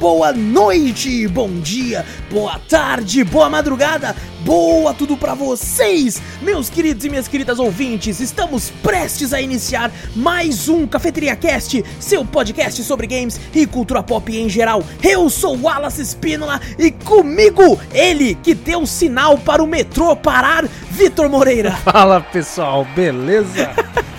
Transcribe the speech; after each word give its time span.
boa 0.00 0.32
noite, 0.32 1.28
bom 1.28 1.60
dia, 1.60 2.06
boa 2.30 2.58
tarde, 2.58 3.22
boa 3.22 3.50
madrugada, 3.50 4.16
boa 4.46 4.94
tudo 4.94 5.14
pra 5.14 5.34
vocês, 5.34 6.22
meus 6.40 6.70
queridos 6.70 7.04
e 7.04 7.10
minhas 7.10 7.28
queridas 7.28 7.58
ouvintes. 7.58 8.18
Estamos 8.18 8.70
prestes 8.82 9.34
a 9.34 9.42
iniciar 9.42 9.92
mais 10.16 10.70
um 10.70 10.86
Cafeteria 10.86 11.36
Cast, 11.36 11.84
seu 12.00 12.24
podcast 12.24 12.82
sobre 12.82 13.06
games 13.06 13.38
e 13.54 13.66
cultura 13.66 14.02
pop 14.02 14.34
em 14.34 14.48
geral. 14.48 14.82
Eu 15.02 15.28
sou 15.28 15.54
Wallace 15.60 16.00
Espínola 16.00 16.58
e 16.78 16.90
comigo 16.90 17.78
ele 17.92 18.36
que 18.36 18.54
deu 18.54 18.86
sinal 18.86 19.36
para 19.36 19.62
o 19.62 19.66
metrô 19.66 20.16
parar, 20.16 20.64
Vitor 21.00 21.30
Moreira. 21.30 21.72
Fala 21.82 22.20
pessoal, 22.20 22.86
beleza? 22.94 23.70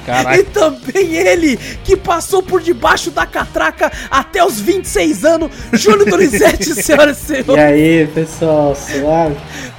Caraca. 0.03 0.35
E 0.35 0.43
também 0.45 1.13
ele, 1.13 1.55
que 1.83 1.95
passou 1.95 2.41
por 2.41 2.59
debaixo 2.59 3.11
da 3.11 3.23
catraca 3.23 3.91
até 4.09 4.43
os 4.43 4.59
26 4.59 5.23
anos, 5.23 5.51
Júlio 5.73 6.05
Donizete, 6.05 6.73
senhoras 6.81 7.21
e 7.21 7.25
senhores. 7.25 7.55
E 7.55 7.59
aí, 7.59 8.07
pessoal, 8.07 8.75
suave? 8.75 9.37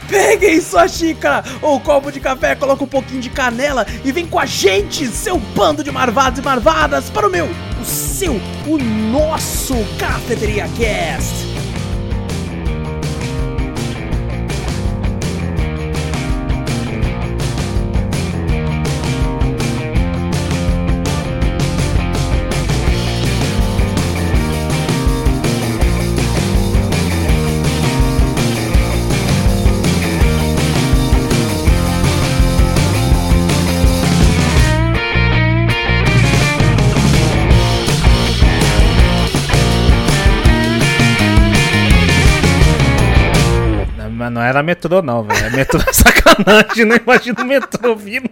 Peguem 0.08 0.60
sua 0.60 0.86
xícara 0.86 1.42
ou 1.60 1.80
copo 1.80 2.12
de 2.12 2.20
café, 2.20 2.54
coloca 2.54 2.84
um 2.84 2.88
pouquinho 2.88 3.20
de 3.20 3.30
canela 3.30 3.84
e 4.04 4.12
vem 4.12 4.24
com 4.24 4.38
a 4.38 4.46
gente, 4.46 5.08
seu 5.08 5.38
bando 5.38 5.82
de 5.82 5.90
marvados 5.90 6.38
e 6.38 6.42
marvadas, 6.42 7.10
para 7.10 7.26
o 7.26 7.30
meu, 7.30 7.46
o 7.80 7.84
seu, 7.84 8.40
o 8.64 8.78
nosso 8.78 9.74
Cafeteria 9.98 10.68
Cast. 10.78 11.51
Era 44.52 44.62
metrô, 44.62 45.02
não, 45.02 45.22
velho. 45.22 45.46
É 45.46 45.50
metrô 45.50 45.80
é 45.80 45.92
sacanagem, 45.92 46.84
não 46.84 46.96
imagina 46.96 47.42
o 47.42 47.44
metrô 47.44 47.96
vindo. 47.96 48.30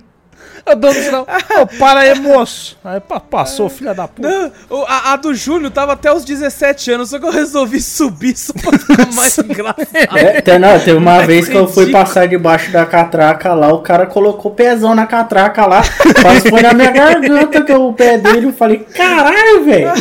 Eu 0.66 0.76
dou 0.76 0.92
no 0.92 1.00
sinal. 1.00 1.26
Ô, 1.60 1.66
para 1.78 2.00
aí, 2.00 2.14
moço. 2.14 2.78
Aí 2.84 3.00
passou, 3.30 3.68
filha 3.68 3.94
da 3.94 4.06
puta. 4.06 4.28
Não, 4.28 4.84
a, 4.86 5.12
a, 5.12 5.16
do 5.16 5.34
Júlio 5.34 5.70
tava 5.70 5.94
até 5.94 6.12
os 6.12 6.24
17 6.24 6.92
anos, 6.92 7.10
só 7.10 7.18
que 7.18 7.24
eu 7.24 7.32
resolvi 7.32 7.80
subir 7.80 8.36
só 8.36 8.52
pra 8.52 8.78
ficar 8.78 9.12
mais 9.12 9.38
engraçado. 9.38 9.88
É, 10.16 10.58
não, 10.58 10.78
teve 10.78 10.98
uma 10.98 11.22
é 11.22 11.26
vez 11.26 11.48
que 11.48 11.56
eu 11.56 11.66
fui 11.66 11.91
passar 11.91 12.28
debaixo 12.28 12.70
da 12.70 12.84
catraca 12.84 13.54
lá, 13.54 13.72
o 13.72 13.78
cara 13.78 14.06
colocou 14.06 14.52
o 14.52 14.54
pezão 14.54 14.94
na 14.94 15.06
catraca 15.06 15.66
lá, 15.66 15.82
quase 16.20 16.50
foi 16.50 16.60
na 16.60 16.74
minha 16.74 16.91
garganta 16.91 17.62
que 17.62 17.72
o 17.72 17.92
pé 17.92 18.18
dele, 18.18 18.46
eu 18.46 18.52
falei, 18.52 18.80
caralho, 18.94 19.64
velho. 19.64 19.92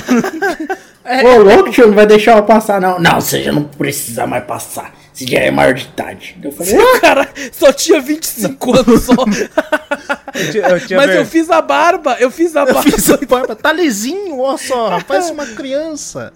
É, 1.06 1.26
Ô, 1.26 1.42
louco, 1.42 1.72
tio, 1.72 1.88
não 1.88 1.96
vai 1.96 2.06
deixar 2.06 2.38
eu 2.38 2.44
passar, 2.44 2.80
não. 2.80 3.00
Não, 3.00 3.20
você 3.20 3.42
já 3.42 3.52
não 3.52 3.64
precisa 3.64 4.28
mais 4.28 4.44
passar. 4.44 4.92
Você 5.20 5.28
já 5.28 5.40
é 5.40 5.52
maior 5.52 5.74
de 5.74 5.84
idade. 5.84 6.38
Eu 6.42 6.50
falei, 6.54 6.78
ah, 6.78 7.00
cara, 7.02 7.30
só 7.52 7.74
tinha 7.74 8.00
25 8.00 8.72
anos 8.80 9.04
só. 9.04 9.14
eu 9.14 10.52
tinha, 10.52 10.68
eu 10.70 10.88
tinha 10.88 10.98
Mas 10.98 11.10
ver... 11.10 11.18
eu 11.18 11.26
fiz 11.26 11.50
a 11.50 11.62
barba, 11.62 12.16
eu 12.22 12.32
fiz 12.32 12.56
a 12.56 12.64
barba. 12.64 12.84
Fiz 12.84 13.10
a 13.10 13.18
barba. 13.18 13.54
Tá 13.54 13.74
lisinho, 13.74 14.40
ó 14.40 14.56
só, 14.56 15.02
parece 15.06 15.34
uma 15.34 15.46
criança. 15.46 16.32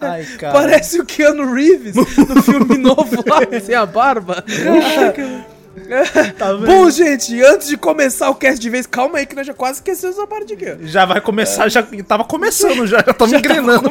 Ai, 0.00 0.24
cara. 0.38 0.52
Parece 0.52 1.00
o 1.00 1.04
Keanu 1.04 1.52
Reeves 1.52 1.96
no 1.96 2.06
filme 2.40 2.78
novo 2.78 3.24
lá, 3.26 3.40
sem 3.60 3.74
a 3.74 3.84
barba. 3.84 4.44
tá 6.38 6.54
Bom, 6.54 6.90
gente, 6.90 7.40
antes 7.42 7.68
de 7.68 7.76
começar 7.76 8.30
o 8.30 8.34
cast 8.34 8.58
de 8.58 8.70
vez, 8.70 8.86
calma 8.86 9.18
aí 9.18 9.26
que 9.26 9.34
nós 9.34 9.46
já 9.46 9.54
quase 9.54 9.78
esquecemos 9.78 10.18
a 10.18 10.26
parte 10.26 10.46
de 10.48 10.56
quê? 10.56 10.76
Já 10.82 11.04
vai 11.04 11.20
começar, 11.20 11.66
é. 11.66 11.70
já 11.70 11.82
tava 12.06 12.24
começando 12.24 12.86
já, 12.86 12.98
já 13.04 13.10
estamos 13.12 13.34
engrenando. 13.34 13.90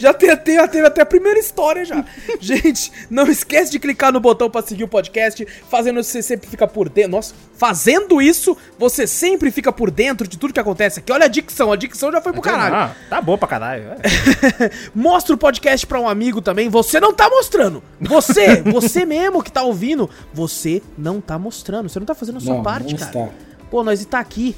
já 0.00 0.14
tem, 0.14 0.36
tem, 0.36 0.68
teve 0.68 0.86
até 0.86 1.02
a 1.02 1.06
primeira 1.06 1.38
história 1.38 1.84
já. 1.84 2.04
gente, 2.40 2.92
não 3.10 3.26
esquece 3.26 3.70
de 3.70 3.78
clicar 3.78 4.12
no 4.12 4.20
botão 4.20 4.48
para 4.48 4.64
seguir 4.66 4.84
o 4.84 4.88
podcast, 4.88 5.46
fazendo 5.68 6.02
você 6.02 6.22
sempre 6.22 6.48
fica 6.48 6.66
por 6.66 6.88
dentro. 6.88 7.10
Nossa, 7.10 7.34
fazendo 7.60 8.22
isso, 8.22 8.56
você 8.78 9.06
sempre 9.06 9.50
fica 9.50 9.72
por 9.72 9.90
dentro 9.90 10.26
de 10.26 10.38
tudo 10.38 10.54
que 10.54 10.60
acontece 10.60 11.00
aqui. 11.00 11.12
Olha 11.12 11.26
a 11.26 11.28
dicção, 11.28 11.72
a 11.72 11.76
dicção 11.76 12.10
já 12.12 12.20
foi 12.20 12.32
pro 12.32 12.40
caralho. 12.40 12.74
Ah, 12.74 12.96
tá 13.08 13.20
boa 13.20 13.36
pra 13.36 13.48
caralho. 13.48 13.84
É. 13.84 14.70
Mostra 14.94 15.34
o 15.34 15.38
podcast 15.38 15.86
pra 15.86 16.00
um 16.00 16.08
amigo 16.08 16.40
também. 16.40 16.68
Você 16.68 17.00
não 17.00 17.12
tá 17.12 17.28
mostrando. 17.28 17.82
Você, 18.00 18.62
você 18.62 19.04
mesmo 19.04 19.42
que 19.42 19.52
tá 19.52 19.62
ouvindo, 19.62 20.08
você 20.32 20.80
não 21.00 21.20
tá 21.20 21.38
mostrando, 21.38 21.88
você 21.88 21.98
não 21.98 22.06
tá 22.06 22.14
fazendo 22.14 22.38
a 22.38 22.40
sua 22.40 22.56
não, 22.56 22.62
parte, 22.62 22.92
não 22.92 22.98
cara. 22.98 23.10
Está. 23.10 23.34
Pô, 23.70 23.82
nós 23.82 24.00
está 24.00 24.20
aqui 24.20 24.54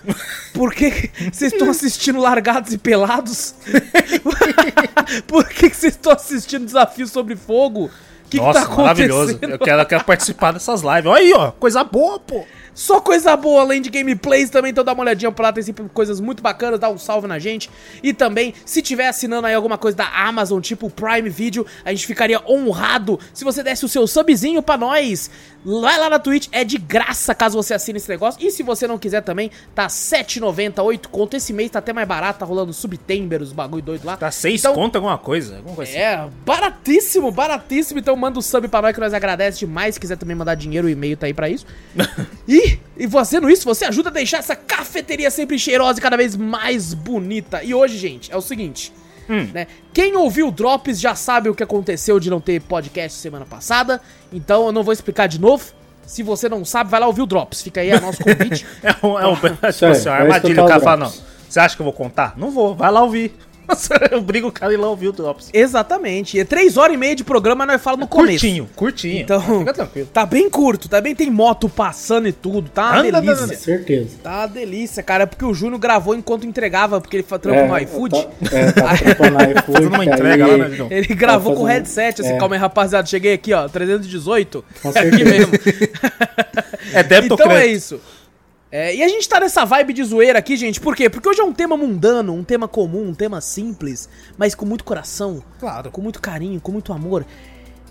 Por 0.52 0.72
que, 0.72 0.90
que 0.90 1.30
vocês 1.32 1.52
estão 1.52 1.70
assistindo 1.70 2.20
Largados 2.20 2.72
e 2.72 2.78
Pelados? 2.78 3.54
por 5.26 5.48
que, 5.48 5.70
que 5.70 5.76
vocês 5.76 5.94
estão 5.94 6.12
assistindo 6.12 6.64
Desafio 6.64 6.83
desafio 6.84 7.06
sobre 7.06 7.36
fogo. 7.36 7.90
Que 8.34 8.40
Nossa, 8.40 8.62
que 8.62 8.66
tá 8.66 8.76
maravilhoso. 8.76 9.38
Eu 9.40 9.58
quero, 9.58 9.82
eu 9.82 9.86
quero 9.86 10.04
participar 10.04 10.52
dessas 10.52 10.82
lives. 10.82 11.06
Olha 11.06 11.20
aí, 11.20 11.32
ó, 11.32 11.52
coisa 11.52 11.84
boa, 11.84 12.18
pô. 12.18 12.44
Só 12.74 13.00
coisa 13.00 13.36
boa, 13.36 13.60
além 13.60 13.80
de 13.80 13.88
gameplays 13.88 14.50
também, 14.50 14.72
então 14.72 14.82
dá 14.82 14.92
uma 14.92 15.02
olhadinha 15.02 15.30
pra 15.30 15.44
lá, 15.44 15.52
tem 15.52 15.62
sempre 15.62 15.88
coisas 15.94 16.18
muito 16.18 16.42
bacanas, 16.42 16.80
dá 16.80 16.90
um 16.90 16.98
salve 16.98 17.28
na 17.28 17.38
gente. 17.38 17.70
E 18.02 18.12
também, 18.12 18.52
se 18.66 18.82
tiver 18.82 19.06
assinando 19.06 19.46
aí 19.46 19.54
alguma 19.54 19.78
coisa 19.78 19.96
da 19.96 20.08
Amazon, 20.08 20.60
tipo 20.60 20.90
Prime 20.90 21.30
Video, 21.30 21.64
a 21.84 21.90
gente 21.92 22.04
ficaria 22.04 22.42
honrado 22.48 23.20
se 23.32 23.44
você 23.44 23.62
desse 23.62 23.84
o 23.84 23.88
seu 23.88 24.08
subzinho 24.08 24.60
pra 24.60 24.76
nós. 24.76 25.30
Vai 25.64 25.98
lá 25.98 26.10
na 26.10 26.18
Twitch, 26.18 26.48
é 26.52 26.62
de 26.62 26.76
graça 26.76 27.34
caso 27.34 27.56
você 27.56 27.72
assine 27.72 27.96
esse 27.96 28.08
negócio. 28.08 28.44
E 28.44 28.50
se 28.50 28.62
você 28.62 28.86
não 28.86 28.98
quiser 28.98 29.22
também, 29.22 29.50
tá 29.74 29.86
7,90, 29.86 30.82
8 30.82 31.08
conto. 31.08 31.36
Esse 31.36 31.54
mês 31.54 31.70
tá 31.70 31.78
até 31.78 31.92
mais 31.92 32.06
barato, 32.06 32.40
tá 32.40 32.44
rolando 32.44 32.72
Subtember, 32.72 33.40
os 33.40 33.52
bagulho 33.52 33.82
doido 33.82 34.04
lá. 34.04 34.16
Tá 34.16 34.30
6 34.30 34.60
então, 34.60 34.74
conto 34.74 34.96
alguma 34.96 35.16
coisa? 35.16 35.56
Alguma 35.56 35.76
coisa 35.76 35.92
é, 35.92 36.16
assim. 36.16 36.30
baratíssimo, 36.44 37.30
baratíssimo. 37.30 38.00
Então 38.00 38.14
manda 38.24 38.38
um 38.38 38.42
sub 38.42 38.66
pra 38.68 38.80
nós 38.80 38.94
que 38.94 39.00
nós 39.00 39.12
agradecemos 39.12 39.58
demais. 39.58 39.94
Se 39.94 40.00
quiser 40.00 40.16
também 40.16 40.34
mandar 40.34 40.54
dinheiro, 40.54 40.86
o 40.86 40.90
e-mail 40.90 41.16
tá 41.16 41.26
aí 41.26 41.34
pra 41.34 41.48
isso. 41.48 41.66
e, 42.48 42.78
e 42.96 43.08
fazendo 43.08 43.50
isso, 43.50 43.64
você 43.64 43.84
ajuda 43.84 44.08
a 44.08 44.12
deixar 44.12 44.38
essa 44.38 44.56
cafeteria 44.56 45.30
sempre 45.30 45.58
cheirosa 45.58 45.98
e 45.98 46.02
cada 46.02 46.16
vez 46.16 46.34
mais 46.34 46.94
bonita. 46.94 47.62
E 47.62 47.74
hoje, 47.74 47.98
gente, 47.98 48.32
é 48.32 48.36
o 48.36 48.40
seguinte. 48.40 48.92
Hum. 49.28 49.48
Né? 49.52 49.66
Quem 49.92 50.16
ouviu 50.16 50.48
o 50.48 50.50
Drops 50.50 51.00
já 51.00 51.14
sabe 51.14 51.48
o 51.48 51.54
que 51.54 51.62
aconteceu 51.62 52.18
de 52.18 52.30
não 52.30 52.40
ter 52.40 52.60
podcast 52.60 53.18
semana 53.18 53.46
passada, 53.46 54.00
então 54.32 54.66
eu 54.66 54.72
não 54.72 54.82
vou 54.82 54.92
explicar 54.92 55.26
de 55.26 55.40
novo. 55.40 55.72
Se 56.06 56.22
você 56.22 56.48
não 56.48 56.64
sabe, 56.66 56.90
vai 56.90 57.00
lá 57.00 57.06
ouvir 57.06 57.22
o 57.22 57.26
Drops. 57.26 57.62
Fica 57.62 57.80
aí 57.80 57.90
o 57.92 58.00
nosso 58.00 58.18
convite. 58.24 58.66
é 58.82 59.06
um, 59.06 59.18
é 59.18 59.26
um, 59.26 59.36
tipo 59.36 59.66
assim, 59.66 60.08
uma 60.08 60.16
armadilha. 60.16 60.64
O 60.64 60.68
cara 60.68 60.80
fala, 60.80 60.96
não. 61.04 61.12
Você 61.48 61.60
acha 61.60 61.76
que 61.76 61.80
eu 61.80 61.84
vou 61.84 61.92
contar? 61.92 62.34
Não 62.36 62.50
vou, 62.50 62.74
vai 62.74 62.90
lá 62.90 63.02
ouvir. 63.02 63.34
Eu 64.10 64.20
brigo 64.20 64.48
o 64.48 64.52
cara 64.52 64.72
e 64.72 64.76
lá 64.76 64.90
o 64.90 64.96
Drops. 64.96 65.50
Exatamente. 65.52 66.38
É 66.38 66.44
três 66.44 66.76
horas 66.76 66.94
e 66.94 66.96
meia 66.98 67.14
de 67.16 67.24
programa, 67.24 67.64
nós 67.66 67.80
falamos 67.82 68.04
no 68.04 68.08
começo. 68.08 68.40
Curtinho, 68.40 68.68
curtinho. 68.74 69.20
Então, 69.20 69.40
Fica 69.60 69.72
tranquilo. 69.72 70.08
tá 70.12 70.26
bem 70.26 70.48
curto, 70.50 70.88
tá 70.88 71.00
bem, 71.00 71.14
tem 71.14 71.30
moto 71.30 71.68
passando 71.68 72.28
e 72.28 72.32
tudo, 72.32 72.68
tá 72.70 72.90
uma 72.90 73.00
Anda, 73.00 73.20
delícia. 73.20 73.44
anda, 73.44 73.54
Certeza. 73.56 74.10
Tá 74.22 74.38
uma 74.40 74.46
delícia, 74.48 75.02
cara, 75.02 75.22
é 75.24 75.26
porque 75.26 75.44
o 75.44 75.54
Júnior 75.54 75.78
gravou 75.78 76.14
enquanto 76.14 76.46
entregava, 76.46 77.00
porque 77.00 77.16
ele 77.16 77.22
trampa 77.24 77.66
no 77.66 77.78
iFood. 77.78 78.26
Tá, 78.50 78.56
é, 78.56 78.72
tá 78.72 78.96
trampando 78.96 79.30
no 79.38 79.40
iFood. 79.42 79.72
Fazendo 79.72 79.88
uma 79.94 80.02
aí- 80.02 80.08
entrega 80.08 80.46
lá, 80.46 80.56
né, 80.56 80.68
Digão? 80.68 80.88
Ele 80.90 81.06
gravou 81.14 81.52
Tá 81.52 81.58
com 81.58 81.66
fazendo- 81.66 81.76
headset, 81.78 82.20
assim, 82.22 82.32
é. 82.32 82.38
calma 82.38 82.54
aí, 82.54 82.60
rapaziada, 82.60 83.06
cheguei 83.06 83.34
aqui, 83.34 83.52
ó, 83.52 83.68
318. 83.68 84.64
Com 84.82 84.88
É 84.94 84.98
aqui 85.00 85.10
certeza. 85.16 85.30
mesmo. 85.30 85.52
É 86.92 87.02
débito 87.02 87.34
ou 87.34 87.40
Então 87.40 87.52
é 87.52 87.66
isso. 87.66 88.00
É, 88.76 88.92
e 88.92 89.04
a 89.04 89.08
gente 89.08 89.28
tá 89.28 89.38
nessa 89.38 89.64
vibe 89.64 89.92
de 89.92 90.02
zoeira 90.02 90.36
aqui, 90.40 90.56
gente, 90.56 90.80
por 90.80 90.96
quê? 90.96 91.08
Porque 91.08 91.28
hoje 91.28 91.40
é 91.40 91.44
um 91.44 91.52
tema 91.52 91.76
mundano, 91.76 92.34
um 92.34 92.42
tema 92.42 92.66
comum, 92.66 93.10
um 93.10 93.14
tema 93.14 93.40
simples, 93.40 94.08
mas 94.36 94.52
com 94.52 94.66
muito 94.66 94.82
coração, 94.82 95.44
Claro. 95.60 95.92
com 95.92 96.02
muito 96.02 96.20
carinho, 96.20 96.60
com 96.60 96.72
muito 96.72 96.92
amor, 96.92 97.24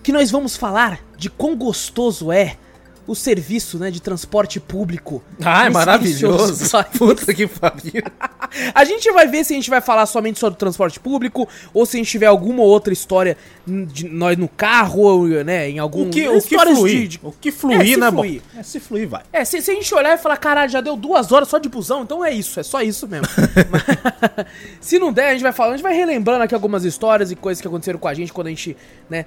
que 0.04 0.12
nós 0.12 0.30
vamos 0.30 0.58
falar 0.58 1.00
de 1.18 1.30
quão 1.30 1.56
gostoso 1.56 2.34
é 2.34 2.58
o 3.06 3.14
serviço, 3.16 3.78
né, 3.78 3.92
de 3.92 4.02
transporte 4.02 4.60
público. 4.60 5.22
Ah, 5.44 5.66
é 5.66 5.70
maravilhoso. 5.70 6.66
Puta 6.98 7.34
que 7.34 7.48
pariu. 7.48 8.02
A 8.76 8.86
gente 8.86 9.12
vai 9.12 9.28
ver 9.28 9.44
se 9.44 9.52
a 9.54 9.56
gente 9.56 9.70
vai 9.70 9.82
falar 9.82 10.06
somente 10.06 10.38
sobre 10.38 10.54
o 10.56 10.58
transporte 10.60 11.00
público 11.00 11.50
ou 11.74 11.88
se 11.88 11.98
a 11.98 12.00
gente 12.00 12.12
tiver 12.12 12.28
alguma 12.28 12.62
outra 12.62 12.94
história 12.94 13.36
de 13.66 14.08
nós 14.08 14.38
no 14.38 14.48
carro, 14.48 15.02
ou, 15.02 15.28
né, 15.44 15.68
em 15.72 15.80
algum 15.80 16.08
O 16.08 16.10
que, 16.12 16.30
o 16.30 16.40
que 16.40 16.56
fluir, 16.60 17.08
de- 17.08 17.20
o 17.24 17.32
que 17.32 17.52
fluir, 17.52 17.94
É, 17.96 17.98
né, 17.98 18.12
fluir. 18.12 18.42
bom? 18.54 18.60
É, 18.60 18.64
se 18.64 18.80
fluir, 18.80 19.08
vai. 19.10 19.24
É, 19.34 19.44
se, 19.44 19.60
se 19.60 19.72
a 19.72 19.74
gente 19.74 19.94
olhar 19.96 20.14
e 20.14 20.18
falar, 20.22 20.38
caralho, 20.38 20.70
já 20.72 20.82
deu 20.82 20.96
duas 20.96 21.32
horas 21.32 21.48
só 21.48 21.58
de 21.58 21.68
busão, 21.68 22.04
então 22.04 22.24
é 22.24 22.32
isso, 22.32 22.60
é 22.60 22.64
só 22.64 22.80
isso 22.84 23.08
mesmo. 23.08 23.26
Mas, 23.72 23.84
se 24.80 25.00
não 25.00 25.12
der, 25.12 25.30
a 25.30 25.32
gente 25.34 25.42
vai 25.42 25.52
falando, 25.52 25.74
a 25.74 25.78
gente 25.78 25.84
vai 25.84 25.96
relembrando 25.96 26.44
aqui 26.44 26.54
algumas 26.54 26.86
histórias 26.86 27.32
e 27.32 27.36
coisas 27.36 27.60
que 27.60 27.68
aconteceram 27.68 27.98
com 27.98 28.08
a 28.08 28.14
gente 28.14 28.32
quando 28.32 28.48
a 28.48 28.50
gente, 28.52 28.78
né, 29.10 29.26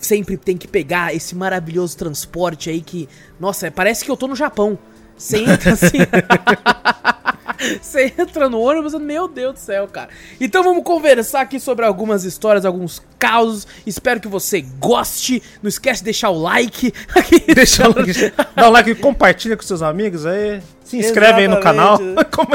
sempre 0.00 0.36
tem 0.36 0.56
que 0.56 0.66
pegar 0.66 1.14
esse 1.14 1.34
maravilhoso 1.34 1.96
transporte 1.96 2.70
aí 2.70 2.80
que, 2.80 3.08
nossa, 3.38 3.70
parece 3.70 4.04
que 4.04 4.10
eu 4.10 4.16
tô 4.16 4.26
no 4.26 4.34
Japão. 4.34 4.78
Você 5.20 5.38
entra 5.38 5.72
assim. 5.74 5.98
Você 7.78 8.14
entra 8.16 8.48
no 8.48 8.58
ônibus, 8.58 8.94
meu 8.94 9.28
Deus 9.28 9.52
do 9.52 9.58
céu, 9.58 9.86
cara. 9.86 10.08
Então 10.40 10.64
vamos 10.64 10.82
conversar 10.82 11.42
aqui 11.42 11.60
sobre 11.60 11.84
algumas 11.84 12.24
histórias, 12.24 12.64
alguns 12.64 13.02
causos. 13.18 13.66
Espero 13.86 14.18
que 14.18 14.28
você 14.28 14.62
goste. 14.78 15.42
Não 15.62 15.68
esquece 15.68 16.00
de 16.00 16.04
deixar 16.06 16.30
o 16.30 16.40
like. 16.40 16.90
Deixa 17.54 17.86
o 17.86 17.94
like, 17.94 18.32
dá 18.56 18.66
um 18.66 18.72
like, 18.72 18.94
compartilha 18.94 19.58
com 19.58 19.62
seus 19.62 19.82
amigos 19.82 20.24
aí. 20.24 20.62
Se 20.82 20.96
inscreve 20.96 21.42
aí 21.42 21.48
no 21.48 21.60
canal. 21.60 21.98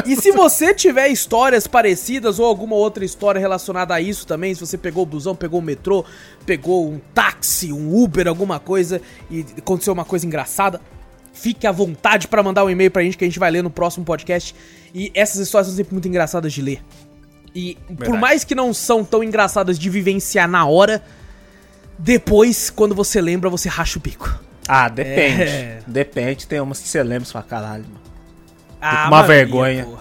E 0.08 0.16
se 0.16 0.32
você 0.32 0.74
tiver 0.74 1.10
histórias 1.10 1.68
parecidas 1.68 2.40
ou 2.40 2.46
alguma 2.46 2.76
outra 2.76 3.06
história 3.06 3.40
relacionada 3.40 3.94
a 3.94 4.02
isso 4.02 4.26
também, 4.26 4.54
se 4.54 4.60
você 4.60 4.78
pegou 4.78 5.04
o 5.04 5.06
busão, 5.06 5.36
pegou 5.36 5.60
o 5.60 5.64
metrô, 5.64 6.04
pegou 6.46 6.90
um 6.90 7.00
táxi, 7.14 7.72
um 7.72 7.96
Uber, 7.96 8.28
alguma 8.28 8.60
coisa 8.60 9.00
e 9.30 9.46
aconteceu 9.58 9.94
uma 9.94 10.06
coisa 10.06 10.26
engraçada, 10.26 10.82
fique 11.36 11.68
à 11.68 11.72
vontade 11.72 12.28
pra 12.28 12.42
mandar 12.42 12.64
um 12.66 12.70
e-mail 12.70 12.90
pra 12.90 13.04
gente 13.04 13.16
que 13.18 13.24
a 13.24 13.28
gente 13.28 13.38
vai 13.38 13.52
ler 13.52 13.62
no 13.62 13.70
próximo 13.70 14.04
podcast. 14.04 14.56
E 14.94 15.12
essas 15.14 15.40
histórias 15.42 15.68
são 15.68 15.76
sempre 15.76 15.94
muito 15.94 16.08
engraçadas 16.08 16.52
de 16.52 16.62
ler. 16.62 16.82
E 17.54 17.76
por 17.88 17.96
Verdade. 17.98 18.18
mais 18.20 18.44
que 18.44 18.56
não 18.56 18.74
são 18.74 19.04
tão 19.04 19.24
engraçadas 19.24 19.78
de 19.78 19.90
vivenciar 19.90 20.48
na 20.48 20.66
hora, 20.66 21.04
depois, 21.98 22.70
quando 22.70 22.94
você 22.96 23.22
lembra, 23.22 23.50
você 23.50 23.70
racha 23.70 23.98
o 23.98 24.02
bico. 24.02 24.40
Ah, 24.68 24.90
depende. 24.90 25.44
É. 25.44 25.80
Depende, 25.86 26.48
tem 26.48 26.60
umas 26.60 26.80
que 26.80 26.88
você 26.88 27.04
lembra 27.04 27.30
pra 27.32 27.42
caralho. 27.44 27.84
mano. 27.84 28.02
Ah, 28.82 29.08
uma 29.08 29.22
Maria, 29.22 29.28
vergonha. 29.28 29.86
pô. 29.86 29.98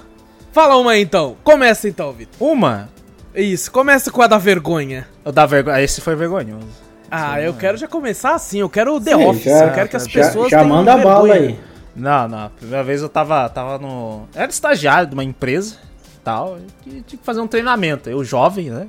Fala 0.53 0.77
uma 0.77 0.93
aí, 0.93 1.03
então. 1.03 1.37
Começa 1.45 1.89
então, 1.89 2.13
Vitor. 2.13 2.35
Uma, 2.49 2.89
Isso, 3.35 3.71
começa 3.71 4.11
com 4.11 4.23
a 4.23 4.27
da 4.27 4.39
vergonha. 4.39 5.07
eu 5.25 5.33
dá 5.33 5.45
vergonha. 5.47 5.81
Esse 5.83 6.01
foi 6.01 6.15
vergonhoso. 6.17 6.84
Ah, 7.17 7.41
eu 7.41 7.55
quero 7.55 7.77
já 7.77 7.87
começar 7.89 8.35
assim, 8.35 8.59
eu 8.61 8.69
quero 8.69 8.95
o 8.97 9.01
The 9.01 9.15
Sim, 9.17 9.25
Office, 9.27 9.45
já- 9.45 9.67
eu 9.67 9.73
quero 9.75 9.89
que 9.89 9.97
as 9.97 10.05
já- 10.07 10.21
pessoas 10.25 10.51
Já 10.51 10.59
tenham 10.61 10.75
manda 10.77 10.93
a 10.95 10.99
bala 10.99 11.35
aí. 11.35 11.59
Não, 11.95 12.27
não. 12.29 12.39
A 12.47 12.51
primeira 12.51 12.83
vez 12.83 13.03
eu 13.03 13.09
tava, 13.09 13.49
tava 13.49 13.79
no. 13.79 14.27
Era 14.35 14.51
estagiário 14.51 15.07
de 15.09 15.15
uma 15.15 15.23
empresa 15.25 15.77
tal. 16.25 16.59
E 16.87 16.91
tinha 17.03 17.03
que 17.19 17.25
fazer 17.25 17.41
um 17.41 17.47
treinamento. 17.47 18.11
Eu, 18.11 18.25
jovem, 18.25 18.71
né? 18.71 18.89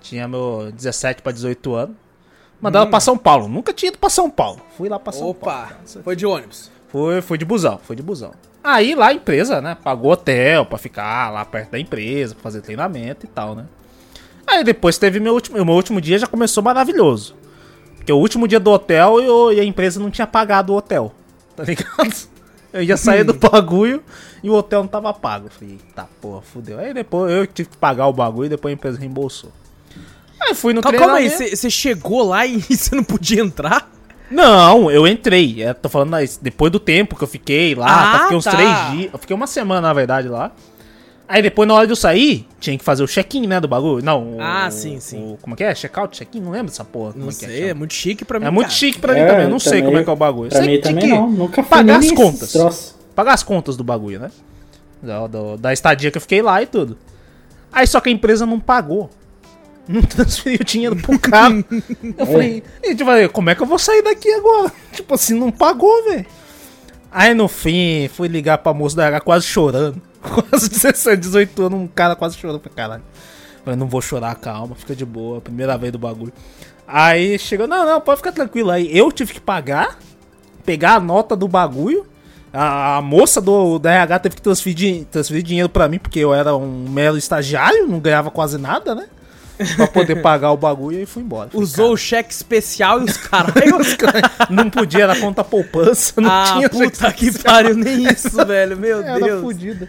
Tinha 0.00 0.28
meu 0.28 0.70
17 0.72 1.22
pra 1.22 1.32
18 1.32 1.74
anos. 1.74 1.96
Mandaram 2.60 2.86
Hum. 2.86 2.90
pra 2.90 3.00
São 3.00 3.16
Paulo. 3.16 3.48
Nunca 3.48 3.72
tinha 3.72 3.88
ido 3.88 3.98
pra 3.98 4.10
São 4.10 4.28
Paulo. 4.28 4.60
Fui 4.76 4.88
lá 4.88 4.98
pra 4.98 5.12
São 5.12 5.28
Opa, 5.28 5.50
Paulo. 5.50 6.02
foi 6.04 6.16
de 6.16 6.26
ônibus. 6.26 6.70
Foi, 6.88 7.20
foi 7.22 7.38
de 7.38 7.44
busão, 7.44 7.78
foi 7.82 7.94
de 7.96 8.02
busão. 8.02 8.32
Aí 8.64 8.94
lá 8.94 9.06
a 9.08 9.12
empresa, 9.14 9.60
né, 9.60 9.76
pagou 9.82 10.10
hotel 10.12 10.66
pra 10.66 10.76
ficar 10.78 11.30
lá 11.30 11.44
perto 11.44 11.70
da 11.70 11.78
empresa, 11.78 12.34
pra 12.34 12.42
fazer 12.42 12.60
treinamento 12.60 13.24
e 13.24 13.28
tal, 13.28 13.54
né. 13.54 13.64
Aí 14.48 14.64
depois 14.64 14.96
teve 14.96 15.20
meu 15.20 15.34
último, 15.34 15.62
meu 15.62 15.74
último 15.74 16.00
dia 16.00 16.18
já 16.18 16.26
começou 16.26 16.62
maravilhoso. 16.62 17.36
Porque 17.96 18.12
o 18.12 18.16
último 18.16 18.48
dia 18.48 18.58
do 18.58 18.70
hotel 18.70 19.20
eu, 19.20 19.52
e 19.52 19.60
a 19.60 19.64
empresa 19.64 20.00
não 20.00 20.10
tinha 20.10 20.26
pagado 20.26 20.72
o 20.72 20.76
hotel, 20.76 21.14
tá 21.54 21.64
ligado? 21.64 22.14
Eu 22.70 22.82
ia 22.82 22.98
sair 22.98 23.24
do 23.24 23.32
bagulho 23.32 24.02
e 24.42 24.50
o 24.50 24.52
hotel 24.52 24.80
não 24.82 24.88
tava 24.88 25.12
pago. 25.14 25.46
Eu 25.46 25.50
falei, 25.50 25.78
tá 25.94 26.06
porra, 26.20 26.42
fudeu. 26.42 26.78
Aí 26.78 26.92
depois 26.92 27.32
eu 27.32 27.46
tive 27.46 27.70
que 27.70 27.76
pagar 27.78 28.06
o 28.06 28.12
bagulho 28.12 28.44
e 28.44 28.48
depois 28.50 28.70
a 28.70 28.74
empresa 28.74 28.98
reembolsou. 28.98 29.50
Aí 30.38 30.54
fui 30.54 30.74
no 30.74 30.82
Cal- 30.82 30.92
Calma 30.92 31.16
aí, 31.16 31.30
você 31.30 31.70
chegou 31.70 32.28
lá 32.28 32.44
e 32.44 32.60
você 32.60 32.94
não 32.94 33.02
podia 33.02 33.40
entrar? 33.40 33.90
Não, 34.30 34.90
eu 34.90 35.06
entrei. 35.06 35.66
Eu 35.66 35.74
tô 35.74 35.88
falando 35.88 36.14
depois 36.42 36.70
do 36.70 36.78
tempo 36.78 37.16
que 37.16 37.24
eu 37.24 37.28
fiquei 37.28 37.74
lá. 37.74 37.86
Ah, 37.86 38.12
tá, 38.12 38.22
fiquei 38.24 38.36
uns 38.36 38.44
tá. 38.44 38.50
três 38.50 38.90
dias. 38.92 39.12
Eu 39.14 39.18
fiquei 39.18 39.34
uma 39.34 39.46
semana, 39.46 39.80
na 39.88 39.92
verdade, 39.94 40.28
lá. 40.28 40.52
Aí 41.28 41.42
depois, 41.42 41.68
na 41.68 41.74
hora 41.74 41.86
de 41.86 41.92
eu 41.92 41.96
sair, 41.96 42.46
tinha 42.58 42.78
que 42.78 42.82
fazer 42.82 43.02
o 43.02 43.06
check-in, 43.06 43.46
né, 43.46 43.60
do 43.60 43.68
bagulho. 43.68 44.02
Não, 44.02 44.36
o- 44.36 44.40
Ah, 44.40 44.70
sim, 44.70 44.98
sim. 44.98 45.34
o- 45.34 45.36
como 45.42 45.54
é 45.54 45.56
que 45.58 45.64
é? 45.64 45.74
Check-out, 45.74 46.16
check-in? 46.16 46.40
Não 46.40 46.50
lembro 46.52 46.68
dessa 46.68 46.84
porra. 46.86 47.08
Não 47.08 47.26
como 47.26 47.30
é 47.30 47.34
que 47.34 47.44
sei, 47.44 47.64
é 47.64 47.68
chama. 47.68 47.74
muito 47.80 47.92
chique 47.94 48.24
pra 48.24 48.40
mim. 48.40 48.46
É 48.46 48.50
muito 48.50 48.66
cara. 48.68 48.74
chique 48.78 48.98
pra 48.98 49.12
mim 49.12 49.20
É, 49.20 49.26
também. 49.26 49.42
Eu 49.44 49.50
não 49.50 49.58
sei 49.58 49.82
como 49.82 49.98
é 49.98 50.04
que 50.04 50.08
é 50.08 50.12
o 50.12 50.16
bagulho. 50.16 50.46
Eu 50.46 50.50
Pra 50.50 50.58
sei 50.60 50.68
mim 50.70 50.76
que 50.76 50.82
tinha 50.88 50.94
também 50.94 51.10
que 51.10 51.14
não. 51.20 51.30
Nunca 51.30 51.62
fui 51.62 51.64
pagar 51.64 51.82
nem 51.84 51.94
as 51.96 52.00
nesses 52.04 52.16
contas. 52.16 52.52
troços. 52.52 52.94
Pagar 53.14 53.34
as 53.34 53.42
contas 53.42 53.76
do 53.76 53.84
bagulho, 53.84 54.18
né? 54.20 54.30
Da, 55.02 55.26
do- 55.26 55.56
da 55.58 55.70
estadia 55.72 56.10
que 56.10 56.16
eu 56.16 56.22
fiquei 56.22 56.40
lá 56.40 56.62
e 56.62 56.66
tudo. 56.66 56.96
Aí 57.70 57.86
só 57.86 58.00
que 58.00 58.08
a 58.08 58.12
empresa 58.12 58.46
não 58.46 58.58
pagou. 58.58 59.10
Não 59.86 60.00
transferiu 60.08 60.64
dinheiro 60.64 60.96
pro 60.96 61.18
cara. 61.18 61.62
Eu 62.16 62.26
falei, 62.26 62.62
e, 62.82 62.94
tipo, 62.94 63.10
como 63.32 63.50
é 63.50 63.54
que 63.54 63.62
eu 63.62 63.66
vou 63.66 63.78
sair 63.78 64.02
daqui 64.02 64.32
agora? 64.32 64.72
Tipo 64.92 65.14
assim, 65.14 65.34
não 65.38 65.50
pagou, 65.50 66.04
velho. 66.04 66.24
Aí 67.12 67.32
no 67.34 67.48
fim, 67.48 68.08
fui 68.08 68.28
ligar 68.28 68.58
pra 68.58 68.72
moça 68.74 68.96
da 68.96 69.04
RH 69.06 69.20
quase 69.20 69.46
chorando. 69.46 70.00
Quase 70.50 70.68
17, 70.68 71.16
18 71.20 71.62
anos, 71.62 71.80
um 71.80 71.86
cara 71.86 72.16
quase 72.16 72.36
chorando 72.36 72.60
pra 72.60 72.70
caralho. 72.70 73.02
Falei, 73.64 73.78
não 73.78 73.86
vou 73.86 74.00
chorar, 74.00 74.34
calma, 74.36 74.74
fica 74.74 74.96
de 74.96 75.04
boa, 75.04 75.40
primeira 75.40 75.76
vez 75.76 75.92
do 75.92 75.98
bagulho. 75.98 76.32
Aí 76.86 77.38
chegou, 77.38 77.66
não, 77.66 77.84
não, 77.84 78.00
pode 78.00 78.16
ficar 78.18 78.32
tranquilo. 78.32 78.70
Aí 78.70 78.96
eu 78.96 79.12
tive 79.12 79.34
que 79.34 79.40
pagar, 79.40 79.98
pegar 80.64 80.94
a 80.94 81.00
nota 81.00 81.36
do 81.36 81.46
bagulho. 81.46 82.06
A, 82.50 82.96
a 82.96 83.02
moça 83.02 83.42
do, 83.42 83.78
da 83.78 83.92
RH 83.92 84.18
teve 84.20 84.36
que 84.36 84.42
transferir, 84.42 85.04
transferir 85.10 85.42
dinheiro 85.42 85.68
pra 85.68 85.86
mim, 85.86 85.98
porque 85.98 86.18
eu 86.18 86.32
era 86.32 86.56
um 86.56 86.88
mero 86.88 87.18
estagiário, 87.18 87.86
não 87.86 88.00
ganhava 88.00 88.30
quase 88.30 88.56
nada, 88.56 88.94
né? 88.94 89.06
Pra 89.76 89.86
poder 89.86 90.16
pagar 90.22 90.50
o 90.52 90.56
bagulho 90.56 90.98
e 91.02 91.04
fui 91.04 91.22
embora. 91.22 91.50
Falei, 91.50 91.62
Usou 91.62 91.92
o 91.92 91.96
cheque 91.96 92.32
especial 92.32 93.02
e 93.02 93.04
os 93.10 93.18
caralho. 93.18 93.76
não 94.48 94.70
podia, 94.70 95.02
era 95.02 95.20
conta 95.20 95.44
poupança, 95.44 96.18
não 96.18 96.30
ah, 96.30 96.44
tinha 96.54 96.70
puta 96.70 97.12
que 97.12 97.38
pariu, 97.38 97.74
nem 97.76 98.08
isso, 98.08 98.44
velho, 98.46 98.78
meu 98.78 99.02
Era 99.02 99.20
Deus. 99.20 99.42
fodida. 99.42 99.88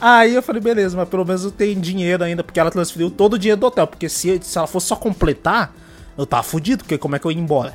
Aí 0.00 0.34
eu 0.34 0.42
falei, 0.42 0.62
beleza, 0.62 0.96
mas 0.96 1.08
pelo 1.08 1.24
menos 1.24 1.44
eu 1.44 1.50
tenho 1.50 1.80
dinheiro 1.80 2.22
ainda, 2.22 2.44
porque 2.44 2.60
ela 2.60 2.70
transferiu 2.70 3.10
todo 3.10 3.34
o 3.34 3.38
dinheiro 3.38 3.60
do 3.60 3.66
hotel. 3.66 3.86
Porque 3.86 4.08
se, 4.08 4.40
se 4.42 4.58
ela 4.58 4.66
fosse 4.66 4.86
só 4.86 4.96
completar, 4.96 5.74
eu 6.16 6.24
tava 6.24 6.42
fudido, 6.42 6.84
porque 6.84 6.98
como 6.98 7.16
é 7.16 7.18
que 7.18 7.26
eu 7.26 7.32
ia 7.32 7.38
embora? 7.38 7.74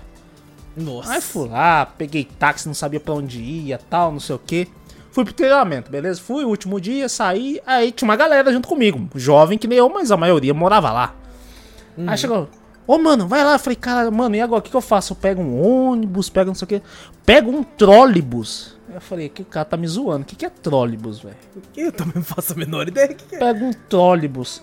Nossa. 0.75 1.13
Aí 1.13 1.21
fui 1.21 1.49
lá, 1.49 1.85
peguei 1.85 2.23
táxi, 2.23 2.67
não 2.67 2.73
sabia 2.73 2.99
pra 2.99 3.13
onde 3.13 3.39
ia, 3.41 3.77
tal, 3.77 4.11
não 4.11 4.19
sei 4.19 4.35
o 4.35 4.39
que. 4.39 4.67
Fui 5.11 5.23
pro 5.23 5.33
treinamento, 5.33 5.91
beleza? 5.91 6.19
Fui, 6.19 6.43
último 6.43 6.81
dia, 6.81 7.07
saí, 7.07 7.61
aí 7.67 7.91
tinha 7.91 8.07
uma 8.07 8.15
galera 8.15 8.51
junto 8.51 8.67
comigo. 8.67 9.07
Jovem 9.15 9.57
que 9.57 9.67
nem 9.67 9.77
eu, 9.77 9.87
mas 9.89 10.11
a 10.11 10.17
maioria 10.17 10.53
morava 10.53 10.91
lá. 10.91 11.15
Aí 12.07 12.17
chegou, 12.17 12.49
ô 12.87 12.97
mano, 12.97 13.27
vai 13.27 13.43
lá. 13.43 13.53
Eu 13.53 13.59
falei, 13.59 13.75
cara, 13.75 14.09
mano, 14.09 14.35
e 14.35 14.41
agora 14.41 14.59
o 14.59 14.61
que, 14.63 14.71
que 14.71 14.75
eu 14.75 14.81
faço? 14.81 15.13
Eu 15.13 15.17
pego 15.17 15.41
um 15.41 15.61
ônibus, 15.61 16.29
pego 16.29 16.47
não 16.47 16.55
sei 16.55 16.65
o 16.65 16.67
que. 16.67 16.81
Pego 17.23 17.51
um 17.51 17.63
trólebus. 17.63 18.72
Eu 18.93 18.99
falei, 19.01 19.29
que 19.29 19.41
o 19.41 19.45
cara 19.45 19.65
tá 19.65 19.77
me 19.77 19.87
zoando. 19.87 20.23
O 20.23 20.25
que, 20.25 20.35
que 20.35 20.45
é 20.45 20.49
trólebus, 20.49 21.19
velho? 21.19 21.35
Eu 21.75 21.91
também 21.91 22.13
não 22.15 22.23
faço 22.23 22.53
a 22.53 22.55
menor 22.55 22.87
ideia 22.87 23.07
do 23.09 23.15
que 23.15 23.25
que 23.25 23.35
é. 23.35 23.39
Pego 23.39 23.65
um 23.65 23.73
trólebus. 23.73 24.61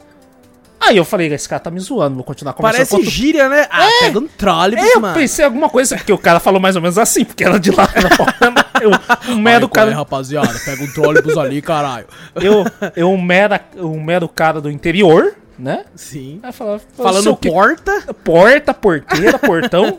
Aí 0.83 0.97
eu 0.97 1.05
falei, 1.05 1.31
esse 1.33 1.47
cara 1.49 1.61
tá 1.61 1.71
me 1.71 1.79
zoando, 1.79 2.15
vou 2.15 2.25
continuar 2.25 2.55
conversando 2.55 2.79
Parece 2.79 2.95
outro 2.95 3.11
gíria, 3.11 3.49
né? 3.51 3.67
Ah, 3.71 3.87
pega 4.01 4.19
um 4.19 4.27
trólebus, 4.27 4.83
É, 4.85 4.95
eu 4.97 5.01
mano. 5.01 5.15
pensei 5.15 5.45
alguma 5.45 5.69
coisa, 5.69 5.95
porque 5.97 6.13
o 6.13 6.17
cara 6.17 6.41
falou 6.41 6.59
mais 6.59 6.75
ou 6.75 6.81
menos 6.81 6.97
assim, 6.97 7.23
porque 7.23 7.45
era 7.45 7.59
de 7.61 7.71
lá. 7.71 7.87
eu, 8.81 8.91
um 9.35 9.39
mero 9.39 9.67
é, 9.67 9.69
cara. 9.69 9.95
rapaziada, 9.95 10.59
pega 10.65 10.83
um 10.83 10.91
trólebus 10.93 11.37
ali, 11.37 11.61
caralho. 11.61 12.07
Eu, 12.35 12.65
eu 12.97 13.11
um, 13.11 13.21
mera, 13.21 13.61
um 13.77 14.03
mero 14.03 14.27
cara 14.27 14.59
do 14.59 14.71
interior, 14.71 15.35
né? 15.59 15.85
Sim. 15.95 16.41
Aí 16.43 16.53
falava, 16.53 16.81
Falando 16.97 17.23
"Seu 17.25 17.37
que- 17.37 17.51
porta. 17.51 18.15
porta, 18.25 18.73
porteira, 18.73 19.39
portão. 19.39 19.99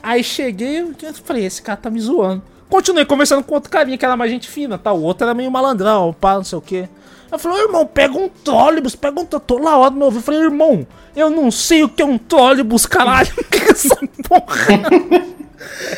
Aí 0.00 0.22
cheguei, 0.22 0.82
eu 0.82 0.94
falei, 1.24 1.44
esse 1.44 1.60
cara 1.60 1.76
tá 1.78 1.90
me 1.90 2.00
zoando. 2.00 2.42
Continuei 2.72 3.04
conversando 3.04 3.44
com 3.44 3.54
outro 3.54 3.70
carinha 3.70 3.98
que 3.98 4.04
era 4.06 4.16
mais 4.16 4.30
gente 4.30 4.48
fina, 4.48 4.78
tal. 4.78 4.98
O 4.98 5.02
outro 5.02 5.26
era 5.26 5.34
meio 5.34 5.50
malandrão, 5.50 6.16
pá, 6.18 6.36
não 6.36 6.42
sei 6.42 6.56
o 6.56 6.62
quê. 6.62 6.88
Ela 7.30 7.38
falou, 7.38 7.58
irmão, 7.58 7.84
pega 7.84 8.16
um 8.16 8.30
trólebus, 8.30 8.96
pega 8.96 9.20
um 9.20 9.26
tô 9.26 9.58
lá 9.58 9.76
hora 9.76 9.90
do 9.90 9.98
meu 9.98 10.06
ouvido. 10.06 10.20
Eu 10.20 10.24
falei, 10.24 10.40
irmão, 10.40 10.86
eu 11.14 11.28
não 11.28 11.50
sei 11.50 11.84
o 11.84 11.88
que 11.90 12.00
é 12.00 12.06
um 12.06 12.16
trólebus, 12.16 12.86
caralho. 12.86 13.30
Que 13.50 13.58
essa 13.70 13.94
porra? 14.26 14.88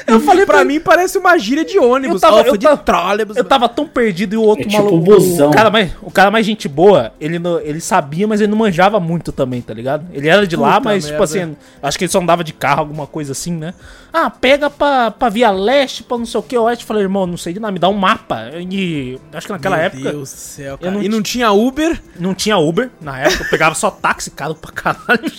Eu 0.07 0.21
falei 0.21 0.45
pra 0.47 0.65
mim 0.65 0.81
parece 0.81 1.17
uma 1.19 1.37
gíria 1.39 1.65
de 1.65 1.79
ônibus. 1.79 2.23
Eu 2.23 2.29
tava- 2.31 2.43
eu 2.49 2.57
de 2.57 2.65
tava- 2.67 2.77
trólebus. 2.77 3.37
Eu 3.37 3.45
tava 3.45 3.69
tão 3.69 3.87
perdido 3.87 4.35
e 4.35 4.37
o 4.37 4.43
outro 4.43 4.65
É 4.67 4.69
tipo 4.69 4.83
maluco. 4.85 4.99
busão. 5.05 5.51
O 5.51 5.53
cara, 5.53 5.71
mais, 5.71 5.91
o 6.03 6.11
cara 6.11 6.31
mais 6.31 6.45
gente 6.47 6.69
boa, 6.69 7.13
ele, 7.21 7.39
não- 7.39 7.61
ele 7.61 7.81
sabia, 7.81 8.27
mas 8.27 8.41
ele 8.41 8.51
não 8.51 8.59
manjava 8.59 8.99
muito 9.01 9.33
também, 9.33 9.61
tá 9.61 9.73
ligado? 9.75 10.07
Ele 10.13 10.29
era 10.29 10.47
de 10.47 10.57
lá, 10.57 10.75
Puta 10.79 10.91
mas, 10.91 11.05
tipo 11.07 11.19
merda. 11.19 11.25
assim, 11.25 11.57
acho 11.83 11.99
que 11.99 12.05
ele 12.05 12.13
só 12.13 12.21
andava 12.21 12.45
de 12.45 12.53
carro, 12.53 12.81
alguma 12.81 13.07
coisa 13.07 13.33
assim, 13.33 13.53
né? 13.53 13.75
Ah, 14.13 14.31
pega 14.31 14.71
pra, 14.71 15.11
pra 15.11 15.29
Via 15.29 15.51
Leste, 15.51 16.03
pra 16.03 16.17
não 16.17 16.27
sei 16.27 16.39
o 16.39 16.43
que, 16.43 16.57
Oeste. 16.57 16.85
Eu 16.85 16.89
falei, 16.89 17.03
irmão, 17.03 17.27
não 17.27 17.37
sei 17.37 17.53
de 17.53 17.59
nada, 17.61 17.73
me 17.73 17.79
dá 17.79 17.89
um 17.89 17.95
mapa. 17.95 18.51
E 18.71 19.19
acho 19.33 19.47
que 19.47 19.53
naquela 19.53 19.77
Meu 19.77 19.87
época 19.87 20.11
Deus 20.13 20.31
do 20.31 20.37
céu, 20.37 20.73
eu 20.73 20.79
cara. 20.79 20.91
não 20.93 21.03
E 21.03 21.09
não 21.09 21.21
tinha 21.23 21.51
Uber? 21.51 22.01
não 22.19 22.35
tinha 22.35 22.57
Uber 22.57 22.91
na 23.01 23.19
época, 23.21 23.45
eu 23.45 23.51
pegava 23.51 23.75
só 23.75 23.91
táxi 23.91 24.31
caro 24.31 24.55
pra 24.55 24.71
caralho. 24.71 25.31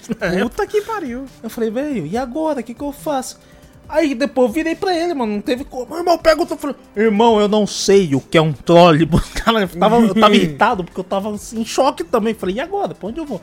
Puta 0.44 0.68
que 0.68 0.82
pariu. 0.82 1.26
Eu 1.42 1.50
falei, 1.50 1.70
velho, 1.70 2.06
e 2.06 2.18
agora? 2.18 2.60
O 2.60 2.64
que, 2.64 2.74
que 2.74 2.82
eu 2.84 2.92
faço? 2.92 3.40
Aí 3.88 4.16
depois 4.16 4.48
eu 4.48 4.54
virei 4.54 4.76
pra 4.76 4.96
ele, 4.96 5.14
mano. 5.14 5.34
Não 5.34 5.42
teve 5.42 5.64
como. 5.64 5.96
Irmão, 5.96 6.18
pega 6.18 6.42
o. 6.42 6.46
Falei, 6.46 6.76
irmão, 6.96 7.40
eu 7.40 7.48
não 7.48 7.68
sei 7.68 8.16
o 8.16 8.22
que 8.22 8.38
é 8.38 8.42
um 8.42 8.52
trólebus. 8.52 9.22
Cara, 9.36 9.62
eu 9.62 9.68
tava, 9.68 10.00
eu 10.00 10.16
tava 10.16 10.36
irritado 10.36 10.84
porque 10.84 11.00
eu 11.00 11.04
tava 11.04 11.34
assim, 11.34 11.62
em 11.62 11.66
choque 11.66 12.04
também. 12.04 12.34
Falei, 12.34 12.56
e 12.56 12.60
agora? 12.60 12.96
Pra 12.96 13.10
onde 13.10 13.20
eu 13.20 13.26
vou? 13.26 13.42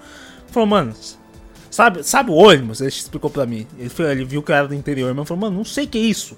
Falou, 0.49 0.67
mano, 0.67 0.95
sabe, 1.71 2.03
sabe 2.03 2.31
o 2.31 2.35
ônibus? 2.35 2.81
Ele 2.81 2.89
explicou 2.89 3.31
pra 3.31 3.47
mim. 3.47 3.67
Ele, 3.79 3.89
foi, 3.89 4.11
ele 4.11 4.25
viu 4.25 4.43
que 4.43 4.53
era 4.53 4.67
do 4.67 4.75
interior. 4.75 5.15
Mas 5.15 5.29
falou, 5.29 5.43
mano, 5.43 5.57
não 5.57 5.65
sei 5.65 5.85
o 5.85 5.89
que 5.89 5.99
é 5.99 6.03
isso. 6.03 6.37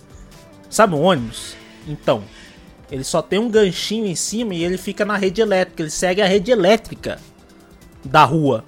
Sabe 0.68 0.94
o 0.94 1.00
ônibus? 1.00 1.56
Então, 1.86 2.22
ele 2.90 3.04
só 3.04 3.22
tem 3.22 3.38
um 3.38 3.50
ganchinho 3.50 4.06
em 4.06 4.14
cima 4.14 4.54
e 4.54 4.64
ele 4.64 4.76
fica 4.76 5.04
na 5.04 5.16
rede 5.16 5.40
elétrica. 5.40 5.82
Ele 5.82 5.90
segue 5.90 6.20
a 6.20 6.26
rede 6.26 6.50
elétrica 6.50 7.18
da 8.04 8.24
rua. 8.24 8.64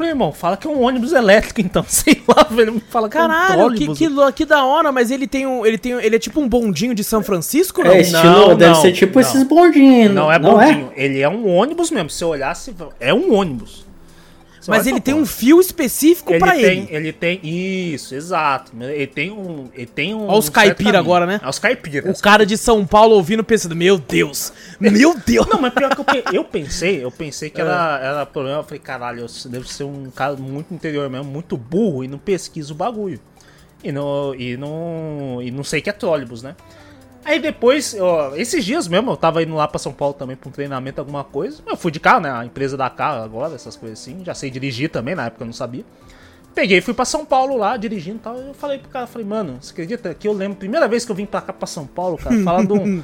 Falei, 0.00 0.12
irmão, 0.12 0.32
fala 0.32 0.56
que 0.56 0.66
é 0.66 0.70
um 0.70 0.80
ônibus 0.80 1.12
elétrico, 1.12 1.60
então. 1.60 1.84
Sei 1.86 2.22
lá, 2.26 2.44
velho. 2.44 2.72
Me 2.72 2.80
fala 2.80 3.06
que 3.06 3.18
é 3.18 3.20
um 3.20 3.28
Caralho, 3.28 3.74
que, 3.74 3.86
que, 3.88 4.32
que 4.34 4.44
da 4.46 4.64
hora, 4.64 4.90
mas 4.90 5.10
ele 5.10 5.26
tem 5.26 5.46
um. 5.46 5.66
Ele 5.66 5.76
tem 5.76 5.92
Ele 5.92 6.16
é 6.16 6.18
tipo 6.18 6.40
um 6.40 6.48
bondinho 6.48 6.94
de 6.94 7.04
São 7.04 7.22
Francisco, 7.22 7.84
não? 7.84 7.90
É, 7.90 8.00
estilo, 8.00 8.22
Não, 8.22 8.56
deve 8.56 8.72
não, 8.72 8.80
ser 8.80 8.92
tipo 8.92 9.16
não. 9.16 9.20
esses 9.20 9.42
bondinhos. 9.42 10.14
Não 10.14 10.32
é 10.32 10.38
bondinho, 10.38 10.90
ele 10.96 11.20
é 11.20 11.28
um 11.28 11.46
ônibus 11.54 11.90
mesmo. 11.90 12.08
Se 12.08 12.24
eu 12.24 12.28
olhasse, 12.28 12.74
é 12.98 13.12
um 13.12 13.34
ônibus. 13.34 13.84
Mas 14.68 14.82
olha 14.86 14.90
ele 14.92 15.00
tem 15.00 15.14
um 15.14 15.24
fio 15.24 15.58
específico 15.60 16.32
ele 16.32 16.38
pra 16.38 16.52
tem, 16.52 16.62
ele. 16.82 16.88
ele 16.90 17.12
tem 17.12 17.40
isso, 17.42 18.14
exato. 18.14 18.72
Ele 18.78 19.06
tem 19.06 19.30
um, 19.30 19.68
ele 19.74 19.86
tem 19.86 20.14
um. 20.14 20.26
Ó 20.28 20.36
os 20.38 20.44
certo 20.46 20.54
caipira 20.54 20.98
agora, 20.98 21.24
né? 21.24 21.40
É 21.42 21.48
os 21.48 21.58
caipiras. 21.58 22.18
O 22.18 22.22
cara 22.22 22.44
de 22.44 22.58
São 22.58 22.86
Paulo 22.86 23.14
ouvindo 23.14 23.42
pensando, 23.42 23.74
meu 23.74 23.96
Deus, 23.98 24.52
meu 24.78 25.14
Deus. 25.26 25.46
Não, 25.46 25.60
mas 25.60 25.72
pior 25.72 25.94
que 25.94 26.00
eu, 26.00 26.04
pe- 26.04 26.24
eu 26.32 26.44
pensei, 26.44 27.02
eu 27.02 27.10
pensei 27.10 27.48
que 27.48 27.60
É. 27.60 27.64
era, 27.64 28.00
era 28.02 28.26
problema. 28.26 28.58
Eu 28.58 28.64
falei, 28.64 28.78
caralho, 28.80 29.20
eu 29.20 29.50
devo 29.50 29.66
ser 29.66 29.84
um 29.84 30.10
cara 30.10 30.36
muito 30.36 30.74
interior 30.74 31.08
mesmo, 31.08 31.24
muito 31.30 31.56
burro 31.56 32.04
e 32.04 32.08
não 32.08 32.18
pesquisa 32.18 32.72
o 32.72 32.76
bagulho. 32.76 33.18
E 33.82 33.90
não, 33.90 34.34
e 34.34 34.58
não, 34.58 35.38
e 35.42 35.50
não 35.50 35.64
sei 35.64 35.80
que 35.80 35.88
é 35.88 35.92
trólebus, 35.94 36.42
né? 36.42 36.54
Aí 37.24 37.38
depois, 37.38 37.94
ó, 38.00 38.34
esses 38.34 38.64
dias 38.64 38.88
mesmo, 38.88 39.10
eu 39.10 39.16
tava 39.16 39.42
indo 39.42 39.54
lá 39.54 39.68
pra 39.68 39.78
São 39.78 39.92
Paulo 39.92 40.14
também 40.14 40.36
pra 40.36 40.48
um 40.48 40.52
treinamento, 40.52 41.00
alguma 41.00 41.22
coisa. 41.22 41.62
Eu 41.66 41.76
fui 41.76 41.90
de 41.90 42.00
carro, 42.00 42.20
né? 42.20 42.30
A 42.32 42.44
empresa 42.44 42.76
da 42.76 42.88
carro 42.88 43.22
agora, 43.22 43.54
essas 43.54 43.76
coisas 43.76 44.00
assim. 44.00 44.24
Já 44.24 44.34
sei 44.34 44.50
dirigir 44.50 44.90
também, 44.90 45.14
na 45.14 45.26
época 45.26 45.42
eu 45.42 45.46
não 45.46 45.52
sabia. 45.52 45.84
Peguei 46.54 46.78
e 46.78 46.80
fui 46.80 46.94
pra 46.94 47.04
São 47.04 47.24
Paulo 47.24 47.56
lá, 47.56 47.76
dirigindo 47.76 48.16
e 48.16 48.20
tal. 48.20 48.36
Eu 48.36 48.54
falei 48.54 48.78
pro 48.78 48.88
cara, 48.88 49.06
falei, 49.06 49.26
mano, 49.26 49.58
você 49.60 49.70
acredita 49.72 50.12
que 50.14 50.26
eu 50.26 50.32
lembro, 50.32 50.56
primeira 50.58 50.88
vez 50.88 51.04
que 51.04 51.12
eu 51.12 51.16
vim 51.16 51.26
pra 51.26 51.40
cá, 51.40 51.52
pra 51.52 51.66
São 51.66 51.86
Paulo, 51.86 52.16
cara, 52.16 52.34
falando 52.42 52.74
um. 52.74 53.02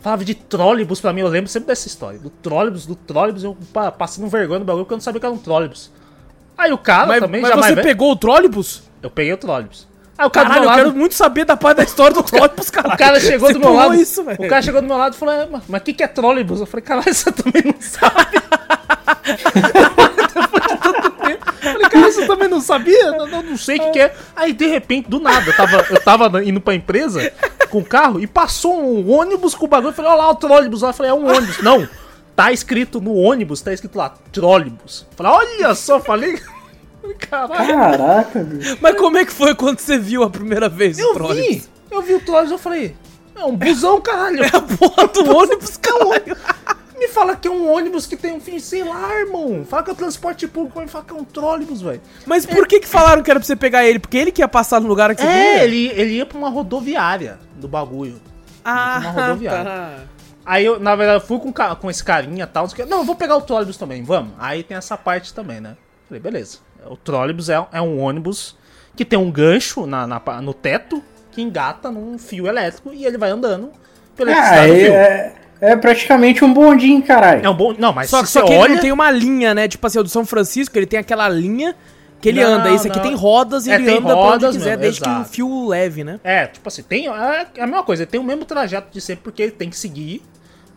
Falava 0.00 0.24
de 0.24 0.34
trólebus 0.36 1.00
pra 1.00 1.12
mim, 1.12 1.20
eu 1.22 1.28
lembro 1.28 1.50
sempre 1.50 1.66
dessa 1.66 1.88
história. 1.88 2.18
Do 2.20 2.30
trólebus, 2.30 2.86
do 2.86 2.94
trólebus, 2.94 3.42
eu 3.42 3.56
pa- 3.72 3.90
passando 3.90 4.28
vergonha 4.28 4.60
no 4.60 4.64
bagulho 4.64 4.84
porque 4.84 4.94
eu 4.94 4.98
não 4.98 5.02
sabia 5.02 5.18
que 5.18 5.26
era 5.26 5.34
um 5.34 5.38
trólebus. 5.38 5.90
Aí 6.56 6.72
o 6.72 6.78
cara 6.78 7.06
Mas, 7.08 7.20
também 7.20 7.40
mas 7.42 7.50
já 7.50 7.56
você 7.56 7.60
mais 7.60 7.74
velho- 7.74 7.86
pegou 7.86 8.12
o 8.12 8.16
trólebus? 8.16 8.84
Eu 9.02 9.10
peguei 9.10 9.32
o 9.32 9.36
trólebus. 9.36 9.88
Aí 10.18 10.26
o 10.26 10.30
cara 10.30 10.48
Caralho, 10.48 10.64
eu 10.64 10.68
lado, 10.68 10.76
quero 10.78 10.94
muito 10.94 11.14
saber 11.14 11.44
da 11.44 11.56
parte 11.56 11.76
da 11.76 11.82
história 11.82 12.14
do 12.14 12.22
trólebus, 12.22 12.70
cara. 12.70 12.88
o 12.94 12.96
cara 12.96 13.20
chegou 13.20 13.48
Você 13.48 13.54
do 13.54 13.60
meu 13.60 13.74
lado. 13.74 13.94
isso, 13.94 14.22
o 14.22 14.48
cara 14.48 14.62
chegou 14.62 14.80
do 14.80 14.88
meu 14.88 14.96
lado 14.96 15.14
e 15.14 15.18
falou: 15.18 15.34
"É, 15.34 15.46
mas- 15.50 15.62
o 15.68 15.84
que, 15.84 15.92
que 15.92 16.02
é 16.02 16.08
trólebus? 16.08 16.60
Eu 16.60 16.66
falei, 16.66 16.82
caralho, 16.84 17.12
você 17.14 17.30
também 17.32 17.62
não 17.64 17.74
sabe. 17.80 18.36
Eu 21.62 21.72
falei, 21.72 21.88
cara, 21.90 22.12
você 22.12 22.26
também 22.26 22.48
não 22.48 22.60
sabia? 22.60 23.04
Eu 23.06 23.26
não, 23.26 23.42
não 23.42 23.56
sei 23.56 23.76
o 23.76 23.80
que, 23.80 23.90
que 23.90 24.00
é. 24.00 24.14
Aí, 24.34 24.52
de 24.52 24.66
repente, 24.66 25.08
do 25.08 25.18
nada, 25.20 25.50
eu 25.50 25.56
tava, 25.56 25.86
eu 25.90 26.00
tava 26.02 26.44
indo 26.44 26.60
pra 26.60 26.74
empresa 26.74 27.32
com 27.70 27.78
o 27.78 27.84
carro 27.84 28.20
e 28.20 28.26
passou 28.26 28.80
um 28.80 29.10
ônibus 29.10 29.54
com 29.54 29.64
o 29.66 29.68
bagulho. 29.68 29.90
Eu 29.90 29.94
falei, 29.94 30.10
olha 30.10 30.22
lá 30.22 30.30
o 30.30 30.34
trólebus 30.36 30.82
lá. 30.82 30.90
Eu 30.90 30.94
falei, 30.94 31.10
é 31.10 31.14
um 31.14 31.26
ônibus. 31.28 31.58
Não, 31.62 31.86
tá 32.34 32.52
escrito 32.52 33.00
no 33.00 33.14
ônibus, 33.14 33.60
tá 33.60 33.72
escrito 33.72 33.96
lá, 33.98 34.14
trólebus. 34.32 35.06
Eu 35.10 35.16
falei, 35.16 35.32
olha 35.60 35.74
só, 35.74 36.00
falei. 36.00 36.40
Caralho. 37.14 37.66
Caraca, 37.66 38.40
bicho. 38.44 38.78
Mas 38.80 38.96
como 38.96 39.18
é 39.18 39.24
que 39.24 39.32
foi 39.32 39.54
quando 39.54 39.78
você 39.78 39.98
viu 39.98 40.22
a 40.22 40.30
primeira 40.30 40.68
vez 40.68 40.98
o 40.98 41.02
Eu 41.02 41.28
vi, 41.34 41.64
eu 41.90 42.02
vi 42.02 42.14
o 42.14 42.20
trólebus, 42.20 42.52
eu 42.52 42.58
falei, 42.58 42.96
é 43.34 43.44
um 43.44 43.56
busão, 43.56 44.00
caralho. 44.00 44.42
É 44.42 44.48
a 44.48 44.60
porra 44.60 45.06
do 45.08 45.24
ônibus, 45.36 45.76
caralho. 45.76 46.36
Me 46.98 47.08
fala 47.08 47.36
que 47.36 47.46
é 47.46 47.50
um 47.50 47.70
ônibus 47.70 48.06
que 48.06 48.16
tem 48.16 48.32
um 48.32 48.40
fim, 48.40 48.58
sei 48.58 48.82
lá, 48.82 49.14
irmão. 49.14 49.64
Fala 49.68 49.82
que 49.82 49.90
é 49.90 49.92
o 49.92 49.96
transporte 49.96 50.48
público, 50.48 50.80
me 50.80 50.88
fala 50.88 51.04
que 51.04 51.12
é 51.12 51.16
um 51.16 51.24
trólebus, 51.24 51.82
velho. 51.82 52.00
Mas 52.24 52.46
por 52.46 52.66
que 52.66 52.80
que 52.80 52.88
falaram 52.88 53.22
que 53.22 53.30
era 53.30 53.38
pra 53.38 53.46
você 53.46 53.54
pegar 53.54 53.84
ele? 53.84 53.98
Porque 53.98 54.16
ele 54.16 54.32
que 54.32 54.40
ia 54.40 54.48
passar 54.48 54.80
no 54.80 54.88
lugar 54.88 55.14
que 55.14 55.20
você 55.20 55.28
É, 55.28 55.64
ele, 55.64 55.88
ele 55.88 56.14
ia 56.14 56.24
pra 56.24 56.38
uma 56.38 56.48
rodoviária 56.48 57.38
do 57.56 57.68
bagulho. 57.68 58.18
Ah, 58.64 58.98
uma 59.02 59.10
rodoviária. 59.10 59.64
tá. 59.64 59.98
Aí 60.46 60.64
eu, 60.64 60.78
na 60.80 60.94
verdade, 60.96 61.26
fui 61.26 61.38
com, 61.38 61.52
com 61.52 61.90
esse 61.90 62.02
carinha 62.02 62.44
e 62.44 62.46
tal. 62.46 62.66
Não, 62.88 62.98
eu 62.98 63.04
vou 63.04 63.16
pegar 63.16 63.36
o 63.36 63.42
trólebus 63.42 63.76
também, 63.76 64.02
vamos. 64.02 64.32
Aí 64.38 64.62
tem 64.62 64.76
essa 64.76 64.96
parte 64.96 65.34
também, 65.34 65.60
né? 65.60 65.76
Falei, 66.08 66.22
beleza. 66.22 66.58
O 66.90 66.96
trólebus 66.96 67.48
é, 67.48 67.64
é 67.72 67.80
um 67.80 68.00
ônibus 68.00 68.56
que 68.94 69.04
tem 69.04 69.18
um 69.18 69.30
gancho 69.30 69.86
na, 69.86 70.06
na 70.06 70.20
no 70.40 70.54
teto 70.54 71.02
que 71.32 71.42
engata 71.42 71.90
num 71.90 72.18
fio 72.18 72.46
elétrico 72.46 72.92
e 72.92 73.04
ele 73.04 73.18
vai 73.18 73.30
andando 73.30 73.70
pela 74.16 74.32
Ah, 74.32 74.66
é, 74.66 74.80
é, 74.80 75.34
é 75.60 75.76
praticamente 75.76 76.42
um 76.44 76.52
bondinho, 76.52 77.02
caralho. 77.02 77.44
É 77.44 77.50
um 77.50 77.54
bom. 77.54 77.74
Não, 77.78 77.92
mas 77.92 78.08
Só, 78.08 78.24
só 78.24 78.42
que 78.42 78.52
ele 78.52 78.58
olha. 78.58 78.74
não 78.74 78.80
tem 78.80 78.92
uma 78.92 79.10
linha, 79.10 79.54
né? 79.54 79.68
Tipo 79.68 79.86
assim, 79.86 79.98
o 79.98 80.02
do 80.02 80.08
São 80.08 80.24
Francisco, 80.24 80.76
ele 80.78 80.86
tem 80.86 80.98
aquela 80.98 81.28
linha 81.28 81.74
que 82.20 82.30
ele 82.30 82.42
Não, 82.42 82.54
anda. 82.54 82.72
Esse 82.72 82.88
aqui 82.88 83.00
tem 83.00 83.14
rodas 83.14 83.66
e 83.66 83.70
É, 83.70 83.74
ele 83.74 83.84
tem 83.84 83.98
anda 83.98 84.06
pra 84.06 84.16
onde 84.16 84.28
rodas 84.28 84.56
quiser, 84.56 84.70
mesmo, 84.70 84.80
desde 84.82 85.00
que 85.02 85.08
um 85.08 85.12
exato. 85.12 85.28
fio 85.30 85.68
leve, 85.68 86.02
né? 86.02 86.18
É, 86.24 86.46
tipo 86.46 86.66
assim, 86.66 86.82
tem. 86.82 87.06
É 87.08 87.46
a 87.60 87.66
mesma 87.66 87.82
coisa, 87.82 88.02
ele 88.04 88.10
tem 88.10 88.18
o 88.20 88.24
mesmo 88.24 88.46
trajeto 88.46 88.88
de 88.90 89.00
sempre, 89.00 89.22
porque 89.22 89.42
ele 89.42 89.52
tem 89.52 89.68
que 89.68 89.76
seguir 89.76 90.22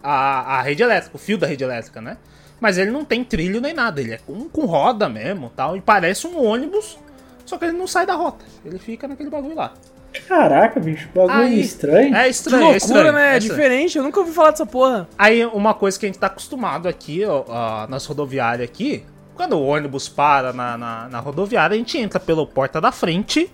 a, 0.04 0.58
a 0.58 0.62
rede 0.62 0.84
elétrica, 0.84 1.16
o 1.16 1.20
fio 1.20 1.38
da 1.38 1.48
rede 1.48 1.64
elétrica, 1.64 2.02
né? 2.02 2.18
Mas 2.60 2.78
ele 2.78 2.92
não 2.92 3.06
tem 3.06 3.24
trilho 3.24 3.62
nem 3.62 3.74
nada, 3.74 4.02
ele 4.02 4.14
é 4.14 4.18
com, 4.18 4.50
com 4.50 4.66
roda 4.66 5.08
mesmo 5.08 5.52
tal. 5.56 5.78
E 5.78 5.82
parece 5.82 6.28
um 6.28 6.44
ônibus, 6.44 6.98
só 7.46 7.58
que 7.58 7.66
ele 7.66 7.78
não 7.78 7.88
sai 7.88 8.06
da 8.06 8.16
rota. 8.16 8.44
Ele 8.66 8.78
fica 8.80 9.08
naquele 9.08 9.30
bagulho 9.30 9.56
lá. 9.56 9.74
Caraca, 10.28 10.80
bicho, 10.80 11.08
bagulho 11.14 11.38
Aí- 11.38 11.62
estranho. 11.62 12.16
É 12.16 12.24
Que 12.24 12.30
estranho, 12.30 12.58
é 12.62 12.64
loucura, 12.72 12.78
estranho. 12.78 13.12
né? 13.14 13.22
é 13.32 13.34
É 13.36 13.38
estranho. 13.38 13.58
diferente, 13.62 13.98
eu 13.98 14.04
nunca 14.04 14.20
ouvi 14.20 14.32
falar 14.32 14.52
dessa 14.52 14.66
porra. 14.66 15.08
Aí 15.18 15.46
uma 15.46 15.74
coisa 15.74 16.00
que 16.00 16.06
a 16.06 16.10
gente 16.10 16.18
tá 16.20 16.28
acostumado 16.28 16.88
aqui, 16.88 17.24
ó, 17.26 17.44
ó, 17.48 17.88
nas 17.88 18.06
rodoviárias 18.06 18.68
aqui, 18.68 19.06
quando 19.36 19.54
o 19.54 19.64
ônibus 19.66 20.10
para 20.10 20.52
na, 20.52 20.78
na, 20.78 21.08
na 21.10 21.20
rodoviária, 21.20 21.76
a 21.76 21.78
gente 21.78 21.98
entra 21.98 22.20
pela 22.20 22.46
porta 22.46 22.82
da 22.82 22.92
frente 22.92 23.50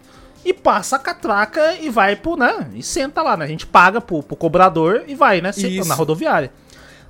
e 0.45 0.53
passa 0.53 0.95
a 0.95 0.99
catraca 0.99 1.73
e 1.73 1.89
vai 1.89 2.15
pro, 2.15 2.37
né? 2.37 2.69
E 2.73 2.81
senta 2.81 3.21
lá, 3.21 3.35
né? 3.35 3.45
A 3.45 3.47
gente 3.49 3.67
paga 3.67 3.99
pro, 3.99 4.23
pro 4.23 4.35
cobrador 4.37 5.03
e 5.07 5.13
vai, 5.13 5.41
né? 5.41 5.51
Senta 5.51 5.67
Isso. 5.67 5.89
na 5.89 5.93
rodoviária. 5.95 6.51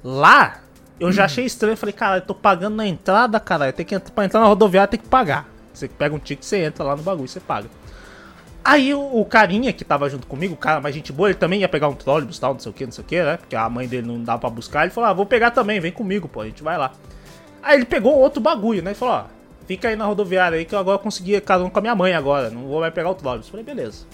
Lá, 0.03 0.59
eu 0.99 1.11
já 1.11 1.25
achei 1.25 1.45
estranho, 1.45 1.75
falei, 1.75 1.93
cara, 1.93 2.17
eu 2.17 2.21
tô 2.21 2.33
pagando 2.33 2.75
na 2.75 2.87
entrada, 2.87 3.39
cara. 3.39 3.71
Tem 3.73 3.85
que, 3.85 3.99
pra 3.99 4.25
entrar 4.25 4.39
na 4.39 4.47
rodoviária 4.47 4.87
tem 4.87 4.99
que 4.99 5.07
pagar. 5.07 5.47
Você 5.73 5.87
pega 5.87 6.15
um 6.15 6.19
ticket, 6.19 6.43
você 6.43 6.63
entra 6.63 6.83
lá 6.83 6.95
no 6.95 7.03
bagulho, 7.03 7.27
você 7.27 7.39
paga. 7.39 7.69
Aí 8.63 8.93
o, 8.93 9.19
o 9.19 9.25
carinha 9.25 9.71
que 9.71 9.85
tava 9.85 10.09
junto 10.09 10.25
comigo, 10.25 10.55
o 10.55 10.57
cara 10.57 10.81
mais 10.81 10.95
gente 10.95 11.13
boa, 11.13 11.29
ele 11.29 11.37
também 11.37 11.59
ia 11.59 11.69
pegar 11.69 11.87
um 11.87 11.93
trólebus 11.93 12.37
e 12.37 12.41
tal, 12.41 12.53
não 12.53 12.59
sei 12.59 12.71
o 12.71 12.73
que, 12.73 12.85
não 12.85 12.91
sei 12.91 13.03
o 13.03 13.07
que, 13.07 13.21
né? 13.21 13.37
Porque 13.37 13.55
a 13.55 13.69
mãe 13.69 13.87
dele 13.87 14.07
não 14.07 14.23
dava 14.23 14.39
pra 14.39 14.49
buscar. 14.49 14.83
Ele 14.83 14.91
falou, 14.91 15.09
ah, 15.09 15.13
vou 15.13 15.25
pegar 15.25 15.51
também, 15.51 15.79
vem 15.79 15.91
comigo, 15.91 16.27
pô, 16.27 16.41
a 16.41 16.45
gente 16.45 16.63
vai 16.63 16.77
lá. 16.77 16.91
Aí 17.61 17.77
ele 17.77 17.85
pegou 17.85 18.17
outro 18.17 18.41
bagulho, 18.41 18.81
né? 18.81 18.91
Ele 18.91 18.97
falou, 18.97 19.15
ó, 19.15 19.25
fica 19.67 19.89
aí 19.89 19.95
na 19.95 20.05
rodoviária 20.05 20.57
aí 20.57 20.65
que 20.65 20.73
eu 20.73 20.79
agora 20.79 20.97
consegui 20.97 21.35
um 21.37 21.69
com 21.69 21.79
a 21.79 21.81
minha 21.81 21.95
mãe 21.95 22.13
agora, 22.13 22.49
não 22.49 22.63
vou 22.63 22.79
mais 22.79 22.93
pegar 22.93 23.11
o 23.11 23.15
trólebus. 23.15 23.49
Falei, 23.49 23.63
beleza. 23.63 24.07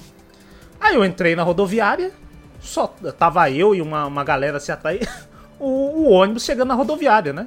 Aí 0.80 0.96
eu 0.96 1.06
entrei 1.06 1.34
na 1.34 1.44
rodoviária, 1.44 2.12
só 2.60 2.88
tava 3.18 3.50
eu 3.50 3.74
e 3.74 3.82
uma, 3.82 4.06
uma 4.06 4.24
galera 4.24 4.58
assim 4.58 4.74
atrás, 4.74 5.00
o, 5.62 6.04
o 6.08 6.10
ônibus 6.12 6.44
chegando 6.44 6.70
na 6.70 6.74
rodoviária, 6.76 7.32
né? 7.34 7.46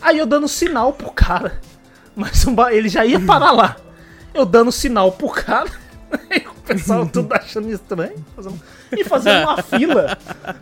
Aí 0.00 0.18
eu 0.18 0.26
dando 0.26 0.46
sinal 0.48 0.92
pro 0.92 1.10
cara, 1.10 1.60
mas 2.14 2.46
ele 2.72 2.88
já 2.88 3.04
ia 3.04 3.18
parar 3.20 3.52
lá. 3.52 3.76
Eu 4.34 4.44
dando 4.44 4.70
sinal 4.70 5.10
pro 5.12 5.28
cara, 5.28 5.68
o 6.56 6.60
pessoal 6.62 7.06
tudo 7.06 7.32
achando 7.34 7.70
estranho, 7.70 8.24
fazendo- 8.36 8.60
e 8.96 9.04
fazendo 9.04 9.42
uma 9.42 9.60
fila 9.62 10.16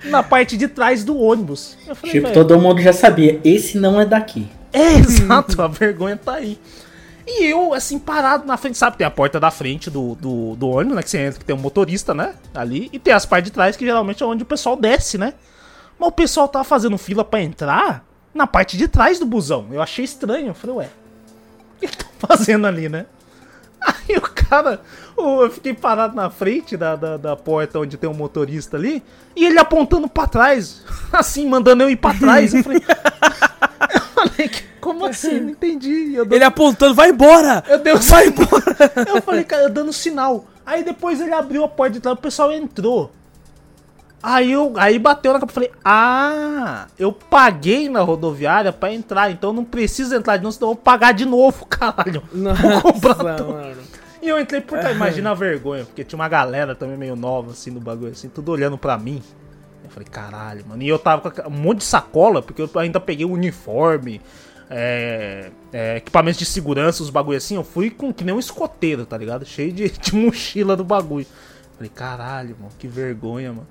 na 0.04 0.22
parte 0.22 0.56
de 0.56 0.68
trás 0.68 1.04
do 1.04 1.16
ônibus. 1.18 1.76
Eu 1.86 1.94
falei, 1.94 2.12
Tipo, 2.12 2.26
"Velho, 2.28 2.34
todo 2.34 2.58
mundo 2.58 2.80
já 2.80 2.92
sabia, 2.92 3.40
esse 3.44 3.78
não 3.78 4.00
é 4.00 4.04
daqui. 4.06 4.48
é, 4.72 4.94
exato, 4.94 5.60
a 5.62 5.68
vergonha 5.68 6.16
tá 6.16 6.34
aí. 6.34 6.58
E 7.28 7.44
eu, 7.44 7.74
assim, 7.74 7.98
parado 7.98 8.46
na 8.46 8.56
frente, 8.56 8.78
sabe? 8.78 8.96
Tem 8.96 9.04
a 9.06 9.10
porta 9.10 9.40
da 9.40 9.50
frente 9.50 9.90
do, 9.90 10.14
do, 10.14 10.54
do 10.54 10.68
ônibus, 10.68 10.94
né? 10.96 11.02
Que 11.02 11.10
você 11.10 11.18
entra, 11.18 11.40
que 11.40 11.44
tem 11.44 11.56
um 11.56 11.58
motorista, 11.58 12.14
né? 12.14 12.34
Ali. 12.54 12.88
E 12.92 13.00
tem 13.00 13.12
as 13.12 13.26
partes 13.26 13.50
de 13.50 13.54
trás, 13.54 13.74
que 13.76 13.84
geralmente 13.84 14.22
é 14.22 14.26
onde 14.26 14.44
o 14.44 14.46
pessoal 14.46 14.76
desce, 14.76 15.18
né? 15.18 15.34
Mas 15.98 16.08
o 16.08 16.12
pessoal 16.12 16.48
tava 16.48 16.64
fazendo 16.64 16.98
fila 16.98 17.24
pra 17.24 17.40
entrar 17.42 18.04
na 18.34 18.46
parte 18.46 18.76
de 18.76 18.86
trás 18.88 19.18
do 19.18 19.24
busão. 19.26 19.66
Eu 19.70 19.80
achei 19.82 20.04
estranho. 20.04 20.48
Eu 20.48 20.54
falei, 20.54 20.76
ué, 20.76 20.88
o 21.76 21.80
que 21.80 21.86
estão 21.86 22.08
fazendo 22.18 22.66
ali, 22.66 22.88
né? 22.88 23.06
Aí 23.80 24.16
o 24.16 24.20
cara, 24.22 24.80
o- 25.16 25.42
eu 25.44 25.50
fiquei 25.50 25.72
parado 25.74 26.14
na 26.16 26.28
frente 26.30 26.76
da, 26.76 26.96
da, 26.96 27.16
da 27.16 27.36
porta 27.36 27.78
onde 27.78 27.96
tem 27.96 28.08
um 28.08 28.14
motorista 28.14 28.76
ali, 28.76 29.02
e 29.36 29.44
ele 29.44 29.58
apontando 29.58 30.08
pra 30.08 30.26
trás, 30.26 30.82
assim, 31.12 31.46
mandando 31.48 31.82
eu 31.82 31.90
ir 31.90 31.96
pra 31.96 32.14
trás. 32.14 32.52
Eu 32.54 32.62
falei, 32.64 32.78
eu 33.94 34.00
falei 34.00 34.50
como 34.80 35.04
assim? 35.06 35.40
Não 35.40 35.50
entendi. 35.50 36.14
Eu, 36.14 36.24
dou- 36.24 36.36
Ele 36.36 36.44
apontando, 36.44 36.94
vai 36.94 37.10
embora! 37.10 37.62
eu 37.68 37.78
dei 37.78 37.94
um 37.94 37.98
Vai 37.98 38.26
embora! 38.28 38.64
eu 39.14 39.22
falei, 39.22 39.44
cara, 39.44 39.64
eu 39.64 39.70
dando 39.70 39.92
sinal. 39.92 40.46
Aí 40.64 40.82
depois 40.82 41.20
ele 41.20 41.32
abriu 41.32 41.62
a 41.62 41.68
porta 41.68 41.92
de 41.94 42.00
trás, 42.00 42.16
o 42.18 42.20
pessoal 42.20 42.50
entrou. 42.52 43.12
Aí 44.22 44.52
eu, 44.52 44.72
aí 44.76 44.98
bateu 44.98 45.32
na 45.32 45.38
capa 45.38 45.52
e 45.52 45.54
falei, 45.54 45.70
ah, 45.84 46.86
eu 46.98 47.12
paguei 47.12 47.88
na 47.88 48.00
rodoviária 48.00 48.72
pra 48.72 48.92
entrar, 48.92 49.30
então 49.30 49.52
não 49.52 49.64
precisa 49.64 50.16
entrar 50.16 50.36
de 50.36 50.42
novo, 50.42 50.54
senão 50.54 50.70
eu 50.70 50.74
vou 50.74 50.82
pagar 50.82 51.12
de 51.12 51.24
novo, 51.24 51.64
caralho. 51.70 52.22
Vou 52.32 52.92
comprar 52.92 53.16
Nossa, 53.16 53.34
tudo. 53.34 53.52
mano. 53.52 53.82
E 54.20 54.28
eu 54.28 54.40
entrei 54.40 54.60
trás, 54.60 54.96
imagina 54.96 55.30
a 55.30 55.34
vergonha, 55.34 55.84
porque 55.84 56.02
tinha 56.02 56.18
uma 56.18 56.28
galera 56.28 56.74
também 56.74 56.96
meio 56.96 57.14
nova, 57.14 57.52
assim, 57.52 57.70
no 57.70 57.78
bagulho, 57.78 58.10
assim, 58.10 58.28
tudo 58.28 58.50
olhando 58.50 58.76
pra 58.76 58.98
mim. 58.98 59.22
Eu 59.84 59.90
falei, 59.90 60.08
caralho, 60.10 60.64
mano. 60.66 60.82
E 60.82 60.88
eu 60.88 60.98
tava 60.98 61.30
com 61.30 61.48
um 61.48 61.50
monte 61.52 61.78
de 61.78 61.84
sacola, 61.84 62.42
porque 62.42 62.60
eu 62.60 62.68
ainda 62.74 62.98
peguei 62.98 63.24
o 63.24 63.30
uniforme, 63.30 64.20
é, 64.68 65.50
é, 65.72 65.96
equipamentos 65.98 66.40
de 66.40 66.44
segurança, 66.44 67.02
os 67.04 67.10
bagulho 67.10 67.36
assim. 67.38 67.54
Eu 67.54 67.62
fui 67.62 67.90
com 67.90 68.12
que 68.12 68.24
nem 68.24 68.34
um 68.34 68.38
escoteiro, 68.40 69.06
tá 69.06 69.16
ligado? 69.16 69.44
Cheio 69.44 69.70
de, 69.72 69.88
de 69.96 70.14
mochila 70.16 70.76
do 70.76 70.82
bagulho. 70.82 71.26
Falei, 71.76 71.92
caralho, 71.94 72.56
mano, 72.58 72.72
que 72.78 72.88
vergonha, 72.88 73.52
mano. 73.52 73.68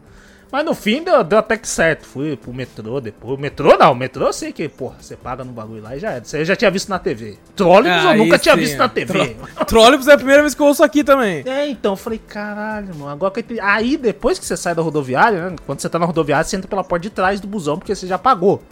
Mas 0.55 0.63
no 0.63 0.73
fim 0.73 1.03
deu, 1.03 1.21
deu 1.21 1.39
até 1.39 1.57
que 1.57 1.67
certo. 1.67 2.05
Fui 2.07 2.37
pro 2.37 2.53
metrô 2.53 3.01
depois. 3.01 3.37
O 3.37 3.41
metrô 3.41 3.77
não, 3.77 3.91
o 3.91 3.95
metrô 3.95 4.27
eu 4.27 4.31
sei 4.31 4.53
que, 4.53 4.69
porra, 4.69 4.95
você 5.01 5.13
paga 5.17 5.43
no 5.43 5.51
bagulho 5.51 5.81
lá 5.83 5.97
e 5.97 5.99
já 5.99 6.11
era. 6.11 6.23
Você 6.23 6.45
já 6.45 6.55
tinha 6.55 6.71
visto 6.71 6.87
na 6.87 6.97
TV. 6.97 7.37
Trólebus 7.57 8.03
eu 8.05 8.09
Aí 8.11 8.17
nunca 8.17 8.39
tinha 8.39 8.55
sim, 8.55 8.61
visto 8.61 8.77
na 8.77 8.85
é. 8.85 8.87
TV. 8.87 9.35
Trólebus 9.67 10.07
é 10.07 10.13
a 10.13 10.17
primeira 10.17 10.41
vez 10.41 10.55
que 10.55 10.61
eu 10.61 10.65
ouço 10.67 10.81
aqui 10.81 11.03
também. 11.03 11.43
É, 11.45 11.67
então, 11.67 11.91
eu 11.91 11.97
falei, 11.97 12.19
caralho, 12.25 12.95
mano, 12.95 13.09
agora 13.09 13.33
que 13.33 13.53
eu. 13.53 13.61
Aí, 13.61 13.97
depois 13.97 14.39
que 14.39 14.45
você 14.45 14.55
sai 14.55 14.73
da 14.73 14.81
rodoviária, 14.81 15.49
né? 15.49 15.55
Quando 15.65 15.81
você 15.81 15.89
tá 15.89 15.99
na 15.99 16.05
rodoviária, 16.05 16.45
você 16.45 16.55
entra 16.55 16.69
pela 16.69 16.85
porta 16.85 17.03
de 17.03 17.09
trás 17.09 17.41
do 17.41 17.47
busão, 17.49 17.77
porque 17.77 17.93
você 17.93 18.07
já 18.07 18.17
pagou. 18.17 18.63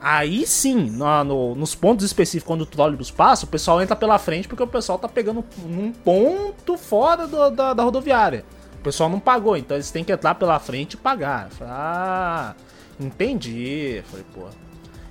Aí 0.00 0.44
sim, 0.46 0.90
no- 0.90 1.22
no- 1.22 1.54
nos 1.54 1.76
pontos 1.76 2.04
específicos, 2.04 2.46
quando 2.48 2.62
o 2.62 2.66
trólebus 2.66 3.12
passa, 3.12 3.44
o 3.46 3.48
pessoal 3.48 3.80
entra 3.80 3.94
pela 3.94 4.18
frente, 4.18 4.48
porque 4.48 4.64
o 4.64 4.66
pessoal 4.66 4.98
tá 4.98 5.08
pegando 5.08 5.44
num 5.64 5.92
ponto 5.92 6.76
fora 6.76 7.26
do- 7.28 7.50
da, 7.50 7.72
da 7.72 7.82
rodoviária. 7.84 8.44
O 8.84 8.90
pessoal 8.92 9.08
não 9.08 9.18
pagou, 9.18 9.56
então 9.56 9.74
eles 9.78 9.90
têm 9.90 10.04
que 10.04 10.12
entrar 10.12 10.34
pela 10.34 10.58
frente 10.58 10.92
e 10.92 10.96
pagar. 10.98 11.48
Falei, 11.48 11.72
ah, 11.74 12.54
entendi. 13.00 14.02
Falei, 14.10 14.26
pô. 14.34 14.42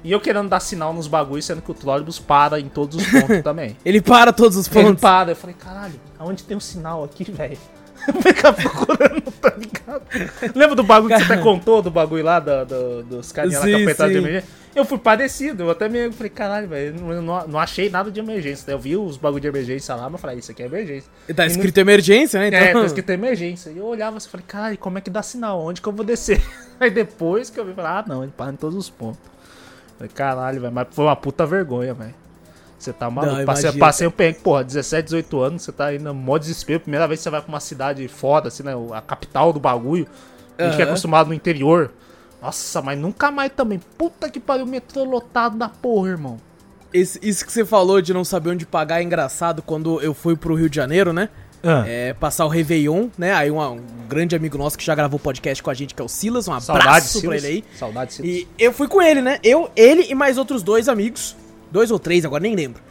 E 0.03 0.11
eu 0.11 0.19
querendo 0.21 0.47
dar 0.47 0.59
sinal 0.59 0.93
nos 0.93 1.07
bagulhos, 1.07 1.43
sendo 1.45 1.59
que 1.59 1.71
o 1.71 1.73
trólebus 1.73 2.19
para 2.19 2.59
em 2.59 2.69
todos 2.69 2.97
os 2.97 3.09
pontos 3.09 3.41
também. 3.41 3.75
Ele 3.83 3.99
para 3.99 4.31
todos 4.31 4.57
os 4.57 4.67
Ele 4.67 4.83
pontos. 4.83 5.01
para. 5.01 5.31
Eu 5.31 5.35
falei, 5.35 5.55
caralho, 5.57 5.99
aonde 6.19 6.43
tem 6.43 6.55
um 6.55 6.59
sinal 6.59 7.03
aqui, 7.03 7.23
velho? 7.31 7.57
Eu 8.07 8.21
ficava 8.21 8.55
procurando, 8.61 9.21
tá 9.41 9.53
ligado? 9.57 10.03
Lembra 10.53 10.75
do 10.75 10.83
bagulho 10.83 11.15
que 11.15 11.23
você 11.25 11.33
até 11.33 11.41
contou, 11.41 11.81
do 11.81 11.89
bagulho 11.89 12.23
lá, 12.23 12.39
da- 12.39 12.65
do- 12.65 13.01
dos 13.03 13.31
carinha 13.31 13.57
lá 13.57 13.65
Sim, 13.65 13.71
com 13.71 13.77
a 13.77 13.81
apertada 13.81 14.11
de 14.11 14.17
emergência? 14.17 14.49
Eu 14.75 14.83
fui 14.85 14.97
parecido, 14.97 15.63
eu 15.63 15.69
até 15.69 15.87
meio 15.87 16.11
falei, 16.11 16.29
caralho, 16.31 16.67
velho, 16.67 16.99
não, 16.99 17.21
não, 17.21 17.47
não 17.47 17.59
achei 17.59 17.89
nada 17.89 18.09
de 18.09 18.19
emergência. 18.19 18.65
né? 18.67 18.73
Eu 18.73 18.79
vi 18.79 18.97
os 18.97 19.17
bagulho 19.17 19.39
de 19.41 19.47
emergência 19.47 19.93
lá, 19.93 20.03
mas 20.05 20.13
eu 20.13 20.17
falei, 20.19 20.39
isso 20.39 20.51
aqui 20.51 20.63
é 20.63 20.65
emergência. 20.65 21.11
Tá 21.35 21.45
E 21.45 21.49
escrito 21.49 21.77
emergência, 21.77 22.39
né? 22.39 22.49
não- 22.49 22.57
É, 22.57 22.69
Então... 22.69 22.81
tá 22.81 22.87
escrito 22.87 23.09
emergência. 23.11 23.69
E 23.69 23.77
eu 23.77 23.85
olhava 23.85 24.17
assim, 24.17 24.29
falei, 24.29 24.45
caralho, 24.47 24.77
como 24.79 24.97
é 24.97 25.01
que 25.01 25.09
dá 25.11 25.21
sinal? 25.21 25.61
Onde 25.63 25.79
que 25.81 25.87
eu 25.87 25.93
vou 25.93 26.03
descer? 26.03 26.41
Aí 26.79 26.89
depois 26.89 27.49
que 27.51 27.59
eu 27.59 27.65
vi, 27.65 27.73
falei, 27.73 27.91
ah, 27.91 28.03
não, 28.07 28.23
ele 28.23 28.33
para 28.35 28.51
em 28.51 28.55
todos 28.55 28.75
os 28.75 28.89
pontos. 28.89 29.19
Falei, 29.97 30.11
caralho, 30.13 30.59
velho, 30.61 30.73
mas 30.73 30.87
foi 30.91 31.05
uma 31.05 31.15
puta 31.15 31.45
vergonha, 31.45 31.93
velho. 31.93 32.15
Você 32.79 32.91
tá 32.91 33.09
maluco. 33.09 33.35
Não, 33.37 33.45
passei, 33.45 33.71
passei 33.79 34.07
um 34.07 34.12
perrengue, 34.12 34.39
porra, 34.39 34.63
17, 34.63 35.05
18 35.05 35.39
anos, 35.41 35.62
você 35.62 35.71
tá 35.71 35.91
no 35.91 36.13
mó 36.13 36.38
desespero. 36.38 36.79
Primeira 36.81 37.07
vez 37.07 37.19
que 37.19 37.23
você 37.23 37.29
vai 37.29 37.41
pra 37.41 37.47
uma 37.49 37.59
cidade 37.62 38.05
foda, 38.09 38.49
assim, 38.49 38.63
né? 38.63 38.73
A 38.91 38.99
capital 39.01 39.53
do 39.53 39.59
bagulho. 39.59 40.05
A 40.57 40.63
gente 40.65 40.75
que 40.75 40.81
é 40.81 40.86
acostumado 40.86 41.27
no 41.27 41.33
interior. 41.33 41.91
Nossa, 42.43 42.82
mas 42.82 42.99
nunca 42.99 43.32
mais 43.32 43.51
também. 43.56 43.79
Puta 43.97 44.29
que 44.29 44.39
pariu, 44.39 44.65
metrô 44.65 45.03
lotado 45.06 45.58
da 45.58 45.69
porra, 45.69 46.10
irmão. 46.10 46.38
Esse- 46.93 47.19
isso 47.23 47.45
que 47.45 47.51
você 47.51 47.63
falou 47.65 48.01
de 48.01 48.13
não 48.13 48.23
saber 48.23 48.49
onde 48.51 48.65
pagar 48.65 48.99
é 48.99 49.03
engraçado 49.03 49.62
quando 49.62 49.99
eu 50.01 50.13
fui 50.13 50.36
pro 50.36 50.53
Rio 50.56 50.69
de 50.69 50.75
Janeiro, 50.75 51.12
né? 51.13 51.29
Ah. 51.63 51.86
É, 51.88 52.13
passar 52.13 52.45
o 52.45 52.49
Réveillon, 52.49 53.08
né? 53.17 53.34
Aí 53.34 53.49
uma- 53.49 53.69
um 53.71 53.79
grande 54.10 54.36
amigo 54.36 54.58
nosso 54.58 54.77
que 54.77 54.84
já 54.86 54.93
gravou 54.93 55.17
podcast 55.17 55.63
com 55.63 55.69
a 55.69 55.73
gente, 55.73 55.95
que 55.95 56.01
é 56.01 56.06
o 56.06 56.10
Silas. 56.10 56.47
Um 56.47 56.60
Saudade, 56.60 56.88
abraço 56.88 57.12
pra 57.13 57.21
Silas. 57.21 57.43
ele 57.45 57.53
aí. 57.53 57.63
Saudade, 57.79 58.13
Silas. 58.13 58.29
E 58.32 58.47
eu 58.60 58.73
fui 58.73 58.88
com 58.89 59.01
ele, 59.01 59.21
né? 59.21 59.39
Eu, 59.41 59.71
ele 59.75 60.03
e 60.10 60.13
mais 60.13 60.38
outros 60.38 60.62
dois 60.62 60.89
amigos. 60.89 61.36
Dois 61.71 61.89
ou 61.89 61.97
três, 61.97 62.25
agora 62.25 62.43
nem 62.43 62.53
lembro. 62.56 62.84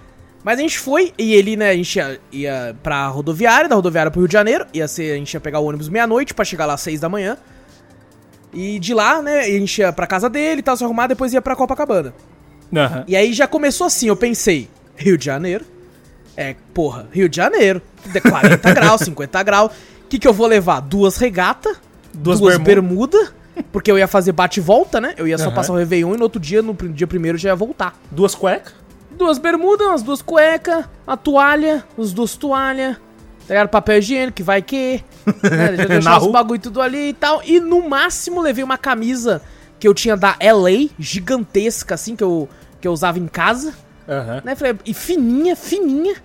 Mas 0.43 0.59
a 0.59 0.63
gente 0.63 0.79
foi 0.79 1.13
e 1.17 1.35
ele, 1.35 1.55
né, 1.55 1.71
a 1.71 1.75
gente 1.77 1.95
ia, 1.95 2.19
ia 2.33 2.77
pra 2.83 3.07
rodoviária, 3.07 3.69
da 3.69 3.77
rodoviária 3.77 4.11
pro 4.11 4.23
Rio 4.23 4.27
de 4.29 4.33
Janeiro. 4.33 4.67
Ia 4.75 4.89
ser, 4.89 5.13
a 5.13 5.17
gente 5.17 5.33
ia 5.35 5.41
pegar 5.41 5.61
o 5.61 5.67
ônibus 5.67 5.89
meia-noite 5.89 6.35
pra 6.35 6.45
chegar 6.45 6.67
lá 6.67 6.75
às 6.75 6.81
seis 6.81 6.99
da 6.99 7.09
manhã. 7.09 7.37
E 8.53 8.79
de 8.79 8.93
lá, 8.93 9.23
né, 9.23 9.41
a 9.41 9.45
gente 9.51 9.79
ia 9.81 9.93
pra 9.93 10.07
casa 10.07 10.29
dele 10.29 10.61
e 10.61 10.63
tal, 10.63 10.77
se 10.77 10.85
arrumar, 10.85 11.07
depois 11.07 11.33
ia 11.33 11.41
pra 11.41 11.57
Copacabana. 11.57 12.13
Aham. 12.75 13.05
E 13.09 13.17
aí 13.17 13.33
já 13.33 13.47
começou 13.47 13.87
assim, 13.87 14.09
eu 14.09 14.17
pensei, 14.17 14.69
Rio 14.97 15.17
de 15.17 15.25
Janeiro? 15.25 15.65
É, 16.37 16.55
porra, 16.75 17.09
Rio 17.13 17.29
de 17.29 17.37
Janeiro. 17.37 17.81
De 18.07 18.21
40 18.21 18.73
graus, 18.73 19.01
50 19.03 19.43
graus. 19.43 19.73
O 20.05 20.09
que, 20.09 20.19
que 20.19 20.29
eu 20.29 20.33
vou 20.33 20.47
levar? 20.47 20.81
Duas 20.81 21.17
regatas, 21.17 21.77
Duas 22.15 22.39
duas, 22.41 22.59
bermuda. 22.59 23.19
bermuda, 23.19 23.33
porque 23.71 23.91
eu 23.91 23.99
ia 23.99 24.07
fazer 24.09 24.33
bate 24.33 24.61
e 24.61 24.63
volta, 24.63 25.01
né? 25.01 25.15
Eu 25.17 25.27
ia 25.27 25.39
só 25.39 25.47
Aham. 25.47 25.55
passar 25.55 25.73
o 25.73 25.77
Réveillon 25.77 26.15
e 26.15 26.17
no 26.19 26.23
outro 26.25 26.41
dia, 26.41 26.61
no 26.63 26.75
dia 26.75 27.07
primeiro, 27.07 27.39
já 27.39 27.51
ia 27.51 27.57
voltar. 27.57 27.99
Duas 28.11 28.35
cuecas? 28.35 28.75
Duas 29.11 29.39
bermudas, 29.39 29.87
umas 29.87 30.03
duas 30.03 30.21
cuecas, 30.23 30.85
a 31.07 31.17
toalha, 31.17 31.85
os 31.97 32.13
duas 32.13 32.35
toalhas, 32.37 32.97
tá 33.47 33.55
ligado? 33.55 33.69
Papel 33.69 33.99
higiênico, 33.99 34.37
que 34.37 34.43
vai 34.43 34.63
que. 34.63 35.03
Né? 35.43 35.77
Já 35.77 35.85
deixar 35.87 36.23
os 36.23 36.33
bagulho 36.33 36.61
tudo 36.61 36.81
ali 36.81 37.11
e 37.11 37.13
tal. 37.13 37.43
E 37.45 37.61
no 37.61 37.89
máximo 37.89 38.41
levei 38.41 38.65
uma 38.65 38.79
camisa 38.79 39.43
que 39.79 39.87
eu 39.87 39.95
tinha 39.95 40.17
da 40.17 40.37
LA, 40.41 40.91
gigantesca, 40.99 41.95
assim, 41.95 42.15
que 42.15 42.23
eu, 42.23 42.49
que 42.81 42.87
eu 42.87 42.93
usava 42.93 43.19
em 43.19 43.27
casa 43.27 43.75
Aham. 44.09 44.43
né? 44.45 44.55
Falei, 44.55 44.77
e 44.85 44.95
fininha, 44.95 45.57
fininha. 45.57 46.17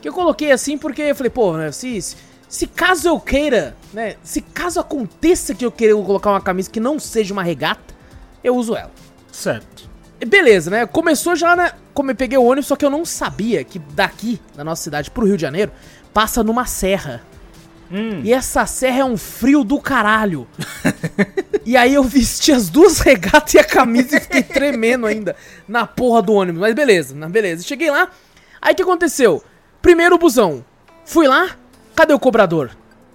Que 0.00 0.08
eu 0.08 0.12
coloquei 0.12 0.50
assim 0.50 0.78
porque 0.78 1.02
eu 1.02 1.14
falei, 1.14 1.30
pô, 1.30 1.56
né? 1.56 1.70
Se, 1.72 2.00
se, 2.00 2.16
se 2.48 2.66
caso 2.66 3.08
eu 3.08 3.20
queira, 3.20 3.76
né? 3.92 4.16
Se 4.22 4.40
caso 4.40 4.80
aconteça 4.80 5.54
que 5.54 5.64
eu 5.64 5.70
queira 5.70 5.94
colocar 5.94 6.30
uma 6.30 6.40
camisa 6.40 6.70
que 6.70 6.80
não 6.80 6.98
seja 6.98 7.32
uma 7.32 7.42
regata, 7.42 7.94
eu 8.42 8.56
uso 8.56 8.74
ela. 8.74 8.90
Certo. 9.30 9.88
E 10.20 10.24
beleza, 10.24 10.70
né? 10.70 10.86
Começou 10.86 11.36
já, 11.36 11.54
né? 11.54 11.72
Como 11.94 12.10
eu 12.10 12.16
peguei 12.16 12.38
o 12.38 12.44
ônibus, 12.44 12.66
só 12.66 12.76
que 12.76 12.84
eu 12.84 12.90
não 12.90 13.04
sabia 13.04 13.64
que 13.64 13.78
daqui, 13.78 14.40
da 14.54 14.64
nossa 14.64 14.82
cidade 14.82 15.10
pro 15.10 15.26
Rio 15.26 15.36
de 15.36 15.42
Janeiro, 15.42 15.72
passa 16.12 16.42
numa 16.42 16.66
serra. 16.66 17.22
Hum. 17.92 18.20
E 18.22 18.32
essa 18.32 18.66
serra 18.66 19.00
é 19.00 19.04
um 19.04 19.16
frio 19.16 19.64
do 19.64 19.80
caralho. 19.80 20.46
e 21.66 21.76
aí 21.76 21.94
eu 21.94 22.04
vesti 22.04 22.52
as 22.52 22.68
duas 22.68 23.00
regatas 23.00 23.54
e 23.54 23.58
a 23.58 23.64
camisa 23.64 24.16
e 24.16 24.20
fiquei 24.20 24.42
tremendo 24.44 25.06
ainda 25.06 25.34
na 25.66 25.86
porra 25.86 26.22
do 26.22 26.32
ônibus. 26.34 26.60
Mas 26.60 26.74
beleza, 26.74 27.14
na- 27.14 27.28
beleza. 27.28 27.64
Cheguei 27.64 27.90
lá, 27.90 28.08
aí 28.62 28.72
o 28.72 28.76
que 28.76 28.82
aconteceu? 28.82 29.42
Primeiro 29.82 30.16
busão. 30.18 30.64
Fui 31.04 31.26
lá, 31.26 31.50
cadê 31.96 32.12
o 32.14 32.18
cobrador? 32.18 32.70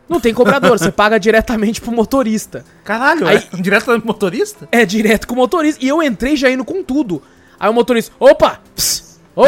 Não 0.10 0.20
tem 0.20 0.34
cobrador, 0.34 0.78
você 0.78 0.92
paga 0.94 1.18
diretamente 1.20 1.80
pro 1.80 1.92
motorista. 1.92 2.66
Caralho, 2.84 3.28
Aí- 3.28 3.48
é 3.54 3.58
direto 3.62 3.98
do 3.98 4.06
motorista? 4.06 4.68
É 4.72 4.86
direto 4.86 5.26
com 5.28 5.34
o 5.36 5.38
motorista. 5.38 5.84
E 5.84 5.88
eu 5.88 6.04
entrei 6.04 6.36
já 6.36 6.50
indo 6.50 6.66
com 6.66 6.84
tudo. 6.84 7.24
Aí 7.58 7.70
o 7.70 7.74
motorista, 7.74 8.12
opa! 8.20 8.60
Pss, 8.76 9.15
ô! 9.36 9.46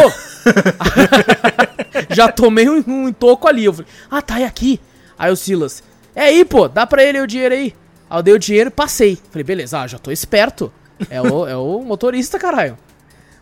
já 2.14 2.32
tomei 2.32 2.70
um, 2.70 2.84
um 2.88 3.14
toco 3.14 3.48
ali. 3.48 3.66
Eu 3.66 3.74
falei, 3.74 3.88
ah, 4.10 4.22
tá, 4.22 4.40
é 4.40 4.46
aqui. 4.46 4.80
Aí 5.18 5.32
o 5.32 5.36
Silas, 5.36 5.84
é 6.16 6.24
aí, 6.26 6.46
pô, 6.46 6.68
dá 6.68 6.86
pra 6.86 7.04
ele 7.04 7.20
o 7.20 7.28
dinheiro 7.28 7.56
aí. 7.56 7.74
Aí 8.10 8.20
eu 8.20 8.24
dei 8.24 8.34
o 8.34 8.40
dinheiro 8.40 8.70
e 8.70 8.72
passei. 8.72 9.18
Falei, 9.32 9.44
beleza, 9.44 9.80
ah, 9.80 9.88
já 9.88 9.98
tô 9.98 10.12
esperto. 10.12 10.72
É 11.10 11.22
o, 11.22 11.48
é 11.48 11.56
o 11.56 11.82
motorista, 11.82 12.40
caralho. 12.40 12.78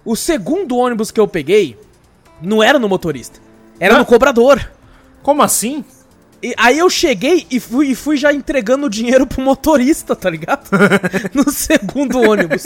O 0.03 0.15
segundo 0.15 0.77
ônibus 0.77 1.11
que 1.11 1.19
eu 1.19 1.27
peguei 1.27 1.77
não 2.41 2.61
era 2.61 2.77
no 2.77 2.87
motorista, 2.89 3.39
era 3.79 3.95
Ah. 3.95 3.99
no 3.99 4.05
cobrador. 4.05 4.71
Como 5.23 5.41
assim? 5.41 5.83
E 6.43 6.53
aí 6.57 6.77
eu 6.77 6.89
cheguei 6.89 7.45
e 7.49 7.59
fui, 7.59 7.87
e 7.87 7.95
fui 7.95 8.17
já 8.17 8.31
entregando 8.31 8.85
o 8.85 8.89
dinheiro 8.89 9.25
pro 9.25 9.41
motorista, 9.41 10.15
tá 10.15 10.29
ligado? 10.29 10.69
no 11.33 11.49
segundo 11.51 12.19
ônibus. 12.21 12.65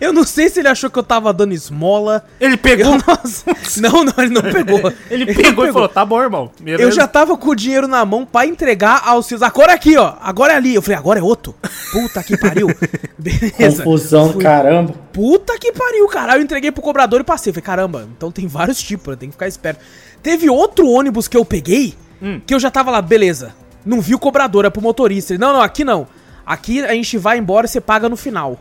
Eu 0.00 0.12
não 0.12 0.22
sei 0.24 0.50
se 0.50 0.58
ele 0.60 0.68
achou 0.68 0.90
que 0.90 0.98
eu 0.98 1.02
tava 1.02 1.32
dando 1.32 1.54
esmola. 1.54 2.26
Ele 2.38 2.54
Eu, 2.54 2.58
pegou. 2.58 2.98
nossa, 3.06 3.44
não, 3.80 4.04
não, 4.04 4.12
ele 4.18 4.30
não 4.34 4.42
pegou. 4.42 4.92
Ele 5.08 5.32
pegou 5.34 5.66
e 5.66 5.72
falou: 5.72 5.88
tá 5.88 6.04
bom, 6.04 6.20
irmão. 6.20 6.50
Beleza. 6.60 6.82
Eu 6.82 6.92
já 6.92 7.06
tava 7.08 7.38
com 7.38 7.48
o 7.48 7.54
dinheiro 7.54 7.88
na 7.88 8.04
mão 8.04 8.26
pra 8.26 8.44
entregar 8.44 9.02
aos 9.06 9.24
seus. 9.26 9.40
Agora 9.40 9.72
aqui, 9.72 9.96
ó. 9.96 10.14
Agora 10.20 10.52
é 10.52 10.56
ali. 10.56 10.74
Eu 10.74 10.82
falei, 10.82 10.98
agora 10.98 11.20
é 11.20 11.22
outro. 11.22 11.54
Puta 11.90 12.22
que 12.22 12.36
pariu. 12.36 12.66
Beleza. 13.18 13.82
Confusão 13.82 14.26
do 14.26 14.32
Fui- 14.34 14.42
caramba. 14.42 14.94
Puta 15.10 15.58
que 15.58 15.72
pariu, 15.72 16.06
cara. 16.08 16.36
Eu 16.36 16.42
entreguei 16.42 16.70
pro 16.70 16.82
cobrador 16.82 17.20
e 17.20 17.24
passei. 17.24 17.50
Falei, 17.52 17.64
caramba, 17.64 18.06
então 18.14 18.30
tem 18.30 18.46
vários 18.46 18.82
tipos, 18.82 19.12
né? 19.12 19.16
Tem 19.20 19.28
que 19.30 19.34
ficar 19.36 19.48
esperto. 19.48 19.80
Teve 20.22 20.50
outro 20.50 20.86
ônibus 20.90 21.26
que 21.28 21.36
eu 21.36 21.44
peguei, 21.46 21.94
Hum. 22.22 22.40
que 22.46 22.52
eu 22.54 22.58
já 22.60 22.70
tava 22.70 22.90
lá, 22.90 23.00
beleza. 23.02 23.54
Não 23.84 24.00
vi 24.00 24.14
o 24.14 24.18
cobrador, 24.18 24.64
é 24.64 24.70
pro 24.70 24.82
motorista. 24.82 25.32
Ele, 25.32 25.38
não, 25.40 25.52
não, 25.52 25.60
aqui 25.62 25.84
não. 25.84 26.06
Aqui 26.44 26.82
a 26.84 26.92
gente 26.92 27.16
vai 27.18 27.38
embora 27.38 27.66
e 27.66 27.68
você 27.68 27.80
paga 27.80 28.08
no 28.08 28.16
final. 28.16 28.58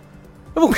Eu 0.55 0.61
vou... 0.61 0.69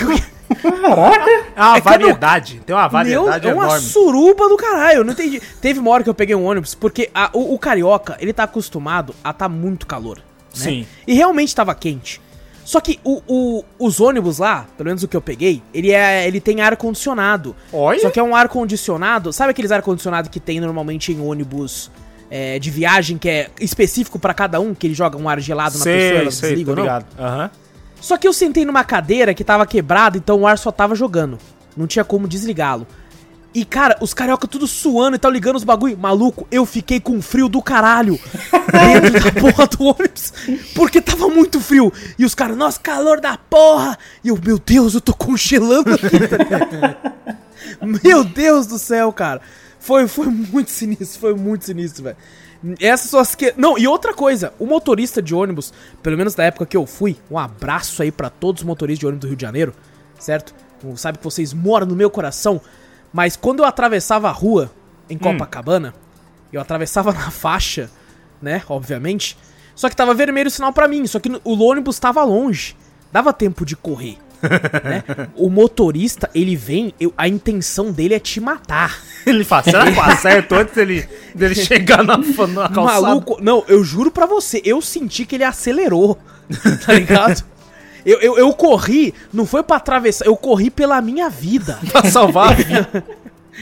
Caraca! 0.62 1.30
É 1.56 1.62
uma 1.62 1.78
É 1.78 1.82
que 1.82 1.88
eu 1.88 1.92
não- 1.92 2.00
variedade. 2.00 2.62
Tem 2.66 2.76
uma 2.76 2.88
variedade 2.88 3.46
Meu, 3.46 3.52
é 3.52 3.56
uma 3.56 3.66
enorme. 3.66 3.86
suruba 3.86 4.50
do 4.50 4.58
caralho, 4.58 4.98
eu 5.00 5.04
não 5.04 5.14
entendi. 5.14 5.40
Teve 5.62 5.80
uma 5.80 5.92
hora 5.92 6.04
que 6.04 6.10
eu 6.10 6.14
peguei 6.14 6.36
um 6.36 6.46
ônibus, 6.46 6.74
porque 6.76 7.10
a- 7.14 7.30
o, 7.34 7.54
o 7.54 7.60
carioca, 7.60 8.18
ele 8.20 8.34
tá 8.34 8.44
acostumado 8.44 9.14
a 9.24 9.32
tá 9.34 9.48
muito 9.50 9.86
calor. 9.86 10.18
né? 10.18 10.24
Sim. 10.54 10.88
E 11.08 11.14
realmente 11.14 11.56
tava 11.56 11.74
quente. 11.76 12.20
Só 12.66 12.80
que 12.80 13.00
o, 13.04 13.22
o- 13.28 13.64
os 13.80 14.00
ônibus 14.00 14.38
lá, 14.40 14.66
pelo 14.78 14.88
menos 14.88 15.02
o 15.04 15.08
que 15.08 15.18
eu 15.18 15.22
peguei, 15.22 15.62
ele, 15.74 15.92
é, 15.92 16.28
ele 16.28 16.40
tem 16.40 16.62
ar-condicionado. 16.62 17.56
Olha. 17.74 18.00
Só 18.00 18.10
que 18.10 18.20
é 18.20 18.24
um 18.24 18.36
ar-condicionado, 18.36 19.32
sabe 19.34 19.52
aqueles 19.52 19.72
ar-condicionado 19.72 20.30
que 20.30 20.40
tem 20.40 20.60
normalmente 20.60 21.12
em 21.12 21.20
ônibus 21.22 21.92
é, 22.30 22.60
de 22.60 22.70
viagem, 22.70 23.18
que 23.18 23.30
é 23.30 23.50
específico 23.60 24.20
pra 24.20 24.34
cada 24.34 24.60
um, 24.60 24.74
que 24.74 24.88
ele 24.88 24.94
joga 24.94 25.18
um 25.18 25.28
ar 25.28 25.40
gelado 25.40 25.78
na 25.78 25.84
pessoa 25.84 25.96
e 25.96 26.10
Sei, 26.10 26.18
elas 26.18 26.36
sei, 26.36 26.50
desligam, 26.50 26.76
tô 26.76 26.82
não? 26.82 26.84
ligado. 26.84 27.06
Aham. 27.20 27.52
Só 28.02 28.18
que 28.18 28.28
eu 28.28 28.34
sentei 28.34 28.64
numa 28.64 28.84
cadeira 28.84 29.34
que 29.34 29.44
tava 29.44 29.66
quebrada, 29.66 30.18
então 30.18 30.42
o 30.42 30.48
ar 30.48 30.58
só 30.58 30.72
tava 30.72 30.96
jogando. 30.96 31.38
Não 31.76 31.86
tinha 31.86 32.06
como 32.06 32.28
desligá-lo. 32.28 32.88
E, 33.54 33.66
cara, 33.66 33.98
os 34.00 34.14
carioca 34.14 34.48
tudo 34.48 34.68
suando 34.68 35.16
e 35.16 35.20
tal, 35.20 35.32
ligando 35.32 35.56
os 35.56 35.64
bagulho. 35.64 35.98
Maluco, 35.98 36.48
eu 36.52 36.68
fiquei 36.68 37.00
com 37.00 37.20
frio 37.20 37.50
do 37.50 37.64
caralho 37.64 38.20
dentro 38.72 39.24
da 39.24 39.42
porra 39.42 39.66
do 39.68 39.84
ônibus. 39.86 40.32
Porque 40.76 41.02
tava 41.02 41.28
muito 41.30 41.60
frio. 41.60 41.92
E 42.18 42.24
os 42.24 42.36
caras, 42.36 42.56
nossa, 42.56 42.80
calor 42.80 43.20
da 43.20 43.38
porra. 43.38 43.98
E 44.24 44.28
eu, 44.28 44.40
meu 44.42 44.60
Deus, 44.60 44.94
eu 44.94 45.02
tô 45.02 45.14
congelando 45.14 45.96
aqui? 45.96 46.08
Meu 48.04 48.24
Deus 48.24 48.66
do 48.68 48.80
céu, 48.80 49.12
cara. 49.12 49.42
Foi, 49.90 50.08
foi 50.08 50.28
muito 50.28 50.70
sinistro, 50.70 51.20
foi 51.20 51.34
muito 51.34 51.66
sinistro, 51.66 52.04
velho. 52.04 52.18
Essas 52.80 53.10
são 53.10 53.20
as 53.20 53.34
que. 53.34 53.56
Não, 53.58 53.76
e 53.76 53.88
outra 53.88 54.14
coisa, 54.14 54.54
o 54.60 54.68
motorista 54.68 55.20
de 55.20 55.34
ônibus, 55.34 55.74
pelo 56.04 56.16
menos 56.16 56.36
na 56.36 56.44
época 56.44 56.68
que 56.68 56.78
eu 56.78 56.86
fui, 56.86 57.18
um 57.32 57.40
abraço 57.40 58.04
aí 58.04 58.12
pra 58.12 58.30
todos 58.30 58.62
os 58.62 58.68
motoristas 58.68 59.00
de 59.00 59.08
ônibus 59.08 59.22
do 59.22 59.28
Rio 59.30 59.36
de 59.36 59.42
Janeiro, 59.42 59.74
certo? 60.20 60.54
Sabe 60.96 61.18
que 61.18 61.24
vocês 61.24 61.56
moram 61.56 61.88
no 61.88 61.96
meu 61.96 62.12
coração, 62.12 62.62
mas 63.12 63.36
quando 63.36 63.62
eu 63.62 63.66
atravessava 63.66 64.30
a 64.30 64.32
rua 64.32 64.72
em 65.10 65.18
Copacabana, 65.18 65.96
eu 66.54 66.62
atravessava 66.62 67.10
na 67.12 67.32
faixa, 67.32 67.90
né? 68.40 68.62
Obviamente. 68.70 69.36
Só 69.74 69.90
que 69.90 69.96
tava 69.96 70.14
vermelho 70.14 70.50
o 70.50 70.52
sinal 70.52 70.72
pra 70.72 70.88
mim, 70.88 71.08
só 71.08 71.20
que 71.20 71.32
o 71.44 71.64
ônibus 71.64 71.98
tava 71.98 72.24
longe. 72.24 72.76
Dava 73.12 73.34
tempo 73.34 73.66
de 73.66 73.76
correr. 73.76 74.20
Né? 74.42 75.04
O 75.36 75.50
motorista, 75.50 76.30
ele 76.34 76.56
vem, 76.56 76.94
eu- 77.00 77.14
a 77.18 77.28
intenção 77.28 77.92
dele 77.92 78.14
é 78.14 78.20
te 78.20 78.40
matar. 78.40 79.00
Ele 79.26 79.44
fala, 79.44 79.64
será 79.64 79.92
que 79.92 79.98
eu 79.98 80.02
acerto 80.04 80.56
antes 80.56 80.74
dele, 80.74 81.08
dele 81.36 81.54
chegar 81.54 82.04
na, 82.04 82.18
na 82.18 82.70
calçada? 82.70 83.02
Maluco, 83.02 83.38
não, 83.42 83.64
eu 83.68 83.84
juro 83.84 84.10
pra 84.10 84.26
você, 84.26 84.62
eu 84.64 84.82
senti 84.82 85.26
que 85.26 85.36
ele 85.36 85.44
acelerou, 85.44 86.18
tá 86.86 86.94
ligado? 86.94 87.44
Eu, 88.06 88.20
eu, 88.22 88.38
eu 88.38 88.54
corri, 88.54 89.14
não 89.32 89.46
foi 89.46 89.62
pra 89.62 89.76
atravessar, 89.76 90.26
eu 90.26 90.36
corri 90.38 90.70
pela 90.72 91.02
minha 91.02 91.30
vida. 91.30 91.78
Pra 91.92 92.06
salvar 92.10 92.52
a 92.52 92.54
vida. 92.54 93.04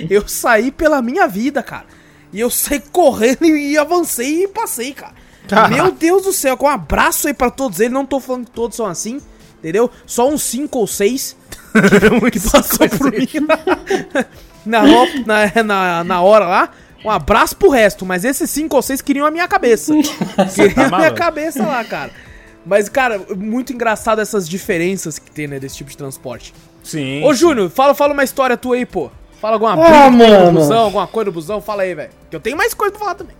Eu 0.10 0.28
saí 0.28 0.72
pela 0.72 1.02
minha 1.02 1.28
vida, 1.28 1.64
cara. 1.64 1.86
E 2.32 2.40
eu 2.40 2.50
saí 2.52 2.80
correndo 2.92 3.46
e 3.46 3.76
avancei 3.78 4.44
e 4.44 4.48
passei, 4.48 4.94
cara. 4.94 5.14
Caraca. 5.48 5.74
Meu 5.74 5.92
Deus 5.92 6.24
do 6.24 6.32
céu, 6.32 6.56
com 6.56 6.68
um 6.68 6.70
abraço 6.70 7.28
aí 7.28 7.34
pra 7.34 7.50
todos 7.50 7.80
eles. 7.80 7.92
Não 7.92 8.06
tô 8.06 8.20
falando 8.20 8.46
que 8.46 8.52
todos 8.52 8.78
são 8.78 8.86
assim, 8.86 9.20
entendeu? 9.68 9.92
Só 10.06 10.30
uns 10.30 10.42
5 10.44 10.80
ou 10.80 10.88
6 10.88 11.36
que 12.32 12.40
passou 12.40 12.90
por 12.90 13.12
mim 13.12 13.28
na, 14.66 14.82
na, 15.26 15.64
na, 15.64 16.04
na 16.04 16.22
hora 16.22 16.46
lá. 16.46 16.70
Um 17.06 17.12
abraço 17.12 17.56
pro 17.56 17.70
resto, 17.70 18.06
mas 18.06 18.26
esses 18.26 18.50
5 18.50 18.76
ou 18.76 18.82
6 18.82 19.02
queriam 19.02 19.26
a 19.26 19.32
minha 19.32 19.48
cabeça. 19.48 19.94
queriam 20.56 20.90
tá 20.90 20.96
a 20.96 21.00
minha 21.00 21.12
cabeça 21.12 21.64
lá, 21.66 21.84
cara. 21.84 22.12
Mas, 22.66 22.90
cara, 22.90 23.22
muito 23.38 23.72
engraçado 23.72 24.20
essas 24.20 24.48
diferenças 24.48 25.20
que 25.20 25.32
tem, 25.32 25.48
né, 25.48 25.60
desse 25.60 25.78
tipo 25.78 25.90
de 25.90 25.98
transporte. 25.98 26.54
Sim. 26.84 27.24
Ô, 27.24 27.34
Júnior, 27.34 27.70
fala, 27.70 27.94
fala 27.94 28.14
uma 28.14 28.24
história 28.24 28.58
tua 28.58 28.76
aí, 28.76 28.86
pô. 28.86 29.10
Fala 29.40 29.56
alguma 29.56 29.74
Ah, 29.74 30.10
briga 30.10 30.26
que 30.26 30.32
mano. 30.32 30.60
busão, 30.60 30.80
alguma 30.86 31.08
coisa 31.08 31.26
no 31.26 31.32
busão, 31.32 31.62
fala 31.62 31.84
aí, 31.84 31.94
velho. 31.94 32.10
Que 32.30 32.36
eu 32.36 32.40
tenho 32.40 32.58
mais 32.58 32.74
coisa 32.74 32.92
pra 32.92 33.00
falar 33.00 33.16
também. 33.16 33.36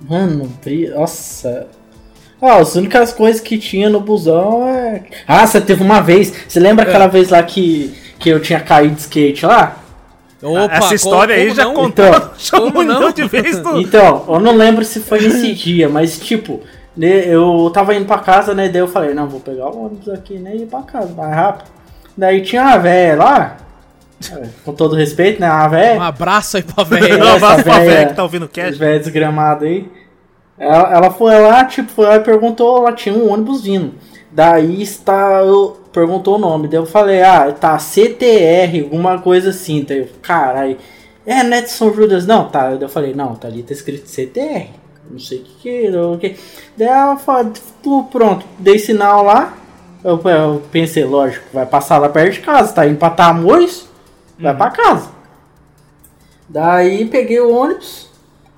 Mano, 0.00 0.50
nossa. 0.96 1.68
Ah, 2.42 2.56
as 2.56 2.74
únicas 2.74 3.12
coisas 3.12 3.40
que 3.40 3.58
tinha 3.58 3.88
no 3.90 4.00
busão 4.00 4.66
é. 4.68 5.02
Ah, 5.26 5.46
você 5.46 5.60
teve 5.60 5.82
uma 5.82 6.00
vez. 6.00 6.32
Você 6.48 6.58
lembra 6.58 6.84
É. 6.84 6.88
aquela 6.88 7.06
vez 7.06 7.28
lá 7.28 7.42
que, 7.42 7.94
que 8.18 8.28
eu 8.30 8.40
tinha 8.40 8.60
caído 8.60 8.94
de 8.94 9.00
skate 9.02 9.44
lá? 9.46 9.76
Opa, 10.42 10.74
Essa 10.76 10.94
história 10.94 11.34
como- 11.34 11.42
aí 11.42 11.48
como 11.48 11.54
já 11.56 11.64
não? 11.64 11.74
contou. 11.74 12.06
Então, 12.06 12.64
um 12.66 12.72
como 12.72 12.82
não? 12.82 13.12
de 13.12 13.24
vezes. 13.28 13.60
No... 13.62 13.78
Então, 13.80 14.24
eu 14.26 14.40
não 14.40 14.56
lembro 14.56 14.82
se 14.84 15.00
foi 15.00 15.20
nesse 15.20 15.52
dia, 15.54 15.86
mas 15.88 16.18
tipo, 16.18 16.60
né, 16.96 17.26
eu 17.26 17.70
tava 17.74 17.94
indo 17.94 18.06
pra 18.06 18.18
casa, 18.18 18.54
né? 18.54 18.68
Daí 18.70 18.80
eu 18.80 18.88
falei, 18.88 19.12
não, 19.12 19.28
vou 19.28 19.40
pegar 19.40 19.66
o 19.68 19.84
ônibus 19.86 20.08
aqui, 20.08 20.38
né? 20.38 20.52
E 20.56 20.62
ir 20.62 20.66
pra 20.66 20.80
casa, 20.80 21.12
mais 21.14 21.34
rápido. 21.34 21.68
Daí 22.16 22.40
tinha 22.40 22.62
uma 22.62 22.78
véia 22.78 23.16
lá, 23.16 23.56
é, 24.32 24.46
com 24.64 24.72
todo 24.72 24.96
respeito, 24.96 25.40
né? 25.42 25.50
Uma 25.50 25.66
Um 25.66 25.70
véia. 25.70 26.02
abraço 26.02 26.56
aí 26.56 26.62
pra 26.62 26.84
É, 26.84 26.86
velho. 27.00 27.18
Não, 27.18 27.28
essa 27.36 27.38
vai 27.46 27.62
pra 27.62 27.78
véia- 27.80 28.06
que 28.06 28.14
tá 28.14 28.22
ouvindo 28.22 28.46
o 28.46 28.48
cast. 28.48 28.78
velhos 28.78 29.02
desgramados 29.04 29.64
aí. 29.68 29.86
Ela, 30.60 30.94
ela 30.94 31.10
foi 31.10 31.40
lá, 31.40 31.64
tipo, 31.64 31.90
foi 31.90 32.04
lá 32.04 32.16
e 32.16 32.20
perguntou, 32.20 32.82
lá 32.82 32.92
tinha 32.92 33.14
um 33.14 33.32
ônibus 33.32 33.62
vindo. 33.62 33.94
Daí 34.30 34.82
está, 34.82 35.40
eu, 35.40 35.80
perguntou 35.90 36.36
o 36.36 36.38
nome. 36.38 36.68
Daí 36.68 36.78
eu 36.78 36.84
falei, 36.84 37.22
ah, 37.22 37.50
tá 37.50 37.78
CTR, 37.78 38.82
alguma 38.84 39.18
coisa 39.18 39.50
assim. 39.50 39.82
Daí 39.82 40.00
eu, 40.00 40.08
caralho, 40.20 40.76
é, 41.24 41.42
não 41.42 41.56
é 41.56 41.66
Judas? 41.66 42.26
Não, 42.26 42.46
tá. 42.46 42.68
Daí 42.70 42.82
eu 42.82 42.90
falei, 42.90 43.14
não, 43.14 43.34
tá 43.34 43.48
ali, 43.48 43.62
tá 43.62 43.72
escrito 43.72 44.06
CTR. 44.06 44.68
Não 45.10 45.18
sei 45.18 45.38
o 45.38 45.42
que 45.42 45.54
que 45.62 45.86
é, 45.86 45.98
o 45.98 46.18
que. 46.18 46.36
Daí 46.76 46.88
ela 46.88 47.16
falou, 47.16 47.52
pronto, 48.10 48.44
dei 48.58 48.78
sinal 48.78 49.24
lá. 49.24 49.56
Eu, 50.04 50.20
eu 50.24 50.62
pensei, 50.70 51.04
lógico, 51.04 51.46
vai 51.54 51.64
passar 51.64 51.96
lá 51.96 52.08
perto 52.10 52.34
de 52.34 52.40
casa, 52.40 52.72
tá 52.72 52.86
indo 52.86 52.98
pra 52.98 53.10
Tamoios, 53.10 53.88
vai 54.38 54.54
pra 54.54 54.70
casa. 54.70 55.08
Daí 56.46 57.06
peguei 57.06 57.40
o 57.40 57.50
ônibus. 57.50 58.09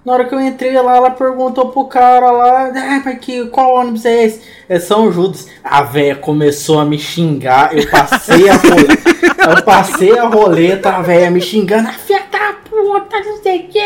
Na 0.04 0.14
hora 0.14 0.24
que 0.24 0.34
eu 0.34 0.40
entrei 0.40 0.72
lá, 0.80 0.96
ela 0.96 1.10
perguntou 1.10 1.68
pro 1.68 1.84
cara 1.84 2.28
lá, 2.32 2.72
ah, 2.74 3.02
mas 3.04 3.18
que, 3.20 3.46
qual 3.46 3.76
ônibus 3.76 4.04
é 4.04 4.24
esse? 4.24 4.42
É 4.68 4.80
São 4.80 5.12
Judas. 5.12 5.48
A 5.62 5.82
véia 5.82 6.16
começou 6.16 6.80
a 6.80 6.84
me 6.84 6.98
xingar, 6.98 7.76
eu 7.76 7.88
passei 7.88 8.48
a 8.48 8.54
roleta, 8.54 9.10
eu 9.58 9.62
passei 9.62 10.18
a 10.18 10.26
roleta, 10.26 10.90
a 10.90 11.02
véia 11.02 11.30
me 11.30 11.40
xingando, 11.40 11.88
a 11.88 11.92
filha 11.92 12.22
da 12.32 12.52
puta, 12.68 13.20
não 13.20 13.42
sei 13.42 13.60
o 13.60 13.68
que. 13.68 13.78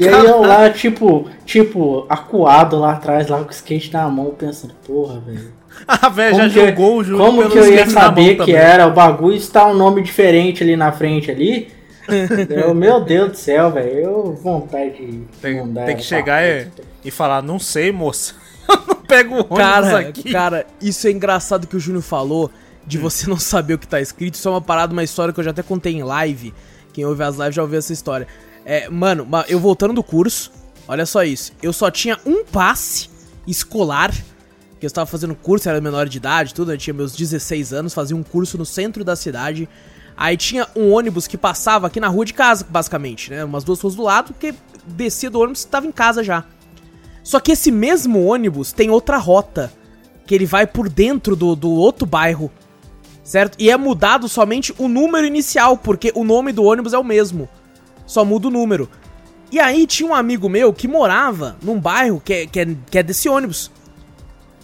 E 0.00 0.08
aí 0.08 0.24
eu 0.24 0.40
lá, 0.40 0.70
tipo, 0.70 1.28
tipo, 1.44 2.06
acuado 2.08 2.78
lá 2.78 2.92
atrás, 2.92 3.28
lá 3.28 3.38
com 3.40 3.48
o 3.48 3.50
skate 3.50 3.92
na 3.92 4.08
mão, 4.08 4.34
pensando, 4.38 4.72
porra, 4.86 5.20
velho. 5.20 5.52
A 5.88 6.08
velha 6.10 6.34
já 6.34 6.42
que, 6.44 6.50
jogou 6.50 6.98
o 6.98 7.04
Júnior 7.04 7.26
como 7.26 7.50
que 7.50 7.58
eu 7.58 7.72
ia 7.72 7.88
saber 7.88 8.32
que 8.32 8.36
também. 8.36 8.54
era 8.54 8.86
o 8.86 8.92
bagulho 8.92 9.36
está 9.36 9.66
um 9.66 9.74
nome 9.74 10.02
diferente 10.02 10.62
ali 10.62 10.76
na 10.76 10.92
frente 10.92 11.30
ali? 11.30 11.68
Eu, 12.50 12.74
meu 12.74 13.04
Deus 13.04 13.30
do 13.32 13.36
céu, 13.36 13.70
velho. 13.72 13.90
Eu 13.98 14.34
vontade 14.34 14.96
de 15.06 15.18
Tem, 15.40 15.60
mandar 15.60 15.86
tem 15.86 15.96
que 15.96 16.02
chegar 16.02 16.42
e, 16.44 16.68
e 17.04 17.10
falar, 17.10 17.42
não 17.42 17.58
sei, 17.58 17.92
moça. 17.92 18.34
Eu 18.68 18.76
não 18.86 18.94
pego 18.94 19.40
o 19.40 19.44
Cara, 19.44 19.98
aqui. 19.98 20.30
cara, 20.32 20.64
isso 20.80 21.06
é 21.06 21.10
engraçado 21.10 21.66
que 21.66 21.76
o 21.76 21.80
Júnior 21.80 22.02
falou 22.02 22.50
de 22.86 22.96
você 22.96 23.26
não 23.30 23.36
saber 23.38 23.74
o 23.74 23.78
que 23.78 23.86
tá 23.88 24.00
escrito. 24.00 24.34
Isso 24.34 24.48
é 24.48 24.50
uma 24.50 24.60
parada, 24.60 24.92
uma 24.92 25.02
história 25.04 25.34
que 25.34 25.40
eu 25.40 25.44
já 25.44 25.50
até 25.50 25.62
contei 25.62 25.92
em 25.94 26.02
live. 26.02 26.54
Quem 26.92 27.04
ouve 27.04 27.22
as 27.22 27.36
lives 27.36 27.54
já 27.54 27.62
ouviu 27.62 27.78
essa 27.78 27.92
história. 27.92 28.26
É, 28.64 28.88
mano, 28.88 29.26
ma- 29.26 29.44
eu 29.48 29.58
voltando 29.58 29.92
do 29.92 30.02
curso, 30.02 30.52
olha 30.86 31.04
só 31.04 31.24
isso. 31.24 31.52
Eu 31.62 31.72
só 31.72 31.90
tinha 31.90 32.18
um 32.24 32.44
passe 32.44 33.10
escolar, 33.46 34.12
que 34.78 34.86
eu 34.86 34.88
estava 34.88 35.06
fazendo 35.06 35.34
curso, 35.34 35.68
era 35.68 35.80
menor 35.80 36.08
de 36.08 36.16
idade, 36.18 36.54
tudo. 36.54 36.72
Eu 36.72 36.78
tinha 36.78 36.94
meus 36.94 37.14
16 37.14 37.72
anos, 37.72 37.92
fazia 37.92 38.16
um 38.16 38.22
curso 38.22 38.56
no 38.56 38.64
centro 38.64 39.04
da 39.04 39.16
cidade. 39.16 39.68
Aí 40.16 40.36
tinha 40.36 40.66
um 40.76 40.92
ônibus 40.92 41.26
que 41.26 41.38
passava 41.38 41.86
aqui 41.86 41.98
na 41.98 42.08
rua 42.08 42.24
de 42.24 42.34
casa, 42.34 42.66
basicamente, 42.68 43.30
né? 43.30 43.44
Umas 43.44 43.64
duas 43.64 43.80
ruas 43.80 43.94
do 43.94 44.02
lado, 44.02 44.32
porque 44.32 44.54
descia 44.86 45.30
do 45.30 45.40
ônibus 45.40 45.62
e 45.62 45.66
estava 45.66 45.86
em 45.86 45.92
casa 45.92 46.22
já. 46.22 46.44
Só 47.22 47.40
que 47.40 47.52
esse 47.52 47.70
mesmo 47.70 48.24
ônibus 48.24 48.72
tem 48.72 48.90
outra 48.90 49.16
rota. 49.16 49.72
Que 50.26 50.34
ele 50.34 50.46
vai 50.46 50.66
por 50.66 50.88
dentro 50.88 51.34
do, 51.34 51.56
do 51.56 51.70
outro 51.70 52.06
bairro. 52.06 52.50
Certo? 53.24 53.56
E 53.58 53.70
é 53.70 53.76
mudado 53.76 54.28
somente 54.28 54.74
o 54.78 54.88
número 54.88 55.26
inicial, 55.26 55.76
porque 55.76 56.12
o 56.14 56.24
nome 56.24 56.52
do 56.52 56.64
ônibus 56.64 56.92
é 56.92 56.98
o 56.98 57.04
mesmo. 57.04 57.48
Só 58.06 58.24
muda 58.24 58.48
o 58.48 58.50
número. 58.50 58.88
E 59.50 59.60
aí 59.60 59.86
tinha 59.86 60.08
um 60.08 60.14
amigo 60.14 60.48
meu 60.48 60.72
que 60.72 60.88
morava 60.88 61.56
num 61.62 61.78
bairro 61.78 62.20
que 62.24 62.32
é, 62.32 62.46
que 62.46 62.60
é, 62.60 62.76
que 62.90 62.98
é 62.98 63.02
desse 63.02 63.28
ônibus. 63.28 63.70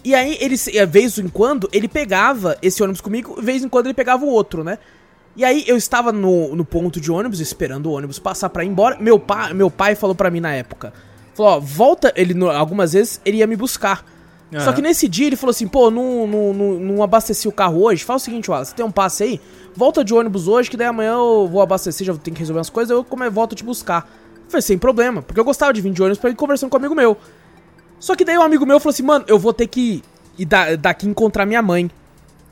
E 0.03 0.15
aí, 0.15 0.37
ele, 0.39 0.55
de 0.55 0.85
vez 0.85 1.17
em 1.17 1.27
quando, 1.27 1.69
ele 1.73 1.87
pegava 1.87 2.57
esse 2.61 2.81
ônibus 2.81 3.01
comigo, 3.01 3.39
vez 3.41 3.63
em 3.63 3.69
quando 3.69 3.87
ele 3.87 3.93
pegava 3.93 4.23
o 4.23 4.29
outro, 4.29 4.63
né? 4.63 4.79
E 5.39 5.45
aí 5.45 5.63
eu 5.65 5.77
estava 5.77 6.11
no, 6.11 6.53
no 6.53 6.65
ponto 6.65 6.99
de 6.99 7.09
ônibus, 7.09 7.39
esperando 7.39 7.85
o 7.85 7.93
ônibus 7.93 8.19
passar 8.19 8.49
pra 8.49 8.61
ir 8.61 8.67
embora. 8.67 8.97
Meu, 8.99 9.17
pa, 9.17 9.53
meu 9.53 9.71
pai 9.71 9.95
falou 9.95 10.13
pra 10.13 10.29
mim 10.29 10.41
na 10.41 10.53
época: 10.53 10.91
falou, 11.33 11.53
ó, 11.53 11.59
volta. 11.61 12.11
Ele, 12.13 12.35
algumas 12.49 12.91
vezes, 12.91 13.21
ele 13.23 13.37
ia 13.37 13.47
me 13.47 13.55
buscar. 13.55 14.03
Só 14.51 14.57
Aham. 14.57 14.73
que 14.73 14.81
nesse 14.81 15.07
dia 15.07 15.27
ele 15.27 15.37
falou 15.37 15.51
assim: 15.51 15.65
pô, 15.65 15.89
não, 15.89 16.27
não, 16.27 16.53
não, 16.53 16.71
não 16.73 17.03
abasteci 17.03 17.47
o 17.47 17.53
carro 17.53 17.83
hoje. 17.83 18.03
Fala 18.03 18.17
o 18.17 18.19
seguinte, 18.19 18.51
Wallace, 18.51 18.71
você 18.71 18.75
tem 18.75 18.85
um 18.85 18.91
passe 18.91 19.23
aí? 19.23 19.41
Volta 19.73 20.03
de 20.03 20.13
ônibus 20.13 20.45
hoje, 20.45 20.69
que 20.69 20.75
daí 20.75 20.87
amanhã 20.87 21.13
eu 21.13 21.47
vou 21.49 21.61
abastecer, 21.61 22.05
já 22.05 22.13
tenho 22.15 22.35
que 22.35 22.41
resolver 22.41 22.57
umas 22.57 22.69
coisas, 22.69 22.91
eu 22.91 23.01
como 23.05 23.23
eu 23.23 23.31
volto 23.31 23.55
te 23.55 23.63
buscar. 23.63 24.11
Eu 24.43 24.51
falei, 24.51 24.61
sem 24.61 24.77
problema, 24.77 25.21
porque 25.21 25.39
eu 25.39 25.45
gostava 25.45 25.71
de 25.71 25.79
vir 25.79 25.93
de 25.93 26.01
ônibus 26.01 26.19
pra 26.19 26.29
ir 26.29 26.35
conversando 26.35 26.69
com 26.69 26.75
um 26.75 26.79
amigo 26.81 26.95
meu. 26.95 27.15
Só 27.97 28.13
que 28.13 28.25
daí 28.25 28.37
um 28.37 28.41
amigo 28.41 28.65
meu 28.65 28.77
falou 28.77 28.91
assim, 28.91 29.03
mano, 29.03 29.23
eu 29.25 29.39
vou 29.39 29.53
ter 29.53 29.67
que 29.67 30.03
e 30.37 30.43
da, 30.43 30.75
daqui 30.75 31.07
encontrar 31.07 31.45
minha 31.45 31.61
mãe 31.61 31.89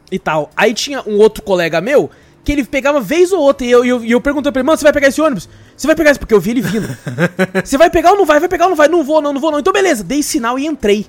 e 0.09 0.17
tal. 0.17 0.49
Aí 0.55 0.73
tinha 0.73 1.03
um 1.05 1.17
outro 1.17 1.43
colega 1.43 1.81
meu 1.81 2.09
que 2.47 2.53
ele 2.53 2.63
pegava 2.63 3.01
vez 3.01 3.33
ou 3.33 3.41
outra 3.41 3.67
e 3.67 3.69
eu, 3.69 3.83
eu, 3.83 4.05
eu 4.05 4.21
perguntei 4.21 4.49
pra 4.53 4.61
ele, 4.61 4.65
mano, 4.65 4.77
você 4.77 4.83
vai 4.85 4.93
pegar 4.93 5.09
esse 5.09 5.19
ônibus? 5.19 5.49
Você 5.75 5.85
vai 5.85 5.97
pegar 5.97 6.11
esse? 6.11 6.19
Porque 6.19 6.33
eu 6.33 6.39
vi 6.39 6.51
ele 6.51 6.61
vindo. 6.61 6.87
Você 7.61 7.77
vai 7.77 7.89
pegar 7.89 8.11
ou 8.11 8.17
não 8.17 8.25
vai? 8.25 8.39
Vai 8.39 8.47
pegar 8.47 8.63
ou 8.63 8.69
não 8.69 8.77
vai? 8.77 8.87
Não 8.87 9.03
vou, 9.03 9.21
não, 9.21 9.33
não 9.33 9.41
vou, 9.41 9.51
não. 9.51 9.59
Então 9.59 9.73
beleza, 9.73 10.01
dei 10.01 10.23
sinal 10.23 10.57
e 10.57 10.65
entrei. 10.65 11.05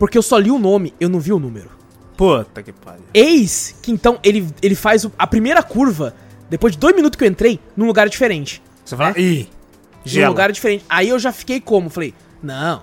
Porque 0.00 0.18
eu 0.18 0.22
só 0.22 0.36
li 0.36 0.50
o 0.50 0.58
nome, 0.58 0.92
eu 0.98 1.08
não 1.08 1.20
vi 1.20 1.32
o 1.32 1.38
número. 1.38 1.70
Puta 2.16 2.60
que 2.60 2.72
pariu. 2.72 3.04
Eis 3.14 3.76
que 3.80 3.92
então 3.92 4.18
ele, 4.24 4.48
ele 4.60 4.74
faz 4.74 5.06
a 5.16 5.26
primeira 5.28 5.62
curva, 5.62 6.12
depois 6.50 6.72
de 6.72 6.78
dois 6.80 6.96
minutos 6.96 7.16
que 7.16 7.22
eu 7.22 7.28
entrei, 7.28 7.60
num 7.76 7.86
lugar 7.86 8.08
diferente. 8.08 8.60
Você 8.84 8.96
fala, 8.96 9.16
ih, 9.16 9.48
Num 10.04 10.26
lugar 10.26 10.50
diferente. 10.50 10.84
Aí 10.88 11.08
eu 11.08 11.20
já 11.20 11.30
fiquei 11.30 11.60
como? 11.60 11.88
Falei, 11.88 12.12
não. 12.42 12.82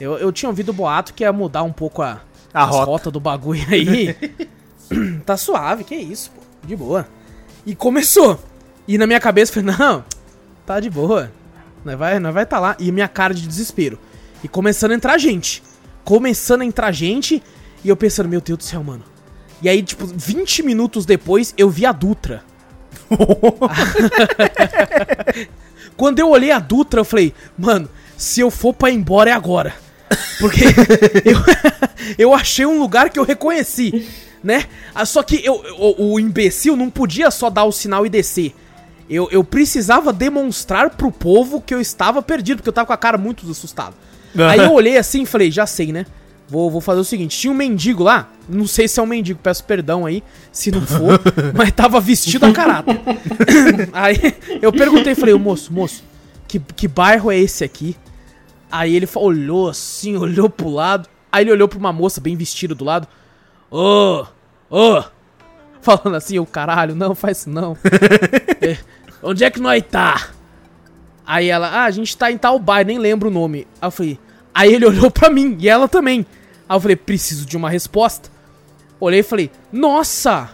Eu, 0.00 0.18
eu 0.18 0.32
tinha 0.32 0.48
ouvido 0.48 0.70
o 0.70 0.72
boato 0.72 1.14
que 1.14 1.22
ia 1.22 1.32
mudar 1.32 1.62
um 1.62 1.72
pouco 1.72 2.02
a, 2.02 2.22
A 2.52 2.64
rota. 2.64 2.86
rotas 2.86 3.12
do 3.12 3.20
bagulho 3.20 3.64
aí. 3.70 4.16
tá 5.24 5.36
suave, 5.36 5.84
que 5.84 5.94
isso, 5.94 6.32
pô. 6.32 6.40
De 6.66 6.74
boa. 6.74 7.06
E 7.66 7.74
começou. 7.74 8.42
E 8.86 8.98
na 8.98 9.06
minha 9.06 9.20
cabeça 9.20 9.50
eu 9.50 9.62
falei, 9.62 9.78
não, 9.78 10.04
tá 10.66 10.80
de 10.80 10.90
boa. 10.90 11.30
Nós 11.84 11.98
vai, 11.98 12.18
nós 12.18 12.34
vai 12.34 12.46
tá 12.46 12.58
lá. 12.58 12.76
E 12.78 12.90
minha 12.90 13.08
cara 13.08 13.34
de 13.34 13.46
desespero. 13.46 13.98
E 14.42 14.48
começando 14.48 14.92
a 14.92 14.94
entrar 14.94 15.18
gente. 15.18 15.62
Começando 16.04 16.62
a 16.62 16.64
entrar 16.64 16.92
gente. 16.92 17.42
E 17.84 17.88
eu 17.88 17.96
pensando, 17.96 18.28
meu 18.28 18.40
Deus 18.40 18.58
do 18.58 18.64
céu, 18.64 18.82
mano. 18.82 19.04
E 19.62 19.68
aí, 19.68 19.82
tipo, 19.82 20.06
20 20.06 20.62
minutos 20.62 21.04
depois, 21.04 21.54
eu 21.56 21.68
vi 21.68 21.84
a 21.84 21.92
Dutra. 21.92 22.42
Quando 25.96 26.18
eu 26.18 26.30
olhei 26.30 26.50
a 26.50 26.58
Dutra, 26.58 27.00
eu 27.00 27.04
falei, 27.04 27.34
mano, 27.58 27.88
se 28.16 28.40
eu 28.40 28.50
for 28.50 28.72
pra 28.72 28.90
ir 28.90 28.94
embora 28.94 29.30
é 29.30 29.32
agora. 29.32 29.74
Porque 30.38 30.64
eu, 31.24 31.38
eu 32.18 32.34
achei 32.34 32.64
um 32.64 32.78
lugar 32.78 33.10
que 33.10 33.18
eu 33.18 33.24
reconheci, 33.24 34.08
né? 34.42 34.64
Ah, 34.94 35.04
Só 35.04 35.22
que 35.22 35.44
eu, 35.44 35.62
o, 35.78 36.12
o 36.12 36.20
imbecil 36.20 36.76
não 36.76 36.90
podia 36.90 37.30
só 37.30 37.50
dar 37.50 37.64
o 37.64 37.72
sinal 37.72 38.06
e 38.06 38.08
descer. 38.08 38.54
Eu, 39.08 39.28
eu 39.30 39.42
precisava 39.42 40.12
demonstrar 40.12 40.90
pro 40.90 41.10
povo 41.10 41.60
que 41.60 41.74
eu 41.74 41.80
estava 41.80 42.22
perdido, 42.22 42.58
porque 42.58 42.68
eu 42.68 42.72
tava 42.72 42.86
com 42.86 42.92
a 42.92 42.96
cara 42.96 43.18
muito 43.18 43.48
assustado. 43.50 43.94
Aí 44.48 44.60
eu 44.60 44.72
olhei 44.72 44.96
assim 44.96 45.22
e 45.22 45.26
falei, 45.26 45.50
já 45.50 45.66
sei, 45.66 45.92
né? 45.92 46.06
Vou, 46.48 46.68
vou 46.68 46.80
fazer 46.80 47.00
o 47.00 47.04
seguinte, 47.04 47.38
tinha 47.38 47.52
um 47.52 47.56
mendigo 47.56 48.02
lá, 48.02 48.28
não 48.48 48.66
sei 48.66 48.88
se 48.88 48.98
é 48.98 49.02
um 49.02 49.06
mendigo, 49.06 49.38
peço 49.40 49.62
perdão 49.62 50.04
aí, 50.04 50.20
se 50.50 50.72
não 50.72 50.84
for, 50.84 51.20
mas 51.54 51.70
tava 51.70 52.00
vestido 52.00 52.44
a 52.44 52.52
caráter. 52.52 53.00
aí 53.94 54.16
eu 54.60 54.72
perguntei, 54.72 55.14
falei, 55.14 55.32
moço, 55.36 55.72
moço, 55.72 56.02
que, 56.48 56.58
que 56.58 56.88
bairro 56.88 57.30
é 57.30 57.38
esse 57.38 57.62
aqui? 57.62 57.94
Aí 58.68 58.96
ele 58.96 59.08
olhou 59.14 59.68
assim, 59.68 60.16
olhou 60.16 60.50
pro 60.50 60.68
lado, 60.68 61.08
aí 61.30 61.44
ele 61.44 61.52
olhou 61.52 61.68
pra 61.68 61.78
uma 61.78 61.92
moça 61.92 62.20
bem 62.20 62.34
vestida 62.34 62.74
do 62.74 62.84
lado, 62.84 63.06
ô, 63.70 64.26
ô, 64.70 65.02
falando 65.80 66.16
assim, 66.16 66.36
eu 66.36 66.46
caralho, 66.46 66.94
não, 66.94 67.14
faz 67.14 67.38
isso 67.38 67.50
não. 67.50 67.76
É, 68.62 68.76
onde 69.22 69.42
é 69.44 69.50
que 69.50 69.60
nós 69.60 69.82
tá? 69.90 70.28
Aí 71.26 71.48
ela, 71.48 71.68
ah, 71.68 71.84
a 71.84 71.90
gente 71.90 72.16
tá 72.16 72.30
em 72.30 72.36
tal 72.36 72.58
bairro, 72.58 72.88
nem 72.88 72.98
lembro 72.98 73.28
o 73.28 73.32
nome. 73.32 73.66
Aí 73.80 73.86
eu 73.86 73.90
falei, 73.90 74.18
aí 74.52 74.74
ele 74.74 74.84
olhou 74.84 75.10
pra 75.10 75.30
mim, 75.30 75.56
e 75.60 75.68
ela 75.68 75.88
também. 75.88 76.26
Aí 76.68 76.76
eu 76.76 76.80
falei, 76.80 76.96
preciso 76.96 77.46
de 77.46 77.56
uma 77.56 77.70
resposta. 77.70 78.28
Olhei 78.98 79.20
e 79.20 79.22
falei, 79.22 79.50
nossa, 79.72 80.50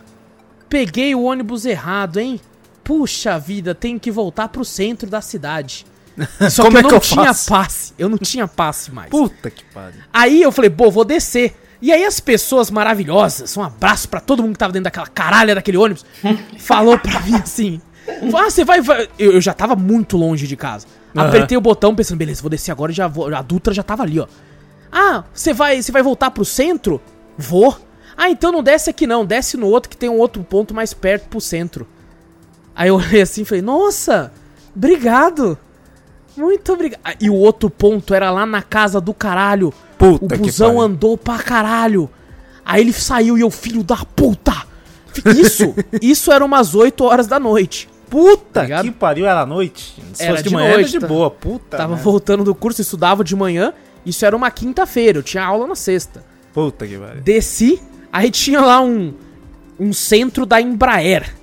peguei 0.69 1.15
o 1.15 1.25
ônibus 1.25 1.65
errado, 1.67 2.19
hein? 2.21 2.41
Puxa 2.85 3.39
vida, 3.39 3.75
tenho 3.75 3.99
que 3.99 4.11
voltar 4.13 4.49
pro 4.49 4.65
centro 4.65 5.11
da 5.11 5.21
cidade. 5.21 5.85
Só 6.49 6.63
Como 6.63 6.77
que 6.77 6.79
é 6.79 6.81
eu 6.81 6.83
não 6.83 6.89
que 6.91 6.95
eu 6.95 7.01
tinha 7.01 7.25
faço? 7.27 7.49
passe, 7.51 7.95
eu 7.99 8.09
não 8.09 8.19
tinha 8.19 8.47
passe 8.47 8.93
mais. 8.93 9.11
Puta 9.11 9.51
que 9.51 9.65
pariu. 9.65 10.01
Aí 10.13 10.41
eu 10.41 10.53
falei, 10.53 10.71
pô, 10.71 10.91
vou 10.91 11.05
descer. 11.05 11.57
E 11.81 11.93
aí 11.93 12.05
as 12.05 12.21
pessoas 12.21 12.71
maravilhosas, 12.71 13.57
um 13.57 13.63
abraço 13.63 14.09
pra 14.09 14.21
todo 14.21 14.43
mundo 14.43 14.53
que 14.53 14.59
tava 14.59 14.73
dentro 14.73 14.85
daquela 14.85 15.07
caralha 15.07 15.55
daquele 15.55 15.77
ônibus, 15.77 16.05
falou 16.59 16.99
pra 16.99 17.21
mim 17.21 17.35
assim, 17.35 17.81
ah, 18.09 18.51
você 18.51 18.65
vai... 18.65 18.81
vai- 18.81 19.09
Eu, 19.19 19.33
eu 19.33 19.41
já 19.41 19.53
tava 19.53 19.77
muito 19.77 20.17
longe 20.17 20.47
de 20.47 20.57
casa. 20.57 20.87
Aham. 21.15 21.29
Apertei 21.29 21.57
o 21.57 21.61
botão 21.61 21.95
pensando, 21.95 22.19
beleza, 22.19 22.41
vou 22.41 22.51
descer 22.51 22.71
agora 22.73 22.93
e 22.93 22.95
já 22.95 23.07
vou... 23.07 23.35
A 23.35 23.43
Dutra 23.43 23.75
já 23.75 23.83
tava 23.83 24.03
ali, 24.03 24.19
ó. 24.21 24.27
Ah, 24.91 25.25
você 25.35 25.53
vai, 25.53 25.83
você 25.83 25.93
vai 25.93 26.03
voltar 26.03 26.31
pro 26.31 26.45
centro? 26.45 27.01
Vou. 27.37 27.77
Ah, 28.17 28.31
então 28.31 28.51
não 28.51 28.63
desce 28.63 28.89
aqui 28.89 29.07
não, 29.07 29.25
desce 29.27 29.57
no 29.59 29.67
outro 29.67 29.91
que 29.91 29.97
tem 29.97 30.09
um 30.09 30.19
outro 30.19 30.43
ponto 30.43 30.73
mais 30.73 30.95
perto 30.95 31.29
pro 31.29 31.41
centro. 31.41 31.87
Aí 32.75 32.89
eu 32.89 32.97
olhei 32.97 33.21
assim 33.21 33.43
e 33.43 33.45
falei, 33.45 33.61
nossa, 33.63 34.33
obrigado. 34.75 35.59
Muito 36.37 36.73
obrigado. 36.73 37.01
Ah, 37.05 37.15
E 37.21 37.29
o 37.29 37.35
outro 37.35 37.69
ponto 37.69 38.15
era 38.15 38.31
lá 38.31 38.47
na 38.47 38.63
casa 38.63 39.01
do 39.01 39.13
caralho. 39.13 39.73
Puta 40.13 40.35
o 40.35 40.39
busão 40.39 40.81
andou 40.81 41.17
pra 41.17 41.39
caralho. 41.39 42.11
Aí 42.65 42.81
ele 42.81 42.93
saiu 42.93 43.39
e 43.39 43.41
eu, 43.41 43.51
filho 43.51 43.83
da 43.83 43.97
puta. 43.97 44.53
Isso, 45.37 45.75
isso 46.03 46.33
era 46.33 46.45
umas 46.45 46.75
8 46.75 47.03
horas 47.05 47.27
da 47.27 47.39
noite. 47.39 47.89
Puta 48.09 48.63
ligado? 48.63 48.85
que 48.85 48.91
pariu, 48.93 49.27
era 49.27 49.41
à 49.41 49.47
noite. 49.47 49.95
Se 50.13 50.23
Era 50.23 50.33
fosse 50.33 50.45
de, 50.45 50.49
de 50.51 50.55
manhã 50.55 50.75
noite, 50.75 50.81
era 50.81 50.89
de 50.91 50.99
tá. 51.01 51.07
boa. 51.07 51.31
Puta. 51.31 51.77
Tava 51.77 51.91
merda. 51.91 52.05
voltando 52.05 52.45
do 52.45 52.55
curso, 52.55 52.81
estudava 52.81 53.25
de 53.25 53.35
manhã. 53.35 53.73
Isso 54.05 54.25
era 54.25 54.37
uma 54.37 54.51
quinta-feira, 54.51 55.19
eu 55.19 55.23
tinha 55.23 55.45
aula 55.45 55.67
na 55.67 55.75
sexta. 55.75 56.25
Puta 56.53 56.87
que 56.87 56.97
pariu. 56.97 57.23
Desci, 57.23 57.83
aí 58.13 58.31
tinha 58.31 58.61
lá 58.61 58.81
um, 58.81 59.13
um 59.79 59.93
centro 59.93 60.47
da 60.47 60.61
Embraer. 60.61 61.35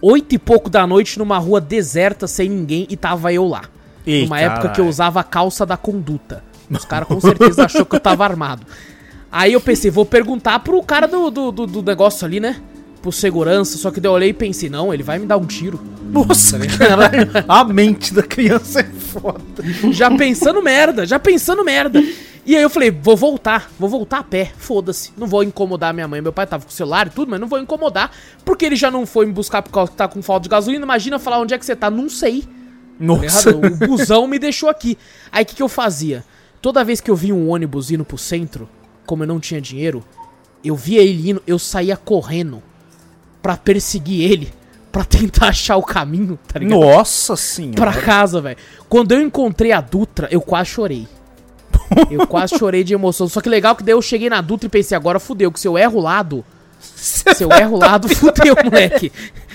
Oito 0.00 0.34
e 0.34 0.38
pouco 0.38 0.70
da 0.70 0.86
noite 0.86 1.18
numa 1.18 1.38
rua 1.38 1.60
deserta, 1.60 2.26
sem 2.26 2.48
ninguém, 2.48 2.86
e 2.88 2.96
tava 2.96 3.32
eu 3.32 3.46
lá. 3.46 3.62
Ih, 4.06 4.22
numa 4.22 4.38
época 4.38 4.68
que 4.68 4.80
eu 4.80 4.86
usava 4.86 5.20
a 5.20 5.24
calça 5.24 5.64
da 5.66 5.76
conduta. 5.76 6.44
Os 6.70 6.84
caras 6.84 7.08
com 7.08 7.20
certeza 7.20 7.64
achou 7.66 7.84
que 7.84 7.96
eu 7.96 8.00
tava 8.00 8.24
armado. 8.24 8.66
Aí 9.30 9.52
eu 9.52 9.60
pensei, 9.60 9.90
vou 9.90 10.06
perguntar 10.06 10.58
pro 10.60 10.82
cara 10.82 11.06
do, 11.08 11.30
do, 11.30 11.50
do- 11.52 11.66
do 11.66 11.82
negócio 11.82 12.24
ali, 12.26 12.38
né? 12.40 12.60
Pro 13.02 13.10
segurança, 13.12 13.76
só 13.76 13.90
que 13.90 14.00
daí 14.00 14.08
eu 14.08 14.14
olhei 14.14 14.30
e 14.30 14.32
pensei, 14.32 14.70
não, 14.70 14.94
ele 14.94 15.02
vai 15.02 15.18
me 15.18 15.26
dar 15.26 15.36
um 15.36 15.44
tiro. 15.44 15.78
Nossa, 16.10 16.58
caralho. 16.78 17.30
A 17.46 17.64
mente 17.64 18.14
da 18.14 18.22
criança 18.22 18.80
é 18.80 18.84
foda. 18.84 19.42
Já 19.90 20.10
pensando 20.16 20.62
merda, 20.62 21.04
já 21.04 21.18
pensando 21.18 21.62
merda. 21.64 22.02
E 22.46 22.54
aí 22.56 22.62
eu 22.62 22.70
falei, 22.70 22.90
vou 22.90 23.16
voltar, 23.16 23.70
vou 23.78 23.88
voltar 23.88 24.18
a 24.18 24.22
pé, 24.22 24.52
foda-se. 24.56 25.12
Não 25.18 25.26
vou 25.26 25.42
incomodar 25.42 25.92
minha 25.92 26.06
mãe. 26.08 26.20
Meu 26.22 26.32
pai 26.32 26.46
tava 26.46 26.64
com 26.64 26.70
o 26.70 26.72
celular 26.72 27.06
e 27.08 27.10
tudo, 27.10 27.30
mas 27.30 27.40
não 27.40 27.48
vou 27.48 27.58
incomodar. 27.58 28.10
Porque 28.44 28.64
ele 28.64 28.76
já 28.76 28.90
não 28.90 29.04
foi 29.04 29.26
me 29.26 29.32
buscar 29.32 29.60
por 29.62 29.70
causa 29.72 29.90
que 29.90 29.96
tá 29.96 30.06
com 30.08 30.22
falta 30.22 30.44
de 30.44 30.48
gasolina. 30.50 30.84
Imagina 30.84 31.18
falar 31.18 31.40
onde 31.40 31.52
é 31.54 31.58
que 31.58 31.64
você 31.66 31.74
tá, 31.76 31.90
não 31.90 32.08
sei. 32.08 32.44
Nossa. 33.00 33.50
Errado, 33.50 33.66
O 33.82 33.86
busão 33.88 34.26
me 34.26 34.38
deixou 34.38 34.68
aqui. 34.68 34.96
Aí 35.32 35.42
o 35.42 35.46
que, 35.46 35.56
que 35.56 35.62
eu 35.62 35.68
fazia? 35.68 36.24
Toda 36.64 36.82
vez 36.82 36.98
que 36.98 37.10
eu 37.10 37.14
via 37.14 37.34
um 37.34 37.50
ônibus 37.50 37.90
indo 37.90 38.06
pro 38.06 38.16
centro, 38.16 38.66
como 39.04 39.22
eu 39.22 39.26
não 39.26 39.38
tinha 39.38 39.60
dinheiro, 39.60 40.02
eu 40.64 40.74
via 40.74 41.02
ele 41.02 41.32
indo, 41.32 41.42
eu 41.46 41.58
saía 41.58 41.94
correndo 41.94 42.62
pra 43.42 43.54
perseguir 43.54 44.32
ele, 44.32 44.50
pra 44.90 45.04
tentar 45.04 45.48
achar 45.52 45.76
o 45.76 45.82
caminho, 45.82 46.38
tá 46.48 46.58
ligado? 46.58 46.80
Nossa 46.80 47.36
senhora. 47.36 47.76
Pra 47.76 47.92
casa, 47.92 48.40
velho. 48.40 48.56
Quando 48.88 49.12
eu 49.12 49.20
encontrei 49.20 49.72
a 49.72 49.80
Dutra, 49.82 50.26
eu 50.30 50.40
quase 50.40 50.70
chorei. 50.70 51.06
Eu 52.10 52.26
quase 52.26 52.56
chorei 52.56 52.82
de 52.82 52.94
emoção. 52.94 53.28
Só 53.28 53.42
que 53.42 53.48
legal 53.50 53.76
que 53.76 53.82
daí 53.82 53.92
eu 53.92 54.00
cheguei 54.00 54.30
na 54.30 54.40
Dutra 54.40 54.66
e 54.66 54.70
pensei, 54.70 54.96
agora 54.96 55.20
fudeu, 55.20 55.52
que 55.52 55.60
se 55.60 55.68
eu 55.68 55.76
erro 55.76 55.98
o 55.98 56.02
lado, 56.02 56.42
se 56.84 57.42
eu 57.42 57.50
erro 57.50 57.76
o 57.76 57.80
lado, 57.80 58.08
fudeu, 58.14 58.54
moleque. 58.62 59.12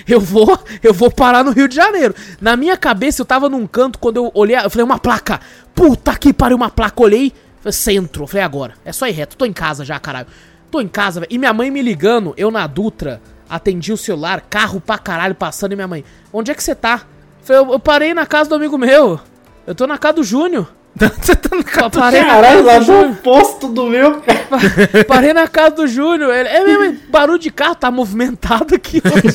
Eu 0.07 0.19
vou, 0.19 0.57
eu 0.81 0.93
vou 0.93 1.11
parar 1.11 1.43
no 1.43 1.51
Rio 1.51 1.67
de 1.67 1.75
Janeiro. 1.75 2.15
Na 2.41 2.55
minha 2.55 2.75
cabeça, 2.75 3.21
eu 3.21 3.25
tava 3.25 3.47
num 3.47 3.67
canto, 3.67 3.99
quando 3.99 4.17
eu 4.17 4.31
olhei, 4.33 4.57
eu 4.57 4.69
falei, 4.69 4.83
uma 4.83 4.97
placa. 4.97 5.39
Puta 5.75 6.15
que 6.17 6.33
pariu, 6.33 6.57
uma 6.57 6.69
placa. 6.69 7.01
Olhei, 7.03 7.31
centro. 7.71 8.23
Eu 8.23 8.27
falei, 8.27 8.43
agora, 8.43 8.73
é 8.83 8.91
só 8.91 9.07
ir 9.07 9.11
reto. 9.11 9.37
Tô 9.37 9.45
em 9.45 9.53
casa 9.53 9.85
já, 9.85 9.99
caralho. 9.99 10.27
Tô 10.71 10.81
em 10.81 10.87
casa, 10.87 11.19
velho. 11.19 11.31
E 11.31 11.37
minha 11.37 11.53
mãe 11.53 11.69
me 11.69 11.81
ligando, 11.81 12.33
eu 12.37 12.49
na 12.49 12.65
Dutra, 12.65 13.21
atendi 13.49 13.91
o 13.91 13.97
celular, 13.97 14.41
carro 14.41 14.79
pra 14.79 14.97
caralho 14.97 15.35
passando, 15.35 15.73
e 15.73 15.75
minha 15.75 15.87
mãe, 15.87 16.03
onde 16.31 16.51
é 16.51 16.55
que 16.55 16.63
você 16.63 16.75
tá? 16.75 17.01
Eu 17.41 17.45
falei, 17.45 17.73
eu 17.75 17.79
parei 17.79 18.13
na 18.13 18.25
casa 18.25 18.49
do 18.49 18.55
amigo 18.55 18.77
meu. 18.77 19.19
Eu 19.65 19.75
tô 19.75 19.85
na 19.85 19.97
casa 19.97 20.15
do 20.15 20.23
Júnior. 20.23 20.71
Você 21.21 21.36
tá 21.36 21.56
no 21.56 21.62
Eu 21.62 21.89
parei 21.89 22.21
Caralho, 22.21 22.63
lá 22.63 22.80
do 22.80 22.86
Júnior. 22.86 23.12
oposto 23.12 23.67
do 23.67 23.86
meu, 23.86 24.21
cara. 24.21 24.39
Parei 25.08 25.34
na 25.34 25.47
casa 25.47 25.75
do 25.75 25.88
Júnior. 25.88 26.34
Ele, 26.34 26.49
é 26.49 26.63
mesmo, 26.63 26.99
barulho 27.10 27.39
de 27.39 27.52
carro, 27.52 27.75
tá 27.75 27.89
movimentado 27.89 28.75
aqui 28.75 29.02
hoje. 29.06 29.34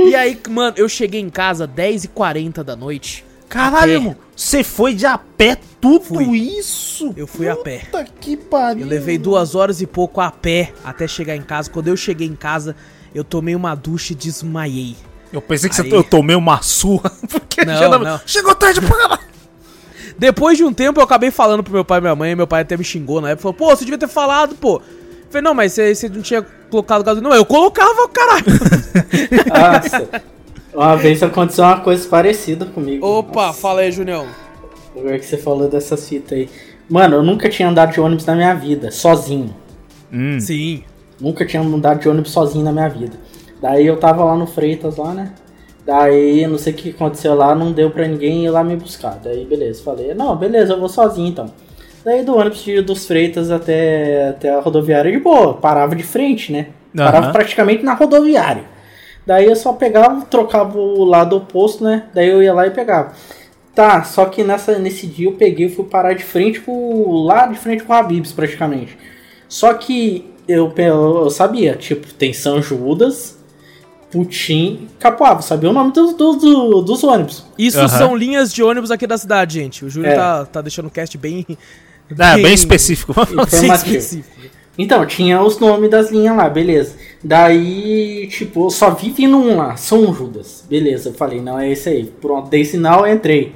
e 0.10 0.14
aí, 0.14 0.40
mano, 0.48 0.74
eu 0.76 0.88
cheguei 0.88 1.20
em 1.20 1.30
casa 1.30 1.68
10h40 1.68 2.62
da 2.64 2.74
noite. 2.74 3.24
Caralho, 3.48 3.92
irmão. 3.92 4.16
Você 4.34 4.64
foi 4.64 4.94
de 4.94 5.06
a 5.06 5.16
pé 5.16 5.56
tudo 5.80 6.04
Fui. 6.04 6.38
isso? 6.38 7.12
Eu 7.16 7.26
fui 7.26 7.48
a 7.48 7.54
pé. 7.54 7.82
Puta 7.84 8.04
que 8.20 8.36
pariu. 8.36 8.82
Eu 8.82 8.88
levei 8.88 9.16
duas 9.16 9.54
horas 9.54 9.80
e 9.80 9.86
pouco 9.86 10.20
a 10.20 10.30
pé 10.30 10.72
até 10.82 11.06
chegar 11.06 11.36
em 11.36 11.42
casa. 11.42 11.70
Quando 11.70 11.86
eu 11.86 11.96
cheguei 11.96 12.26
em 12.26 12.34
casa, 12.34 12.74
eu 13.14 13.22
tomei 13.22 13.54
uma 13.54 13.76
ducha 13.76 14.12
e 14.12 14.16
desmaiei. 14.16 14.96
Eu 15.34 15.42
pensei 15.42 15.68
que 15.68 15.80
Aí- 15.80 15.88
você, 15.90 15.96
eu 15.96 16.04
tomei 16.04 16.36
uma 16.36 16.62
surra. 16.62 17.10
Porque 17.28 17.64
Não, 17.64 17.74
já 17.76 17.90
tava- 17.90 18.04
não. 18.04 18.20
Chegou 18.24 18.54
tarde 18.54 18.80
pra 18.80 18.96
caralho. 18.96 19.20
Depois 20.16 20.56
de 20.56 20.64
um 20.64 20.72
tempo, 20.72 21.00
eu 21.00 21.04
acabei 21.04 21.30
falando 21.30 21.62
pro 21.64 21.72
meu 21.72 21.84
pai 21.84 21.98
e 21.98 22.00
minha 22.00 22.14
mãe. 22.14 22.34
Meu 22.36 22.46
pai 22.46 22.62
até 22.62 22.76
me 22.76 22.84
xingou 22.84 23.20
na 23.20 23.30
época. 23.30 23.42
Falou, 23.42 23.54
pô, 23.54 23.76
você 23.76 23.84
devia 23.84 23.98
ter 23.98 24.06
falado, 24.08 24.54
pô. 24.54 24.76
Eu 24.76 24.82
falei, 25.28 25.42
não, 25.42 25.52
mas 25.54 25.72
você, 25.72 25.92
você 25.94 26.08
não 26.08 26.22
tinha 26.22 26.40
colocado 26.70 27.02
gasolina. 27.02 27.30
Não, 27.30 27.36
eu 27.36 27.44
colocava, 27.44 28.08
caralho. 28.08 28.44
Nossa. 29.50 30.22
Uma 30.72 30.96
vez 30.96 31.22
aconteceu 31.22 31.64
uma 31.64 31.80
coisa 31.80 32.08
parecida 32.08 32.64
comigo. 32.66 33.04
Opa, 33.06 33.46
Nossa, 33.48 33.60
fala 33.60 33.80
aí, 33.80 33.90
Junião. 33.92 34.26
Agora 34.96 35.18
que 35.18 35.26
você 35.26 35.36
falou 35.36 35.68
dessas 35.68 36.08
fitas 36.08 36.38
aí. 36.38 36.48
Mano, 36.88 37.16
eu 37.16 37.22
nunca 37.22 37.48
tinha 37.48 37.68
andado 37.68 37.92
de 37.92 38.00
ônibus 38.00 38.24
na 38.26 38.34
minha 38.34 38.54
vida, 38.54 38.90
sozinho. 38.90 39.54
Hum. 40.12 40.38
Sim. 40.38 40.84
Nunca 41.20 41.44
tinha 41.44 41.62
andado 41.62 42.00
de 42.00 42.08
ônibus 42.08 42.30
sozinho 42.30 42.64
na 42.64 42.72
minha 42.72 42.88
vida. 42.88 43.16
Daí 43.64 43.86
eu 43.86 43.96
tava 43.96 44.22
lá 44.22 44.36
no 44.36 44.46
Freitas 44.46 44.98
lá, 44.98 45.14
né? 45.14 45.32
Daí, 45.86 46.46
não 46.46 46.58
sei 46.58 46.74
o 46.74 46.76
que 46.76 46.90
aconteceu 46.90 47.34
lá, 47.34 47.54
não 47.54 47.72
deu 47.72 47.90
pra 47.90 48.06
ninguém 48.06 48.44
ir 48.44 48.50
lá 48.50 48.62
me 48.62 48.76
buscar. 48.76 49.18
Daí, 49.24 49.46
beleza, 49.46 49.82
falei, 49.82 50.12
não, 50.12 50.36
beleza, 50.36 50.74
eu 50.74 50.80
vou 50.80 50.88
sozinho 50.88 51.28
então. 51.28 51.50
Daí 52.04 52.22
do 52.22 52.36
ônibus 52.36 52.62
dos 52.84 53.06
Freitas 53.06 53.50
até, 53.50 54.28
até 54.28 54.50
a 54.50 54.60
rodoviária 54.60 55.10
de 55.10 55.18
boa, 55.18 55.54
parava 55.54 55.96
de 55.96 56.02
frente, 56.02 56.52
né? 56.52 56.66
Parava 56.94 57.24
Aham. 57.28 57.32
praticamente 57.32 57.82
na 57.82 57.94
rodoviária. 57.94 58.64
Daí 59.26 59.46
eu 59.46 59.56
só 59.56 59.72
pegava, 59.72 60.26
trocava 60.26 60.78
o 60.78 61.02
lado 61.02 61.34
oposto, 61.34 61.82
né? 61.82 62.04
Daí 62.12 62.28
eu 62.28 62.42
ia 62.42 62.52
lá 62.52 62.66
e 62.66 62.70
pegava. 62.70 63.14
Tá, 63.74 64.04
só 64.04 64.26
que 64.26 64.44
nessa, 64.44 64.78
nesse 64.78 65.06
dia 65.06 65.28
eu 65.28 65.32
peguei 65.32 65.68
e 65.68 65.74
fui 65.74 65.86
parar 65.86 66.12
de 66.12 66.22
frente 66.22 66.60
pro. 66.60 67.22
lá 67.22 67.46
de 67.46 67.58
frente 67.58 67.82
pro 67.82 67.94
Habibs, 67.94 68.30
praticamente. 68.30 68.98
Só 69.48 69.72
que 69.72 70.30
eu, 70.46 70.70
eu, 70.76 71.16
eu 71.24 71.30
sabia, 71.30 71.74
tipo, 71.76 72.12
tem 72.12 72.34
São 72.34 72.60
Judas, 72.60 73.42
Putim, 74.14 74.86
Capoava, 75.00 75.42
sabia 75.42 75.68
o 75.68 75.72
nome 75.72 75.90
dos, 75.92 76.14
dos, 76.14 76.36
do- 76.40 76.82
dos 76.82 77.02
ônibus. 77.02 77.44
Isso 77.58 77.78
Aham. 77.80 77.88
são 77.88 78.16
linhas 78.16 78.54
de 78.54 78.62
ônibus 78.62 78.92
aqui 78.92 79.08
da 79.08 79.18
cidade, 79.18 79.54
gente. 79.54 79.84
O 79.84 79.90
Júlio 79.90 80.08
É. 80.08 80.14
tá, 80.14 80.44
tá 80.46 80.60
deixando 80.62 80.86
o 80.86 80.90
cast 80.90 81.18
bem. 81.18 81.44
É, 82.18 82.34
bem 82.40 82.52
específico. 82.52 83.14
bem 83.50 83.72
específico. 83.72 84.28
Então, 84.76 85.06
tinha 85.06 85.40
os 85.42 85.58
nomes 85.58 85.90
das 85.90 86.10
linhas 86.10 86.36
lá, 86.36 86.50
beleza. 86.50 86.96
Daí, 87.24 88.28
tipo, 88.28 88.70
só 88.70 88.90
vi 88.90 89.10
vindo 89.10 89.38
um 89.38 89.56
lá, 89.56 89.74
São 89.76 90.12
Judas. 90.12 90.64
Beleza, 90.68 91.08
eu 91.08 91.14
falei, 91.14 91.40
não, 91.40 91.58
é 91.58 91.70
esse 91.72 91.88
aí. 91.88 92.04
Pronto, 92.20 92.50
dei 92.50 92.62
sinal, 92.64 93.06
entrei. 93.06 93.54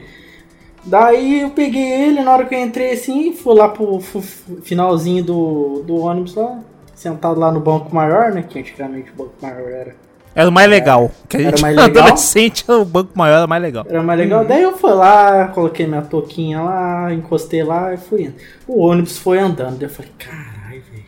Daí 0.84 1.42
eu 1.42 1.50
peguei 1.50 1.82
ele, 2.06 2.22
na 2.22 2.32
hora 2.32 2.46
que 2.46 2.54
eu 2.54 2.60
entrei 2.64 2.92
assim, 2.92 3.34
fui 3.34 3.54
lá 3.54 3.68
pro 3.68 4.00
fu- 4.00 4.22
finalzinho 4.62 5.22
do, 5.22 5.82
do 5.86 5.96
ônibus 5.96 6.34
lá, 6.34 6.58
sentado 6.94 7.38
lá 7.38 7.52
no 7.52 7.60
banco 7.60 7.94
maior, 7.94 8.32
né? 8.32 8.42
Que 8.48 8.58
antigamente 8.58 9.10
o 9.10 9.14
banco 9.14 9.34
maior 9.42 9.68
era, 9.70 9.94
Era 10.34 10.48
o 10.48 10.52
mais 10.52 10.68
legal. 10.70 11.10
Que 11.28 11.36
a 11.36 11.40
Era 11.40 11.50
gente, 11.50 11.62
mais 11.62 11.76
legal? 11.76 12.04
adolescente, 12.04 12.64
o 12.70 12.84
banco 12.84 13.10
maior 13.14 13.38
era 13.38 13.46
mais 13.46 13.62
legal. 13.62 13.84
era 13.88 14.02
mais 14.02 14.18
legal. 14.18 14.44
Daí 14.44 14.62
eu 14.62 14.76
fui 14.76 14.92
lá, 14.92 15.48
coloquei 15.48 15.86
minha 15.86 16.02
touquinha 16.02 16.60
lá, 16.60 17.12
encostei 17.12 17.62
lá 17.64 17.92
e 17.92 17.96
fui 17.96 18.22
indo. 18.24 18.34
O 18.66 18.80
ônibus 18.86 19.18
foi 19.18 19.38
andando, 19.38 19.78
daí 19.78 19.88
eu 19.88 19.90
falei, 19.90 20.10
caralho, 20.18 20.82
velho. 20.92 21.04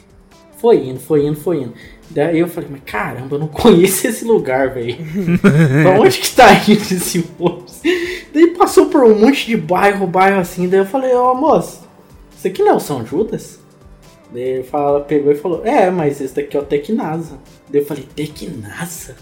Foi 0.58 0.76
indo, 0.78 0.98
foi 1.00 1.26
indo, 1.26 1.36
foi 1.40 1.58
indo. 1.58 1.72
Daí 2.10 2.40
eu 2.40 2.48
falei, 2.48 2.68
mas 2.72 2.80
caramba, 2.84 3.36
eu 3.36 3.38
não 3.38 3.46
conheço 3.48 4.08
esse 4.08 4.24
lugar, 4.24 4.70
velho. 4.70 4.96
pra 5.84 6.00
onde 6.00 6.18
que 6.18 6.30
tá 6.34 6.52
indo 6.52 6.72
esse 6.82 7.24
ônibus? 7.38 7.80
Daí 8.34 8.48
passou 8.48 8.86
por 8.86 9.04
um 9.04 9.16
monte 9.16 9.46
de 9.46 9.56
bairro, 9.56 10.08
bairro 10.08 10.40
assim. 10.40 10.68
Daí 10.68 10.80
eu 10.80 10.86
falei, 10.86 11.14
ó 11.14 11.32
moço, 11.34 11.82
isso 12.36 12.48
aqui 12.48 12.62
não 12.64 12.72
é 12.72 12.74
o 12.74 12.80
São 12.80 13.06
Judas? 13.06 13.59
Daí 14.32 14.42
ele 14.42 14.62
fala, 14.62 15.00
pegou 15.00 15.32
e 15.32 15.36
falou, 15.36 15.64
é, 15.64 15.90
mas 15.90 16.20
esse 16.20 16.34
daqui 16.34 16.56
é 16.56 16.60
o 16.60 16.64
Tecnasa. 16.64 17.38
Daí 17.68 17.80
eu 17.80 17.86
falei, 17.86 18.06
Tecnasa? 18.14 19.16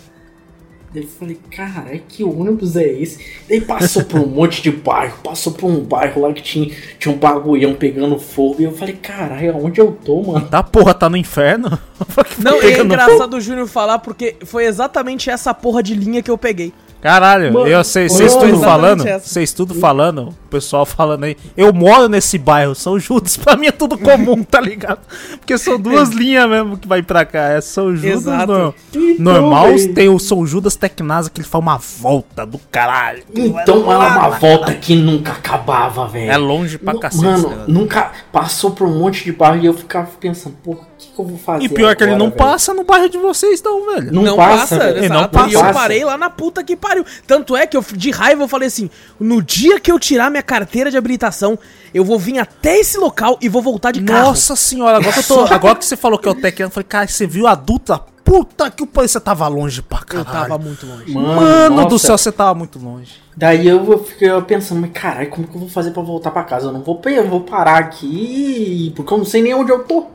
Daí 0.92 1.02
eu 1.02 1.08
falei, 1.08 1.38
caralho, 1.50 2.00
que 2.08 2.24
ônibus 2.24 2.74
é 2.76 2.86
esse? 2.86 3.22
Daí 3.48 3.60
passou 3.60 4.04
por 4.04 4.20
um 4.20 4.26
monte 4.28 4.62
de 4.62 4.70
bairro, 4.70 5.18
passou 5.22 5.52
por 5.52 5.70
um 5.70 5.80
bairro 5.80 6.22
lá 6.22 6.32
que 6.32 6.42
tinha, 6.42 6.74
tinha 6.98 7.14
um 7.14 7.18
bagulhão 7.18 7.74
pegando 7.74 8.18
fogo. 8.18 8.56
E 8.58 8.64
eu 8.64 8.72
falei, 8.72 8.94
caralho, 8.94 9.54
aonde 9.54 9.80
eu 9.80 9.92
tô, 9.92 10.22
mano? 10.22 10.46
Da 10.48 10.62
porra, 10.62 10.94
tá 10.94 11.08
no 11.08 11.16
inferno? 11.16 11.78
Não, 12.38 12.56
é 12.56 12.60
Pegando 12.60 12.86
engraçado 12.86 13.34
o 13.34 13.40
Júnior 13.40 13.66
falar 13.66 13.98
porque 13.98 14.36
foi 14.44 14.64
exatamente 14.64 15.28
essa 15.28 15.52
porra 15.52 15.82
de 15.82 15.94
linha 15.94 16.22
que 16.22 16.30
eu 16.30 16.38
peguei. 16.38 16.72
Caralho, 17.00 17.52
Mano, 17.52 17.66
eu 17.68 17.84
sei, 17.84 18.08
vocês 18.08 18.34
tudo 18.34 18.58
falando, 18.60 19.04
vocês 19.20 19.52
tudo 19.52 19.72
falando, 19.74 20.30
o 20.30 20.48
pessoal 20.50 20.84
falando 20.84 21.24
aí. 21.24 21.36
Eu 21.56 21.72
moro 21.72 22.08
nesse 22.08 22.36
bairro, 22.38 22.74
São 22.74 22.98
Judas, 22.98 23.36
pra 23.38 23.56
mim 23.56 23.68
é 23.68 23.72
tudo 23.72 23.96
comum, 23.96 24.42
tá 24.42 24.60
ligado? 24.60 24.98
Porque 25.38 25.56
são 25.56 25.78
duas 25.78 26.08
linhas 26.14 26.48
mesmo 26.48 26.76
que 26.76 26.88
vai 26.88 27.00
pra 27.02 27.24
cá, 27.24 27.50
é 27.50 27.60
São 27.60 27.94
Judas 27.94 28.24
no- 28.24 28.42
Então, 28.42 28.74
normal, 29.18 29.66
velho. 29.68 29.94
tem 29.94 30.08
o 30.08 30.18
São 30.18 30.44
Judas 30.44 30.74
Tecnasa 30.74 31.30
que 31.30 31.40
ele 31.40 31.46
faz 31.48 31.62
uma 31.62 31.78
volta 31.78 32.44
do 32.44 32.58
caralho. 32.70 33.22
Então 33.32 33.90
era 33.92 34.18
uma 34.18 34.30
volta 34.30 34.74
que 34.74 34.96
nunca 34.96 35.32
acabava, 35.32 36.06
velho. 36.08 36.30
É 36.32 36.36
longe 36.36 36.78
pra 36.78 36.98
cacete. 36.98 37.24
Mano, 37.24 37.48
negócio. 37.50 37.72
nunca 37.72 38.10
passou 38.32 38.72
por 38.72 38.88
um 38.88 38.98
monte 38.98 39.24
de 39.24 39.30
bairro 39.32 39.62
e 39.62 39.66
eu 39.66 39.74
ficava 39.74 40.08
pensando, 40.18 40.56
porra, 40.64 40.80
o 40.97 40.97
que, 40.98 41.08
que 41.08 41.18
eu 41.18 41.24
vou 41.24 41.38
fazer? 41.38 41.64
E 41.64 41.68
pior 41.68 41.94
que 41.96 42.02
ele 42.02 42.10
agora, 42.12 42.24
não 42.24 42.30
velho? 42.30 42.38
passa 42.38 42.74
no 42.74 42.84
bairro 42.84 43.08
de 43.08 43.18
vocês, 43.18 43.62
não, 43.62 43.86
velho. 43.86 44.12
Não 44.12 44.22
Não, 44.22 44.36
passa, 44.36 44.76
passa, 44.76 44.92
velho. 44.92 45.08
Não 45.08 45.28
passa. 45.28 45.50
E 45.50 45.52
eu 45.54 45.72
parei 45.72 46.04
lá 46.04 46.18
na 46.18 46.28
puta 46.28 46.62
que 46.62 46.76
pariu. 46.76 47.04
Tanto 47.26 47.56
é 47.56 47.66
que 47.66 47.76
eu, 47.76 47.84
de 47.92 48.10
raiva, 48.10 48.42
eu 48.42 48.48
falei 48.48 48.68
assim: 48.68 48.90
no 49.18 49.40
dia 49.40 49.78
que 49.80 49.90
eu 49.90 49.98
tirar 49.98 50.30
minha 50.30 50.42
carteira 50.42 50.90
de 50.90 50.96
habilitação, 50.96 51.58
eu 51.94 52.04
vou 52.04 52.18
vir 52.18 52.38
até 52.38 52.78
esse 52.78 52.98
local 52.98 53.38
e 53.40 53.48
vou 53.48 53.62
voltar 53.62 53.92
de 53.92 54.02
carro. 54.02 54.26
Nossa 54.28 54.56
senhora, 54.56 54.98
agora 54.98 55.12
que, 55.12 55.18
eu 55.20 55.24
tô, 55.24 55.40
agora 55.54 55.76
que 55.76 55.84
você 55.84 55.96
falou 55.96 56.18
que 56.18 56.28
é 56.28 56.30
o 56.30 56.34
Tecnasa, 56.34 56.70
eu 56.70 56.74
falei, 56.74 56.86
cara, 56.88 57.06
você 57.06 57.26
viu 57.26 57.46
a 57.46 57.52
adulta? 57.52 58.00
Puta 58.24 58.70
que 58.70 58.82
o 58.82 58.86
país 58.86 59.10
você 59.10 59.18
tava 59.20 59.48
longe 59.48 59.80
pra 59.80 60.00
Eu 60.00 60.04
caralho. 60.22 60.48
tava 60.50 60.58
muito 60.58 60.86
longe. 60.86 61.10
Mano 61.14 61.86
do 61.86 61.92
nossa. 61.92 62.06
céu, 62.08 62.18
você 62.18 62.30
tava 62.30 62.54
muito 62.54 62.78
longe. 62.78 63.12
Daí 63.34 63.66
eu 63.66 64.04
fiquei 64.04 64.28
pensando, 64.42 64.82
mas 64.82 64.90
caralho, 64.92 65.30
como 65.30 65.46
que 65.48 65.54
eu 65.54 65.60
vou 65.60 65.68
fazer 65.70 65.92
pra 65.92 66.02
voltar 66.02 66.30
pra 66.30 66.42
casa? 66.44 66.66
Eu 66.66 66.72
não 66.72 66.82
vou, 66.82 67.00
eu 67.06 67.26
vou 67.26 67.40
parar 67.40 67.78
aqui, 67.78 68.92
porque 68.94 69.14
eu 69.14 69.16
não 69.16 69.24
sei 69.24 69.40
nem 69.40 69.54
onde 69.54 69.72
eu 69.72 69.82
tô. 69.84 70.06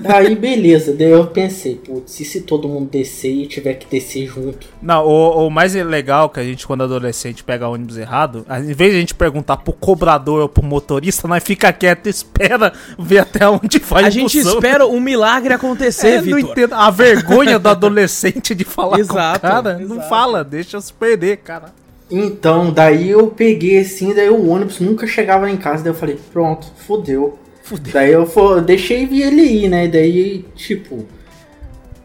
Daí 0.00 0.34
beleza, 0.36 0.92
daí 0.92 1.10
eu 1.10 1.26
pensei, 1.26 1.76
putz, 1.76 2.20
e 2.20 2.24
se 2.24 2.40
todo 2.42 2.68
mundo 2.68 2.88
descer 2.90 3.30
e 3.32 3.46
tiver 3.46 3.74
que 3.74 3.86
descer 3.86 4.26
junto? 4.26 4.66
Não, 4.82 5.04
o, 5.06 5.46
o 5.46 5.50
mais 5.50 5.74
legal 5.74 6.28
que 6.30 6.40
a 6.40 6.44
gente, 6.44 6.66
quando 6.66 6.82
adolescente, 6.84 7.42
pega 7.44 7.68
ônibus 7.68 7.96
errado, 7.98 8.44
a- 8.48 8.58
em 8.60 8.72
vez 8.72 8.90
de 8.92 8.96
a 8.96 9.00
gente 9.00 9.14
perguntar 9.14 9.58
pro 9.58 9.72
cobrador 9.72 10.42
ou 10.42 10.48
pro 10.48 10.62
motorista, 10.64 11.26
nós 11.28 11.42
fica 11.42 11.72
quieto 11.72 12.06
e 12.06 12.10
espera 12.10 12.72
ver 12.98 13.18
até 13.18 13.48
onde 13.48 13.78
vai 13.78 14.04
A 14.04 14.08
o 14.08 14.10
gente 14.10 14.38
espera 14.38 14.86
um 14.86 15.00
milagre 15.00 15.52
acontecer, 15.54 16.06
É, 16.16 16.22
não 16.22 16.36
Vitor. 16.36 16.50
entendo. 16.52 16.74
A 16.74 16.90
vergonha 16.90 17.58
do 17.58 17.68
adolescente 17.68 18.54
de 18.54 18.64
falar 18.64 18.98
Exato, 18.98 19.40
com 19.40 19.46
o 19.46 19.50
cara. 19.50 19.78
Não 19.78 19.96
exato. 19.96 20.08
fala, 20.08 20.44
deixa 20.44 20.80
se 20.80 20.92
perder, 20.92 21.38
cara. 21.38 21.66
Então, 22.10 22.70
daí 22.72 23.10
eu 23.10 23.26
peguei 23.28 23.80
assim, 23.80 24.14
daí 24.14 24.28
o 24.30 24.48
ônibus 24.48 24.78
nunca 24.78 25.06
chegava 25.08 25.50
em 25.50 25.56
casa, 25.56 25.82
daí 25.82 25.90
eu 25.90 25.96
falei, 25.96 26.16
pronto, 26.32 26.66
fodeu. 26.86 27.36
Fudeu. 27.66 27.92
Daí 27.92 28.12
eu 28.12 28.24
fo- 28.24 28.60
deixei 28.60 29.06
vir 29.06 29.22
ele 29.22 29.42
ir, 29.42 29.68
né? 29.68 29.88
Daí, 29.88 30.44
tipo, 30.54 31.04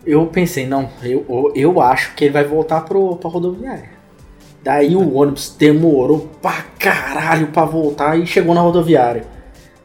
eu 0.04 0.26
pensei, 0.26 0.65
não, 0.65 0.89
eu, 1.04 1.24
eu, 1.30 1.54
eu 1.56 1.80
acho 1.82 2.15
que 2.15 2.26
ele 2.26 2.34
vai 2.34 2.43
voltar 2.43 2.82
pro, 2.82 3.15
pra 3.17 3.30
rodoviária. 3.30 3.91
Daí 4.63 4.95
o 4.95 5.13
ônibus 5.13 5.56
demorou 5.58 6.30
pra 6.41 6.63
caralho 6.80 7.47
pra 7.47 7.63
voltar 7.63 8.17
e 8.19 8.26
chegou 8.26 8.56
na 8.56 8.62
rodoviária. 8.62 9.24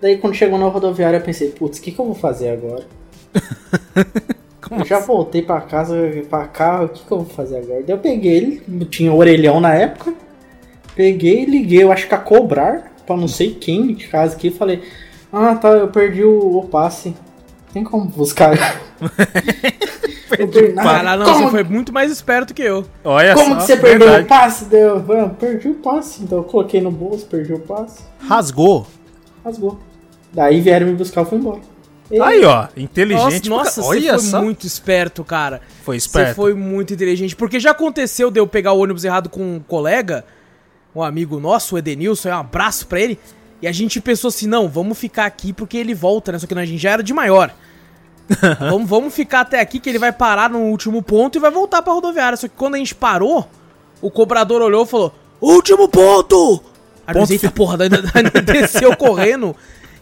Daí 0.01 0.17
quando 0.17 0.35
chegou 0.35 0.59
na 0.59 0.65
rodoviária 0.67 1.19
eu 1.19 1.23
pensei, 1.23 1.51
putz, 1.51 1.79
o 1.79 1.83
que, 1.83 1.93
que 1.93 1.99
eu 2.01 2.07
vou 2.07 2.15
fazer 2.15 2.49
agora? 2.51 2.85
Como 4.67 4.81
Eu 4.81 4.85
já 4.87 4.99
voltei 4.99 5.43
pra 5.43 5.61
casa, 5.61 5.95
pra 6.29 6.47
cá, 6.47 6.85
o 6.85 6.89
que, 6.89 7.05
que 7.05 7.13
eu 7.13 7.19
vou 7.19 7.27
fazer 7.27 7.59
agora? 7.59 7.83
Daí 7.83 7.95
eu 7.95 7.99
peguei 7.99 8.35
ele, 8.35 8.63
tinha 8.87 9.13
orelhão 9.13 9.61
na 9.61 9.75
época. 9.75 10.15
Peguei, 10.95 11.45
liguei, 11.45 11.83
eu 11.83 11.93
acho 11.93 12.09
que 12.09 12.15
a 12.15 12.19
cobrar, 12.19 12.95
pra 13.07 13.15
não 13.17 13.29
sei 13.29 13.53
quem 13.55 13.95
de 13.95 14.09
casa 14.09 14.35
aqui, 14.35 14.51
falei, 14.51 14.83
ah 15.37 15.55
tá, 15.55 15.69
eu 15.71 15.89
perdi 15.89 16.25
o, 16.25 16.59
o 16.59 16.67
passe. 16.69 17.15
Tem 17.73 17.85
como 17.85 18.07
buscar? 18.07 18.53
Perdi- 20.29 20.73
Caralho, 20.73 21.23
não, 21.25 21.33
como, 21.33 21.45
você 21.47 21.51
foi 21.51 21.65
muito 21.65 21.93
mais 21.93 22.11
esperto 22.11 22.53
que 22.53 22.63
eu. 22.63 22.85
Olha 23.05 23.35
como 23.35 23.55
só, 23.55 23.57
que 23.57 23.63
você 23.63 23.77
perdeu 23.77 24.09
verdade. 24.09 24.25
o 24.25 24.29
passe? 24.29 24.65
Daí 24.65 24.81
eu, 24.81 24.97
"Ah, 25.21 25.29
perdi 25.29 25.69
o 25.69 25.75
passe. 25.75 26.23
Então 26.23 26.39
eu 26.39 26.45
coloquei 26.45 26.81
no 26.81 26.91
bolso, 26.91 27.27
perdi 27.27 27.53
o 27.53 27.61
passe, 27.61 28.03
Rasgou. 28.27 28.87
rasgou. 29.45 29.79
Daí 30.33 30.61
vieram 30.61 30.87
me 30.89 30.95
buscar, 30.95 31.21
eu 31.21 31.27
fui 31.27 31.39
embora. 31.39 31.61
E- 32.11 32.21
Aí, 32.21 32.45
ó, 32.45 32.67
inteligente. 32.77 33.49
Nossa, 33.49 33.83
você 33.83 33.89
olha 33.89 34.15
foi 34.15 34.19
só. 34.29 34.43
muito 34.43 34.67
esperto, 34.67 35.23
cara. 35.25 35.61
Foi 35.85 35.99
Você 36.01 36.07
esperto. 36.07 36.35
foi 36.35 36.55
muito 36.55 36.93
inteligente. 36.93 37.35
Porque 37.37 37.59
já 37.61 37.71
aconteceu 37.71 38.31
de 38.31 38.41
eu 38.41 38.47
pegar 38.47 38.73
o 38.73 38.81
ônibus 38.81 39.05
errado 39.05 39.29
com 39.29 39.43
um 39.43 39.61
colega, 39.61 40.25
um 40.95 41.03
amigo 41.03 41.39
nosso, 41.41 41.75
o 41.75 41.79
Edenilson, 41.79 42.31
um 42.31 42.35
abraço 42.35 42.87
pra 42.87 43.01
ele. 43.01 43.19
E 43.61 43.67
a 43.67 43.73
gente 43.73 44.01
pensou 44.01 44.29
assim, 44.29 44.47
não, 44.47 44.69
vamos 44.69 44.99
ficar 44.99 45.27
aqui 45.27 45.53
porque 45.53 45.77
ele 45.77 45.95
volta, 45.95 46.33
né? 46.33 46.39
Só 46.39 46.47
que 46.47 46.55
a 46.55 46.65
gente 46.65 46.81
já 46.81 46.91
era 46.91 47.03
de 47.03 47.15
maior. 47.15 47.55
vamos, 48.59 48.89
vamos 48.89 49.15
ficar 49.15 49.41
até 49.41 49.61
aqui 49.61 49.79
que 49.79 49.89
ele 49.89 49.99
vai 49.99 50.13
parar 50.13 50.51
no 50.51 50.59
último 50.59 51.03
ponto 51.03 51.37
e 51.37 51.41
vai 51.41 51.51
voltar 51.51 51.83
pra 51.83 51.93
rodoviária. 51.93 52.37
Só 52.37 52.49
que 52.49 52.55
quando 52.57 52.75
a 52.75 52.79
gente 52.79 52.95
parou, 52.95 53.49
o 54.01 54.11
cobrador 54.11 54.63
olhou 54.63 54.85
e 54.85 54.87
falou, 54.87 55.15
último 55.41 55.89
ponto! 55.89 56.63
Aí 57.07 57.15
Ponto 57.15 57.33
eita 57.33 57.51
porra, 57.51 57.77
daí, 57.77 57.89
daí 57.89 58.03
desceu 58.45 58.97
correndo. 58.97 59.55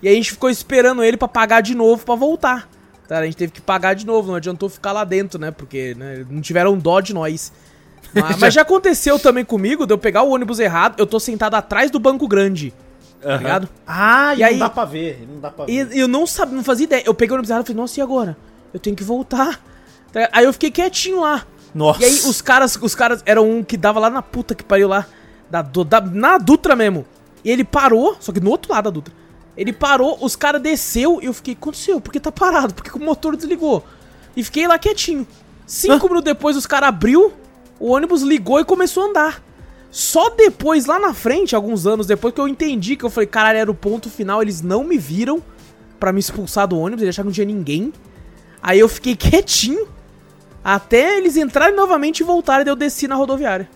E 0.03 0.09
a 0.09 0.13
gente 0.13 0.33
ficou 0.33 0.49
esperando 0.49 1.03
ele 1.05 1.17
pra 1.17 1.29
pagar 1.29 1.61
de 1.61 1.75
novo 1.75 2.05
pra 2.05 2.15
voltar. 2.15 2.69
Tá, 3.07 3.19
a 3.19 3.25
gente 3.25 3.37
teve 3.37 3.53
que 3.53 3.61
pagar 3.61 3.95
de 3.95 4.07
novo, 4.07 4.29
não 4.29 4.37
adiantou 4.37 4.69
ficar 4.69 4.93
lá 4.93 5.05
dentro, 5.05 5.39
né? 5.39 5.51
Porque 5.51 5.95
né, 5.95 6.25
não 6.29 6.41
tiveram 6.41 6.77
dó 6.79 7.01
de 7.01 7.13
nós. 7.13 7.53
Mas, 8.15 8.37
mas 8.37 8.55
já 8.55 8.63
aconteceu 8.63 9.19
também 9.19 9.45
comigo 9.45 9.87
de 9.87 9.93
eu 9.93 9.99
pegar 9.99 10.23
o 10.23 10.31
ônibus 10.31 10.61
errado, 10.61 10.95
eu 10.99 11.07
tô 11.07 11.19
sentado 11.19 11.55
atrás 11.55 11.91
do 11.91 11.99
banco 11.99 12.29
grande, 12.29 12.73
tá 13.25 13.37
ligado? 13.37 13.69
Ah, 13.87 14.35
E 14.35 14.39
e 14.39 14.43
aí- 14.45 14.53
não 14.53 14.59
dá 14.61 14.71
pra 14.71 14.85
ver. 14.85 15.27
Não 15.29 15.41
dá 15.41 15.51
pra 15.51 15.65
E 15.69 15.85
ver. 15.85 15.97
eu 15.99 16.07
não 16.09 16.27
sabia, 16.27 16.55
não 16.57 16.65
fazia 16.65 16.85
ideia. 16.85 17.03
Eu 17.07 17.15
peguei 17.15 17.33
o 17.33 17.35
ônibus 17.35 17.51
errado 17.51 17.65
e 17.65 17.67
falei, 17.67 17.81
nossa, 17.81 17.99
e 17.99 18.03
agora? 18.03 18.37
Eu 18.73 18.79
tenho 18.81 18.95
que 18.97 19.05
voltar. 19.05 19.61
Tá, 20.15 20.29
Aí 20.33 20.45
eu 20.45 20.53
fiquei 20.53 20.71
quietinho 20.71 21.21
lá. 21.23 21.45
Nossa. 21.75 22.01
E 22.01 22.05
aí 22.05 22.13
os 22.13 22.41
caras, 22.41 22.79
os 22.81 22.95
caras 22.95 23.21
eram 23.27 23.51
um 23.51 23.65
que 23.65 23.77
dava 23.77 23.99
lá 23.99 24.09
na 24.09 24.23
puta 24.23 24.55
que 24.55 24.63
pariu 24.63 24.87
lá, 24.87 25.05
da, 25.51 25.61
da- 25.61 26.01
na 26.01 26.39
Dutra 26.39 26.77
mesmo. 26.77 27.05
E 27.45 27.51
ele 27.51 27.65
parou, 27.65 28.17
só 28.21 28.31
que 28.31 28.39
no 28.39 28.49
outro 28.51 28.73
lado 28.73 28.85
da 28.85 28.91
Dutra. 28.91 29.13
Ele 29.57 29.73
parou, 29.73 30.17
os 30.21 30.37
caras 30.37 30.63
desceu 30.63 31.19
e 31.21 31.27
eu 31.27 31.33
fiquei, 31.33 31.55
aconteceu? 31.55 32.01
Por 32.01 32.13
que 32.13 32.21
tá 32.21 32.31
parado? 32.31 32.73
Por 32.75 32.85
que 32.85 32.91
que 32.91 32.97
o 32.97 33.05
motor 33.05 33.35
desligou? 33.35 33.85
E 34.37 34.45
fiquei 34.45 34.69
lá 34.69 34.79
quietinho. 34.79 35.27
Cinco 35.67 36.07
minutos 36.07 36.23
depois 36.25 36.57
os 36.57 36.65
caras 36.67 36.91
abriu, 36.91 37.33
o 37.81 37.91
ônibus 37.93 38.23
ligou 38.23 38.61
e 38.61 38.65
começou 38.65 39.03
a 39.05 39.07
andar. 39.09 39.43
Só 39.97 40.29
depois, 40.31 40.87
lá 40.87 40.99
na 40.99 41.15
frente, 41.15 41.55
alguns 41.55 41.87
anos 41.87 42.05
depois, 42.05 42.35
que 42.35 42.41
eu 42.41 42.49
entendi 42.49 42.97
que 42.97 43.05
eu 43.05 43.11
falei, 43.11 43.29
caralho, 43.29 43.59
era 43.61 43.71
o 43.71 43.75
ponto 43.77 44.11
final, 44.11 44.43
eles 44.43 44.61
não 44.61 44.83
me 44.83 44.99
viram 44.99 45.41
pra 46.01 46.13
me 46.13 46.19
expulsar 46.19 46.67
do 46.67 46.77
ônibus, 46.77 47.03
eles 47.03 47.15
acharam 47.15 47.31
que 47.31 47.39
não 47.39 47.45
tinha 47.47 47.57
ninguém. 47.57 47.93
Aí 48.61 48.81
eu 48.81 48.89
fiquei 48.89 49.15
quietinho 49.17 49.87
até 50.65 51.17
eles 51.17 51.37
entrarem 51.37 51.77
novamente 51.77 52.21
e 52.21 52.25
voltarem, 52.25 52.65
daí 52.65 52.73
eu 52.73 52.77
desci 52.77 53.07
na 53.07 53.15
rodoviária. 53.15 53.69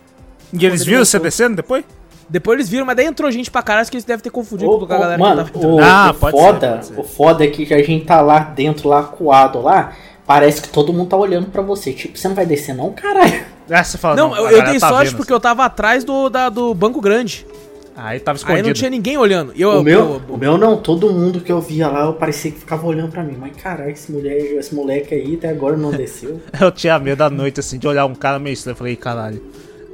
E 0.53 0.67
eles 0.67 0.81
ele 0.81 0.91
viram 0.91 1.05
você 1.05 1.21
descendo 1.21 1.55
depois? 1.55 1.85
Depois 2.29 2.57
eles 2.59 2.69
viram, 2.69 2.85
mas 2.85 2.97
daí 2.97 3.07
entrou 3.07 3.31
gente 3.31 3.49
pra 3.49 3.63
caralho, 3.63 3.83
acho 3.83 3.91
que 3.93 3.97
eles 3.97 4.05
devem 4.05 4.21
ter 4.25 4.31
confundido 4.31 4.69
Ô, 4.73 4.77
com 4.85 4.93
a 4.93 4.97
ô, 4.97 5.01
galera 5.01 5.19
mano, 5.19 5.45
que 5.45 5.53
tava 5.53 5.67
entrando. 5.67 5.77
o, 5.77 5.81
Ah, 5.81 6.11
o 6.11 6.15
pode 6.15 6.37
ser, 6.37 6.43
foda, 6.43 6.69
pode 6.73 6.87
ser. 6.87 6.99
o 6.99 7.05
foda 7.05 7.45
é 7.45 7.47
que 7.47 7.73
a 7.73 7.81
gente 7.83 8.05
tá 8.05 8.21
lá 8.21 8.41
dentro, 8.41 8.89
lá 8.89 9.05
coado 9.05 9.61
lá, 9.61 9.93
parece 10.27 10.61
que 10.63 10.69
todo 10.69 10.93
mundo 10.93 11.11
tá 11.11 11.17
olhando 11.17 11.47
pra 11.47 11.63
você. 11.63 11.93
Tipo, 11.93 12.19
você 12.19 12.27
não 12.27 12.35
vai 12.35 12.45
descer 12.45 12.75
não, 12.75 12.93
caralho? 12.93 13.47
Ah, 13.71 13.85
você 13.85 13.99
fala, 13.99 14.17
Não, 14.17 14.35
a 14.35 14.39
eu, 14.39 14.51
eu 14.51 14.65
dei 14.65 14.79
tá 14.81 14.89
sorte 14.89 15.09
vendo, 15.11 15.17
porque 15.19 15.33
eu 15.33 15.41
tava 15.41 15.65
atrás 15.65 16.05
do, 16.05 16.29
da- 16.29 16.49
do 16.49 16.75
banco 16.75 17.01
grande. 17.01 17.47
Aí 17.97 18.21
tava 18.21 18.37
Aí 18.37 18.41
escondido. 18.41 18.67
não 18.69 18.73
tinha 18.75 18.91
ninguém 18.91 19.19
olhando. 19.19 19.53
Eu, 19.57 19.81
O 19.81 19.83
meu, 19.83 19.99
eu- 20.29 20.35
o 20.35 20.39
meu 20.39 20.57
não, 20.57 20.77
todo 20.77 21.11
mundo 21.11 21.41
que 21.41 21.51
eu 21.51 21.61
via 21.61 21.89
lá, 21.89 22.05
eu 22.07 22.13
parecia 22.15 22.51
que 22.53 22.59
ficava 22.61 22.87
olhando 22.87 23.11
pra 23.11 23.23
mim. 23.25 23.37
Mas 23.39 23.57
caralho, 23.61 23.91
esse, 23.91 24.11
mulher, 24.13 24.37
esse 24.37 24.73
moleque 24.75 25.15
aí 25.15 25.35
até 25.35 25.49
agora 25.51 25.77
não 25.77 25.91
desceu. 25.91 26.41
Eu 26.61 26.71
tinha 26.71 26.97
medo 26.99 27.19
da 27.19 27.29
noite, 27.29 27.59
assim, 27.61 27.77
de 27.79 27.89
olhar 27.89 28.07
um 28.07 28.15
cara 28.15 28.39
meio 28.39 28.55
estranho. 28.55 28.75
Eu 28.75 28.79
falei, 28.79 28.95
caralho, 28.97 29.43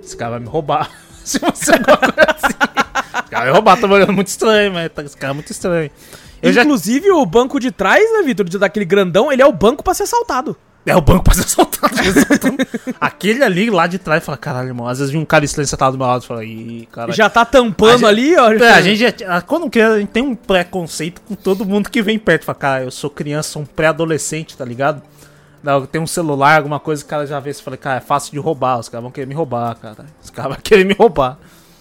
esse 0.03 0.15
cara 0.17 0.33
vai 0.33 0.41
me 0.41 0.47
roubar. 0.49 0.91
Se 1.25 1.39
você 1.39 1.73
coisa 1.79 2.27
assim. 2.37 2.47
Esse 2.49 3.31
cara 3.31 3.45
vai 3.45 3.47
me 3.47 3.53
roubar, 3.53 3.79
me 3.79 3.87
olhando 3.95 4.13
muito 4.13 4.27
estranho, 4.29 4.73
mas 4.75 4.93
tá- 4.93 5.03
esse 5.03 5.17
cara 5.17 5.33
é 5.33 5.35
muito 5.35 5.51
estranho. 5.51 5.91
Eu 6.43 6.53
já... 6.53 6.63
Inclusive, 6.63 7.11
o 7.11 7.25
banco 7.25 7.59
de 7.59 7.71
trás, 7.71 8.05
né, 8.13 8.23
Vitor, 8.23 8.47
de- 8.47 8.59
daquele 8.59 8.85
grandão, 8.85 9.33
ele 9.33 9.41
é 9.41 9.47
o 9.47 9.53
banco 9.53 9.83
pra 9.83 9.95
ser 9.95 10.03
assaltado. 10.03 10.55
É 10.87 10.95
o 10.95 11.01
banco 11.01 11.25
pra 11.25 11.35
ser 11.35 11.45
assaltado. 11.45 11.95
assaltando. 11.99 12.57
Aquele 13.01 13.43
ali 13.43 13.71
lá 13.71 13.87
de 13.87 13.99
trás, 13.99 14.23
fala, 14.23 14.37
caralho, 14.37 14.69
irmão. 14.69 14.87
Às 14.87 14.99
vezes 14.99 15.11
vi 15.13 15.19
um 15.19 15.25
cara 15.25 15.45
estranho 15.45 15.67
sentado 15.67 15.93
do 15.93 15.99
meu 15.99 16.07
lado 16.07 16.23
e 16.23 16.27
fala, 16.27 16.45
ih, 16.45 16.89
caralho. 16.93 17.15
Já 17.15 17.31
tá 17.31 17.45
tampando 17.45 18.05
A 18.05 18.09
ali, 18.11 18.37
ó. 18.37 18.53
É, 18.53 18.71
a 18.71 18.83
gente 18.83 18.99
já, 18.99 19.41
quando 19.43 19.71
criança, 19.71 19.95
a 19.95 20.01
gente 20.01 20.11
tem 20.11 20.23
um 20.23 20.35
preconceito 20.35 21.23
com 21.23 21.35
todo 21.35 21.65
mundo 21.65 21.89
que 21.89 22.03
vem 22.03 22.19
perto. 22.19 22.45
Fala, 22.45 22.59
cara, 22.59 22.85
eu 22.85 22.91
sou 22.91 23.09
criança, 23.09 23.51
sou 23.51 23.63
um 23.63 23.67
pré-adolescente, 23.67 24.57
tá 24.57 24.65
ligado? 24.65 25.03
Tem 25.91 26.01
um 26.01 26.07
celular, 26.07 26.59
alguma 26.59 26.79
coisa, 26.79 27.03
o 27.03 27.07
cara 27.07 27.27
já 27.27 27.41
vê, 27.41 27.51
você 27.51 27.63
fala, 27.63 27.77
cara, 27.79 27.97
é 27.97 28.01
fácil 28.01 28.33
de 28.33 28.39
roubar, 28.39 28.79
os 28.79 28.91
caras 28.91 29.03
vão 29.03 29.11
querer 29.11 29.27
me 29.27 29.35
roubar, 29.35 29.75
cara. 29.77 30.05
Os 30.23 30.29
caras 30.29 30.53
vão 30.53 30.61
querer 30.63 30.85
me 30.85 30.93
roubar. 30.93 31.39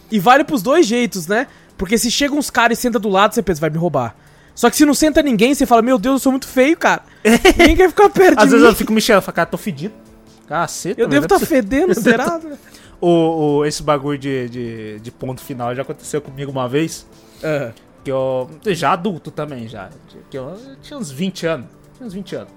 E 0.09 0.19
vale 0.19 0.45
pros 0.45 0.61
dois 0.61 0.87
jeitos, 0.87 1.27
né? 1.27 1.47
Porque 1.77 1.97
se 1.97 2.09
chega 2.09 2.33
uns 2.33 2.49
caras 2.49 2.79
e 2.79 2.81
senta 2.81 2.97
do 2.97 3.09
lado, 3.09 3.33
você 3.33 3.41
pensa, 3.41 3.59
vai 3.59 3.69
me 3.69 3.77
roubar. 3.77 4.15
Só 4.55 4.69
que 4.69 4.75
se 4.75 4.85
não 4.85 4.93
senta 4.93 5.21
ninguém, 5.23 5.53
você 5.55 5.65
fala, 5.65 5.81
meu 5.81 5.97
Deus, 5.97 6.13
eu 6.15 6.19
sou 6.19 6.31
muito 6.31 6.47
feio, 6.47 6.77
cara. 6.77 7.01
Ninguém 7.57 7.75
quer 7.75 7.89
ficar 7.89 8.09
perto 8.09 8.37
Às 8.39 8.45
de 8.45 8.49
vezes 8.51 8.61
mim. 8.63 8.69
eu 8.71 8.75
fico 8.75 8.93
me 8.93 9.01
falo, 9.01 9.21
cara, 9.33 9.45
tô 9.47 9.57
fedido. 9.57 9.93
Caceta, 10.47 11.01
Eu 11.01 11.07
velho, 11.07 11.21
devo 11.21 11.27
não 11.27 11.35
é 11.35 11.37
estar 11.37 11.39
possível. 11.39 11.63
fedendo, 11.63 11.93
será? 11.99 12.39
o, 13.01 13.07
o- 13.59 13.65
Esse 13.65 13.81
bagulho 13.81 14.17
de, 14.19 14.49
de, 14.49 14.99
de 14.99 15.11
ponto 15.11 15.41
final 15.41 15.73
já 15.73 15.81
aconteceu 15.81 16.21
comigo 16.21 16.51
uma 16.51 16.67
vez. 16.69 17.05
Ah. 17.43 17.71
Que 18.03 18.11
eu. 18.11 18.49
Já 18.67 18.91
adulto 18.91 19.31
também, 19.31 19.67
já. 19.67 19.89
Que 20.29 20.37
eu, 20.37 20.49
eu 20.49 20.75
tinha 20.81 20.99
uns 20.99 21.09
20 21.09 21.47
anos. 21.47 21.67
Tinha 21.97 22.05
uns 22.05 22.13
20 22.13 22.35
anos. 22.35 22.49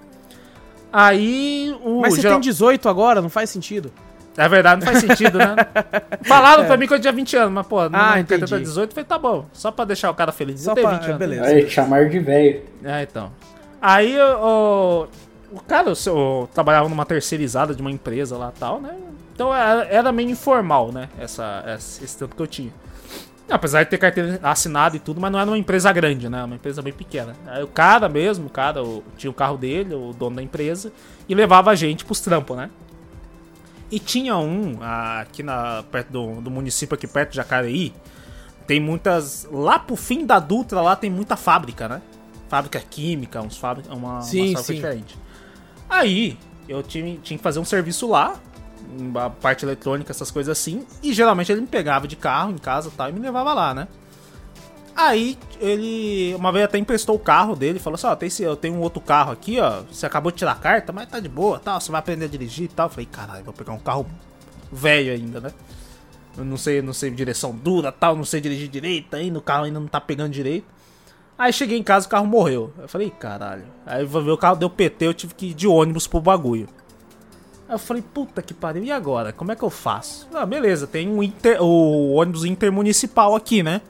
Aí 0.92 1.74
o. 1.84 2.00
Mas 2.00 2.14
você 2.14 2.22
geral- 2.22 2.40
tem 2.40 2.50
18 2.50 2.88
agora, 2.88 3.20
não 3.20 3.28
faz 3.28 3.50
sentido. 3.50 3.92
É 4.36 4.48
verdade, 4.48 4.84
não 4.84 4.92
faz 4.92 4.98
sentido, 5.00 5.38
né? 5.38 5.56
Falaram 6.26 6.66
pra 6.66 6.76
mim 6.76 6.86
que 6.86 6.94
eu 6.94 7.00
tinha 7.00 7.12
20 7.12 7.36
anos, 7.36 7.52
mas, 7.52 7.66
pô, 7.66 7.88
não 7.88 7.98
Ah, 7.98 8.12
ah, 8.14 8.20
entendi. 8.20 8.44
18, 8.44 8.90
eu 8.90 8.94
falei, 8.94 9.04
tá 9.06 9.18
bom. 9.18 9.46
Só 9.52 9.70
pra 9.70 9.84
deixar 9.84 10.10
o 10.10 10.14
cara 10.14 10.30
feliz. 10.32 10.60
Só 10.60 10.72
eu 10.72 10.74
tenho 10.74 10.88
pra- 10.88 10.96
20 10.98 11.06
anos. 11.06 11.18
beleza. 11.18 11.44
Aí, 11.46 11.64
te 11.64 11.70
chamaram 11.70 12.08
de 12.08 12.18
velho. 12.18 12.62
É, 12.84 13.02
então. 13.02 13.32
Aí 13.80 14.16
o, 14.20 15.06
o 15.52 15.60
cara, 15.66 15.88
eu, 15.90 15.94
eu 16.06 16.48
trabalhava 16.52 16.88
numa 16.88 17.04
terceirizada 17.06 17.74
de 17.74 17.80
uma 17.80 17.90
empresa 17.90 18.36
lá 18.36 18.52
e 18.54 18.58
tal, 18.58 18.80
né? 18.80 18.90
Então 19.34 19.54
era, 19.54 19.84
era 19.84 20.12
meio 20.12 20.30
informal, 20.30 20.90
né? 20.92 21.08
Essa, 21.18 21.62
essa- 21.66 22.04
esse 22.04 22.18
tempo 22.18 22.34
que 22.34 22.42
eu 22.42 22.46
tinha. 22.46 22.72
Apesar 23.48 23.84
de 23.84 23.90
ter 23.90 23.98
carteira 23.98 24.40
assinada 24.42 24.96
e 24.96 24.98
tudo, 24.98 25.20
mas 25.20 25.30
não 25.30 25.38
era 25.38 25.48
uma 25.48 25.56
empresa 25.58 25.92
grande, 25.92 26.28
né? 26.28 26.42
Uma 26.42 26.56
empresa 26.56 26.82
bem 26.82 26.92
pequena. 26.92 27.34
Aí 27.46 27.62
o 27.62 27.68
cara 27.68 28.08
mesmo, 28.08 28.46
o 28.46 28.50
cara, 28.50 28.82
o- 28.82 29.04
tinha 29.16 29.30
o 29.30 29.34
carro 29.34 29.56
dele, 29.56 29.94
o 29.94 30.12
dono 30.12 30.36
da 30.36 30.42
empresa, 30.42 30.92
e 31.28 31.34
levava 31.34 31.70
a 31.70 31.74
gente 31.76 32.04
pros 32.04 32.20
trampos, 32.20 32.56
né? 32.56 32.68
E 33.90 33.98
tinha 33.98 34.36
um 34.36 34.78
ah, 34.80 35.20
aqui 35.20 35.42
na, 35.42 35.84
perto 35.90 36.10
do, 36.10 36.40
do 36.40 36.50
município, 36.50 36.94
aqui 36.94 37.06
perto 37.06 37.30
de 37.30 37.36
Jacareí. 37.36 37.92
Tem 38.66 38.80
muitas. 38.80 39.46
Lá 39.50 39.78
pro 39.78 39.94
fim 39.94 40.26
da 40.26 40.38
Dutra, 40.38 40.80
lá 40.80 40.96
tem 40.96 41.08
muita 41.08 41.36
fábrica, 41.36 41.88
né? 41.88 42.02
Fábrica 42.48 42.80
química, 42.80 43.40
uns 43.40 43.56
fábrica, 43.56 43.94
uma, 43.94 44.22
Sim, 44.22 44.50
uma 44.50 44.58
fábrica 44.58 44.62
sim. 44.62 44.74
diferente. 44.74 45.18
Aí, 45.88 46.38
eu 46.68 46.82
tinha, 46.82 47.16
tinha 47.18 47.36
que 47.36 47.42
fazer 47.42 47.60
um 47.60 47.64
serviço 47.64 48.08
lá, 48.08 48.36
a 49.14 49.30
parte 49.30 49.64
eletrônica, 49.64 50.10
essas 50.10 50.30
coisas 50.30 50.56
assim. 50.56 50.84
E 51.02 51.12
geralmente 51.12 51.50
ele 51.52 51.60
me 51.60 51.66
pegava 51.66 52.08
de 52.08 52.16
carro 52.16 52.50
em 52.50 52.58
casa 52.58 52.88
e 52.88 52.92
tal, 52.92 53.08
e 53.08 53.12
me 53.12 53.20
levava 53.20 53.52
lá, 53.54 53.72
né? 53.72 53.88
Aí 54.96 55.38
ele 55.60 56.34
uma 56.36 56.50
vez 56.50 56.64
até 56.64 56.78
emprestou 56.78 57.16
o 57.16 57.18
carro 57.18 57.54
dele, 57.54 57.78
falou 57.78 57.96
assim: 57.96 58.06
Ó, 58.06 58.16
tem 58.16 58.28
esse- 58.28 58.42
eu 58.42 58.56
tenho 58.56 58.74
um 58.74 58.80
outro 58.80 59.00
carro 59.00 59.30
aqui, 59.32 59.60
ó. 59.60 59.82
Você 59.90 60.06
acabou 60.06 60.32
de 60.32 60.38
tirar 60.38 60.52
a 60.52 60.56
carta, 60.56 60.92
mas 60.92 61.06
tá 61.08 61.20
de 61.20 61.28
boa, 61.28 61.58
tal. 61.58 61.78
Você 61.80 61.90
vai 61.92 61.98
aprender 61.98 62.24
a 62.24 62.28
dirigir 62.28 62.64
e 62.64 62.68
tal. 62.68 62.86
Eu 62.86 62.90
falei: 62.90 63.06
Caralho, 63.06 63.44
vou 63.44 63.52
pegar 63.52 63.72
um 63.72 63.78
carro 63.78 64.06
velho 64.72 65.12
ainda, 65.12 65.40
né? 65.40 65.50
Eu 66.36 66.44
não 66.44 66.56
sei, 66.56 66.80
não 66.80 66.92
sei 66.94 67.10
direção 67.10 67.54
dura, 67.54 67.92
tal, 67.92 68.16
não 68.16 68.24
sei 68.24 68.40
dirigir 68.40 68.68
direito 68.68 69.14
ainda, 69.14 69.38
o 69.38 69.42
carro 69.42 69.64
ainda 69.64 69.78
não 69.80 69.86
tá 69.86 70.00
pegando 70.00 70.30
direito. 70.32 70.66
Aí 71.38 71.52
cheguei 71.52 71.76
em 71.78 71.82
casa, 71.82 72.06
o 72.06 72.08
carro 72.10 72.26
morreu. 72.26 72.72
Eu 72.78 72.88
falei: 72.88 73.10
Caralho. 73.10 73.64
Aí 73.84 74.02
ver 74.06 74.30
o 74.30 74.38
carro 74.38 74.56
deu 74.56 74.70
PT, 74.70 75.06
eu 75.06 75.14
tive 75.14 75.34
que 75.34 75.46
ir 75.48 75.54
de 75.54 75.66
ônibus 75.68 76.06
pro 76.06 76.20
bagulho. 76.22 76.68
Aí 77.68 77.74
eu 77.74 77.78
falei, 77.80 78.00
puta 78.00 78.40
que 78.40 78.54
pariu, 78.54 78.84
e 78.84 78.92
agora? 78.92 79.32
Como 79.32 79.50
é 79.50 79.56
que 79.56 79.62
eu 79.64 79.70
faço? 79.70 80.28
Ah, 80.32 80.46
beleza, 80.46 80.86
tem 80.86 81.08
um 81.08 81.20
inter- 81.20 81.60
o 81.60 82.12
ônibus 82.12 82.44
intermunicipal 82.44 83.34
aqui, 83.34 83.60
né? 83.60 83.80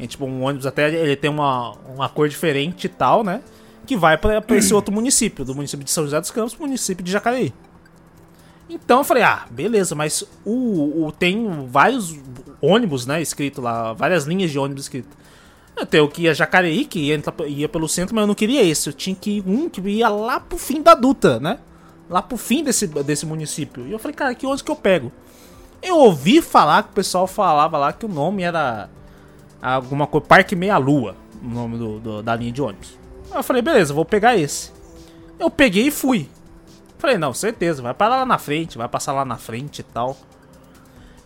É 0.00 0.06
tipo 0.06 0.24
um 0.24 0.42
ônibus 0.42 0.66
até, 0.66 0.92
ele 0.92 1.14
tem 1.16 1.30
uma, 1.30 1.72
uma 1.94 2.08
cor 2.08 2.28
diferente 2.28 2.84
e 2.84 2.88
tal, 2.88 3.22
né? 3.22 3.42
Que 3.86 3.96
vai 3.96 4.16
pra 4.16 4.42
esse 4.56 4.72
outro 4.72 4.92
município, 4.94 5.44
do 5.44 5.54
município 5.54 5.84
de 5.84 5.90
São 5.90 6.04
José 6.04 6.20
dos 6.20 6.30
Campos 6.30 6.56
município 6.56 7.04
de 7.04 7.10
Jacareí. 7.12 7.52
Então 8.68 8.98
eu 8.98 9.04
falei, 9.04 9.22
ah, 9.24 9.46
beleza, 9.50 9.94
mas 9.94 10.22
o, 10.44 11.06
o- 11.06 11.12
tem 11.12 11.66
vários 11.66 12.16
ônibus, 12.62 13.04
né, 13.04 13.20
escrito 13.20 13.60
lá, 13.60 13.92
várias 13.92 14.24
linhas 14.26 14.50
de 14.50 14.58
ônibus 14.58 14.84
escrito. 14.84 15.08
Eu 15.76 15.84
tenho 15.86 16.08
que 16.08 16.22
ia 16.22 16.34
Jacareí, 16.34 16.84
que 16.84 16.98
ia, 17.00 17.20
ia 17.46 17.68
pelo 17.68 17.88
centro, 17.88 18.14
mas 18.14 18.22
eu 18.22 18.26
não 18.28 18.34
queria 18.34 18.62
esse. 18.62 18.88
Eu 18.88 18.92
tinha 18.92 19.16
que 19.16 19.38
ir 19.38 19.44
um 19.46 19.68
que 19.68 19.80
ia 19.80 20.08
lá 20.08 20.38
pro 20.38 20.58
fim 20.58 20.82
da 20.82 20.94
Duta, 20.94 21.40
né? 21.40 21.58
Lá 22.08 22.20
pro 22.22 22.36
fim 22.36 22.62
desse, 22.62 22.86
desse 22.86 23.24
município. 23.24 23.86
E 23.86 23.92
eu 23.92 23.98
falei, 23.98 24.14
cara, 24.14 24.34
que 24.34 24.44
ônibus 24.46 24.62
que 24.62 24.70
eu 24.70 24.76
pego? 24.76 25.10
Eu 25.82 25.96
ouvi 25.96 26.42
falar 26.42 26.82
que 26.82 26.90
o 26.90 26.92
pessoal 26.92 27.26
falava 27.26 27.78
lá 27.78 27.92
que 27.92 28.04
o 28.04 28.08
nome 28.08 28.42
era 28.42 28.90
alguma 29.60 30.06
coisa, 30.06 30.26
Parque 30.26 30.54
Meia 30.56 30.76
Lua, 30.78 31.16
o 31.42 31.48
nome 31.48 31.76
do, 31.78 31.98
do- 32.00 32.22
da 32.22 32.34
linha 32.36 32.52
de 32.52 32.62
ônibus. 32.62 32.98
Eu 33.34 33.42
falei, 33.42 33.62
beleza, 33.62 33.94
vou 33.94 34.04
pegar 34.04 34.36
esse. 34.36 34.72
Eu 35.38 35.48
peguei 35.50 35.86
e 35.88 35.90
fui. 35.90 36.28
Falei, 36.98 37.16
não, 37.16 37.32
certeza, 37.32 37.80
vai 37.82 37.94
parar 37.94 38.16
lá 38.16 38.26
na 38.26 38.38
frente, 38.38 38.76
vai 38.76 38.88
passar 38.88 39.12
lá 39.12 39.24
na 39.24 39.36
frente 39.36 39.78
e 39.78 39.82
tal. 39.82 40.16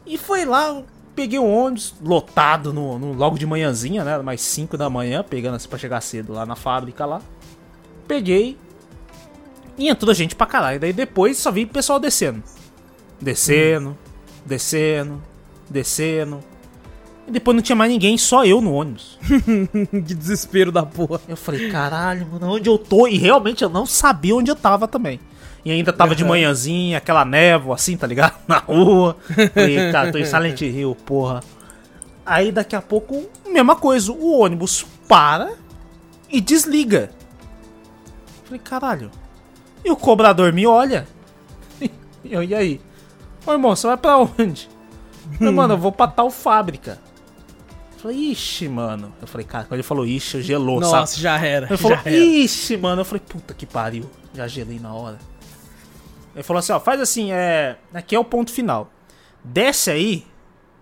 E 0.07 0.17
foi 0.19 0.45
lá, 0.45 0.83
peguei 1.17 1.39
o 1.39 1.49
ônibus 1.49 1.95
lotado 2.03 2.73
no, 2.73 2.99
no- 2.99 3.13
logo 3.13 3.39
de 3.39 3.47
manhãzinha, 3.47 4.05
né? 4.05 4.19
Mais 4.19 4.41
5 4.43 4.77
da 4.77 4.89
manhã, 4.91 5.25
pegando 5.25 5.57
assim 5.57 5.69
pra 5.69 5.79
chegar 5.79 6.01
cedo 6.01 6.33
lá 6.33 6.45
na 6.47 6.55
fábrica 6.55 7.05
lá. 7.07 7.21
Peguei. 8.07 8.57
E 9.77 9.89
entrou 9.89 10.15
gente 10.15 10.37
pra 10.37 10.47
caralho. 10.47 10.79
Daí 10.79 10.93
depois 10.93 11.39
só 11.39 11.51
vi 11.51 11.65
o 11.65 11.69
pessoal 11.69 11.99
descendo. 11.99 12.43
Descendo, 13.21 13.97
descendo, 14.45 15.21
descendo. 15.69 16.41
E 17.27 17.31
depois 17.31 17.55
não 17.55 17.63
tinha 17.63 17.77
mais 17.77 17.91
ninguém, 17.91 18.19
só 18.19 18.45
eu 18.45 18.61
no 18.61 18.73
ônibus. 18.73 19.19
que 20.07 20.15
desespero 20.15 20.71
da 20.71 20.85
porra. 20.85 21.21
Eu 21.27 21.37
falei, 21.37 21.71
caralho, 21.71 22.27
mano, 22.31 22.55
onde 22.55 22.69
eu 22.69 22.77
tô? 22.77 23.07
E 23.07 23.17
realmente 23.17 23.65
eu 23.65 23.71
não 23.71 23.87
sabia 23.87 24.37
onde 24.37 24.51
eu 24.51 24.57
tava 24.57 24.87
também. 24.87 25.19
E 25.65 25.71
ainda 25.71 25.93
tava 25.93 26.15
de 26.15 26.23
manhãzinha, 26.23 26.99
aquela 26.99 27.25
névoa 27.25 27.75
assim, 27.75 27.97
tá 27.97 28.07
ligado? 28.07 28.35
Na 28.47 28.59
rua. 28.59 29.17
Falei, 29.55 29.91
cara, 29.91 30.13
tô 30.13 30.19
em 30.19 30.25
Silent 30.27 30.61
Hill, 30.61 30.95
porra. 31.07 31.41
Aí 32.27 32.53
daqui 32.53 32.77
a 32.77 32.83
pouco, 32.83 33.25
mesma 33.47 33.75
coisa, 33.75 34.13
o 34.13 34.41
ônibus 34.41 34.85
para 35.09 35.53
e 36.31 36.41
desliga. 36.41 37.11
Falei, 38.45 38.61
caralho. 38.63 39.11
E 39.83 39.91
o 39.91 39.97
cobrador 39.97 40.53
me 40.53 40.67
olha. 40.67 41.07
E 41.81 41.91
eu, 42.31 42.43
e 42.43 42.55
aí? 42.55 42.81
Ô 43.47 43.53
irmão, 43.53 43.75
você 43.75 43.87
vai 43.87 43.97
pra 43.97 44.19
onde? 44.19 44.69
Falei, 45.39 45.53
mano, 45.53 45.75
eu 45.75 45.79
vou 45.79 45.93
pra 45.93 46.07
tal 46.07 46.31
fábrica. 46.31 46.99
Eu 48.05 48.11
falei, 48.11 48.31
ixi, 48.31 48.69
mano. 48.69 49.15
Eu 49.19 49.27
falei, 49.27 49.47
cara, 49.47 49.65
quando 49.65 49.75
ele 49.75 49.83
falou 49.83 50.05
ixi, 50.05 50.37
eu 50.37 50.43
gelou, 50.43 50.83
sabe? 50.83 50.93
Nossa, 50.93 51.19
já 51.19 51.39
era. 51.39 51.67
Ele 51.67 51.77
falou, 51.79 51.99
era. 52.05 52.11
ixi, 52.15 52.77
mano. 52.77 53.01
Eu 53.01 53.05
falei, 53.05 53.23
puta 53.27 53.55
que 53.55 53.65
pariu. 53.65 54.05
Já 54.35 54.47
gelei 54.47 54.79
na 54.79 54.93
hora. 54.93 55.19
Ele 56.35 56.43
falou 56.43 56.59
assim, 56.59 56.73
ó, 56.73 56.81
faz 56.81 57.01
assim, 57.01 57.33
é. 57.33 57.79
Aqui 57.95 58.15
é 58.15 58.19
o 58.19 58.25
ponto 58.25 58.53
final. 58.53 58.91
Desce 59.43 59.91
aí. 59.91 60.27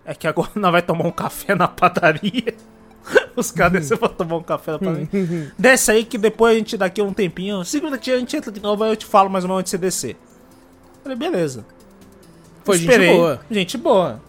É 0.03 0.13
que 0.13 0.27
agora 0.27 0.51
nós 0.55 0.71
vai 0.71 0.81
tomar 0.81 1.05
um 1.05 1.11
café 1.11 1.55
na 1.55 1.65
padaria. 1.67 2.55
Os 3.37 3.51
caras 3.51 3.73
desceram 3.73 3.99
pra 3.99 4.09
tomar 4.09 4.37
um 4.37 4.43
café 4.43 4.77
pra 4.77 4.91
mim. 4.91 5.07
Desce 5.57 5.91
aí 5.91 6.03
que 6.03 6.17
depois 6.17 6.53
a 6.53 6.57
gente, 6.57 6.77
daqui 6.77 6.99
a 6.99 7.03
um 7.05 7.13
tempinho, 7.13 7.63
cinco 7.63 7.85
minutinhos 7.85 8.17
a 8.17 8.19
gente 8.19 8.35
entra 8.35 8.51
de 8.51 8.61
novo, 8.61 8.83
aí 8.83 8.91
eu 8.91 8.95
te 8.95 9.05
falo 9.05 9.29
mais 9.29 9.43
ou 9.45 9.49
menos 9.49 9.61
onde 9.61 9.69
você 9.69 9.77
descer. 9.77 10.17
Falei, 11.01 11.17
beleza. 11.17 11.65
Foi 12.63 12.77
gente 12.77 12.97
boa. 12.97 13.41
Gente 13.49 13.77
boa. 13.77 14.21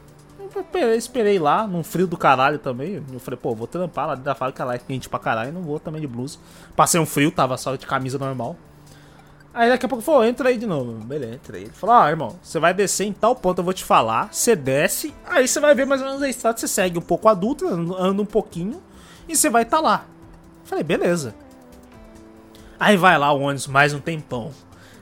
Esperei, 0.57 0.97
esperei 0.97 1.39
lá, 1.39 1.67
num 1.67 1.83
frio 1.83 2.07
do 2.07 2.17
caralho 2.17 2.59
também. 2.59 3.03
Eu 3.13 3.21
falei, 3.21 3.39
pô, 3.41 3.55
vou 3.55 3.67
trampar 3.67 4.07
lá 4.07 4.15
dentro 4.15 4.27
da 4.27 4.35
fábrica 4.35 4.65
lá, 4.65 4.75
é 4.75 4.79
quente 4.79 5.09
pra 5.09 5.19
caralho, 5.19 5.53
não 5.53 5.63
vou 5.63 5.81
também 5.81 6.01
de 6.01 6.07
blusa. 6.07 6.39
Passei 6.77 7.01
um 7.01 7.07
frio, 7.07 7.31
tava 7.31 7.57
só 7.57 7.75
de 7.75 7.87
camisa 7.87 8.19
normal. 8.19 8.57
Aí 9.53 9.69
daqui 9.69 9.87
a 9.87 9.89
pouco 9.89 10.03
falou, 10.03 10.25
entra 10.25 10.49
aí 10.49 10.59
de 10.59 10.67
novo. 10.67 10.93
Beleza, 11.05 11.35
entrei. 11.35 11.63
Ele 11.63 11.71
falou, 11.71 11.95
ah, 11.95 12.11
irmão, 12.11 12.37
você 12.43 12.59
vai 12.59 12.75
descer 12.75 13.07
em 13.07 13.13
tal 13.13 13.37
ponto, 13.37 13.59
eu 13.61 13.65
vou 13.65 13.73
te 13.73 13.85
falar. 13.85 14.33
Você 14.33 14.57
desce, 14.57 15.15
aí 15.25 15.47
você 15.47 15.61
vai 15.61 15.75
ver 15.75 15.87
mais 15.87 16.01
ou 16.01 16.09
menos 16.09 16.23
a 16.23 16.29
estrada, 16.29 16.59
você 16.59 16.67
segue 16.67 16.99
um 16.99 17.03
pouco 17.03 17.29
adulto, 17.29 17.67
anda 17.69 18.21
um 18.21 18.27
pouquinho, 18.27 18.83
e 19.29 19.37
você 19.37 19.49
vai 19.49 19.63
estar 19.63 19.77
tá 19.77 19.83
lá. 19.83 20.07
Falei, 20.65 20.83
beleza. 20.83 21.35
Aí 22.81 22.97
vai 22.97 23.17
lá 23.17 23.33
o 23.33 23.41
ônibus 23.41 23.69
mais 23.69 23.95
um 23.95 24.01
tempão. 24.01 24.51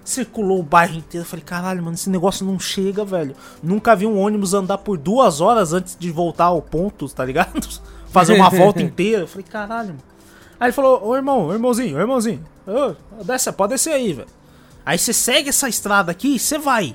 Circulou 0.05 0.59
o 0.61 0.63
bairro 0.63 0.97
inteiro. 0.97 1.27
Falei, 1.27 1.45
caralho, 1.45 1.83
mano, 1.83 1.95
esse 1.95 2.11
negócio 2.11 2.45
não 2.45 2.59
chega, 2.59 3.05
velho. 3.05 3.35
Nunca 3.63 3.95
vi 3.95 4.07
um 4.07 4.19
ônibus 4.19 4.53
andar 4.55 4.79
por 4.79 4.99
duas 4.99 5.41
horas 5.41 5.73
antes 5.73 5.97
de 5.99 6.11
voltar 6.11 6.47
ao 6.47 6.61
ponto, 6.61 7.09
tá 7.09 7.25
ligado? 7.25 7.69
Fazer 8.11 8.35
uma 8.35 8.51
volta 8.51 8.81
inteira. 8.83 9.27
Falei, 9.27 9.47
caralho, 9.49 9.89
mano. 9.91 10.01
Aí 10.59 10.67
ele 10.67 10.73
falou, 10.73 11.05
ô 11.07 11.17
irmão, 11.17 11.47
ô 11.47 11.53
irmãozinho, 11.53 11.97
ô 11.97 12.01
irmãozinho. 12.01 12.45
Ô, 12.67 13.23
desce, 13.25 13.51
pode 13.53 13.73
descer 13.73 13.93
aí, 13.95 14.13
velho. 14.13 14.29
Aí 14.85 14.99
você 14.99 15.13
segue 15.13 15.49
essa 15.49 15.69
estrada 15.69 16.11
aqui 16.13 16.35
e 16.35 16.39
você 16.39 16.59
vai. 16.59 16.95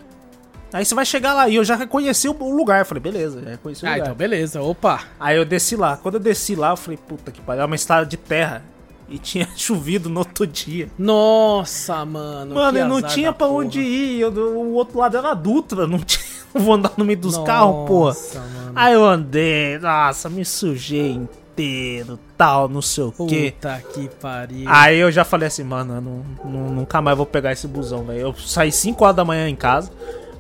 Aí 0.74 0.84
você 0.86 0.94
vai 0.94 1.06
chegar 1.06 1.34
lá. 1.34 1.48
E 1.48 1.56
eu 1.56 1.64
já 1.64 1.76
reconheci 1.76 2.28
o 2.28 2.34
lugar. 2.56 2.86
Falei, 2.86 3.02
beleza, 3.02 3.42
já 3.42 3.50
reconheci 3.52 3.84
o 3.84 3.88
Ah, 3.88 3.92
lugar. 3.92 4.04
então 4.06 4.16
beleza. 4.16 4.62
Opa. 4.62 5.02
Aí 5.20 5.38
eu 5.38 5.46
desci 5.46 5.76
lá. 5.78 5.96
Quando 5.98 6.16
eu 6.16 6.20
desci 6.20 6.56
lá, 6.56 6.72
eu 6.72 6.78
falei, 6.78 6.98
puta 6.98 7.32
que 7.32 7.42
pariu. 7.42 7.64
É 7.64 7.66
uma 7.66 7.76
estrada 7.76 8.06
de 8.06 8.18
terra. 8.18 8.64
E 9.10 9.18
tinha 9.18 9.48
chovido 9.56 10.10
no 10.10 10.20
outro 10.20 10.46
dia. 10.46 10.90
Nossa, 11.00 12.04
mano. 12.06 12.56
Mano, 12.56 12.78
eu 12.78 12.88
não 12.88 13.02
tinha 13.02 13.32
pra 13.32 13.48
porra. 13.48 13.60
onde 13.60 13.80
ir. 13.80 14.20
eu- 14.22 14.32
o 14.32 14.74
outro 14.74 15.00
lado 15.00 15.16
era 15.18 15.32
a 15.32 15.34
Dutra. 15.34 15.88
Não 15.88 16.00
tinha. 16.04 16.26
Eu 16.54 16.62
vou 16.62 16.74
andar 16.74 16.92
no 16.98 17.06
meio 17.06 17.20
dos 17.20 17.38
carros. 17.38 17.90
Nossa, 17.90 18.40
mano. 18.40 18.72
Aí 18.76 18.94
eu 18.94 19.06
andei. 19.06 19.78
Nossa, 19.80 20.30
me 20.30 20.44
sujei 20.44 21.12
inteiro. 21.12 22.20
Tal, 22.38 22.68
não 22.70 22.82
sei 22.82 23.04
o 23.04 23.12
quê. 23.28 23.54
Puta 23.56 23.82
que 23.94 24.10
pariu. 24.22 24.66
Aí 24.68 24.98
eu 25.00 25.12
já 25.12 25.24
falei 25.24 25.48
assim, 25.48 25.64
mano, 25.64 25.96
eu 25.96 26.02
não, 26.02 26.26
não- 26.46 26.70
nunca 26.76 27.02
mais 27.02 27.16
vou 27.18 27.26
pegar 27.26 27.52
esse 27.52 27.68
busão, 27.68 28.04
velho. 28.06 28.20
Eu 28.20 28.34
saí 28.36 28.72
5 28.72 29.04
horas 29.04 29.16
da 29.16 29.26
manhã 29.26 29.48
em 29.50 29.56
casa. 29.56 29.92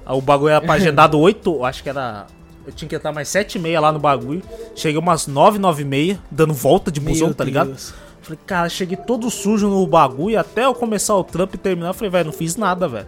O 0.05 0.21
bagulho 0.21 0.49
era 0.51 0.61
pra 0.61 0.75
agendado 0.75 1.19
8, 1.19 1.63
acho 1.65 1.83
que 1.83 1.89
era. 1.89 2.27
Eu 2.65 2.73
tinha 2.73 2.87
que 2.89 2.95
estar 2.95 3.11
mais 3.13 3.27
7 3.29 3.55
e 3.55 3.59
meia 3.61 3.79
lá 3.79 3.91
no 3.91 3.99
bagulho. 3.99 4.41
Cheguei 4.75 4.99
umas 4.99 5.25
9, 5.27 5.57
9 5.57 5.81
e 5.83 5.85
meia, 5.85 6.19
dando 6.29 6.53
volta 6.53 6.91
de 6.91 6.99
busão, 6.99 7.27
Meu 7.27 7.35
tá 7.35 7.43
ligado? 7.43 7.67
Deus. 7.67 7.93
Falei, 8.27 8.39
cara, 8.45 8.69
cheguei 8.69 8.97
todo 8.97 9.29
sujo 9.31 9.67
no 9.69 9.85
bagulho. 9.87 10.39
Até 10.39 10.65
eu 10.65 10.73
começar 10.75 11.15
o 11.15 11.23
trampo 11.23 11.55
e 11.55 11.57
terminar, 11.57 11.89
eu 11.89 11.93
falei, 11.93 12.09
velho, 12.11 12.25
não 12.25 12.33
fiz 12.33 12.55
nada, 12.55 12.87
velho. 12.87 13.07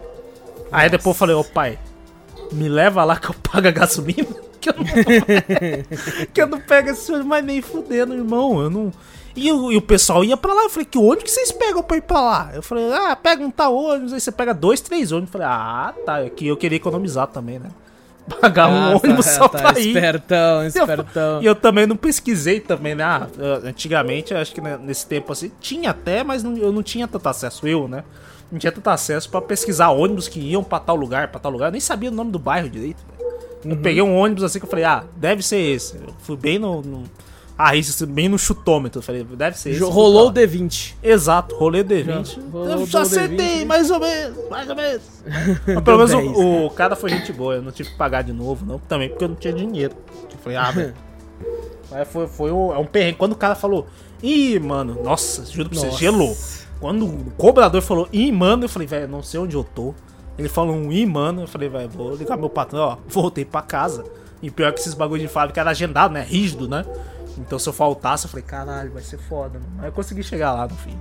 Aí 0.72 0.88
depois 0.88 1.14
eu 1.14 1.18
falei, 1.18 1.34
ô 1.36 1.44
pai, 1.44 1.78
me 2.52 2.68
leva 2.68 3.04
lá 3.04 3.16
que 3.16 3.28
eu 3.30 3.34
pago 3.34 3.68
a 3.68 3.70
gasolina. 3.70 4.26
Que 4.60 4.68
eu 4.68 4.74
não, 4.76 4.84
que 6.34 6.42
eu 6.42 6.46
não 6.46 6.60
pego 6.60 6.90
esse 6.90 7.10
ônibus 7.10 7.26
mais 7.28 7.42
nem 7.42 7.62
fudendo, 7.62 8.12
irmão. 8.14 8.60
Eu 8.60 8.68
não. 8.68 8.92
E, 9.34 9.50
o- 9.50 9.72
e 9.72 9.76
o 9.78 9.80
pessoal 9.80 10.22
ia 10.22 10.36
pra 10.36 10.52
lá. 10.52 10.64
Eu 10.64 10.68
falei, 10.68 10.84
que 10.84 10.98
ônibus 10.98 11.22
que 11.24 11.30
vocês 11.30 11.50
pegam 11.50 11.82
pra 11.82 11.96
ir 11.96 12.02
pra 12.02 12.20
lá? 12.20 12.50
Eu 12.52 12.62
falei, 12.62 12.92
ah, 12.92 13.16
pega 13.16 13.42
um 13.42 13.50
tal 13.50 13.74
ônibus. 13.74 14.12
Aí 14.12 14.20
você 14.20 14.30
pega 14.30 14.52
dois, 14.52 14.82
três 14.82 15.12
ônibus. 15.12 15.28
Eu 15.30 15.40
falei, 15.40 15.46
ah, 15.50 15.94
tá. 16.04 16.20
É 16.20 16.28
que 16.28 16.46
eu 16.46 16.58
queria 16.58 16.76
economizar 16.76 17.26
também, 17.28 17.58
né? 17.58 17.70
Pagar 18.40 18.68
um 18.68 18.74
Ah, 18.92 18.96
ônibus 19.02 19.26
tá, 19.26 19.32
só 19.32 19.48
tá, 19.48 19.58
pra 19.72 19.80
ir. 19.80 19.88
Espertão, 19.88 20.62
E 20.62 20.64
eu- 20.64 20.68
espertão. 20.68 21.42
E 21.42 21.46
eu 21.46 21.54
também 21.54 21.86
não 21.86 21.96
pesquisei 21.96 22.60
também, 22.60 22.94
né? 22.94 23.04
Ah, 23.04 23.26
antigamente, 23.64 24.34
acho 24.34 24.52
que 24.54 24.60
né, 24.60 24.78
nesse 24.82 25.06
tempo 25.06 25.32
assim, 25.32 25.50
tinha 25.60 25.90
até, 25.90 26.22
mas 26.22 26.42
não- 26.42 26.56
eu 26.56 26.70
não 26.72 26.82
tinha 26.82 27.08
tanto 27.08 27.28
acesso, 27.28 27.66
eu, 27.66 27.88
né? 27.88 28.04
Não 28.50 28.58
tinha 28.58 28.72
tanto 28.72 28.88
acesso 28.90 29.30
pra 29.30 29.40
pesquisar 29.40 29.90
ônibus 29.90 30.26
que 30.28 30.40
iam 30.40 30.62
pra 30.64 30.78
tal 30.80 30.96
lugar, 30.96 31.28
pra 31.28 31.38
tal 31.40 31.52
lugar. 31.52 31.66
Eu 31.68 31.72
nem 31.72 31.80
sabia 31.80 32.10
o 32.10 32.14
nome 32.14 32.30
do 32.32 32.38
bairro 32.38 32.68
direito. 32.68 32.98
velho. 33.18 33.30
Eu 33.64 33.70
Uhum. 33.72 33.82
peguei 33.82 34.02
um 34.02 34.16
ônibus 34.16 34.42
assim 34.42 34.58
que 34.58 34.64
eu 34.64 34.70
falei, 34.70 34.84
ah, 34.84 35.04
deve 35.16 35.42
ser 35.42 35.58
esse. 35.58 35.96
Eu 35.96 36.14
fui 36.22 36.36
bem 36.36 36.58
no. 36.58 36.80
no 36.82 37.04
ah, 37.68 37.76
isso, 37.76 38.06
bem 38.06 38.28
no 38.28 38.38
chutômetro. 38.38 38.98
Eu 38.98 39.02
falei, 39.02 39.22
deve 39.22 39.58
ser 39.58 39.74
fui 39.74 39.88
Rolou 39.88 40.28
o 40.28 40.32
pra 40.32 40.42
lá. 40.42 40.48
D20. 40.48 40.94
Exato, 41.02 41.54
rolê 41.56 41.84
D20. 41.84 42.50
rolou 42.50 42.68
eu 42.70 42.78
o 42.78 42.86
já 42.86 43.00
D20, 43.00 43.02
acertei, 43.02 43.64
mais 43.64 43.90
ou 43.90 44.00
menos, 44.00 44.48
mais 44.48 44.68
ou 44.68 44.76
menos. 44.76 45.02
Mas 45.66 45.84
pelo 45.84 45.96
menos 45.98 46.10
10. 46.12 46.36
o, 46.36 46.66
o 46.66 46.70
cara 46.70 46.96
foi 46.96 47.10
gente 47.10 47.32
boa, 47.32 47.56
eu 47.56 47.62
não 47.62 47.70
tive 47.70 47.90
que 47.90 47.96
pagar 47.96 48.22
de 48.22 48.32
novo, 48.32 48.64
não. 48.64 48.78
Também 48.78 49.08
porque 49.10 49.24
eu 49.24 49.28
não 49.28 49.36
tinha 49.36 49.52
dinheiro. 49.52 49.94
Eu 50.32 50.38
falei, 50.38 50.56
ah, 50.56 50.70
velho. 50.70 50.94
Mas 51.90 52.08
foi, 52.08 52.26
foi 52.26 52.52
um, 52.52 52.72
é 52.72 52.78
um 52.78 52.86
perrengue. 52.86 53.18
Quando 53.18 53.32
o 53.32 53.36
cara 53.36 53.54
falou, 53.54 53.86
ih, 54.22 54.58
mano, 54.58 55.02
nossa, 55.02 55.44
juro 55.44 55.68
pra 55.68 55.78
você, 55.78 55.86
Nossa. 55.86 55.98
gelou. 55.98 56.36
Quando 56.80 57.04
o 57.04 57.30
cobrador 57.36 57.82
falou, 57.82 58.08
ih, 58.12 58.32
mano, 58.32 58.64
eu 58.64 58.68
falei, 58.68 58.86
velho, 58.88 59.08
não 59.08 59.22
sei 59.22 59.38
onde 59.40 59.54
eu 59.54 59.64
tô. 59.64 59.94
Ele 60.38 60.48
falou 60.48 60.74
um 60.74 60.90
ih, 60.90 61.04
mano, 61.04 61.42
eu 61.42 61.46
falei, 61.46 61.68
velho, 61.68 61.88
vou 61.90 62.14
ligar 62.14 62.38
meu 62.38 62.48
patrão, 62.48 62.80
ó, 62.80 62.96
voltei 63.06 63.44
pra 63.44 63.60
casa. 63.60 64.04
E 64.42 64.50
pior 64.50 64.72
que 64.72 64.80
esses 64.80 64.94
bagulho 64.94 65.20
de 65.20 65.28
fábrica 65.28 65.60
era 65.60 65.70
agendado, 65.70 66.14
né? 66.14 66.22
Rígido, 66.26 66.66
né? 66.66 66.86
Então 67.46 67.58
se 67.58 67.68
eu 67.68 67.72
faltasse, 67.72 68.26
eu 68.26 68.30
falei, 68.30 68.44
caralho, 68.44 68.90
vai 68.92 69.02
ser 69.02 69.18
foda, 69.18 69.58
mano. 69.58 69.72
Mas 69.76 69.86
eu 69.86 69.92
consegui 69.92 70.22
chegar 70.22 70.52
lá 70.52 70.68
no 70.68 70.74
fim. 70.76 70.96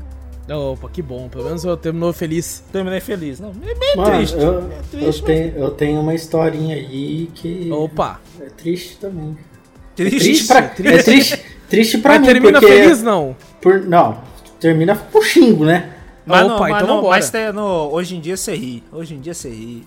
Opa, 0.52 0.90
que 0.90 1.02
bom. 1.02 1.30
Pelo 1.30 1.44
menos 1.46 1.64
eu 1.64 1.78
terminou 1.78 2.12
feliz. 2.12 2.64
Terminei 2.72 3.00
feliz. 3.00 3.40
Não, 3.40 3.50
é 3.52 3.76
meio 3.76 3.98
Mano, 3.98 4.18
triste. 4.18 4.36
eu, 4.36 4.42
é 4.42 4.56
eu, 4.58 4.84
triste, 4.92 5.24
tenho, 5.24 5.54
eu 5.58 5.72
tenho 5.72 6.00
uma 6.02 6.16
historinha 6.16 6.76
aí 6.76 7.30
que. 7.36 7.70
Opa. 7.72 8.20
É 8.42 8.46
triste 8.50 8.98
também. 8.98 9.38
triste. 9.96 10.18
Triste 10.20 10.48
pra, 10.48 10.58
É 10.60 11.04
triste, 11.04 11.46
triste 11.70 11.98
pra 12.00 12.14
Mas 12.14 12.22
mim, 12.22 12.28
termina 12.28 12.60
porque. 12.60 12.74
feliz, 12.76 13.04
não? 13.04 13.36
Por, 13.62 13.82
não, 13.82 14.18
termina 14.60 14.96
com 14.96 15.22
xingo, 15.22 15.66
né? 15.66 15.92
Mas, 16.26 16.42
Opa, 16.46 16.50
não, 16.54 16.60
mas, 16.60 16.70
então 16.76 16.88
não, 16.88 16.96
vambora. 16.96 17.20
mas 17.20 17.54
no- 17.56 17.92
hoje 17.94 18.16
em 18.16 18.20
dia 18.20 18.36
você 18.38 18.56
ri. 18.56 18.84
Hoje 18.92 19.14
em 19.14 19.20
dia 19.20 19.34
você 19.36 19.50
ri. 19.50 19.86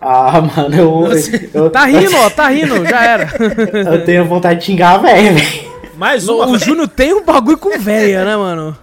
Ah, 0.00 0.40
mano, 0.40 0.76
eu. 0.76 1.08
eu 1.52 1.70
Tá 1.70 1.84
rindo, 1.86 2.16
ó, 2.18 2.30
tá 2.30 2.48
rindo, 2.48 2.86
já 2.86 3.02
era. 3.04 3.28
Eu 3.94 4.04
tenho 4.04 4.24
vontade 4.26 4.60
de 4.60 4.66
xingar 4.66 4.94
a 4.94 4.98
velha, 4.98 5.32
velho. 5.32 5.67
Mais 5.98 6.28
O, 6.28 6.36
uma. 6.36 6.46
o 6.46 6.58
Júnior 6.58 6.86
tem 6.88 7.12
um 7.12 7.24
bagulho 7.24 7.58
com 7.58 7.76
véia, 7.78 8.24
né, 8.24 8.36
mano? 8.36 8.76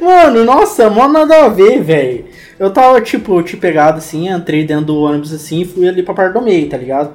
Mano, 0.00 0.42
nossa, 0.44 0.88
mó 0.88 1.06
nada 1.06 1.44
a 1.44 1.48
ver, 1.48 1.82
velho. 1.82 2.24
Eu 2.58 2.70
tava, 2.70 3.00
tipo, 3.02 3.42
te 3.42 3.56
pegado 3.58 3.98
assim, 3.98 4.28
entrei 4.30 4.64
dentro 4.64 4.86
do 4.86 5.02
ônibus 5.02 5.34
assim 5.34 5.60
e 5.60 5.64
fui 5.66 5.86
ali 5.86 6.02
pra 6.02 6.14
parte 6.14 6.32
do 6.32 6.40
meio, 6.40 6.66
tá 6.68 6.78
ligado? 6.78 7.10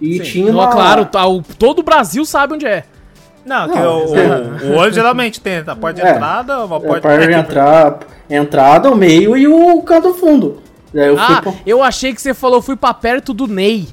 E 0.00 0.16
Sim. 0.16 0.22
tinha 0.24 0.50
uma. 0.52 0.66
claro, 0.66 1.04
tá, 1.04 1.24
o- 1.28 1.42
todo 1.56 1.78
o 1.78 1.82
Brasil 1.84 2.24
sabe 2.24 2.54
onde 2.54 2.66
é. 2.66 2.82
Não, 3.46 3.68
que 3.68 3.78
Não, 3.78 4.06
o, 4.06 4.16
é. 4.16 4.26
o, 4.64 4.72
o 4.72 4.76
olho 4.78 4.92
geralmente 4.92 5.40
tem 5.40 5.58
a 5.66 5.76
porta 5.76 6.00
de 6.00 6.06
É. 6.06 6.10
entrada, 6.10 6.64
uma 6.64 6.76
É, 6.76 6.80
porta 6.80 7.00
para 7.00 7.24
é, 7.24 7.32
entrar, 7.38 7.98
entrada, 8.28 8.90
o 8.90 8.96
meio 8.96 9.36
e 9.36 9.46
o 9.46 9.80
canto 9.82 10.12
fundo. 10.14 10.60
Daí 10.92 11.08
eu 11.08 11.16
fui 11.16 11.34
Ah, 11.36 11.42
pra... 11.42 11.52
eu 11.64 11.82
achei 11.82 12.12
que 12.12 12.20
você 12.20 12.34
falou 12.34 12.60
fui 12.60 12.74
pra 12.76 12.92
perto 12.92 13.32
do 13.32 13.46
Ney. 13.46 13.86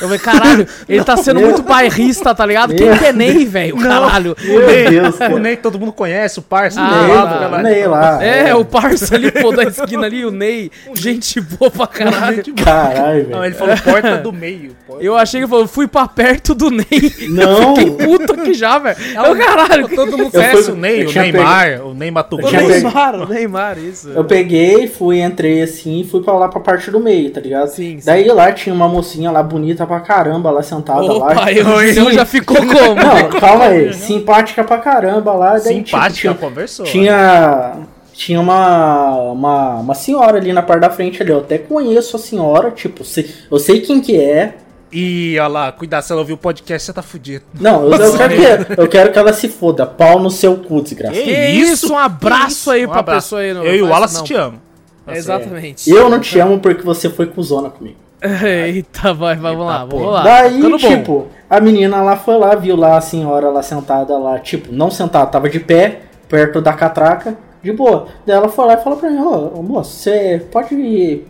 Eu 0.00 0.08
falei, 0.08 0.18
caralho, 0.18 0.66
ele 0.88 1.04
tá 1.04 1.16
sendo 1.16 1.38
Meu- 1.40 1.48
muito 1.48 1.62
bairrista, 1.62 2.34
tá 2.34 2.44
ligado? 2.46 2.74
Quem 2.74 2.88
Meu 2.88 2.98
que 2.98 3.04
é 3.06 3.12
Ney, 3.12 3.44
velho? 3.44 3.76
Caralho. 3.78 4.36
Meu 4.42 4.66
Deus, 4.66 5.16
O. 5.32 5.38
Ney 5.38 5.56
todo 5.56 5.78
mundo 5.78 5.92
conhece, 5.92 6.38
o 6.38 6.42
parça. 6.42 6.80
Ah, 6.80 6.88
do 6.90 7.06
Ney, 7.06 7.16
lado, 7.16 7.28
tá. 7.28 7.38
galera. 7.38 7.62
Ney 7.62 7.86
lá. 7.86 8.24
É, 8.24 8.54
o 8.54 8.64
parça 8.64 9.14
ali, 9.14 9.30
pô, 9.30 9.50
da 9.52 9.64
esquina 9.64 10.06
ali, 10.06 10.24
o 10.24 10.30
Ney. 10.30 10.70
Gente 10.94 11.40
boa 11.40 11.70
pra 11.70 11.86
caralho. 11.86 12.42
Caralho, 12.54 13.28
Não, 13.30 13.40
velho. 13.40 13.44
ele 13.44 13.54
falou 13.54 13.76
porta 13.78 14.16
do 14.18 14.32
meio. 14.32 14.76
porta- 14.86 15.04
Eu 15.04 15.16
achei 15.16 15.40
que 15.40 15.44
ele 15.44 15.50
falou, 15.50 15.66
fui 15.68 15.86
pra 15.86 16.06
perto 16.08 16.54
do 16.54 16.70
Ney. 16.70 16.86
Não. 17.28 17.70
Eu 17.70 17.76
fiquei 17.76 18.06
puto 18.06 18.32
aqui 18.32 18.54
já, 18.54 18.78
velho. 18.78 18.96
Eu, 19.14 19.36
caralho. 19.36 19.88
Todo 19.88 20.16
mundo 20.18 20.30
conhece 20.30 20.62
fui- 20.64 20.72
o 20.72 20.76
Ney, 20.76 21.06
o 21.06 21.12
Neymar, 21.12 21.80
o 21.86 21.94
Neymar 21.94 22.24
O 22.24 22.28
Tucano. 22.28 22.48
tinha 22.48 22.60
pego- 22.60 22.72
Neymar, 22.72 23.14
o 23.14 23.28
Neymar, 23.28 23.78
isso. 23.78 24.08
Eu 24.10 24.24
peguei, 24.24 24.86
fui, 24.88 25.20
entrei 25.20 25.62
assim 25.62 26.00
e 26.00 26.04
fui 26.04 26.22
pra 26.22 26.34
lá 26.34 26.48
pra 26.48 26.60
parte 26.60 26.90
do 26.90 27.00
meio, 27.00 27.30
tá 27.30 27.40
ligado? 27.40 27.68
Sim, 27.68 27.98
sim. 27.98 28.06
Daí 28.06 28.26
lá 28.28 28.50
tinha 28.52 28.74
uma 28.74 28.88
mocinha 28.88 29.30
lá 29.30 29.42
bonita 29.42 29.77
pra 29.86 30.00
caramba, 30.00 30.50
lá 30.50 30.62
sentada 30.62 31.00
lá. 31.02 31.12
Opa, 31.32 31.52
eu, 31.52 31.66
eu 31.82 32.12
já 32.12 32.24
ficou 32.24 32.56
como? 32.56 32.72
Não, 32.72 33.28
calma 33.40 33.64
aí. 33.66 33.92
Simpática 33.94 34.64
pra 34.64 34.78
caramba 34.78 35.32
lá. 35.34 35.52
Daí, 35.58 35.76
tipo, 35.82 35.88
Simpática, 35.90 36.20
tinha, 36.20 36.34
conversou. 36.34 36.84
tinha, 36.86 37.72
tinha 38.12 38.40
uma, 38.40 39.14
uma, 39.32 39.74
uma 39.76 39.94
senhora 39.94 40.38
ali 40.38 40.52
na 40.52 40.62
parte 40.62 40.80
da 40.80 40.90
frente 40.90 41.22
ali. 41.22 41.30
Eu 41.32 41.38
até 41.38 41.58
conheço 41.58 42.16
a 42.16 42.18
senhora, 42.18 42.70
tipo, 42.70 43.04
sei- 43.04 43.30
eu 43.50 43.58
sei 43.58 43.80
quem 43.80 44.00
que 44.00 44.16
é. 44.20 44.54
Ih, 44.90 45.38
olha 45.38 45.48
lá, 45.48 45.72
cuidado, 45.72 46.02
se 46.02 46.10
ela 46.12 46.22
ouvir 46.22 46.32
o 46.32 46.36
podcast, 46.38 46.86
você 46.86 46.92
tá 46.94 47.02
fudido. 47.02 47.44
Não, 47.60 47.84
eu, 47.84 47.92
eu 47.92 48.16
quero 48.16 48.34
que, 48.34 48.80
eu 48.80 48.88
quero 48.88 49.12
que 49.12 49.18
ela 49.18 49.32
se 49.34 49.46
foda. 49.48 49.84
Pau 49.84 50.18
no 50.18 50.30
seu 50.30 50.56
cu, 50.56 50.80
desgraçado. 50.80 51.22
Que 51.22 51.30
isso? 51.30 51.92
um 51.92 51.98
abraço 51.98 52.70
aí 52.70 52.86
Um 52.86 52.88
pra 52.88 53.00
abraço. 53.00 53.26
pessoa 53.26 53.40
aí. 53.42 53.52
não 53.52 53.62
Eu 53.64 53.74
e 53.76 53.82
o 53.82 53.88
Wallace 53.88 54.24
te 54.24 54.32
amo. 54.34 54.58
Exatamente. 55.06 55.90
Eu 55.90 56.08
não 56.08 56.20
te 56.20 56.38
amo 56.38 56.58
porque 56.58 56.82
você 56.82 57.08
foi 57.10 57.26
cuzona 57.26 57.70
comigo. 57.70 57.96
Eita, 58.22 59.14
vai, 59.14 59.36
vamos 59.36 59.66
lá, 59.66 59.82
Eita, 59.82 59.86
vamos 59.86 60.04
pô. 60.04 60.10
lá. 60.10 60.22
Daí, 60.22 60.60
bom. 60.62 60.76
tipo, 60.76 61.26
a 61.48 61.60
menina 61.60 62.02
lá 62.02 62.16
foi 62.16 62.36
lá, 62.36 62.54
viu 62.54 62.76
lá 62.76 62.96
a 62.96 63.00
senhora 63.00 63.48
lá 63.50 63.62
sentada 63.62 64.16
lá, 64.18 64.38
tipo, 64.38 64.72
não 64.72 64.90
sentada, 64.90 65.26
tava 65.26 65.48
de 65.48 65.60
pé, 65.60 66.00
perto 66.28 66.60
da 66.60 66.72
catraca, 66.72 67.36
de 67.62 67.72
boa. 67.72 68.06
Daí 68.26 68.36
ela 68.36 68.48
foi 68.48 68.66
lá 68.66 68.74
e 68.74 68.82
falou 68.82 68.98
pra 68.98 69.10
mim, 69.10 69.20
ô, 69.20 69.58
ô, 69.58 69.62
moço, 69.62 69.92
você 69.92 70.44
pode 70.50 71.22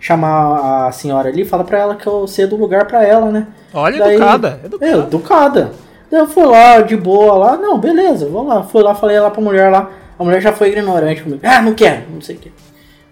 chamar 0.00 0.88
a 0.88 0.92
senhora 0.92 1.28
ali, 1.28 1.44
fala 1.44 1.62
pra 1.64 1.78
ela 1.78 1.94
que 1.94 2.06
eu 2.06 2.26
sei 2.26 2.46
do 2.46 2.56
lugar 2.56 2.86
pra 2.86 3.04
ela, 3.04 3.30
né? 3.30 3.46
Olha, 3.72 3.98
Daí- 3.98 4.16
educada. 4.16 4.60
É, 4.62 4.66
educada. 4.66 5.02
educada. 5.06 5.72
Daí 6.10 6.20
eu 6.20 6.26
fui 6.26 6.44
lá, 6.44 6.80
de 6.82 6.96
boa 6.96 7.34
lá, 7.38 7.56
não, 7.56 7.78
beleza, 7.78 8.28
vou 8.28 8.44
lá. 8.46 8.62
Fui 8.64 8.82
lá, 8.82 8.94
falei 8.94 9.18
lá 9.18 9.30
pra 9.30 9.40
mulher 9.40 9.70
lá. 9.70 9.88
A 10.18 10.24
mulher 10.24 10.40
já 10.42 10.52
foi 10.52 10.68
ignorante 10.70 11.22
comigo. 11.22 11.40
Ah, 11.42 11.62
não 11.62 11.72
quero, 11.72 12.02
não 12.12 12.20
sei 12.20 12.36
o 12.36 12.38
que. 12.38 12.52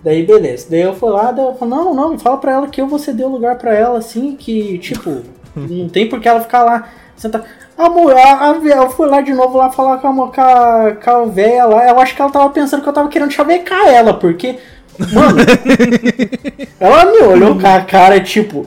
Daí 0.03 0.25
beleza. 0.25 0.67
Daí 0.71 0.81
eu 0.83 0.95
fui 0.95 1.11
lá, 1.11 1.31
daí 1.31 1.45
eu 1.45 1.55
falei, 1.55 1.75
não, 1.75 1.95
não, 1.95 2.19
fala 2.19 2.39
pra 2.39 2.53
ela 2.53 2.69
que 2.69 2.81
eu 2.81 2.87
vou 2.87 2.99
ceder 2.99 3.27
o 3.27 3.31
lugar 3.31 3.57
pra 3.57 3.75
ela, 3.75 3.99
assim, 3.99 4.35
que, 4.37 4.79
tipo, 4.79 5.23
não 5.55 5.89
tem 5.89 6.09
por 6.09 6.21
que 6.21 6.29
ela 6.29 6.41
ficar 6.41 6.63
lá 6.63 6.89
sentar. 7.17 7.45
A 7.77 7.89
mulher, 7.89 8.27
a, 8.27 8.51
a, 8.51 8.55
eu 8.57 8.91
fui 8.91 9.09
lá 9.09 9.21
de 9.21 9.33
novo 9.33 9.57
lá 9.57 9.71
falar 9.71 9.99
com 9.99 10.09
a, 10.09 10.29
com 10.29 10.41
a, 10.41 10.93
com 11.03 11.11
a 11.11 11.25
véia 11.27 11.65
lá. 11.65 11.89
Eu 11.89 11.99
acho 11.99 12.15
que 12.15 12.21
ela 12.21 12.31
tava 12.31 12.51
pensando 12.51 12.83
que 12.83 12.89
eu 12.89 12.93
tava 12.93 13.09
querendo 13.09 13.31
chavecar 13.31 13.87
ela, 13.89 14.15
porque. 14.15 14.59
Mano, 15.13 15.39
ela 16.79 17.07
me 17.07 17.19
olhou 17.21 17.59
com 17.59 17.67
a 17.67 17.81
cara, 17.81 18.21
tipo, 18.21 18.67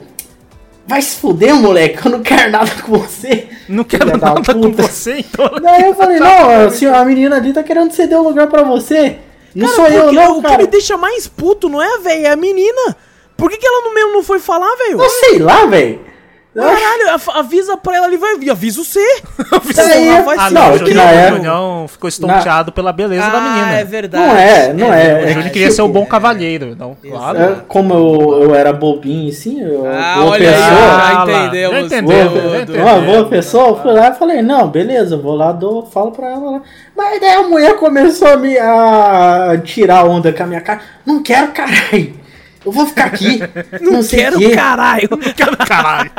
vai 0.86 1.00
se 1.00 1.16
fuder, 1.16 1.54
moleque, 1.54 2.04
eu 2.04 2.10
não 2.10 2.22
quero 2.22 2.50
nada 2.50 2.70
com 2.82 2.98
você. 2.98 3.48
Não 3.68 3.84
quero 3.84 4.06
Filha 4.06 4.16
nada 4.16 4.54
com 4.54 4.72
você, 4.72 5.18
então. 5.20 5.50
Daí 5.62 5.84
eu 5.84 5.94
falei, 5.94 6.18
não, 6.18 6.50
assim, 6.66 6.86
a 6.86 7.04
menina 7.04 7.36
ali 7.36 7.52
tá 7.52 7.62
querendo 7.62 7.92
ceder 7.92 8.18
o 8.18 8.22
lugar 8.22 8.48
pra 8.48 8.62
você. 8.62 9.18
Não 9.54 9.68
Cara, 9.68 9.76
sou 9.76 9.86
eu, 9.88 10.12
não, 10.12 10.38
o 10.38 10.42
cara. 10.42 10.56
que 10.56 10.62
me 10.62 10.66
deixa 10.68 10.96
mais 10.96 11.28
puto 11.28 11.68
não 11.68 11.80
é 11.80 11.94
a 11.94 11.98
véia, 11.98 12.28
é 12.28 12.30
a 12.32 12.36
menina. 12.36 12.96
Por 13.36 13.50
que, 13.50 13.56
que 13.56 13.66
ela 13.66 13.82
não, 13.82 13.94
mesmo 13.94 14.12
não 14.12 14.22
foi 14.22 14.38
falar, 14.38 14.74
velho? 14.76 15.00
Eu 15.00 15.08
sei 15.08 15.38
lá, 15.38 15.64
velho. 15.66 16.00
Caralho, 16.54 17.10
av- 17.14 17.36
avisa 17.36 17.76
pra 17.76 17.96
ela 17.96 18.06
ali, 18.06 18.16
vai 18.16 18.38
vir. 18.38 18.50
Avisa 18.54 18.84
você. 18.84 19.00
Daí, 19.74 20.06
Porra, 20.08 20.22
vai 20.22 20.36
Ah, 20.38 20.50
não, 20.50 20.66
o 20.66 20.70
na 20.70 20.76
Júnior, 20.76 21.04
o 21.32 21.34
Júnior 21.36 21.88
ficou 21.88 22.08
estonteado 22.08 22.70
pela 22.72 22.92
beleza 22.92 23.28
da 23.28 23.40
menina. 23.40 23.72
é 23.72 23.84
verdade. 23.84 24.24
Não 24.24 24.36
é, 24.36 24.72
não 24.72 24.86
é. 24.92 25.14
o 25.14 25.18
é 25.24 25.28
Júnior 25.28 25.44
que, 25.44 25.50
queria 25.50 25.70
ser 25.70 25.82
o 25.82 25.88
bom 25.88 26.06
cavalheiro, 26.06 26.76
não. 26.78 26.96
Claro. 27.02 27.38
é, 27.38 27.56
como 27.66 27.92
eu, 27.94 28.42
eu 28.44 28.54
era 28.54 28.72
bobinho 28.72 29.28
assim, 29.30 29.60
eu, 29.62 29.84
Ah, 29.86 30.14
boa 30.18 30.30
olha 30.32 30.48
aí, 30.48 30.54
pessoa. 30.54 30.70
já 30.70 30.84
Ah, 30.84 31.24
lá. 31.24 31.38
entendemos. 31.44 31.74
Já 31.74 31.80
entendeu, 31.80 32.28
tudo. 32.30 32.50
já 32.50 32.60
entendeu. 32.62 32.82
Uma 32.86 33.00
boa 33.00 33.24
pessoa, 33.26 33.68
eu 33.68 33.76
fui 33.82 33.92
lá 33.92 34.08
e 34.10 34.14
falei, 34.14 34.42
não, 34.42 34.68
beleza, 34.68 35.16
vou 35.16 35.34
lá, 35.34 35.50
dou, 35.52 35.86
falo 35.86 36.12
pra 36.12 36.28
ela 36.30 36.50
lá. 36.52 36.62
Mas 36.96 37.20
daí 37.20 37.32
a 37.34 37.42
mulher 37.42 37.74
começou 37.76 38.28
a 38.28 38.36
me 38.36 38.56
a 38.58 39.60
tirar 39.64 40.04
onda 40.04 40.32
com 40.32 40.42
a 40.42 40.46
minha 40.46 40.60
cara. 40.60 40.80
Não 41.04 41.22
quero, 41.22 41.48
caralho. 41.52 42.23
Eu 42.64 42.72
vou 42.72 42.86
ficar 42.86 43.06
aqui. 43.06 43.40
Não, 43.80 44.02
sei 44.02 44.20
Quero 44.20 44.36
o 44.36 44.38
quê. 44.38 44.50
caralho. 44.50 45.08
Caralho. 45.66 46.10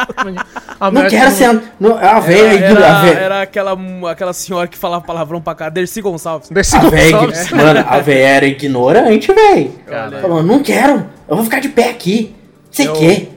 A 0.80 0.92
Não 0.92 1.02
mulher 1.02 1.10
quero 1.10 1.26
que- 1.32 1.38
ser. 1.38 1.62
não- 1.80 1.98
A 1.98 2.20
velha 2.20 2.52
aí, 2.52 2.64
Era, 2.64 3.02
a 3.02 3.08
era 3.08 3.42
aquela, 3.42 3.78
aquela 4.12 4.34
senhora 4.34 4.68
que 4.68 4.78
falava 4.78 5.04
palavrão 5.04 5.42
pra 5.42 5.56
cá, 5.56 5.70
Dercy 5.70 6.02
Gonçalves. 6.02 6.50
Desse 6.50 6.76
A 6.76 6.80
velha, 6.82 7.12
Gonçalves. 7.18 7.52
mano, 7.52 7.86
a 7.88 8.00
velha 8.00 8.28
era 8.28 8.46
ignorante, 8.46 9.34
velho. 9.34 9.72
Caralho. 9.88 10.22
Falou, 10.22 10.44
não 10.44 10.62
quero, 10.62 11.06
eu 11.28 11.36
vou 11.36 11.44
ficar 11.46 11.60
de 11.60 11.70
pé 11.70 11.90
aqui. 11.90 12.36
Sei 12.72 12.88
Eu- 12.88 12.94
quê. 12.94 13.30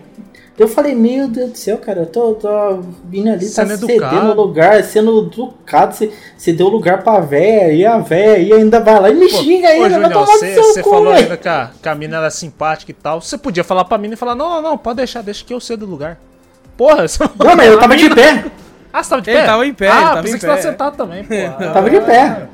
Eu 0.59 0.67
falei, 0.67 0.93
meu 0.95 1.29
Deus 1.29 1.53
do 1.53 1.57
céu, 1.59 1.79
cara, 1.79 2.01
eu 2.01 2.07
tô, 2.07 2.33
tô 2.35 2.49
vindo 3.05 3.29
ali, 3.29 3.47
tá 3.49 3.65
Sendo 3.65 3.75
educado. 3.75 4.17
cedendo 4.17 4.35
lugar, 4.35 4.83
sendo 4.83 5.19
educado, 5.27 5.95
você, 5.95 6.11
você 6.37 6.53
deu 6.53 6.67
lugar 6.69 7.03
pra 7.05 7.21
véia, 7.21 7.73
e 7.73 7.87
a 7.87 7.99
véia 7.99 8.33
aí 8.35 8.53
ainda 8.53 8.81
vai 8.81 9.01
lá 9.01 9.09
e 9.11 9.15
me 9.15 9.29
xinga 9.29 9.69
Ô, 9.69 9.71
ainda, 9.71 9.81
vai 9.81 9.91
Júnior, 9.91 10.13
tomar 10.13 10.27
no 10.27 10.39
você, 10.39 10.55
seu 10.55 10.63
você 10.65 10.83
cu, 10.83 10.91
falou 10.91 11.13
ainda 11.13 11.37
que 11.37 11.49
a, 11.49 11.71
que 11.81 11.89
a 11.89 11.95
mina 11.95 12.17
era 12.17 12.31
simpática 12.31 12.91
e 12.91 12.95
tal. 12.95 13.21
Você 13.21 13.39
podia 13.39 13.63
falar 13.63 13.85
pra 13.85 13.97
mina 13.99 14.15
e 14.15 14.17
falar: 14.17 14.35
Não, 14.35 14.51
não, 14.51 14.63
não, 14.63 14.77
pode 14.79 14.97
deixar, 14.97 15.23
deixa 15.23 15.45
que 15.45 15.55
eu 15.55 15.61
cedo 15.61 15.87
do 15.87 15.91
lugar. 15.93 16.19
Porra, 16.77 17.07
você 17.09 17.23
Não, 17.23 17.55
mas 17.57 17.67
eu 17.71 17.79
tava 17.79 17.97
de 17.97 18.11
pé, 18.13 18.45
Ah, 18.93 19.03
você 19.05 19.11
tava 19.11 19.23
de 19.23 19.31
Ele 19.31 19.39
pé? 19.41 19.47
tava 19.47 19.67
em 19.67 19.75
pé, 19.75 19.89
Ah, 19.89 20.13
ele 20.15 20.23
pensei 20.23 20.35
que 20.35 20.41
você 20.41 20.47
tava 20.49 20.63
sentado 20.63 20.97
também, 20.97 21.23
porra. 21.25 21.71
tava 21.73 21.89
de 21.89 22.01
pé. 22.01 22.49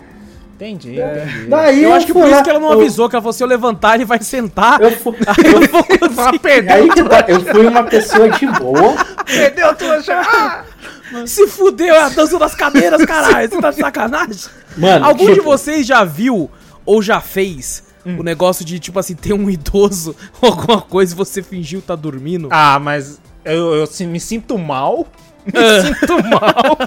Entendi, 0.54 1.00
entendi. 1.00 1.46
Daí 1.48 1.82
Eu 1.82 1.92
acho 1.92 2.06
que 2.06 2.12
fui 2.12 2.22
por 2.22 2.28
lá, 2.28 2.34
isso 2.36 2.44
que 2.44 2.50
ela 2.50 2.60
não 2.60 2.72
eu- 2.72 2.80
avisou, 2.80 3.08
que 3.08 3.16
ela 3.16 3.22
falou, 3.22 3.32
se 3.32 3.42
eu 3.42 3.46
levantar, 3.48 3.96
ele 3.96 4.04
vai 4.04 4.22
sentar. 4.22 4.80
Eu 4.80 4.92
fui, 4.92 5.12
Eu 5.44 6.72
aí 6.72 6.88
que 6.90 7.02
tá, 7.04 7.24
eu 7.28 7.40
fui 7.40 7.66
uma 7.66 7.82
pessoa 7.84 8.30
de 8.30 8.46
boa. 8.46 8.94
perdeu 9.26 9.74
tudo. 9.74 9.92
Ah! 10.10 10.64
Se 11.26 11.46
fudeu, 11.46 11.94
é 11.94 12.00
a 12.00 12.08
dança 12.08 12.38
das 12.38 12.54
cadeiras, 12.54 13.04
caralho. 13.04 13.48
Você 13.48 13.60
tá 13.60 13.70
de 13.70 13.76
sacanagem? 13.76 14.36
Mano, 14.76 15.04
Algum 15.04 15.26
de 15.26 15.34
tipo, 15.34 15.44
vocês 15.44 15.86
já 15.86 16.02
viu 16.02 16.50
ou 16.84 17.00
já 17.02 17.20
fez 17.20 17.84
o 18.04 18.22
negócio 18.22 18.64
de, 18.64 18.78
tipo 18.78 18.98
assim, 18.98 19.14
ter 19.14 19.32
um 19.32 19.48
idoso 19.48 20.14
ou 20.42 20.50
alguma 20.50 20.80
coisa 20.80 21.14
e 21.14 21.16
você 21.16 21.42
fingiu 21.42 21.80
tá 21.80 21.94
dormindo? 21.94 22.48
Ah, 22.50 22.78
mas 22.80 23.20
eu, 23.44 23.74
eu 23.74 23.82
assim, 23.84 24.06
me 24.06 24.18
sinto 24.20 24.58
mal. 24.58 25.06
Me 25.46 25.52
Ah. 25.58 25.82
sinto 25.82 26.14
mal. 26.24 26.78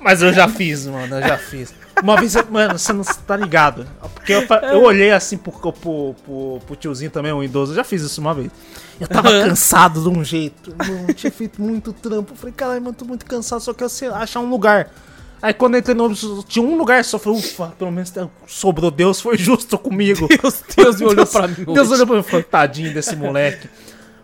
mas 0.00 0.20
eu 0.22 0.32
já 0.32 0.48
fiz, 0.48 0.86
mano, 0.86 1.16
eu 1.20 1.22
já 1.28 1.38
fiz. 1.38 1.72
Uma 2.02 2.16
vez, 2.16 2.34
eu- 2.34 2.46
mano, 2.50 2.78
você 2.78 2.92
não 2.92 3.04
tá 3.04 3.36
ligado. 3.36 3.86
Porque 4.14 4.32
eu, 4.32 4.42
eu 4.72 4.82
olhei 4.82 5.10
assim 5.12 5.36
pro, 5.36 5.52
pro, 5.52 5.72
pro, 5.72 6.58
pro 6.66 6.76
tiozinho 6.76 7.10
também, 7.10 7.32
um 7.32 7.42
idoso, 7.42 7.72
eu 7.72 7.76
já 7.76 7.84
fiz 7.84 8.02
isso 8.02 8.20
uma 8.20 8.34
vez. 8.34 8.50
Eu 9.00 9.08
tava 9.08 9.28
Aham. 9.28 9.48
cansado 9.48 10.02
de 10.02 10.08
um 10.08 10.22
jeito, 10.24 10.74
mano, 10.76 11.12
tinha 11.14 11.30
feito 11.32 11.60
muito 11.60 11.92
trampo. 11.92 12.32
Eu 12.32 12.36
falei, 12.36 12.52
caralho, 12.54 12.82
mano, 12.82 12.94
tô 12.94 13.04
muito 13.04 13.24
cansado, 13.26 13.60
só 13.60 13.72
quero 13.74 13.90
sei 13.90 14.08
achar 14.08 14.40
um 14.40 14.48
lugar. 14.50 14.90
Aí 15.42 15.52
quando 15.52 15.74
eu 15.74 15.80
entrei 15.80 15.94
no 15.94 16.04
ônibus, 16.06 16.44
tinha 16.48 16.64
um 16.64 16.76
lugar 16.76 17.04
só, 17.04 17.18
falei, 17.18 17.38
ufa, 17.38 17.66
pelo 17.78 17.90
menos 17.92 18.12
sobrou, 18.46 18.90
Deus 18.90 19.20
foi 19.20 19.36
justo 19.36 19.76
comigo. 19.76 20.26
Deus, 20.40 20.62
Deus 20.76 21.00
me 21.00 21.06
olhou 21.06 21.26
pra 21.26 21.46
mim 21.48 21.54
Deus 21.74 21.90
hoje. 21.90 21.92
olhou 21.94 22.06
pra 22.06 22.16
mim 22.16 22.22
e 22.22 22.24
falou, 22.24 22.42
tadinho 22.44 22.94
desse 22.94 23.14
moleque. 23.14 23.68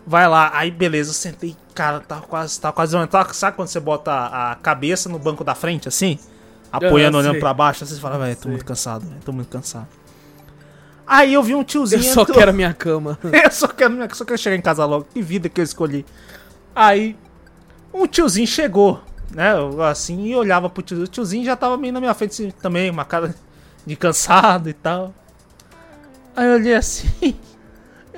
Vai 0.05 0.27
lá, 0.27 0.49
aí 0.53 0.71
beleza, 0.71 1.11
eu 1.11 1.13
sentei, 1.13 1.55
cara, 1.75 1.99
tava 1.99 2.21
quase, 2.23 2.59
tava 2.59 2.73
quase, 2.73 2.97
sabe 3.33 3.55
quando 3.55 3.67
você 3.67 3.79
bota 3.79 4.11
a 4.11 4.55
cabeça 4.55 5.07
no 5.07 5.19
banco 5.19 5.43
da 5.43 5.53
frente, 5.53 5.87
assim? 5.87 6.17
Apoiando, 6.71 7.17
olhando 7.17 7.39
pra 7.39 7.53
baixo, 7.53 7.85
você 7.85 7.99
fala, 7.99 8.17
velho, 8.17 8.35
tô 8.35 8.47
muito 8.49 8.65
cansado, 8.65 9.05
velho, 9.05 9.21
tô 9.25 9.31
muito 9.31 9.49
cansado. 9.49 9.87
Aí 11.05 11.33
eu 11.33 11.43
vi 11.43 11.53
um 11.53 11.59
Eu 11.59 11.63
tiozinho... 11.65 12.03
só 12.03 12.21
entrou- 12.21 12.37
quero 12.37 12.51
a 12.51 12.53
minha 12.53 12.73
cama. 12.73 13.19
eu 13.23 13.51
só 13.51 13.67
quero, 13.67 14.15
só 14.15 14.23
quero 14.23 14.37
chegar 14.37 14.55
em 14.55 14.61
casa 14.61 14.85
logo, 14.85 15.05
que 15.13 15.21
vida 15.21 15.49
que 15.49 15.59
eu 15.59 15.65
escolhi. 15.65 16.05
Aí, 16.73 17.17
um 17.93 18.07
tiozinho 18.07 18.47
chegou, 18.47 19.03
né, 19.29 19.53
eu, 19.53 19.81
assim, 19.83 20.27
e 20.27 20.35
olhava 20.35 20.69
pro 20.69 20.81
tiozinho, 20.81 21.05
o 21.05 21.09
tiozinho 21.09 21.43
já 21.43 21.55
tava 21.55 21.75
meio 21.77 21.91
na 21.93 21.99
minha 21.99 22.13
frente 22.13 22.31
assim, 22.31 22.51
também, 22.51 22.89
uma 22.89 23.03
cara 23.03 23.35
de 23.85 23.95
cansado 23.97 24.69
e 24.69 24.73
tal. 24.73 25.13
Aí 26.35 26.47
eu 26.47 26.53
olhei 26.53 26.75
assim... 26.75 27.09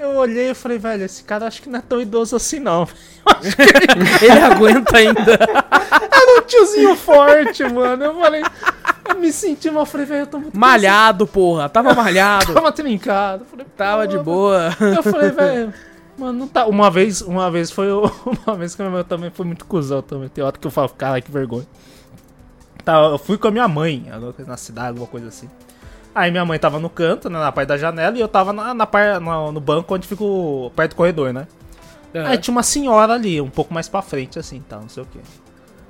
Eu 0.04 0.16
olhei 0.18 0.52
e 0.52 0.54
falei, 0.54 0.78
velho, 0.78 1.04
esse 1.06 1.24
cara 1.24 1.48
acho 1.48 1.62
que 1.62 1.70
não 1.70 1.80
é 1.80 1.82
tão 1.82 2.02
idoso 2.02 2.36
assim, 2.36 2.60
não. 2.60 2.88
Ele 4.22 4.40
aguenta 4.40 4.98
ainda. 4.98 5.34
Era 6.12 6.40
um 6.40 6.42
tiozinho 6.46 6.96
forte, 6.96 7.64
mano. 7.64 8.04
Eu 8.04 8.20
falei, 8.20 8.44
eu 9.10 9.16
me 9.16 9.32
senti 9.32 9.70
mal. 9.72 9.84
Eu 9.84 9.86
falei, 9.86 10.06
velho, 10.06 10.22
eu 10.24 10.28
tô 10.28 10.40
muito 10.40 10.58
Malhado, 10.60 11.26
porra. 11.26 11.70
Tava 11.70 11.90
cansado. 11.90 12.04
malhado. 12.04 12.54
Tava 12.54 12.72
trincado. 12.72 13.44
Eu 13.44 13.48
falei, 13.48 13.66
Tava 13.78 14.08
de 14.08 14.18
"Pô, 14.18 14.24
boa. 14.24 14.70
Eu 14.80 15.04
falei, 15.04 15.30
velho, 15.32 15.74
mano, 16.18 16.40
não 16.40 16.48
tá. 16.48 16.66
Uma 16.66 16.92
vez, 16.92 17.22
uma 17.22 17.50
vez 17.50 17.72
foi 17.72 17.92
o- 17.92 18.12
uma 18.46 18.56
vez 18.56 18.76
que 18.76 18.82
eu 18.82 19.04
também 19.06 19.32
fui 19.32 19.46
muito 19.46 19.66
cuzão 19.66 20.02
também. 20.02 20.28
Tem 20.30 20.44
hora 20.44 20.58
que 20.58 20.68
eu 20.68 20.72
falo, 20.72 20.90
caralho, 20.90 21.24
que 21.24 21.32
vergonha. 21.32 21.66
Tá, 22.84 22.98
eu 23.04 23.18
fui 23.18 23.38
com 23.38 23.48
a 23.48 23.52
minha 23.52 23.68
mãe, 23.68 24.06
na 24.46 24.58
cidade, 24.58 24.90
alguma 24.90 25.08
coisa 25.08 25.30
assim. 25.30 25.50
Aí 26.16 26.30
minha 26.30 26.46
mãe 26.46 26.60
tava 26.60 26.80
no 26.80 26.90
canto, 26.90 27.30
né, 27.30 27.40
na 27.40 27.52
parte 27.52 27.70
da 27.70 27.78
janela, 27.78 28.16
e 28.18 28.22
eu 28.22 28.28
tava 28.28 28.54
na, 28.54 28.74
na 28.74 28.86
par- 28.86 29.20
no, 29.20 29.52
no 29.52 29.60
banco 29.60 29.96
onde 29.96 30.08
fica 30.08 30.24
o, 30.24 30.72
perto 30.76 30.92
do 30.92 30.96
corredor, 30.96 31.34
né? 31.34 31.48
Aí 32.28 32.38
tinha 32.38 32.52
uma 32.52 32.62
senhora 32.62 33.14
ali, 33.14 33.42
um 33.42 33.50
pouco 33.50 33.74
mais 33.74 33.90
pra 33.90 34.02
frente, 34.04 34.38
assim, 34.38 34.62
tal, 34.70 34.82
não 34.82 34.90
sei 34.90 35.02
o 35.02 35.06
quê. 35.08 35.20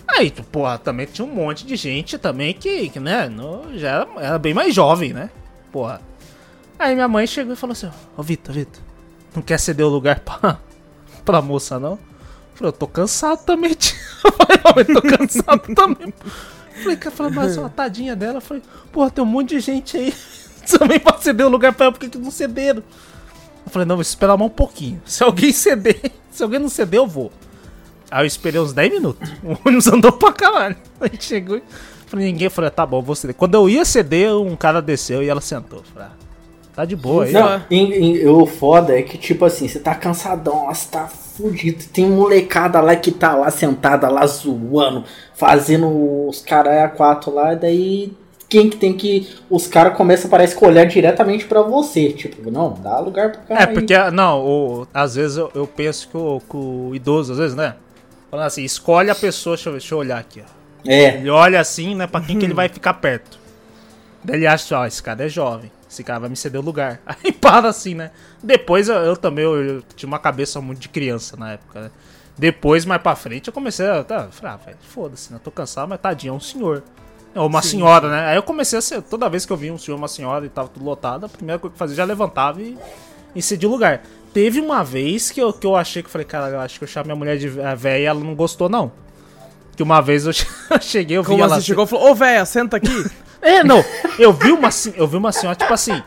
Aí, 0.08 0.32
porra, 0.32 0.78
também 0.78 1.06
tinha 1.06 1.26
um 1.28 1.34
monte 1.34 1.66
de 1.66 1.76
gente 1.76 2.18
também 2.18 2.54
que, 2.54 2.90
que 2.90 3.00
né, 3.00 3.28
no, 3.28 3.78
já 3.78 3.90
era, 3.90 4.08
era 4.18 4.40
bem 4.40 4.54
mais 4.54 4.74
jovem, 4.74 5.12
né? 5.12 5.30
Porra. 5.72 6.00
Aí 6.80 6.94
minha 6.96 7.08
mãe 7.08 7.28
chegou 7.28 7.54
e 7.54 7.58
falou 7.58 7.74
assim, 7.74 7.90
ô 8.16 8.24
Vitor, 8.24 8.54
Vitor, 8.56 8.82
não 9.36 9.42
quer 9.42 9.60
ceder 9.60 9.86
o 9.86 9.90
lugar 9.90 10.20
pra, 10.22 10.58
pra 11.26 11.42
moça, 11.42 11.78
não? 11.80 11.92
Eu 11.94 12.00
falei, 12.56 12.70
eu 12.70 12.74
tô 12.78 12.88
cansado 12.88 13.44
também, 13.46 13.74
tio. 13.74 13.96
Eu 14.76 14.86
tô 14.86 15.02
cansado 15.02 15.76
também. 15.76 16.14
Falei, 16.82 16.98
cara, 16.98 17.16
falei, 17.16 17.34
mas 17.34 17.58
uma 17.58 17.70
tadinha 17.70 18.16
dela. 18.16 18.42
Falei, 18.42 18.64
porra, 18.92 19.12
tem 19.12 19.24
um 19.24 19.28
monte 19.28 19.50
de 19.50 19.60
gente 19.60 19.98
aí 19.98 20.14
também 20.78 21.00
pra 21.00 21.18
ceder 21.18 21.46
o 21.46 21.50
lugar 21.50 21.74
pra 21.74 21.86
ela, 21.86 21.94
por 21.94 22.00
que 22.00 22.18
não 22.18 22.32
cederam? 22.32 22.84
Eu 23.66 23.72
falei, 23.72 23.88
não, 23.88 23.96
vou 23.96 24.02
esperar 24.02 24.38
mais 24.38 24.52
um 24.52 24.54
pouquinho. 24.54 25.02
Se 25.06 25.24
alguém 25.24 25.52
ceder, 25.52 26.12
se 26.32 26.44
alguém 26.44 26.60
não 26.60 26.70
ceder, 26.70 27.00
eu 27.00 27.08
vou. 27.08 27.32
Aí 28.10 28.24
eu 28.24 28.28
esperei 28.28 28.60
uns 28.60 28.74
10 28.74 28.92
minutos. 28.92 29.30
O 29.44 29.58
ônibus 29.66 29.88
andou 29.88 30.12
pra 30.12 30.32
caralho. 30.32 30.76
Aí 31.00 31.12
chegou 31.20 31.62
falei, 32.14 32.28
ninguém. 32.28 32.50
Falei, 32.50 32.70
tá 32.70 32.86
bom, 32.86 33.02
vou 33.02 33.16
ceder. 33.16 33.36
Quando 33.36 33.56
eu 33.56 33.70
ia 33.70 33.84
ceder, 33.84 34.36
um 34.36 34.56
cara 34.56 34.82
desceu 34.82 35.24
e 35.24 35.30
ela 35.30 35.42
sentou. 35.42 35.84
Falei, 35.94 36.10
ah, 36.10 36.23
tá 36.76 36.86
de 36.86 36.96
boa 36.96 37.26
aí. 37.26 37.32
Não, 37.32 37.62
em- 37.70 37.94
em- 38.22 38.28
o 38.28 38.46
foda 38.46 38.98
é 38.98 39.02
que, 39.02 39.18
tipo 39.18 39.46
assim, 39.46 39.68
você 39.68 39.80
tá 39.80 39.94
cansadão, 39.96 40.66
lá, 40.66 40.74
você 40.74 40.90
tá 40.90 41.08
fudido. 41.08 41.84
Tem 41.92 42.06
molecada 42.10 42.80
lá 42.82 42.96
que 42.96 43.12
tá 43.12 43.36
lá 43.36 43.50
sentada 43.50 44.10
lá 44.10 44.26
zoando, 44.28 45.04
fazendo 45.36 46.28
os 46.28 46.42
caras 46.42 46.78
a 46.84 46.88
quatro 46.88 47.34
lá, 47.34 47.54
e 47.54 47.56
daí 47.56 48.14
quem 48.50 48.70
que 48.70 48.78
tem 48.78 48.94
que. 48.94 49.28
Os 49.50 49.66
caras 49.68 49.98
começam, 49.98 50.30
parece 50.30 50.56
que 50.56 50.64
olhar 50.64 50.86
diretamente 50.86 51.46
pra 51.46 51.62
você. 51.64 52.12
Tipo, 52.14 52.52
não, 52.52 52.74
dá 52.74 53.00
lugar 53.00 53.32
pro 53.32 53.42
cara. 53.42 53.62
É, 53.64 53.68
aí. 53.68 53.74
porque, 53.74 53.98
não, 54.12 54.46
o- 54.46 54.88
às 54.94 55.16
vezes 55.16 55.38
eu, 55.38 55.52
eu 55.56 55.66
penso 55.66 56.08
que 56.10 56.18
o, 56.18 56.40
que 56.40 56.56
o 56.56 56.92
idoso, 56.94 57.32
às 57.34 57.38
vezes, 57.40 57.56
né? 57.56 57.76
Falando 58.30 58.46
assim, 58.48 58.64
escolhe 58.64 59.10
a 59.10 59.16
pessoa, 59.16 59.56
deixa 59.56 59.70
eu, 59.70 59.74
ver, 59.74 59.80
deixa 59.80 59.94
eu 59.96 60.00
olhar 60.00 60.18
aqui, 60.20 60.42
ó. 60.42 60.64
É. 60.88 61.16
Ele 61.16 61.30
olha 61.30 61.60
assim, 61.60 61.96
né, 61.96 62.06
pra 62.08 62.20
quem 62.22 62.38
que 62.38 62.46
ele 62.46 62.54
vai 62.56 62.68
ficar 62.70 62.94
perto. 62.96 63.40
Daí 64.24 64.38
ele 64.38 64.48
acha, 64.48 64.78
ó, 64.78 64.86
esse 64.86 65.02
cara 65.02 65.26
é 65.26 65.30
jovem, 65.30 65.72
esse 65.94 66.04
cara 66.04 66.20
vai 66.22 66.30
me 66.30 66.36
ceder 66.36 66.60
o 66.60 66.64
lugar. 66.64 67.00
Aí 67.24 67.32
para 67.32 67.70
assim, 67.70 67.94
né? 67.96 68.12
Depois 68.42 68.90
eu, 68.90 68.96
eu 68.96 69.16
também, 69.16 69.46
eu, 69.46 69.56
eu 69.64 69.84
tinha 69.96 70.08
uma 70.08 70.20
cabeça 70.20 70.60
muito 70.60 70.80
de 70.80 70.90
criança 70.90 71.38
na 71.38 71.54
época, 71.54 71.82
né? 71.82 71.92
Depois, 72.38 72.84
mais 72.84 73.02
pra 73.02 73.16
frente, 73.16 73.48
eu 73.48 73.54
comecei 73.54 73.88
a. 73.88 74.04
Tá, 74.04 74.28
falei, 74.32 74.56
ah, 74.56 74.58
velho, 74.66 74.78
foda-se, 74.90 75.32
né? 75.32 75.40
Tô 75.44 75.52
cansado, 75.52 75.88
mas 75.88 76.00
tadinho, 76.02 76.32
é 76.32 76.36
um 76.36 76.40
senhor. 76.40 76.84
Ou 77.36 77.48
uma 77.48 77.62
senhora, 77.62 78.10
né? 78.10 78.26
Aí 78.28 78.36
eu 78.36 78.44
comecei 78.44 78.78
a 78.78 78.82
ser. 78.82 79.02
Toda 79.04 79.30
vez 79.30 79.46
que 79.46 79.54
eu 79.54 79.58
via 79.58 79.72
um 79.74 79.78
senhor, 79.78 79.98
uma 79.98 80.08
senhora 80.08 80.46
e 80.46 80.50
tava 80.50 80.68
tudo 80.68 80.84
lotado, 80.86 81.26
a 81.26 81.30
primeira 81.30 81.60
coisa 81.60 81.72
que 81.72 81.76
eu 81.76 81.80
fazia 81.80 81.96
já 81.96 82.04
levantava 82.04 82.60
e, 82.62 82.76
e 83.36 83.42
cedia 83.42 83.70
o 83.70 83.72
lugar. 83.72 84.02
Teve 84.34 84.60
uma 84.60 84.84
vez 84.84 85.30
que 85.30 85.40
eu, 85.40 85.54
que 85.54 85.66
eu 85.68 85.76
achei 85.76 86.02
que 86.02 86.08
eu 86.08 86.12
falei, 86.12 86.26
cara, 86.26 86.48
eu 86.50 86.60
acho 86.60 86.80
que 86.80 86.84
eu 86.84 86.88
chamei 86.88 87.06
minha 87.08 87.16
mulher 87.16 87.38
de 87.38 87.48
velha 87.48 88.00
e 88.02 88.06
ela 88.06 88.20
não 88.20 88.34
gostou, 88.34 88.68
não. 88.68 88.92
Que 89.76 89.84
uma 89.84 90.02
vez 90.02 90.26
eu 90.26 90.34
che- 90.34 90.48
eu 90.72 90.82
cheguei, 90.82 91.18
eu 91.18 91.24
vi 91.24 91.30
Como 91.30 91.44
ela. 91.44 91.56
você 91.56 91.62
chegou 91.62 91.86
e 91.86 91.88
falou, 91.88 92.10
ô 92.12 92.16
véia, 92.16 92.44
senta 92.46 92.78
aqui. 92.78 92.88
É, 93.44 93.64
não. 93.64 93.84
Eu 94.18 94.32
vi 94.32 94.52
uma, 94.52 94.70
eu 94.96 95.08
vi 95.08 95.18
uma 95.18 95.32
senhora, 95.32 95.56
tipo 95.56 95.74
assim. 95.74 96.02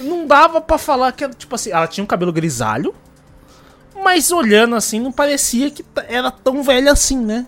Não 0.00 0.26
dava 0.26 0.60
pra 0.60 0.78
falar 0.78 1.12
que 1.12 1.22
ela, 1.22 1.32
tipo 1.32 1.54
assim, 1.54 1.70
ela 1.70 1.86
tinha 1.86 2.02
um 2.02 2.06
cabelo 2.06 2.32
grisalho. 2.32 2.94
Mas 4.02 4.32
olhando 4.32 4.74
assim, 4.74 4.98
não 4.98 5.12
parecia 5.12 5.70
que 5.70 5.84
era 6.08 6.30
tão 6.30 6.62
velha 6.62 6.90
assim, 6.90 7.18
né? 7.18 7.46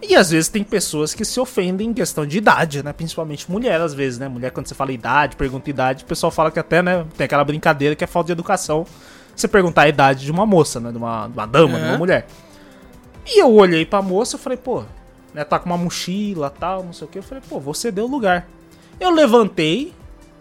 E 0.00 0.14
às 0.14 0.30
vezes 0.30 0.48
tem 0.48 0.62
pessoas 0.62 1.12
que 1.12 1.24
se 1.24 1.40
ofendem 1.40 1.88
em 1.88 1.92
questão 1.92 2.24
de 2.24 2.38
idade, 2.38 2.82
né? 2.82 2.92
Principalmente 2.92 3.50
mulher, 3.50 3.80
às 3.80 3.92
vezes, 3.92 4.18
né? 4.18 4.28
Mulher, 4.28 4.52
quando 4.52 4.68
você 4.68 4.74
fala 4.74 4.92
idade, 4.92 5.34
pergunta 5.34 5.68
idade, 5.68 6.04
o 6.04 6.06
pessoal 6.06 6.30
fala 6.30 6.50
que 6.50 6.60
até, 6.60 6.80
né? 6.80 7.04
Tem 7.16 7.24
aquela 7.24 7.42
brincadeira 7.42 7.96
que 7.96 8.04
é 8.04 8.06
falta 8.06 8.26
de 8.26 8.32
educação. 8.32 8.86
Você 9.34 9.48
perguntar 9.48 9.82
a 9.82 9.88
idade 9.88 10.24
de 10.24 10.30
uma 10.30 10.46
moça, 10.46 10.78
né? 10.78 10.92
De 10.92 10.98
uma, 10.98 11.26
de 11.26 11.32
uma 11.32 11.46
dama, 11.46 11.78
de 11.78 11.84
uma 11.84 11.98
mulher. 11.98 12.26
E 13.26 13.40
eu 13.40 13.52
olhei 13.52 13.84
pra 13.84 14.00
moça 14.00 14.36
e 14.36 14.38
falei, 14.38 14.56
pô, 14.56 14.84
né? 15.36 15.44
Tá 15.44 15.58
com 15.58 15.66
uma 15.66 15.76
mochila 15.76 16.48
tal, 16.48 16.82
não 16.82 16.94
sei 16.94 17.06
o 17.06 17.10
que. 17.10 17.18
Eu 17.18 17.22
falei, 17.22 17.44
pô, 17.46 17.60
vou 17.60 17.74
ceder 17.74 18.02
o 18.02 18.06
lugar. 18.06 18.48
Eu 18.98 19.10
levantei 19.10 19.92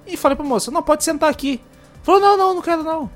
e 0.07 0.15
falei 0.15 0.37
pra 0.37 0.45
moça, 0.45 0.71
não, 0.71 0.81
pode 0.81 1.03
sentar 1.03 1.29
aqui. 1.29 1.59
Falou, 2.01 2.21
não, 2.21 2.37
não, 2.37 2.53
não 2.55 2.61
quero 2.61 2.81
não. 2.81 3.09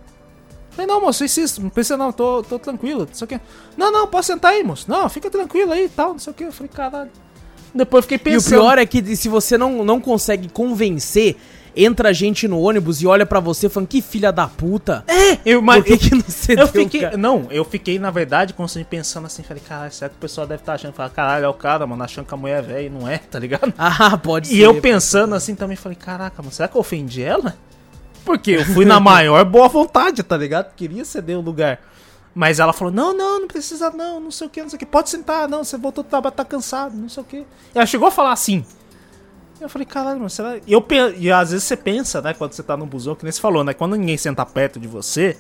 Falei, 0.72 0.86
não, 0.86 1.00
moço, 1.00 1.24
insisto, 1.24 1.62
não 1.62 1.70
precisa 1.70 1.96
não, 1.96 2.12
tô, 2.12 2.44
tô 2.44 2.60
tranquilo, 2.60 3.06
não 3.08 3.14
sei 3.14 3.26
o 3.26 3.28
que. 3.30 3.40
Não, 3.78 3.92
não, 3.94 4.08
pode 4.08 4.26
sentar 4.26 4.52
aí, 4.52 4.62
moço. 4.62 4.92
Não, 4.92 5.08
fica 5.08 5.30
tranquilo 5.30 5.72
aí 5.72 5.86
e 5.86 5.90
tal, 5.90 6.10
não 6.12 6.20
sei 6.20 6.32
o 6.32 6.34
que. 6.34 6.44
Eu 6.44 6.52
falei, 6.52 6.70
caralho. 6.70 7.12
Depois 7.74 8.04
fiquei 8.04 8.18
E 8.18 8.20
o 8.20 8.24
pensando. 8.34 8.60
pior 8.60 8.78
é 8.78 8.86
que 8.86 9.16
se 9.16 9.30
você 9.30 9.58
não, 9.58 9.86
não 9.86 10.02
consegue 10.02 10.50
convencer, 10.50 11.38
entra 11.84 12.14
gente 12.14 12.48
no 12.48 12.60
ônibus 12.60 13.02
e 13.02 13.08
olha 13.08 13.26
pra 13.26 13.40
você 13.40 13.70
falando, 13.70 13.88
que 13.88 14.02
filha 14.02 14.32
da 14.32 14.48
puta. 14.48 15.04
é, 15.08 15.40
eu, 15.46 15.60
Por 15.60 15.66
mas, 15.66 15.84
que, 15.84 15.98
que 15.98 16.16
não 16.16 16.24
cedeu, 16.28 16.66
eu 16.66 16.68
fiquei, 16.68 17.02
cara? 17.02 17.18
não, 17.18 17.48
eu 17.50 17.64
fiquei, 17.64 17.98
na 17.98 18.12
verdade, 18.12 18.54
constante 18.54 18.86
pensando 18.86 19.26
assim, 19.26 19.44
falei, 19.44 19.64
caralho, 19.66 19.92
será 19.92 20.10
que 20.10 20.16
o 20.16 20.20
pessoal 20.20 20.46
deve 20.46 20.62
estar 20.62 20.74
achando? 20.74 20.94
Falei, 20.94 21.12
caralho, 21.14 21.46
é 21.46 21.50
o 21.50 21.54
cara, 21.54 21.88
mano, 21.88 22.04
achando 22.04 22.26
que 22.26 22.34
a 22.34 22.38
mulher 22.38 22.60
é 22.60 22.62
velha 22.62 22.86
e 22.88 22.90
não 22.90 23.08
é, 23.08 23.18
tá 23.18 23.40
ligado? 23.40 23.74
Ah, 24.02 24.18
pode 24.18 24.54
E 24.54 24.60
eu 24.60 24.80
pensando 24.82 25.34
assim 25.36 25.56
também, 25.56 25.76
falei, 25.76 25.98
caraca, 25.98 26.42
mano, 26.42 26.54
será 26.54 26.68
que 26.68 26.76
eu 26.76 26.82
ofendi 26.82 27.22
ela? 27.24 27.56
Porque 28.26 28.52
eu 28.52 28.66
fui 28.66 28.86
na 28.86 29.00
maior 29.02 29.44
boa 29.46 29.68
vontade, 29.68 30.22
tá 30.22 30.38
ligado? 30.38 30.74
Queria 30.76 31.04
ceder 31.06 31.38
o 31.38 31.42
lugar. 31.42 31.80
Mas 32.36 32.60
ela 32.60 32.72
falou, 32.72 32.94
não, 32.94 33.14
não, 33.14 33.42
não 33.42 33.48
precisa 33.48 33.90
não, 33.90 34.20
não 34.20 34.32
sei 34.32 34.48
o 34.48 34.50
que, 34.50 34.62
não 34.62 34.70
sei 34.70 34.78
o 34.78 34.80
que. 34.80 34.86
Pode 34.86 35.10
sentar, 35.10 35.48
não, 35.48 35.64
você 35.64 35.78
voltou 35.78 36.04
do 36.04 36.10
trabalho, 36.10 36.36
tá 36.36 36.46
cansado, 36.46 36.96
não 36.96 37.10
sei 37.10 37.24
o 37.24 37.26
que. 37.26 37.46
Ela 37.74 37.86
chegou 37.86 38.08
a 38.08 38.12
falar 38.12 38.32
assim. 38.32 38.64
Eu 39.60 39.68
falei, 39.68 39.86
caralho, 39.86 40.18
mano, 40.18 40.30
será... 40.30 40.58
E, 40.58 40.72
eu, 40.72 40.86
e 41.18 41.32
às 41.32 41.52
vezes 41.52 41.66
você 41.66 41.76
pensa, 41.76 42.22
né, 42.22 42.34
quando 42.34 42.54
você 42.54 42.64
tá 42.64 42.78
no 42.78 42.86
busão, 42.86 43.14
que 43.14 43.24
nem 43.24 43.32
você 43.32 43.42
falou, 43.42 43.64
né, 43.64 43.74
quando 43.74 43.96
ninguém 43.96 44.18
senta 44.18 44.46
perto 44.46 44.80
de 44.80 44.88
você, 44.88 45.38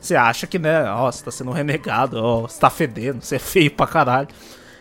você 0.00 0.16
acha 0.16 0.48
que, 0.48 0.58
né, 0.58 0.90
ó, 0.90 1.10
você 1.10 1.24
tá 1.24 1.30
sendo 1.30 1.52
renegado, 1.52 2.16
ó, 2.16 2.42
você 2.42 2.58
tá 2.58 2.68
fedendo, 2.68 3.22
você 3.22 3.36
é 3.36 3.38
feio 3.38 3.70
pra 3.70 3.86
caralho. 3.86 4.28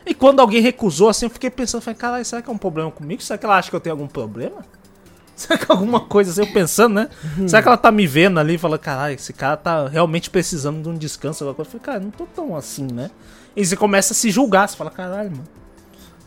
E 0.03 0.15
quando 0.15 0.39
alguém 0.39 0.61
recusou, 0.61 1.09
assim, 1.09 1.27
eu 1.27 1.29
fiquei 1.29 1.51
pensando, 1.51 1.81
falei, 1.81 1.97
caralho, 1.97 2.25
será 2.25 2.41
que 2.41 2.49
é 2.49 2.53
um 2.53 2.57
problema 2.57 2.89
comigo? 2.89 3.21
Será 3.21 3.37
que 3.37 3.45
ela 3.45 3.57
acha 3.57 3.69
que 3.69 3.75
eu 3.75 3.79
tenho 3.79 3.93
algum 3.93 4.07
problema? 4.07 4.65
Será 5.35 5.57
que 5.57 5.71
é 5.71 5.73
alguma 5.73 6.01
coisa 6.01 6.31
assim, 6.31 6.41
eu 6.41 6.53
pensando, 6.53 6.95
né? 6.95 7.09
Será 7.47 7.61
que 7.63 7.67
ela 7.67 7.77
tá 7.77 7.91
me 7.91 8.05
vendo 8.05 8.39
ali 8.39 8.55
e 8.55 8.57
fala, 8.57 8.77
caralho, 8.77 9.15
esse 9.15 9.33
cara 9.33 9.57
tá 9.57 9.87
realmente 9.87 10.29
precisando 10.29 10.83
de 10.83 10.89
um 10.89 10.93
descanso, 10.93 11.43
alguma 11.43 11.55
coisa? 11.55 11.69
Eu 11.69 11.79
falei, 11.79 11.85
cara, 11.85 11.99
não 11.99 12.11
tô 12.11 12.25
tão 12.27 12.55
assim, 12.55 12.85
né? 12.91 13.09
E 13.55 13.65
você 13.65 13.75
começa 13.75 14.13
a 14.13 14.15
se 14.15 14.29
julgar, 14.29 14.67
você 14.67 14.77
fala, 14.77 14.91
caralho, 14.91 15.31
mano, 15.31 15.43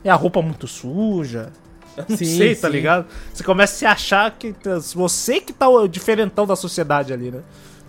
é 0.02 0.10
a 0.10 0.14
roupa 0.14 0.42
muito 0.42 0.66
suja. 0.66 1.52
Eu 1.96 2.04
não 2.08 2.16
Sim, 2.16 2.24
sei, 2.24 2.54
tá 2.54 2.68
sim. 2.68 2.74
ligado? 2.74 3.06
Você 3.32 3.44
começa 3.44 3.74
a 3.74 3.76
se 3.76 3.86
achar 3.86 4.30
que 4.32 4.54
você 4.94 5.40
que 5.40 5.52
tá 5.52 5.68
o 5.68 5.86
diferentão 5.86 6.46
da 6.46 6.56
sociedade 6.56 7.12
ali, 7.12 7.30
né? 7.30 7.40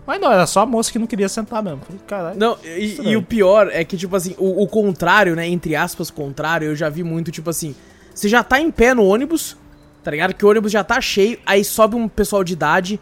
Mas 0.05 0.21
não, 0.21 0.31
era 0.31 0.45
só 0.45 0.61
a 0.61 0.65
moça 0.65 0.91
que 0.91 0.99
não 0.99 1.07
queria 1.07 1.27
sentar 1.27 1.63
mesmo. 1.63 1.81
Falei, 1.81 2.01
caralho. 2.05 2.39
Não, 2.39 2.57
e, 2.63 3.09
e 3.09 3.17
o 3.17 3.23
pior 3.23 3.69
é 3.71 3.83
que, 3.83 3.97
tipo 3.97 4.15
assim, 4.15 4.35
o, 4.37 4.61
o 4.63 4.67
contrário, 4.67 5.35
né? 5.35 5.47
Entre 5.47 5.75
aspas, 5.75 6.11
contrário, 6.11 6.67
eu 6.67 6.75
já 6.75 6.89
vi 6.89 7.03
muito, 7.03 7.31
tipo 7.31 7.49
assim, 7.49 7.75
você 8.13 8.29
já 8.29 8.43
tá 8.43 8.59
em 8.59 8.69
pé 8.69 8.93
no 8.93 9.03
ônibus, 9.03 9.57
tá 10.03 10.11
ligado? 10.11 10.33
Que 10.35 10.45
o 10.45 10.49
ônibus 10.49 10.71
já 10.71 10.83
tá 10.83 11.01
cheio, 11.01 11.39
aí 11.45 11.63
sobe 11.63 11.95
um 11.95 12.07
pessoal 12.07 12.43
de 12.43 12.53
idade, 12.53 12.99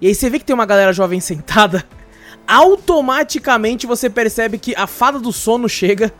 e 0.00 0.06
aí 0.06 0.14
você 0.14 0.30
vê 0.30 0.38
que 0.38 0.46
tem 0.46 0.54
uma 0.54 0.64
galera 0.64 0.92
jovem 0.92 1.20
sentada, 1.20 1.84
automaticamente 2.48 3.86
você 3.86 4.08
percebe 4.08 4.58
que 4.58 4.74
a 4.74 4.86
fada 4.86 5.18
do 5.18 5.32
sono 5.32 5.68
chega 5.68 6.10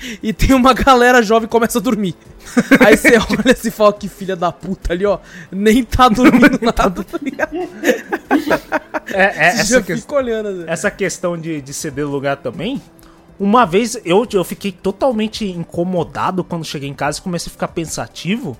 e 0.22 0.32
tem 0.32 0.54
uma 0.54 0.72
galera 0.72 1.22
jovem 1.22 1.46
que 1.46 1.52
começa 1.52 1.78
a 1.78 1.82
dormir. 1.82 2.14
Aí 2.84 2.96
você 2.96 3.16
olha 3.16 3.52
assim 3.52 3.68
e 3.68 3.70
fala, 3.70 3.92
que 3.92 4.08
filha 4.08 4.34
da 4.34 4.50
puta 4.50 4.92
ali, 4.92 5.06
ó, 5.06 5.18
nem 5.50 5.84
tá 5.84 6.08
dormindo 6.08 6.58
nada, 6.62 7.04
tá 7.04 7.18
ligado? 7.22 7.56
É, 9.12 9.22
é, 9.22 9.46
essa, 9.48 9.82
que- 9.82 10.02
olhando 10.12 10.48
assim. 10.48 10.64
essa 10.66 10.90
questão 10.90 11.36
de, 11.36 11.60
de 11.60 11.72
ceder 11.72 12.06
lugar 12.06 12.36
também. 12.36 12.80
Uma 13.38 13.64
vez 13.64 13.98
eu, 14.04 14.26
eu 14.32 14.44
fiquei 14.44 14.70
totalmente 14.70 15.46
incomodado 15.46 16.44
quando 16.44 16.64
cheguei 16.64 16.88
em 16.88 16.94
casa 16.94 17.18
e 17.18 17.22
comecei 17.22 17.48
a 17.48 17.52
ficar 17.52 17.68
pensativo. 17.68 18.56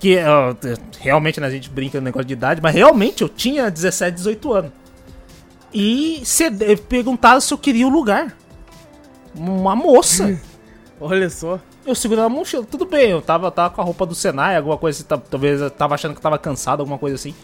Que 0.00 0.18
ó, 0.18 0.54
realmente 0.98 1.40
né, 1.40 1.46
a 1.46 1.50
gente 1.50 1.70
brinca 1.70 2.00
no 2.00 2.04
negócio 2.04 2.26
de 2.26 2.32
idade, 2.32 2.60
mas 2.60 2.74
realmente 2.74 3.22
eu 3.22 3.28
tinha 3.28 3.70
17, 3.70 4.16
18 4.16 4.52
anos. 4.52 4.72
E 5.72 6.20
cede, 6.24 6.76
perguntaram 6.76 7.40
se 7.40 7.54
eu 7.54 7.58
queria 7.58 7.86
o 7.86 7.90
lugar. 7.90 8.36
Uma 9.34 9.74
moça. 9.74 10.38
Olha 11.00 11.28
só. 11.28 11.58
Eu 11.84 11.94
segurando 11.94 12.26
a 12.26 12.28
mochila, 12.28 12.64
tudo 12.64 12.86
bem, 12.86 13.10
eu 13.10 13.20
tava, 13.20 13.50
tava 13.50 13.74
com 13.74 13.80
a 13.80 13.84
roupa 13.84 14.06
do 14.06 14.14
Senai, 14.14 14.56
alguma 14.56 14.78
coisa 14.78 14.98
assim, 14.98 15.06
tá- 15.06 15.18
talvez 15.18 15.60
eu 15.60 15.70
tava 15.70 15.94
achando 15.94 16.12
que 16.12 16.18
eu 16.18 16.22
tava 16.22 16.38
cansado, 16.38 16.80
alguma 16.80 16.98
coisa 16.98 17.16
assim. 17.16 17.34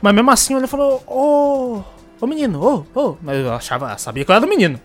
Mas 0.00 0.14
mesmo 0.14 0.30
assim 0.30 0.54
ele 0.54 0.66
falou, 0.68 1.02
ô, 1.06 1.82
ô 2.20 2.26
menino, 2.26 2.62
ô, 2.94 3.00
ô, 3.00 3.16
mas 3.20 3.38
eu 3.38 3.52
achava, 3.52 3.96
sabia 3.98 4.24
que 4.24 4.30
eu 4.30 4.34
era 4.34 4.44
do 4.44 4.48
menino. 4.48 4.78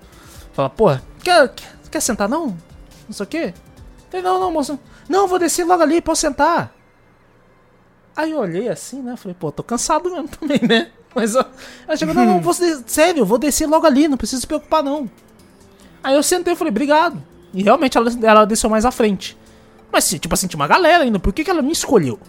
Fala, 0.53 0.69
porra, 0.71 1.03
quer, 1.23 1.49
quer, 1.49 1.67
quer 1.91 1.99
sentar 1.99 2.27
não? 2.27 2.47
Não 3.07 3.13
sei 3.13 3.23
o 3.25 3.27
quê. 3.27 3.53
Falei, 4.09 4.23
não, 4.25 4.39
não, 4.39 4.51
moço, 4.51 4.79
não, 5.07 5.27
vou 5.27 5.37
descer 5.37 5.65
logo 5.65 5.83
ali, 5.83 6.01
posso 6.01 6.21
sentar. 6.21 6.73
Aí 8.15 8.31
eu 8.31 8.39
olhei 8.39 8.69
assim, 8.69 9.01
né, 9.03 9.15
falei, 9.15 9.35
pô, 9.39 9.51
tô 9.51 9.61
cansado 9.61 10.09
mesmo 10.09 10.27
também, 10.29 10.59
né? 10.67 10.89
Mas 11.13 11.35
ó, 11.35 11.45
ela 11.87 11.95
chegou, 11.95 12.15
não, 12.15 12.25
não, 12.25 12.39
vou, 12.41 12.53
sério, 12.53 13.23
vou 13.25 13.37
descer 13.37 13.67
logo 13.67 13.85
ali, 13.85 14.07
não 14.07 14.17
precisa 14.17 14.41
se 14.41 14.47
preocupar 14.47 14.81
não. 14.83 15.07
Aí 16.03 16.15
eu 16.15 16.23
sentei 16.23 16.53
e 16.53 16.55
falei, 16.55 16.71
obrigado. 16.71 17.21
E 17.53 17.63
realmente 17.63 17.97
ela, 17.97 18.09
ela 18.23 18.45
desceu 18.45 18.69
mais 18.69 18.85
à 18.85 18.91
frente. 18.91 19.37
Mas, 19.91 20.07
tipo 20.09 20.33
assim, 20.33 20.47
tinha 20.47 20.59
uma 20.59 20.67
galera 20.67 21.03
ainda. 21.03 21.19
Por 21.19 21.33
que, 21.33 21.43
que 21.43 21.49
ela 21.49 21.61
me 21.61 21.71
escolheu? 21.71 22.19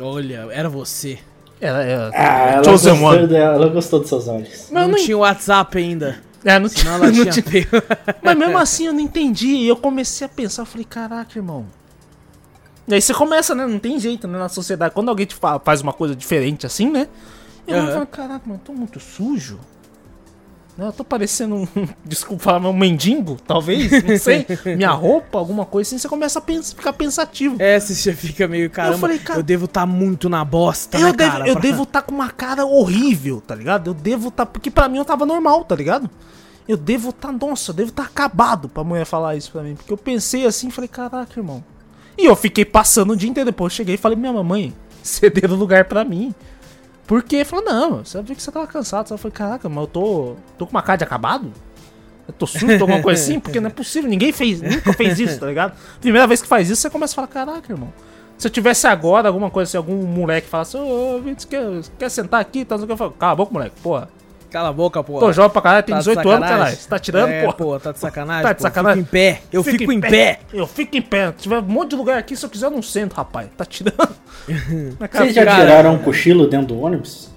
Olha, 0.00 0.48
era 0.50 0.68
você. 0.68 1.18
Ela, 1.60 1.82
ela, 1.82 2.10
Ah, 2.14 2.50
ela 2.54 2.64
Chosen 2.64 2.98
gostou, 2.98 3.26
dela, 3.28 3.54
ela 3.54 3.68
gostou 3.68 4.00
dos 4.00 4.08
seus 4.08 4.26
olhos. 4.26 4.48
Mas, 4.48 4.70
não, 4.70 4.88
não, 4.88 4.96
tinha 4.98 5.16
WhatsApp 5.18 5.78
ainda. 5.78 6.20
é, 6.44 6.58
não, 6.58 6.68
tinha, 6.68 6.82
Senão 6.84 6.94
ela 6.96 7.06
não 7.12 7.12
tinha 7.12 7.30
tinha-. 7.32 7.66
Mas 8.22 8.36
mesmo 8.36 8.58
assim 8.58 8.86
eu 8.86 8.92
não 8.92 9.00
entendi. 9.00 9.48
E 9.48 9.68
eu 9.68 9.76
comecei 9.76 10.24
a 10.24 10.28
pensar, 10.28 10.62
eu 10.62 10.66
falei, 10.66 10.84
caraca, 10.84 11.38
irmão. 11.38 11.66
E 12.88 12.94
aí 12.94 13.00
você 13.00 13.14
começa, 13.14 13.54
né? 13.54 13.64
Não 13.66 13.78
tem 13.78 14.00
jeito, 14.00 14.26
né? 14.26 14.38
Na 14.38 14.48
sociedade. 14.48 14.92
Quando 14.92 15.08
alguém 15.10 15.26
te 15.26 15.34
fa- 15.36 15.60
faz 15.60 15.80
uma 15.82 15.92
coisa 15.92 16.16
diferente 16.16 16.66
assim, 16.66 16.90
né? 16.90 17.06
Eu 17.68 17.78
Aham. 17.78 17.92
falo, 17.92 18.06
caraca, 18.06 18.42
mano, 18.44 18.60
eu 18.60 18.64
tô 18.64 18.72
muito 18.72 18.98
sujo. 18.98 19.60
Eu 20.86 20.92
tô 20.92 21.04
parecendo 21.04 21.54
um. 21.56 21.66
Desculpa 22.04 22.56
um 22.58 22.72
mendigo, 22.72 23.36
talvez. 23.46 23.90
Não 24.04 24.16
sei. 24.18 24.46
Minha 24.76 24.90
roupa, 24.90 25.38
alguma 25.38 25.64
coisa 25.64 25.88
assim. 25.88 25.98
Você 25.98 26.08
começa 26.08 26.38
a 26.38 26.42
pens- 26.42 26.72
ficar 26.72 26.92
pensativo. 26.92 27.56
É, 27.58 27.78
você 27.80 28.12
fica 28.12 28.46
meio, 28.48 28.68
caramba, 28.70 28.94
eu, 28.96 28.98
falei, 28.98 29.18
cara- 29.18 29.42
devo 29.42 29.64
estar 29.66 29.86
muito 29.86 30.28
na 30.28 30.44
bosta, 30.44 30.98
eu 30.98 31.06
né, 31.08 31.12
devo, 31.12 31.30
cara? 31.32 31.48
eu 31.48 31.52
pra- 31.54 31.62
devo 31.62 31.82
estar 31.84 32.02
com 32.02 32.14
uma 32.14 32.30
cara 32.30 32.64
horrível, 32.66 33.40
tá 33.46 33.54
ligado? 33.54 33.88
Eu 33.90 33.94
devo 33.94 34.28
estar. 34.28 34.46
porque 34.46 34.70
pra 34.70 34.88
mim 34.88 34.98
eu 34.98 35.04
tava 35.04 35.24
normal, 35.26 35.64
tá 35.64 35.74
ligado? 35.74 36.08
Eu 36.68 36.76
devo 36.76 37.10
estar. 37.10 37.32
nossa, 37.32 37.70
eu 37.70 37.74
devo 37.74 37.88
estar 37.90 38.04
acabado 38.04 38.68
pra 38.68 38.84
mulher 38.84 39.04
falar 39.04 39.36
isso 39.36 39.50
pra 39.50 39.62
mim. 39.62 39.74
Porque 39.74 39.92
eu 39.92 39.96
pensei 39.96 40.46
assim 40.46 40.68
e 40.68 40.70
falei, 40.70 40.88
caraca, 40.88 41.38
irmão. 41.38 41.62
E 42.16 42.26
eu 42.26 42.36
fiquei 42.36 42.64
passando 42.64 43.12
o 43.12 43.16
dia 43.16 43.28
inteiro. 43.28 43.50
Depois 43.50 43.72
eu 43.72 43.76
cheguei 43.78 43.94
e 43.96 43.98
falei, 43.98 44.16
minha 44.16 44.32
mamãe, 44.32 44.72
cederam 45.02 45.56
lugar 45.56 45.86
pra 45.86 46.04
mim. 46.04 46.32
Porque 47.12 47.44
falou, 47.44 47.62
não, 47.62 48.02
você 48.02 48.22
viu 48.22 48.34
que 48.34 48.42
você 48.42 48.50
tava 48.50 48.66
cansado. 48.66 49.10
Eu 49.10 49.18
falei, 49.18 49.36
caraca, 49.36 49.68
mas 49.68 49.78
eu 49.82 49.86
tô. 49.86 50.34
tô 50.56 50.64
com 50.64 50.70
uma 50.70 50.80
cara 50.80 50.96
de 50.96 51.04
acabado? 51.04 51.52
Eu 52.26 52.32
tô 52.32 52.46
sujo, 52.46 52.66
tô 52.78 52.84
alguma 52.84 53.02
coisa 53.02 53.22
assim? 53.22 53.38
Porque 53.38 53.60
não 53.60 53.68
é 53.68 53.70
possível, 53.70 54.08
ninguém 54.08 54.32
fez, 54.32 54.62
nunca 54.62 54.94
fez 54.94 55.20
isso, 55.20 55.38
tá 55.38 55.44
ligado? 55.44 55.76
Primeira 56.00 56.26
vez 56.26 56.40
que 56.40 56.48
faz 56.48 56.70
isso, 56.70 56.80
você 56.80 56.88
começa 56.88 57.12
a 57.12 57.16
falar, 57.16 57.26
caraca, 57.28 57.70
irmão. 57.70 57.92
Se 58.38 58.46
eu 58.46 58.50
tivesse 58.50 58.86
agora 58.86 59.28
alguma 59.28 59.50
coisa 59.50 59.68
assim, 59.68 59.76
algum 59.76 60.06
moleque 60.06 60.48
falasse, 60.48 60.74
ô, 60.74 61.16
ô, 61.16 61.20
Vitor, 61.20 61.42
você 61.42 61.48
quer, 61.48 61.66
você 61.66 61.90
quer 61.98 62.08
sentar 62.08 62.40
aqui? 62.40 62.64
Tá, 62.64 62.76
eu 62.76 62.96
falo, 62.96 63.10
cala 63.10 63.32
a 63.32 63.36
boca, 63.36 63.52
moleque, 63.52 63.76
porra. 63.82 64.08
Cala 64.52 64.68
a 64.68 64.72
boca, 64.72 65.02
pô. 65.02 65.18
Tô 65.18 65.32
jovem 65.32 65.50
pra 65.50 65.62
caralho, 65.62 65.82
tem 65.86 65.94
Tá 65.94 66.00
de 66.00 66.08
18 66.08 66.28
anos, 66.30 66.48
caralho. 66.48 66.76
Você 66.76 66.88
tá 66.88 66.98
tirando, 66.98 67.30
é, 67.30 67.40
porra? 67.42 67.52
pô, 67.54 67.80
tá 67.80 67.92
de 67.92 67.98
sacanagem. 67.98 68.42
Tá 68.42 68.52
de 68.52 68.58
pô. 68.58 68.62
sacanagem? 68.62 69.00
Eu 69.00 69.06
fico 69.06 69.12
em 69.12 69.20
pé. 69.20 69.40
Eu 69.52 69.62
Fica 69.64 69.78
fico 69.78 69.92
em 69.92 70.00
pé. 70.00 70.38
Eu 70.52 70.66
fico 70.66 70.96
em 70.96 71.02
pé. 71.02 71.26
Se 71.28 71.42
tiver 71.44 71.58
um 71.58 71.62
monte 71.62 71.90
de 71.90 71.96
lugar 71.96 72.18
aqui, 72.18 72.36
se 72.36 72.44
eu 72.44 72.50
quiser, 72.50 72.66
eu 72.66 72.70
não 72.70 72.82
sento, 72.82 73.14
rapaz. 73.14 73.48
Tá 73.56 73.64
tirando. 73.64 73.96
Vocês 74.46 75.34
já 75.34 75.44
cara- 75.44 75.60
tiraram 75.64 75.94
um 75.94 75.98
cochilo 75.98 76.46
dentro 76.46 76.68
do 76.68 76.80
ônibus? 76.80 77.30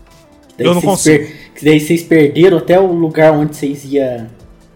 Daí 0.57 0.67
Eu 0.67 0.73
não 0.73 0.81
vocês 0.81 1.19
consigo. 1.19 1.25
per- 1.25 1.51
Que 1.55 1.65
daí 1.65 1.79
vocês 1.79 2.03
perderam 2.03 2.57
até 2.57 2.79
o 2.79 2.85
lugar 2.87 3.31
onde 3.33 3.55
vocês 3.55 3.83
iam 3.85 4.27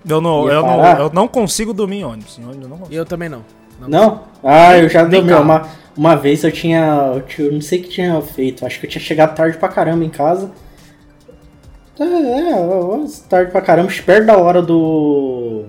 Eu 0.08 0.22
não, 0.22 0.46
Ia 0.48 0.54
eu, 0.54 0.62
não, 0.62 0.78
parar? 0.78 1.00
eu 1.00 1.12
não 1.14 1.28
consigo 1.28 1.74
dormir 1.74 1.98
em 2.00 2.04
ônibus. 2.06 2.38
Em 2.38 2.44
ônibus 2.44 2.64
eu 2.64 2.70
não 2.70 2.80
eu 2.92 3.06
também 3.06 3.30
não. 3.30 3.44
Não? 3.88 4.24
Ah, 4.44 4.78
eu 4.78 4.90
já 4.90 5.04
dormi. 5.04 5.32
Uma, 5.34 5.68
uma 5.96 6.16
vez 6.16 6.44
eu 6.44 6.52
tinha. 6.52 7.12
Eu 7.16 7.22
tinha- 7.22 7.48
eu 7.48 7.54
não 7.54 7.62
sei 7.62 7.80
o 7.80 7.84
que 7.84 7.90
tinha 7.90 8.22
feito. 8.22 8.66
Acho 8.66 8.80
que 8.80 8.86
eu 8.86 8.90
tinha 8.90 9.02
chegado 9.02 9.36
tarde 9.36 9.58
pra 9.58 9.70
caramba 9.70 10.04
em 10.04 10.10
casa. 10.10 10.52
É, 12.00 12.04
é, 12.04 12.54
eu- 12.54 13.06
tarde 13.28 13.52
pra 13.52 13.62
caramba, 13.62 13.91
perto 14.06 14.26
da 14.26 14.38
hora 14.38 14.62
do. 14.62 15.66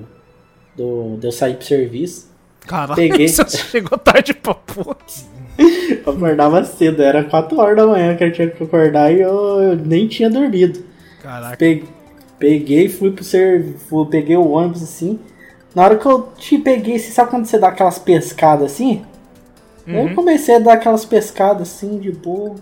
do 0.76 1.16
de 1.18 1.26
eu 1.26 1.32
sair 1.32 1.54
pro 1.56 1.66
serviço. 1.66 2.28
Caralho, 2.66 2.94
Peguei. 2.96 3.26
você 3.28 3.44
chegou 3.58 3.98
tarde 3.98 4.34
pra 4.34 4.54
porra. 4.54 4.96
Eu 6.06 6.12
acordava 6.14 6.64
cedo, 6.64 7.02
era 7.02 7.22
4 7.24 7.58
horas 7.58 7.76
da 7.76 7.86
manhã 7.86 8.16
que 8.16 8.24
eu 8.24 8.32
tinha 8.32 8.48
que 8.48 8.62
acordar 8.62 9.12
e 9.12 9.20
eu, 9.20 9.30
eu 9.60 9.76
nem 9.76 10.08
tinha 10.08 10.30
dormido. 10.30 10.82
Caraca. 11.22 11.56
Pe- 11.58 11.84
Peguei, 12.38 12.88
fui 12.88 13.10
pro 13.10 13.22
serviço, 13.22 14.06
peguei 14.06 14.36
o 14.36 14.48
ônibus 14.52 14.82
assim. 14.82 15.18
Na 15.74 15.84
hora 15.84 15.96
que 15.98 16.06
eu 16.06 16.28
te 16.38 16.56
peguei, 16.56 16.98
você 16.98 17.10
sabe 17.10 17.28
quando 17.30 17.44
você 17.44 17.58
dá 17.58 17.68
aquelas 17.68 17.98
pescadas 17.98 18.72
assim? 18.72 19.04
Eu 19.86 20.14
comecei 20.14 20.54
a 20.54 20.58
dar 20.60 20.74
aquelas 20.74 21.04
pescadas 21.04 21.68
assim, 21.68 21.98
de 21.98 22.10
boa. 22.12 22.54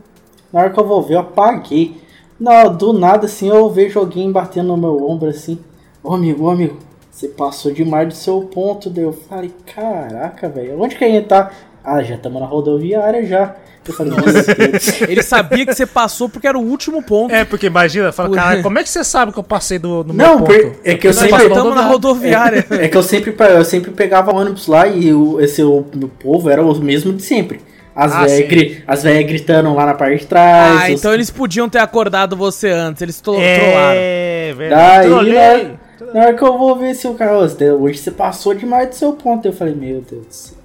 Na 0.53 0.61
hora 0.61 0.71
que 0.71 0.81
eu 0.81 0.87
vou 0.87 1.01
ver, 1.03 1.15
eu 1.15 1.21
apaguei. 1.21 1.97
Não, 2.39 2.75
do 2.77 2.93
nada 2.93 3.27
assim, 3.27 3.49
eu 3.49 3.69
vejo 3.71 3.99
alguém 3.99 4.31
batendo 4.31 4.69
no 4.69 4.77
meu 4.77 5.09
ombro 5.09 5.29
assim. 5.29 5.59
Ô 6.03 6.15
amigo, 6.15 6.45
ô 6.45 6.51
amigo, 6.51 6.77
você 7.11 7.29
passou 7.29 7.73
demais 7.73 8.09
do 8.09 8.15
seu 8.15 8.41
ponto. 8.43 8.89
Daí 8.89 9.05
eu 9.05 9.13
falei, 9.13 9.53
caraca, 9.75 10.49
velho, 10.49 10.81
onde 10.81 10.95
que 10.95 11.05
a 11.05 11.09
gente 11.09 11.27
tá? 11.27 11.51
Ah, 11.85 12.03
já 12.03 12.15
estamos 12.15 12.41
na 12.41 12.47
rodoviária 12.47 13.25
já. 13.27 13.57
Eu 13.87 13.95
falei, 13.95 14.13
meu 14.13 14.23
Deus. 14.25 15.01
Ele 15.09 15.23
sabia 15.23 15.65
que 15.65 15.75
você 15.75 15.87
passou 15.87 16.29
porque 16.29 16.47
era 16.47 16.59
o 16.59 16.63
último 16.63 17.03
ponto. 17.03 17.35
É, 17.35 17.45
porque 17.45 17.67
imagina, 17.67 18.13
fala, 18.13 18.31
cara, 18.35 18.63
como 18.63 18.79
é 18.79 18.83
que 18.83 18.91
você 18.91 19.03
sabe 19.03 19.33
que 19.33 19.39
eu 19.39 19.43
passei 19.43 19.79
do, 19.79 20.05
do 20.05 20.13
meu 20.13 20.27
Não, 20.27 20.39
ponto? 20.39 20.47
por- 20.53 20.77
é 20.85 20.95
que 20.95 21.07
eu 21.07 21.13
Nós 21.13 21.21
sempre- 21.21 21.47
Estamos 21.47 21.75
na 21.75 21.87
rodoviária. 21.87 22.67
É 22.71 22.89
que 22.89 22.97
eu 22.97 23.03
sempre, 23.03 23.35
eu 23.39 23.65
sempre 23.65 23.91
pegava 23.93 24.35
ônibus 24.35 24.67
lá 24.67 24.87
e 24.87 25.13
o, 25.15 25.41
esse 25.41 25.63
o, 25.63 25.85
meu 25.95 26.09
povo 26.09 26.51
era 26.51 26.63
o 26.63 26.75
mesmo 26.79 27.13
de 27.15 27.23
sempre. 27.23 27.61
As 28.01 28.13
Ah, 28.13 28.25
velhas 28.27 28.49
gri- 28.49 29.25
gritando 29.25 29.75
lá 29.75 29.85
na 29.87 29.95
parte 29.95 30.21
de 30.21 30.27
trás. 30.27 30.83
Ah, 30.83 30.85
os- 30.85 31.01
então 31.01 31.13
eles 31.13 31.31
podiam 31.31 31.69
ter 31.69 31.81
acordado 31.81 32.37
você 32.37 32.71
antes. 32.71 33.03
Eles 33.03 33.21
tro 33.21 33.33
trollaram. 33.35 33.99
É, 34.01 34.55
velho. 34.57 34.71
Daí, 34.71 35.33
né, 35.33 35.79
na 36.15 36.21
hora 36.21 36.35
que 36.35 36.43
eu 36.45 36.57
vou 36.57 36.77
ver 36.77 36.95
se 36.95 37.09
o 37.09 37.15
cara, 37.15 37.37
"Ô, 37.37 37.41
você- 37.41 37.73
hoje 37.73 37.99
você 37.99 38.13
passou 38.13 38.55
demais 38.55 38.89
do 38.91 38.95
seu 38.95 39.13
ponto. 39.15 39.45
Eu 39.47 39.53
falei, 39.53 39.75
meu 39.75 40.01
Deus 40.01 40.27
do 40.27 40.33
céu. 40.33 40.59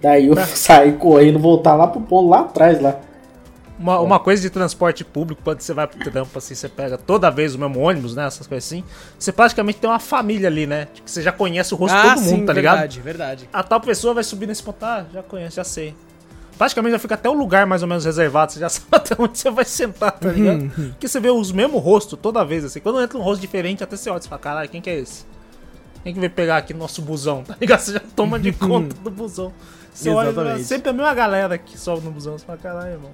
Daí 0.00 0.28
eu 0.28 0.34
saí 0.46 0.92
correndo, 0.92 1.40
voltar 1.40 1.74
lá 1.74 1.88
pro 1.88 2.00
ponto, 2.00 2.28
lá 2.28 2.40
atrás, 2.42 2.80
lá. 2.80 2.96
Uma, 3.76 3.98
uma 3.98 4.18
coisa 4.20 4.40
de 4.40 4.48
transporte 4.50 5.02
público, 5.04 5.40
quando 5.42 5.60
você 5.62 5.72
vai 5.74 5.86
pro 5.88 5.98
trampo, 6.08 6.36
assim, 6.38 6.54
você 6.54 6.68
pega 6.68 6.96
toda 6.98 7.30
vez 7.30 7.54
o 7.54 7.58
mesmo 7.58 7.80
ônibus, 7.80 8.14
né? 8.14 8.26
Essas 8.26 8.46
coisas 8.46 8.64
assim. 8.70 8.84
Você 9.18 9.32
praticamente 9.32 9.78
tem 9.78 9.88
uma 9.90 9.98
família 9.98 10.48
ali, 10.48 10.66
né? 10.66 10.86
Tipo, 10.94 11.10
você 11.10 11.20
já 11.22 11.32
conhece 11.32 11.72
o 11.74 11.76
rosto 11.78 11.94
de 11.98 12.06
Ah, 12.06 12.14
todo 12.14 12.22
sim, 12.22 12.36
mundo, 12.36 12.46
tá 12.46 12.52
ligado? 12.52 12.74
verdade, 12.76 13.00
verdade. 13.00 13.48
A 13.52 13.62
tal 13.62 13.80
pessoa 13.80 14.12
vai 14.14 14.22
subir 14.22 14.46
nesse 14.46 14.62
ponto, 14.62 14.84
ah, 14.84 15.04
já 15.12 15.22
conhece, 15.22 15.56
já 15.56 15.64
sei. 15.64 15.94
Praticamente 16.60 16.92
já 16.92 16.98
fica 16.98 17.14
até 17.14 17.26
o 17.26 17.32
lugar 17.32 17.64
mais 17.64 17.80
ou 17.80 17.88
menos 17.88 18.04
reservado, 18.04 18.52
você 18.52 18.60
já 18.60 18.68
sabe 18.68 18.86
até 18.92 19.16
onde 19.18 19.38
você 19.38 19.50
vai 19.50 19.64
sentar, 19.64 20.12
tá 20.12 20.30
ligado? 20.30 20.70
Porque 20.90 21.08
você 21.08 21.18
vê 21.18 21.30
os 21.30 21.50
mesmos 21.50 21.82
rostos 21.82 22.18
toda 22.20 22.44
vez, 22.44 22.66
assim. 22.66 22.80
Quando 22.80 23.00
entra 23.00 23.16
um 23.16 23.22
rosto 23.22 23.40
diferente, 23.40 23.82
até 23.82 23.96
você 23.96 24.10
olha 24.10 24.20
e 24.22 24.28
fala, 24.28 24.38
caralho, 24.38 24.68
quem 24.68 24.78
que 24.78 24.90
é 24.90 24.98
esse? 24.98 25.24
Quem 26.02 26.12
que 26.12 26.20
veio 26.20 26.30
pegar 26.30 26.58
aqui 26.58 26.74
no 26.74 26.80
nosso 26.80 27.00
busão, 27.00 27.42
tá 27.48 27.56
ligado? 27.58 27.80
Você 27.80 27.94
já 27.94 28.02
toma 28.14 28.38
de 28.38 28.52
conta 28.52 28.94
do 28.96 29.10
busão. 29.10 29.50
Você 29.90 30.10
olha, 30.10 30.28
Exatamente. 30.28 30.64
sempre 30.64 30.90
a 30.90 30.92
mesma 30.92 31.14
galera 31.14 31.56
que 31.56 31.78
sobe 31.78 32.04
no 32.04 32.10
busão, 32.10 32.36
você 32.36 32.44
fala, 32.44 32.58
caralho, 32.58 32.92
irmão. 32.92 33.10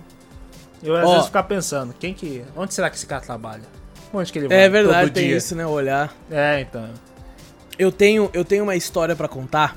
Eu 0.82 0.96
às 0.96 1.04
Ó. 1.04 1.12
vezes 1.12 1.26
ficar 1.26 1.44
pensando, 1.44 1.94
quem 2.00 2.12
que. 2.12 2.44
Onde 2.56 2.74
será 2.74 2.90
que 2.90 2.96
esse 2.96 3.06
cara 3.06 3.20
trabalha? 3.20 3.62
Onde 4.12 4.32
que 4.32 4.40
ele 4.40 4.48
vai? 4.48 4.58
É 4.58 4.68
verdade, 4.68 5.06
todo 5.06 5.14
tem 5.14 5.28
dia? 5.28 5.36
isso, 5.36 5.54
né? 5.54 5.64
Olhar. 5.64 6.12
É, 6.28 6.62
então. 6.62 6.90
Eu 7.78 7.92
tenho, 7.92 8.28
eu 8.32 8.44
tenho 8.44 8.64
uma 8.64 8.74
história 8.74 9.14
pra 9.14 9.28
contar 9.28 9.76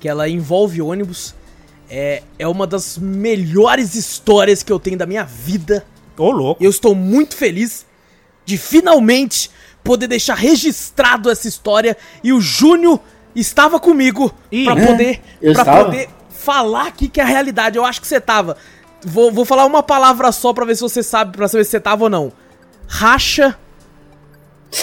que 0.00 0.08
ela 0.08 0.26
envolve 0.26 0.80
ônibus. 0.80 1.34
É, 1.96 2.24
é 2.40 2.48
uma 2.48 2.66
das 2.66 2.98
melhores 2.98 3.94
histórias 3.94 4.64
que 4.64 4.72
eu 4.72 4.80
tenho 4.80 4.98
da 4.98 5.06
minha 5.06 5.22
vida. 5.22 5.86
Ô, 6.18 6.32
louco. 6.32 6.62
Eu 6.62 6.68
estou 6.68 6.92
muito 6.92 7.36
feliz 7.36 7.86
de 8.44 8.58
finalmente 8.58 9.48
poder 9.84 10.08
deixar 10.08 10.34
registrado 10.34 11.30
essa 11.30 11.46
história 11.46 11.96
e 12.24 12.32
o 12.32 12.40
Júnior 12.40 12.98
estava 13.32 13.78
comigo 13.78 14.34
Ih, 14.50 14.64
pra 14.64 14.80
é? 14.80 14.86
poder 14.86 15.20
Eu 15.40 15.52
para 15.52 15.84
poder 15.84 16.08
falar 16.30 16.88
aqui 16.88 17.08
que 17.08 17.20
é 17.20 17.22
a 17.22 17.26
realidade. 17.26 17.78
Eu 17.78 17.84
acho 17.84 18.00
que 18.00 18.08
você 18.08 18.20
tava. 18.20 18.56
Vou, 19.04 19.30
vou 19.30 19.44
falar 19.44 19.64
uma 19.64 19.82
palavra 19.82 20.32
só 20.32 20.52
pra 20.52 20.64
ver 20.64 20.74
se 20.74 20.82
você 20.82 21.00
sabe, 21.00 21.36
pra 21.36 21.46
saber 21.46 21.64
se 21.64 21.70
você 21.70 21.80
tava 21.80 22.02
ou 22.04 22.10
não. 22.10 22.32
Racha. 22.88 23.56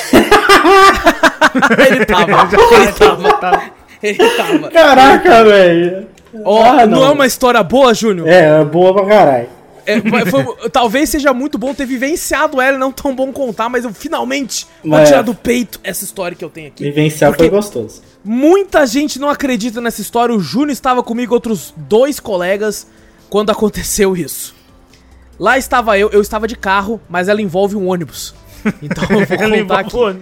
ele 1.89 2.05
tava, 2.05 2.49
ele 2.75 2.91
tava, 2.93 3.33
Tá. 3.33 3.71
ele 4.01 4.29
tava. 4.37 4.71
Caraca, 4.71 5.43
velho. 5.43 6.10
Ó, 6.45 6.63
Ah, 6.63 6.85
não. 6.85 7.03
é 7.03 7.09
uma 7.09 7.25
história 7.27 7.61
boa, 7.63 7.93
Júnior? 7.93 8.27
É, 8.27 8.61
é 8.61 8.65
boa 8.65 8.93
pra 8.93 9.05
caralho. 9.05 9.49
É, 9.85 9.99
foi- 10.29 10.45
talvez 10.71 11.09
seja 11.09 11.33
muito 11.33 11.57
bom 11.57 11.73
ter 11.73 11.85
vivenciado 11.85 12.61
ela, 12.61 12.77
não 12.77 12.91
tão 12.91 13.15
bom 13.15 13.31
contar, 13.33 13.67
mas 13.67 13.83
eu 13.83 13.91
finalmente 13.93 14.67
vou 14.83 14.91
Mas- 14.91 15.09
tirar 15.09 15.23
do 15.23 15.33
peito 15.33 15.79
essa 15.83 16.03
história 16.03 16.37
que 16.37 16.45
eu 16.45 16.49
tenho 16.49 16.67
aqui. 16.67 16.83
Vivenciar 16.83 17.33
foi 17.35 17.49
gostoso. 17.49 18.01
Muita 18.23 18.85
gente 18.85 19.17
não 19.19 19.29
acredita 19.29 19.81
nessa 19.81 19.99
história. 20.01 20.33
O 20.35 20.39
Júnior 20.39 20.69
estava 20.71 21.01
comigo, 21.01 21.33
outros 21.33 21.73
dois 21.75 22.19
colegas, 22.19 22.85
quando 23.29 23.49
aconteceu 23.49 24.15
isso. 24.15 24.53
Lá 25.39 25.57
estava 25.57 25.97
eu, 25.97 26.09
eu 26.11 26.21
estava 26.21 26.47
de 26.47 26.55
carro, 26.55 27.01
mas 27.09 27.27
ela 27.27 27.41
envolve 27.41 27.75
um 27.75 27.87
ônibus. 27.89 28.35
Então 28.83 29.03
eu 29.09 29.25
vou 29.25 29.37
contar 29.37 29.79
aqui. 29.79 29.89
envolve- 29.89 30.19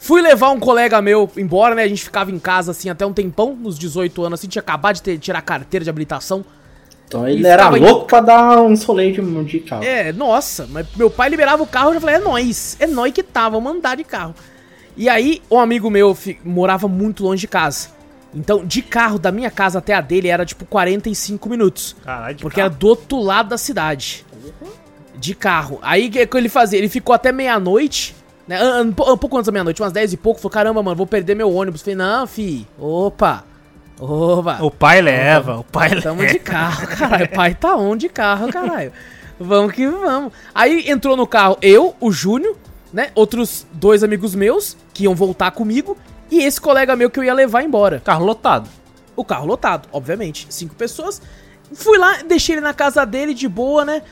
Fui 0.00 0.20
levar 0.22 0.50
um 0.50 0.58
colega 0.58 1.00
meu 1.02 1.30
embora, 1.36 1.74
né? 1.74 1.82
A 1.84 1.88
gente 1.88 2.02
ficava 2.02 2.30
em 2.32 2.38
casa 2.38 2.70
assim 2.72 2.88
até 2.88 3.04
um 3.04 3.12
tempão, 3.12 3.54
nos 3.54 3.78
18 3.78 4.24
anos, 4.24 4.40
assim, 4.40 4.48
tinha 4.48 4.60
acabado 4.62 4.94
de 4.96 5.02
ter, 5.02 5.18
tirar 5.18 5.38
a 5.40 5.42
carteira 5.42 5.84
de 5.84 5.90
habilitação. 5.90 6.44
Então 7.06 7.28
ele 7.28 7.42
E 7.42 7.46
era 7.46 7.64
ficava 7.64 7.78
em- 7.78 7.82
louco 7.82 8.06
pra 8.06 8.20
dar 8.20 8.62
um 8.62 8.74
rolê 8.74 9.12
de, 9.12 9.20
de 9.44 9.60
carro. 9.60 9.84
É, 9.84 10.12
nossa, 10.12 10.66
mas 10.70 10.86
meu 10.96 11.10
pai 11.10 11.28
liberava 11.28 11.62
o 11.62 11.66
carro, 11.66 11.90
eu 11.90 11.94
já 11.94 12.00
falei, 12.00 12.16
é 12.16 12.18
nóis, 12.18 12.76
é 12.80 12.86
nóis 12.86 13.12
que 13.12 13.22
tá, 13.22 13.48
vamos 13.48 13.70
andar 13.72 13.96
de 13.96 14.04
carro. 14.04 14.34
E 14.96 15.08
aí, 15.08 15.42
um 15.50 15.58
amigo 15.58 15.90
meu 15.90 16.14
fi- 16.14 16.38
morava 16.44 16.88
muito 16.88 17.22
longe 17.24 17.42
de 17.42 17.48
casa. 17.48 17.88
Então, 18.34 18.64
de 18.64 18.80
carro, 18.80 19.18
da 19.18 19.30
minha 19.32 19.50
casa 19.50 19.80
até 19.80 19.92
a 19.92 20.00
dele, 20.00 20.28
era 20.28 20.46
tipo 20.46 20.64
45 20.64 21.48
minutos. 21.48 21.96
Caralho, 22.04 22.36
de 22.36 22.42
Porque 22.42 22.56
carro. 22.60 22.70
era 22.70 22.74
do 22.78 22.86
outro 22.88 23.18
lado 23.20 23.48
da 23.50 23.58
cidade. 23.58 24.24
De 25.16 25.34
carro. 25.34 25.78
Aí, 25.82 26.06
o 26.06 26.10
que 26.10 26.26
que 26.26 26.36
ele 26.36 26.48
fazia? 26.48 26.78
Ele 26.78 26.88
ficou 26.88 27.14
até 27.14 27.32
meia-noite, 27.32 28.14
né? 28.50 28.62
Um, 28.62 28.80
um 28.88 28.92
po- 28.92 29.16
pouco 29.16 29.36
antes 29.36 29.46
da 29.46 29.52
meia-noite, 29.52 29.80
umas 29.80 29.92
10 29.92 30.12
e 30.12 30.16
pouco. 30.16 30.40
Falou, 30.40 30.50
caramba, 30.50 30.82
mano, 30.82 30.96
vou 30.96 31.06
perder 31.06 31.34
meu 31.36 31.52
ônibus. 31.54 31.80
Falei, 31.82 31.94
não, 31.94 32.26
fi, 32.26 32.66
opa, 32.78 33.44
opa. 33.98 34.58
O 34.60 34.70
pai 34.70 35.00
leva, 35.00 35.58
o 35.58 35.64
pai 35.64 35.88
leva. 35.90 36.02
Tamo 36.02 36.26
de 36.26 36.38
carro, 36.38 36.86
caralho. 36.98 37.28
Pai 37.30 37.54
tá 37.54 37.76
on 37.76 37.96
de 37.96 38.08
carro, 38.08 38.52
caralho. 38.52 38.92
Vamos 39.38 39.72
que 39.72 39.86
vamos. 39.88 40.32
Aí 40.54 40.90
entrou 40.90 41.16
no 41.16 41.26
carro 41.26 41.56
eu, 41.62 41.94
o 42.00 42.10
Júnior, 42.10 42.56
né? 42.92 43.10
Outros 43.14 43.66
dois 43.72 44.02
amigos 44.02 44.34
meus 44.34 44.76
que 44.92 45.04
iam 45.04 45.14
voltar 45.14 45.50
comigo. 45.52 45.96
E 46.30 46.42
esse 46.42 46.60
colega 46.60 46.94
meu 46.96 47.08
que 47.10 47.18
eu 47.18 47.24
ia 47.24 47.32
levar 47.34 47.62
embora. 47.62 48.00
Carro 48.04 48.24
lotado. 48.24 48.68
O 49.16 49.24
carro 49.24 49.46
lotado, 49.46 49.88
obviamente. 49.92 50.46
Cinco 50.50 50.74
pessoas. 50.74 51.22
Fui 51.72 51.98
lá, 51.98 52.18
deixei 52.26 52.56
ele 52.56 52.60
na 52.60 52.74
casa 52.74 53.04
dele 53.06 53.32
de 53.32 53.48
boa, 53.48 53.84
né? 53.84 54.02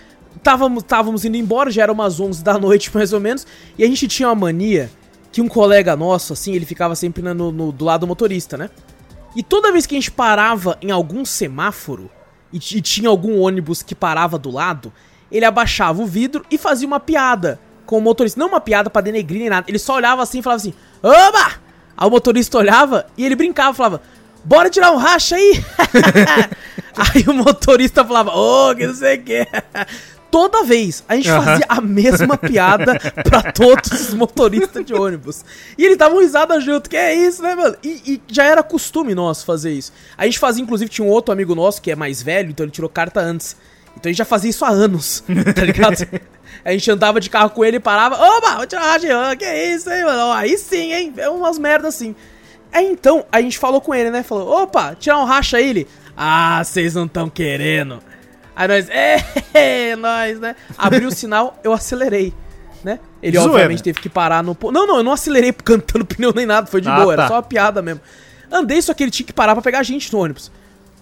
Távamos, 0.42 0.82
távamos 0.82 1.24
indo 1.24 1.36
embora, 1.36 1.70
já 1.70 1.82
era 1.82 1.92
umas 1.92 2.18
11 2.20 2.42
da 2.44 2.58
noite 2.58 2.90
mais 2.94 3.12
ou 3.12 3.20
menos. 3.20 3.46
E 3.78 3.84
a 3.84 3.86
gente 3.86 4.06
tinha 4.08 4.28
uma 4.28 4.34
mania 4.34 4.90
que 5.32 5.40
um 5.42 5.48
colega 5.48 5.94
nosso, 5.96 6.32
assim, 6.32 6.54
ele 6.54 6.64
ficava 6.66 6.94
sempre 6.94 7.22
na- 7.22 7.34
no, 7.34 7.52
no- 7.52 7.72
do 7.72 7.84
lado 7.84 8.00
do 8.00 8.06
motorista, 8.06 8.56
né? 8.56 8.70
E 9.36 9.42
toda 9.42 9.70
vez 9.72 9.86
que 9.86 9.94
a 9.94 9.98
gente 9.98 10.10
parava 10.10 10.78
em 10.80 10.90
algum 10.90 11.24
semáforo 11.24 12.10
e, 12.52 12.56
e 12.56 12.80
tinha 12.80 13.08
algum 13.08 13.38
ônibus 13.40 13.82
que 13.82 13.94
parava 13.94 14.38
do 14.38 14.50
lado, 14.50 14.92
ele 15.30 15.44
abaixava 15.44 16.02
o 16.02 16.06
vidro 16.06 16.44
e 16.50 16.56
fazia 16.56 16.86
uma 16.88 16.98
piada 16.98 17.60
com 17.84 17.98
o 17.98 18.00
motorista. 18.00 18.40
Não 18.40 18.48
uma 18.48 18.60
piada 18.60 18.88
pra 18.88 19.02
denegrir 19.02 19.40
nem 19.40 19.50
nada. 19.50 19.66
Ele 19.68 19.78
só 19.78 19.94
olhava 19.96 20.22
assim 20.22 20.38
e 20.38 20.42
falava 20.42 20.60
assim: 20.60 20.72
Oba! 21.02 21.60
Aí 21.96 22.06
o 22.06 22.10
motorista 22.10 22.56
olhava 22.58 23.06
e 23.16 23.24
ele 23.26 23.36
brincava, 23.36 23.74
falava: 23.74 24.00
Bora 24.44 24.70
tirar 24.70 24.90
um 24.92 24.96
racha 24.96 25.36
aí! 25.36 25.62
aí 27.14 27.24
o 27.28 27.34
motorista 27.34 28.02
falava: 28.04 28.30
Ô, 28.34 28.74
que 28.74 28.86
não 28.86 28.94
sei 28.94 29.18
o 29.18 29.22
que. 29.22 29.46
Toda 30.30 30.62
vez 30.62 31.02
a 31.08 31.16
gente 31.16 31.30
Aham. 31.30 31.42
fazia 31.42 31.66
a 31.68 31.80
mesma 31.80 32.36
piada 32.36 32.98
pra 33.24 33.50
todos 33.50 33.90
os 33.92 34.14
motoristas 34.14 34.84
de 34.84 34.92
ônibus. 34.94 35.44
E 35.76 35.84
ele 35.84 35.96
tava 35.96 36.20
risada 36.20 36.60
junto, 36.60 36.90
que 36.90 36.96
é 36.96 37.14
isso, 37.14 37.42
né, 37.42 37.54
mano? 37.54 37.76
E, 37.82 37.88
e 38.06 38.22
já 38.28 38.44
era 38.44 38.62
costume 38.62 39.14
nosso 39.14 39.46
fazer 39.46 39.72
isso. 39.72 39.92
A 40.16 40.26
gente 40.26 40.38
fazia, 40.38 40.62
inclusive, 40.62 40.90
tinha 40.90 41.06
um 41.06 41.10
outro 41.10 41.32
amigo 41.32 41.54
nosso 41.54 41.80
que 41.80 41.90
é 41.90 41.96
mais 41.96 42.22
velho, 42.22 42.50
então 42.50 42.64
ele 42.64 42.70
tirou 42.72 42.90
carta 42.90 43.20
antes. 43.20 43.56
Então 43.96 44.08
a 44.08 44.12
gente 44.12 44.18
já 44.18 44.24
fazia 44.24 44.50
isso 44.50 44.64
há 44.64 44.68
anos, 44.68 45.24
tá 45.56 45.64
ligado? 45.64 46.06
A 46.64 46.72
gente 46.72 46.90
andava 46.90 47.20
de 47.20 47.30
carro 47.30 47.50
com 47.50 47.64
ele 47.64 47.78
e 47.78 47.80
parava, 47.80 48.16
oba, 48.16 48.56
vou 48.56 48.66
tirar 48.66 48.82
uma 48.82 48.92
racha, 48.92 49.36
que 49.36 49.44
é 49.44 49.74
isso, 49.74 49.90
hein, 49.90 50.04
mano? 50.04 50.20
Ó, 50.24 50.32
Aí 50.32 50.56
sim, 50.58 50.92
hein? 50.92 51.12
É 51.16 51.28
umas 51.28 51.58
merdas 51.58 51.94
assim. 51.94 52.14
Aí 52.72 52.86
então, 52.86 53.24
a 53.32 53.40
gente 53.40 53.58
falou 53.58 53.80
com 53.80 53.94
ele, 53.94 54.10
né? 54.10 54.22
Falou, 54.22 54.62
opa, 54.62 54.94
tirar 54.94 55.18
um 55.18 55.24
racha 55.24 55.56
aí, 55.56 55.70
ele. 55.70 55.86
Ah, 56.16 56.62
vocês 56.62 56.94
não 56.94 57.08
tão 57.08 57.30
querendo. 57.30 58.00
Aí 58.58 58.66
nós, 58.66 58.88
é, 58.90 59.94
nós, 59.96 60.40
né? 60.40 60.56
Abriu 60.76 61.08
o 61.08 61.12
sinal, 61.12 61.56
eu 61.62 61.72
acelerei. 61.72 62.34
né? 62.82 62.98
Ele 63.22 63.36
Zoeira. 63.38 63.52
obviamente 63.52 63.82
teve 63.84 64.00
que 64.00 64.08
parar 64.08 64.42
no 64.42 64.52
ponto. 64.54 64.72
Não, 64.72 64.84
não, 64.84 64.96
eu 64.96 65.02
não 65.04 65.12
acelerei 65.12 65.52
cantando 65.64 66.04
pneu 66.04 66.32
nem 66.34 66.44
nada, 66.44 66.66
foi 66.66 66.80
de 66.80 66.88
Ah, 66.88 67.00
boa, 67.00 67.12
era 67.12 67.22
tá. 67.22 67.28
só 67.28 67.34
uma 67.36 67.42
piada 67.42 67.80
mesmo. 67.80 68.00
Andei, 68.50 68.82
só 68.82 68.92
que 68.94 69.04
ele 69.04 69.10
tinha 69.12 69.26
que 69.26 69.32
parar 69.32 69.54
pra 69.54 69.62
pegar 69.62 69.78
a 69.78 69.82
gente 69.84 70.12
no 70.12 70.18
ônibus, 70.20 70.50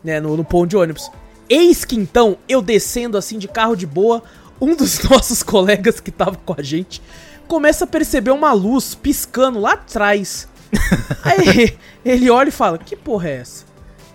né? 0.05 0.21
No, 0.21 0.37
no 0.37 0.45
ponto 0.45 0.69
de 0.69 0.77
ônibus. 0.77 1.11
Eis 1.49 1.85
que 1.85 1.97
então, 1.97 2.37
eu 2.49 2.61
descendo 2.61 3.17
assim 3.17 3.39
de 3.39 3.49
carro 3.49 3.75
de 3.77 3.87
boa, 3.87 4.23
um 4.61 4.75
dos 4.77 5.01
nossos 5.09 5.43
colegas 5.43 5.99
que 5.99 6.11
tava 6.11 6.37
com 6.45 6.55
a 6.59 6.63
gente 6.63 7.01
começa 7.49 7.85
a 7.85 7.87
perceber 7.87 8.33
uma 8.33 8.53
luz 8.53 8.95
piscando 8.97 9.61
lá 9.61 9.73
atrás. 9.75 10.49
Aí 11.23 11.77
ele 12.05 12.29
olha 12.29 12.49
e 12.49 12.53
fala: 12.53 12.77
Que 12.79 12.97
porra 12.97 13.29
é 13.29 13.37
essa? 13.37 13.65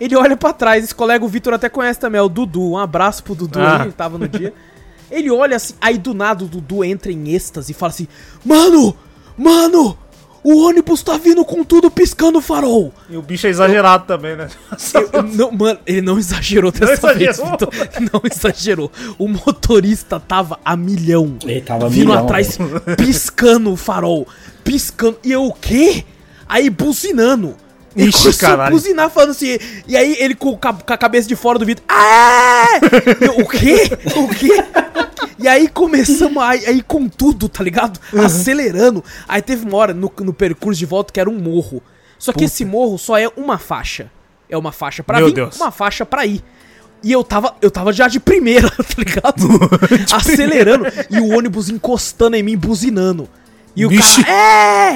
Ele 0.01 0.15
olha 0.15 0.35
pra 0.35 0.51
trás, 0.51 0.83
esse 0.83 0.95
colega, 0.95 1.23
o 1.23 1.27
Vitor 1.27 1.53
até 1.53 1.69
conhece 1.69 1.99
também, 1.99 2.17
é 2.17 2.21
o 2.23 2.27
Dudu. 2.27 2.71
Um 2.71 2.77
abraço 2.77 3.23
pro 3.23 3.35
Dudu 3.35 3.59
Ah. 3.59 3.75
aí, 3.75 3.81
ele 3.83 3.91
tava 3.91 4.17
no 4.17 4.27
dia. 4.27 4.51
Ele 5.11 5.29
olha 5.29 5.57
assim, 5.57 5.75
aí 5.79 5.97
do 5.99 6.13
nada 6.13 6.43
o 6.43 6.47
Dudu 6.47 6.83
entra 6.83 7.11
em 7.11 7.29
êxtase 7.35 7.71
e 7.71 7.75
fala 7.75 7.91
assim: 7.91 8.07
Mano, 8.43 8.95
mano, 9.37 9.95
o 10.43 10.57
ônibus 10.65 11.03
tá 11.03 11.17
vindo 11.17 11.45
com 11.45 11.63
tudo 11.63 11.91
piscando 11.91 12.39
o 12.39 12.41
farol. 12.41 12.91
E 13.09 13.15
o 13.15 13.21
bicho 13.21 13.45
é 13.45 13.51
exagerado 13.51 14.05
também, 14.07 14.35
né? 14.35 14.47
Eu- 14.95 15.09
eu- 15.13 15.21
não, 15.23 15.51
mano, 15.51 15.79
ele 15.85 16.01
não 16.01 16.17
exagerou 16.17 16.71
dessa 16.71 17.13
vez, 17.13 17.37
exagerou? 17.37 17.51
Vitor. 17.51 17.69
Não 18.11 18.21
exagerou. 18.23 18.91
O 19.19 19.27
motorista 19.27 20.19
tava 20.19 20.57
a 20.65 20.75
milhão. 20.75 21.37
Ele 21.45 21.61
tava 21.61 21.87
vindo 21.89 22.07
milhão, 22.07 22.23
atrás, 22.23 22.57
piscando 22.97 23.71
o 23.71 23.75
farol. 23.77 24.27
Piscando. 24.63 25.19
E 25.23 25.31
eu, 25.31 25.45
o 25.45 25.53
quê? 25.53 26.05
Aí 26.49 26.69
buzinando. 26.71 27.55
Ele 27.95 28.09
Ixi, 28.09 28.19
começou 28.19 28.47
a 28.47 28.49
caralho. 28.51 28.71
buzinar 28.71 29.09
falando 29.09 29.31
assim. 29.31 29.57
E 29.87 29.97
aí 29.97 30.15
ele 30.19 30.33
com, 30.35 30.55
com 30.57 30.67
a 30.67 30.97
cabeça 30.97 31.27
de 31.27 31.35
fora 31.35 31.59
do 31.59 31.65
vidro. 31.65 31.83
Ah! 31.89 32.65
E 33.21 33.25
eu, 33.25 33.39
o 33.39 33.47
quê? 33.47 33.89
O 34.15 34.27
quê? 34.29 34.63
E 35.37 35.47
aí 35.47 35.67
começamos 35.67 36.41
aí, 36.41 36.65
aí 36.65 36.81
com 36.81 37.07
tudo, 37.09 37.49
tá 37.49 37.63
ligado? 37.63 37.99
Uhum. 38.13 38.21
Acelerando. 38.23 39.03
Aí 39.27 39.41
teve 39.41 39.65
uma 39.67 39.77
hora 39.77 39.93
no, 39.93 40.11
no 40.19 40.33
percurso 40.33 40.79
de 40.79 40.85
volta 40.85 41.11
que 41.11 41.19
era 41.19 41.29
um 41.29 41.37
morro. 41.37 41.81
Só 42.17 42.31
que 42.31 42.43
esse 42.45 42.63
morro 42.63 42.97
só 42.97 43.17
é 43.17 43.27
uma 43.35 43.57
faixa. 43.57 44.09
É 44.49 44.57
uma 44.57 44.71
faixa 44.71 45.01
pra 45.03 45.17
Meu 45.17 45.27
vir, 45.27 45.33
Deus. 45.33 45.55
uma 45.57 45.71
faixa 45.71 46.05
pra 46.05 46.25
ir. 46.25 46.43
E 47.03 47.11
eu 47.11 47.23
tava, 47.23 47.55
eu 47.61 47.71
tava 47.71 47.91
já 47.91 48.07
de 48.07 48.19
primeira, 48.19 48.69
tá 48.77 48.95
ligado? 48.97 49.47
Acelerando. 50.13 50.85
E 51.09 51.19
o 51.19 51.35
ônibus 51.35 51.69
encostando 51.69 52.35
em 52.35 52.43
mim, 52.43 52.55
buzinando. 52.55 53.27
E 53.75 53.85
o 53.85 53.89
Vixe. 53.89 54.23
cara, 54.23 54.37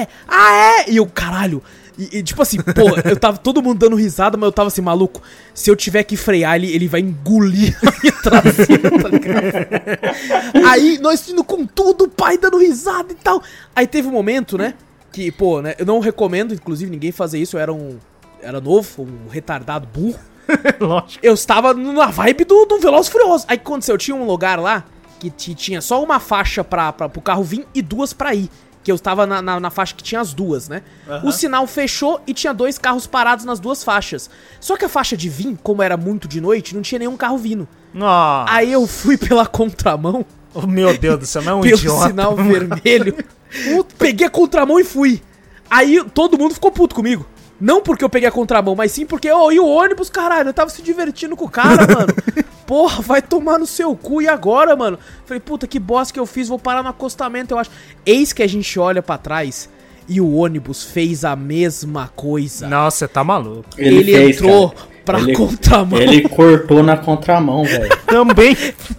é! 0.02 0.08
Ah, 0.28 0.52
é! 0.86 0.90
E 0.90 0.96
eu, 0.98 1.06
caralho. 1.06 1.62
E, 1.98 2.18
e, 2.18 2.22
tipo 2.22 2.42
assim, 2.42 2.58
pô, 2.60 2.98
eu 3.08 3.16
tava 3.16 3.38
todo 3.38 3.62
mundo 3.62 3.78
dando 3.78 3.96
risada, 3.96 4.36
mas 4.36 4.46
eu 4.46 4.52
tava 4.52 4.68
assim, 4.68 4.82
maluco. 4.82 5.22
Se 5.54 5.70
eu 5.70 5.76
tiver 5.76 6.02
que 6.04 6.14
frear, 6.16 6.56
ele, 6.56 6.70
ele 6.70 6.86
vai 6.88 7.00
engolir 7.00 7.74
a 7.82 7.90
minha 8.02 8.12
traseira, 8.12 8.90
tá? 8.90 10.70
Aí 10.70 10.98
nós 10.98 11.28
indo 11.28 11.42
com 11.44 11.64
tudo, 11.66 12.04
o 12.04 12.08
pai 12.08 12.38
dando 12.38 12.58
risada 12.58 13.12
e 13.12 13.16
tal. 13.16 13.42
Aí 13.74 13.86
teve 13.86 14.08
um 14.08 14.12
momento, 14.12 14.58
né? 14.58 14.74
Que, 15.12 15.30
pô, 15.30 15.62
né? 15.62 15.74
Eu 15.78 15.86
não 15.86 15.98
recomendo, 16.00 16.52
inclusive, 16.52 16.90
ninguém 16.90 17.12
fazer 17.12 17.38
isso. 17.38 17.56
Eu 17.56 17.60
era 17.60 17.72
um. 17.72 17.96
Era 18.42 18.60
novo, 18.60 19.02
um 19.02 19.28
retardado 19.30 19.86
burro 19.86 20.18
Lógico. 20.78 21.24
eu 21.24 21.32
estava 21.34 21.72
na 21.74 22.06
vibe 22.08 22.44
do, 22.44 22.66
do 22.66 22.78
Veloz 22.78 23.08
Furioso. 23.08 23.44
Aí 23.48 23.56
o 23.56 23.60
que 23.60 23.66
aconteceu? 23.66 23.96
Tinha 23.98 24.14
um 24.14 24.24
lugar 24.26 24.58
lá 24.60 24.84
que 25.18 25.30
ti- 25.30 25.54
tinha 25.54 25.80
só 25.80 26.02
uma 26.04 26.20
faixa 26.20 26.62
pra, 26.62 26.92
pra, 26.92 27.08
pro 27.08 27.22
carro 27.22 27.42
vir 27.42 27.66
e 27.74 27.80
duas 27.80 28.12
pra 28.12 28.34
ir. 28.34 28.50
Que 28.86 28.92
eu 28.92 28.94
estava 28.94 29.26
na, 29.26 29.42
na, 29.42 29.58
na 29.58 29.68
faixa 29.68 29.96
que 29.96 30.02
tinha 30.04 30.20
as 30.20 30.32
duas, 30.32 30.68
né? 30.68 30.80
O 31.24 31.32
sinal 31.32 31.66
fechou 31.66 32.20
e 32.24 32.32
tinha 32.32 32.54
dois 32.54 32.78
carros 32.78 33.04
parados 33.04 33.44
nas 33.44 33.58
duas 33.58 33.82
faixas. 33.82 34.30
Só 34.60 34.76
que 34.76 34.84
a 34.84 34.88
faixa 34.88 35.16
de 35.16 35.28
vir, 35.28 35.58
como 35.60 35.82
era 35.82 35.96
muito 35.96 36.28
de 36.28 36.40
noite, 36.40 36.72
não 36.72 36.82
tinha 36.82 37.00
nenhum 37.00 37.16
carro 37.16 37.36
vindo. 37.36 37.66
Nossa. 37.92 38.48
Aí 38.48 38.70
eu 38.70 38.86
fui 38.86 39.16
pela 39.16 39.44
contramão, 39.44 40.24
Oh, 40.54 40.68
meu 40.68 40.96
Deus 40.96 41.18
do 41.18 41.26
céu, 41.26 41.42
não 41.42 41.50
é 41.50 41.54
um 41.56 41.60
pelo 41.62 41.78
idiota. 41.78 42.06
sinal 42.06 42.36
vermelho. 42.36 43.16
peguei 43.98 44.28
a 44.28 44.30
contramão 44.30 44.78
e 44.78 44.84
fui. 44.84 45.20
Aí 45.68 46.00
todo 46.14 46.38
mundo 46.38 46.54
ficou 46.54 46.70
puto 46.70 46.94
comigo. 46.94 47.26
Não 47.60 47.82
porque 47.82 48.04
eu 48.04 48.08
peguei 48.08 48.28
a 48.28 48.32
contramão, 48.32 48.76
mas 48.76 48.92
sim 48.92 49.04
porque, 49.04 49.28
ô, 49.32 49.50
e 49.50 49.58
o 49.58 49.66
ônibus, 49.66 50.08
caralho, 50.08 50.50
eu 50.50 50.54
tava 50.54 50.70
se 50.70 50.80
divertindo 50.80 51.34
com 51.34 51.46
o 51.46 51.50
cara, 51.50 51.88
mano. 51.92 52.14
Porra, 52.66 53.00
vai 53.00 53.22
tomar 53.22 53.58
no 53.58 53.66
seu 53.66 53.94
cu 53.94 54.20
e 54.20 54.28
agora, 54.28 54.74
mano? 54.74 54.98
Falei, 55.24 55.40
puta, 55.40 55.66
que 55.66 55.78
bosta 55.78 56.12
que 56.12 56.20
eu 56.20 56.26
fiz, 56.26 56.48
vou 56.48 56.58
parar 56.58 56.82
no 56.82 56.88
acostamento, 56.88 57.54
eu 57.54 57.58
acho. 57.58 57.70
Eis 58.04 58.32
que 58.32 58.42
a 58.42 58.46
gente 58.46 58.78
olha 58.78 59.02
pra 59.02 59.16
trás 59.16 59.68
e 60.08 60.20
o 60.20 60.34
ônibus 60.34 60.84
fez 60.84 61.24
a 61.24 61.36
mesma 61.36 62.08
coisa. 62.14 62.68
Nossa, 62.68 62.98
você 62.98 63.08
tá 63.08 63.22
maluco. 63.22 63.68
Ele, 63.76 64.12
fez, 64.12 64.36
entrou 64.36 64.70
cara. 64.70 64.95
Pra 65.06 65.20
Ele- 65.20 65.34
contramão. 65.34 65.98
Ele 65.98 66.28
cortou 66.28 66.82
na 66.82 66.96
contramão, 66.98 67.64
velho. 67.64 67.96
Também. 68.06 68.56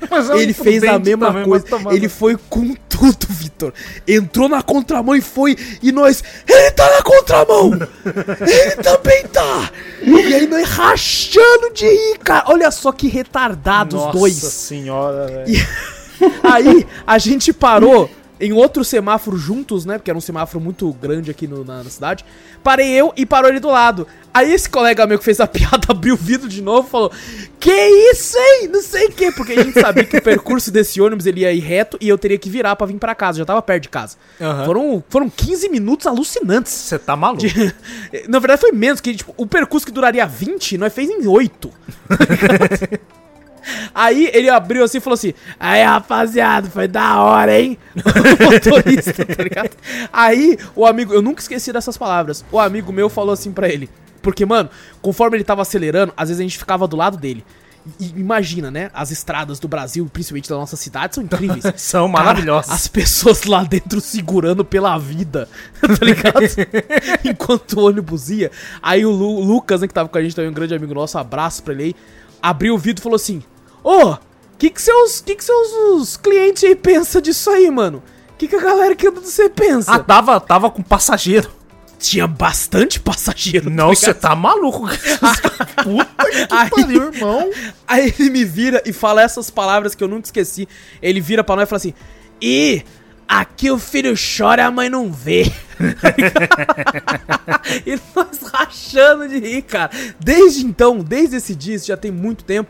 Mas 0.09 0.29
é 0.29 0.37
Ele 0.37 0.53
fez 0.53 0.83
a 0.83 0.97
mesma 0.97 1.27
também, 1.27 1.43
coisa. 1.43 1.65
tá. 1.65 1.77
Ele 1.93 2.09
foi 2.09 2.37
com 2.49 2.73
tudo, 2.89 3.27
Vitor. 3.29 3.73
Entrou 4.07 4.47
na 4.49 4.61
contramão 4.63 5.15
e 5.15 5.21
foi. 5.21 5.55
E 5.83 5.91
nós. 5.91 6.23
Ele 6.47 6.71
tá 6.71 6.89
na 6.95 7.01
contramão! 7.03 7.73
Ele 8.41 8.75
também 8.81 9.23
tá! 9.27 9.69
E 10.01 10.33
aí 10.33 10.47
nós 10.47 10.67
rachando 10.69 11.71
de 11.73 11.85
rir, 11.85 12.17
cara. 12.23 12.45
Olha 12.47 12.71
só 12.71 12.91
que 12.91 13.07
retardados 13.07 13.99
os 13.99 14.05
Nossa 14.07 14.17
dois. 14.17 14.33
senhora, 14.35 15.27
velho. 15.27 15.49
E- 15.51 15.67
Aí 16.41 16.87
a 17.05 17.17
gente 17.19 17.53
parou 17.53 18.09
em 18.39 18.53
outro 18.53 18.83
semáforo 18.83 19.37
juntos, 19.37 19.85
né? 19.85 19.97
Porque 19.97 20.11
era 20.11 20.17
um 20.17 20.21
semáforo 20.21 20.59
muito 20.63 20.91
grande 20.93 21.31
aqui 21.31 21.47
no- 21.47 21.63
na, 21.63 21.83
na 21.83 21.89
cidade. 21.89 22.23
Parei 22.63 22.89
eu 22.91 23.13
e 23.15 23.25
parou 23.25 23.49
ele 23.49 23.59
do 23.59 23.69
lado. 23.69 24.05
Aí 24.33 24.53
esse 24.53 24.69
colega 24.69 25.07
meu 25.07 25.17
que 25.17 25.25
fez 25.25 25.39
a 25.39 25.47
piada 25.47 25.87
abriu 25.89 26.13
o 26.13 26.17
vidro 26.17 26.47
de 26.47 26.61
novo 26.61 26.87
e 26.87 26.91
falou: 26.91 27.11
Que 27.59 27.71
isso, 28.11 28.37
hein? 28.37 28.67
Não 28.71 28.81
sei 28.81 29.07
o 29.07 29.11
quê. 29.11 29.31
Porque 29.31 29.53
a 29.53 29.63
gente 29.63 29.79
sabia 29.79 30.03
que 30.03 30.17
o 30.17 30.21
percurso 30.21 30.71
desse 30.71 30.99
ônibus 31.01 31.25
ele 31.25 31.41
ia 31.41 31.51
ir 31.51 31.59
reto 31.59 31.97
e 32.01 32.07
eu 32.09 32.17
teria 32.17 32.37
que 32.37 32.49
virar 32.49 32.75
pra 32.75 32.85
vir 32.87 32.97
pra 32.97 33.15
casa. 33.15 33.37
Já 33.39 33.45
tava 33.45 33.61
perto 33.61 33.83
de 33.83 33.89
casa. 33.89 34.17
Aham. 34.39 34.65
Foram, 34.65 35.03
foram 35.09 35.29
15 35.29 35.69
minutos 35.69 36.05
alucinantes. 36.07 36.71
Você 36.71 36.99
tá 36.99 37.15
maluco. 37.15 37.45
De- 37.47 37.73
Na 38.29 38.39
verdade 38.39 38.61
foi 38.61 38.71
menos, 38.71 39.01
que 39.01 39.15
tipo, 39.15 39.33
o 39.37 39.45
percurso 39.47 39.85
que 39.85 39.91
duraria 39.91 40.25
20, 40.25 40.77
nós 40.77 40.93
fez 40.93 41.09
em 41.09 41.25
8. 41.27 41.71
Aí 43.93 44.29
ele 44.33 44.49
abriu 44.49 44.83
assim 44.83 44.97
e 44.97 45.01
falou 45.01 45.15
assim: 45.15 45.33
Aí 45.59 45.83
rapaziada, 45.83 46.69
foi 46.69 46.87
da 46.87 47.21
hora, 47.21 47.59
hein? 47.59 47.77
O 48.39 48.43
motorista, 48.51 49.25
tá 49.25 49.43
ligado? 49.43 49.71
Aí 50.11 50.57
o 50.75 50.85
amigo, 50.85 51.13
eu 51.13 51.21
nunca 51.21 51.41
esqueci 51.41 51.71
dessas 51.73 51.97
palavras. 51.97 52.43
O 52.51 52.59
amigo 52.59 52.91
meu 52.93 53.09
falou 53.09 53.33
assim 53.33 53.51
pra 53.51 53.67
ele: 53.69 53.89
Porque, 54.21 54.45
mano, 54.45 54.69
conforme 55.01 55.37
ele 55.37 55.43
tava 55.43 55.61
acelerando, 55.61 56.13
às 56.15 56.29
vezes 56.29 56.39
a 56.39 56.43
gente 56.43 56.57
ficava 56.57 56.87
do 56.87 56.95
lado 56.95 57.17
dele. 57.17 57.43
E 58.01 58.07
imagina, 58.17 58.69
né? 58.69 58.91
As 58.93 59.11
estradas 59.11 59.59
do 59.59 59.67
Brasil, 59.69 60.05
principalmente 60.11 60.49
da 60.49 60.57
nossa 60.57 60.75
cidade, 60.75 61.15
são 61.15 61.23
incríveis. 61.23 61.63
São 61.77 62.11
Cara, 62.11 62.25
maravilhosos. 62.25 62.69
as 62.69 62.85
pessoas 62.89 63.43
lá 63.45 63.63
dentro 63.63 64.01
segurando 64.01 64.65
pela 64.65 64.97
vida, 64.97 65.47
tá 65.79 66.05
ligado? 66.05 66.41
Enquanto 67.23 67.79
o 67.79 67.85
ônibus 67.87 68.29
ia. 68.29 68.51
Aí 68.81 69.05
o 69.05 69.09
Lu- 69.11 69.39
Lucas, 69.39 69.79
né, 69.79 69.87
que 69.87 69.93
tava 69.93 70.09
com 70.09 70.17
a 70.17 70.21
gente 70.21 70.35
também, 70.35 70.51
um 70.51 70.53
grande 70.53 70.75
amigo 70.75 70.93
nosso, 70.93 71.17
abraço 71.17 71.63
pra 71.63 71.73
ele 71.73 71.83
aí, 71.83 71.95
abriu 72.41 72.75
o 72.75 72.77
vidro 72.77 72.99
e 73.01 73.03
falou 73.03 73.15
assim: 73.15 73.41
Ô, 73.87 74.17
que 74.57 74.69
que 74.69 74.81
seus, 74.81 75.21
que 75.21 75.33
que 75.33 75.45
seus 75.45 76.17
clientes 76.17 76.61
aí 76.65 76.75
pensam 76.75 77.21
disso 77.21 77.49
aí, 77.49 77.71
mano? 77.71 78.03
Que 78.37 78.45
que 78.45 78.55
a 78.57 78.59
galera 78.59 78.93
que 78.93 79.07
anda 79.07 79.21
do 79.21 79.25
você 79.25 79.49
pensa? 79.49 79.93
Ah, 79.93 79.99
tava, 79.99 80.37
tava 80.41 80.69
com 80.69 80.83
passageiro. 80.83 81.49
Tinha 81.97 82.27
bastante 82.27 82.99
passageiro. 82.99 83.69
Não, 83.69 83.87
tá 83.87 83.95
você 83.95 84.07
ligado? 84.07 84.21
tá 84.21 84.35
maluco. 84.35 84.81
Puta 85.83 86.29
que 86.29 86.53
Aí- 86.53 86.69
pariu, 86.69 87.13
irmão. 87.13 87.49
Aí 87.87 88.13
ele 88.19 88.29
me 88.29 88.43
vira 88.43 88.83
e 88.85 88.91
fala 88.91 89.21
essas 89.21 89.49
palavras 89.49 89.95
que 89.95 90.03
eu 90.03 90.07
nunca 90.09 90.27
esqueci. 90.27 90.67
Ele 91.01 91.21
vira 91.21 91.41
pra 91.41 91.55
nós 91.55 91.63
e 91.63 91.69
fala 91.69 91.77
assim: 91.77 91.93
E 92.41 92.83
aqui 93.25 93.71
o 93.71 93.79
filho 93.79 94.13
chora 94.17 94.63
e 94.63 94.65
a 94.65 94.69
mãe 94.69 94.89
não 94.89 95.13
vê. 95.13 95.49
e 97.85 97.97
nós 98.13 98.39
rachando 98.51 99.29
de 99.29 99.39
rir, 99.39 99.61
cara. 99.61 99.91
Desde 100.19 100.65
então, 100.65 100.99
desde 100.99 101.37
esse 101.37 101.55
dia, 101.55 101.75
isso 101.75 101.87
já 101.87 101.95
tem 101.95 102.11
muito 102.11 102.43
tempo. 102.43 102.69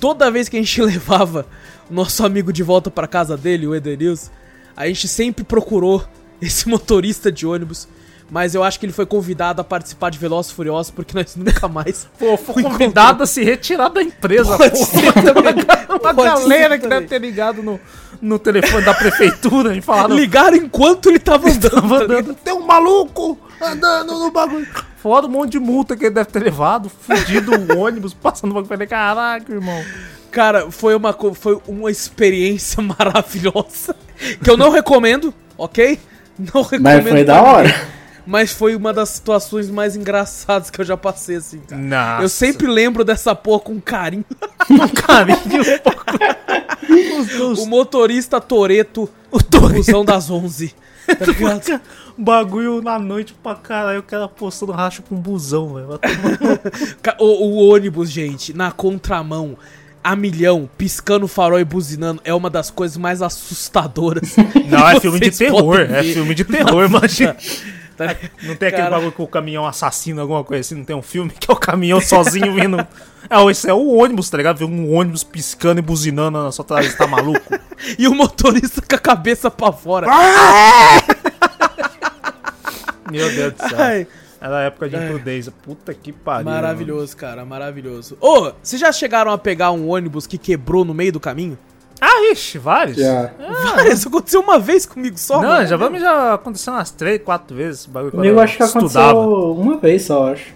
Toda 0.00 0.30
vez 0.30 0.48
que 0.48 0.56
a 0.56 0.60
gente 0.60 0.80
levava 0.82 1.46
o 1.90 1.94
nosso 1.94 2.24
amigo 2.24 2.52
de 2.52 2.62
volta 2.62 2.90
pra 2.90 3.06
casa 3.06 3.36
dele, 3.36 3.66
o 3.66 3.74
Edenilson, 3.74 4.30
a 4.76 4.86
gente 4.86 5.08
sempre 5.08 5.44
procurou 5.44 6.04
esse 6.40 6.68
motorista 6.68 7.30
de 7.32 7.46
ônibus. 7.46 7.88
Mas 8.28 8.56
eu 8.56 8.64
acho 8.64 8.80
que 8.80 8.86
ele 8.86 8.92
foi 8.92 9.06
convidado 9.06 9.60
a 9.60 9.64
participar 9.64 10.10
de 10.10 10.18
Velozes 10.18 10.50
e 10.50 10.54
Furiosos 10.56 10.90
porque 10.90 11.14
nós 11.14 11.34
nunca 11.36 11.68
mais 11.68 12.08
Pô, 12.18 12.36
foi 12.36 12.60
convidado 12.60 13.22
a 13.22 13.26
se 13.26 13.44
retirar 13.44 13.88
da 13.88 14.02
empresa. 14.02 14.56
Pode 14.56 14.78
pô. 14.78 14.84
ser 14.84 15.12
também. 15.12 15.54
Uma 15.88 16.12
Pode 16.12 16.22
galera 16.22 16.76
que 16.76 16.82
também. 16.82 16.98
deve 16.98 17.08
ter 17.08 17.20
ligado 17.20 17.62
no, 17.62 17.78
no 18.20 18.36
telefone 18.38 18.84
da 18.84 18.92
prefeitura 18.94 19.76
e 19.76 19.80
falaram. 19.80 20.16
Ligaram 20.16 20.56
enquanto 20.56 21.08
ele 21.08 21.20
tava 21.20 21.48
andando. 21.48 21.70
Tava 21.70 21.98
tá 21.98 22.02
ligado? 22.02 22.18
andando, 22.24 22.38
Tem 22.42 22.52
um 22.52 22.66
maluco 22.66 23.38
andando 23.62 24.18
no 24.18 24.30
bagulho. 24.32 24.66
Fora 25.06 25.24
um 25.26 25.28
monte 25.28 25.52
de 25.52 25.60
multa 25.60 25.96
que 25.96 26.06
ele 26.06 26.14
deve 26.16 26.30
ter 26.32 26.42
levado, 26.42 26.88
fudido 26.90 27.52
o 27.52 27.78
ônibus, 27.78 28.12
passando 28.12 28.50
o 28.50 28.54
bagulho. 28.54 28.68
Falei, 28.68 28.88
caraca, 28.88 29.52
irmão. 29.52 29.80
Cara, 30.32 30.68
foi 30.72 30.96
uma, 30.96 31.16
foi 31.32 31.60
uma 31.68 31.92
experiência 31.92 32.82
maravilhosa. 32.82 33.94
Que 34.42 34.50
eu 34.50 34.56
não 34.56 34.68
recomendo, 34.68 35.32
ok? 35.56 36.00
Não 36.36 36.60
recomendo. 36.60 36.82
Mas 37.04 37.08
foi 37.08 37.22
da 37.22 37.40
hora. 37.40 37.68
ninguém. 37.68 37.82
Mas 38.26 38.50
foi 38.50 38.74
uma 38.74 38.92
das 38.92 39.10
situações 39.10 39.70
mais 39.70 39.94
engraçadas 39.94 40.70
que 40.70 40.80
eu 40.80 40.84
já 40.84 40.96
passei, 40.96 41.36
assim, 41.36 41.60
cara. 41.60 41.80
Nossa. 41.80 42.22
Eu 42.24 42.28
sempre 42.28 42.66
lembro 42.66 43.04
dessa 43.04 43.32
porra 43.32 43.60
com 43.60 43.80
carinho. 43.80 44.24
um 44.68 44.88
carinho 44.88 45.38
um 45.38 45.78
pouco. 45.78 47.62
O 47.62 47.66
motorista 47.66 48.40
Toreto, 48.40 49.08
O 49.30 49.36
o 49.36 49.40
Toreto. 49.40 49.74
busão 49.74 50.04
das 50.04 50.28
11. 50.28 50.74
Tá 51.06 51.26
ligado? 51.26 51.80
Bagulho 52.18 52.80
na 52.80 52.98
noite 52.98 53.34
pra 53.42 53.54
caralho, 53.54 54.00
o 54.00 54.02
cara 54.02 54.26
postando 54.26 54.72
racha 54.72 55.02
com 55.02 55.14
um 55.14 55.20
busão, 55.20 55.74
velho. 55.74 56.00
O, 57.18 57.24
o 57.24 57.68
ônibus, 57.68 58.10
gente, 58.10 58.52
na 58.52 58.70
contramão, 58.70 59.56
a 60.02 60.14
milhão, 60.14 60.68
piscando 60.76 61.24
o 61.24 61.28
farol 61.28 61.58
e 61.58 61.64
buzinando, 61.64 62.20
é 62.24 62.32
uma 62.32 62.48
das 62.50 62.70
coisas 62.70 62.96
mais 62.96 63.22
assustadoras. 63.22 64.36
Não, 64.68 64.88
é 64.88 64.94
que 64.94 65.00
filme 65.00 65.20
de 65.20 65.30
terror. 65.30 65.80
É 65.80 66.02
filme 66.02 66.34
de 66.34 66.44
terror, 66.44 66.84
imagina. 66.86 67.36
Tá? 67.96 68.14
Não 68.42 68.54
tem 68.54 68.68
aquele 68.68 68.82
Cara. 68.82 68.90
bagulho 68.96 69.12
que 69.12 69.22
o 69.22 69.26
caminhão 69.26 69.66
assassina, 69.66 70.20
alguma 70.20 70.44
coisa 70.44 70.60
assim, 70.60 70.74
não 70.74 70.84
tem 70.84 70.94
um 70.94 71.00
filme 71.02 71.30
que 71.30 71.50
é 71.50 71.54
o 71.54 71.56
caminhão 71.56 71.98
sozinho 72.02 72.52
vindo. 72.54 72.78
É, 73.28 73.50
esse 73.50 73.68
é 73.68 73.72
o 73.74 73.86
ônibus, 73.94 74.28
tá 74.30 74.36
ligado? 74.36 74.58
Ver 74.58 74.66
um 74.66 74.94
ônibus 74.94 75.24
piscando 75.24 75.78
e 75.78 75.82
buzinando 75.82 76.42
na 76.42 76.52
sua 76.52 76.64
trás, 76.64 76.94
tá 76.94 77.06
maluco? 77.06 77.54
E 77.98 78.08
o 78.08 78.14
motorista 78.14 78.80
com 78.80 78.96
a 78.96 78.98
cabeça 78.98 79.50
pra 79.50 79.70
fora. 79.70 80.06
Meu 83.10 83.30
Deus 83.32 83.52
do 83.52 83.68
céu. 83.68 83.78
Ai, 83.78 84.06
Era 84.40 84.62
época 84.62 84.88
de 84.88 84.96
imprudência. 84.96 85.52
Puta 85.62 85.92
que 85.94 86.12
pariu. 86.12 86.46
maravilhoso, 86.46 87.16
cara, 87.16 87.44
maravilhoso. 87.44 88.16
Ô, 88.20 88.50
vocês 88.62 88.80
já 88.80 88.90
chegaram 88.92 89.30
a 89.30 89.38
pegar 89.38 89.70
um 89.72 89.88
ônibus 89.90 90.26
que 90.26 90.38
quebrou 90.38 90.84
no 90.84 90.94
meio 90.94 91.12
do 91.12 91.20
caminho? 91.20 91.58
Ah, 92.00 92.30
ixi, 92.32 92.58
vários. 92.58 92.96
Já. 92.98 93.30
Várias, 93.74 93.98
isso 94.00 94.08
aconteceu 94.08 94.40
uma 94.40 94.58
vez 94.58 94.84
comigo 94.84 95.16
só. 95.18 95.40
Não, 95.40 95.48
mano. 95.48 95.66
já 95.66 95.76
vamos 95.76 96.00
já 96.00 96.34
aconteceu 96.34 96.72
umas 96.74 96.90
três, 96.90 97.22
quatro 97.22 97.56
vezes. 97.56 97.80
esse 97.80 97.90
Bagulho 97.90 98.12
Comigo 98.12 98.34
eu 98.34 98.40
acho 98.40 98.56
que 98.56 98.62
aconteceu 98.62 98.86
estudava. 98.86 99.18
uma 99.18 99.76
vez 99.78 100.02
só, 100.04 100.32
acho. 100.32 100.54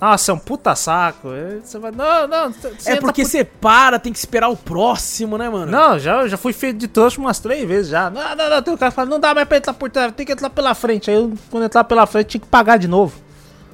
Nossa, 0.00 0.32
é 0.32 0.34
um 0.34 0.38
puta 0.38 0.74
saco. 0.74 1.28
Aí 1.30 1.60
Você 1.64 1.78
vai. 1.78 1.92
Não, 1.92 2.26
não. 2.26 2.52
você 2.52 2.90
É 2.90 2.96
porque 2.96 3.22
por- 3.22 3.28
você 3.30 3.44
para, 3.44 3.98
tem 4.00 4.12
que 4.12 4.18
esperar 4.18 4.48
o 4.48 4.56
próximo, 4.56 5.38
né, 5.38 5.48
mano? 5.48 5.70
Não, 5.70 5.96
já, 5.98 6.26
já 6.26 6.36
fui 6.36 6.52
feito 6.52 6.76
de 6.78 6.88
trouxa 6.88 7.20
umas 7.20 7.38
três 7.38 7.66
vezes 7.68 7.88
já. 7.90 8.10
Não, 8.10 8.34
não, 8.34 8.50
não. 8.50 8.62
Tem 8.62 8.74
um 8.74 8.76
cara 8.76 8.90
que 8.90 8.96
fala, 8.96 9.08
não 9.08 9.20
dá 9.20 9.32
mais 9.32 9.46
pra 9.46 9.58
entrar 9.58 9.72
por 9.74 9.88
trás, 9.90 10.12
tem 10.12 10.26
que 10.26 10.32
entrar 10.32 10.50
pela 10.50 10.74
frente. 10.74 11.08
Aí 11.08 11.16
eu, 11.16 11.32
quando 11.50 11.64
entrar 11.64 11.84
pela 11.84 12.04
frente, 12.06 12.26
tinha 12.30 12.40
que 12.40 12.48
pagar 12.48 12.78
de 12.78 12.88
novo. 12.88 13.14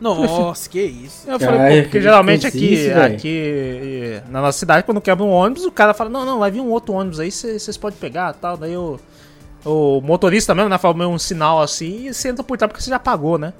Nossa, 0.00 0.68
que 0.68 0.80
isso. 0.80 1.28
Eu 1.28 1.40
falei, 1.40 1.60
Ai, 1.60 1.76
pô, 1.76 1.82
porque 1.82 1.98
que 1.98 2.02
geralmente 2.02 2.46
aqui, 2.46 2.76
velho. 2.76 3.14
aqui 3.14 4.22
na 4.28 4.40
nossa 4.40 4.58
cidade, 4.58 4.84
quando 4.84 5.00
quebra 5.00 5.24
um 5.24 5.30
ônibus, 5.30 5.64
o 5.64 5.72
cara 5.72 5.92
fala, 5.92 6.08
não, 6.08 6.24
não, 6.24 6.38
vai 6.38 6.50
vir 6.50 6.60
um 6.60 6.70
outro 6.70 6.94
ônibus 6.94 7.18
aí, 7.20 7.30
vocês 7.30 7.76
podem 7.76 7.98
pegar 7.98 8.32
tal. 8.34 8.56
Daí 8.56 8.76
o, 8.76 8.98
o 9.64 10.00
motorista 10.00 10.54
mesmo, 10.54 10.68
né, 10.68 10.78
fala 10.78 10.94
meio 10.94 11.10
um 11.10 11.18
sinal 11.18 11.60
assim 11.60 12.06
e 12.06 12.14
você 12.14 12.28
entra 12.28 12.44
por 12.44 12.56
trás 12.56 12.70
porque 12.70 12.82
você 12.82 12.90
já 12.90 12.98
pagou, 12.98 13.38
né? 13.38 13.52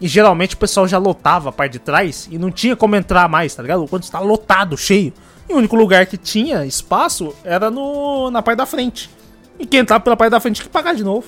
E 0.00 0.06
geralmente 0.06 0.54
o 0.54 0.58
pessoal 0.58 0.86
já 0.86 0.98
lotava 0.98 1.48
a 1.48 1.52
parte 1.52 1.72
de 1.72 1.78
trás 1.78 2.28
e 2.30 2.38
não 2.38 2.50
tinha 2.50 2.76
como 2.76 2.94
entrar 2.96 3.28
mais, 3.28 3.54
tá 3.54 3.62
ligado? 3.62 3.80
O 3.80 3.88
ônibus 3.90 4.10
tá 4.10 4.20
lotado, 4.20 4.76
cheio. 4.76 5.12
E 5.48 5.54
o 5.54 5.56
único 5.56 5.76
lugar 5.76 6.06
que 6.06 6.16
tinha 6.16 6.66
espaço 6.66 7.34
era 7.44 7.70
no, 7.70 8.30
na 8.30 8.42
parte 8.42 8.58
da 8.58 8.66
frente. 8.66 9.10
E 9.58 9.64
quem 9.64 9.80
entrava 9.80 10.02
pela 10.02 10.16
parte 10.16 10.30
da 10.30 10.40
frente 10.40 10.56
tinha 10.56 10.66
que 10.66 10.72
pagar 10.72 10.94
de 10.94 11.02
novo. 11.02 11.26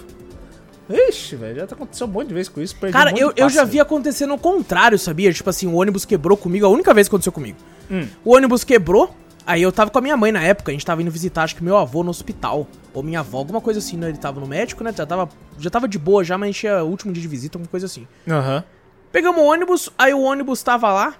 Ixi, 0.91 1.36
velho, 1.36 1.57
já 1.57 1.64
aconteceu 1.64 2.07
um 2.07 2.11
monte 2.11 2.28
de 2.28 2.34
vezes 2.34 2.49
com 2.49 2.61
isso. 2.61 2.74
um 2.82 2.91
Cara, 2.91 3.11
monte 3.11 3.20
eu, 3.20 3.32
eu 3.36 3.49
já 3.51 3.64
vi 3.64 3.78
acontecendo 3.78 4.32
o 4.32 4.39
contrário, 4.39 4.99
sabia? 4.99 5.32
Tipo 5.32 5.51
assim, 5.51 5.66
o 5.66 5.74
ônibus 5.74 6.05
quebrou 6.05 6.36
comigo, 6.36 6.64
a 6.64 6.68
única 6.68 6.95
vez 6.95 7.09
que 7.09 7.14
aconteceu 7.14 7.32
comigo. 7.32 7.59
Hum. 7.91 8.07
O 8.24 8.34
ônibus 8.34 8.64
quebrou, 8.64 9.14
aí 9.47 9.61
eu 9.62 9.70
tava 9.70 9.91
com 9.91 9.99
a 9.99 10.03
minha 10.03 10.16
mãe 10.16 10.32
na 10.32 10.43
época, 10.43 10.70
a 10.70 10.72
gente 10.72 10.86
tava 10.86 11.03
indo 11.03 11.11
visitar, 11.11 11.43
acho 11.43 11.57
que 11.57 11.62
meu 11.62 11.76
avô 11.76 12.03
no 12.03 12.11
hospital. 12.11 12.66
Ou 12.95 13.03
minha 13.03 13.20
avó, 13.20 13.39
alguma 13.39 13.61
coisa 13.61 13.80
assim, 13.80 13.97
né? 13.97 14.09
Ele 14.09 14.18
tava 14.18 14.41
no 14.41 14.47
médico, 14.47 14.82
né? 14.82 14.93
Já 14.97 15.05
tava, 15.05 15.28
já 15.59 15.70
tava 15.70 15.86
de 15.86 15.99
boa 15.99 16.24
já, 16.24 16.39
mas 16.39 16.57
tinha 16.57 16.82
o 16.82 16.89
último 16.89 17.12
dia 17.12 17.22
de 17.22 17.28
visita, 17.28 17.59
alguma 17.59 17.70
coisa 17.70 17.86
assim. 17.86 18.07
Aham. 18.26 18.64
Pegamos 19.12 19.41
o 19.41 19.45
ônibus, 19.45 19.91
aí 19.99 20.12
o 20.12 20.20
ônibus 20.20 20.62
tava 20.62 20.93
lá 20.93 21.14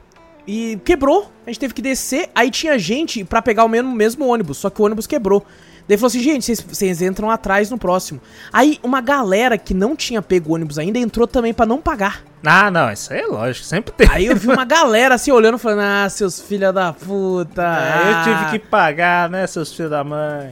e 0.47 0.79
quebrou. 0.85 1.31
A 1.47 1.51
gente 1.51 1.61
teve 1.61 1.75
que 1.75 1.83
descer, 1.83 2.31
aí 2.35 2.51
tinha 2.51 2.79
gente 2.79 3.23
pra 3.23 3.43
pegar 3.43 3.65
o 3.65 3.69
mesmo, 3.69 3.95
mesmo 3.95 4.27
ônibus, 4.27 4.57
só 4.59 4.71
que 4.71 4.81
o 4.81 4.85
ônibus 4.85 5.07
quebrou. 5.07 5.45
Daí 5.89 5.97
falou 5.97 6.09
assim, 6.09 6.21
gente, 6.21 6.45
vocês- 6.45 6.61
vocês 6.61 7.01
entram 7.03 7.31
atrás 7.31 7.71
no 7.71 7.79
próximo. 7.79 8.21
Aí 8.53 8.79
uma 8.83 9.01
galera 9.01 9.57
que 9.57 9.73
não 9.73 9.97
tinha 9.97 10.21
pego 10.21 10.51
o 10.51 10.55
ônibus 10.55 10.79
ainda 10.79 10.99
entrou 10.99 11.27
também 11.27 11.55
pra 11.55 11.65
não 11.65 11.79
pagar. 11.81 12.23
Ah, 12.45 12.71
não, 12.71 12.93
isso 12.93 13.13
aí 13.13 13.21
é 13.21 13.27
lógico, 13.27 13.65
sempre 13.67 13.93
tem. 13.93 14.09
Aí 14.11 14.27
eu 14.27 14.37
vi 14.37 14.47
uma 14.49 14.65
galera 14.65 15.15
assim 15.15 15.31
olhando, 15.33 15.59
falando, 15.59 15.81
ah, 15.81 16.09
seus 16.09 16.39
filha 16.41 16.73
da 16.73 16.93
puta. 16.93 17.63
Ah, 17.63 18.03
eu 18.11 18.17
ah." 18.17 18.23
tive 18.49 18.51
que 18.61 18.67
pagar, 18.69 19.29
né, 19.31 19.47
seus 19.47 19.73
filhos 19.73 19.91
da 19.91 20.05
mãe. 20.05 20.51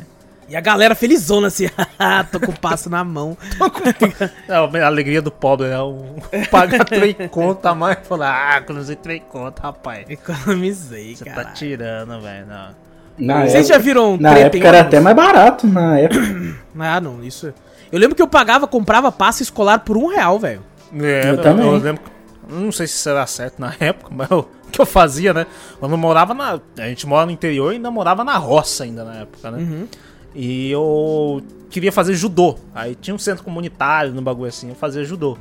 E 0.49 0.55
a 0.57 0.61
galera 0.61 0.95
felizona 0.95 1.49
assim, 1.49 1.69
"Ah, 1.99 2.25
tô 2.25 2.39
com 2.41 2.53
o 2.53 2.59
passo 2.59 2.89
na 2.89 3.03
mão. 3.05 3.37
É 4.49 4.83
a 4.83 4.87
alegria 4.87 5.21
do 5.21 5.31
pobre, 5.31 5.69
né? 5.69 5.81
Um, 5.83 6.17
pagar 6.51 6.85
três 6.85 7.15
conto, 7.31 7.67
a 7.67 7.75
mãe 7.75 7.97
fala, 8.05 8.55
ah, 8.55 8.59
economizei 8.59 8.97
três 8.97 9.23
conto, 9.29 9.61
rapaz. 9.61 10.07
Economizei, 10.09 11.17
Você 11.17 11.25
cara. 11.25 11.45
tá 11.45 11.51
tirando, 11.53 12.21
velho, 12.21 12.47
não. 12.47 12.86
Na 13.19 13.47
Vocês 13.47 13.67
já 13.69 13.79
viram 13.79 14.17
Na 14.19 14.37
época 14.37 14.59
era 14.59 14.69
ônibus? 14.79 14.87
até 14.89 15.01
mais 15.01 15.17
barato, 15.17 15.67
na 15.67 15.99
época. 15.99 16.21
Ah, 16.79 17.01
não, 17.01 17.25
isso... 17.25 17.53
Eu 17.91 17.99
lembro 17.99 18.15
que 18.15 18.21
eu 18.21 18.29
pagava, 18.29 18.67
comprava 18.67 19.11
passe 19.11 19.43
escolar 19.43 19.79
por 19.79 19.97
um 19.97 20.09
real, 20.09 20.39
velho. 20.39 20.63
É, 21.01 21.31
Eu 21.31 21.41
também. 21.41 21.65
Eu 21.67 21.77
lembro, 21.79 22.03
não 22.51 22.71
sei 22.71 22.87
se 22.87 22.95
será 22.95 23.27
certo 23.27 23.59
na 23.59 23.73
época, 23.81 24.11
mas 24.15 24.31
o 24.31 24.45
que 24.71 24.79
eu 24.81 24.85
fazia, 24.85 25.33
né? 25.33 25.47
Quando 25.81 25.93
eu 25.93 25.99
morava 25.99 26.35
na... 26.35 26.61
A 26.79 26.89
gente 26.89 27.07
mora 27.07 27.25
no 27.25 27.33
interior 27.33 27.73
e 27.73 27.77
ainda 27.77 27.91
morava 27.91 28.23
na 28.25 28.37
roça 28.37 28.85
ainda 28.85 29.05
na 29.05 29.15
época, 29.23 29.51
né? 29.51 29.59
Uhum. 29.59 29.87
E 30.35 30.71
eu 30.71 31.43
queria 31.71 31.91
fazer 31.91 32.15
judô. 32.15 32.57
Aí 32.75 32.95
tinha 32.95 33.15
um 33.15 33.19
centro 33.19 33.43
comunitário 33.43 34.13
no 34.13 34.21
bagulho 34.21 34.49
assim, 34.49 34.69
eu 34.69 34.75
fazia 34.75 35.03
judô. 35.03 35.39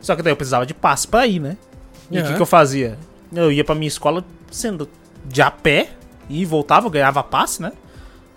Só 0.00 0.14
que 0.14 0.22
daí 0.22 0.32
eu 0.32 0.36
precisava 0.36 0.64
de 0.64 0.74
passe 0.74 1.08
pra 1.08 1.26
ir, 1.26 1.40
né? 1.40 1.56
E 2.08 2.18
o 2.18 2.22
que, 2.22 2.28
Aham. 2.28 2.36
que 2.36 2.42
eu 2.42 2.46
fazia? 2.46 2.96
Eu 3.34 3.50
ia 3.50 3.64
pra 3.64 3.74
minha 3.74 3.88
escola 3.88 4.24
sendo 4.50 4.88
de 5.24 5.42
a 5.42 5.50
pé 5.50 5.88
e 6.28 6.44
voltava, 6.44 6.88
ganhava 6.90 7.22
passe, 7.22 7.62
né? 7.62 7.72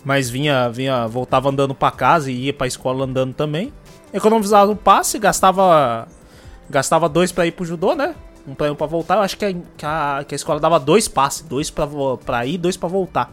Mas 0.03 0.29
vinha, 0.29 0.69
vinha, 0.69 1.07
voltava 1.07 1.49
andando 1.49 1.75
pra 1.75 1.91
casa 1.91 2.31
e 2.31 2.45
ia 2.45 2.53
pra 2.53 2.67
escola 2.67 3.05
andando 3.05 3.33
também. 3.33 3.71
Economizava 4.13 4.71
um 4.71 4.75
passe, 4.75 5.19
gastava 5.19 6.07
gastava 6.69 7.07
dois 7.09 7.31
pra 7.31 7.45
ir 7.45 7.51
pro 7.51 7.65
judô, 7.65 7.93
né? 7.93 8.15
Um 8.47 8.55
pra 8.55 8.67
ir 8.67 8.71
um 8.71 8.75
pra 8.75 8.87
voltar. 8.87 9.15
Eu 9.15 9.21
acho 9.21 9.37
que 9.37 9.45
a, 9.45 9.53
que 9.53 9.85
a, 9.85 10.25
que 10.27 10.33
a 10.33 10.37
escola 10.37 10.59
dava 10.59 10.79
dois 10.79 11.07
passes, 11.07 11.41
dois 11.41 11.69
pra, 11.69 11.87
pra 12.25 12.45
ir, 12.45 12.57
dois 12.57 12.75
pra 12.75 12.89
voltar. 12.89 13.31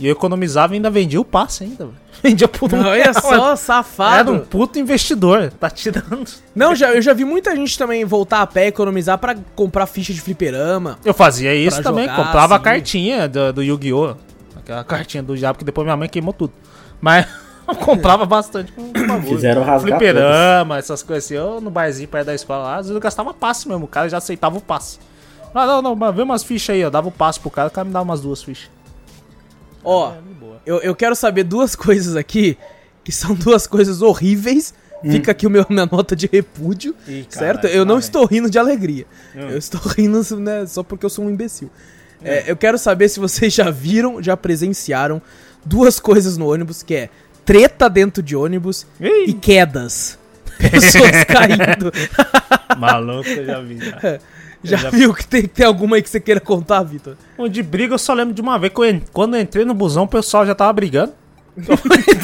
E 0.00 0.06
eu 0.06 0.12
economizava 0.12 0.72
e 0.72 0.76
ainda 0.76 0.88
vendia 0.90 1.20
o 1.20 1.24
passe 1.24 1.62
ainda, 1.62 1.84
velho. 1.84 1.96
Vendia 2.22 2.48
por 2.48 2.72
um 2.74 2.80
Olha 2.80 3.02
real. 3.04 3.14
só, 3.14 3.32
Era 3.32 3.52
um 3.52 3.56
safado. 3.56 4.46
puto 4.50 4.78
investidor. 4.78 5.50
Tá 5.58 5.70
tirando. 5.70 6.26
Não, 6.54 6.74
já, 6.74 6.92
eu 6.92 7.00
já 7.00 7.14
vi 7.14 7.24
muita 7.24 7.54
gente 7.56 7.78
também 7.78 8.04
voltar 8.04 8.42
a 8.42 8.46
pé, 8.46 8.66
economizar 8.66 9.16
pra 9.16 9.34
comprar 9.54 9.86
ficha 9.86 10.12
de 10.12 10.20
fliperama. 10.20 10.98
Eu 11.04 11.14
fazia 11.14 11.54
isso 11.54 11.82
também, 11.82 12.04
jogar, 12.04 12.16
comprava 12.16 12.56
a 12.56 12.58
cartinha 12.58 13.26
do, 13.28 13.52
do 13.54 13.62
Yu-Gi-Oh! 13.62 14.16
Aquela 14.56 14.84
cartinha 14.84 15.22
do 15.22 15.34
diabo 15.36 15.58
que 15.58 15.64
depois 15.64 15.84
minha 15.84 15.96
mãe 15.96 16.08
queimou 16.08 16.34
tudo. 16.34 16.52
Mas 17.00 17.26
eu 17.66 17.74
comprava 17.76 18.26
bastante 18.26 18.70
com. 18.72 18.92
Fizeram 19.22 19.62
rasgar 19.62 19.98
Fliperama, 19.98 20.76
essas 20.78 21.02
coisas 21.02 21.24
assim. 21.24 21.34
Eu 21.34 21.60
no 21.60 21.70
barzinho 21.70 22.08
perto 22.08 22.26
da 22.26 22.34
escola 22.34 22.64
lá, 22.64 22.72
às 22.76 22.86
vezes 22.86 22.94
eu 22.94 23.00
gastava 23.00 23.32
passe 23.32 23.66
mesmo. 23.68 23.84
O 23.84 23.88
cara 23.88 24.08
já 24.08 24.18
aceitava 24.18 24.58
o 24.58 24.60
passe. 24.60 24.98
Ah, 25.54 25.66
não, 25.66 25.82
não, 25.82 25.96
mas 25.96 26.14
vê 26.14 26.22
umas 26.22 26.44
fichas 26.44 26.74
aí, 26.74 26.80
eu 26.80 26.90
dava 26.90 27.08
o 27.08 27.12
passe 27.12 27.40
pro 27.40 27.50
cara, 27.50 27.68
o 27.68 27.70
cara 27.70 27.84
me 27.84 27.92
dava 27.92 28.04
umas 28.04 28.20
duas 28.20 28.42
fichas. 28.42 28.68
Ó, 29.84 30.12
É, 30.12 30.18
eu, 30.66 30.78
eu 30.78 30.94
quero 30.94 31.14
saber 31.14 31.44
duas 31.44 31.74
coisas 31.76 32.16
aqui, 32.16 32.56
que 33.04 33.12
são 33.12 33.34
duas 33.34 33.66
coisas 33.66 34.02
horríveis. 34.02 34.74
Fica 35.02 35.30
aqui 35.30 35.46
o 35.46 35.50
meu, 35.50 35.64
minha 35.70 35.86
nota 35.90 36.14
de 36.14 36.28
repúdio, 36.30 36.94
Ih, 37.08 37.24
certo? 37.30 37.62
caralho, 37.62 37.78
eu 37.78 37.84
não 37.86 37.98
estou 37.98 38.26
rindo 38.26 38.50
de 38.50 38.58
alegria. 38.58 39.06
Hum. 39.34 39.48
Eu 39.48 39.56
estou 39.56 39.80
rindo 39.96 40.22
né, 40.38 40.66
só 40.66 40.82
porque 40.82 41.06
eu 41.06 41.10
sou 41.10 41.24
um 41.24 41.30
imbecil. 41.30 41.70
É, 42.22 42.44
eu 42.46 42.54
quero 42.54 42.76
saber 42.76 43.08
se 43.08 43.18
vocês 43.18 43.52
já 43.54 43.70
viram, 43.70 44.22
já 44.22 44.36
presenciaram 44.36 45.22
duas 45.64 45.98
coisas 45.98 46.36
no 46.36 46.52
ônibus, 46.52 46.82
que 46.82 46.94
é 46.94 47.08
treta 47.46 47.88
dentro 47.88 48.22
de 48.22 48.36
ônibus 48.36 48.86
Ih. 49.00 49.30
e 49.30 49.32
quedas. 49.32 50.18
Pessoas 50.58 51.24
caindo. 51.24 51.90
Maluco, 52.78 53.26
eu 53.30 53.46
já 53.46 53.60
vi. 53.62 53.78
Já. 53.78 54.18
Já, 54.62 54.76
já- 54.76 54.90
viu 54.90 55.14
que 55.14 55.26
tem, 55.26 55.46
tem 55.46 55.64
alguma 55.64 55.96
aí 55.96 56.02
que 56.02 56.10
você 56.10 56.20
queira 56.20 56.40
contar, 56.40 56.82
Vitor? 56.82 57.16
De 57.50 57.62
briga 57.62 57.94
eu 57.94 57.98
só 57.98 58.12
lembro 58.12 58.34
de 58.34 58.40
uma 58.42 58.58
vez 58.58 58.72
que 58.72 58.80
eu 58.80 59.00
quando 59.12 59.34
eu 59.36 59.40
entrei 59.40 59.64
no 59.64 59.72
busão 59.74 60.04
o 60.04 60.08
pessoal 60.08 60.44
já 60.46 60.54
tava 60.54 60.72
brigando. 60.72 61.12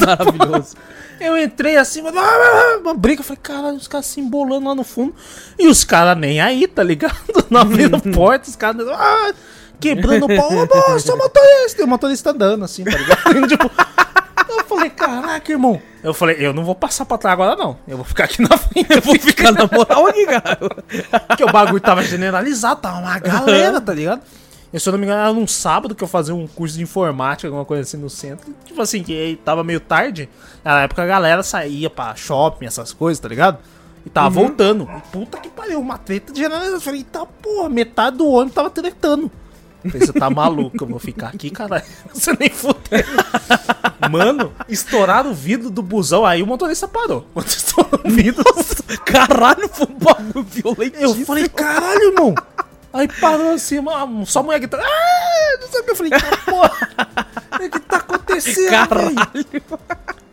Maravilhoso. 0.05 0.75
Eu 1.19 1.37
entrei 1.37 1.77
assim, 1.77 2.01
mas- 2.01 2.15
ah, 2.15 2.79
uma 2.81 2.93
briga, 2.93 3.21
eu 3.21 3.23
falei, 3.25 3.39
caralho, 3.41 3.77
os 3.77 3.87
caras 3.87 4.05
se 4.05 4.19
embolando 4.19 4.67
lá 4.67 4.75
no 4.75 4.83
fundo. 4.83 5.15
E 5.57 5.67
os 5.67 5.83
caras 5.83 6.17
nem 6.17 6.39
aí, 6.39 6.67
tá 6.67 6.83
ligado? 6.83 7.15
Não 7.49 7.61
abrindo 7.61 7.99
porta, 8.13 8.49
os 8.49 8.55
caras 8.55 8.87
ah, 8.87 9.33
quebrando 9.79 10.25
o 10.25 10.35
pau. 10.35 10.51
Ô, 10.51 10.91
moço, 10.91 11.17
motorista. 11.17 11.81
E 11.81 11.83
o 11.83 11.87
motorista 11.87 12.31
andando 12.31 12.63
assim, 12.65 12.83
tá 12.83 12.95
ligado? 12.97 13.47
tipo, 13.49 13.71
eu 14.49 14.65
falei, 14.65 14.89
caraca, 14.89 15.51
irmão. 15.51 15.81
Eu 16.03 16.13
falei, 16.13 16.37
eu 16.39 16.53
não 16.53 16.63
vou 16.63 16.75
passar 16.75 17.05
pra 17.05 17.17
trás 17.17 17.33
agora, 17.33 17.55
não. 17.55 17.77
Eu 17.87 17.97
vou 17.97 18.05
ficar 18.05 18.25
aqui 18.25 18.41
na 18.41 18.57
frente. 18.57 18.87
Eu 18.93 19.01
vou 19.01 19.15
Fica 19.19 19.51
na 19.51 19.67
moral 19.67 20.07
aqui, 20.07 20.25
cara. 20.25 20.59
porque 21.27 21.43
o 21.43 21.51
bagulho 21.51 21.81
tava 21.81 22.03
generalizado, 22.03 22.81
tava 22.81 22.99
uma 22.99 23.19
galera, 23.19 23.81
tá 23.81 23.93
ligado? 23.93 24.21
Eu, 24.71 24.79
se 24.79 24.87
eu 24.87 24.91
não 24.91 24.99
me 24.99 25.05
engano, 25.05 25.21
era 25.21 25.33
num 25.33 25.47
sábado 25.47 25.95
que 25.95 26.03
eu 26.03 26.07
fazia 26.07 26.35
um 26.35 26.45
curso 26.45 26.75
de 26.77 26.83
informática, 26.83 27.47
alguma 27.47 27.65
coisa 27.65 27.83
assim 27.83 27.97
no 27.97 28.09
centro. 28.09 28.53
Tipo 28.65 28.81
assim, 28.81 29.01
que 29.01 29.39
tava 29.43 29.63
meio 29.63 29.79
tarde. 29.79 30.29
Na 30.63 30.81
época 30.81 31.03
a 31.03 31.05
galera 31.05 31.41
saía 31.41 31.89
pra 31.89 32.15
shopping, 32.15 32.65
essas 32.65 32.91
coisas, 32.93 33.19
tá 33.19 33.27
ligado? 33.27 33.59
E 34.05 34.09
tava 34.09 34.29
voltando. 34.29 34.87
E 34.97 35.01
puta 35.11 35.37
que 35.37 35.49
pariu, 35.49 35.79
uma 35.79 35.97
treta 35.97 36.33
generalizada. 36.35 36.77
Eu 36.77 36.81
falei, 36.81 36.99
eita 37.01 37.25
porra, 37.25 37.69
metade 37.69 38.17
do 38.17 38.27
ônibus 38.27 38.53
tava 38.55 38.69
tretando. 38.69 39.31
Você 39.85 40.11
tá 40.11 40.29
maluco, 40.29 40.83
eu 40.83 40.87
vou 40.87 40.99
ficar 40.99 41.27
aqui, 41.27 41.49
caralho. 41.49 41.83
Você 42.13 42.35
nem 42.39 42.49
fudeu. 42.49 43.03
Mano, 44.09 44.51
estouraram 44.67 45.31
o 45.31 45.33
vidro 45.33 45.69
do 45.69 45.81
busão, 45.81 46.25
aí 46.25 46.41
o 46.43 46.47
motorista 46.47 46.87
parou. 46.87 47.27
Quando 47.33 47.47
estourou 47.47 48.01
o 48.03 48.09
vidro, 48.09 48.43
Caralho, 49.05 49.69
foi 49.69 49.87
um 49.87 49.97
bagulho 49.99 50.43
violento. 50.43 50.97
eu 50.99 51.15
falei, 51.25 51.47
caralho, 51.49 52.11
irmão. 52.11 52.35
Aí 52.93 53.07
parou 53.19 53.51
assim, 53.53 53.79
mano, 53.79 54.25
só 54.25 54.39
a 54.39 54.43
mulher 54.43 54.59
gritando, 54.59 54.83
ah, 54.83 55.57
não 55.61 55.67
sei 55.67 55.81
o 55.81 55.83
que. 55.83 55.91
Eu 55.91 55.95
falei, 55.95 56.11
"Cara, 56.11 56.37
porra, 56.37 56.71
o 57.53 57.69
que 57.69 57.79
tá 57.81 57.97
acontecendo? 57.97 58.69
Caralho. 58.69 59.15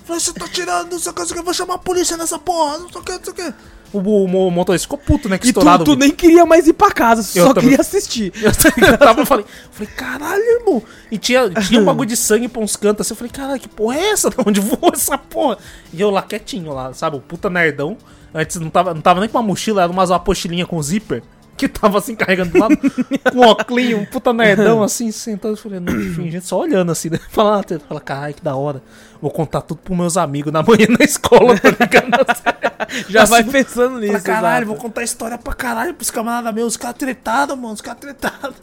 Falei, 0.05 0.21
você 0.21 0.33
tá 0.33 0.47
tirando, 0.49 0.93
não 0.93 0.99
sei 0.99 1.11
o 1.11 1.15
que, 1.15 1.21
não 1.21 1.27
sei 1.27 1.33
o 1.33 1.35
que, 1.35 1.41
eu 1.41 1.45
vou 1.45 1.55
chamar 1.55 1.75
a 1.75 1.79
polícia 1.79 2.17
nessa 2.17 2.39
porra, 2.39 2.79
não 2.79 2.89
sei 2.91 3.01
o 3.01 3.05
que, 3.05 3.13
não 3.13 3.25
sei 3.25 3.33
o 3.33 3.37
que. 3.37 3.55
O, 3.93 3.99
o, 4.01 4.25
o 4.49 4.51
motorista 4.51 4.85
ficou 4.87 4.99
puto, 4.99 5.29
né, 5.29 5.39
que 5.39 5.49
E 5.49 5.53
tu, 5.53 5.61
estouraram 5.61 5.83
o 5.83 5.85
tu 5.85 5.93
vidro. 5.93 6.07
nem 6.07 6.15
queria 6.15 6.45
mais 6.45 6.67
ir 6.67 6.73
pra 6.73 6.91
casa, 6.91 7.21
Eu 7.39 7.47
só 7.47 7.55
também. 7.55 7.71
queria 7.71 7.81
assistir. 7.81 8.33
Eu 8.43 8.99
tava, 8.99 9.25
falei, 9.27 9.45
falei, 9.71 9.89
caralho, 9.97 10.43
irmão. 10.43 10.83
E 11.13 11.17
tinha, 11.17 11.49
tinha 11.51 11.81
um 11.81 11.85
bagulho 11.85 12.09
de 12.09 12.17
sangue 12.17 12.49
pra 12.49 12.61
uns 12.61 12.75
cantos 12.75 13.07
assim. 13.07 13.15
Eu 13.15 13.17
falei, 13.17 13.31
caralho, 13.33 13.61
que 13.61 13.69
porra 13.69 13.97
é 13.97 14.11
essa? 14.11 14.29
De 14.31 14.37
onde 14.45 14.61
voa 14.61 14.91
essa 14.93 15.17
porra? 15.17 15.59
E 15.93 16.01
eu 16.01 16.11
lá 16.11 16.23
quietinho 16.23 16.73
lá, 16.73 16.93
sabe? 16.93 17.17
O 17.17 17.21
puta 17.21 17.49
nerdão. 17.49 17.97
Antes 18.35 18.57
não 18.59 18.69
tava, 18.69 18.93
não 18.93 19.01
tava 19.01 19.21
nem 19.21 19.29
com 19.29 19.39
uma 19.39 19.45
mochila, 19.47 19.83
era 19.85 19.93
umas 19.93 20.11
apostilinha 20.11 20.67
com 20.67 20.83
zíper. 20.83 21.23
Que 21.57 21.69
tava 21.69 21.99
assim 21.99 22.17
carregando 22.17 22.51
do 22.51 22.59
lado, 22.59 22.77
com 22.77 23.39
um 23.39 23.47
óculos, 23.47 23.95
um 23.95 24.05
puta 24.05 24.33
nerdão 24.33 24.83
assim, 24.83 25.13
sentado. 25.13 25.53
Eu 25.53 25.57
falei, 25.57 25.79
não, 25.79 25.93
enfim, 26.03 26.29
gente 26.29 26.45
só 26.45 26.59
olhando 26.59 26.91
assim, 26.91 27.11
né? 27.11 27.21
Fala, 27.31 27.61
ah, 27.61 27.79
fala, 27.89 28.01
caralho, 28.01 28.35
que 28.35 28.43
da 28.43 28.57
hora. 28.57 28.83
Vou 29.25 29.31
contar 29.31 29.63
tudo 29.63 29.79
pros 29.79 29.97
meus 29.97 30.19
amigos 30.19 30.53
na 30.53 30.61
manhã 30.69 30.87
na 30.99 31.03
escola, 31.03 31.59
tá 31.59 31.71
ligado? 31.71 32.27
Já 33.09 33.23
Assim, 33.23 33.31
vai 33.33 33.43
pensando 33.45 33.99
nisso, 33.99 34.13
Fala, 34.13 34.23
caralho, 34.23 34.65
exato. 34.65 34.67
vou 34.67 34.77
contar 34.77 35.03
história 35.03 35.39
pra 35.39 35.55
caralho 35.55 35.95
pros 35.95 36.11
camaradas 36.11 36.53
meus. 36.53 36.75
Os 36.75 36.77
caras 36.77 36.99
tretados, 36.99 37.57
mano. 37.57 37.73
Os 37.73 37.81
caras 37.81 38.01
tretados. 38.01 38.55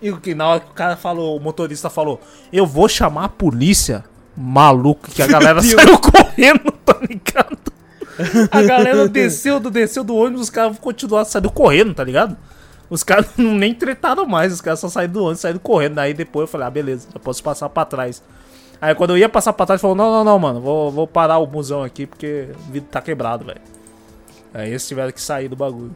E 0.00 0.08
o 0.12 0.20
que 0.20 0.32
na 0.32 0.46
hora 0.46 0.60
que 0.60 0.70
o 0.70 0.74
cara 0.74 0.96
falou, 0.96 1.36
o 1.36 1.40
motorista 1.40 1.90
falou, 1.90 2.20
eu 2.52 2.64
vou 2.64 2.88
chamar 2.88 3.24
a 3.24 3.28
polícia. 3.28 4.04
Maluco, 4.36 5.10
que 5.10 5.20
a 5.20 5.26
galera 5.26 5.60
saiu 5.60 5.98
correndo, 5.98 6.70
tá 6.84 6.96
ligado? 7.00 7.72
A 8.52 8.62
galera 8.62 9.08
desceu, 9.08 9.58
do, 9.58 9.72
desceu 9.72 10.04
do 10.04 10.14
ônibus, 10.14 10.42
os 10.42 10.50
caras 10.50 10.78
continuaram 10.78 11.28
saindo 11.28 11.50
correndo, 11.50 11.92
tá 11.94 12.04
ligado? 12.04 12.36
Os 12.88 13.02
caras 13.02 13.26
não 13.36 13.56
nem 13.56 13.74
tretaram 13.74 14.24
mais, 14.24 14.52
os 14.52 14.60
caras 14.60 14.78
só 14.78 14.88
saíram 14.88 15.14
do 15.14 15.22
ônibus, 15.24 15.40
saíram 15.40 15.58
correndo. 15.58 15.98
Aí 15.98 16.14
depois 16.14 16.42
eu 16.42 16.46
falei, 16.48 16.68
ah, 16.68 16.70
beleza, 16.70 17.08
já 17.12 17.18
posso 17.18 17.42
passar 17.42 17.68
pra 17.68 17.84
trás. 17.84 18.22
Aí 18.80 18.94
quando 18.94 19.10
eu 19.10 19.18
ia 19.18 19.28
passar 19.28 19.52
pra 19.52 19.66
trás, 19.66 19.80
falou, 19.80 19.96
não, 19.96 20.10
não, 20.10 20.24
não, 20.24 20.38
mano, 20.38 20.60
vou, 20.60 20.90
vou 20.90 21.06
parar 21.06 21.38
o 21.38 21.46
busão 21.46 21.82
aqui 21.82 22.06
porque 22.06 22.48
o 22.68 22.72
vidro 22.72 22.88
tá 22.90 23.00
quebrado, 23.00 23.44
velho. 23.44 23.60
Aí 24.52 24.70
eles 24.70 24.86
tiveram 24.86 25.12
que 25.12 25.20
sair 25.20 25.48
do 25.48 25.56
bagulho. 25.56 25.94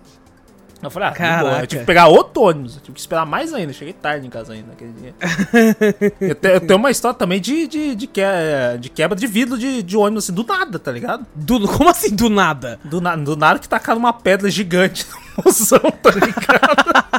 Eu 0.83 0.91
falei, 0.91 1.09
ah. 1.11 1.13
Caraca. 1.13 1.61
eu 1.63 1.67
tive 1.67 1.81
que 1.83 1.87
pegar 1.87 2.07
outro 2.07 2.43
ônibus, 2.43 2.77
eu 2.77 2.81
tive 2.81 2.95
que 2.95 3.01
esperar 3.01 3.27
mais 3.27 3.53
ainda. 3.53 3.71
Cheguei 3.71 3.93
tarde 3.93 4.27
em 4.27 4.31
casa 4.31 4.55
ainda 4.55 4.69
naquele 4.69 4.93
dia. 4.93 5.15
eu, 6.21 6.35
te- 6.35 6.49
eu 6.49 6.61
tenho 6.61 6.79
uma 6.79 6.91
história 6.91 7.15
também 7.19 7.39
de, 7.39 7.67
de, 7.67 7.95
de, 7.95 8.07
que, 8.07 8.23
de 8.81 8.89
quebra 8.89 9.15
de 9.15 9.27
vidro 9.27 9.59
de, 9.59 9.83
de 9.83 9.97
ônibus, 9.97 10.25
assim, 10.25 10.33
do 10.33 10.43
nada, 10.43 10.79
tá 10.79 10.91
ligado? 10.91 11.27
Do- 11.35 11.69
como 11.69 11.91
assim, 11.91 12.17
do 12.17 12.31
nada? 12.31 12.81
Do, 12.83 12.99
na, 12.99 13.15
do 13.15 13.37
nada 13.37 13.59
que 13.59 13.69
tacaram 13.69 13.99
uma 13.99 14.13
pedra 14.15 14.49
gigante 14.51 15.07
no 15.37 15.45
moção, 15.45 15.79
tá 16.03 16.11
ligado? 16.13 17.11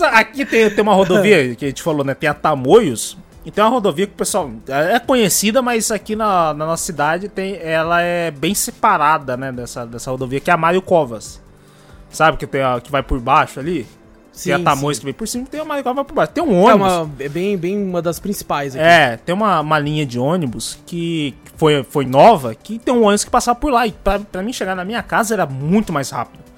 Aqui 0.14 0.46
tem, 0.46 0.70
tem 0.70 0.80
uma 0.82 0.94
rodovia 0.94 1.54
que 1.54 1.66
a 1.66 1.68
gente 1.68 1.82
falou, 1.82 2.02
né? 2.02 2.14
Tem 2.14 2.28
a 2.30 2.34
Tamoios. 2.34 3.18
E 3.44 3.50
tem 3.50 3.64
uma 3.64 3.70
rodovia 3.70 4.06
que 4.06 4.12
o 4.12 4.16
pessoal. 4.16 4.50
É 4.68 4.98
conhecida, 4.98 5.62
mas 5.62 5.90
aqui 5.90 6.14
na, 6.14 6.52
na 6.52 6.66
nossa 6.66 6.84
cidade 6.84 7.28
tem, 7.28 7.56
ela 7.62 8.00
é 8.02 8.30
bem 8.30 8.54
separada, 8.54 9.36
né? 9.36 9.50
Dessa, 9.50 9.86
dessa 9.86 10.10
rodovia, 10.10 10.40
que 10.40 10.50
é 10.50 10.52
a 10.54 10.56
Mário 10.58 10.82
Covas. 10.82 11.40
Sabe 12.10 12.36
que, 12.36 12.46
tem 12.46 12.60
a, 12.62 12.80
que 12.80 12.90
vai 12.90 13.02
por 13.02 13.18
baixo 13.20 13.58
ali? 13.60 13.86
tem 14.42 14.52
a 14.52 14.58
Sim, 14.58 14.64
Tamoios 14.64 14.96
sim. 14.96 15.00
que 15.00 15.04
vem 15.06 15.14
por 15.14 15.26
cima, 15.28 15.46
tem 15.50 15.60
a 15.60 15.64
Mário 15.64 15.82
Covas 15.82 15.94
que 15.94 15.96
vai 15.96 16.04
por 16.04 16.14
baixo. 16.14 16.32
Tem 16.32 16.44
um 16.44 16.68
É, 16.68 16.74
ônibus. 16.74 16.92
uma, 16.92 17.10
é 17.18 17.28
bem, 17.28 17.56
bem 17.56 17.82
uma 17.82 18.02
das 18.02 18.18
principais 18.18 18.74
aqui. 18.74 18.84
É, 18.84 19.16
tem 19.16 19.34
uma, 19.34 19.60
uma 19.60 19.78
linha 19.78 20.04
de 20.04 20.18
ônibus 20.18 20.78
que 20.86 21.34
foi, 21.56 21.82
foi 21.82 22.04
nova, 22.04 22.54
que 22.54 22.78
tem 22.78 22.92
um 22.92 23.02
ônibus 23.04 23.24
que 23.24 23.30
passava 23.30 23.58
por 23.58 23.72
lá. 23.72 23.86
E 23.86 23.92
pra, 23.92 24.18
pra 24.18 24.42
mim 24.42 24.52
chegar 24.52 24.74
na 24.74 24.84
minha 24.84 25.02
casa 25.02 25.34
era 25.34 25.46
muito 25.46 25.92
mais 25.92 26.10
rápido. 26.10 26.49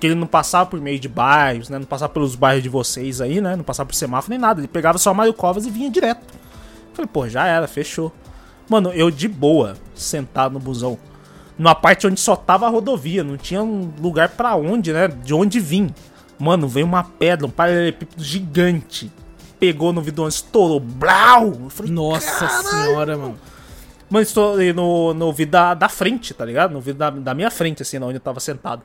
Porque 0.00 0.06
ele 0.06 0.14
não 0.14 0.26
passava 0.26 0.64
por 0.64 0.80
meio 0.80 0.98
de 0.98 1.10
bairros, 1.10 1.68
né? 1.68 1.78
Não 1.78 1.84
passava 1.84 2.10
pelos 2.10 2.34
bairros 2.34 2.62
de 2.62 2.70
vocês 2.70 3.20
aí, 3.20 3.38
né? 3.38 3.54
Não 3.54 3.62
passava 3.62 3.86
por 3.86 3.94
semáforo 3.94 4.30
nem 4.30 4.38
nada. 4.38 4.58
Ele 4.58 4.66
pegava 4.66 4.96
só 4.96 5.12
Mário 5.12 5.34
Covas 5.34 5.66
e 5.66 5.70
vinha 5.70 5.90
direto. 5.90 6.22
Falei, 6.94 7.06
pô, 7.12 7.28
já 7.28 7.46
era, 7.46 7.68
fechou. 7.68 8.10
Mano, 8.66 8.90
eu 8.94 9.10
de 9.10 9.28
boa, 9.28 9.76
sentado 9.94 10.54
no 10.54 10.58
busão. 10.58 10.96
Numa 11.58 11.74
parte 11.74 12.06
onde 12.06 12.18
só 12.18 12.34
tava 12.34 12.64
a 12.64 12.70
rodovia, 12.70 13.22
não 13.22 13.36
tinha 13.36 13.62
um 13.62 13.92
lugar 14.00 14.30
pra 14.30 14.56
onde, 14.56 14.90
né? 14.90 15.06
De 15.06 15.34
onde 15.34 15.60
vir. 15.60 15.92
Mano, 16.38 16.66
veio 16.66 16.86
uma 16.86 17.04
pedra, 17.04 17.46
um 17.46 17.50
paralelepípedo 17.50 18.24
gigante. 18.24 19.12
Pegou 19.58 19.92
no 19.92 20.00
vidro, 20.00 20.26
estourou, 20.26 20.80
blau! 20.80 21.48
Eu 21.64 21.68
falei, 21.68 21.92
Nossa 21.92 22.46
"Caralho!" 22.46 22.68
senhora, 22.70 23.18
mano. 23.18 23.38
Mano, 24.08 24.22
estourei 24.22 24.72
no, 24.72 25.12
no 25.12 25.30
vidro 25.30 25.52
da, 25.52 25.74
da 25.74 25.90
frente, 25.90 26.32
tá 26.32 26.46
ligado? 26.46 26.72
No 26.72 26.80
vidro 26.80 26.98
da, 27.00 27.10
da 27.10 27.34
minha 27.34 27.50
frente, 27.50 27.82
assim, 27.82 27.98
onde 27.98 28.14
eu 28.14 28.20
tava 28.20 28.40
sentado. 28.40 28.82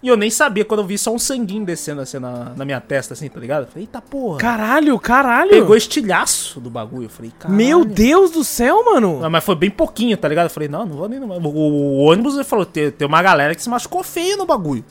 E 0.00 0.06
eu 0.06 0.16
nem 0.16 0.30
sabia 0.30 0.64
quando 0.64 0.80
eu 0.80 0.86
vi 0.86 0.96
só 0.96 1.12
um 1.12 1.18
sanguinho 1.18 1.64
descendo 1.64 2.00
assim 2.00 2.20
na, 2.20 2.52
na 2.56 2.64
minha 2.64 2.80
testa, 2.80 3.14
assim, 3.14 3.28
tá 3.28 3.40
ligado? 3.40 3.62
Eu 3.64 3.66
falei, 3.66 3.82
eita 3.82 4.00
porra. 4.00 4.38
Caralho, 4.38 4.96
caralho. 5.00 5.50
Pegou 5.50 5.76
estilhaço 5.76 6.60
do 6.60 6.70
bagulho. 6.70 7.06
Eu 7.06 7.10
falei, 7.10 7.32
caralho. 7.36 7.56
Meu 7.56 7.84
Deus 7.84 8.30
do 8.30 8.44
céu, 8.44 8.84
mano. 8.84 9.18
Não, 9.20 9.28
mas 9.28 9.42
foi 9.42 9.56
bem 9.56 9.70
pouquinho, 9.70 10.16
tá 10.16 10.28
ligado? 10.28 10.44
Eu 10.46 10.50
falei, 10.50 10.68
não, 10.68 10.86
não 10.86 10.96
vou 10.96 11.08
nem. 11.08 11.18
O, 11.18 11.24
o 11.48 11.96
ônibus 12.04 12.34
ele 12.36 12.44
falou, 12.44 12.64
tem, 12.64 12.92
tem 12.92 13.08
uma 13.08 13.20
galera 13.20 13.56
que 13.56 13.62
se 13.62 13.68
machucou 13.68 14.04
feio 14.04 14.36
no 14.36 14.46
bagulho. 14.46 14.84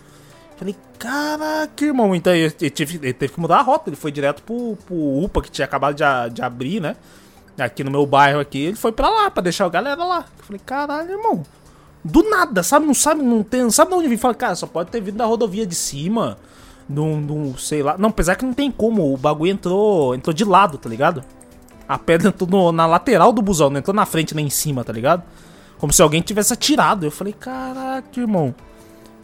Eu 0.51 0.57
falei, 0.57 0.75
caraca, 0.99 1.85
irmão. 1.85 2.13
Então 2.13 2.33
ele, 2.35 2.49
tive, 2.51 2.97
ele 3.01 3.13
teve 3.13 3.31
que 3.33 3.39
mudar 3.39 3.59
a 3.59 3.61
rota. 3.61 3.89
Ele 3.89 3.95
foi 3.95 4.11
direto 4.11 4.43
pro, 4.43 4.77
pro 4.85 4.95
UPA, 5.23 5.41
que 5.41 5.49
tinha 5.51 5.63
acabado 5.63 5.95
de, 5.95 6.03
a- 6.03 6.27
de 6.27 6.41
abrir, 6.41 6.81
né? 6.81 6.97
Aqui 7.57 7.81
no 7.81 7.89
meu 7.91 8.05
bairro 8.05 8.41
aqui. 8.41 8.59
Ele 8.65 8.75
foi 8.75 8.91
pra 8.91 9.09
lá, 9.09 9.31
pra 9.31 9.41
deixar 9.41 9.65
a 9.65 9.69
galera 9.69 10.03
lá. 10.03 10.25
Eu 10.37 10.43
falei, 10.43 10.61
caralho, 10.65 11.11
irmão. 11.11 11.43
Do 12.03 12.23
nada, 12.29 12.63
sabe? 12.63 12.85
Não 12.85 12.93
sabe, 12.93 13.21
não 13.21 13.43
tem, 13.43 13.63
não 13.63 13.71
sabe 13.71 13.91
de 13.91 13.97
onde 13.97 14.07
vir. 14.07 14.17
Fala, 14.17 14.33
cara, 14.33 14.55
só 14.55 14.65
pode 14.67 14.89
ter 14.91 15.01
vindo 15.01 15.17
da 15.17 15.25
rodovia 15.25 15.65
de 15.65 15.75
cima. 15.75 16.37
Num, 16.87 17.55
sei 17.57 17.83
lá. 17.83 17.97
Não, 17.97 18.09
apesar 18.09 18.35
que 18.35 18.45
não 18.45 18.53
tem 18.53 18.71
como. 18.71 19.13
O 19.13 19.17
bagulho 19.17 19.51
entrou, 19.51 20.15
entrou 20.15 20.33
de 20.33 20.45
lado, 20.45 20.77
tá 20.77 20.87
ligado? 20.89 21.23
A 21.87 21.97
pedra 21.97 22.29
entrou 22.29 22.49
no- 22.49 22.71
na 22.71 22.85
lateral 22.85 23.33
do 23.33 23.41
busão, 23.41 23.69
não 23.69 23.79
entrou 23.79 23.93
na 23.95 24.05
frente 24.05 24.33
nem 24.35 24.45
em 24.47 24.49
cima, 24.49 24.83
tá 24.83 24.93
ligado? 24.93 25.23
Como 25.77 25.91
se 25.91 26.01
alguém 26.01 26.21
tivesse 26.21 26.53
atirado. 26.53 27.05
Eu 27.05 27.11
falei, 27.11 27.33
caraca, 27.33 28.19
irmão. 28.19 28.55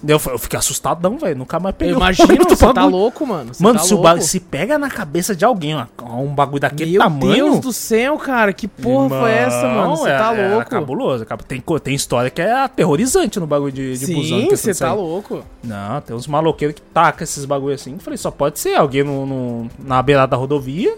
Eu, 0.05 0.19
eu 0.31 0.37
fiquei 0.37 0.59
assustadão, 0.59 1.17
velho. 1.17 1.37
Nunca 1.37 1.59
mais 1.59 1.73
peguei 1.75 1.93
do 1.95 2.49
você 2.49 2.73
tá 2.73 2.85
louco, 2.85 3.25
mano. 3.25 3.53
Você 3.53 3.63
Mano, 3.63 3.79
tá 3.79 3.85
se, 3.85 3.93
louco. 3.93 4.21
se 4.21 4.39
pega 4.39 4.77
na 4.77 4.89
cabeça 4.89 5.33
de 5.35 5.45
alguém, 5.45 5.75
ó, 5.75 5.85
um 6.17 6.27
bagulho 6.35 6.59
daquele 6.59 6.91
Meu 6.91 7.01
tamanho. 7.01 7.33
Deus 7.33 7.59
do 7.59 7.71
céu, 7.71 8.17
cara. 8.17 8.51
Que 8.51 8.67
porra 8.67 9.09
foi 9.09 9.31
essa, 9.31 9.67
mano? 9.67 9.95
Você 9.95 10.09
é- 10.09 10.17
tá 10.17 10.35
é 10.35 10.49
louco. 10.55 10.69
cabuloso. 10.69 11.23
acaba- 11.23 11.43
Tem, 11.43 11.63
tem 11.81 11.95
história 11.95 12.29
que 12.29 12.41
é 12.41 12.51
aterrorizante 12.51 13.39
no 13.39 13.47
bagulho 13.47 13.71
de, 13.71 13.97
de 13.97 14.13
busão. 14.13 14.39
Sim, 14.41 14.49
você 14.49 14.73
tá 14.75 14.91
louco. 14.93 15.43
Não, 15.63 16.01
tem 16.01 16.15
uns 16.15 16.27
maloqueiros 16.27 16.75
que 16.75 16.81
tacam 16.81 17.23
esses 17.23 17.45
bagulho 17.45 17.73
assim. 17.75 17.93
Eu 17.93 17.99
falei, 17.99 18.17
só 18.17 18.29
pode 18.29 18.59
ser 18.59 18.75
alguém 18.75 19.03
no, 19.03 19.25
no- 19.25 19.69
na 19.79 20.01
beirada 20.01 20.31
da 20.31 20.37
rodovia. 20.37 20.95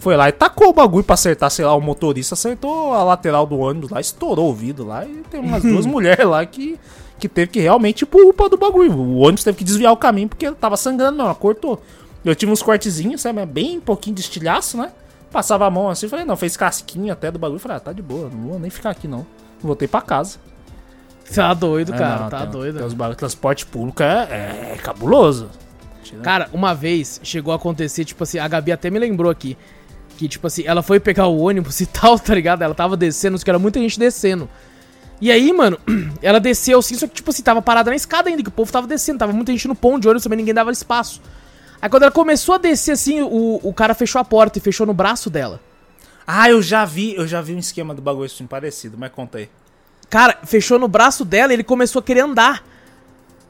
Foi 0.00 0.16
lá 0.16 0.28
e 0.28 0.32
tacou 0.32 0.70
o 0.70 0.72
bagulho 0.72 1.04
pra 1.04 1.14
acertar, 1.14 1.50
sei 1.50 1.64
lá, 1.64 1.74
o 1.74 1.80
motorista 1.80 2.34
acertou 2.34 2.94
a 2.94 3.04
lateral 3.04 3.44
do 3.46 3.58
ônibus 3.58 3.90
lá, 3.90 4.00
estourou 4.00 4.50
o 4.50 4.54
vidro 4.54 4.86
lá. 4.86 5.04
E 5.04 5.22
tem 5.30 5.38
umas 5.38 5.62
duas 5.62 5.84
mulheres 5.86 6.26
lá 6.26 6.44
que, 6.46 6.78
que 7.20 7.28
teve 7.28 7.50
que 7.52 7.60
realmente 7.60 8.02
ir 8.02 8.06
pro 8.06 8.28
UPA 8.30 8.48
do 8.48 8.56
bagulho. 8.56 8.92
O 8.92 9.18
ônibus 9.18 9.44
teve 9.44 9.58
que 9.58 9.64
desviar 9.64 9.92
o 9.92 9.96
caminho 9.96 10.28
porque 10.28 10.50
tava 10.52 10.76
sangrando, 10.76 11.18
não, 11.18 11.26
ela 11.26 11.34
cortou. 11.34 11.80
Eu 12.24 12.34
tive 12.34 12.50
uns 12.50 12.62
cortezinhos, 12.62 13.20
sabe, 13.20 13.44
bem 13.46 13.80
pouquinho 13.80 14.16
de 14.16 14.22
estilhaço, 14.22 14.76
né? 14.76 14.90
Passava 15.30 15.66
a 15.66 15.70
mão 15.70 15.88
assim, 15.88 16.08
falei, 16.08 16.24
não, 16.24 16.36
fez 16.36 16.56
casquinha 16.56 17.12
até 17.12 17.30
do 17.30 17.38
bagulho. 17.38 17.60
Falei, 17.60 17.76
ah, 17.76 17.80
tá 17.80 17.92
de 17.92 18.02
boa, 18.02 18.28
não 18.28 18.48
vou 18.48 18.58
nem 18.58 18.70
ficar 18.70 18.90
aqui 18.90 19.06
não. 19.06 19.24
Voltei 19.60 19.86
pra 19.86 20.00
casa. 20.00 20.38
Tá 21.34 21.54
doido, 21.54 21.94
É, 21.94 21.98
cara. 21.98 22.22
não, 22.22 22.28
tá 22.28 22.40
tem- 22.40 22.50
doido. 22.50 22.78
tem 22.78 22.86
os 22.86 22.94
bagulho, 22.94 23.16
transporte 23.16 23.64
público 23.64 24.02
é, 24.02 24.72
é 24.74 24.78
cabuloso. 24.82 25.48
Cara, 26.24 26.48
uma 26.52 26.74
vez 26.74 27.20
chegou 27.22 27.52
a 27.52 27.56
acontecer, 27.56 28.04
tipo 28.04 28.24
assim, 28.24 28.38
a 28.38 28.48
Gabi 28.48 28.72
até 28.72 28.90
me 28.90 28.98
lembrou 28.98 29.30
aqui. 29.30 29.56
Que, 30.18 30.26
tipo 30.28 30.46
assim, 30.48 30.64
ela 30.66 30.82
foi 30.82 30.98
pegar 30.98 31.26
o 31.28 31.38
ônibus 31.38 31.80
e 31.80 31.86
tal, 31.86 32.18
tá 32.18 32.34
ligado? 32.34 32.62
Ela 32.62 32.74
tava 32.74 32.96
descendo, 32.96 33.38
que 33.38 33.48
era 33.48 33.58
muita 33.60 33.78
gente 33.78 33.96
descendo. 33.98 34.48
E 35.20 35.30
aí, 35.30 35.52
mano, 35.52 35.78
ela 36.22 36.40
desceu 36.40 36.78
assim, 36.78 36.94
só 36.94 37.06
que, 37.06 37.14
tipo 37.14 37.30
assim, 37.30 37.42
tava 37.42 37.60
parada 37.60 37.90
na 37.90 37.96
escada 37.96 38.28
ainda, 38.28 38.42
que 38.42 38.48
o 38.48 38.52
povo 38.52 38.72
tava 38.72 38.86
descendo, 38.86 39.18
tava 39.18 39.32
muita 39.32 39.52
gente 39.52 39.68
no 39.68 39.74
ponto 39.74 40.00
de 40.00 40.08
ônibus, 40.08 40.22
também 40.22 40.38
ninguém 40.38 40.54
dava 40.54 40.70
espaço. 40.70 41.20
Aí 41.82 41.88
quando 41.88 42.04
ela 42.04 42.12
começou 42.12 42.54
a 42.54 42.58
descer 42.58 42.92
assim, 42.92 43.22
o, 43.22 43.60
o 43.62 43.72
cara 43.72 43.94
fechou 43.94 44.20
a 44.20 44.24
porta 44.24 44.58
e 44.58 44.60
fechou 44.60 44.86
no 44.86 44.94
braço 44.94 45.30
dela. 45.30 45.60
Ah, 46.26 46.48
eu 46.48 46.62
já 46.62 46.84
vi, 46.84 47.14
eu 47.16 47.26
já 47.26 47.40
vi 47.40 47.54
um 47.54 47.58
esquema 47.58 47.94
do 47.94 48.00
bagulho 48.00 48.26
assim 48.26 48.46
parecido, 48.46 48.96
mas 48.98 49.10
conta 49.10 49.38
aí. 49.38 49.48
Cara, 50.08 50.38
fechou 50.44 50.78
no 50.78 50.88
braço 50.88 51.24
dela 51.24 51.52
e 51.52 51.56
ele 51.56 51.64
começou 51.64 52.00
a 52.00 52.02
querer 52.02 52.20
andar. 52.20 52.64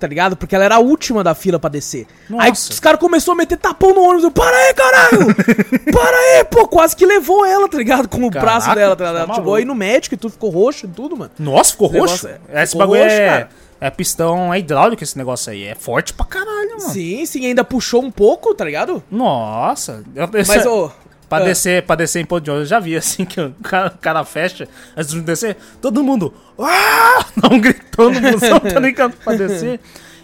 Tá 0.00 0.06
ligado? 0.06 0.34
Porque 0.34 0.54
ela 0.54 0.64
era 0.64 0.76
a 0.76 0.78
última 0.78 1.22
da 1.22 1.34
fila 1.34 1.58
pra 1.58 1.68
descer. 1.68 2.06
Aí 2.38 2.48
Nossa. 2.48 2.72
os 2.72 2.80
caras 2.80 2.98
começaram 2.98 3.34
a 3.34 3.36
meter 3.36 3.58
tapão 3.58 3.92
no 3.92 4.00
ônibus. 4.00 4.24
Eu, 4.24 4.30
para 4.30 4.56
aí, 4.56 4.72
caralho! 4.72 5.26
para 5.92 6.16
aí, 6.16 6.44
pô! 6.44 6.66
Quase 6.66 6.96
que 6.96 7.04
levou 7.04 7.44
ela, 7.44 7.68
tá 7.68 7.76
ligado? 7.76 8.08
Com 8.08 8.24
o 8.24 8.30
braço 8.30 8.66
Caraca, 8.66 8.74
dela, 8.80 8.96
tá 8.96 9.04
ligado? 9.04 9.16
tá 9.18 9.24
Ela 9.32 9.34
chegou 9.34 9.54
aí 9.56 9.64
no 9.66 9.74
médico 9.74 10.14
e 10.14 10.18
tudo, 10.18 10.32
ficou 10.32 10.48
roxo 10.48 10.86
e 10.86 10.88
tudo, 10.88 11.18
mano. 11.18 11.30
Nossa, 11.38 11.72
ficou 11.72 11.88
roxo? 11.88 12.26
é- 12.26 12.62
Esse 12.62 12.72
ficou 12.72 12.86
bagulho 12.86 13.02
roxo, 13.02 13.14
é. 13.14 13.28
cara. 13.28 13.48
É 13.78 13.90
pistão, 13.90 14.52
é 14.54 14.58
hidráulico 14.58 15.02
esse 15.04 15.18
negócio 15.18 15.52
aí. 15.52 15.64
É 15.64 15.74
forte 15.74 16.14
pra 16.14 16.24
caralho, 16.24 16.78
mano. 16.78 16.92
Sim, 16.92 17.24
sim, 17.26 17.44
ainda 17.44 17.62
puxou 17.62 18.02
um 18.02 18.10
pouco, 18.10 18.54
tá 18.54 18.64
ligado? 18.64 19.02
Nossa. 19.10 20.02
Eu, 20.14 20.28
Mas, 20.46 20.64
ô. 20.64 20.90
Pra, 21.30 21.38
ah, 21.38 21.44
descer, 21.44 21.82
pra 21.86 21.94
descer 21.96 22.20
em 22.20 22.26
ponto 22.26 22.42
de 22.44 22.50
ônibus, 22.50 22.66
eu 22.70 22.76
já 22.76 22.80
vi 22.80 22.94
assim 22.96 23.24
que 23.24 23.40
o 23.40 23.54
cara, 23.62 23.88
o 23.94 23.98
cara 23.98 24.24
fecha, 24.24 24.68
antes 24.96 25.12
de 25.12 25.20
descer, 25.22 25.56
todo 25.80 26.02
mundo. 26.04 26.34
Ah! 26.58 27.24
Um 27.50 27.58
gritão 27.60 28.10
no 28.10 28.20
busão, 28.20 28.60
tá 28.60 28.78
ligado? 28.80 29.12
Pra 29.24 29.34
descer. 29.34 29.80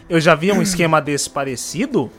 Eu 0.08 0.20
já 0.20 0.34
vi 0.34 0.50
um 0.52 0.60
esquema 0.60 1.00
desse 1.00 1.30
parecido 1.30 2.10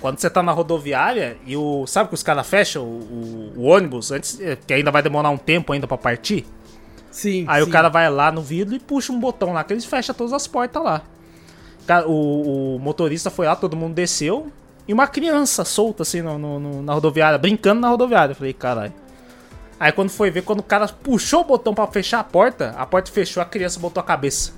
quando 0.00 0.18
você 0.18 0.30
tá 0.30 0.42
na 0.42 0.52
rodoviária 0.52 1.36
e 1.44 1.56
o. 1.56 1.86
Sabe 1.86 2.08
que 2.08 2.14
os 2.14 2.22
caras 2.22 2.46
fecham 2.46 2.82
o, 2.84 2.86
o- 2.86 3.52
o 3.56 3.62
ônibus 3.64 4.10
antes. 4.12 4.40
eh, 4.40 4.56
Que 4.66 4.74
ainda 4.74 4.90
vai 4.90 5.02
demorar 5.02 5.30
um 5.30 5.36
tempo 5.36 5.72
ainda 5.72 5.86
pra 5.86 5.98
partir? 5.98 6.46
Sim. 7.10 7.44
Aí 7.48 7.62
sim. 7.62 7.68
o 7.68 7.72
cara 7.72 7.88
vai 7.88 8.08
lá 8.08 8.30
no 8.32 8.40
vidro 8.42 8.74
e 8.76 8.78
puxa 8.78 9.12
um 9.12 9.18
botão 9.20 9.52
lá, 9.52 9.62
que 9.64 9.72
eles 9.72 9.84
fecham 9.84 10.14
todas 10.14 10.32
as 10.32 10.46
portas 10.46 10.82
lá. 10.82 11.02
O, 12.06 12.76
o 12.76 12.78
motorista 12.78 13.30
foi 13.30 13.46
lá, 13.46 13.56
todo 13.56 13.76
mundo 13.76 13.94
desceu. 13.94 14.50
E 14.90 14.92
uma 14.92 15.06
criança 15.06 15.64
solta 15.64 16.02
assim 16.02 16.20
no, 16.20 16.36
no- 16.36 16.58
no- 16.58 16.82
na 16.82 16.92
rodoviária, 16.94 17.38
brincando 17.38 17.80
na 17.80 17.88
rodoviária. 17.88 18.32
Eu 18.32 18.36
falei, 18.36 18.52
caralho. 18.52 18.92
Aí 19.78 19.92
quando 19.92 20.10
foi 20.10 20.32
ver, 20.32 20.42
quando 20.42 20.58
o 20.58 20.64
cara 20.64 20.88
puxou 20.88 21.42
o 21.42 21.44
botão 21.44 21.72
pra 21.72 21.86
fechar 21.86 22.18
a 22.18 22.24
porta, 22.24 22.74
a 22.76 22.84
porta 22.84 23.08
fechou, 23.08 23.40
a 23.40 23.46
criança 23.46 23.78
botou 23.78 24.00
a 24.00 24.04
cabeça 24.04 24.52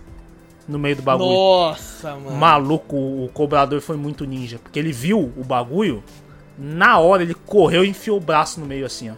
no 0.66 0.78
meio 0.78 0.96
do 0.96 1.02
bagulho. 1.02 1.28
Nossa, 1.28 2.14
mano. 2.16 2.30
Maluco, 2.34 2.96
o 2.96 3.28
cobrador 3.34 3.78
foi 3.82 3.98
muito 3.98 4.24
ninja. 4.24 4.58
Porque 4.58 4.78
ele 4.78 4.90
viu 4.90 5.30
o 5.36 5.44
bagulho, 5.44 6.02
na 6.58 6.98
hora 6.98 7.22
ele 7.22 7.34
correu 7.34 7.84
e 7.84 7.88
enfiou 7.90 8.16
o 8.16 8.20
braço 8.20 8.58
no 8.58 8.64
meio 8.64 8.86
assim, 8.86 9.10
ó. 9.10 9.14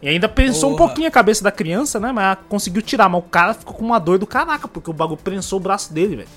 E 0.00 0.08
ainda 0.08 0.28
prensou 0.28 0.70
um 0.70 0.76
Porra. 0.76 0.86
pouquinho 0.86 1.08
a 1.08 1.10
cabeça 1.10 1.42
da 1.42 1.50
criança, 1.50 1.98
né? 1.98 2.12
Mas 2.12 2.38
conseguiu 2.48 2.80
tirar. 2.80 3.08
Mas 3.08 3.20
o 3.24 3.26
cara 3.28 3.54
ficou 3.54 3.74
com 3.74 3.84
uma 3.84 3.98
dor 3.98 4.18
do 4.18 4.26
caraca, 4.26 4.68
porque 4.68 4.88
o 4.88 4.92
bagulho 4.94 5.20
prensou 5.20 5.58
o 5.58 5.62
braço 5.62 5.92
dele, 5.92 6.14
velho. 6.14 6.28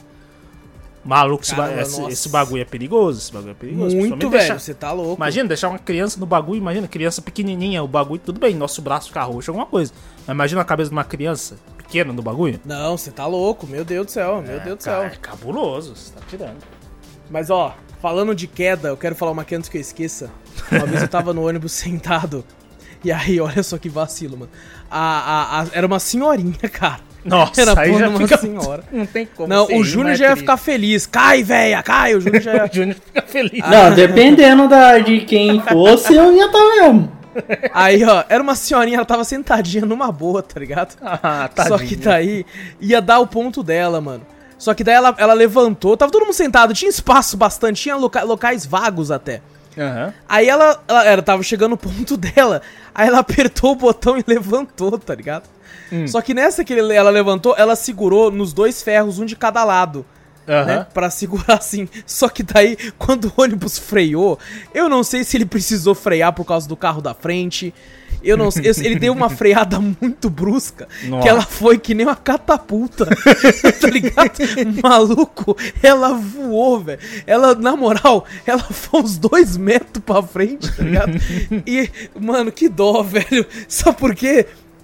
Maluco, 1.05 1.45
Caramba, 1.45 1.81
esse- 1.83 2.01
esse 2.07 2.29
bagulho 2.29 2.61
é 2.63 2.65
perigoso. 2.65 3.19
Esse 3.19 3.31
bagulho 3.31 3.51
é 3.51 3.53
perigoso. 3.53 3.95
Muito, 3.95 4.17
velho. 4.27 4.31
deixar- 4.31 4.59
Você 4.59 4.73
tá 4.73 4.91
louco. 4.91 5.15
Imagina, 5.15 5.47
deixar 5.47 5.69
uma 5.69 5.77
criança 5.77 6.19
no 6.19 6.25
bagulho, 6.25 6.57
imagina, 6.57 6.87
criança 6.87 7.21
pequenininha, 7.21 7.83
o 7.83 7.87
bagulho, 7.87 8.19
tudo 8.25 8.39
bem, 8.39 8.55
nosso 8.55 8.81
braço 8.81 9.09
ficar 9.09 9.23
roxo, 9.25 9.51
alguma 9.51 9.67
coisa. 9.67 9.93
Mas 10.25 10.33
imagina 10.33 10.61
a 10.61 10.65
cabeça 10.65 10.89
de 10.89 10.95
uma 10.95 11.03
criança 11.03 11.57
pequena 11.77 12.11
no 12.11 12.23
bagulho. 12.23 12.59
Não, 12.65 12.97
você 12.97 13.11
tá 13.11 13.27
louco. 13.27 13.67
Meu 13.67 13.85
Deus 13.85 14.07
do 14.07 14.11
céu. 14.11 14.41
Meu 14.41 14.59
Deus 14.59 14.77
do 14.79 14.83
céu. 14.83 15.01
Cara, 15.01 15.13
é 15.13 15.15
cabuloso, 15.17 15.95
você 15.95 16.11
tá 16.11 16.21
tirando. 16.27 16.57
Mas 17.29 17.51
ó, 17.51 17.75
falando 18.01 18.33
de 18.33 18.47
queda, 18.47 18.87
eu 18.89 18.97
quero 18.97 19.13
falar 19.15 19.31
uma 19.31 19.43
aqui 19.43 19.53
antes 19.53 19.69
que 19.69 19.77
eu 19.77 19.81
esqueça. 19.81 20.31
Uma 20.71 20.87
vez 20.87 21.03
eu 21.03 21.07
tava 21.07 21.33
no 21.33 21.47
ônibus 21.47 21.71
sentado. 21.73 22.43
E 23.03 23.11
aí, 23.11 23.39
olha 23.39 23.61
só 23.61 23.77
que 23.77 23.87
vacilo, 23.89 24.35
mano. 24.35 24.51
A, 24.89 24.99
a, 24.99 25.61
a- 25.61 25.67
era 25.71 25.85
uma 25.85 25.99
senhorinha, 25.99 26.57
cara. 26.73 26.99
Nossa, 27.25 27.59
Era 27.61 27.79
aí 27.81 27.97
já 27.97 28.11
fica... 28.15 28.37
senhora. 28.37 28.83
Não 28.91 29.05
tem 29.05 29.25
como. 29.25 29.47
Não, 29.49 29.65
o 29.65 29.83
Júnior 29.83 30.15
já 30.15 30.29
ia 30.29 30.35
ficar 30.35 30.57
feliz. 30.57 31.07
Cai, 31.07 31.41
véia, 31.43 31.81
cai. 31.81 32.13
O 32.15 32.21
Júnior 32.21 32.41
já 32.41 32.53
ia. 32.53 32.65
O 32.71 32.75
Júnior 32.75 32.95
fica 33.03 33.21
feliz. 33.23 33.59
Não, 33.67 33.93
dependendo 33.95 34.67
da, 34.69 34.99
de 34.99 35.21
quem 35.21 35.59
fosse, 35.61 36.13
eu 36.15 36.31
ia 36.35 36.45
estar 36.45 36.59
mesmo. 36.59 37.11
Aí, 37.73 38.03
ó, 38.05 38.23
era 38.29 38.41
uma 38.41 38.55
senhorinha, 38.55 38.97
ela 38.97 39.05
tava 39.05 39.23
sentadinha 39.25 39.85
numa 39.85 40.11
boa, 40.11 40.41
tá 40.41 40.59
ligado? 40.59 40.95
Ah, 41.01 41.49
Só 41.67 41.77
que 41.77 41.95
daí 41.95 42.45
ia 42.79 43.01
dar 43.01 43.19
o 43.19 43.27
ponto 43.27 43.61
dela, 43.63 43.99
mano. 43.99 44.21
Só 44.57 44.73
que 44.73 44.83
daí 44.85 44.95
ela, 44.95 45.13
ela 45.17 45.33
levantou, 45.33 45.97
tava 45.97 46.11
todo 46.11 46.23
mundo 46.23 46.33
sentado, 46.33 46.73
tinha 46.73 46.89
espaço 46.89 47.35
bastante, 47.35 47.81
tinha 47.81 47.95
loca- 47.97 48.23
locais 48.23 48.65
vagos 48.65 49.11
até. 49.11 49.41
Aham. 49.77 50.13
Aí 50.29 50.47
ela, 50.47 50.81
ela, 50.87 51.05
ela 51.05 51.21
tava 51.21 51.43
chegando 51.43 51.71
no 51.71 51.77
ponto 51.77 52.15
dela, 52.17 52.61
aí 52.93 53.07
ela 53.09 53.19
apertou 53.19 53.73
o 53.73 53.75
botão 53.75 54.17
e 54.17 54.23
levantou, 54.25 54.97
tá 54.97 55.13
ligado? 55.13 55.43
Hum. 55.91 56.07
Só 56.07 56.21
que 56.21 56.33
nessa 56.33 56.63
que 56.63 56.73
ele- 56.73 56.93
ela 56.93 57.09
levantou, 57.09 57.55
ela 57.57 57.75
segurou 57.75 58.31
nos 58.31 58.53
dois 58.53 58.81
ferros, 58.81 59.19
um 59.19 59.25
de 59.25 59.35
cada 59.35 59.63
lado. 59.63 60.05
Né? 60.47 60.53
Aham. 60.55 60.87
Pra 60.93 61.09
segurar 61.09 61.55
assim. 61.57 61.89
Só 62.05 62.29
que 62.29 62.43
daí, 62.43 62.77
quando 62.99 63.25
o 63.35 63.41
ônibus 63.41 63.79
freou, 63.79 64.37
eu 64.73 64.87
não 64.87 65.03
sei 65.03 65.23
se 65.23 65.35
ele 65.37 65.45
precisou 65.45 65.95
frear 65.95 66.31
por 66.33 66.45
causa 66.45 66.67
do 66.67 66.77
carro 66.77 67.01
da 67.01 67.13
frente. 67.15 67.73
Eu 68.23 68.37
não 68.37 68.49
sei. 68.49 68.63
Ele 68.83 68.97
deu 68.97 69.11
uma 69.13 69.29
freada 69.31 69.79
muito 69.79 70.29
brusca. 70.29 70.87
Nossa. 71.05 71.23
Que 71.23 71.29
ela 71.29 71.41
foi 71.41 71.77
que 71.79 71.93
nem 71.95 72.05
uma 72.05 72.15
catapulta. 72.15 73.05
tá 73.81 73.87
ligado? 73.87 74.31
Maluco, 74.83 75.55
ela 75.81 76.13
voou, 76.13 76.79
velho. 76.79 76.99
Ela, 77.27 77.53
na 77.55 77.75
moral, 77.75 78.25
ela 78.45 78.61
foi 78.63 79.01
uns 79.01 79.17
dois 79.17 79.57
metros 79.57 80.03
pra 80.03 80.21
frente, 80.23 80.71
tá 80.75 80.83
ligado? 80.83 81.11
E, 81.67 81.89
mano, 82.19 82.51
que 82.51 82.69
dó, 82.69 83.01
velho. 83.03 83.45
Sabe 83.67 83.97
por 83.97 84.13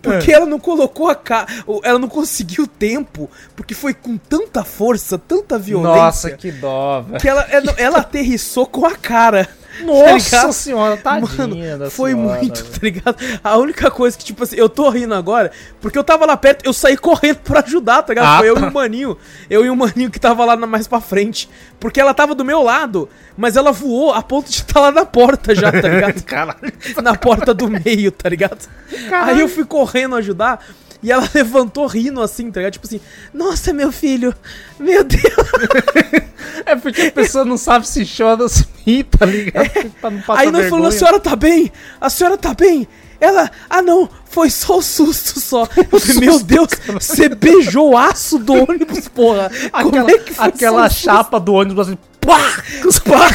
Porque 0.01 0.31
ela 0.31 0.45
não 0.45 0.59
colocou 0.59 1.09
a 1.09 1.15
cara. 1.15 1.47
Ela 1.83 1.99
não 1.99 2.09
conseguiu 2.09 2.65
tempo. 2.65 3.29
Porque 3.55 3.73
foi 3.73 3.93
com 3.93 4.17
tanta 4.17 4.63
força, 4.63 5.17
tanta 5.17 5.59
violência. 5.59 6.01
Nossa, 6.01 6.31
que 6.31 6.51
dó, 6.51 7.01
velho. 7.01 7.19
Que 7.19 7.29
ela, 7.29 7.41
ela, 7.43 7.75
ela 7.77 7.97
aterrissou 7.99 8.65
com 8.65 8.85
a 8.85 8.95
cara. 8.95 9.47
Nossa 9.83 10.13
ligado? 10.37 10.53
senhora, 10.53 10.97
tadinha 10.97 11.77
Mano, 11.77 11.89
foi 11.91 12.11
senhora, 12.11 12.39
muito, 12.39 12.63
velho. 12.63 12.71
tá 12.71 12.79
ligado? 12.81 13.39
A 13.43 13.57
única 13.57 13.89
coisa 13.89 14.17
que, 14.17 14.23
tipo 14.25 14.43
assim, 14.43 14.55
eu 14.55 14.67
tô 14.67 14.89
rindo 14.89 15.13
agora, 15.13 15.51
porque 15.79 15.97
eu 15.97 16.03
tava 16.03 16.25
lá 16.25 16.35
perto, 16.35 16.65
eu 16.65 16.73
saí 16.73 16.97
correndo 16.97 17.37
pra 17.37 17.61
ajudar, 17.61 18.03
tá 18.03 18.13
ligado? 18.13 18.35
Ah, 18.35 18.37
foi 18.39 18.49
eu 18.49 18.55
tá. 18.55 18.61
e 18.61 18.65
o 18.65 18.73
maninho. 18.73 19.17
Eu 19.49 19.65
e 19.65 19.69
o 19.69 19.75
maninho 19.75 20.11
que 20.11 20.19
tava 20.19 20.43
lá 20.45 20.55
mais 20.57 20.87
pra 20.87 20.99
frente. 21.01 21.49
Porque 21.79 21.99
ela 21.99 22.13
tava 22.13 22.35
do 22.35 22.45
meu 22.45 22.61
lado, 22.61 23.09
mas 23.35 23.55
ela 23.55 23.71
voou 23.71 24.13
a 24.13 24.21
ponto 24.21 24.49
de 24.49 24.57
estar 24.57 24.79
lá 24.81 24.91
na 24.91 25.05
porta 25.05 25.55
já, 25.55 25.71
tá 25.71 25.87
ligado? 25.87 26.21
Caralho. 26.25 26.73
na 27.01 27.15
porta 27.15 27.53
do 27.53 27.67
meio, 27.69 28.11
tá 28.11 28.29
ligado? 28.29 28.67
Aí 29.11 29.39
eu 29.39 29.47
fui 29.47 29.65
correndo 29.65 30.15
ajudar. 30.15 30.63
E 31.03 31.11
ela 31.11 31.27
levantou 31.33 31.87
rindo 31.87 32.21
assim, 32.21 32.51
tá 32.51 32.59
ligado? 32.59 32.73
Tipo 32.73 32.87
assim, 32.87 33.01
nossa, 33.33 33.73
meu 33.73 33.91
filho, 33.91 34.33
meu 34.79 35.03
Deus. 35.03 35.21
É 36.63 36.75
porque 36.75 37.01
a 37.01 37.11
pessoa 37.11 37.43
não 37.43 37.57
sabe 37.57 37.87
se 37.87 38.05
chora 38.05 38.43
ou 38.43 38.49
se 38.49 38.65
ri, 38.85 39.03
tá 39.03 39.25
ligado? 39.25 39.91
Pra 39.99 40.11
não 40.11 40.21
passar 40.21 40.41
Aí 40.41 40.51
nós 40.51 40.69
falamos, 40.69 40.95
a 40.95 40.97
senhora 40.97 41.19
tá 41.19 41.35
bem? 41.35 41.71
A 41.99 42.09
senhora 42.09 42.37
tá 42.37 42.53
bem? 42.53 42.87
Ela, 43.19 43.49
ah 43.69 43.81
não, 43.81 44.09
foi 44.25 44.49
só 44.49 44.77
o 44.77 44.81
susto 44.81 45.39
só. 45.39 45.67
Eu 45.91 45.99
falei, 45.99 46.19
meu 46.19 46.39
Deus, 46.39 46.69
você 46.93 47.29
beijou 47.29 47.91
o 47.91 47.97
aço 47.97 48.37
do 48.39 48.53
ônibus, 48.53 49.07
porra. 49.07 49.51
Como 49.71 49.89
Aquela, 49.89 50.11
é 50.11 50.17
que 50.17 50.33
foi 50.33 50.45
aquela 50.45 50.85
o 50.85 50.89
chapa 50.89 51.39
do 51.39 51.53
ônibus 51.53 51.87
assim, 51.87 51.97
pá! 52.19 52.63
susto? 52.81 53.03
Pá! 53.03 53.27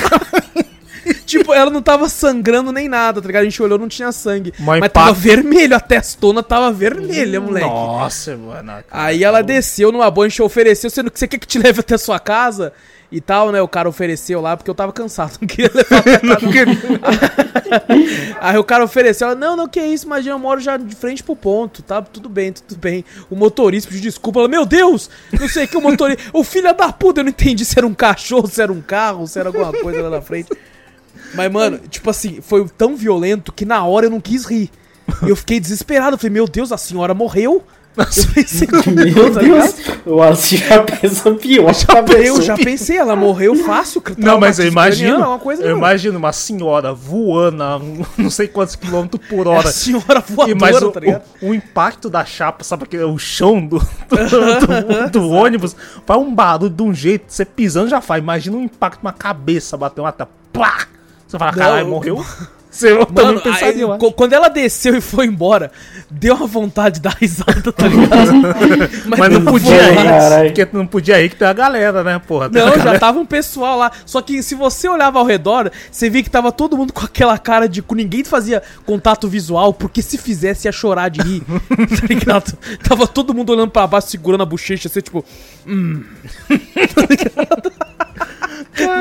tipo, 1.24 1.52
ela 1.52 1.70
não 1.70 1.82
tava 1.82 2.08
sangrando 2.08 2.72
nem 2.72 2.88
nada, 2.88 3.20
tá 3.20 3.26
ligado? 3.26 3.42
A 3.42 3.44
gente 3.44 3.62
olhou, 3.62 3.78
não 3.78 3.88
tinha 3.88 4.12
sangue. 4.12 4.52
Mas 4.58 4.80
Mas, 4.80 4.92
tava 4.92 5.12
vermelho, 5.12 5.76
a 5.76 5.80
testona 5.80 6.42
tava 6.42 6.72
vermelha, 6.72 7.40
moleque. 7.40 7.66
Nossa, 7.66 8.36
mano. 8.36 8.72
Aí 8.90 9.22
ela 9.22 9.42
desceu 9.42 9.92
numa 9.92 10.10
boa, 10.10 10.26
a 10.26 10.28
gente 10.28 10.42
ofereceu, 10.42 10.90
sendo 10.90 11.10
que 11.10 11.18
você 11.18 11.26
quer 11.26 11.38
que 11.38 11.46
te 11.46 11.58
leve 11.62 11.80
até 11.80 11.96
sua 11.96 12.18
casa 12.18 12.72
e 13.10 13.20
tal, 13.20 13.52
né? 13.52 13.62
O 13.62 13.68
cara 13.68 13.88
ofereceu 13.88 14.40
lá, 14.40 14.56
porque 14.56 14.70
eu 14.70 14.74
tava 14.74 14.92
cansado, 14.92 15.38
não 15.40 15.46
queria 15.46 15.70
levar 15.72 15.98
até 15.98 16.18
casa. 16.18 17.86
Aí 18.40 18.58
o 18.58 18.64
cara 18.64 18.84
ofereceu, 18.84 19.28
ela, 19.28 19.36
não, 19.36 19.56
não, 19.56 19.68
que 19.68 19.80
isso, 19.80 20.06
imagina, 20.06 20.34
eu 20.34 20.38
moro 20.38 20.60
já 20.60 20.76
de 20.76 20.94
frente 20.94 21.22
pro 21.22 21.36
ponto, 21.36 21.82
tá? 21.82 22.02
Tudo 22.02 22.28
bem, 22.28 22.52
tudo 22.52 22.78
bem. 22.78 23.04
O 23.30 23.36
motorista 23.36 23.90
pediu 23.90 24.10
desculpa, 24.10 24.40
ela, 24.40 24.48
meu 24.48 24.66
Deus, 24.66 25.08
não 25.38 25.48
sei 25.48 25.64
o 25.64 25.68
que 25.68 25.76
o 25.76 25.80
motorista, 25.80 26.22
o 26.32 26.42
filho 26.42 26.74
da 26.74 26.92
puta, 26.92 27.20
eu 27.20 27.24
não 27.24 27.30
entendi 27.30 27.64
se 27.64 27.78
era 27.78 27.86
um 27.86 27.94
cachorro, 27.94 28.48
se 28.48 28.60
era 28.60 28.72
um 28.72 28.80
carro, 28.80 29.26
se 29.26 29.38
era 29.38 29.48
alguma 29.48 29.72
coisa 29.72 30.02
lá 30.02 30.10
na 30.10 30.20
frente. 30.20 30.48
Mas, 31.34 31.50
mano, 31.52 31.78
tipo 31.90 32.08
assim, 32.10 32.40
foi 32.40 32.66
tão 32.76 32.96
violento 32.96 33.52
que 33.52 33.64
na 33.64 33.84
hora 33.84 34.06
eu 34.06 34.10
não 34.10 34.20
quis 34.20 34.44
rir. 34.44 34.70
E 35.24 35.28
eu 35.30 35.36
fiquei 35.36 35.60
desesperado, 35.60 36.14
eu 36.14 36.18
falei, 36.18 36.32
meu 36.32 36.46
Deus, 36.48 36.72
a 36.72 36.76
senhora 36.78 37.14
morreu? 37.14 37.62
Eu 37.96 38.04
pensei, 38.34 38.68
Meu 38.92 39.32
tá 39.32 39.40
Deus, 39.40 39.74
o 40.04 40.16
Wallace 40.16 40.58
já 40.58 40.82
pensa 40.82 41.30
pior. 41.32 41.72
Já 41.72 42.02
Eu 42.18 42.42
já 42.42 42.54
pensei, 42.54 42.98
ela 42.98 43.16
morreu 43.16 43.54
fácil. 43.64 44.02
Não, 44.18 44.38
mas 44.38 44.58
eu 44.58 44.66
imagino, 44.66 45.38
coisa 45.38 45.62
eu 45.62 45.70
não. 45.70 45.78
imagino 45.78 46.18
uma 46.18 46.30
senhora 46.30 46.92
voando 46.92 47.62
a 47.62 47.80
não 48.18 48.28
sei 48.28 48.48
quantos 48.48 48.76
quilômetros 48.76 49.26
por 49.26 49.46
É 49.46 49.48
hora. 49.48 49.68
a 49.70 49.72
senhora 49.72 50.22
E 50.28 50.32
voadora, 50.32 50.58
mas 50.60 50.82
o, 50.82 50.90
tá 50.90 51.00
ligado? 51.00 51.22
o, 51.40 51.48
o 51.48 51.54
impacto 51.54 52.10
da 52.10 52.22
chapa, 52.22 52.62
sabe 52.64 52.84
aquele, 52.84 53.04
o 53.04 53.16
chão 53.16 53.66
do, 53.66 53.78
do, 53.78 53.86
do- 55.06 55.10
do 55.12 55.30
ônibus, 55.30 55.74
faz 56.04 56.20
um 56.20 56.34
barulho 56.34 56.68
de 56.68 56.82
um 56.82 56.92
jeito, 56.92 57.24
você 57.28 57.46
pisando 57.46 57.88
já 57.88 58.02
faz. 58.02 58.22
Imagina 58.22 58.58
um 58.58 58.62
impacto 58.64 59.02
na 59.02 59.12
cabeça, 59.12 59.74
bater 59.74 60.02
uma 60.02 60.12
plá! 60.52 60.86
Você 61.26 61.38
fala, 61.38 61.52
Não, 61.52 61.58
caralho, 61.58 61.80
eu- 61.86 61.88
morreu? 61.90 62.26
Você 62.68 62.92
eu 62.92 63.06
também 63.06 63.24
Mano, 63.24 63.40
pensaria, 63.40 63.86
aí, 63.90 63.98
quando 64.14 64.34
ela 64.34 64.50
desceu 64.50 64.94
e 64.94 65.00
foi 65.00 65.24
embora, 65.24 65.72
deu 66.10 66.34
uma 66.34 66.46
vontade 66.46 66.96
de 66.96 67.00
dar 67.00 67.16
risada, 67.18 67.72
tá 67.72 67.88
ligado? 67.88 68.32
Mas 69.06 69.18
não 69.32 69.40
deu 69.40 69.50
podia 69.50 69.94
vontade. 69.94 70.44
ir, 70.46 70.52
porque 70.52 70.68
não 70.76 70.86
podia 70.86 71.22
ir 71.22 71.30
que 71.30 71.36
tem 71.36 71.48
a 71.48 71.54
galera, 71.54 72.04
né, 72.04 72.18
porra? 72.18 72.50
Não, 72.50 72.68
já 72.68 72.76
galera- 72.76 72.98
tava 72.98 73.18
um 73.18 73.24
pessoal 73.24 73.78
lá. 73.78 73.90
Só 74.04 74.20
que 74.20 74.42
se 74.42 74.54
você 74.54 74.86
olhava 74.90 75.18
ao 75.18 75.24
redor, 75.24 75.72
você 75.90 76.10
via 76.10 76.22
que 76.22 76.28
tava 76.28 76.52
todo 76.52 76.76
mundo 76.76 76.92
com 76.92 77.02
aquela 77.02 77.38
cara 77.38 77.66
de. 77.66 77.80
com 77.80 77.94
ninguém 77.94 78.22
fazia 78.24 78.62
contato 78.84 79.26
visual, 79.26 79.72
porque 79.72 80.02
se 80.02 80.18
fizesse 80.18 80.68
ia 80.68 80.72
chorar 80.72 81.08
de 81.08 81.22
rir. 81.22 81.40
tá 81.70 82.06
ligado? 82.06 82.58
Tava 82.86 83.06
todo 83.06 83.32
mundo 83.32 83.54
olhando 83.54 83.70
pra 83.70 83.86
baixo, 83.86 84.08
segurando 84.08 84.42
a 84.42 84.46
bochecha, 84.46 84.86
assim, 84.86 85.00
tipo. 85.00 85.24
Hum. 85.66 86.04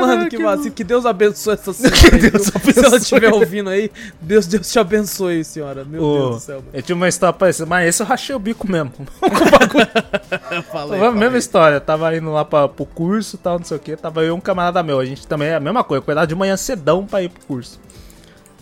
Mano, 0.00 0.28
que 0.28 0.38
vacilo. 0.38 0.74
Que 0.74 0.84
Deus 0.84 1.04
abençoe 1.06 1.54
essa 1.54 1.72
senhora. 1.74 1.96
Que 1.96 2.14
aí, 2.14 2.30
Deus 2.30 2.50
viu? 2.50 2.60
Se 2.72 2.78
ela 2.78 2.88
abençoe. 2.88 2.98
estiver 2.98 3.32
ouvindo 3.32 3.70
aí, 3.70 3.90
Deus, 4.20 4.46
Deus 4.46 4.70
te 4.70 4.78
abençoe, 4.78 5.44
senhora. 5.44 5.84
Meu 5.84 6.02
Ô, 6.02 6.18
Deus 6.18 6.34
do 6.36 6.40
céu. 6.40 6.56
mano. 6.56 6.68
Eu 6.72 6.82
tinha 6.82 6.96
uma 6.96 7.08
história 7.08 7.32
parecida, 7.32 7.66
mas 7.66 7.88
esse 7.88 8.02
eu 8.02 8.06
rachei 8.06 8.34
o 8.34 8.38
bico 8.38 8.66
mesmo. 8.70 8.92
Falei, 10.72 10.98
Foi 10.98 11.08
a 11.08 11.10
mesma 11.10 11.24
falei. 11.26 11.38
história, 11.38 11.80
tava 11.80 12.16
indo 12.16 12.30
lá 12.32 12.44
pra, 12.44 12.68
pro 12.68 12.86
curso 12.86 13.36
e 13.36 13.38
tal, 13.38 13.58
não 13.58 13.64
sei 13.64 13.76
o 13.76 13.80
que. 13.80 13.96
Tava 13.96 14.22
eu 14.22 14.28
e 14.28 14.30
um 14.30 14.40
camarada 14.40 14.82
meu. 14.82 14.98
A 14.98 15.04
gente 15.04 15.26
também 15.26 15.48
é 15.48 15.54
a 15.56 15.60
mesma 15.60 15.84
coisa, 15.84 16.00
acordava 16.02 16.26
de 16.26 16.34
manhã 16.34 16.56
cedão 16.56 17.04
pra 17.04 17.22
ir 17.22 17.28
pro 17.28 17.44
curso. 17.46 17.78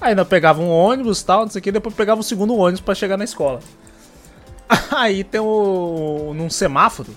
Aí 0.01 0.11
ainda 0.11 0.25
pegava 0.25 0.61
um 0.61 0.69
ônibus 0.71 1.21
e 1.21 1.25
tal, 1.27 1.43
não 1.43 1.51
sei 1.51 1.61
o 1.61 1.63
que, 1.63 1.71
depois 1.73 1.95
pegava 1.95 2.21
o 2.21 2.25
segundo 2.25 2.57
ônibus 2.57 2.81
pra 2.81 2.95
chegar 2.95 3.17
na 3.17 3.25
escola. 3.25 3.61
Aí 4.91 5.23
tem 5.23 5.41
o. 5.41 6.33
num 6.35 6.51
semáforo. 6.51 7.11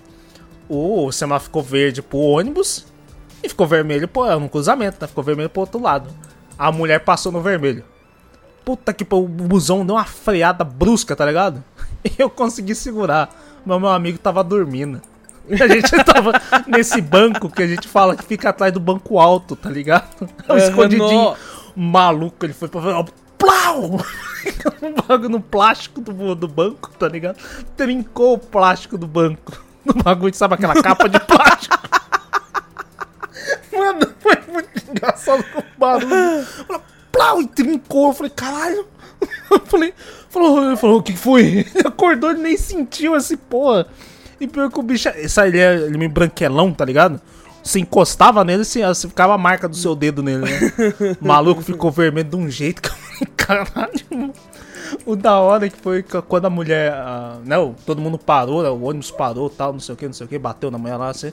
O 0.70 1.12
semáforo 1.12 1.46
ficou 1.46 1.64
verde 1.64 2.02
pro 2.02 2.18
ônibus 2.20 2.86
e 3.44 3.50
ficou 3.50 3.66
vermelho 3.68 4.08
pro. 4.08 4.40
num 4.40 4.48
cruzamento, 4.48 4.98
né? 5.00 5.08
Ficou 5.08 5.24
vermelho 5.24 5.50
pro 5.50 5.62
outro 5.62 5.82
lado. 5.82 6.10
A 6.58 6.72
mulher 6.72 7.00
passou 7.00 7.32
no 7.32 7.42
vermelho. 7.42 7.84
Puta 8.66 8.92
que 8.94 9.06
pariu, 9.06 9.24
o 9.26 9.28
busão 9.28 9.86
deu 9.86 9.96
uma 9.96 10.04
freada 10.04 10.64
brusca, 10.64 11.16
tá 11.16 11.26
ligado? 11.26 11.64
E 12.06 12.22
eu 12.22 12.30
consegui 12.30 12.74
segurar. 12.76 13.30
Mas 13.66 13.80
meu 13.82 13.90
amigo 13.90 14.18
tava 14.18 14.44
dormindo. 14.44 15.02
A 15.50 15.68
gente 15.68 15.90
tava 16.06 16.32
nesse 16.68 17.02
banco 17.02 17.50
que 17.50 17.64
a 17.64 17.68
gente 17.68 17.88
fala 17.88 18.16
que 18.16 18.24
fica 18.24 18.50
atrás 18.50 18.72
do 18.72 18.80
banco 18.80 19.20
alto, 19.20 19.56
tá 19.56 19.70
ligado? 19.70 20.30
É 20.48 20.54
um 20.54 20.58
escondidinho. 20.58 21.10
no- 21.32 21.36
Maluco, 21.76 22.46
ele 22.46 22.54
foi 22.54 22.68
pra 22.68 22.82
Plau! 23.38 24.00
um 24.82 24.94
bagulho 25.08 25.30
no 25.30 25.42
plástico 25.42 26.02
do, 26.02 26.34
do 26.36 26.48
banco, 26.48 26.90
tá 26.98 27.08
ligado? 27.08 27.38
Trincou 27.76 28.34
o 28.36 28.40
plástico 28.40 28.98
do 28.98 29.06
banco. 29.08 29.52
No 29.88 30.04
bagulho, 30.04 30.34
sabe 30.34 30.56
aquela 30.56 30.82
capa 30.82 31.08
de 31.08 31.20
plástico? 31.22 31.78
Mano, 33.72 34.14
foi 34.20 34.38
muito 34.52 34.92
engraçado 34.92 35.44
com 35.54 35.60
o 35.60 35.64
barulho. 35.78 36.46
Falei, 36.46 36.82
Plau! 37.12 37.42
E 37.42 37.48
trincou. 37.48 38.08
Eu 38.08 38.14
falei, 38.14 38.32
caralho. 38.32 38.88
Eu 39.50 39.60
falei, 39.62 39.94
falou, 40.30 40.68
ele 40.68 40.78
falou, 40.78 41.00
o 41.00 41.04
que 41.04 41.16
foi? 41.16 41.42
Ele 41.74 41.88
acordou 41.88 42.32
e 42.32 42.38
nem 42.38 42.58
sentiu 42.58 43.16
esse 43.16 43.38
porra. 43.38 43.88
E 44.40 44.48
pior 44.48 44.70
que 44.70 44.80
o 44.80 44.84
bicho, 44.84 45.10
esse 45.10 45.40
aí, 45.40 45.50
ele 45.50 45.60
é 45.60 45.76
ele 45.76 45.96
é 45.96 45.98
meio 45.98 46.12
branquelão, 46.12 46.72
tá 46.72 46.86
ligado? 46.86 47.20
Você 47.64 47.80
encostava 47.80 48.44
nele, 48.44 48.64
você, 48.64 48.86
você 48.86 49.08
ficava 49.08 49.34
a 49.34 49.38
marca 49.38 49.68
do 49.68 49.76
seu 49.76 49.96
dedo 49.96 50.22
nele, 50.22 50.46
né? 50.46 51.18
O 51.20 51.28
maluco 51.28 51.62
ficou 51.62 51.90
vermelho 51.92 52.30
de 52.30 52.36
um 52.36 52.50
jeito 52.50 52.82
que 52.82 52.90
eu 52.90 52.94
falei, 52.94 53.34
caralho. 53.36 54.34
O 55.06 55.16
da 55.16 55.40
hora 55.40 55.70
que 55.70 55.78
foi 55.78 56.04
quando 56.04 56.46
a 56.46 56.50
mulher, 56.50 56.92
ah, 56.94 57.38
né, 57.44 57.56
todo 57.86 58.02
mundo 58.02 58.18
parou, 58.18 58.64
né, 58.64 58.70
o 58.70 58.84
ônibus 58.84 59.12
parou, 59.12 59.50
tal, 59.50 59.74
não 59.74 59.80
sei 59.80 59.94
o 59.94 59.98
que, 59.98 60.06
não 60.06 60.14
sei 60.14 60.26
o 60.26 60.30
que, 60.30 60.38
bateu 60.38 60.70
na 60.70 60.78
mulher 60.78 60.98
lá, 60.98 61.10
assim. 61.10 61.32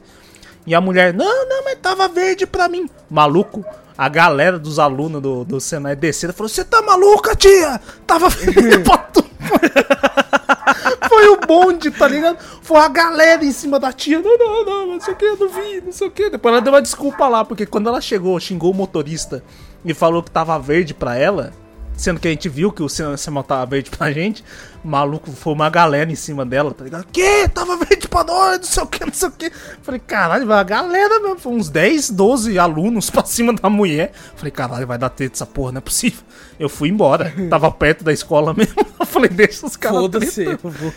E 0.67 0.75
a 0.75 0.81
mulher, 0.81 1.13
não, 1.13 1.49
não, 1.49 1.65
mas 1.65 1.79
tava 1.81 2.09
verde 2.09 2.47
pra 2.47 2.69
mim. 2.69 2.89
Maluco, 3.11 3.65
a 3.97 4.09
galera 4.09 4.59
dos 4.59 4.79
alunos 4.79 5.21
do, 5.21 5.45
do 5.45 5.61
Senai 5.61 5.95
descendo 5.95 6.33
falou: 6.33 6.49
Você 6.49 6.65
tá 6.65 6.83
maluca, 6.83 7.37
tia? 7.37 7.81
Tava 8.07 8.29
verde 8.29 8.79
pra 8.85 8.99
tu. 8.99 9.25
Foi 11.09 11.29
o 11.29 11.37
bonde, 11.37 11.91
tá 11.91 12.09
ligado? 12.09 12.39
Foi 12.63 12.79
a 12.79 12.89
galera 12.89 13.45
em 13.45 13.53
cima 13.53 13.79
da 13.79 13.93
tia. 13.93 14.21
Não, 14.21 14.39
não, 14.39 14.65
não, 14.65 14.87
não 14.87 15.01
sei 15.01 15.15
o 15.15 15.17
que, 15.17 15.25
eu 15.25 15.37
não 15.37 15.49
vi, 15.49 15.81
não 15.83 15.93
sei 15.93 16.09
o 16.09 16.11
que. 16.11 16.31
Depois 16.31 16.53
ela 16.53 16.63
deu 16.63 16.73
uma 16.73 16.83
desculpa 16.83 17.29
lá, 17.29 17.45
porque 17.45 17.67
quando 17.67 17.89
ela 17.89 18.01
chegou, 18.01 18.41
xingou 18.41 18.71
o 18.73 18.75
motorista 18.75 19.45
e 19.85 19.93
falou 19.93 20.23
que 20.23 20.31
tava 20.31 20.59
verde 20.59 20.95
pra 20.95 21.17
ela, 21.17 21.53
sendo 21.97 22.21
que 22.21 22.29
a 22.29 22.31
gente 22.31 22.49
viu 22.49 22.73
que 22.73 22.83
o 22.83 22.89
sinal 22.89 23.43
tava 23.43 23.66
verde 23.66 23.91
pra 23.91 24.11
gente, 24.12 24.45
maluco, 24.85 25.31
foi 25.31 25.53
uma 25.53 25.71
galera 25.71 26.11
em 26.11 26.15
cima 26.15 26.45
dela, 26.45 26.73
tá 26.73 26.85
ligado? 26.85 27.07
Que? 27.11 27.49
Tava 27.49 27.77
verde 27.77 28.09
pra 28.09 28.25
nós, 28.25 28.59
não 28.59 28.65
sei 28.65 28.83
o 28.83 28.87
que, 28.87 29.05
não 29.05 29.12
sei 29.12 29.29
o 29.29 29.33
que. 29.33 29.51
Falei, 29.83 30.01
caralho, 30.01 30.53
a 30.53 30.62
galera 30.62 31.21
mesmo, 31.21 31.39
foi 31.39 31.53
uns 31.53 31.69
10, 31.71 32.11
12 32.11 32.59
alunos 32.59 33.09
pra 33.11 33.25
cima 33.25 33.53
da 33.53 33.71
mulher. 33.71 34.12
Falei, 34.37 34.51
caralho, 34.51 34.87
vai 34.87 34.99
dar 34.99 35.09
treta 35.09 35.35
essa 35.35 35.47
porra, 35.47 35.73
não 35.73 35.79
é 35.79 35.83
possível. 35.83 36.23
Eu 36.59 36.69
fui 36.69 36.89
embora, 36.89 37.33
tava 37.49 37.71
perto 37.71 38.05
da 38.05 38.12
escola 38.12 38.53
mesmo. 38.53 38.75
Eu 38.99 39.07
falei, 39.07 39.29
deixa 39.29 39.66
os 39.66 39.77
caras 39.77 40.01
foda-se. 40.01 40.45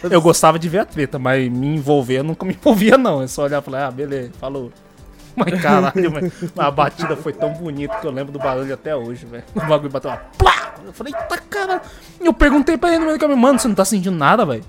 Eu 0.10 0.22
gostava 0.22 0.58
de 0.58 0.70
ver 0.70 0.80
a 0.80 0.86
treta, 0.86 1.20
mas 1.20 1.52
me 1.52 1.68
envolver 1.68 2.20
eu 2.20 2.24
nunca 2.24 2.46
me 2.46 2.54
envolvia, 2.54 2.98
não. 2.98 3.22
É 3.22 3.28
só 3.28 3.44
olhar 3.44 3.62
e 3.62 3.66
falar, 3.66 3.88
ah, 3.88 3.92
beleza, 3.92 4.32
falou. 4.40 4.72
Mas 5.38 5.62
caralho, 5.62 6.12
mas 6.12 6.34
a 6.58 6.72
batida 6.72 7.16
foi 7.16 7.32
tão 7.32 7.54
bonita 7.54 7.96
que 7.96 8.08
eu 8.08 8.12
lembro 8.12 8.34
do 8.34 8.40
barulho 8.40 8.74
até 8.74 8.96
hoje, 8.96 9.26
velho. 9.26 9.44
O 9.56 9.60
bagulho 9.62 9.92
bateu 9.92 10.10
uma 10.10 10.18
plá! 10.38 10.74
Eu 10.84 10.92
falei, 10.94 11.14
eita 11.14 11.38
caralho. 11.50 11.82
E 12.20 12.26
eu 12.26 12.34
perguntei 12.34 12.78
pra 12.78 12.90
ele 12.90 13.00
no 13.00 13.06
meio 13.06 13.18
do 13.18 13.22
caminho, 13.22 13.38
mano, 13.38 13.60
você 13.60 13.68
não 13.68 13.76
tá 13.76 13.86
sentindo 13.86 14.16
nada, 14.16 14.46
velho? 14.46 14.64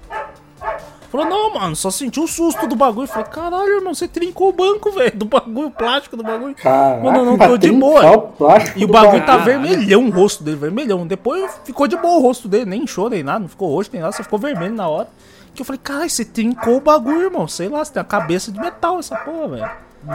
Falou, 1.10 1.26
não, 1.26 1.54
mano, 1.54 1.74
só 1.74 1.90
senti 1.90 2.20
o 2.20 2.26
susto 2.26 2.66
do 2.66 2.76
bagulho. 2.76 3.04
Eu 3.04 3.08
falei, 3.08 3.28
caralho, 3.30 3.76
irmão, 3.76 3.94
você 3.94 4.06
trincou 4.06 4.50
o 4.50 4.52
banco, 4.52 4.90
velho, 4.90 5.16
do 5.16 5.24
bagulho, 5.24 5.68
o 5.68 5.70
plástico 5.70 6.18
do 6.18 6.22
bagulho. 6.22 6.54
Caraca, 6.54 7.02
Mano, 7.02 7.18
eu 7.18 7.24
não 7.24 7.38
tô 7.38 7.56
de 7.56 7.72
boa. 7.72 8.02
o 8.04 8.32
E 8.76 8.84
o 8.84 8.88
bagulho 8.88 9.24
tá 9.24 9.38
vermelhão, 9.38 10.06
o 10.06 10.10
rosto 10.10 10.44
dele, 10.44 10.58
vermelhão. 10.58 11.06
Depois 11.06 11.58
ficou 11.64 11.88
de 11.88 11.96
boa 11.96 12.18
o 12.18 12.20
rosto 12.20 12.46
dele, 12.46 12.66
nem 12.66 12.82
inchou 12.82 13.08
nem 13.08 13.22
nada, 13.22 13.38
não 13.38 13.48
ficou 13.48 13.74
roxo 13.74 13.88
nem 13.90 14.02
nada, 14.02 14.12
só 14.12 14.22
ficou 14.22 14.38
vermelho 14.38 14.74
na 14.74 14.86
hora. 14.86 15.08
Que 15.54 15.62
eu 15.62 15.66
falei, 15.66 15.80
caralho, 15.82 16.10
você 16.10 16.26
trincou 16.26 16.76
o 16.76 16.80
bagulho, 16.80 17.22
irmão. 17.22 17.48
Sei 17.48 17.70
lá, 17.70 17.82
você 17.82 17.92
tem 17.92 18.02
a 18.02 18.04
cabeça 18.04 18.52
de 18.52 18.60
metal 18.60 18.98
essa 18.98 19.16
porra, 19.16 19.48
velho. 19.48 19.70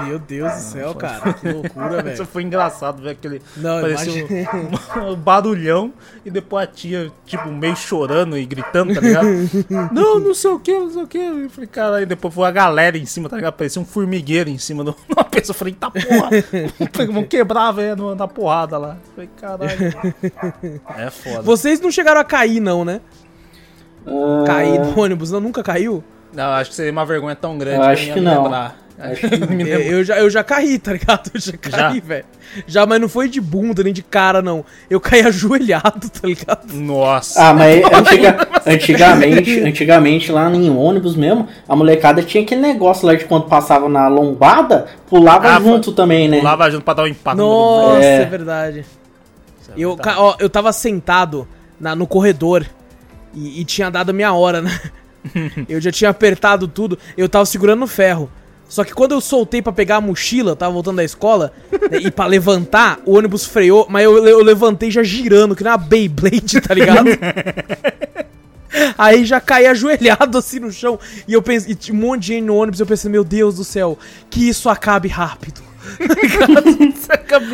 Meu 0.05 0.17
Deus 0.17 0.51
do 0.53 0.59
céu, 0.59 0.95
cara. 0.95 1.33
Que 1.33 1.51
loucura, 1.51 1.97
Isso 1.97 2.03
velho. 2.03 2.25
foi 2.25 2.43
engraçado 2.43 3.01
ver 3.01 3.11
aquele. 3.11 3.41
Não, 3.57 3.81
parecia 3.81 4.25
um, 4.25 5.09
um 5.13 5.15
barulhão 5.15 5.93
e 6.25 6.31
depois 6.31 6.63
a 6.63 6.67
tia, 6.67 7.11
tipo, 7.25 7.49
meio 7.51 7.75
chorando 7.75 8.37
e 8.37 8.45
gritando, 8.45 8.93
tá 8.93 9.01
ligado? 9.01 9.27
não, 9.93 10.19
não 10.19 10.33
sei 10.33 10.51
o 10.51 10.59
que, 10.59 10.71
não 10.77 10.89
sei 10.89 11.03
o 11.03 11.07
que. 11.07 11.17
Eu 11.17 11.49
falei, 11.49 11.67
cara, 11.67 11.95
aí 11.97 12.05
depois 12.05 12.33
foi 12.33 12.47
a 12.47 12.51
galera 12.51 12.97
em 12.97 13.05
cima, 13.05 13.29
tá 13.29 13.35
ligado? 13.35 13.53
Parecia 13.53 13.81
um 13.81 13.85
formigueiro 13.85 14.49
em 14.49 14.57
cima 14.57 14.83
de 14.83 14.93
uma 15.09 15.23
pessoa. 15.23 15.53
Eu 15.53 15.57
falei, 15.59 15.73
tá 15.73 15.91
porra, 15.91 16.29
vamos 17.07 17.27
quebrar, 17.27 17.71
velho, 17.71 18.15
na 18.15 18.27
porrada 18.27 18.77
lá. 18.77 18.97
Eu 19.05 19.11
falei, 19.13 19.29
caralho. 19.39 19.93
É 20.97 21.09
foda. 21.09 21.41
Vocês 21.43 21.79
não 21.79 21.91
chegaram 21.91 22.19
a 22.19 22.23
cair, 22.23 22.59
não, 22.59 22.83
né? 22.83 23.01
Ah, 24.05 24.43
Cair 24.45 24.79
no 24.79 24.99
ônibus, 24.99 25.31
não? 25.31 25.39
Nunca 25.39 25.63
caiu? 25.63 26.03
Não, 26.33 26.51
acho 26.53 26.71
que 26.71 26.75
seria 26.75 26.91
uma 26.91 27.05
vergonha 27.05 27.35
tão 27.35 27.57
grande 27.57 27.77
Eu 27.77 27.83
que 27.83 27.87
acho 27.89 28.05
que 28.13 28.19
me 28.19 28.21
não. 28.21 28.43
lembrar. 28.43 28.75
Acho 29.11 29.29
que 29.29 29.37
Me 29.53 29.69
Eu, 29.69 29.79
eu 29.81 30.03
já, 30.03 30.17
eu 30.19 30.29
já 30.29 30.43
caí, 30.43 30.79
tá 30.79 30.93
ligado? 30.93 31.29
Eu 31.35 31.39
já 31.41 31.53
caí, 31.57 31.99
velho. 31.99 32.25
Já, 32.67 32.85
mas 32.85 33.01
não 33.01 33.09
foi 33.09 33.27
de 33.27 33.41
bunda 33.41 33.83
nem 33.83 33.91
de 33.91 34.01
cara, 34.03 34.41
não. 34.41 34.63
Eu 34.89 34.99
caí 35.01 35.21
ajoelhado, 35.27 36.09
tá 36.09 36.27
ligado? 36.27 36.73
Nossa. 36.73 37.49
Ah, 37.49 37.53
mas 37.53 37.83
antiga- 37.83 38.47
antigamente, 38.65 39.59
antigamente 39.61 40.31
lá 40.31 40.49
em 40.53 40.69
ônibus 40.69 41.15
mesmo, 41.15 41.47
a 41.67 41.75
molecada 41.75 42.21
tinha 42.23 42.43
aquele 42.43 42.61
negócio 42.61 43.05
lá 43.07 43.15
de 43.15 43.25
quando 43.25 43.45
passava 43.47 43.89
na 43.89 44.07
lombada, 44.07 44.85
pulava 45.09 45.49
Ah, 45.55 45.59
junto 45.59 45.91
também, 45.91 46.27
né? 46.27 46.41
Lava 46.41 46.69
junto 46.69 46.83
pra 46.83 46.93
dar 46.93 47.03
um 47.03 47.07
empate 47.07 47.37
no 47.37 47.43
Nossa, 47.45 48.03
é, 48.05 48.21
É. 48.21 48.25
verdade. 48.25 48.85
Isso 49.61 49.71
é 49.71 49.73
Eu, 49.77 49.97
ó, 50.17 50.35
eu 50.39 50.49
tava 50.49 50.71
sentado 50.71 51.47
na, 51.79 51.95
no 51.95 52.05
corredor 52.07 52.65
e, 53.33 53.61
e 53.61 53.65
tinha 53.65 53.89
dado 53.89 54.11
a 54.11 54.13
minha 54.13 54.31
hora, 54.33 54.61
né? 54.61 54.79
eu 55.67 55.81
já 55.81 55.91
tinha 55.91 56.09
apertado 56.09 56.67
tudo, 56.67 56.97
eu 57.17 57.27
tava 57.27 57.45
segurando 57.45 57.79
no 57.79 57.87
ferro. 57.87 58.29
Só 58.67 58.83
que 58.83 58.93
quando 58.93 59.11
eu 59.11 59.21
soltei 59.21 59.61
pra 59.61 59.71
pegar 59.71 59.97
a 59.97 60.01
mochila, 60.01 60.55
tava 60.55 60.73
voltando 60.73 60.95
da 60.97 61.03
escola, 61.03 61.53
né, 61.91 61.99
e 62.01 62.09
pra 62.09 62.25
levantar, 62.25 62.99
o 63.05 63.15
ônibus 63.17 63.45
freou, 63.45 63.85
mas 63.89 64.03
eu, 64.03 64.25
eu 64.27 64.41
levantei 64.41 64.89
já 64.89 65.03
girando, 65.03 65.55
que 65.55 65.63
nem 65.63 65.71
uma 65.71 65.77
Beyblade, 65.77 66.59
tá 66.61 66.73
ligado? 66.73 67.09
Aí 68.97 69.23
já 69.23 69.39
caí 69.39 69.67
ajoelhado 69.67 70.37
assim 70.37 70.59
no 70.59 70.71
chão. 70.71 70.99
E 71.27 71.33
eu 71.33 71.41
pensei, 71.41 71.77
e 71.87 71.91
um 71.91 71.95
monte 71.95 72.21
de 72.21 72.27
gente 72.27 72.45
no 72.45 72.55
ônibus, 72.55 72.79
eu 72.79 72.85
pensei, 72.85 73.11
meu 73.11 73.23
Deus 73.23 73.55
do 73.55 73.63
céu, 73.63 73.97
que 74.29 74.49
isso 74.49 74.67
acabe 74.67 75.07
rápido. 75.07 75.61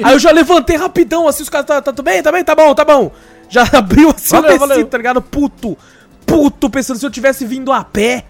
Aí 0.03 0.13
eu 0.13 0.19
já 0.19 0.31
levantei 0.31 0.77
rapidão, 0.77 1.27
assim, 1.27 1.43
os 1.43 1.49
caras, 1.49 1.67
tá, 1.67 1.81
tá 1.81 1.91
tudo 1.91 2.05
bem? 2.05 2.21
Tá 2.23 2.31
bem? 2.31 2.43
Tá 2.43 2.55
bom, 2.55 2.73
tá 2.73 2.85
bom. 2.85 3.11
Já 3.49 3.63
abriu 3.73 4.09
assim, 4.11 4.29
Valeu, 4.29 4.51
eu 4.51 4.57
desci, 4.57 4.67
valeu. 4.69 4.87
tá 4.87 4.97
ligado? 4.97 5.21
Puto, 5.21 5.77
puto, 6.25 6.69
pensando 6.69 6.99
se 6.99 7.05
eu 7.05 7.09
tivesse 7.11 7.45
vindo 7.45 7.71
a 7.71 7.83
pé, 7.83 8.23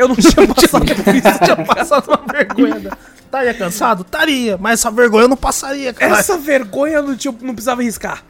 eu 0.00 0.08
não 0.08 0.16
tinha 0.16 0.46
passado 0.48 0.86
por 0.86 1.14
isso. 1.14 1.38
tinha 1.44 1.56
passado 1.64 2.08
uma 2.08 2.32
vergonha. 2.32 2.90
Estaria 3.16 3.54
cansado? 3.54 4.02
Estaria, 4.02 4.56
mas 4.58 4.80
essa 4.80 4.90
vergonha 4.90 5.24
eu 5.24 5.28
não 5.28 5.36
passaria, 5.36 5.92
cara. 5.92 6.18
Essa 6.18 6.36
vergonha 6.38 6.94
eu 6.94 7.02
não, 7.02 7.16
tinha, 7.16 7.34
não 7.40 7.54
precisava 7.54 7.80
arriscar. 7.80 8.24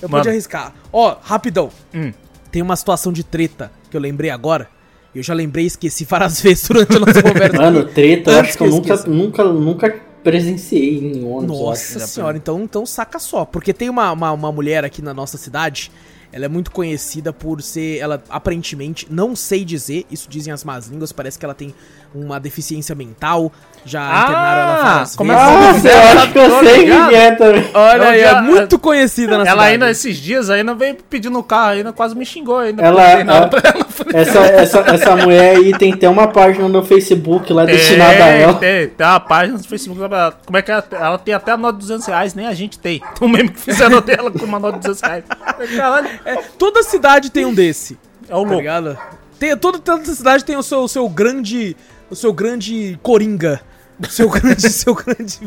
Eu 0.00 0.08
Mano. 0.08 0.22
podia 0.22 0.32
arriscar. 0.32 0.72
Ó, 0.92 1.16
rapidão. 1.22 1.70
Hum. 1.94 2.12
Tem 2.50 2.62
uma 2.62 2.74
situação 2.74 3.12
de 3.12 3.22
treta 3.22 3.70
que 3.90 3.96
eu 3.96 4.00
lembrei 4.00 4.30
agora. 4.30 4.68
Eu 5.14 5.22
já 5.22 5.34
lembrei 5.34 5.64
e 5.64 5.66
esqueci 5.66 6.04
várias 6.04 6.40
vezes 6.42 6.66
durante 6.66 6.96
a 6.96 7.00
nossa 7.00 7.22
conversa. 7.22 7.56
Mano, 7.56 7.84
treta, 7.84 8.30
eu 8.30 8.40
acho 8.40 8.56
que 8.56 8.62
eu 8.62 8.70
nunca, 8.70 8.94
esqueça. 8.94 9.10
nunca, 9.10 9.44
nunca 9.44 10.00
presenciei 10.22 10.98
em 10.98 11.24
ônibus. 11.24 11.58
eu 11.58 11.64
Nossa 11.66 11.98
senhora, 12.00 12.36
então, 12.36 12.60
então 12.62 12.86
saca 12.86 13.18
só. 13.18 13.44
Porque 13.44 13.72
tem 13.72 13.88
uma, 13.88 14.10
uma, 14.12 14.32
uma 14.32 14.52
mulher 14.52 14.84
aqui 14.84 15.02
na 15.02 15.12
nossa 15.12 15.36
cidade, 15.36 15.90
ela 16.32 16.44
é 16.44 16.48
muito 16.48 16.70
conhecida 16.70 17.32
por 17.32 17.60
ser, 17.62 17.98
ela 17.98 18.22
aparentemente, 18.28 19.06
não 19.10 19.34
sei 19.34 19.64
dizer, 19.64 20.06
isso 20.10 20.28
dizem 20.28 20.52
as 20.52 20.64
más 20.64 20.86
línguas, 20.86 21.12
parece 21.12 21.38
que 21.38 21.44
ela 21.44 21.54
tem 21.54 21.74
uma 22.14 22.40
deficiência 22.40 22.94
mental, 22.94 23.52
já 23.84 24.00
Ah, 24.02 24.22
internaram 24.24 24.60
ela 24.60 24.82
várias 24.82 25.16
como 25.16 25.32
vezes. 25.32 25.46
é 25.46 25.72
Nossa, 25.72 25.88
eu 25.88 26.18
acho 26.20 26.32
que 26.32 26.38
eu 26.38 26.60
sei 26.64 26.84
quem 26.84 27.14
é 27.14 27.30
também. 27.32 27.70
Olha 27.72 28.08
aí, 28.08 28.20
é 28.20 28.40
muito 28.42 28.78
conhecida 28.78 29.32
na 29.38 29.42
Ela 29.44 29.50
cidade. 29.52 29.72
ainda, 29.72 29.90
esses 29.90 30.16
dias, 30.16 30.50
ainda 30.50 30.74
veio 30.74 30.96
pedindo 31.08 31.38
o 31.38 31.42
carro, 31.42 31.70
ainda 31.72 31.92
quase 31.92 32.14
me 32.16 32.26
xingou 32.26 32.58
ainda. 32.58 32.82
Ela- 32.82 33.24
nada 33.24 33.56
ela- 33.58 33.74
ela. 33.74 33.86
Essa, 34.12 34.38
essa, 34.40 34.78
essa 34.80 35.16
mulher 35.16 35.56
aí 35.56 35.72
tem 35.78 35.92
até 35.92 36.08
uma 36.08 36.26
página 36.28 36.68
no 36.68 36.82
Facebook 36.82 37.52
lá 37.52 37.64
destinada 37.64 38.24
a 38.24 38.28
ela. 38.28 38.54
tem, 38.54 38.88
tem 38.88 39.06
uma 39.06 39.20
página 39.20 39.56
no 39.56 39.64
Facebook. 39.64 40.02
ela- 40.02 40.34
Como 40.44 40.58
é 40.58 40.62
que 40.62 40.70
ela, 40.70 40.84
ela 40.92 41.18
tem 41.18 41.32
até 41.34 41.52
a 41.52 41.56
nota 41.56 41.74
de 41.74 41.78
200 41.80 42.06
reais, 42.06 42.34
nem 42.34 42.46
a 42.46 42.54
gente 42.54 42.78
tem. 42.78 43.00
Tem 43.18 43.28
um 43.28 43.30
meme 43.30 43.48
que 43.50 43.60
fizeram 43.60 44.00
dela 44.02 44.30
com 44.30 44.44
uma 44.44 44.58
nota 44.58 44.78
de 44.78 44.88
200 44.88 45.00
reais. 45.02 45.24
Caralho, 45.76 46.08
É, 46.24 46.36
toda 46.58 46.82
cidade 46.82 47.30
tem 47.30 47.44
um 47.46 47.54
desse, 47.54 47.98
é 48.28 48.34
o 48.34 48.38
tá 48.42 48.48
louco. 48.48 48.54
ligado? 48.56 48.98
Tem, 49.38 49.56
toda, 49.56 49.78
toda 49.78 50.04
cidade 50.04 50.44
tem 50.44 50.56
o 50.56 50.62
seu, 50.62 50.80
o 50.80 50.88
seu 50.88 51.08
grande 51.08 51.74
o 52.10 52.16
seu 52.16 52.32
grande 52.32 52.98
coringa. 53.02 53.60
O 53.98 54.06
seu 54.06 54.28
grande, 54.28 54.68
seu 54.70 54.94
grande 54.94 55.38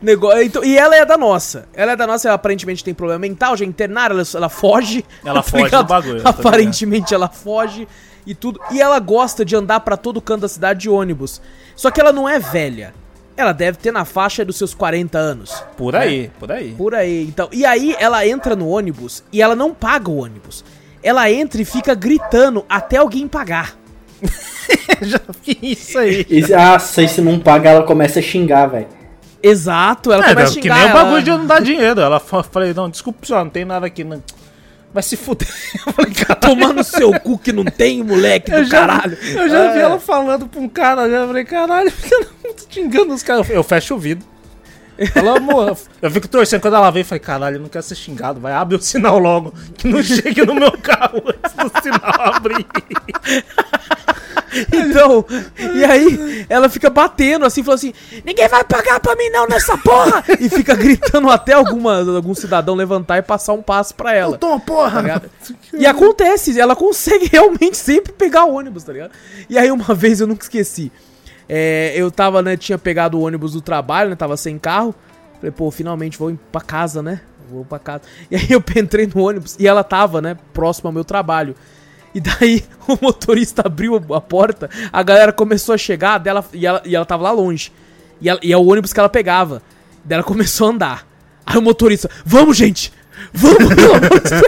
negócio. 0.00 0.42
Então, 0.42 0.64
e 0.64 0.78
ela 0.78 0.96
é 0.96 1.04
da 1.04 1.18
nossa. 1.18 1.68
Ela 1.74 1.92
é 1.92 1.96
da 1.96 2.06
nossa, 2.06 2.28
ela 2.28 2.36
aparentemente 2.36 2.82
tem 2.84 2.94
problema 2.94 3.18
mental, 3.18 3.56
já 3.56 3.64
internaram, 3.64 4.16
ela, 4.16 4.26
ela 4.34 4.48
foge. 4.48 5.04
Ela 5.24 5.42
tá 5.42 5.50
foge 5.50 5.70
do 5.70 5.84
bagulho, 5.84 6.22
tô 6.22 6.28
Aparentemente 6.28 7.14
ela 7.14 7.28
foge 7.28 7.86
e 8.26 8.34
tudo. 8.34 8.60
E 8.70 8.80
ela 8.80 8.98
gosta 8.98 9.44
de 9.44 9.56
andar 9.56 9.80
pra 9.80 9.96
todo 9.96 10.20
canto 10.20 10.42
da 10.42 10.48
cidade 10.48 10.80
de 10.80 10.90
ônibus. 10.90 11.40
Só 11.74 11.90
que 11.90 12.00
ela 12.00 12.12
não 12.12 12.28
é 12.28 12.38
velha. 12.38 12.94
Ela 13.36 13.52
deve 13.52 13.78
ter 13.78 13.90
na 13.90 14.04
faixa 14.04 14.44
dos 14.44 14.56
seus 14.56 14.74
40 14.74 15.18
anos. 15.18 15.64
Por 15.76 15.96
aí, 15.96 16.30
por 16.38 16.52
aí. 16.52 16.74
Por 16.76 16.94
aí, 16.94 17.24
então. 17.24 17.48
E 17.50 17.64
aí 17.64 17.96
ela 17.98 18.26
entra 18.26 18.54
no 18.54 18.68
ônibus 18.68 19.24
e 19.32 19.40
ela 19.40 19.56
não 19.56 19.74
paga 19.74 20.10
o 20.10 20.18
ônibus. 20.18 20.64
Ela 21.02 21.30
entra 21.30 21.60
e 21.60 21.64
fica 21.64 21.94
gritando 21.94 22.64
até 22.68 22.98
alguém 22.98 23.26
pagar. 23.26 23.76
Já 25.02 25.20
vi 25.44 25.58
isso 25.62 25.98
aí. 25.98 26.26
E, 26.28 26.52
ah, 26.54 26.78
se 26.78 27.06
se 27.08 27.20
não 27.20 27.38
paga, 27.38 27.70
ela 27.70 27.82
começa 27.84 28.18
a 28.18 28.22
xingar, 28.22 28.66
velho. 28.66 28.86
Exato, 29.42 30.12
ela 30.12 30.24
É, 30.24 30.28
começa 30.34 30.52
a 30.52 30.54
que 30.56 30.62
xingar. 30.62 30.74
nem 30.76 30.84
o 30.84 30.88
ela- 30.90 31.04
bagulho 31.04 31.22
de 31.22 31.30
não 31.30 31.46
dar 31.46 31.60
dinheiro. 31.62 32.00
Ela 32.00 32.20
fa- 32.20 32.42
falei, 32.42 32.74
não, 32.74 32.90
desculpa, 32.90 33.24
senhor, 33.26 33.42
não 33.44 33.50
tem 33.50 33.64
nada 33.64 33.86
aqui. 33.86 34.04
Não. 34.04 34.22
Vai 34.92 35.02
se 35.02 35.16
fuder. 35.16 35.48
Eu 35.86 35.92
falei, 35.92 36.72
no 36.74 36.84
seu 36.84 37.12
cu 37.20 37.38
que 37.38 37.52
não 37.52 37.64
tem, 37.64 38.02
moleque 38.02 38.50
eu 38.52 38.58
do 38.64 38.64
já, 38.64 38.80
caralho. 38.86 39.16
eu 39.22 39.48
já 39.48 39.72
vi 39.72 39.78
É. 39.78 39.82
ela 39.82 40.00
falando 40.00 40.46
pra 40.48 40.60
um 40.60 40.68
cara, 40.68 41.02
eu 41.06 41.26
falei, 41.28 41.44
caralho, 41.44 41.92
eu 42.10 42.26
não 42.44 42.52
tô 42.54 42.64
te 42.68 42.80
enganando 42.80 43.14
os 43.14 43.22
caras. 43.22 43.48
Eu 43.50 43.62
fecho 43.62 43.94
o 43.94 43.98
vidro. 43.98 44.26
Fala, 45.08 45.36
amor, 45.38 45.76
eu 46.02 46.10
fico 46.10 46.28
torcendo 46.28 46.60
quando 46.60 46.74
ela 46.76 46.90
vem, 46.90 47.00
eu 47.02 47.06
falei, 47.06 47.20
caralho, 47.20 47.56
eu 47.56 47.60
não 47.60 47.68
quero 47.68 47.84
ser 47.84 47.94
xingado, 47.94 48.38
vai, 48.38 48.52
abre 48.52 48.76
o 48.76 48.82
sinal 48.82 49.18
logo, 49.18 49.54
que 49.76 49.88
não 49.88 50.02
chegue 50.02 50.44
no 50.44 50.54
meu 50.54 50.72
carro 50.72 51.22
antes 51.26 51.54
do 51.54 51.82
sinal 51.82 52.34
abrir. 52.34 52.66
Então, 54.72 55.24
e 55.76 55.84
aí 55.84 56.44
ela 56.48 56.68
fica 56.68 56.90
batendo 56.90 57.44
assim, 57.44 57.62
falando 57.62 57.78
assim: 57.78 57.94
ninguém 58.24 58.48
vai 58.48 58.64
pagar 58.64 58.98
pra 58.98 59.14
mim 59.14 59.30
não 59.30 59.46
nessa 59.46 59.78
porra! 59.78 60.24
E 60.40 60.48
fica 60.48 60.74
gritando 60.74 61.30
até 61.30 61.52
alguma, 61.52 61.98
algum 61.98 62.34
cidadão 62.34 62.74
levantar 62.74 63.18
e 63.18 63.22
passar 63.22 63.52
um 63.52 63.62
passo 63.62 63.94
pra 63.94 64.12
ela. 64.12 64.36
Toma, 64.38 64.58
porra! 64.58 65.20
tá? 65.20 65.22
E 65.72 65.86
acontece, 65.86 66.58
ela 66.58 66.74
consegue 66.74 67.26
realmente 67.30 67.76
sempre 67.76 68.12
pegar 68.12 68.44
o 68.44 68.54
ônibus, 68.54 68.82
tá 68.82 68.92
ligado? 68.92 69.12
E 69.48 69.56
aí 69.56 69.70
uma 69.70 69.94
vez 69.94 70.20
eu 70.20 70.26
nunca 70.26 70.42
esqueci. 70.42 70.90
É, 71.52 71.92
eu 71.96 72.12
tava, 72.12 72.40
né, 72.42 72.56
tinha 72.56 72.78
pegado 72.78 73.18
o 73.18 73.22
ônibus 73.22 73.54
do 73.54 73.60
trabalho, 73.60 74.10
né, 74.10 74.14
tava 74.14 74.36
sem 74.36 74.56
carro. 74.56 74.94
Falei, 75.34 75.50
pô, 75.50 75.68
finalmente 75.72 76.16
vou 76.16 76.38
pra 76.52 76.60
casa, 76.60 77.02
né? 77.02 77.20
Vou 77.50 77.64
pra 77.64 77.80
casa. 77.80 78.02
E 78.30 78.36
aí 78.36 78.46
eu 78.50 78.62
entrei 78.76 79.10
no 79.12 79.20
ônibus 79.20 79.56
e 79.58 79.66
ela 79.66 79.82
tava, 79.82 80.22
né, 80.22 80.36
próximo 80.54 80.88
ao 80.88 80.92
meu 80.92 81.02
trabalho. 81.04 81.56
E 82.14 82.20
daí 82.20 82.62
o 82.86 82.96
motorista 83.02 83.62
abriu 83.66 83.96
a 84.14 84.20
porta, 84.20 84.70
a 84.92 85.02
galera 85.02 85.32
começou 85.32 85.74
a 85.74 85.78
chegar 85.78 86.18
dela, 86.18 86.44
e, 86.52 86.64
ela, 86.64 86.80
e 86.84 86.94
ela 86.94 87.04
tava 87.04 87.24
lá 87.24 87.32
longe. 87.32 87.72
E, 88.20 88.28
ela- 88.28 88.38
e 88.44 88.52
é 88.52 88.56
o 88.56 88.64
ônibus 88.64 88.92
que 88.92 89.00
ela 89.00 89.08
pegava. 89.08 89.60
Daí 90.04 90.14
ela 90.18 90.24
começou 90.24 90.68
a 90.68 90.70
andar. 90.70 91.06
Aí 91.44 91.58
o 91.58 91.62
motorista, 91.62 92.08
vamos 92.24 92.56
gente! 92.56 92.92
Vamos, 93.34 93.74
pelo 93.74 93.94
amor 93.96 94.20
de 94.20 94.30
Deus! 94.30 94.42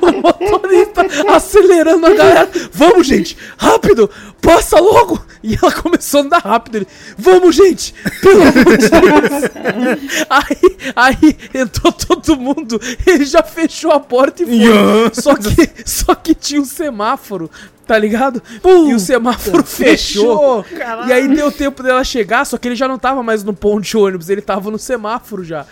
o 0.02 0.50
motorista 0.50 1.02
acelerando 1.34 2.06
a 2.06 2.14
galera. 2.14 2.48
Vamos, 2.72 3.06
gente! 3.06 3.36
Rápido! 3.56 4.10
Passa 4.40 4.80
logo! 4.80 5.20
E 5.42 5.54
ela 5.54 5.72
começou 5.72 6.20
a 6.20 6.24
andar 6.24 6.38
rápido. 6.38 6.76
Ele, 6.76 6.86
Vamos, 7.16 7.54
gente! 7.54 7.94
Pelo 8.20 8.42
amor 8.42 8.76
de 8.76 8.88
Deus! 8.88 10.20
aí, 10.28 10.76
aí 10.94 11.38
entrou 11.54 11.92
todo 11.92 12.36
mundo. 12.36 12.80
Ele 13.06 13.24
já 13.24 13.42
fechou 13.42 13.90
a 13.90 14.00
porta 14.00 14.42
e 14.42 14.46
foi. 14.46 15.22
só, 15.22 15.34
que, 15.36 15.70
só 15.84 16.14
que 16.14 16.34
tinha 16.34 16.60
um 16.60 16.64
semáforo. 16.64 17.50
Tá 17.86 17.98
ligado? 17.98 18.42
e 18.86 18.92
o 18.92 18.98
semáforo 18.98 19.64
fechou. 19.64 20.62
fechou. 20.62 21.06
E 21.08 21.12
aí 21.12 21.26
deu 21.26 21.50
tempo 21.50 21.82
dela 21.82 22.04
chegar, 22.04 22.44
só 22.44 22.58
que 22.58 22.68
ele 22.68 22.76
já 22.76 22.86
não 22.86 22.98
tava 22.98 23.22
mais 23.22 23.42
no 23.42 23.54
ponto 23.54 23.80
de 23.82 23.96
ônibus, 23.96 24.28
ele 24.28 24.42
tava 24.42 24.70
no 24.70 24.78
semáforo 24.78 25.42
já. 25.42 25.64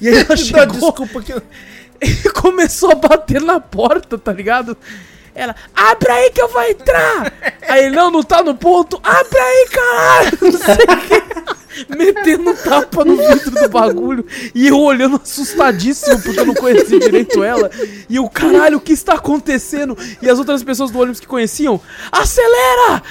E 0.00 0.08
aí 0.08 0.18
ela 0.18 0.28
Não, 0.30 0.36
chegou, 0.36 0.66
desculpa 0.66 1.20
que 1.20 1.32
eu... 1.32 1.42
e 2.00 2.28
começou 2.30 2.92
a 2.92 2.94
bater 2.94 3.40
na 3.40 3.58
porta, 3.58 4.18
tá 4.18 4.32
ligado? 4.32 4.76
Ela, 5.34 5.54
abre 5.74 6.10
aí 6.10 6.30
que 6.30 6.40
eu 6.40 6.48
vou 6.48 6.62
entrar! 6.62 7.32
Aí 7.68 7.86
ele, 7.86 7.96
não, 7.96 8.10
não 8.10 8.22
tá 8.22 8.42
no 8.42 8.54
ponto, 8.54 9.00
abre 9.02 9.38
aí, 9.38 9.68
caralho! 9.70 10.38
Não 10.42 10.52
sei 10.52 10.74
o 10.74 11.08
quê. 11.08 11.24
Metendo 11.88 12.54
tapa 12.54 13.04
no 13.04 13.16
vidro 13.16 13.50
do 13.50 13.68
bagulho 13.68 14.24
e 14.54 14.68
eu 14.68 14.78
olhando 14.80 15.16
assustadíssimo 15.20 16.22
porque 16.22 16.38
eu 16.38 16.46
não 16.46 16.54
conhecia 16.54 17.00
direito 17.00 17.42
ela. 17.42 17.68
E 18.08 18.16
o 18.20 18.30
caralho, 18.30 18.76
o 18.78 18.80
que 18.80 18.92
está 18.92 19.14
acontecendo? 19.14 19.98
E 20.22 20.30
as 20.30 20.38
outras 20.38 20.62
pessoas 20.62 20.92
do 20.92 21.00
ônibus 21.00 21.18
que 21.18 21.26
conheciam, 21.26 21.80
acelera! 22.12 23.02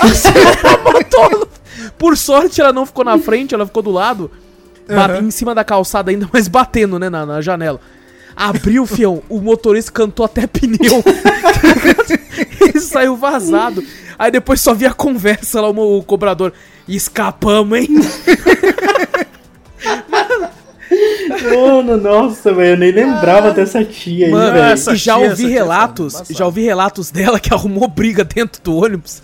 Acelera, 0.00 0.78
motor! 0.84 1.48
Por 1.98 2.16
sorte 2.16 2.60
ela 2.60 2.72
não 2.72 2.86
ficou 2.86 3.04
na 3.04 3.18
frente, 3.18 3.56
ela 3.56 3.66
ficou 3.66 3.82
do 3.82 3.90
lado, 3.90 4.30
ba- 4.86 5.18
em 5.18 5.30
cima 5.32 5.52
da 5.52 5.64
calçada 5.64 6.12
ainda, 6.12 6.28
mas 6.32 6.46
batendo, 6.46 7.00
né, 7.00 7.10
na, 7.10 7.26
na 7.26 7.40
janela. 7.40 7.80
Abriu, 8.36 8.84
fião, 8.86 9.22
o 9.28 9.40
motorista 9.40 9.92
cantou 9.92 10.24
até 10.24 10.46
pneu. 10.46 11.02
Ele 12.60 12.80
saiu 12.80 13.16
vazado. 13.16 13.82
Aí 14.18 14.30
depois 14.30 14.60
só 14.60 14.74
vi 14.74 14.86
a 14.86 14.92
conversa 14.92 15.60
lá, 15.60 15.70
o, 15.70 15.98
o 15.98 16.02
cobrador. 16.02 16.52
Escapamos, 16.88 17.78
hein? 17.78 17.88
Mano, 21.42 21.96
nossa, 21.96 22.52
velho, 22.52 22.72
eu 22.72 22.76
nem 22.76 22.92
lembrava 22.92 23.52
dessa 23.52 23.84
tia 23.84 24.26
aí, 24.26 24.32
Mano, 24.32 24.52
velho. 24.52 24.74
e 24.74 24.96
já 24.96 25.16
tia, 25.16 25.28
ouvi 25.28 25.44
tia 25.44 25.48
relatos, 25.48 26.22
já 26.30 26.44
ouvi 26.44 26.62
relatos 26.62 27.10
dela 27.10 27.40
que 27.40 27.52
arrumou 27.52 27.88
briga 27.88 28.22
dentro 28.24 28.62
do 28.62 28.76
ônibus. 28.76 29.22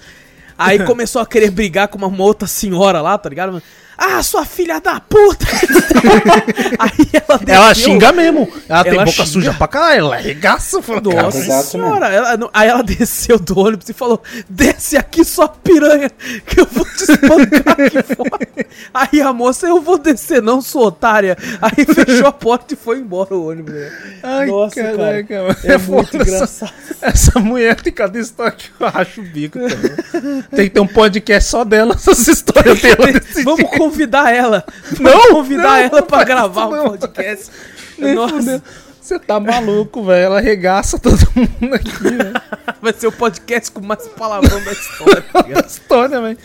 Aí 0.56 0.78
começou 0.84 1.20
a 1.20 1.26
querer 1.26 1.50
brigar 1.50 1.88
com 1.88 1.98
uma, 1.98 2.06
uma 2.06 2.24
outra 2.24 2.48
senhora 2.48 3.00
lá, 3.00 3.16
tá 3.18 3.28
ligado? 3.28 3.62
Ah, 4.00 4.22
sua 4.22 4.44
filha 4.44 4.80
da 4.80 5.00
puta! 5.00 5.44
Aí 6.78 7.08
ela 7.12 7.38
desceu. 7.38 7.54
Ela 7.54 7.74
xinga 7.74 8.12
mesmo. 8.12 8.48
Ela, 8.68 8.84
tem 8.84 8.92
Ela 8.94 9.04
boca 9.04 9.16
xinga. 9.16 9.26
suja 9.26 9.54
pra 9.54 9.66
caralho. 9.68 9.98
Ela 10.00 10.14
arregaça. 10.16 10.80
Fala, 10.82 11.00
Nossa 11.00 11.46
cara, 11.46 11.62
senhora, 11.62 12.06
ela, 12.06 12.36
não- 12.36 12.50
aí 12.52 12.68
ela 12.68 12.82
desceu 12.82 13.38
do 13.38 13.58
ônibus 13.58 13.88
e 13.88 13.92
falou: 13.92 14.22
Desce 14.48 14.96
aqui, 14.96 15.24
sua 15.24 15.48
piranha, 15.48 16.10
que 16.46 16.60
eu 16.60 16.66
vou 16.70 16.84
te 16.84 17.02
espancar 17.10 17.74
aqui 17.80 18.02
fora. 18.14 18.66
Aí 18.94 19.20
a 19.20 19.32
moça, 19.32 19.66
eu 19.66 19.80
vou 19.80 19.98
descer, 19.98 20.40
não 20.40 20.60
sou 20.60 20.86
otária. 20.86 21.36
Aí 21.60 21.84
fechou 21.84 22.26
a 22.28 22.32
porta 22.32 22.74
e 22.74 22.76
foi 22.76 22.98
embora 22.98 23.34
o 23.34 23.48
ônibus. 23.48 23.74
né? 23.74 23.90
Ai, 24.22 24.46
Nossa, 24.46 24.76
caraca, 24.76 25.24
cara. 25.24 25.42
mano. 25.42 25.56
É, 25.64 25.78
muito 25.78 26.10
foda 26.10 26.22
essa- 26.22 26.32
engraçado. 26.34 26.72
Essa 27.00 27.40
mulher 27.40 27.80
tem 27.80 27.92
cada 27.92 28.18
história 28.18 28.52
que 28.52 28.70
eu 28.78 28.88
racho 28.88 29.20
o 29.20 29.24
bico 29.24 29.58
também. 29.58 30.42
Tem 30.54 30.64
que 30.68 30.70
ter 30.70 30.80
um 30.80 30.86
podcast 30.86 31.48
só 31.50 31.64
dela, 31.64 31.94
essas 31.94 32.26
histórias 32.28 32.80
dela 32.80 32.96
Vamos 33.44 33.58
jeito. 33.60 33.78
Convidar 33.90 34.34
ela. 34.34 34.64
Não, 34.98 35.10
Vamos 35.10 35.28
convidar 35.30 35.62
não, 35.62 35.98
ela 35.98 36.06
faz 36.08 36.24
gravar 36.24 36.66
isso 36.68 36.82
um 36.82 36.88
podcast. 36.88 37.50
Nem 37.98 38.14
Nossa. 38.14 38.62
Você 39.00 39.18
tá 39.18 39.40
maluco, 39.40 40.04
velho. 40.04 40.26
Ela 40.26 40.38
arregaça 40.38 40.98
todo 40.98 41.18
mundo 41.34 41.74
aqui, 41.74 41.90
velho. 41.98 42.32
vai 42.82 42.92
ser 42.92 43.06
o 43.06 43.12
podcast 43.12 43.70
com 43.72 43.80
mais 43.80 44.06
palavrão 44.08 44.62
da 44.62 44.72
história. 44.72 45.24
tá 45.32 45.40
ligado? 45.48 45.66
história, 45.66 46.20
velho. 46.20 46.38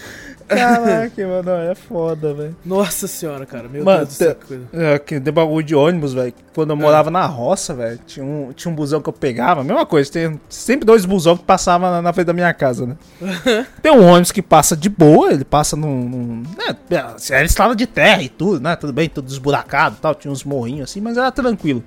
Caraca, 0.56 1.28
mano, 1.28 1.52
é 1.52 1.76
foda, 1.76 2.34
velho. 2.34 2.56
Nossa 2.66 3.08
senhora, 3.08 3.46
cara, 3.46 3.68
meu 3.68 3.84
Mano, 3.84 4.00
Deus 4.00 4.10
do 4.10 4.14
céu. 4.14 4.36
coisa. 4.48 4.64
É, 4.74 5.00
que 5.00 5.20
de 5.20 5.32
bagulho 5.32 5.66
de 5.66 5.76
ônibus, 5.76 6.14
velho. 6.14 6.34
Quando 6.54 6.70
eu 6.72 6.76
morava 6.76 7.10
na 7.10 7.26
roça, 7.26 7.74
velho, 7.74 8.00
tinha 8.06 8.26
um, 8.26 8.52
tinha 8.54 8.72
um 8.72 8.76
busão 8.76 9.02
que 9.02 9.10
eu 9.10 9.14
pegava. 9.14 9.64
Mesma 9.64 9.86
coisa, 9.86 10.12
tem 10.12 10.40
sempre 10.50 10.86
dois 10.86 11.06
busão 11.06 11.36
que 11.36 11.44
passavam 11.44 11.90
na, 11.90 12.02
na 12.02 12.14
frente 12.14 12.28
da 12.28 12.34
minha 12.34 12.54
casa, 12.54 12.86
né? 12.86 12.98
tem 13.82 13.92
um 13.92 14.06
ônibus 14.06 14.32
que 14.32 14.42
passa 14.42 14.76
de 14.76 14.90
boa, 14.90 15.32
ele 15.32 15.46
passa 15.46 15.76
num. 15.76 16.10
num 16.10 16.44
né, 16.58 16.76
era 17.32 17.46
estrada 17.46 17.76
de 17.76 17.88
terra 17.88 18.22
e 18.22 18.30
tudo, 18.30 18.60
né? 18.60 18.76
Tudo 18.76 18.94
bem, 18.94 19.10
tudo 19.10 19.30
esburacado 19.30 19.96
e 19.98 20.02
tal, 20.02 20.14
tinha 20.16 20.32
uns 20.32 20.44
morrinhos 20.44 20.90
assim, 20.90 21.02
mas 21.02 21.18
era 21.18 21.32
tranquilo. 21.32 21.84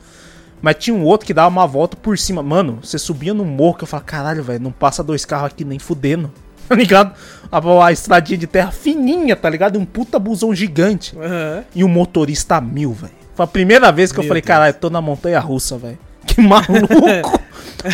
Mas 0.60 0.76
tinha 0.76 0.96
um 0.96 1.04
outro 1.04 1.26
que 1.26 1.34
dava 1.34 1.48
uma 1.48 1.66
volta 1.66 1.96
por 1.96 2.18
cima. 2.18 2.42
Mano, 2.42 2.78
você 2.82 2.98
subia 2.98 3.34
num 3.34 3.44
morro 3.44 3.74
que 3.76 3.84
eu 3.84 3.88
falava, 3.88 4.06
caralho, 4.06 4.42
velho, 4.42 4.62
não 4.62 4.72
passa 4.72 5.02
dois 5.02 5.24
carros 5.24 5.48
aqui 5.48 5.64
nem 5.64 5.78
fudendo. 5.78 6.32
Tá 6.68 6.74
ligado? 6.74 7.14
A, 7.50 7.86
a 7.86 7.92
estradinha 7.92 8.36
de 8.36 8.46
terra 8.46 8.72
fininha, 8.72 9.36
tá 9.36 9.48
ligado? 9.48 9.76
E 9.76 9.78
um 9.78 9.84
puta 9.84 10.18
busão 10.18 10.54
gigante. 10.54 11.16
Aham. 11.16 11.64
E 11.74 11.84
o 11.84 11.88
motorista 11.88 12.56
a 12.56 12.60
mil, 12.60 12.92
velho. 12.92 13.12
Foi 13.34 13.44
a 13.44 13.46
primeira 13.46 13.92
vez 13.92 14.10
que 14.10 14.18
eu 14.18 14.22
Meu 14.22 14.28
falei, 14.28 14.42
Deus. 14.42 14.48
caralho, 14.48 14.74
tô 14.74 14.90
na 14.90 15.00
montanha 15.00 15.38
russa, 15.38 15.78
velho. 15.78 15.98
Que 16.26 16.40
maluco! 16.40 16.92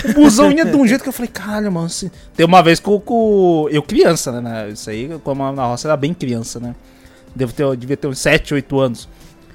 o 0.08 0.12
busão 0.14 0.50
ia 0.50 0.64
de 0.64 0.74
um 0.74 0.86
jeito 0.86 1.02
que 1.02 1.08
eu 1.08 1.12
falei, 1.12 1.30
caralho, 1.30 1.70
mano. 1.70 1.88
Se... 1.90 2.10
Tem 2.34 2.46
uma 2.46 2.62
vez 2.62 2.80
com, 2.80 2.98
com 2.98 3.68
eu 3.70 3.82
criança, 3.82 4.40
né? 4.40 4.70
Isso 4.70 4.88
aí, 4.88 5.10
como 5.22 5.52
na 5.52 5.66
roça 5.66 5.86
era 5.86 5.96
bem 5.98 6.14
criança, 6.14 6.58
né? 6.58 6.74
Devo 7.36 7.52
ter, 7.52 7.62
eu 7.62 7.76
devia 7.76 7.96
ter 7.96 8.06
uns 8.06 8.18
7, 8.18 8.54
8 8.54 8.80
anos. 8.80 9.08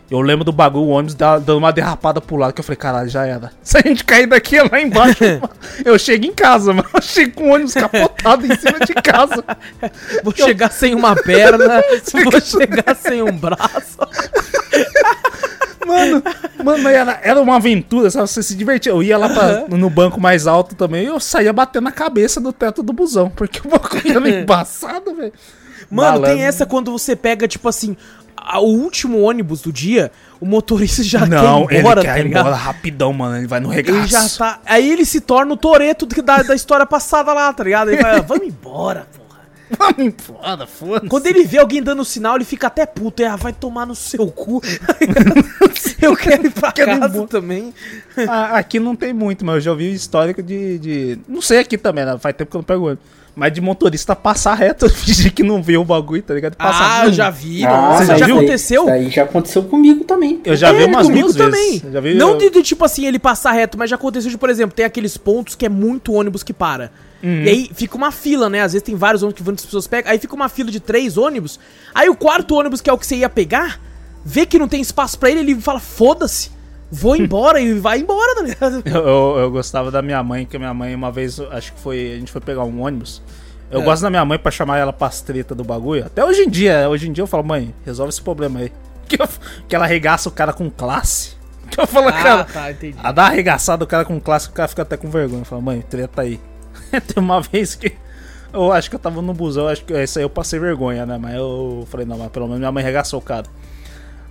Eu 0.10 0.22
lembro 0.22 0.46
do 0.46 0.54
bagulho, 0.54 0.86
o 0.86 0.90
ônibus 0.90 1.14
dando 1.16 1.58
uma 1.58 1.74
derrapada 1.74 2.22
pro 2.22 2.38
lado, 2.38 2.54
que 2.54 2.62
eu 2.62 2.64
falei, 2.64 2.78
caralho, 2.78 3.10
já 3.10 3.26
era. 3.26 3.52
Se 3.62 3.78
a 3.78 3.82
gente 3.82 4.06
cair 4.06 4.26
daqui 4.26 4.56
é 4.58 4.64
lá 4.64 4.80
embaixo, 4.80 5.24
eu 5.84 6.00
chego 6.00 6.26
em 6.26 6.34
casa, 6.34 6.74
mano. 6.74 6.88
Eu 6.94 7.02
chego 7.02 7.34
com 7.34 7.50
o 7.50 7.54
ônibus 7.54 7.74
capotado 7.74 8.46
em 8.46 8.56
cima 8.56 8.80
de 8.80 8.94
casa. 8.94 9.44
Vou 10.24 10.34
chegar 10.34 10.72
sem 10.72 10.96
uma 10.96 11.16
perna, 11.16 11.82
vou 12.24 12.40
chegar 12.42 12.96
sem 12.96 13.22
um 13.22 13.38
braço. 13.38 13.98
Mano, 15.86 16.22
Mano, 16.64 16.90
era, 16.90 17.20
era 17.24 17.42
uma 17.42 17.56
aventura, 17.56 18.10
sabe? 18.10 18.28
Você 18.28 18.44
se 18.44 18.56
divertia. 18.56 18.92
Eu 18.92 19.02
ia 19.02 19.18
lá 19.18 19.30
pra- 19.30 19.66
no 19.70 19.90
banco 19.90 20.20
mais 20.20 20.46
alto 20.48 20.76
também 20.76 21.04
e 21.04 21.08
eu 21.08 21.20
saía 21.20 21.54
batendo 21.54 21.88
a 21.88 21.92
cabeça 21.92 22.40
no 22.40 22.52
teto 22.52 22.84
do 22.84 22.92
busão. 22.92 23.30
Porque 23.30 23.62
o 23.66 23.70
bagulho 23.70 24.18
era 24.18 24.30
embaçado, 24.42 25.16
velho. 25.16 25.32
Mano, 25.90 26.24
tem 26.24 26.44
essa 26.44 26.66
quando 26.66 26.92
você 26.92 27.16
pega, 27.16 27.48
tipo 27.48 27.70
assim, 27.70 27.96
o 28.60 28.66
último 28.66 29.22
ônibus 29.22 29.62
do 29.62 29.72
dia, 29.74 30.12
o 30.40 30.46
motorista 30.46 31.04
já 31.04 31.26
Não, 31.26 31.66
quer 31.68 31.76
ir 31.76 31.80
embora, 31.80 32.00
ele 32.02 32.08
tá 32.08 32.14
quer 32.14 32.20
ir 32.20 32.24
ligado? 32.24 32.42
embora 32.42 32.56
rapidão, 32.56 33.14
mano. 33.14 33.38
Ele 33.38 33.48
vai 33.48 33.60
no 33.60 33.70
regaço. 33.70 34.00
Ele 34.00 34.08
já 34.08 34.30
tá. 34.30 34.60
Aí 34.66 34.90
ele 34.90 35.06
se 35.06 35.20
torna 35.22 35.54
o 35.54 35.58
Toreto 35.58 36.06
da, 36.06 36.44
da 36.44 36.56
história 36.56 36.86
passada 36.86 37.34
lá, 37.34 37.52
tá 37.52 37.64
ligado? 37.64 37.92
Ele 37.92 38.02
vai, 38.02 38.22
vamos 38.22 38.48
embora, 38.48 39.08
porra. 39.16 39.28
Vamos 39.78 40.00
embora, 40.00 40.66
foda-se. 40.66 41.08
Quando 41.10 41.28
ele 41.28 41.44
vê 41.44 41.58
alguém 41.58 41.84
dando 41.84 42.06
sinal, 42.06 42.38
ele 42.38 42.46
fica 42.46 42.68
até 42.68 42.86
puto. 42.86 43.22
É, 43.22 43.26
ah, 43.28 43.36
vai 43.36 43.52
tomar 43.52 43.86
no 43.86 43.96
seu 43.96 44.26
cu. 44.28 44.62
eu 46.02 46.16
quero 46.16 46.46
ir 46.48 46.52
pra 46.52 46.72
Quero 46.74 46.92
ir 46.92 47.00
casa 47.00 47.14
embora. 47.14 47.28
também. 47.28 47.74
Ah, 48.30 48.58
aqui 48.58 48.80
não 48.80 48.96
tem 48.96 49.12
muito, 49.14 49.44
mas 49.46 49.56
eu 49.56 49.62
já 49.62 49.72
ouvi 49.72 49.94
histórico 49.94 50.42
de, 50.42 50.80
de. 50.80 51.20
Não 51.28 51.42
sei 51.42 51.60
aqui 51.60 51.78
também, 51.78 52.06
né? 52.06 52.18
Faz 52.18 52.34
tempo 52.36 52.50
que 52.52 52.56
eu 52.56 52.60
não 52.60 52.64
pego 52.64 52.86
ônibus. 52.86 53.04
Mas 53.40 53.54
de 53.54 53.62
motorista 53.62 54.16
passar 54.16 54.56
reto, 54.56 54.90
fingir 54.92 55.32
que 55.32 55.44
não 55.44 55.62
viu 55.62 55.82
o 55.82 55.86
bagulho, 55.86 56.24
tá 56.24 56.34
ligado? 56.34 56.56
Passar 56.56 57.02
Ah, 57.04 57.06
eu 57.06 57.14
já 57.14 57.30
vi. 57.30 57.64
Ah, 57.64 57.70
nossa, 57.70 58.06
você 58.08 58.18
já 58.18 58.26
viu? 58.26 58.38
aconteceu? 58.38 58.82
Isso 58.86 58.92
aí 58.92 59.10
já 59.12 59.24
aconteceu 59.26 59.62
comigo 59.64 60.04
também. 60.06 60.42
Eu 60.44 60.56
já 60.56 60.72
vi 60.72 60.86
umas 60.86 61.06
comigo 61.06 61.28
duas 61.28 61.36
também. 61.38 61.72
vezes. 61.80 61.94
Já 61.94 62.02
vi- 62.02 62.16
não 62.16 62.32
eu- 62.32 62.38
de, 62.40 62.50
de, 62.50 62.64
tipo 62.64 62.84
assim, 62.84 63.06
ele 63.06 63.20
passar 63.20 63.52
reto, 63.52 63.78
mas 63.78 63.92
já 63.92 63.96
aconteceu 63.96 64.32
de, 64.32 64.38
por 64.40 64.50
exemplo, 64.50 64.76
tem 64.76 64.86
aqueles 64.86 65.18
pontos 65.18 65.54
que 65.56 65.68
é 65.68 65.70
muito 65.70 66.14
ônibus 66.14 66.42
que 66.42 66.52
para. 66.52 66.92
Uhum. 67.22 67.44
E 67.44 67.50
aí 67.50 67.72
fica 67.76 67.96
uma 67.96 68.12
fila, 68.12 68.50
né? 68.50 68.62
Às 68.62 68.74
vezes 68.74 68.84
tem 68.84 68.96
vários 68.96 69.22
ônibus 69.22 69.38
que 69.38 69.44
várias 69.44 69.64
pessoas 69.64 69.86
pegam. 69.86 70.12
Aí 70.12 70.18
fica 70.18 70.34
uma 70.34 70.50
fila 70.50 70.72
de 70.72 70.80
três 70.80 71.16
ônibus. 71.16 71.60
Aí 71.94 72.10
o 72.10 72.16
quarto 72.16 72.56
ônibus, 72.56 72.82
que 72.82 72.90
é 72.90 72.94
o 72.94 72.98
que 72.98 73.06
você 73.06 73.18
ia 73.18 73.30
pegar, 73.30 73.80
vê 74.26 74.48
que 74.48 74.58
não 74.58 74.68
tem 74.68 74.82
espaço 74.82 75.18
pra 75.20 75.30
ele, 75.30 75.42
ele 75.42 75.56
fala, 75.62 75.80
foda-se, 75.80 76.50
vou 76.92 77.16
embora 77.16 77.60
e 77.60 77.74
vai 77.74 78.00
embora, 78.00 78.36
tá 78.36 78.42
ligado? 78.42 78.82
Eu, 78.88 79.38
eu, 79.40 79.52
gostava 79.52 79.92
da 79.92 80.02
minha 80.02 80.22
mãe, 80.24 80.46
que 80.46 80.56
a 80.56 80.60
minha 80.60 80.74
mãe 80.74 80.94
uma 80.96 81.12
vez, 81.12 81.40
acho 81.40 81.74
que 81.74 81.80
foi, 81.80 82.14
a 82.14 82.20
gente 82.20 82.32
foi 82.32 82.42
pegar 82.42 82.64
um 82.64 82.82
ônibus. 82.82 83.22
Eu 83.70 83.82
É. 83.82 83.84
gosto 83.84 84.02
da 84.04 84.10
minha 84.10 84.24
mãe 84.24 84.40
pra 84.40 84.50
chamar 84.52 84.78
ela 84.78 84.94
pras 84.94 85.22
treta 85.22 85.54
do 85.54 85.64
bagulho. 85.64 86.06
Até 86.06 86.24
hoje 86.24 86.42
em 86.44 86.50
dia, 86.50 86.88
hoje 86.90 87.10
em 87.10 87.12
dia 87.12 87.22
eu 87.24 87.28
falo, 87.28 87.44
mãe, 87.44 87.74
resolve 87.86 88.10
esse 88.12 88.22
problema 88.22 88.60
aí. 88.60 88.72
Que, 89.08 89.22
eu- 89.22 89.28
que 89.70 89.74
ela 89.76 89.86
arregaça 89.86 90.28
o 90.28 90.32
cara 90.32 90.52
com 90.54 90.70
classe. 90.70 91.36
Que 91.72 91.80
eu 91.82 91.88
falo, 91.88 92.12
cara, 92.12 92.44
tá, 92.46 92.72
entendi. 92.72 92.98
a 93.04 93.12
dar 93.12 93.26
arregaçada 93.26 93.84
o 93.84 93.88
cara 93.88 94.06
com 94.06 94.20
classe, 94.22 94.48
o 94.48 94.52
cara 94.54 94.68
fica 94.70 94.82
até 94.84 94.96
com 94.98 95.10
vergonha. 95.10 95.42
Eu 95.42 95.46
falo, 95.46 95.62
mãe, 95.62 95.82
treta 95.82 96.22
aí. 96.22 96.40
Tem 96.92 97.22
uma 97.22 97.42
vez 97.42 97.76
que 97.76 97.94
eu 98.54 98.72
acho 98.72 98.90
que 98.90 98.96
eu 98.96 99.00
tava 99.00 99.22
no 99.22 99.34
busão, 99.34 99.68
acho 99.68 99.84
que 99.84 99.92
esse 99.94 100.20
aí 100.20 100.24
eu 100.24 100.30
passei 100.30 100.58
vergonha, 100.60 101.06
né? 101.06 101.18
Mas 101.18 101.36
eu 101.36 101.86
falei, 101.90 102.06
não, 102.06 102.18
mas 102.18 102.30
pelo 102.32 102.46
menos 102.46 102.60
minha 102.60 102.72
mãe 102.72 102.82
arregaçou 102.84 103.20
o 103.20 103.22
cara. 103.22 103.46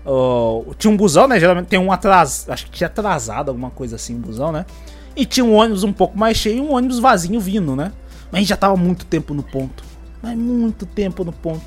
Ó, 0.06 0.62
tinha 0.78 0.92
um 0.92 0.96
busão, 0.96 1.26
né? 1.26 1.40
Geralmente 1.40 1.66
tem 1.66 1.78
um 1.78 1.90
atrasado. 1.90 2.52
Acho 2.52 2.66
que 2.66 2.70
tinha 2.70 2.86
atrasado 2.86 3.48
alguma 3.48 3.70
coisa 3.70 3.96
assim, 3.96 4.14
um 4.14 4.20
busão, 4.20 4.52
né? 4.52 4.64
E 5.16 5.26
tinha 5.26 5.44
um 5.44 5.54
ônibus 5.54 5.82
um 5.82 5.92
pouco 5.92 6.16
mais 6.16 6.36
cheio 6.36 6.58
e 6.58 6.60
um 6.60 6.72
ônibus 6.72 6.98
vazio 6.98 7.40
vindo, 7.40 7.74
né? 7.74 7.92
Mas 8.30 8.34
a 8.34 8.38
gente 8.38 8.48
já 8.48 8.56
tava 8.56 8.76
muito 8.76 9.04
tempo 9.04 9.34
no 9.34 9.42
ponto. 9.42 9.82
Mas 10.22 10.36
muito 10.38 10.86
tempo 10.86 11.24
no 11.24 11.32
ponto. 11.32 11.62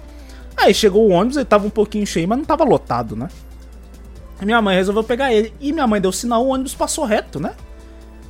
Aí 0.56 0.74
chegou 0.74 1.08
o 1.08 1.12
ônibus, 1.12 1.38
ele 1.38 1.46
tava 1.46 1.68
um 1.68 1.70
pouquinho 1.70 2.06
cheio, 2.06 2.28
mas 2.28 2.38
não 2.38 2.46
tava 2.46 2.64
lotado, 2.64 3.16
né? 3.16 3.30
Minha 4.42 4.62
mãe 4.62 4.76
resolveu 4.76 5.04
pegar 5.04 5.34
ele. 5.34 5.54
E 5.60 5.74
minha 5.74 5.88
mãe 5.88 6.00
deu 6.00 6.12
sinal, 6.12 6.46
o 6.46 6.50
ônibus 6.50 6.74
passou 6.74 7.06
reto, 7.06 7.40
né? 7.40 7.54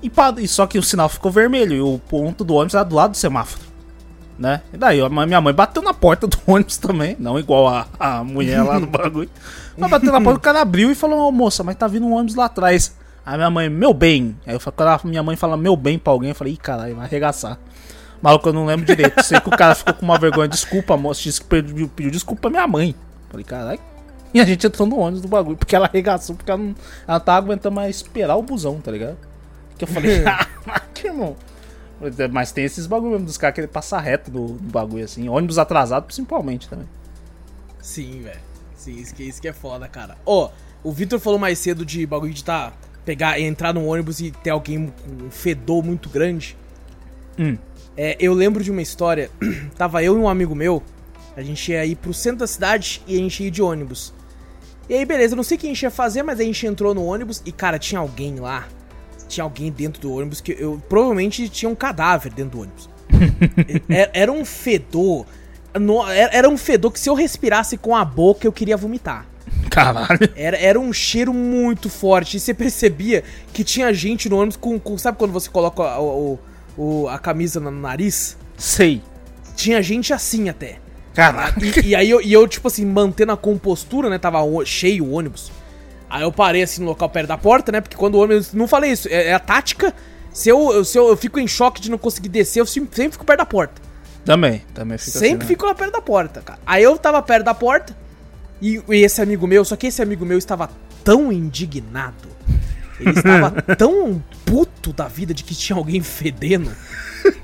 E, 0.02 0.12
e 0.42 0.48
só 0.48 0.66
que 0.66 0.80
o 0.80 0.84
sinal 0.84 1.10
ficou 1.10 1.32
vermelho 1.32 1.76
e 1.76 1.82
o 1.82 2.00
ponto 2.00 2.44
do 2.44 2.56
ônibus 2.56 2.74
era 2.74 2.84
do 2.84 2.96
lado 2.96 3.12
do 3.12 3.18
semáforo. 3.18 3.64
Né? 4.38 4.62
E 4.74 4.78
daí 4.78 5.02
a 5.02 5.10
minha 5.10 5.42
mãe 5.42 5.54
bateu 5.54 5.82
na 5.82 5.94
porta 5.94 6.26
do 6.26 6.38
ônibus 6.48 6.78
também, 6.78 7.16
não 7.20 7.38
igual 7.38 7.68
a, 7.68 7.88
a 8.00 8.24
mulher 8.24 8.64
lá 8.64 8.80
no 8.80 8.88
bagulho. 8.88 9.30
Mas 9.80 9.90
bateu 9.90 10.12
na 10.12 10.22
porta, 10.22 10.40
o 10.40 10.42
cara 10.44 10.62
abriu 10.62 10.92
e 10.92 10.96
falou: 10.96 11.28
Ô 11.28 11.32
moça, 11.32 11.64
mas 11.64 11.76
tá 11.76 11.88
vindo 11.88 12.06
um 12.06 12.14
ônibus 12.14 12.36
lá 12.36 12.46
atrás. 12.46 12.96
Aí 13.26 13.38
minha 13.38 13.50
mãe, 13.50 13.70
meu 13.70 13.94
bem. 13.94 14.36
Aí 14.46 14.56
eu 14.56 14.60
quando 14.60 14.88
a 14.88 15.00
minha 15.04 15.22
mãe 15.22 15.36
fala 15.36 15.56
meu 15.56 15.76
bem 15.76 16.00
pra 16.00 16.12
alguém, 16.12 16.30
eu 16.30 16.36
falei, 16.36 16.54
ih, 16.54 16.58
caralho, 16.58 16.96
vai 16.96 17.06
arregaçar. 17.06 17.60
Maluco, 18.22 18.50
eu 18.50 18.54
não 18.54 18.66
lembro 18.66 18.86
direito. 18.86 19.22
Sei 19.24 19.40
que 19.40 19.48
o 19.48 19.52
cara 19.52 19.76
ficou 19.76 19.94
com 19.94 20.04
uma 20.04 20.18
vergonha. 20.18 20.48
Desculpa, 20.48 20.98
moça. 20.98 21.22
Disse 21.22 21.40
que 21.40 21.48
pediu, 21.48 21.88
pediu 21.90 22.12
desculpa 22.12 22.42
pra 22.42 22.50
minha 22.50 22.68
mãe. 22.68 22.96
Falei, 23.30 23.46
caralho. 23.46 23.80
E 24.34 24.42
a 24.42 24.46
gente 24.46 24.66
entrou 24.66 24.88
no 24.88 24.98
ônibus 24.98 25.22
do 25.22 25.28
bagulho. 25.28 25.58
Porque 25.58 25.76
ela 25.76 25.86
arregaçou, 25.86 26.36
porque 26.36 26.50
ela 26.50 26.60
não, 26.60 26.76
ela 27.08 27.20
não 27.20 27.26
tava 27.26 27.38
aguentando 27.46 27.76
mais 27.76 27.98
esperar 27.98 28.36
o 28.36 28.42
busão, 28.42 28.82
tá 28.82 28.92
ligado? 28.92 29.18
Que 29.78 29.84
eu 29.84 29.88
falei, 29.88 30.24
ah, 30.28 30.82
que 30.94 31.08
irmão. 31.08 31.36
Mas 32.32 32.52
tem 32.52 32.66
esses 32.66 32.88
bagulho 32.88 33.12
mesmo 33.12 33.26
dos 33.26 33.38
caras 33.38 33.56
querem 33.56 33.70
passar 33.70 34.00
reto 34.00 34.32
do, 34.32 34.48
do 34.54 34.72
bagulho 34.72 35.04
assim. 35.04 35.30
Ônibus 35.30 35.58
atrasado, 35.58 36.06
principalmente 36.06 36.68
também. 36.68 36.88
Sim, 37.80 38.22
velho. 38.22 38.49
Sim, 38.90 39.02
isso 39.02 39.16
que, 39.16 39.24
isso 39.24 39.42
que 39.42 39.48
é 39.48 39.54
foda, 39.54 39.88
cara. 39.88 40.18
Ó, 40.26 40.50
o 40.84 40.92
Victor 40.92 41.20
falou 41.20 41.38
mais 41.38 41.60
cedo 41.60 41.86
de 41.86 42.06
bagulho 42.06 42.34
de 42.34 42.44
tá. 42.44 42.74
Pegar, 43.06 43.40
entrar 43.40 43.74
num 43.74 43.88
ônibus 43.88 44.20
e 44.20 44.30
ter 44.30 44.52
alguém 44.52 44.88
com 44.88 45.26
um 45.26 45.32
fedor 45.32 45.84
muito 45.84 46.10
grande. 46.10 46.56
Hum. 47.40 47.58
É, 47.98 48.16
eu 48.20 48.34
lembro 48.34 48.64
de 48.64 48.70
uma 48.70 48.82
história. 48.82 49.32
Tava 49.78 50.04
eu 50.04 50.16
e 50.16 50.20
um 50.20 50.28
amigo 50.28 50.54
meu. 50.54 50.84
A 51.36 51.42
gente 51.42 51.72
ia 51.72 51.86
ir 51.86 51.96
pro 51.96 52.14
centro 52.14 52.40
da 52.40 52.48
cidade 52.48 53.02
e 53.08 53.16
a 53.16 53.18
gente 53.18 53.42
ia 53.42 53.48
ir 53.48 53.52
de 53.52 53.62
ônibus. 53.62 54.14
E 54.88 54.94
aí, 54.94 55.06
beleza, 55.06 55.36
não 55.36 55.44
sei 55.44 55.58
o 55.58 55.60
que 55.60 55.68
a 55.68 55.70
gente 55.70 55.82
ia 55.84 55.92
fazer, 55.92 56.24
mas 56.24 56.40
a 56.40 56.44
gente 56.44 56.66
entrou 56.66 56.94
no 56.94 57.06
ônibus 57.06 57.42
e, 57.46 57.52
cara, 57.52 57.80
tinha 57.80 58.00
alguém 58.00 58.36
lá. 58.36 58.68
Tinha 59.28 59.44
alguém 59.44 59.72
dentro 59.72 60.02
do 60.02 60.14
ônibus 60.14 60.42
que 60.42 60.52
eu. 60.60 60.82
Provavelmente 60.90 61.48
tinha 61.50 61.70
um 61.70 61.76
cadáver 61.76 62.34
dentro 62.34 62.58
do 62.58 62.62
ônibus. 62.62 62.90
era, 63.90 64.12
era 64.14 64.32
um 64.32 64.44
fedor. 64.44 65.26
No- 65.78 66.08
era, 66.08 66.48
um 66.50 66.58
fedor 66.58 66.92
que 66.92 67.00
se 67.00 67.10
eu 67.10 67.14
respirasse 67.14 67.78
com 67.78 67.96
a 67.96 68.04
boca 68.06 68.48
eu 68.48 68.52
queria 68.52 68.78
vomitar. 68.78 69.26
Caralho. 69.70 70.30
Era, 70.36 70.58
era 70.58 70.80
um 70.80 70.92
cheiro 70.94 71.34
muito 71.34 71.90
forte. 71.90 72.38
E 72.38 72.40
você 72.40 72.54
percebia 72.54 73.24
que 73.54 73.64
tinha 73.64 73.94
gente 73.94 74.30
no 74.30 74.38
ônibus 74.38 74.58
com. 74.58 74.80
com- 74.80 74.98
sabe 74.98 75.18
quando 75.18 75.32
você 75.32 75.50
coloca 75.50 75.84
a, 75.84 76.00
o- 76.02 76.40
o- 76.78 77.08
a 77.08 77.18
camisa 77.20 77.60
no 77.60 77.70
nariz? 77.72 78.38
Sei. 78.58 79.02
Tinha 79.56 79.82
gente 79.82 80.14
assim 80.14 80.50
até. 80.50 80.78
Caralho. 81.14 81.54
E, 81.84 81.88
e 81.90 81.96
aí 81.96 82.10
eu, 82.10 82.22
e 82.22 82.32
eu, 82.32 82.48
tipo 82.48 82.68
assim, 82.68 82.86
mantendo 82.86 83.32
a 83.32 83.38
compostura, 83.38 84.10
né? 84.10 84.18
Tava 84.18 84.40
cheio 84.66 85.04
o 85.06 85.12
ônibus. 85.14 85.52
Aí 86.10 86.24
eu 86.24 86.32
parei 86.32 86.64
assim 86.64 86.82
no 86.82 86.88
local 86.88 87.10
perto 87.10 87.28
da 87.28 87.38
porta, 87.38 87.72
né? 87.72 87.82
Porque 87.82 87.98
quando 87.98 88.16
o 88.16 88.20
ônibus. 88.24 88.54
Não 88.54 88.68
falei 88.68 88.92
isso, 88.92 89.08
é, 89.10 89.28
é 89.28 89.34
a 89.34 89.40
tática. 89.40 89.94
Se 90.32 90.50
eu, 90.50 90.84
se 90.86 90.98
eu, 90.98 91.10
eu 91.10 91.18
fico 91.18 91.40
em 91.40 91.48
choque 91.48 91.82
de 91.82 91.90
não 91.92 91.98
conseguir 91.98 92.30
descer, 92.30 92.60
eu 92.62 92.66
sempre 92.66 93.12
fico 93.12 93.26
perto 93.26 93.40
da 93.40 93.46
porta. 93.46 93.82
Também, 94.26 94.64
também 94.74 94.98
fica 94.98 95.12
Sempre 95.12 95.28
assim, 95.28 95.38
né? 95.38 95.46
fico 95.46 95.66
lá 95.66 95.74
perto 95.74 95.94
da 95.94 96.02
porta, 96.02 96.42
cara. 96.42 96.60
Aí 96.66 96.84
eu 96.84 96.98
tava 96.98 97.22
perto 97.22 97.46
da 97.46 97.54
porta 97.54 97.96
e, 98.62 98.82
e 98.90 98.96
esse 99.04 99.22
amigo 99.22 99.48
meu, 99.48 99.64
só 99.66 99.76
que 99.76 99.88
esse 99.88 100.02
amigo 100.02 100.26
meu 100.26 100.38
estava 100.38 100.70
tão 101.04 101.32
indignado. 101.32 102.28
Ele 103.00 103.12
estava 103.12 103.50
tão 103.78 104.22
puto 104.46 104.92
da 104.92 105.08
vida 105.08 105.34
de 105.34 105.44
que 105.44 105.56
tinha 105.56 105.78
alguém 105.78 106.02
fedendo. 106.02 106.72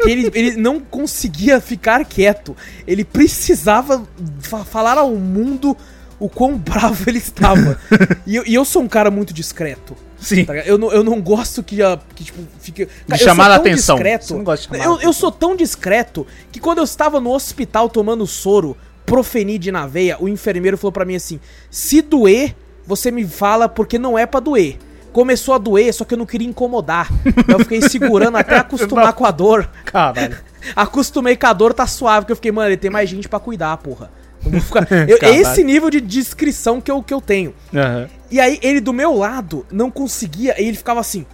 Que 0.02 0.10
ele, 0.10 0.32
ele 0.34 0.56
não 0.58 0.80
conseguia 0.80 1.60
ficar 1.62 2.04
quieto. 2.06 2.56
Ele 2.86 3.04
precisava 3.06 4.06
fa- 4.42 4.66
falar 4.66 4.98
ao 4.98 5.16
mundo 5.16 5.76
o 6.20 6.30
quão 6.30 6.58
bravo 6.58 7.10
ele 7.10 7.18
estava. 7.20 7.80
E 8.28 8.36
eu, 8.36 8.44
e 8.46 8.54
eu 8.56 8.66
sou 8.66 8.82
um 8.82 8.88
cara 8.88 9.10
muito 9.12 9.34
discreto. 9.34 9.96
Sim. 10.20 10.46
Tá 10.46 10.56
eu, 10.58 10.78
não, 10.78 10.92
eu 10.92 11.04
não 11.04 11.22
gosto 11.22 11.62
que, 11.62 11.82
ah, 11.82 12.00
que 12.16 12.24
tipo, 12.24 12.42
fique. 12.60 12.88
sou 13.08 13.18
chamar 13.18 13.52
a 13.52 13.56
atenção. 13.56 13.96
Discreto, 13.96 14.26
Você 14.26 14.34
não 14.34 14.44
gosta 14.44 14.68
de 14.68 14.78
chamar 14.78 14.84
a 14.84 14.94
eu, 14.94 15.02
eu 15.02 15.14
sou 15.14 15.32
tão 15.32 15.56
discreto 15.56 16.26
que 16.52 16.60
quando 16.60 16.80
eu 16.80 16.84
estava 16.84 17.20
no 17.20 17.32
hospital 17.32 17.90
tomando 17.90 18.26
soro, 18.26 18.78
profenide 19.06 19.72
na 19.72 19.86
veia, 19.86 20.18
o 20.20 20.28
enfermeiro 20.28 20.78
falou 20.78 20.92
pra 20.92 21.06
mim 21.06 21.16
assim: 21.16 21.40
se 21.70 22.02
doer, 22.02 22.56
você 22.86 23.12
me 23.12 23.26
fala 23.26 23.70
porque 23.70 24.00
não 24.00 24.18
é 24.18 24.26
pra 24.26 24.40
doer. 24.40 24.78
Começou 25.12 25.54
a 25.54 25.58
doer, 25.58 25.94
só 25.94 26.04
que 26.04 26.14
eu 26.14 26.18
não 26.18 26.26
queria 26.26 26.48
incomodar. 26.48 27.10
eu 27.48 27.60
fiquei 27.60 27.82
segurando 27.82 28.36
até 28.38 28.58
acostumar 28.60 29.14
com 29.14 29.26
a 29.26 29.32
dor. 29.32 29.70
Caralho. 29.86 30.38
Acostumei 30.76 31.38
com 31.38 31.48
a 31.48 31.54
dor, 31.54 31.74
tá 31.74 31.86
suave, 31.86 32.22
porque 32.22 32.32
eu 32.32 32.36
fiquei, 32.36 32.52
mano, 32.52 32.70
ele 32.70 32.78
tem 32.78 32.90
mais 32.90 33.10
gente 33.10 33.30
pra 33.30 33.40
cuidar, 33.40 33.78
porra. 33.78 34.12
Eu 35.08 35.18
é 35.22 35.36
esse 35.36 35.64
nível 35.64 35.90
de 35.90 36.00
descrição 36.02 36.80
que 36.80 36.92
eu, 36.92 37.02
que 37.02 37.14
eu 37.14 37.22
tenho. 37.22 37.54
Aham. 37.74 38.10
E 38.30 38.40
aí 38.40 38.60
ele 38.62 38.80
do 38.80 38.92
meu 38.92 39.14
lado 39.14 39.66
não 39.72 39.90
conseguia, 39.90 40.60
e 40.62 40.68
ele 40.68 40.78
ficava 40.78 41.00
assim: 41.00 41.26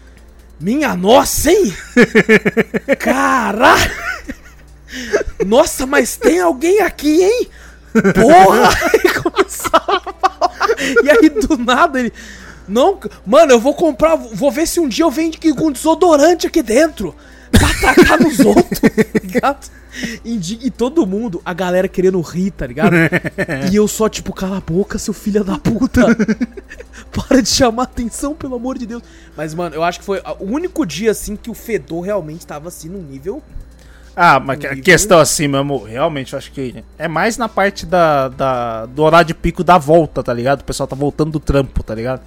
Minha 0.59 0.95
nossa, 0.95 1.51
hein? 1.51 1.73
Caralho! 2.99 3.91
Nossa, 5.45 5.85
mas 5.85 6.17
tem 6.17 6.39
alguém 6.39 6.81
aqui, 6.81 7.23
hein? 7.23 7.47
Porra! 8.13 8.69
E 9.03 9.09
começava 9.19 9.97
a 9.97 10.13
falar. 10.13 10.67
E 11.03 11.09
aí 11.09 11.29
do 11.29 11.57
nada 11.57 11.99
ele. 11.99 12.13
Não, 12.67 12.99
mano, 13.25 13.51
eu 13.51 13.59
vou 13.59 13.73
comprar, 13.73 14.15
vou 14.15 14.51
ver 14.51 14.67
se 14.67 14.79
um 14.79 14.87
dia 14.87 15.03
eu 15.03 15.11
venho 15.11 15.33
aqui 15.33 15.53
com 15.53 15.71
desodorante 15.71 16.47
aqui 16.47 16.61
dentro. 16.61 17.15
Pra 17.51 17.69
atacar 17.91 18.19
nos 18.19 18.39
outros, 18.45 18.79
tá 18.79 18.89
ligado? 19.21 19.69
Indi- 20.23 20.59
E 20.61 20.71
todo 20.71 21.05
mundo, 21.05 21.41
a 21.45 21.53
galera 21.53 21.87
querendo 21.87 22.19
rir, 22.21 22.51
tá 22.51 22.65
ligado? 22.65 22.93
E 23.71 23.75
eu 23.75 23.87
só, 23.87 24.07
tipo, 24.09 24.33
cala 24.33 24.57
a 24.57 24.61
boca, 24.61 24.97
seu 24.97 25.13
filho 25.13 25.43
da 25.43 25.57
puta. 25.57 26.01
Para 27.11 27.41
de 27.41 27.49
chamar 27.49 27.83
atenção, 27.83 28.33
pelo 28.33 28.55
amor 28.55 28.77
de 28.77 28.85
Deus. 28.85 29.03
Mas, 29.35 29.53
mano, 29.53 29.75
eu 29.75 29.83
acho 29.83 29.99
que 29.99 30.05
foi 30.05 30.21
o 30.39 30.45
único 30.45 30.85
dia, 30.85 31.11
assim, 31.11 31.35
que 31.35 31.49
o 31.49 31.53
fedor 31.53 32.01
realmente 32.01 32.45
tava, 32.47 32.69
assim, 32.69 32.89
num 32.89 33.01
nível... 33.01 33.41
Ah, 34.13 34.41
mas 34.41 34.59
a 34.65 34.75
questão 34.75 35.19
assim, 35.19 35.47
meu 35.47 35.61
amor, 35.61 35.87
realmente 35.87 36.33
eu 36.33 36.37
acho 36.37 36.51
que 36.51 36.83
é 36.97 37.07
mais 37.07 37.37
na 37.37 37.47
parte 37.47 37.85
da, 37.85 38.27
da, 38.27 38.85
do 38.85 39.01
horário 39.03 39.27
de 39.27 39.33
pico 39.33 39.63
da 39.63 39.77
volta, 39.77 40.21
tá 40.21 40.33
ligado? 40.33 40.59
O 40.59 40.63
pessoal 40.65 40.85
tá 40.85 40.97
voltando 40.97 41.31
do 41.31 41.39
trampo, 41.39 41.81
tá 41.81 41.95
ligado? 41.95 42.21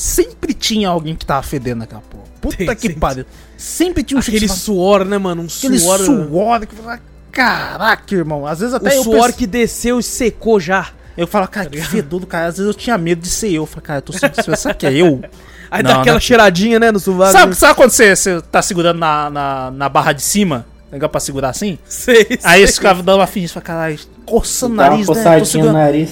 Sempre 0.00 0.54
tinha 0.54 0.88
alguém 0.88 1.14
que 1.14 1.26
tava 1.26 1.42
fedendo 1.42 1.80
naquela 1.80 2.00
porra. 2.00 2.24
Puta 2.40 2.56
Tem, 2.56 2.66
que 2.74 2.80
sempre. 2.82 2.94
pariu. 3.00 3.24
Sempre 3.56 4.02
tinha 4.02 4.16
um 4.16 4.20
Aquele 4.20 4.40
que 4.40 4.48
suor, 4.48 5.04
né, 5.04 5.18
mano? 5.18 5.42
Um 5.42 5.46
Aquele 5.46 5.78
suor. 5.78 5.98
suor 5.98 6.66
que 6.66 6.74
fala, 6.74 6.98
caraca, 7.30 8.14
irmão. 8.14 8.46
Às 8.46 8.60
vezes 8.60 8.72
O 8.72 8.76
até 8.78 8.96
eu 8.96 9.02
suor 9.02 9.26
penso- 9.26 9.38
que 9.38 9.46
desceu 9.46 9.98
e 10.00 10.02
secou 10.02 10.58
já. 10.58 10.88
Eu 11.16 11.26
falo, 11.26 11.46
cara, 11.48 11.68
que 11.68 11.82
fedor 11.82 12.20
do 12.20 12.26
cara. 12.26 12.46
Às 12.46 12.56
vezes 12.56 12.66
eu 12.66 12.74
tinha 12.74 12.96
medo 12.96 13.20
de 13.20 13.28
ser 13.28 13.48
eu. 13.48 13.62
Eu 13.62 13.66
falo, 13.66 13.82
cara, 13.82 13.98
eu 13.98 14.02
tô 14.02 14.12
sentindo. 14.14 14.56
Será 14.56 14.72
que 14.72 14.86
é 14.86 14.92
eu? 14.94 15.20
Aí 15.70 15.82
Não, 15.82 15.90
dá 15.90 16.00
aquela 16.00 16.14
não. 16.14 16.20
cheiradinha, 16.20 16.80
né, 16.80 16.90
no 16.90 16.98
sovaco. 16.98 17.32
Sabe, 17.32 17.54
sabe 17.54 17.74
quando 17.74 17.90
você, 17.90 18.16
você 18.16 18.40
tá 18.40 18.62
segurando 18.62 18.98
na, 18.98 19.28
na, 19.30 19.70
na 19.70 19.88
barra 19.88 20.12
de 20.12 20.22
cima? 20.22 20.64
Legal 20.90 21.08
pra 21.10 21.20
segurar 21.20 21.50
assim? 21.50 21.78
Sei, 21.84 22.26
Aí 22.42 22.54
sei. 22.56 22.62
esse 22.64 22.74
ficava 22.76 23.02
dando 23.02 23.18
uma 23.20 23.26
fininha, 23.26 23.48
fala, 23.50 23.62
caralho, 23.64 23.98
coçando 24.26 24.74
o 24.74 24.76
Dá 24.78 24.90
nariz, 24.90 25.06
né? 25.08 25.38
Tô 25.38 25.44
segurando. 25.44 25.74
nariz. 25.74 26.10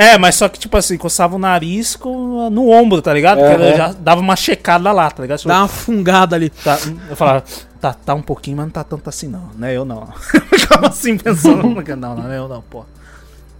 É, 0.00 0.16
mas 0.16 0.34
só 0.34 0.48
que, 0.48 0.58
tipo 0.58 0.74
assim, 0.78 0.96
coçava 0.96 1.36
o 1.36 1.38
nariz 1.38 1.94
com, 1.94 2.48
no 2.48 2.70
ombro, 2.70 3.02
tá 3.02 3.12
ligado? 3.12 3.38
Porque 3.40 3.76
já 3.76 3.92
dava 3.92 4.20
uma 4.20 4.34
checada 4.34 4.90
lá, 4.92 5.10
tá 5.10 5.22
ligado? 5.22 5.44
Dá 5.44 5.58
uma 5.58 5.68
fungada 5.68 6.36
ali. 6.36 6.48
Tá, 6.48 6.78
eu 7.10 7.14
falava, 7.14 7.44
tá, 7.78 7.92
tá 7.92 8.14
um 8.14 8.22
pouquinho, 8.22 8.56
mas 8.56 8.66
não 8.66 8.72
tá 8.72 8.82
tanto 8.82 9.08
assim 9.10 9.28
não, 9.28 9.50
né? 9.56 9.76
Eu 9.76 9.84
não. 9.84 10.06
Ficava 10.50 10.88
assim 10.88 11.18
pensando, 11.18 11.62
não, 11.96 12.14
não, 12.16 12.32
eu 12.32 12.48
não, 12.48 12.62
pô. 12.62 12.86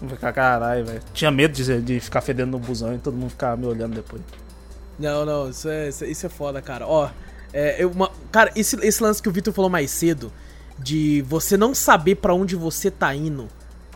Ficar 0.09 0.33
caralho, 0.33 0.87
velho. 0.87 1.03
Tinha 1.13 1.31
medo 1.31 1.53
de, 1.53 1.83
de 1.83 2.01
ficar 2.01 2.23
fedendo 2.23 2.53
no 2.53 2.59
busão 2.59 2.95
e 2.95 2.99
todo 2.99 3.15
mundo 3.19 3.31
ficar 3.31 3.55
me 3.59 3.67
olhando 3.67 3.95
depois. 3.95 4.23
Não, 4.99 5.27
não, 5.27 5.51
isso 5.51 5.69
é, 5.69 5.89
isso 5.91 6.05
é- 6.05 6.09
isso 6.09 6.25
é 6.25 6.29
foda, 6.31 6.63
cara. 6.63 6.87
Ó, 6.87 7.09
é, 7.53 7.83
eu, 7.83 7.91
uma, 7.91 8.11
cara, 8.33 8.51
esse, 8.57 8.77
esse 8.77 9.03
lance 9.03 9.21
que 9.23 9.29
o 9.29 9.33
Vitor 9.33 9.53
falou 9.53 9.69
mais 9.71 9.91
cedo, 9.91 10.33
de 10.79 11.23
você 11.29 11.59
não 11.59 11.75
saber 11.75 12.15
pra 12.15 12.33
onde 12.33 12.57
você 12.57 12.91
tá 12.91 13.15
indo, 13.15 13.47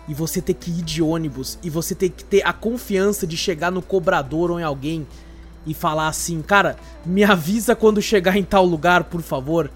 e 0.08 0.14
você 0.14 0.40
ter 0.40 0.54
que 0.54 0.70
ir 0.70 0.82
de 0.82 1.02
ônibus, 1.02 1.58
e 1.62 1.70
você 1.70 1.94
ter 1.94 2.10
que 2.10 2.24
ter 2.24 2.46
a 2.46 2.52
confiança 2.52 3.26
de 3.26 3.36
chegar 3.36 3.70
no 3.70 3.80
cobrador 3.80 4.50
ou 4.50 4.60
em 4.60 4.62
alguém 4.62 5.06
e 5.66 5.72
falar 5.72 6.08
assim, 6.08 6.42
cara, 6.42 6.76
me 7.06 7.24
avisa 7.24 7.74
quando 7.74 8.02
chegar 8.02 8.36
em 8.36 8.44
tal 8.44 8.64
lugar, 8.64 9.04
por 9.04 9.22
favor. 9.22 9.70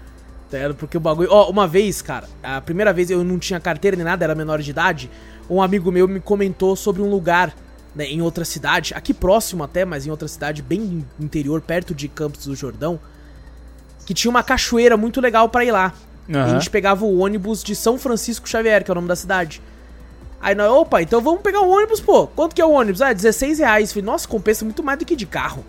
Tá? 0.49 0.57
Porque 0.77 0.97
o 0.97 0.99
bagulho. 0.99 1.29
Ó, 1.31 1.49
uma 1.49 1.67
vez, 1.67 2.01
cara, 2.01 2.27
a 2.43 2.61
primeira 2.61 2.93
vez 2.93 3.09
eu 3.09 3.23
não 3.23 3.39
tinha 3.39 3.59
carteira 3.59 3.95
nem 3.95 4.05
nada, 4.05 4.23
era 4.23 4.35
menor 4.35 4.61
de 4.61 4.69
idade. 4.69 5.09
Um 5.49 5.61
amigo 5.61 5.91
meu 5.91 6.07
me 6.07 6.19
comentou 6.19 6.75
sobre 6.75 7.01
um 7.01 7.09
lugar, 7.09 7.55
né, 7.95 8.05
em 8.05 8.21
outra 8.21 8.45
cidade, 8.45 8.93
aqui 8.93 9.13
próximo 9.13 9.63
até, 9.63 9.83
mas 9.83 10.05
em 10.05 10.11
outra 10.11 10.27
cidade, 10.27 10.61
bem 10.61 11.05
interior, 11.19 11.59
perto 11.59 11.95
de 11.95 12.07
Campos 12.07 12.45
do 12.45 12.55
Jordão, 12.55 12.99
que 14.05 14.13
tinha 14.13 14.29
uma 14.29 14.43
cachoeira 14.43 14.95
muito 14.95 15.19
legal 15.19 15.49
pra 15.49 15.65
ir 15.65 15.71
lá. 15.71 15.93
E 16.27 16.37
a 16.37 16.47
gente 16.49 16.69
pegava 16.69 17.03
o 17.03 17.17
ônibus 17.19 17.63
de 17.63 17.75
São 17.75 17.97
Francisco 17.97 18.47
Xavier, 18.47 18.83
que 18.83 18.91
é 18.91 18.93
o 18.93 18.95
nome 18.95 19.07
da 19.07 19.15
cidade. 19.15 19.59
Aí 20.41 20.55
nós, 20.55 20.71
opa, 20.71 21.01
então 21.01 21.21
vamos 21.21 21.41
pegar 21.41 21.61
o 21.61 21.69
ônibus, 21.69 21.99
pô. 21.99 22.27
Quanto 22.27 22.55
que 22.55 22.61
é 22.61 22.65
o 22.65 22.71
ônibus? 22.71 23.01
Ah, 23.01 23.11
16 23.11 23.59
reais. 23.59 23.91
Falei, 23.91 24.05
nossa, 24.05 24.27
compensa 24.27 24.63
muito 24.63 24.81
mais 24.81 24.97
do 24.99 25.05
que 25.05 25.15
de 25.15 25.25
carro. 25.25 25.65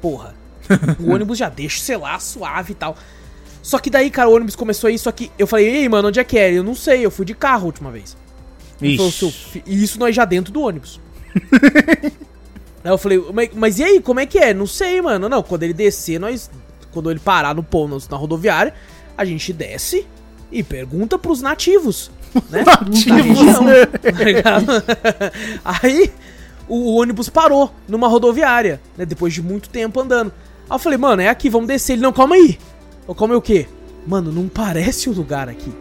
Porra. 0.00 0.34
o 1.00 1.12
ônibus 1.12 1.38
já 1.38 1.48
deixa, 1.48 1.80
sei 1.80 1.96
lá, 1.96 2.18
suave 2.18 2.72
e 2.72 2.74
tal. 2.74 2.96
Só 3.62 3.78
que 3.78 3.90
daí, 3.90 4.10
cara, 4.10 4.28
o 4.28 4.34
ônibus 4.34 4.56
começou 4.56 4.88
a 4.88 4.90
ir, 4.90 4.98
só 4.98 5.10
que 5.12 5.30
eu 5.38 5.46
falei, 5.46 5.68
ei, 5.68 5.88
mano, 5.88 6.08
onde 6.08 6.20
é 6.20 6.24
que 6.24 6.38
é? 6.38 6.52
Eu 6.52 6.62
não 6.62 6.74
sei, 6.74 7.04
eu 7.04 7.10
fui 7.10 7.24
de 7.24 7.34
carro 7.34 7.62
a 7.62 7.66
última 7.66 7.90
vez. 7.90 8.16
Ele 8.80 8.96
falou, 8.96 9.12
"Seu 9.12 9.28
Ixi. 9.28 9.48
fi-" 9.50 9.62
E 9.66 9.82
isso 9.82 9.98
nós 9.98 10.16
já 10.16 10.24
dentro 10.24 10.52
do 10.52 10.62
ônibus. 10.62 11.00
Aí 12.82 12.90
eu 12.90 12.96
falei, 12.96 13.22
mas, 13.32 13.50
mas 13.54 13.78
e 13.78 13.84
aí, 13.84 14.00
como 14.00 14.20
é 14.20 14.26
que 14.26 14.38
é? 14.38 14.54
Não 14.54 14.66
sei, 14.66 15.02
mano. 15.02 15.28
Não, 15.28 15.42
quando 15.42 15.64
ele 15.64 15.74
descer, 15.74 16.18
nós. 16.18 16.50
Quando 16.90 17.10
ele 17.10 17.20
parar 17.20 17.54
no 17.54 17.62
pão 17.62 17.86
na 17.86 18.16
rodoviária, 18.16 18.72
a 19.18 19.24
gente 19.24 19.52
desce 19.52 20.06
e 20.50 20.62
pergunta 20.62 21.18
pros 21.18 21.42
nativos. 21.42 22.10
Né? 22.50 22.64
Nativos, 22.64 23.60
né? 23.60 23.86
tá? 24.42 25.32
Aí 25.64 26.12
o 26.68 26.94
ônibus 26.94 27.28
parou 27.28 27.72
numa 27.88 28.06
rodoviária, 28.06 28.80
né? 28.96 29.04
Depois 29.04 29.34
de 29.34 29.42
muito 29.42 29.68
tempo 29.68 30.00
andando. 30.00 30.32
Aí 30.68 30.74
eu 30.74 30.78
falei, 30.78 30.96
mano, 30.96 31.20
é 31.20 31.28
aqui, 31.28 31.50
vamos 31.50 31.66
descer. 31.66 31.94
Ele, 31.94 32.02
não, 32.02 32.12
calma 32.12 32.36
aí. 32.36 32.58
Eu, 33.08 33.14
calma 33.14 33.34
aí 33.34 33.38
o 33.38 33.42
quê? 33.42 33.66
Mano, 34.06 34.30
não 34.30 34.48
parece 34.48 35.10
o 35.10 35.12
lugar 35.12 35.48
aqui. 35.48 35.72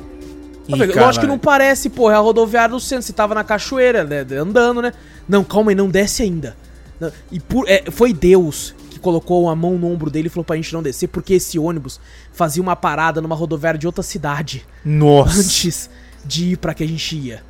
Falei, 0.67 0.89
Ih, 0.89 0.93
Lógico 0.93 1.25
que 1.25 1.29
não 1.29 1.37
parece, 1.37 1.89
porra, 1.89 2.13
é 2.13 2.17
a 2.17 2.19
rodoviária 2.19 2.69
do 2.69 2.79
centro. 2.79 3.05
Você 3.05 3.13
tava 3.13 3.35
na 3.35 3.43
cachoeira, 3.43 4.03
né, 4.03 4.25
andando, 4.35 4.81
né? 4.81 4.93
Não, 5.27 5.43
calma 5.43 5.71
aí, 5.71 5.75
não 5.75 5.89
desce 5.89 6.23
ainda. 6.23 6.55
Não, 6.99 7.11
E 7.31 7.39
por, 7.39 7.69
é, 7.69 7.83
foi 7.91 8.11
Deus 8.11 8.75
que 8.89 8.99
colocou 8.99 9.47
a 9.47 9.55
mão 9.55 9.77
no 9.77 9.87
ombro 9.87 10.09
dele 10.09 10.27
e 10.27 10.29
falou 10.29 10.43
pra 10.43 10.55
gente 10.55 10.73
não 10.73 10.81
descer, 10.81 11.07
porque 11.07 11.35
esse 11.35 11.57
ônibus 11.59 11.99
fazia 12.33 12.61
uma 12.61 12.75
parada 12.75 13.21
numa 13.21 13.35
rodoviária 13.35 13.79
de 13.79 13.85
outra 13.85 14.03
cidade 14.03 14.65
Nossa. 14.83 15.39
antes 15.39 15.89
de 16.25 16.51
ir 16.51 16.57
pra 16.57 16.73
que 16.73 16.83
a 16.83 16.87
gente 16.87 17.15
ia, 17.17 17.43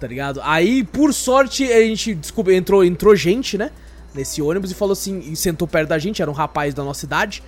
tá 0.00 0.06
ligado? 0.06 0.40
Aí, 0.44 0.84
por 0.84 1.12
sorte, 1.14 1.64
a 1.72 1.80
gente 1.82 2.14
desculpa, 2.14 2.52
entrou, 2.52 2.84
entrou 2.84 3.14
gente, 3.16 3.56
né? 3.58 3.70
Nesse 4.14 4.40
ônibus 4.40 4.70
e 4.70 4.74
falou 4.74 4.92
assim, 4.92 5.20
e 5.30 5.36
sentou 5.36 5.68
perto 5.68 5.88
da 5.90 5.98
gente, 5.98 6.22
era 6.22 6.30
um 6.30 6.34
rapaz 6.34 6.72
da 6.74 6.82
nossa 6.82 7.04
idade. 7.04 7.42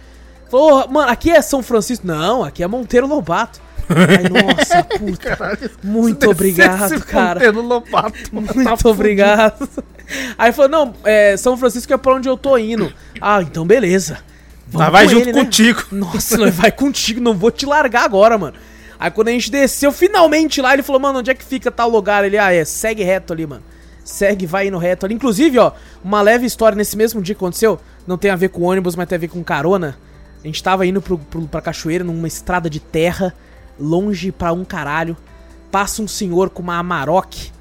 Falou, 0.51 0.85
"Ô, 0.85 0.89
mano, 0.89 1.11
aqui 1.11 1.31
é 1.31 1.41
São 1.43 1.63
Francisco? 1.63 2.07
Não, 2.07 2.45
aqui 2.45 2.63
é 2.63 2.67
Monteiro 2.67 3.07
Lobato. 3.07 3.61
Ai, 3.89 4.25
nossa, 4.29 4.85
puta. 4.99 5.59
Muito 5.83 6.31
obrigado, 6.31 7.01
cara. 7.05 7.41
Pelo 7.41 7.63
Lobato, 7.63 8.19
mano, 8.33 8.47
tá 8.49 8.55
Muito 8.55 8.69
fudido. 8.71 8.89
obrigado. 8.91 9.69
Aí 10.37 10.53
falou, 10.53 10.71
não, 10.71 10.95
é, 11.05 11.37
São 11.37 11.57
Francisco 11.57 11.93
é 11.93 11.97
pra 11.97 12.15
onde 12.15 12.29
eu 12.29 12.37
tô 12.37 12.57
indo. 12.59 12.93
Ah, 13.21 13.41
então 13.43 13.67
beleza. 13.67 14.19
Mas 14.71 14.93
vai 14.93 15.05
com 15.05 15.11
junto 15.11 15.29
ele, 15.29 15.33
né? 15.39 15.45
contigo. 15.45 15.83
Nossa, 15.91 16.37
nós 16.39 16.55
vai 16.55 16.71
contigo, 16.71 17.21
não 17.21 17.33
vou 17.35 17.51
te 17.51 17.65
largar 17.65 18.05
agora, 18.05 18.37
mano. 18.37 18.57
Aí 18.99 19.11
quando 19.11 19.29
a 19.29 19.31
gente 19.31 19.51
desceu 19.51 19.93
finalmente 19.93 20.61
lá, 20.61 20.75
ele 20.75 20.83
falou, 20.83 21.01
mano, 21.01 21.21
onde 21.21 21.31
é 21.31 21.35
que 21.35 21.45
fica 21.45 21.71
tal 21.71 21.89
lugar? 21.89 22.25
Ele, 22.25 22.37
ah, 22.37 22.53
é, 22.53 22.65
segue 22.65 23.05
reto 23.05 23.33
ali, 23.33 23.47
mano. 23.47 23.63
Segue, 24.05 24.47
vai 24.47 24.69
indo 24.69 24.79
reto 24.79 25.07
ali. 25.07 25.15
Inclusive, 25.15 25.59
ó, 25.59 25.73
uma 26.03 26.21
leve 26.21 26.47
história 26.47 26.75
nesse 26.75 26.97
mesmo 26.97 27.23
dia 27.23 27.35
que 27.35 27.39
aconteceu, 27.39 27.79
não 28.07 28.19
tem 28.19 28.31
a 28.31 28.37
ver 28.37 28.49
com 28.49 28.63
ônibus, 28.63 28.97
mas 28.97 29.07
tem 29.07 29.17
a 29.17 29.21
ver 29.21 29.29
com 29.29 29.45
carona. 29.45 29.97
A 30.43 30.47
gente 30.47 30.63
tava 30.63 30.87
indo 30.87 31.01
pro, 31.01 31.19
pro, 31.19 31.47
pra 31.47 31.61
cachoeira 31.61 32.03
numa 32.03 32.27
estrada 32.27 32.71
de 32.71 32.81
terra, 32.81 33.35
longe 33.79 34.33
pra 34.33 34.53
um 34.53 34.65
caralho. 34.65 35.17
Passa 35.71 36.01
um 36.01 36.09
senhor 36.09 36.49
com 36.49 36.63
uma 36.63 36.79
Amarok, 36.79 37.53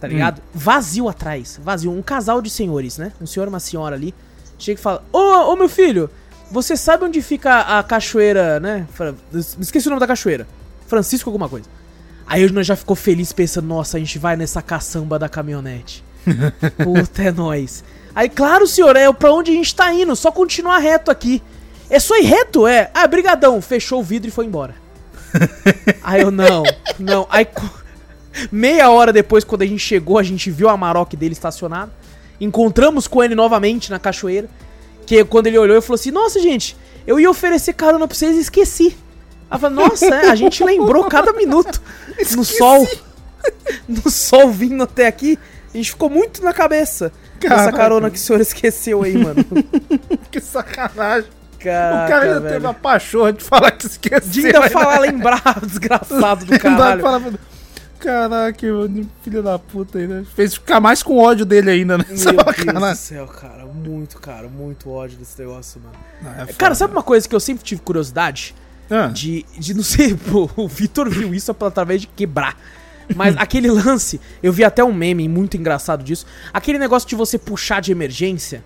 tá 0.00 0.08
ligado? 0.08 0.40
Vazio 0.54 1.08
atrás, 1.08 1.60
vazio. 1.62 1.92
Um 1.92 2.00
casal 2.00 2.40
de 2.40 2.48
senhores, 2.48 2.96
né? 2.96 3.12
Um 3.20 3.26
senhor 3.26 3.46
e 3.46 3.48
uma 3.50 3.60
senhora 3.60 3.94
ali. 3.94 4.14
Chega 4.58 4.80
e 4.80 4.82
fala: 4.82 5.04
Ô, 5.12 5.52
ô 5.52 5.56
meu 5.56 5.68
filho, 5.68 6.08
você 6.50 6.76
sabe 6.76 7.04
onde 7.04 7.20
fica 7.22 7.60
a 7.60 7.82
cachoeira, 7.82 8.58
né? 8.58 8.86
Esqueci 9.60 9.86
o 9.86 9.90
nome 9.90 10.00
da 10.00 10.06
cachoeira. 10.06 10.46
Francisco 10.86 11.28
alguma 11.28 11.48
coisa. 11.48 11.68
Aí 12.26 12.50
nós 12.50 12.66
já 12.66 12.76
ficou 12.76 12.96
feliz 12.96 13.32
pensando, 13.32 13.66
nossa, 13.66 13.96
a 13.96 14.00
gente 14.00 14.18
vai 14.18 14.36
nessa 14.36 14.60
caçamba 14.60 15.18
da 15.18 15.28
caminhonete. 15.28 16.04
Puta, 16.82 17.22
é 17.22 17.32
nóis. 17.32 17.82
Aí, 18.14 18.28
claro, 18.28 18.66
senhor, 18.66 18.96
é 18.96 19.10
pra 19.12 19.32
onde 19.32 19.50
a 19.50 19.54
gente 19.54 19.74
tá 19.74 19.92
indo, 19.92 20.14
só 20.16 20.30
continuar 20.30 20.78
reto 20.78 21.10
aqui. 21.10 21.42
É 21.88 21.98
só 21.98 22.16
ir 22.18 22.24
reto, 22.24 22.66
é? 22.66 22.90
Ah, 22.92 23.06
brigadão. 23.06 23.62
Fechou 23.62 24.00
o 24.00 24.02
vidro 24.02 24.28
e 24.28 24.32
foi 24.32 24.44
embora. 24.44 24.74
Aí 26.02 26.22
eu, 26.22 26.30
não, 26.30 26.62
não. 26.98 27.26
Aí, 27.30 27.46
meia 28.52 28.90
hora 28.90 29.12
depois, 29.12 29.44
quando 29.44 29.62
a 29.62 29.66
gente 29.66 29.80
chegou, 29.80 30.18
a 30.18 30.22
gente 30.22 30.50
viu 30.50 30.68
a 30.68 30.72
Amarok 30.72 31.16
dele 31.16 31.32
estacionado. 31.32 31.92
Encontramos 32.40 33.06
com 33.06 33.22
ele 33.22 33.34
novamente 33.34 33.90
na 33.90 33.98
cachoeira. 33.98 34.48
Que 35.08 35.24
quando 35.24 35.46
ele 35.46 35.56
olhou, 35.56 35.74
ele 35.74 35.80
falou 35.80 35.94
assim: 35.94 36.10
Nossa, 36.10 36.38
gente, 36.38 36.76
eu 37.06 37.18
ia 37.18 37.30
oferecer 37.30 37.72
carona 37.72 38.06
pra 38.06 38.14
vocês 38.14 38.36
e 38.36 38.40
esqueci. 38.40 38.94
Eu 39.50 39.58
falei, 39.58 39.76
nossa, 39.76 40.04
é, 40.04 40.28
a 40.28 40.34
gente 40.34 40.62
lembrou 40.62 41.04
cada 41.04 41.32
minuto 41.32 41.80
no 42.36 42.44
sol. 42.44 42.86
No 43.88 44.10
sol 44.10 44.50
vindo 44.50 44.82
até 44.82 45.06
aqui. 45.06 45.38
A 45.72 45.76
gente 45.76 45.92
ficou 45.92 46.10
muito 46.10 46.42
na 46.42 46.52
cabeça 46.52 47.10
Caraca. 47.40 47.72
carona 47.74 48.10
que 48.10 48.16
o 48.16 48.20
senhor 48.20 48.40
esqueceu 48.40 49.02
aí, 49.02 49.16
mano. 49.16 49.42
Que 50.30 50.40
sacanagem. 50.40 51.30
Caraca, 51.58 52.04
o 52.04 52.08
cara 52.08 52.24
ainda 52.24 52.40
velho. 52.40 52.54
teve 52.54 52.66
a 52.66 52.74
pachorra 52.74 53.32
de 53.32 53.42
falar 53.42 53.70
que 53.70 53.86
esqueceu. 53.86 54.28
De 54.28 54.46
ainda 54.46 54.68
falar, 54.68 54.98
lembrar, 54.98 55.60
desgraçado 55.64 56.44
do 56.44 56.58
caralho. 56.58 57.00
falar, 57.00 57.22
Caraca, 57.98 58.66
mano, 58.66 59.10
filho 59.22 59.42
da 59.42 59.58
puta 59.58 59.98
aí, 59.98 60.06
né? 60.06 60.24
Fez 60.34 60.54
ficar 60.54 60.80
mais 60.80 61.02
com 61.02 61.18
ódio 61.18 61.44
dele 61.44 61.70
ainda, 61.70 61.98
né? 61.98 62.04
Meu 62.08 62.16
Deus 62.16 62.36
do 62.36 62.44
sacanagem. 62.44 62.94
céu, 62.96 63.26
cara. 63.26 63.66
Muito, 63.66 64.18
cara. 64.18 64.48
Muito 64.48 64.90
ódio 64.90 65.18
desse 65.18 65.38
negócio, 65.40 65.80
mano. 65.80 65.96
Ah, 66.24 66.42
é 66.42 66.46
foda. 66.46 66.52
Cara, 66.54 66.74
sabe 66.74 66.92
uma 66.92 67.02
coisa 67.02 67.28
que 67.28 67.34
eu 67.34 67.40
sempre 67.40 67.64
tive 67.64 67.80
curiosidade? 67.82 68.54
Ah, 68.90 69.08
De, 69.08 69.44
de 69.58 69.74
não 69.74 69.82
sei, 69.82 70.14
pô, 70.30 70.48
o 70.56 70.66
Vitor 70.68 71.10
viu 71.10 71.34
isso 71.34 71.50
através 71.50 72.00
de 72.02 72.06
quebrar. 72.06 72.56
Mas 73.14 73.36
aquele 73.38 73.70
lance, 73.70 74.20
eu 74.42 74.52
vi 74.52 74.62
até 74.64 74.84
um 74.84 74.92
meme 74.92 75.26
muito 75.28 75.56
engraçado 75.56 76.04
disso. 76.04 76.26
Aquele 76.52 76.78
negócio 76.78 77.08
de 77.08 77.14
você 77.14 77.38
puxar 77.38 77.80
de 77.80 77.90
emergência, 77.90 78.62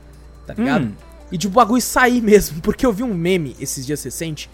tá 0.47 0.53
ligado? 0.55 0.87
Hum. 0.87 0.93
E 1.31 1.39
de 1.39 1.47
o 1.47 1.51
bagulho 1.51 1.81
sair 1.81 2.21
mesmo. 2.21 2.61
Porque 2.63 2.85
eu 2.85 2.93
vi 2.93 3.03
um 3.03 3.15
meme 3.15 3.57
esses 3.61 3.87
dias 3.87 4.03
recentes. 4.03 4.51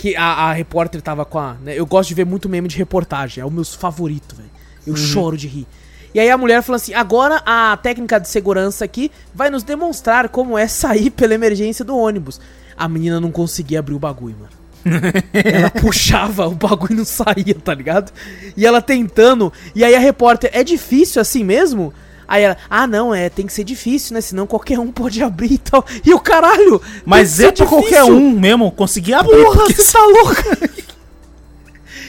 Que 0.00 0.16
a, 0.16 0.24
a 0.24 0.52
repórter 0.52 1.02
tava 1.02 1.24
com 1.24 1.38
a. 1.38 1.54
né, 1.54 1.74
eu 1.78 1.84
gosto 1.84 2.08
de 2.08 2.14
ver 2.14 2.24
muito 2.24 2.48
meme 2.48 2.68
de 2.68 2.76
reportagem. 2.76 3.42
É 3.42 3.44
o 3.44 3.50
meu 3.50 3.64
favorito, 3.64 4.34
velho. 4.34 4.48
Eu 4.86 4.96
choro 4.96 5.36
de 5.36 5.46
rir. 5.46 5.66
E 6.14 6.18
aí 6.18 6.30
a 6.30 6.38
mulher 6.38 6.62
falou 6.62 6.76
assim: 6.76 6.94
agora 6.94 7.42
a 7.44 7.76
técnica 7.76 8.18
de 8.18 8.28
segurança 8.28 8.84
aqui 8.84 9.10
vai 9.34 9.50
nos 9.50 9.62
demonstrar 9.62 10.28
como 10.28 10.58
é 10.58 10.66
sair 10.66 11.10
pela 11.10 11.34
emergência 11.34 11.84
do 11.84 11.96
ônibus. 11.96 12.40
A 12.76 12.88
menina 12.88 13.20
não 13.20 13.30
conseguia 13.30 13.78
abrir 13.78 13.94
o 13.94 13.98
bagulho, 13.98 14.36
mano. 14.38 14.60
ela 15.34 15.70
puxava, 15.70 16.48
o 16.48 16.54
bagulho 16.54 16.96
não 16.96 17.04
saía, 17.04 17.54
tá 17.62 17.74
ligado? 17.74 18.10
E 18.56 18.66
ela 18.66 18.80
tentando, 18.80 19.52
e 19.74 19.84
aí 19.84 19.94
a 19.94 19.98
repórter, 19.98 20.50
é 20.54 20.64
difícil 20.64 21.20
assim 21.20 21.44
mesmo? 21.44 21.92
Aí 22.30 22.44
ela, 22.44 22.56
ah 22.70 22.86
não, 22.86 23.12
é, 23.12 23.28
tem 23.28 23.44
que 23.44 23.52
ser 23.52 23.64
difícil, 23.64 24.14
né? 24.14 24.20
Senão 24.20 24.46
qualquer 24.46 24.78
um 24.78 24.92
pode 24.92 25.20
abrir 25.20 25.54
e 25.54 25.58
tal. 25.58 25.84
E 26.06 26.14
o 26.14 26.20
caralho, 26.20 26.80
Mas 27.04 27.40
é 27.40 27.50
pra 27.50 27.66
qualquer 27.66 28.04
um 28.04 28.30
mesmo 28.30 28.70
conseguir 28.70 29.14
abrir. 29.14 29.42
Porra, 29.42 29.64
porque 29.64 29.82
você 29.82 29.92
tá 29.92 30.04
louca? 30.06 30.58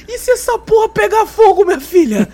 E 0.07 0.19
se 0.19 0.29
essa 0.31 0.59
porra 0.59 0.89
pegar 0.89 1.25
fogo, 1.25 1.65
minha 1.65 1.79
filha? 1.79 2.29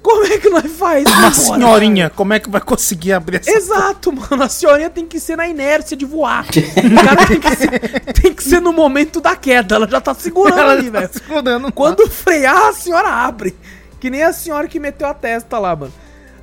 Como 0.00 0.24
é 0.24 0.38
que 0.38 0.48
nós 0.50 0.70
faz? 0.70 1.04
Uma 1.04 1.16
agora, 1.16 1.34
senhorinha, 1.34 2.10
como 2.10 2.32
é 2.32 2.38
que 2.38 2.48
vai 2.48 2.60
conseguir 2.60 3.12
abrir 3.12 3.40
essa 3.40 3.50
Exato, 3.50 4.12
mano. 4.12 4.44
A 4.44 4.48
senhorinha 4.48 4.90
tem 4.90 5.04
que 5.06 5.18
ser 5.18 5.36
na 5.36 5.48
inércia 5.48 5.96
de 5.96 6.04
voar. 6.04 6.46
O 6.52 7.04
cara 7.04 7.26
tem 7.26 7.40
que 7.40 7.56
ser, 7.56 8.12
tem 8.12 8.34
que 8.34 8.42
ser 8.44 8.60
no 8.60 8.72
momento 8.72 9.20
da 9.20 9.34
queda. 9.34 9.74
Ela 9.74 9.88
já 9.88 10.00
tá 10.00 10.14
segurando 10.14 10.58
Ela 10.58 10.72
ali, 10.72 10.90
tá 10.90 11.00
velho. 11.00 11.10
segurando. 11.12 11.72
Quando 11.72 12.08
frear, 12.08 12.68
a 12.68 12.72
senhora 12.72 13.08
abre. 13.08 13.56
Que 13.98 14.10
nem 14.10 14.22
a 14.22 14.32
senhora 14.32 14.68
que 14.68 14.78
meteu 14.78 15.08
a 15.08 15.14
testa 15.14 15.58
lá, 15.58 15.74
mano. 15.74 15.92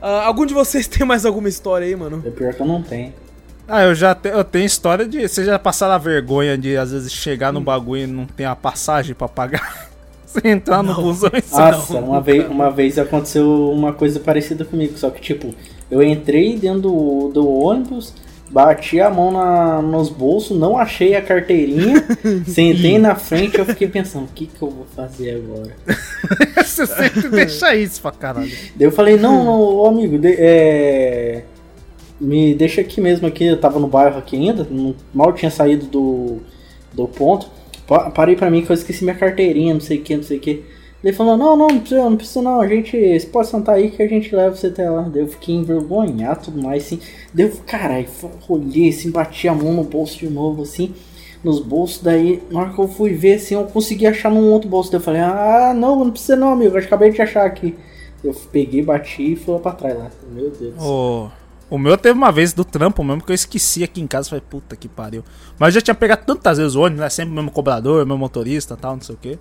Ah, 0.01 0.25
algum 0.25 0.45
de 0.45 0.53
vocês 0.53 0.85
tem 0.89 1.05
mais 1.05 1.25
alguma 1.25 1.49
história 1.49 1.85
aí, 1.85 1.95
mano? 1.95 2.21
É 2.25 2.29
pior 2.29 2.53
que 2.53 2.61
eu 2.61 2.65
não 2.67 2.81
tenho. 2.81 3.13
Ah, 3.67 3.83
eu 3.83 3.93
já 3.93 4.15
te- 4.15 4.29
eu 4.29 4.43
tenho 4.43 4.65
história 4.65 5.05
de. 5.07 5.27
Vocês 5.27 5.45
já 5.45 5.59
passaram 5.59 5.93
a 5.93 5.97
vergonha 5.97 6.57
de, 6.57 6.75
às 6.75 6.91
vezes, 6.91 7.11
chegar 7.11 7.53
no 7.53 7.61
bagulho 7.61 8.03
e 8.03 8.07
não 8.07 8.25
ter 8.25 8.45
a 8.45 8.55
passagem 8.55 9.13
pra 9.13 9.27
pagar? 9.27 9.89
Você 10.25 10.47
entrar 10.47 10.83
no 10.83 10.93
busão 10.93 11.29
e 11.33 11.41
sair. 11.41 11.71
Nossa, 11.71 11.97
uma 11.99 12.21
vez, 12.21 12.47
uma 12.49 12.69
vez 12.69 12.99
aconteceu 12.99 13.71
uma 13.71 13.93
coisa 13.93 14.19
parecida 14.19 14.63
comigo, 14.63 14.95
só 14.97 15.09
que 15.09 15.19
tipo, 15.19 15.53
eu 15.89 16.03
entrei 16.03 16.55
dentro 16.55 16.81
do, 16.81 17.31
do 17.33 17.49
ônibus, 17.49 18.13
bati 18.51 18.99
a 18.99 19.09
mão 19.09 19.31
na, 19.31 19.81
nos 19.81 20.09
bolsos, 20.09 20.57
não 20.57 20.77
achei 20.77 21.15
a 21.15 21.21
carteirinha, 21.21 22.03
sentei 22.47 22.97
na 22.97 23.15
frente 23.15 23.57
eu 23.59 23.65
fiquei 23.65 23.87
pensando, 23.87 24.25
o 24.25 24.33
que, 24.33 24.47
que 24.47 24.61
eu 24.61 24.69
vou 24.69 24.85
fazer 24.95 25.35
agora? 25.35 25.75
Você 26.65 26.85
sempre 26.87 27.29
deixa 27.29 27.75
isso 27.75 28.01
pra 28.01 28.11
caralho. 28.11 28.49
Daí 28.75 28.87
eu 28.87 28.91
falei, 28.91 29.17
não, 29.17 29.43
não 29.43 29.85
amigo, 29.85 30.17
de- 30.17 30.35
é, 30.37 31.43
me 32.19 32.53
deixa 32.53 32.81
aqui 32.81 32.99
mesmo 32.99 33.27
aqui, 33.27 33.45
eu 33.45 33.59
tava 33.59 33.79
no 33.79 33.87
bairro 33.87 34.17
aqui 34.17 34.35
ainda, 34.35 34.65
não- 34.69 34.95
mal 35.13 35.31
tinha 35.33 35.51
saído 35.51 35.85
do, 35.87 36.37
do 36.93 37.07
ponto. 37.07 37.47
Pa- 37.87 38.09
Parei 38.11 38.35
pra 38.35 38.49
mim 38.51 38.61
que 38.63 38.71
eu 38.71 38.73
esqueci 38.73 39.03
minha 39.03 39.15
carteirinha, 39.15 39.73
não 39.73 39.81
sei 39.81 39.97
o 39.97 40.01
que, 40.01 40.15
não 40.15 40.23
sei 40.23 40.37
o 40.37 40.39
que. 40.39 40.63
Ele 41.03 41.13
falou, 41.13 41.37
não, 41.37 41.55
não, 41.55 41.67
não 41.69 41.79
precisa, 41.79 42.09
não 42.09 42.17
precisa 42.17 42.41
não, 42.41 42.59
a 42.59 42.67
gente, 42.67 43.19
você 43.19 43.25
pode 43.27 43.47
sentar 43.47 43.75
aí 43.75 43.89
que 43.89 44.03
a 44.03 44.07
gente 44.07 44.35
leva 44.35 44.53
você 44.53 44.67
até 44.67 44.89
lá. 44.89 45.03
Daí 45.03 45.21
eu 45.21 45.27
fiquei 45.27 45.55
envergonhado 45.55 46.45
tudo 46.45 46.61
mais, 46.61 46.85
assim. 46.85 46.99
Daí 47.33 47.45
eu, 47.45 47.53
caralho, 47.65 48.07
olhei 48.49 48.89
assim, 48.89 49.09
bati 49.09 49.47
a 49.47 49.55
mão 49.55 49.73
no 49.73 49.83
bolso 49.85 50.19
de 50.19 50.29
novo, 50.29 50.63
assim, 50.63 50.93
nos 51.41 51.59
bolsos. 51.61 52.03
Daí, 52.03 52.43
na 52.51 52.59
hora 52.59 52.73
que 52.73 52.79
eu 52.79 52.87
fui 52.87 53.13
ver, 53.13 53.35
assim, 53.35 53.55
eu 53.55 53.63
consegui 53.63 54.07
achar 54.07 54.29
num 54.29 54.51
outro 54.51 54.69
bolso. 54.69 54.91
Daí 54.91 54.99
eu 54.99 55.03
falei, 55.03 55.21
ah, 55.21 55.73
não, 55.73 56.03
não 56.03 56.11
precisa 56.11 56.35
não, 56.35 56.51
amigo, 56.51 56.77
eu 56.77 56.83
acabei 56.83 57.11
de 57.11 57.21
achar 57.21 57.45
aqui. 57.45 57.75
Eu 58.21 58.33
peguei, 58.51 58.81
bati 58.81 59.33
e 59.33 59.35
fui 59.37 59.53
lá 59.53 59.59
pra 59.61 59.71
trás 59.71 59.97
lá. 59.97 60.11
Meu 60.29 60.49
Deus. 60.49 60.73
do 60.75 60.81
céu. 60.81 60.89
O, 60.89 61.31
o 61.69 61.77
meu 61.77 61.97
teve 61.97 62.17
uma 62.17 62.31
vez 62.31 62.51
do 62.51 62.65
trampo 62.65 63.01
mesmo 63.05 63.23
que 63.23 63.31
eu 63.31 63.35
esqueci 63.35 63.85
aqui 63.85 64.01
em 64.01 64.07
casa. 64.07 64.27
Falei, 64.27 64.43
puta 64.49 64.75
que 64.75 64.89
pariu. 64.89 65.23
Mas 65.57 65.69
eu 65.69 65.79
já 65.79 65.81
tinha 65.85 65.95
pegado 65.95 66.25
tantas 66.25 66.57
vezes 66.57 66.75
o 66.75 66.81
ônibus, 66.81 66.99
né? 66.99 67.09
Sempre 67.09 67.31
o 67.31 67.35
mesmo 67.35 67.51
cobrador, 67.51 68.03
o 68.03 68.05
mesmo 68.05 68.17
motorista 68.17 68.75
tal, 68.75 68.95
não 68.95 69.01
sei 69.01 69.15
o 69.15 69.17
quê. 69.17 69.39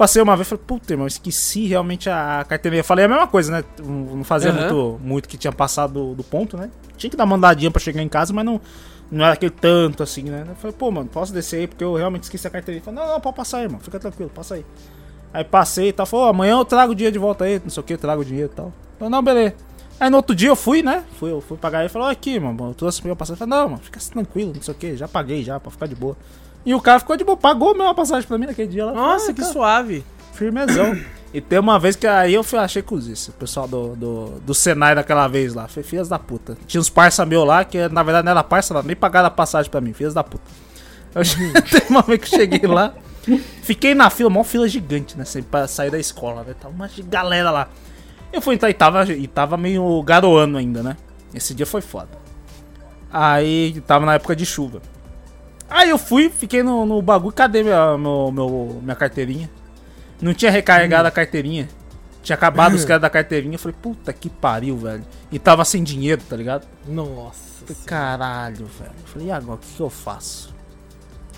Passei 0.00 0.22
uma 0.22 0.34
vez 0.34 0.46
e 0.46 0.48
falei, 0.48 0.64
puta, 0.66 0.94
irmão, 0.94 1.06
esqueci 1.06 1.66
realmente 1.66 2.08
a 2.08 2.42
carteirinha. 2.48 2.82
Falei 2.82 3.04
a 3.04 3.08
mesma 3.08 3.26
coisa, 3.26 3.52
né? 3.52 3.62
Não 3.84 4.24
fazia 4.24 4.48
Aham. 4.48 4.60
muito, 4.60 5.00
muito 5.04 5.28
que 5.28 5.36
tinha 5.36 5.52
passado 5.52 5.92
do, 5.92 6.14
do 6.14 6.24
ponto, 6.24 6.56
né? 6.56 6.70
Tinha 6.96 7.10
que 7.10 7.18
dar 7.18 7.24
uma 7.24 7.36
andadinha 7.36 7.70
pra 7.70 7.78
chegar 7.78 8.00
em 8.02 8.08
casa, 8.08 8.32
mas 8.32 8.42
não, 8.42 8.58
não 9.12 9.22
era 9.22 9.34
aquele 9.34 9.50
tanto 9.50 10.02
assim, 10.02 10.22
né? 10.22 10.46
Eu 10.48 10.54
falei, 10.54 10.74
pô, 10.74 10.90
mano, 10.90 11.06
posso 11.06 11.34
descer 11.34 11.58
aí 11.58 11.66
porque 11.66 11.84
eu 11.84 11.96
realmente 11.96 12.22
esqueci 12.22 12.46
a 12.46 12.50
carteirinha. 12.50 12.78
Ele 12.78 12.84
falou, 12.86 12.98
não, 13.06 13.12
não, 13.12 13.20
pode 13.20 13.36
passar 13.36 13.58
aí, 13.58 13.64
irmão, 13.64 13.78
fica 13.78 14.00
tranquilo, 14.00 14.30
passa 14.34 14.54
aí. 14.54 14.64
Aí 15.34 15.44
passei 15.44 15.88
e 15.88 15.92
tal, 15.92 16.06
falou, 16.06 16.24
"Ó, 16.24 16.30
amanhã 16.30 16.52
eu 16.52 16.64
trago 16.64 16.92
o 16.92 16.94
dinheiro 16.94 17.12
de 17.12 17.18
volta 17.18 17.44
aí, 17.44 17.60
não 17.62 17.68
sei 17.68 17.82
o 17.82 17.84
que, 17.84 17.94
trago 17.98 18.22
o 18.22 18.24
dinheiro 18.24 18.50
e 18.50 18.56
tal. 18.56 18.66
Eu 18.68 18.72
falei, 19.00 19.10
não, 19.12 19.22
beleza. 19.22 19.54
Aí 20.00 20.08
no 20.08 20.16
outro 20.16 20.34
dia 20.34 20.48
eu 20.48 20.56
fui, 20.56 20.82
né? 20.82 21.04
Fui, 21.18 21.30
eu 21.30 21.42
fui 21.42 21.58
pagar 21.58 21.80
ele 21.80 21.88
e 21.88 21.90
falou, 21.90 22.08
"Ó, 22.08 22.10
aqui, 22.10 22.40
mano, 22.40 22.70
eu 22.70 22.74
trouxe 22.74 23.04
meu 23.04 23.14
passagem. 23.14 23.34
Eu 23.42 23.46
falei, 23.46 23.62
não, 23.64 23.68
mano, 23.72 23.82
fica 23.82 24.00
tranquilo, 24.00 24.54
não 24.54 24.62
sei 24.62 24.72
o 24.72 24.76
que, 24.78 24.96
já 24.96 25.06
paguei 25.06 25.44
já, 25.44 25.60
pra 25.60 25.70
ficar 25.70 25.86
de 25.86 25.94
boa. 25.94 26.16
E 26.64 26.74
o 26.74 26.80
cara 26.80 26.98
ficou 26.98 27.16
de 27.16 27.24
boa, 27.24 27.36
pagou 27.36 27.70
a 27.70 27.74
mesma 27.74 27.94
passagem 27.94 28.26
pra 28.28 28.36
mim 28.38 28.46
naquele 28.46 28.68
dia 28.68 28.84
lá. 28.86 28.92
Nossa, 28.92 29.30
Ah, 29.30 29.34
que 29.34 29.40
cara, 29.40 29.52
suave. 29.52 30.04
Firmezão. 30.34 30.98
e 31.32 31.40
tem 31.40 31.58
uma 31.58 31.78
vez 31.78 31.96
que 31.96 32.06
aí 32.06 32.34
eu 32.34 32.42
fui, 32.42 32.58
achei 32.58 32.82
cozice. 32.82 33.30
O 33.30 33.32
pessoal 33.34 33.66
do, 33.68 33.96
do, 33.96 34.24
do 34.40 34.54
Senai 34.54 34.94
daquela 34.94 35.26
vez 35.28 35.54
lá. 35.54 35.66
Foi 35.68 35.82
filhas 35.82 36.08
da 36.08 36.18
puta. 36.18 36.56
Tinha 36.66 36.80
uns 36.80 36.90
parça 36.90 37.24
meu 37.24 37.44
lá, 37.44 37.64
que 37.64 37.88
na 37.88 38.02
verdade 38.02 38.24
não 38.24 38.32
era 38.32 38.44
parça, 38.44 38.74
não, 38.74 38.82
nem 38.82 38.94
pagaram 38.96 39.28
a 39.28 39.30
passagem 39.30 39.70
pra 39.70 39.80
mim. 39.80 39.92
Filhas 39.92 40.12
da 40.14 40.22
puta. 40.24 40.44
Eu 41.14 41.24
che- 41.24 41.36
Teve 41.70 41.86
uma 41.90 42.02
vez 42.02 42.20
que 42.20 42.34
eu 42.34 42.38
cheguei 42.38 42.66
lá. 42.68 42.94
Fiquei 43.62 43.94
na 43.94 44.08
fila, 44.10 44.28
mó 44.30 44.42
fila 44.44 44.66
gigante, 44.68 45.16
né? 45.16 45.24
Sempre 45.24 45.50
pra 45.50 45.66
sair 45.68 45.90
da 45.90 45.98
escola, 45.98 46.42
né? 46.42 46.54
Tava 46.60 46.74
uma 46.74 46.88
galera 47.08 47.50
lá. 47.50 47.68
Eu 48.32 48.40
fui 48.40 48.54
entrar 48.54 48.70
e 48.70 48.74
tava, 48.74 49.04
e 49.12 49.26
tava 49.26 49.56
meio 49.56 50.02
garoando 50.02 50.56
ainda, 50.56 50.82
né? 50.82 50.96
Esse 51.34 51.52
dia 51.54 51.66
foi 51.66 51.80
foda. 51.80 52.08
Aí 53.12 53.80
tava 53.86 54.06
na 54.06 54.14
época 54.14 54.36
de 54.36 54.46
chuva. 54.46 54.80
Aí 55.70 55.88
eu 55.88 55.98
fui, 55.98 56.28
fiquei 56.28 56.62
no, 56.62 56.84
no 56.84 57.00
bagulho, 57.00 57.32
cadê 57.32 57.62
minha, 57.62 57.96
meu, 57.96 58.30
meu- 58.32 58.80
minha 58.82 58.96
carteirinha? 58.96 59.48
Não 60.20 60.34
tinha 60.34 60.50
recarregado 60.50 61.06
a 61.06 61.10
carteirinha. 61.10 61.68
Tinha 62.22 62.34
acabado 62.34 62.74
os 62.74 62.84
caras 62.84 63.00
da 63.00 63.08
carteirinha. 63.08 63.54
Eu 63.54 63.58
falei, 63.58 63.76
puta 63.80 64.12
que 64.12 64.28
pariu, 64.28 64.76
velho. 64.76 65.04
E 65.30 65.38
tava 65.38 65.64
sem 65.64 65.82
dinheiro, 65.82 66.20
tá 66.28 66.36
ligado? 66.36 66.66
Nossa. 66.86 67.64
Falei, 67.64 67.82
caralho, 67.86 68.66
velho. 68.66 68.90
Eu 69.00 69.06
falei, 69.06 69.28
e 69.28 69.30
agora, 69.30 69.54
o 69.56 69.58
que, 69.58 69.68
que 69.76 69.80
eu 69.80 69.88
faço? 69.90 70.52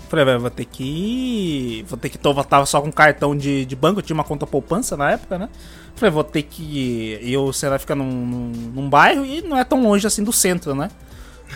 Eu 0.03 0.09
Falei, 0.09 0.25
velho, 0.25 0.39
vou 0.41 0.49
ter 0.49 0.65
que 0.65 0.83
ir. 0.83 1.83
Vou 1.83 1.97
ter 1.97 2.09
que. 2.09 2.19
Eu 2.21 2.43
tava 2.43 2.65
só 2.65 2.81
com 2.81 2.91
cartão 2.91 3.35
de, 3.37 3.65
de 3.65 3.75
banco, 3.75 3.99
eu 3.99 4.03
tinha 4.03 4.15
uma 4.15 4.23
conta 4.23 4.45
poupança 4.47 4.97
na 4.97 5.11
época, 5.11 5.37
né? 5.37 5.47
Eu 5.53 5.97
Falei, 5.97 6.11
vou 6.11 6.23
ter 6.23 6.41
que. 6.43 7.19
E 7.21 7.37
o 7.37 7.53
Senai 7.53 7.79
fica 7.79 7.95
num, 7.95 8.05
num, 8.25 8.51
num 8.75 8.89
bairro 8.89 9.23
e 9.25 9.41
não 9.41 9.57
é 9.57 9.63
tão 9.63 9.81
longe 9.83 10.05
assim 10.07 10.23
do 10.23 10.33
centro, 10.33 10.75
né? 10.75 10.89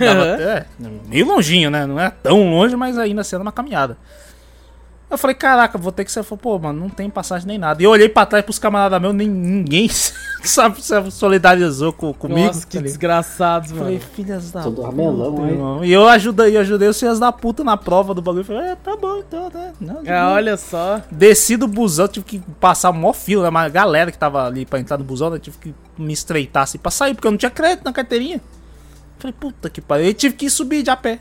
Até- 0.06 0.66
meio 1.08 1.26
longinho, 1.28 1.70
né? 1.70 1.86
Não 1.86 2.00
é 2.00 2.10
tão 2.10 2.50
longe, 2.50 2.76
mas 2.76 2.98
ainda 2.98 3.24
sendo 3.24 3.42
uma 3.42 3.52
caminhada. 3.52 3.98
Eu 5.10 5.18
falei, 5.18 5.36
caraca, 5.38 5.78
vou 5.78 5.90
ter 5.94 6.04
que 6.04 6.12
ser. 6.12 6.22
Falei, 6.22 6.42
Pô, 6.42 6.60
mano, 6.60 6.82
não 6.82 6.90
tem 6.90 7.10
passagem 7.10 7.48
nem 7.48 7.58
nada. 7.58 7.82
E 7.82 7.86
eu 7.86 7.92
olhei 7.92 8.10
pra 8.10 8.26
trás 8.26 8.44
pros 8.44 8.60
camaradas 8.60 9.00
meus, 9.00 9.16
nem 9.16 9.26
ninguém 9.26 9.88
sabe, 10.44 10.82
se 10.84 11.12
solidarizou 11.12 11.94
com, 11.94 12.14
comigo. 12.14 12.42
Nossa, 12.48 12.68
que 12.68 12.78
desgraçados, 12.82 13.72
Eu 13.72 13.78
Falei, 13.78 13.94
mano. 14.00 14.06
filhas 14.14 14.52
da 14.52 14.64
Todo 14.64 14.76
puta, 14.76 14.88
ramelão, 14.88 15.46
hein? 15.46 15.54
irmão. 15.54 15.86
E 15.86 15.94
eu 15.94 16.06
ajudei, 16.10 16.58
eu 16.58 16.60
ajudei 16.60 16.90
os 16.90 17.00
filhos 17.00 17.20
da 17.20 17.32
puta 17.32 17.64
na 17.64 17.78
prova 17.78 18.14
do 18.14 18.22
bagulho. 18.22 18.42
Eu 18.42 18.46
Falei, 18.46 18.72
é, 18.72 18.76
tá 18.76 18.98
bom, 18.98 19.20
então, 19.26 19.50
né? 19.54 19.72
Não, 19.80 20.04
de 20.04 20.10
É, 20.10 20.22
olha 20.26 20.58
só. 20.58 21.02
Desci 21.10 21.56
do 21.56 21.70
busão, 21.70 22.10
tive 22.10 22.26
que 22.26 22.40
passar 22.60 22.92
mó 22.92 23.14
fila, 23.14 23.44
né? 23.44 23.50
Uma 23.50 23.70
galera 23.70 24.12
que 24.12 24.18
tava 24.18 24.46
ali 24.46 24.66
pra 24.66 24.78
entrar 24.78 24.98
no 24.98 25.06
busão, 25.06 25.30
né? 25.30 25.40
Tive 25.40 25.58
que 25.58 25.76
me 25.98 26.12
estreitar 26.12 26.64
assim 26.64 26.78
pra 26.78 26.92
sair, 26.92 27.14
porque 27.14 27.28
eu 27.28 27.32
não 27.32 27.38
tinha 27.38 27.50
crédito 27.50 27.86
na 27.86 27.94
carteirinha. 27.94 28.42
Falei, 29.20 29.34
puta 29.40 29.70
que 29.70 29.82
pariu. 29.82 30.08
E 30.08 30.14
tive 30.14 30.36
que 30.36 30.50
subir 30.50 30.84
de 30.84 30.90
a 30.90 30.96
pé. 30.96 31.20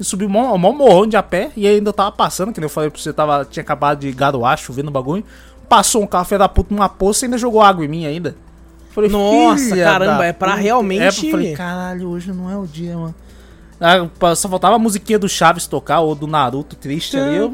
E 0.00 0.04
subi 0.04 0.26
mó, 0.26 0.56
mó 0.58 0.72
morrão 0.72 1.06
de 1.06 1.16
a 1.16 1.22
pé. 1.22 1.50
E 1.56 1.66
ainda 1.66 1.92
tava 1.92 2.10
passando, 2.12 2.52
que 2.52 2.60
nem 2.60 2.64
eu 2.66 2.70
falei 2.70 2.90
pra 2.90 3.00
você, 3.00 3.12
tava, 3.12 3.44
tinha 3.44 3.62
acabado 3.62 4.00
de 4.00 4.10
garoar, 4.12 4.56
chovendo 4.58 4.88
o 4.88 4.92
bagulho. 4.92 5.24
Passou 5.68 6.02
um 6.02 6.06
carro, 6.06 6.24
filho 6.24 6.38
da 6.40 6.48
puta, 6.48 6.74
numa 6.74 6.88
poça 6.88 7.24
e 7.24 7.26
ainda 7.26 7.38
jogou 7.38 7.62
água 7.62 7.84
em 7.84 7.88
mim 7.88 8.04
ainda. 8.06 8.34
Falei, 8.90 9.08
Nossa, 9.08 9.74
caramba, 9.76 10.26
é 10.26 10.32
pra 10.32 10.50
puta. 10.50 10.60
realmente- 10.60 11.02
É, 11.02 11.08
eu 11.08 11.30
falei, 11.30 11.54
caralho, 11.54 12.08
hoje 12.10 12.30
não 12.32 12.50
é 12.50 12.56
o 12.58 12.66
dia, 12.66 12.94
mano. 12.96 13.14
Ah, 13.80 14.34
Só 14.36 14.48
faltava 14.48 14.76
a 14.76 14.78
musiquinha 14.78 15.18
do 15.18 15.28
Chaves 15.28 15.66
tocar, 15.66 16.00
ou 16.00 16.14
do 16.14 16.26
Naruto 16.26 16.76
triste 16.76 17.16
ali. 17.16 17.36
Eu, 17.36 17.50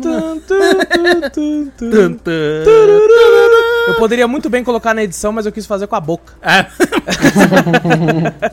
Eu 3.89 3.95
poderia 3.97 4.29
muito 4.29 4.51
bem 4.51 4.63
colocar 4.63 4.93
na 4.95 5.03
edição, 5.03 5.33
mas 5.33 5.47
eu 5.47 5.53
quis 5.53 5.65
fazer 5.67 5.87
com 5.87 5.97
a 5.97 6.01
boca. 6.01 6.35
É. 6.43 6.67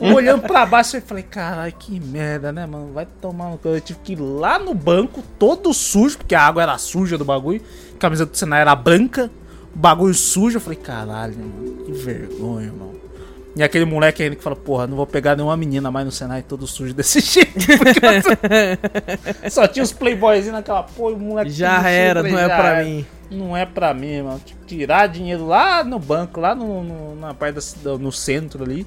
Olhando 0.14 0.42
pra 0.42 0.64
baixo, 0.64 0.96
eu 0.96 1.02
falei, 1.02 1.22
caralho, 1.22 1.72
que 1.78 2.00
merda, 2.00 2.50
né, 2.52 2.66
mano? 2.66 2.92
Vai 2.92 3.06
tomar 3.20 3.50
no. 3.50 3.60
Eu 3.64 3.80
tive 3.80 3.98
que 4.02 4.12
ir 4.14 4.20
lá 4.20 4.58
no 4.58 4.74
banco, 4.74 5.22
todo 5.38 5.72
sujo, 5.74 6.18
porque 6.18 6.34
a 6.34 6.40
água 6.42 6.62
era 6.62 6.78
suja 6.78 7.18
do 7.18 7.24
bagulho. 7.24 7.60
A 7.94 7.98
camisa 7.98 8.24
do 8.24 8.36
Senai 8.36 8.62
era 8.62 8.74
branca, 8.74 9.30
o 9.74 9.78
bagulho 9.78 10.14
sujo. 10.14 10.56
Eu 10.56 10.60
falei, 10.60 10.78
caralho, 10.78 11.36
mano, 11.38 11.84
que 11.84 11.92
vergonha, 11.92 12.66
irmão. 12.66 12.96
E 13.54 13.62
aquele 13.62 13.86
moleque 13.86 14.22
ainda 14.22 14.36
que 14.36 14.42
fala, 14.42 14.54
porra, 14.54 14.86
não 14.86 14.96
vou 14.98 15.06
pegar 15.06 15.34
nenhuma 15.34 15.56
menina 15.56 15.90
mais 15.90 16.04
no 16.04 16.12
Senai 16.12 16.42
todo 16.42 16.66
sujo 16.66 16.92
desse 16.92 17.20
jeito. 17.24 17.52
Porque 17.78 18.00
só 19.50 19.66
tinha 19.66 19.82
os 19.82 19.92
playboyzinhos 19.92 20.52
naquela 20.52 20.82
porra, 20.82 21.12
e 21.12 21.14
o 21.14 21.18
moleque 21.18 21.50
Já 21.50 21.88
era, 21.88 22.20
sujo, 22.22 22.32
não 22.34 22.38
é 22.40 22.46
pra 22.46 22.68
era. 22.68 22.84
mim. 22.84 23.06
Não 23.30 23.56
é 23.56 23.66
pra 23.66 23.92
mim, 23.92 24.22
mano. 24.22 24.40
Tirar 24.66 25.06
dinheiro 25.08 25.46
lá 25.46 25.82
no 25.82 25.98
banco, 25.98 26.38
lá 26.40 26.54
no, 26.54 26.82
no- 26.84 27.16
na 27.16 27.34
parte 27.34 27.54
da 27.56 27.60
ci- 27.60 27.78
do- 27.78 27.98
no 27.98 28.12
centro 28.12 28.62
ali. 28.64 28.86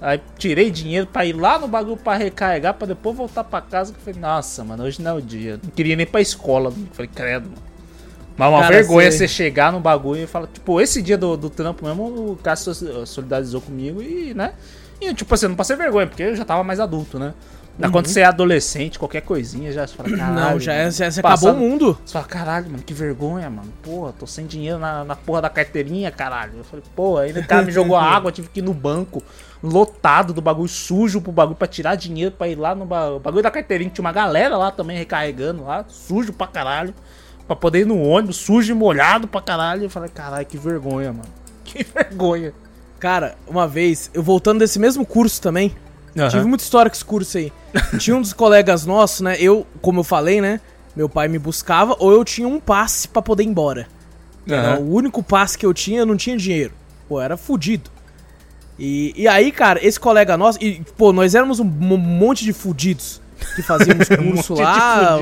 Aí 0.00 0.20
tirei 0.38 0.70
dinheiro 0.70 1.06
pra 1.06 1.24
ir 1.24 1.32
lá 1.32 1.58
no 1.58 1.66
bagulho 1.66 1.96
pra 1.96 2.14
recarregar, 2.16 2.74
pra 2.74 2.86
depois 2.86 3.16
voltar 3.16 3.42
pra 3.44 3.60
casa. 3.60 3.92
Que 3.92 3.98
eu 3.98 4.04
falei, 4.04 4.20
nossa, 4.20 4.62
mano, 4.62 4.84
hoje 4.84 5.00
não 5.02 5.12
é 5.12 5.14
o 5.14 5.22
dia. 5.22 5.58
Não 5.62 5.70
queria 5.70 5.96
nem 5.96 6.06
pra 6.06 6.20
escola. 6.20 6.70
Eu 6.70 6.86
Falei, 6.92 7.10
credo, 7.12 7.46
mano. 7.48 7.62
Mas 8.36 8.48
uma 8.50 8.60
Cara, 8.60 8.74
vergonha 8.74 9.10
sei. 9.10 9.20
você 9.20 9.28
chegar 9.28 9.72
no 9.72 9.80
bagulho 9.80 10.22
e 10.22 10.26
falar, 10.26 10.46
tipo, 10.48 10.78
esse 10.80 11.00
dia 11.00 11.16
do, 11.16 11.36
do 11.38 11.48
trampo 11.48 11.86
mesmo, 11.86 12.04
o 12.32 12.36
Cássio 12.42 12.74
so- 12.74 13.06
solidarizou 13.06 13.62
comigo 13.62 14.02
e, 14.02 14.34
né? 14.34 14.52
E, 15.00 15.12
tipo 15.14 15.34
assim, 15.34 15.46
eu 15.46 15.50
não 15.50 15.56
passei 15.56 15.74
vergonha, 15.74 16.06
porque 16.06 16.22
eu 16.22 16.36
já 16.36 16.44
tava 16.44 16.62
mais 16.62 16.78
adulto, 16.78 17.18
né? 17.18 17.32
Quando 17.92 18.06
você 18.06 18.20
é 18.20 18.24
adolescente, 18.24 18.98
qualquer 18.98 19.20
coisinha 19.20 19.70
já 19.70 19.86
você 19.86 19.94
fala, 19.94 20.08
caralho. 20.16 20.34
Não, 20.52 20.60
já, 20.60 20.72
é, 20.72 20.90
já, 20.90 21.10
já 21.10 21.20
Passando- 21.22 21.48
acabou 21.50 21.66
o 21.66 21.70
mundo. 21.70 21.98
Você 22.04 22.12
fala, 22.14 22.24
caralho, 22.24 22.70
mano, 22.70 22.82
que 22.82 22.94
vergonha, 22.94 23.50
mano. 23.50 23.70
Porra, 23.82 24.12
tô 24.18 24.26
sem 24.26 24.46
dinheiro 24.46 24.78
na, 24.78 25.04
na 25.04 25.14
porra 25.16 25.42
da 25.42 25.50
carteirinha, 25.50 26.10
caralho. 26.10 26.52
Eu 26.58 26.64
falei, 26.64 26.84
pô, 26.94 27.18
ainda 27.18 27.40
o 27.40 27.46
cara 27.46 27.62
me 27.62 27.70
jogou 27.72 27.94
água, 27.98 28.32
tive 28.32 28.48
que 28.48 28.60
ir 28.60 28.62
no 28.62 28.72
banco, 28.72 29.22
lotado 29.62 30.32
do 30.32 30.40
bagulho 30.40 30.68
sujo 30.68 31.20
pro 31.20 31.32
bagulho 31.32 31.56
pra 31.56 31.66
tirar 31.68 31.96
dinheiro 31.96 32.30
pra 32.36 32.48
ir 32.48 32.54
lá 32.56 32.74
no 32.74 32.86
ba- 32.86 33.10
o 33.10 33.20
bagulho 33.20 33.42
da 33.42 33.50
carteirinha. 33.50 33.90
Tinha 33.90 34.04
uma 34.04 34.12
galera 34.12 34.56
lá 34.56 34.70
também 34.70 34.96
recarregando 34.96 35.64
lá, 35.64 35.84
sujo 35.88 36.32
pra 36.32 36.46
caralho. 36.46 36.94
Pra 37.46 37.54
poder 37.54 37.80
ir 37.80 37.86
no 37.86 38.00
ônibus, 38.02 38.38
sujo 38.38 38.72
e 38.72 38.74
molhado 38.74 39.28
pra 39.28 39.40
caralho. 39.40 39.84
Eu 39.84 39.90
falei, 39.90 40.08
caralho, 40.08 40.44
que 40.46 40.58
vergonha, 40.58 41.12
mano. 41.12 41.28
Que 41.64 41.84
vergonha. 41.84 42.52
Cara, 42.98 43.36
uma 43.46 43.68
vez, 43.68 44.10
eu 44.14 44.22
voltando 44.22 44.60
desse 44.60 44.78
mesmo 44.78 45.04
curso 45.04 45.42
também, 45.42 45.74
tive 46.30 46.44
muita 46.44 46.64
história 46.64 46.90
com 46.90 46.94
esse 46.96 47.04
curso 47.04 47.36
aí. 47.38 47.52
tinha 47.98 48.16
um 48.16 48.20
dos 48.22 48.32
colegas 48.32 48.86
nossos, 48.86 49.20
né? 49.20 49.36
Eu, 49.38 49.66
como 49.82 50.00
eu 50.00 50.04
falei, 50.04 50.40
né? 50.40 50.60
Meu 50.94 51.08
pai 51.08 51.28
me 51.28 51.38
buscava 51.38 51.94
ou 51.98 52.10
eu 52.12 52.24
tinha 52.24 52.48
um 52.48 52.58
passe 52.58 53.06
pra 53.08 53.20
poder 53.20 53.42
ir 53.42 53.48
embora. 53.48 53.86
Aham. 54.50 54.78
o 54.78 54.94
único 54.94 55.22
passe 55.22 55.58
que 55.58 55.66
eu 55.66 55.74
tinha, 55.74 56.00
eu 56.00 56.06
não 56.06 56.16
tinha 56.16 56.36
dinheiro. 56.36 56.72
Pô, 57.08 57.20
era 57.20 57.36
fudido. 57.36 57.90
E, 58.78 59.12
e 59.16 59.26
aí, 59.26 59.50
cara, 59.50 59.84
esse 59.84 59.98
colega 59.98 60.36
nosso, 60.36 60.58
e, 60.62 60.82
pô, 60.96 61.12
nós 61.12 61.34
éramos 61.34 61.60
um 61.60 61.64
mo- 61.64 61.96
monte 61.98 62.44
de 62.44 62.52
fudidos 62.52 63.20
que 63.54 63.62
fazíamos 63.62 64.06
curso 64.08 64.54
de 64.54 64.62
lá. 64.62 65.18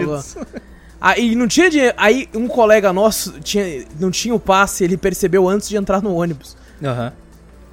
Aí 1.00 1.34
não 1.34 1.46
tinha 1.48 1.68
dinheiro. 1.70 1.94
Aí 1.96 2.28
um 2.34 2.46
colega 2.48 2.92
nosso 2.92 3.32
tinha, 3.40 3.84
não 3.98 4.10
tinha 4.10 4.34
o 4.34 4.40
passe, 4.40 4.84
ele 4.84 4.96
percebeu 4.96 5.48
antes 5.48 5.68
de 5.68 5.76
entrar 5.76 6.02
no 6.02 6.14
ônibus. 6.14 6.56
Aham. 6.82 7.12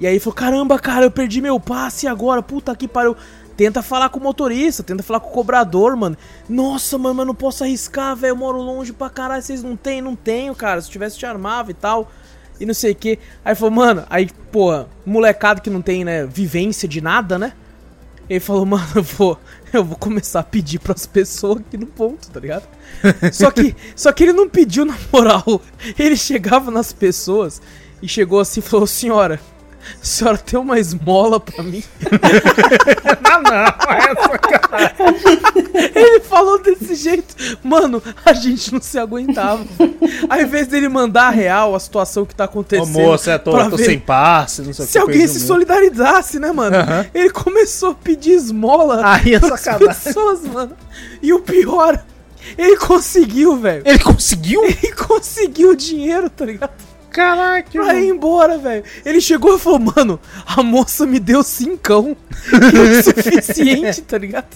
E 0.02 0.08
aí 0.08 0.20
falou: 0.20 0.34
caramba, 0.34 0.80
cara, 0.80 1.06
eu 1.06 1.12
perdi 1.12 1.40
meu 1.40 1.60
passe 1.60 2.08
agora, 2.08 2.42
puta 2.42 2.76
que 2.76 2.88
pariu. 2.88 3.16
Tenta 3.56 3.84
falar 3.84 4.10
com 4.10 4.20
o 4.20 4.24
motorista, 4.24 4.82
tenta 4.82 5.04
falar 5.04 5.20
com 5.20 5.30
o 5.30 5.32
cobrador, 5.32 5.96
mano. 5.96 6.18
Nossa, 6.50 6.98
mano, 6.98 7.14
mas 7.16 7.28
não 7.28 7.36
posso 7.36 7.64
arriscar, 7.64 8.16
velho. 8.16 8.32
Eu 8.32 8.36
moro 8.36 8.58
longe 8.58 8.92
pra 8.92 9.08
caralho. 9.08 9.44
Vocês 9.44 9.62
não 9.62 9.78
tem? 9.78 10.02
Não 10.02 10.16
tenho, 10.16 10.56
cara. 10.56 10.82
Se 10.82 10.88
eu 10.88 10.92
tivesse, 10.94 11.20
te 11.20 11.26
armava 11.28 11.70
e 11.70 11.76
tal. 11.76 12.12
E 12.60 12.66
não 12.66 12.74
sei 12.74 12.94
o 12.94 12.96
que. 12.96 13.20
Aí 13.46 13.54
falou, 13.54 13.72
mano, 13.72 14.04
aí, 14.10 14.30
pô, 14.52 14.86
molecado 15.06 15.62
que 15.62 15.70
não 15.70 15.82
tem, 15.82 16.04
né, 16.04 16.26
vivência 16.26 16.88
de 16.88 17.02
nada, 17.02 17.38
né? 17.38 17.54
Ele 18.28 18.40
falou, 18.40 18.66
mano, 18.66 18.88
eu 18.96 19.04
vou, 19.04 19.40
eu 19.72 19.84
vou 19.84 19.98
começar 19.98 20.40
a 20.40 20.44
pedir 20.44 20.80
pras 20.80 21.06
pessoas 21.06 21.60
aqui 21.60 21.78
no 21.78 21.86
ponto, 21.86 22.32
tá 22.32 22.40
ligado? 22.40 22.68
só, 23.32 23.52
que, 23.52 23.76
só 23.96 24.12
que 24.12 24.24
ele 24.24 24.34
não 24.34 24.50
pediu 24.50 24.86
na 24.86 24.98
moral. 25.12 25.62
Ele 26.00 26.16
chegava 26.16 26.72
nas 26.72 26.92
pessoas 26.92 27.62
e 28.02 28.08
chegou 28.08 28.40
assim 28.40 28.60
e 28.60 28.64
falou, 28.64 28.88
senhora, 28.88 29.40
a 30.02 30.06
senhora 30.06 30.38
tem 30.38 30.60
uma 30.60 30.80
esmola 30.80 31.40
pra 31.40 31.64
mim? 31.64 31.84
Não, 33.22 33.42
não, 33.44 33.64
essa 33.64 34.38
cara. 34.40 34.96
Ele 35.96 36.20
falou 36.22 36.62
desse 36.62 36.96
jeito. 36.96 37.34
Mano, 37.64 38.02
a 38.26 38.34
gente 38.34 38.74
não 38.74 38.82
se 38.82 39.00
aguentava. 39.00 39.66
Ao 40.30 40.42
invés 40.42 40.68
dele 40.68 40.90
mandar 40.90 41.28
a 41.28 41.30
real, 41.30 41.74
a 41.74 41.80
situação 41.80 42.26
que 42.26 42.36
tá 42.36 42.44
Ô, 42.44 42.46
acontecendo. 42.46 42.88
moça, 42.90 43.32
eu 43.32 43.40
tô, 43.40 43.70
tô 43.70 43.78
sem 43.78 43.98
passe, 44.00 44.62
não 44.62 44.74
sei 44.74 44.84
o 44.84 44.88
que. 44.88 44.92
Se 44.92 45.00
alguém 45.00 45.28
se 45.28 45.40
solidarizasse, 45.40 46.40
né, 46.40 46.52
mano? 46.52 46.76
Aham. 46.76 47.06
Ele 47.14 47.30
começou 47.30 47.92
a 47.92 47.96
pedir 47.96 48.32
esmola 48.32 49.00
Aí 49.06 49.34
é 49.36 49.40
sacanagem. 49.40 49.88
pessoas, 50.04 50.42
mano. 50.46 50.76
E 51.22 51.32
o 51.32 51.40
pior, 51.40 52.04
ele 52.58 52.78
conseguiu, 52.78 53.56
velho. 53.56 53.84
Ele 53.86 54.00
conseguiu? 54.00 54.64
Ele 54.66 54.92
conseguiu 54.94 55.70
o 55.72 55.76
dinheiro, 55.76 56.30
tá 56.30 56.46
ligado? 56.46 56.72
Caraca, 57.12 57.70
Pra 57.72 57.94
ir 57.96 58.10
embora, 58.10 58.58
velho. 58.58 58.84
Ele 59.06 59.20
chegou 59.22 59.56
e 59.56 59.60
falou, 59.60 59.80
mano, 59.80 60.20
a 60.46 60.64
moça 60.64 61.06
me 61.06 61.20
deu 61.20 61.44
cincão. 61.44 62.16
Que 62.72 62.78
é 62.78 62.82
o 62.82 63.04
suficiente, 63.04 64.02
tá 64.02 64.18
ligado? 64.18 64.48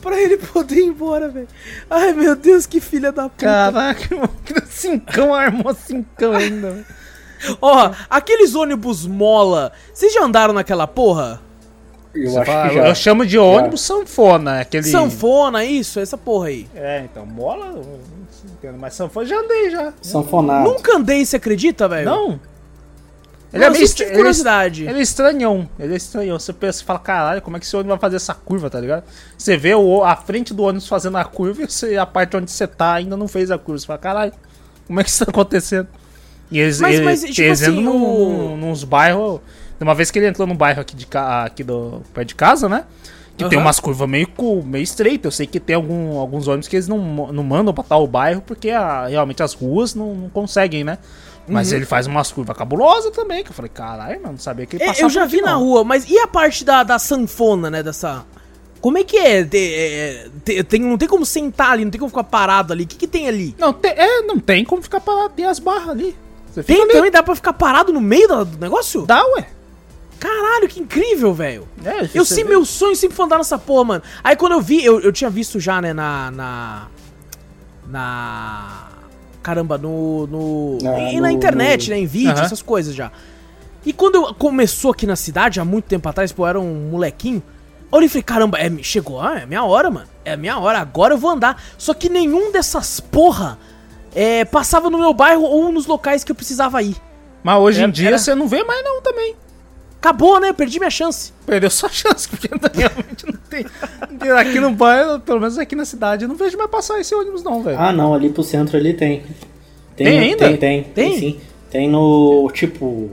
Pra 0.00 0.20
ele 0.20 0.36
poder 0.36 0.76
ir 0.76 0.84
embora, 0.86 1.28
velho. 1.28 1.48
Ai, 1.90 2.12
meu 2.12 2.36
Deus, 2.36 2.66
que 2.66 2.80
filha 2.80 3.10
da 3.10 3.24
puta. 3.24 3.44
Caraca, 3.46 4.14
mano. 4.14 4.30
Cincão, 4.70 5.34
armou 5.34 5.74
cincão 5.74 6.32
ainda. 6.32 6.70
velho. 6.70 6.86
Ó, 7.60 7.90
aqueles 8.08 8.54
ônibus 8.54 9.06
mola, 9.06 9.72
vocês 9.92 10.12
já 10.12 10.22
andaram 10.24 10.54
naquela 10.54 10.86
porra? 10.86 11.40
Eu 12.14 12.30
Você 12.30 12.38
acho 12.38 12.50
fala- 12.50 12.68
que 12.68 12.74
já. 12.76 12.88
Eu 12.88 12.94
chamo 12.94 13.26
de 13.26 13.38
ônibus 13.38 13.80
sanfona, 13.80 14.60
aquele... 14.60 14.84
Sanfona, 14.84 15.64
isso, 15.64 15.98
essa 15.98 16.16
porra 16.16 16.48
aí. 16.48 16.66
É, 16.74 17.02
então, 17.04 17.26
mola, 17.26 17.74
entendo, 18.52 18.78
mas 18.78 18.94
sanfona 18.94 19.26
já 19.26 19.38
andei 19.38 19.70
já. 19.70 19.92
Sanfonado. 20.02 20.68
Nunca 20.70 20.96
andei, 20.96 21.24
você 21.24 21.36
acredita, 21.36 21.88
velho? 21.88 22.04
Não? 22.06 22.40
Ele 23.52 23.62
é 23.64 23.70
meio 23.70 23.84
estra- 23.84 24.04
tive 24.06 24.16
curiosidade. 24.16 24.84
Ele 24.84 24.98
é 24.98 25.02
estranhão, 25.02 25.68
ele 25.78 25.92
é 25.94 25.96
estranhão. 25.96 26.38
Você 26.38 26.52
pensa 26.52 26.82
e 26.82 26.84
fala, 26.84 26.98
caralho, 26.98 27.40
como 27.40 27.56
é 27.56 27.60
que 27.60 27.66
esse 27.66 27.76
ônibus 27.76 27.90
vai 27.90 27.98
fazer 28.00 28.16
essa 28.16 28.34
curva, 28.34 28.68
tá 28.68 28.80
ligado? 28.80 29.04
Você 29.38 29.56
vê 29.56 29.74
o, 29.76 30.02
a 30.02 30.16
frente 30.16 30.52
do 30.52 30.64
ônibus 30.64 30.88
fazendo 30.88 31.16
a 31.18 31.24
curva 31.24 31.62
e 31.62 31.66
você, 31.70 31.96
a 31.96 32.04
parte 32.04 32.36
onde 32.36 32.50
você 32.50 32.66
tá 32.66 32.94
ainda 32.94 33.16
não 33.16 33.28
fez 33.28 33.52
a 33.52 33.58
curva. 33.58 33.78
Você 33.78 33.86
fala, 33.86 33.98
caralho, 34.00 34.32
como 34.88 34.98
é 35.00 35.04
que 35.04 35.10
isso 35.10 35.24
tá 35.24 35.30
acontecendo? 35.30 35.86
E 36.50 36.58
eles, 36.58 36.80
Mas- 36.80 36.94
eles, 36.96 37.04
mas, 37.04 37.20
tipo 37.32 37.40
eles 37.42 37.62
assim, 37.62 37.78
entram 37.78 37.96
o- 37.96 38.56
num- 38.56 38.56
nos 38.70 38.82
bairros. 38.82 39.40
Uma 39.80 39.94
vez 39.94 40.10
que 40.10 40.18
ele 40.18 40.26
entrou 40.28 40.46
num 40.48 40.56
bairro 40.56 40.80
aqui, 40.80 40.96
de, 40.96 41.06
ca- 41.06 41.44
aqui 41.44 41.62
do 41.62 42.02
perto 42.12 42.28
de 42.28 42.34
casa, 42.34 42.68
né? 42.68 42.84
Que 43.36 43.48
tem 43.48 43.58
Aham. 43.58 43.66
umas 43.66 43.80
curvas 43.80 44.08
meio, 44.08 44.28
meio 44.64 44.82
estreitas. 44.84 45.24
Eu 45.24 45.30
sei 45.36 45.46
que 45.46 45.58
tem 45.58 45.74
algum, 45.74 46.18
alguns 46.18 46.46
ônibus 46.46 46.68
que 46.68 46.76
eles 46.76 46.86
não, 46.86 46.98
não 47.32 47.42
mandam 47.42 47.74
pra 47.74 47.82
tal 47.82 48.06
bairro 48.06 48.40
porque 48.40 48.70
a- 48.70 49.06
realmente 49.08 49.42
as 49.42 49.54
ruas 49.54 49.94
não, 49.94 50.14
não 50.14 50.28
conseguem, 50.28 50.84
né? 50.84 50.98
Mas 51.48 51.70
Uhum. 51.70 51.76
ele 51.78 51.84
faz 51.86 52.06
umas 52.06 52.30
curvas 52.30 52.56
cabulosas 52.56 53.10
também. 53.10 53.42
Que 53.42 53.50
eu 53.50 53.54
falei, 53.54 53.70
caralho, 53.74 54.20
mano, 54.20 54.32
não 54.32 54.38
sabia 54.38 54.64
que 54.66 54.76
ele 54.76 54.84
É, 54.84 54.86
passava 54.86 55.04
eu 55.06 55.10
já 55.10 55.24
vi 55.26 55.40
na 55.40 55.52
não." 55.52 55.60
rua, 55.64 55.82
mas 55.84 56.08
e 56.08 56.16
a 56.18 56.26
parte 56.28 56.64
da, 56.64 56.82
da 56.84 56.98
sanfona, 56.98 57.70
né? 57.70 57.82
Dessa. 57.82 58.24
Como 58.80 58.98
é 58.98 59.02
que 59.04 59.16
é? 59.16 59.42
Te- 59.44 59.74
é, 59.74 60.28
te- 60.44 60.62
tem, 60.62 60.80
não 60.80 60.96
tem 60.96 61.08
como 61.08 61.26
sentar 61.26 61.70
ali, 61.72 61.84
não 61.84 61.90
tem 61.90 61.98
como 61.98 62.10
ficar 62.10 62.24
parado 62.24 62.72
ali. 62.72 62.84
O 62.84 62.86
que, 62.86 62.96
que 62.96 63.06
tem 63.08 63.26
ali? 63.26 63.54
Não, 63.58 63.72
tem, 63.72 63.90
é, 63.92 64.22
não 64.22 64.38
tem 64.38 64.64
como 64.64 64.80
ficar 64.82 65.00
parado. 65.00 65.30
Tem 65.34 65.44
as 65.46 65.58
barras 65.58 65.88
ali. 65.88 66.14
Você 66.52 66.62
Tem 66.62 66.82
ali. 66.82 66.92
também? 66.92 67.10
Dá 67.10 67.20
pra 67.22 67.34
ficar 67.34 67.52
parado 67.54 67.92
no 67.92 68.00
meio 68.00 68.28
do, 68.28 68.44
do 68.44 68.58
negócio? 68.60 69.04
Dá, 69.06 69.24
ué. 69.36 69.46
Caralho, 70.26 70.68
que 70.68 70.80
incrível, 70.80 71.34
velho. 71.34 71.68
É, 71.84 72.08
Eu 72.14 72.24
sempre, 72.24 72.44
vê. 72.44 72.50
meu 72.50 72.64
sonho 72.64 72.96
sempre 72.96 73.14
foi 73.16 73.26
andar 73.26 73.36
nessa 73.36 73.58
porra, 73.58 73.84
mano. 73.84 74.02
Aí 74.22 74.34
quando 74.34 74.52
eu 74.52 74.60
vi, 74.62 74.82
eu, 74.82 74.98
eu 75.00 75.12
tinha 75.12 75.28
visto 75.28 75.60
já, 75.60 75.80
né, 75.82 75.92
na. 75.92 76.30
Na. 76.30 76.86
Na. 77.86 78.88
Caramba, 79.42 79.76
no. 79.76 80.26
no 80.26 80.78
Ah, 80.88 81.12
e 81.12 81.20
na 81.20 81.28
no- 81.28 81.34
internet, 81.34 81.90
né? 81.90 81.98
Em 81.98 82.06
vídeo, 82.06 82.32
Aham. 82.32 82.42
essas 82.42 82.62
coisas 82.62 82.94
já. 82.94 83.12
E 83.84 83.92
quando 83.92 84.14
eu- 84.14 84.34
começou 84.34 84.90
aqui 84.92 85.06
na 85.06 85.16
cidade, 85.16 85.60
há 85.60 85.64
muito 85.64 85.84
tempo 85.84 86.08
atrás, 86.08 86.32
pô, 86.32 86.44
eu 86.44 86.46
era 86.48 86.60
um 86.60 86.88
molequinho. 86.90 87.42
Eu 87.92 87.98
olhei 87.98 88.06
e 88.06 88.08
falei, 88.08 88.22
caramba, 88.22 88.58
é, 88.58 88.72
chegou, 88.82 89.20
ah, 89.20 89.40
é 89.40 89.46
minha 89.46 89.62
hora, 89.62 89.90
mano. 89.90 90.06
É 90.24 90.36
minha 90.36 90.58
hora, 90.58 90.78
agora 90.78 91.12
eu 91.14 91.18
vou 91.18 91.30
andar. 91.30 91.62
Só 91.76 91.92
que 91.92 92.08
nenhum 92.08 92.50
dessas 92.50 92.98
porra 92.98 93.58
é, 94.14 94.44
passava 94.46 94.88
no 94.88 94.96
meu 94.98 95.12
bairro 95.12 95.42
ou 95.42 95.70
nos 95.70 95.84
locais 95.86 96.24
que 96.24 96.32
eu 96.32 96.36
precisava 96.36 96.82
ir. 96.82 96.96
Mas 97.42 97.58
hoje 97.60 97.80
Era- 97.80 97.88
em 97.88 97.92
dia 97.92 98.08
era- 98.08 98.18
você 98.18 98.34
não 98.34 98.48
vê 98.48 98.64
mais 98.64 98.82
não 98.82 99.02
também. 99.02 99.36
Acabou, 100.04 100.38
né? 100.38 100.52
Perdi 100.52 100.78
minha 100.78 100.90
chance. 100.90 101.32
Perdeu 101.46 101.70
sua 101.70 101.88
chance, 101.90 102.28
porque 102.28 102.46
realmente 102.76 103.24
não 103.24 103.38
tem. 103.48 103.64
Aqui 104.36 104.60
no 104.60 104.70
bairro, 104.70 105.18
pelo 105.20 105.40
menos 105.40 105.56
aqui 105.56 105.74
na 105.74 105.86
cidade, 105.86 106.26
eu 106.26 106.28
não 106.28 106.36
vejo 106.36 106.58
mais 106.58 106.70
passar 106.70 107.00
esse 107.00 107.14
ônibus, 107.14 107.42
não, 107.42 107.62
velho. 107.62 107.80
Ah, 107.80 107.90
não, 107.90 108.12
ali 108.12 108.28
pro 108.28 108.42
centro 108.42 108.76
ali 108.76 108.92
tem. 108.92 109.22
Tem 109.96 110.06
ainda? 110.06 110.46
Tem, 110.46 110.56
tem, 110.58 110.82
Tem? 110.82 110.92
tem 110.92 111.18
sim. 111.18 111.40
Tem 111.70 111.88
no, 111.88 112.50
tipo, 112.52 113.12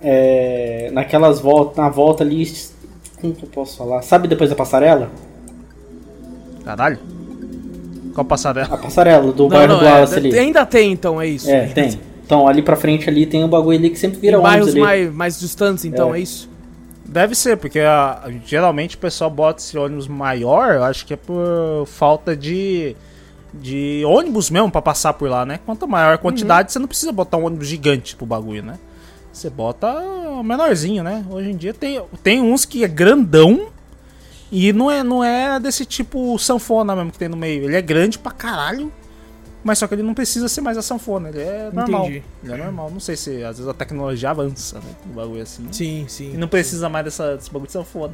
é, 0.00 0.90
naquelas 0.92 1.40
voltas, 1.40 1.76
na 1.76 1.88
volta 1.88 2.22
ali, 2.22 2.50
como 3.20 3.34
que 3.34 3.42
eu 3.42 3.48
posso 3.48 3.76
falar? 3.76 4.02
Sabe 4.02 4.28
depois 4.28 4.48
da 4.48 4.54
passarela? 4.54 5.10
Caralho. 6.64 7.00
Qual 8.14 8.24
passarela? 8.24 8.72
A 8.72 8.78
passarela 8.78 9.32
do 9.32 9.42
Não, 9.42 9.48
bairro 9.48 9.72
não, 9.72 9.80
do 9.80 9.86
é, 9.86 9.90
Wallace 9.92 10.14
ali. 10.14 10.38
ainda 10.38 10.64
tem, 10.64 10.92
então, 10.92 11.20
é 11.20 11.26
isso. 11.26 11.50
É, 11.50 11.62
Ainda 11.62 11.74
tem. 11.74 12.00
Então 12.32 12.48
ali 12.48 12.62
pra 12.62 12.76
frente 12.76 13.10
ali 13.10 13.26
tem 13.26 13.44
um 13.44 13.48
bagulho 13.48 13.76
ali 13.78 13.90
que 13.90 13.98
sempre 13.98 14.18
vira 14.18 14.38
Em 14.38 14.40
ônibus 14.40 14.50
bairros 14.50 14.68
ali. 14.70 14.80
mais, 14.80 15.12
mais 15.14 15.38
distantes, 15.40 15.84
então, 15.84 16.14
é, 16.14 16.18
É. 16.18 16.22
isso? 16.22 16.48
Deve 17.04 17.34
ser, 17.34 17.58
porque 17.58 17.78
a- 17.80 18.22
geralmente 18.46 18.96
o 18.96 18.98
pessoal 18.98 19.28
bota 19.28 19.60
esse 19.60 19.76
ônibus 19.76 20.08
maior, 20.08 20.72
eu 20.76 20.82
acho 20.84 21.04
que 21.04 21.12
é 21.12 21.16
por 21.16 21.84
falta 21.86 22.34
de, 22.34 22.96
de 23.52 24.02
ônibus 24.06 24.48
mesmo 24.48 24.70
pra 24.70 24.80
passar 24.80 25.12
por 25.12 25.28
lá, 25.28 25.44
né? 25.44 25.60
Quanto 25.66 25.86
maior 25.86 26.14
a 26.14 26.18
quantidade, 26.18 26.72
você 26.72 26.78
não 26.78 26.86
precisa 26.88 27.12
botar 27.12 27.36
um 27.36 27.44
ônibus 27.44 27.66
gigante 27.68 28.16
pro 28.16 28.24
bagulho, 28.24 28.62
né? 28.62 28.78
Você 29.30 29.50
bota 29.50 29.88
o 29.92 30.42
menorzinho, 30.42 31.02
né? 31.04 31.26
Hoje 31.30 31.50
em 31.50 31.56
dia 31.56 31.74
tem, 31.74 32.00
tem 32.22 32.40
uns 32.40 32.64
que 32.64 32.82
é 32.82 32.88
grandão 32.88 33.66
e 34.50 34.72
não 34.72 34.90
é, 34.90 35.02
não 35.02 35.22
é 35.22 35.60
desse 35.60 35.84
tipo 35.84 36.38
sanfona 36.38 36.96
mesmo 36.96 37.10
que 37.12 37.18
tem 37.18 37.28
no 37.28 37.36
meio. 37.36 37.64
Ele 37.64 37.76
é 37.76 37.82
grande 37.82 38.18
pra 38.18 38.32
caralho, 38.32 38.90
mas 39.64 39.78
só 39.78 39.86
que 39.86 39.94
ele 39.94 40.02
não 40.02 40.14
precisa 40.14 40.48
ser 40.48 40.60
mais 40.60 40.76
a 40.76 40.82
sanfona, 40.82 41.28
ele 41.28 41.40
é 41.40 41.70
normal. 41.72 42.02
Entendi. 42.06 42.22
Ele 42.44 42.52
é 42.52 42.56
normal. 42.56 42.90
Não 42.90 43.00
sei 43.00 43.16
se 43.16 43.42
às 43.44 43.56
vezes 43.58 43.68
a 43.68 43.74
tecnologia 43.74 44.30
avança, 44.30 44.78
né? 44.78 44.90
No 45.06 45.14
bagulho 45.14 45.42
assim. 45.42 45.66
Sim, 45.70 46.04
sim. 46.08 46.32
E 46.34 46.36
não 46.36 46.48
precisa 46.48 46.88
mais 46.88 47.04
dessa, 47.04 47.36
desse 47.36 47.50
bagulho 47.50 47.66
de 47.66 47.72
sanfona. 47.72 48.12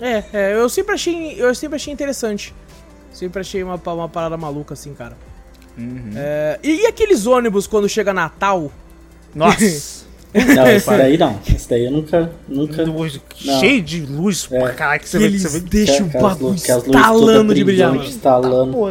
É, 0.00 0.24
é, 0.32 0.54
eu 0.54 0.68
sempre 0.68 0.94
achei, 0.94 1.34
eu 1.40 1.54
sempre 1.54 1.76
achei 1.76 1.92
interessante. 1.92 2.54
Sempre 3.12 3.40
achei 3.40 3.62
uma, 3.62 3.80
uma 3.86 4.08
parada 4.08 4.36
maluca 4.36 4.74
assim, 4.74 4.92
cara. 4.94 5.16
Uhum. 5.78 6.10
É, 6.16 6.58
e, 6.62 6.82
e 6.82 6.86
aqueles 6.86 7.26
ônibus 7.26 7.66
quando 7.66 7.88
chega 7.88 8.12
Natal? 8.12 8.70
Nossa! 9.34 10.04
Não, 10.34 10.66
esse 10.66 10.88
daí 10.90 11.16
não. 11.16 11.38
Esse 11.46 11.68
daí 11.68 11.84
eu 11.84 11.92
nunca. 11.92 12.32
nunca... 12.48 12.84
Cheio 13.36 13.80
de 13.80 14.00
luz 14.04 14.48
É. 14.50 14.58
pra 14.58 14.72
caralho 14.74 15.00
que 15.00 15.08
você 15.08 15.16
Que 15.16 15.22
vê. 15.22 15.30
eles 15.30 15.42
Você 15.42 15.60
vê, 15.60 15.68
deixam 15.68 16.06
o 16.08 16.10
bagulho 16.10 16.54
estalando 16.56 17.54
de 17.54 17.62
brilhante. 17.62 18.10
Estalando. 18.10 18.72
Pô, 18.72 18.90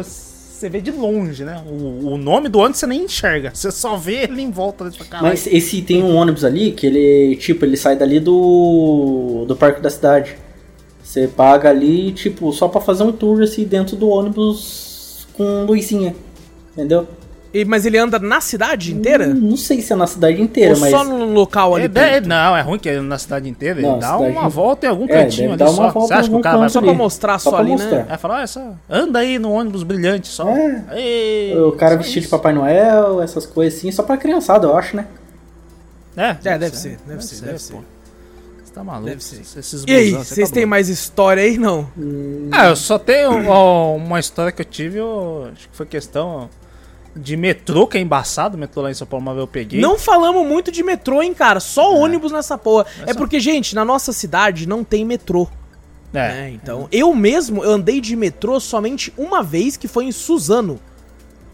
você 0.64 0.70
vê 0.70 0.80
de 0.80 0.90
longe, 0.90 1.44
né? 1.44 1.62
O, 1.66 2.12
o 2.12 2.16
nome 2.16 2.48
do 2.48 2.58
ônibus 2.58 2.78
você 2.78 2.86
nem 2.86 3.04
enxerga. 3.04 3.50
Você 3.52 3.70
só 3.70 3.96
vê 3.96 4.22
ele 4.22 4.40
em 4.40 4.50
volta. 4.50 4.90
Fala, 4.90 5.10
caralho. 5.10 5.28
Mas 5.28 5.46
esse 5.46 5.82
tem 5.82 6.02
um 6.02 6.16
ônibus 6.16 6.42
ali 6.42 6.72
que 6.72 6.86
ele, 6.86 7.36
tipo, 7.36 7.64
ele 7.64 7.76
sai 7.76 7.96
dali 7.96 8.18
do 8.18 9.44
do 9.46 9.54
parque 9.54 9.82
da 9.82 9.90
cidade. 9.90 10.36
Você 11.02 11.28
paga 11.28 11.68
ali, 11.68 12.12
tipo, 12.12 12.50
só 12.52 12.66
pra 12.66 12.80
fazer 12.80 13.02
um 13.02 13.12
tour 13.12 13.42
assim 13.42 13.64
dentro 13.64 13.94
do 13.94 14.08
ônibus 14.08 15.26
com 15.34 15.64
luzinha. 15.66 16.16
Entendeu? 16.72 17.06
E- 17.54 17.64
mas 17.64 17.86
ele 17.86 17.96
anda 17.96 18.18
na 18.18 18.40
cidade 18.40 18.92
inteira? 18.92 19.28
Hum, 19.28 19.34
Não 19.50 19.56
sei 19.56 19.80
se 19.80 19.92
é 19.92 19.96
na 19.96 20.08
cidade 20.08 20.42
inteira, 20.42 20.74
Ou 20.74 20.80
mas 20.80 20.90
só 20.90 21.04
num 21.04 21.32
local 21.32 21.76
ali 21.76 21.88
É, 21.94 22.16
é, 22.16 22.20
não, 22.20 22.56
é 22.56 22.60
ruim 22.62 22.80
que 22.80 22.88
é 22.88 23.00
na 23.00 23.16
cidade 23.16 23.48
inteira. 23.48 23.78
Ele 23.78 23.86
Não, 23.86 23.98
dá 24.00 24.18
uma 24.18 24.48
volta 24.48 24.86
em 24.86 24.88
algum 24.90 25.04
É, 25.04 25.22
cantinho 25.22 25.50
deve 25.50 25.62
ali 25.62 25.72
dar 25.76 25.80
uma 25.82 25.86
só. 25.86 25.90
volta 26.00 26.08
Você 26.08 26.14
acha 26.14 26.28
que 26.28 26.34
o 26.34 26.40
cara 26.40 26.58
vai 26.58 26.68
Só 26.68 26.82
pra 26.82 26.92
mostrar 26.92 27.38
Só 27.38 27.50
só 27.50 27.56
pra 27.56 27.60
ali, 27.60 27.70
mostrar. 27.70 27.90
né? 27.98 28.04
Vai 28.08 28.18
falar, 28.18 28.36
olha 28.38 28.46
só, 28.48 28.72
anda 28.90 29.18
aí 29.20 29.38
no 29.38 29.52
ônibus 29.52 29.84
brilhante 29.84 30.26
só. 30.26 30.48
É. 30.48 30.84
Ei, 30.96 31.56
o 31.56 31.70
cara 31.72 31.96
vestido 31.96 32.14
de 32.14 32.26
isso. 32.26 32.30
Papai 32.30 32.52
Noel, 32.52 33.22
essas 33.22 33.46
coisas 33.46 33.78
assim, 33.78 33.92
só 33.92 34.02
pra 34.02 34.16
criançada, 34.16 34.66
eu 34.66 34.76
acho, 34.76 34.96
né? 34.96 35.06
É, 36.16 36.36
É, 36.44 36.58
deve 36.58 36.76
ser, 36.76 36.98
deve 37.06 37.22
ser, 37.24 37.40
deve 37.44 37.58
ser. 37.58 37.72
pô. 37.74 37.80
Você 38.64 38.72
tá 38.72 38.82
maluco? 38.82 39.08
Deve 39.10 39.22
ser. 39.22 39.40
Esses 39.58 39.84
E 39.86 39.92
aí, 39.92 40.10
você 40.10 40.34
vocês 40.34 40.48
tá 40.48 40.54
têm 40.54 40.66
mais 40.66 40.88
história 40.88 41.42
aí, 41.42 41.56
não? 41.56 41.86
Ah, 42.50 42.66
eu 42.66 42.76
só 42.76 42.98
tenho 42.98 43.48
ó, 43.48 43.94
uma 43.94 44.18
história 44.18 44.50
que 44.50 44.60
eu 44.62 44.66
tive, 44.66 44.98
eu, 44.98 45.48
acho 45.52 45.68
que 45.68 45.76
foi 45.76 45.86
questão 45.86 46.48
de 47.16 47.36
metrô, 47.36 47.86
que 47.86 47.96
é 47.96 48.00
embaçado, 48.00 48.58
metrô 48.58 48.82
lá 48.82 48.90
em 48.90 48.94
São 48.94 49.06
Paulo, 49.06 49.24
uma 49.24 49.32
vez 49.32 49.42
eu 49.42 49.46
peguei. 49.48 49.80
Não 49.80 49.98
falamos 49.98 50.46
muito 50.46 50.72
de 50.72 50.82
metrô, 50.82 51.22
hein, 51.22 51.32
cara? 51.32 51.60
Só 51.60 51.94
ônibus 51.94 52.32
nessa 52.32 52.58
porra. 52.58 52.86
É, 53.06 53.12
só- 53.12 53.18
porque, 53.18 53.38
gente, 53.38 53.74
na 53.74 53.84
nossa 53.84 54.12
cidade 54.12 54.66
não 54.68 54.82
tem 54.82 55.04
metrô. 55.04 55.48
É. 56.12 56.28
né? 56.28 56.50
Então, 56.50 56.86
eu 56.92 57.12
mesmo 57.12 57.64
eu 57.64 57.72
andei 57.72 58.00
de 58.00 58.14
metrô 58.14 58.60
somente 58.60 59.12
uma 59.18 59.42
vez, 59.42 59.76
que 59.76 59.88
foi 59.88 60.04
em 60.04 60.12
Suzano. 60.12 60.78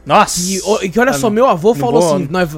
Nossa! 0.05 0.41
E, 0.51 0.61
o- 0.61 0.79
que 0.91 0.99
olha 1.01 1.11
Ah, 1.11 1.15
só, 1.15 1.29
não- 1.29 1.35
meu 1.35 1.47
avô 1.47 1.69
não 1.71 1.75
falou 1.77 2.03
vou- 2.03 2.15
assim: 2.17 2.29
nós, 2.31 2.53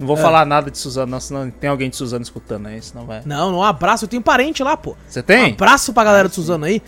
Não 0.00 0.06
vou 0.06 0.16
É. 0.16 0.20
falar 0.20 0.44
nada 0.46 0.70
de 0.70 0.78
Suzano, 0.78 1.12
não, 1.12 1.20
senão 1.20 1.48
tem 1.50 1.68
alguém 1.70 1.88
de 1.88 1.94
Suzano 1.96 2.22
escutando 2.22 2.66
aí, 2.66 2.80
senão 2.82 3.04
vai. 3.06 3.20
Não, 3.24 3.52
não, 3.52 3.58
um 3.58 3.62
abraço, 3.62 4.04
eu 4.04 4.08
tenho 4.08 4.22
parente 4.22 4.62
lá, 4.62 4.76
pô. 4.76 4.96
Você 5.06 5.20
Um 5.20 5.22
tem? 5.22 5.52
abraço 5.52 5.92
pra 5.92 6.02
galera 6.04 6.28
de 6.28 6.34
Suzano 6.34 6.64
aí. 6.64 6.82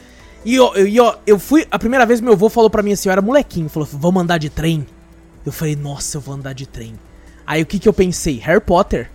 E, 0.45 0.59
ó, 0.59 0.73
eu, 0.74 0.89
e, 0.89 0.99
ó, 0.99 1.15
eu 1.27 1.39
fui. 1.39 1.66
A 1.70 1.78
primeira 1.78 2.05
vez 2.07 2.20
meu 2.20 2.32
avô 2.32 2.49
falou 2.49 2.69
pra 2.70 2.82
mim 2.82 2.93
assim, 2.93 3.09
eu 3.09 3.12
era 3.12 3.23
molequinho, 3.23 3.69
falou, 3.69 3.89
vamos 3.93 4.23
andar 4.23 4.39
de 4.39 4.49
trem. 4.51 4.86
Eu 5.45 5.53
falei, 5.53 5.77
nossa, 5.77 6.16
eu 6.16 6.21
vou 6.21 6.35
andar 6.35 6.55
de 6.55 6.66
trem. 6.66 6.95
Aí 7.47 7.62
o 7.62 7.66
que 7.66 7.79
que 7.79 7.89
eu 7.89 7.93
pensei? 7.93 8.39
Harry 8.39 8.61
Potter. 8.61 9.11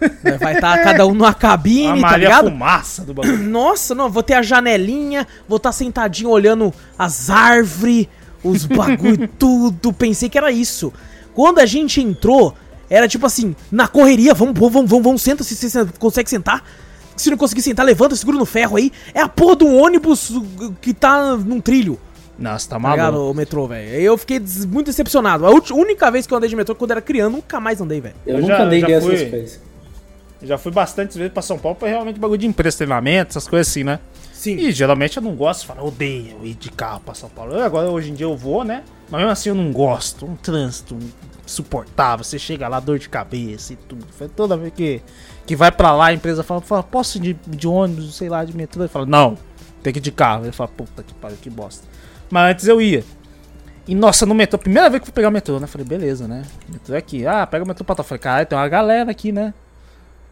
Vai 0.40 0.54
estar 0.54 0.82
cada 0.82 1.06
um 1.06 1.12
numa 1.12 1.34
cabine, 1.34 2.00
tá 2.00 2.08
Maria 2.10 2.28
ligado? 2.28 2.50
Fumaça 2.50 3.04
do 3.04 3.12
bagulho. 3.12 3.38
Nossa, 3.50 3.94
não, 3.94 4.08
vou 4.08 4.22
ter 4.22 4.34
a 4.34 4.42
janelinha, 4.42 5.26
vou 5.48 5.56
estar 5.56 5.72
sentadinho 5.72 6.30
olhando 6.30 6.72
as 6.96 7.28
árvores, 7.28 8.06
os 8.42 8.64
bagulho, 8.64 9.28
tudo. 9.38 9.92
Pensei 9.92 10.28
que 10.28 10.38
era 10.38 10.52
isso. 10.52 10.92
Quando 11.34 11.58
a 11.58 11.66
gente 11.66 12.00
entrou, 12.00 12.54
era 12.88 13.08
tipo 13.08 13.26
assim, 13.26 13.54
na 13.70 13.88
correria, 13.88 14.34
vamos, 14.34 14.58
vamos, 14.58 14.88
vamos, 14.88 15.04
vamos, 15.04 15.22
senta, 15.22 15.44
se 15.44 15.54
você 15.56 15.84
consegue 15.98 16.30
sentar. 16.30 16.64
Se 17.16 17.30
não 17.30 17.36
conseguir 17.36 17.62
sentar, 17.62 17.84
levanta, 17.84 18.14
segura 18.14 18.38
no 18.38 18.46
ferro 18.46 18.76
aí. 18.76 18.92
É 19.12 19.20
a 19.20 19.28
porra 19.28 19.56
do 19.56 19.66
ônibus 19.66 20.30
uh, 20.30 20.76
que 20.80 20.94
tá 20.94 21.36
num 21.36 21.60
trilho. 21.60 21.98
Nossa, 22.38 22.68
tá 22.68 22.76
Tá 22.76 22.78
maluco. 22.78 23.30
o 23.30 23.34
metrô, 23.34 23.66
velho. 23.66 23.88
Eu 24.00 24.16
fiquei 24.16 24.38
des- 24.38 24.64
muito 24.64 24.86
decepcionado. 24.86 25.44
A 25.46 25.50
única 25.74 26.10
vez 26.10 26.26
que 26.26 26.32
eu 26.32 26.38
andei 26.38 26.48
de 26.48 26.54
metrô 26.56 26.74
quando 26.74 26.92
era 26.92 27.00
criança, 27.02 27.30
nunca 27.30 27.58
mais 27.58 27.80
andei, 27.80 28.00
velho. 28.00 28.14
Eu, 28.26 28.36
Eu 28.36 28.42
nunca 28.42 28.56
já- 28.58 28.62
andei 28.64 28.80
dessas 28.82 29.04
fui- 29.04 29.26
coisas. 29.30 29.60
Já 30.40 30.56
fui 30.56 30.70
bastante 30.70 31.18
vezes 31.18 31.32
pra 31.32 31.42
São 31.42 31.58
Paulo 31.58 31.76
pra 31.76 31.88
realmente 31.88 32.20
bagulho 32.20 32.38
de 32.38 32.46
empresa, 32.46 32.76
treinamento, 32.76 33.30
essas 33.30 33.48
coisas 33.48 33.66
assim, 33.68 33.82
né? 33.82 33.98
Sim. 34.32 34.54
E 34.56 34.70
geralmente 34.70 35.16
eu 35.16 35.22
não 35.22 35.34
gosto, 35.34 35.66
falo, 35.66 35.84
odeio 35.88 36.36
ir 36.44 36.54
de 36.54 36.70
carro 36.70 37.00
pra 37.00 37.12
São 37.12 37.28
Paulo. 37.28 37.54
Eu, 37.54 37.64
agora, 37.64 37.90
hoje 37.90 38.10
em 38.12 38.14
dia 38.14 38.26
eu 38.26 38.36
vou, 38.36 38.62
né? 38.62 38.84
Mas 39.10 39.18
mesmo 39.20 39.32
assim 39.32 39.48
eu 39.48 39.54
não 39.56 39.72
gosto. 39.72 40.24
Um 40.24 40.36
trânsito 40.36 40.96
insuportável. 41.44 42.24
Você 42.24 42.38
chega 42.38 42.68
lá, 42.68 42.78
dor 42.78 43.00
de 43.00 43.08
cabeça 43.08 43.72
e 43.72 43.76
tudo. 43.76 44.06
Foi 44.16 44.28
toda 44.28 44.56
vez 44.56 44.72
que, 44.72 45.02
que 45.44 45.56
vai 45.56 45.72
pra 45.72 45.92
lá, 45.92 46.06
a 46.06 46.12
empresa 46.12 46.44
fala, 46.44 46.60
fala 46.60 46.82
posso 46.84 47.18
ir 47.18 47.20
de, 47.20 47.36
de 47.48 47.66
ônibus, 47.66 48.14
sei 48.16 48.28
lá, 48.28 48.44
de 48.44 48.56
metrô? 48.56 48.82
Ele 48.82 48.88
fala, 48.88 49.06
não, 49.06 49.36
tem 49.82 49.92
que 49.92 49.98
ir 49.98 50.02
de 50.02 50.12
carro. 50.12 50.44
Ele 50.44 50.52
fala, 50.52 50.68
puta 50.68 51.02
que 51.02 51.14
pariu, 51.14 51.36
que 51.40 51.50
bosta. 51.50 51.84
Mas 52.30 52.50
antes 52.52 52.68
eu 52.68 52.80
ia. 52.80 53.04
E 53.86 53.94
nossa, 53.94 54.26
no 54.26 54.34
metrô, 54.34 54.58
primeira 54.58 54.90
vez 54.90 55.00
que 55.00 55.04
eu 55.04 55.06
fui 55.06 55.14
pegar 55.14 55.28
o 55.28 55.32
metrô, 55.32 55.58
né? 55.58 55.66
Falei, 55.66 55.86
beleza, 55.86 56.28
né? 56.28 56.42
Metrô 56.68 56.94
é 56.94 56.98
aqui. 56.98 57.26
Ah, 57.26 57.46
pega 57.46 57.64
o 57.64 57.66
metrô 57.68 57.84
pra 57.84 57.94
tal. 57.94 58.04
Falei, 58.04 58.20
caralho, 58.20 58.46
tem 58.46 58.58
uma 58.58 58.68
galera 58.68 59.10
aqui, 59.10 59.32
né? 59.32 59.54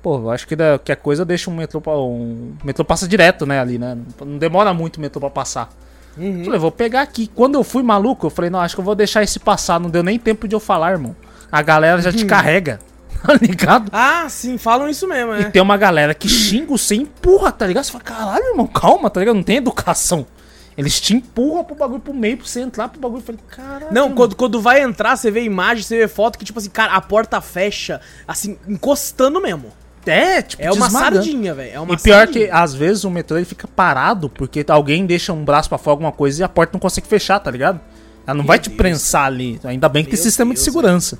Pô, 0.02 0.18
eu 0.18 0.30
acho 0.30 0.46
que 0.46 0.54
da, 0.54 0.78
que 0.78 0.92
a 0.92 0.96
coisa 0.96 1.24
deixa 1.24 1.50
um 1.50 1.54
metrô 1.56 1.80
pra. 1.80 1.96
Um, 1.96 2.54
o 2.62 2.66
metrô 2.66 2.84
passa 2.84 3.08
direto, 3.08 3.46
né, 3.46 3.58
ali, 3.58 3.78
né? 3.78 3.96
Não 4.20 4.36
demora 4.38 4.74
muito 4.74 4.96
o 4.96 5.00
metrô 5.00 5.20
pra 5.20 5.30
passar. 5.30 5.70
Uhum. 6.18 6.44
Falei, 6.44 6.60
vou 6.60 6.70
pegar 6.70 7.00
aqui. 7.02 7.26
Quando 7.34 7.54
eu 7.56 7.64
fui 7.64 7.82
maluco, 7.82 8.26
eu 8.26 8.30
falei, 8.30 8.50
não, 8.50 8.60
acho 8.60 8.74
que 8.74 8.80
eu 8.80 8.84
vou 8.84 8.94
deixar 8.94 9.22
esse 9.22 9.38
passar. 9.40 9.80
Não 9.80 9.88
deu 9.90 10.02
nem 10.02 10.18
tempo 10.18 10.46
de 10.46 10.54
eu 10.54 10.60
falar, 10.60 10.92
irmão. 10.92 11.16
A 11.50 11.62
galera 11.62 12.00
já 12.02 12.12
te 12.12 12.22
Uhum. 12.22 12.28
carrega. 12.28 12.78
Tá 13.26 13.32
ligado? 13.34 13.90
Ah, 13.92 14.26
sim, 14.28 14.56
falam 14.58 14.88
isso 14.88 15.08
mesmo, 15.08 15.34
E 15.34 15.40
é. 15.40 15.44
tem 15.50 15.60
uma 15.60 15.76
galera 15.78 16.14
que 16.14 16.28
xinga 16.28 16.66
você 16.66 16.94
empurra, 16.94 17.50
tá 17.50 17.66
ligado? 17.66 17.82
Você 17.84 17.90
fala, 17.90 18.04
caralho, 18.04 18.44
irmão, 18.50 18.66
calma, 18.66 19.08
tá 19.10 19.18
ligado? 19.18 19.34
Não 19.36 19.42
tem 19.42 19.56
educação. 19.56 20.26
Eles 20.76 21.00
te 21.00 21.14
empurram 21.14 21.64
pro 21.64 21.74
bagulho 21.74 22.00
pro 22.00 22.12
meio, 22.12 22.36
pra 22.36 22.46
você 22.46 22.60
entrar 22.60 22.88
pro 22.88 23.00
bagulho. 23.00 23.20
Eu 23.20 23.24
falei, 23.24 23.40
caralho. 23.48 23.86
Não, 23.92 24.12
quando, 24.12 24.36
quando 24.36 24.60
vai 24.60 24.82
entrar, 24.82 25.16
você 25.16 25.30
vê 25.30 25.42
imagem, 25.42 25.82
você 25.82 25.96
vê 25.96 26.08
foto 26.08 26.38
que, 26.38 26.44
tipo 26.44 26.58
assim, 26.58 26.68
cara, 26.68 26.92
a 26.92 27.00
porta 27.00 27.40
fecha, 27.40 28.00
assim, 28.28 28.58
encostando 28.68 29.40
mesmo. 29.40 29.72
É, 30.04 30.40
tipo, 30.42 30.62
É 30.62 30.70
uma 30.70 30.84
desmagando. 30.86 31.16
sardinha, 31.16 31.54
velho. 31.54 31.70
É 31.74 31.80
uma 31.80 31.94
E 31.94 31.96
pior 31.96 32.18
sardinha. 32.26 32.46
que, 32.46 32.52
às 32.52 32.74
vezes, 32.74 33.04
o 33.04 33.10
metrô 33.10 33.36
ele 33.38 33.44
fica 33.46 33.66
parado 33.66 34.28
porque 34.28 34.64
alguém 34.68 35.04
deixa 35.06 35.32
um 35.32 35.44
braço 35.44 35.68
pra 35.68 35.78
fora, 35.78 35.94
alguma 35.94 36.12
coisa, 36.12 36.42
e 36.42 36.44
a 36.44 36.48
porta 36.48 36.72
não 36.74 36.80
consegue 36.80 37.06
fechar, 37.08 37.40
tá 37.40 37.50
ligado? 37.50 37.80
Ela 38.26 38.36
não 38.36 38.44
vai 38.44 38.58
te 38.58 38.68
Deus. 38.68 38.76
prensar 38.76 39.24
ali. 39.26 39.58
Ainda 39.64 39.88
bem 39.88 40.04
que 40.04 40.10
tem 40.10 40.18
Meu 40.18 40.22
sistema 40.24 40.50
Deus, 40.50 40.60
de 40.60 40.64
segurança. 40.64 41.18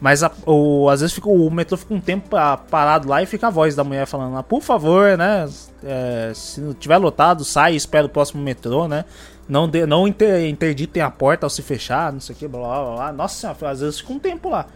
Mas 0.00 0.22
a- 0.22 0.30
o, 0.46 0.88
às 0.90 1.00
vezes 1.00 1.14
fica, 1.14 1.28
o 1.28 1.50
metrô 1.50 1.76
fica 1.76 1.94
um 1.94 2.00
tempo 2.00 2.28
pa- 2.30 2.56
parado 2.58 3.08
lá 3.08 3.22
e 3.22 3.26
fica 3.26 3.46
a 3.46 3.50
voz 3.50 3.74
da 3.74 3.82
mulher 3.82 4.06
falando, 4.06 4.36
ah, 4.36 4.42
por 4.42 4.60
favor, 4.62 5.16
né? 5.16 5.48
é, 5.84 6.32
se 6.34 6.60
não 6.60 6.74
tiver 6.74 6.98
lotado, 6.98 7.44
sai 7.44 7.72
e 7.74 7.76
espera 7.76 8.04
o 8.06 8.08
próximo 8.08 8.42
metrô, 8.42 8.86
né? 8.88 9.04
Não, 9.48 9.68
de, 9.68 9.86
não 9.86 10.06
inter, 10.08 10.44
interditem 10.48 11.02
a 11.02 11.10
porta 11.10 11.46
ao 11.46 11.50
se 11.50 11.62
fechar, 11.62 12.12
não 12.12 12.20
sei 12.20 12.34
o 12.34 12.38
que, 12.38 12.48
blá 12.48 12.60
blá 12.60 12.94
blá. 12.94 13.12
Nossa 13.12 13.34
senhora, 13.54 13.70
às 13.70 13.80
vezes 13.80 14.00
fica 14.00 14.12
um 14.12 14.18
tempo 14.18 14.48
lá. 14.50 14.66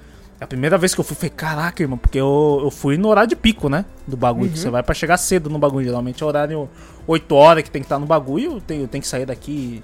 A 0.41 0.47
primeira 0.47 0.79
vez 0.79 0.95
que 0.95 1.01
eu 1.01 1.05
fui, 1.05 1.15
falei, 1.17 1.31
caraca, 1.31 1.83
irmão, 1.83 1.99
porque 1.99 2.19
eu, 2.19 2.61
eu 2.63 2.71
fui 2.71 2.97
no 2.97 3.09
horário 3.09 3.29
de 3.29 3.37
pico, 3.37 3.69
né? 3.69 3.85
Do 4.07 4.17
bagulho, 4.17 4.51
que 4.51 4.59
você 4.59 4.71
vai 4.71 4.83
pra 4.83 4.95
chegar 4.95 5.19
cedo 5.19 5.51
no 5.51 5.59
bagulho. 5.59 5.85
Geralmente 5.85 6.23
é 6.23 6.27
horário 6.27 6.67
8 7.07 7.35
horas 7.35 7.63
que 7.63 7.71
tem 7.71 7.83
que 7.83 7.87
estar 7.87 7.99
no 7.99 8.07
bagulho, 8.07 8.53
eu 8.53 8.61
tenho, 8.61 8.83
eu 8.85 8.89
tenho 8.89 9.03
que 9.03 9.09
sair 9.09 9.27
daqui, 9.27 9.83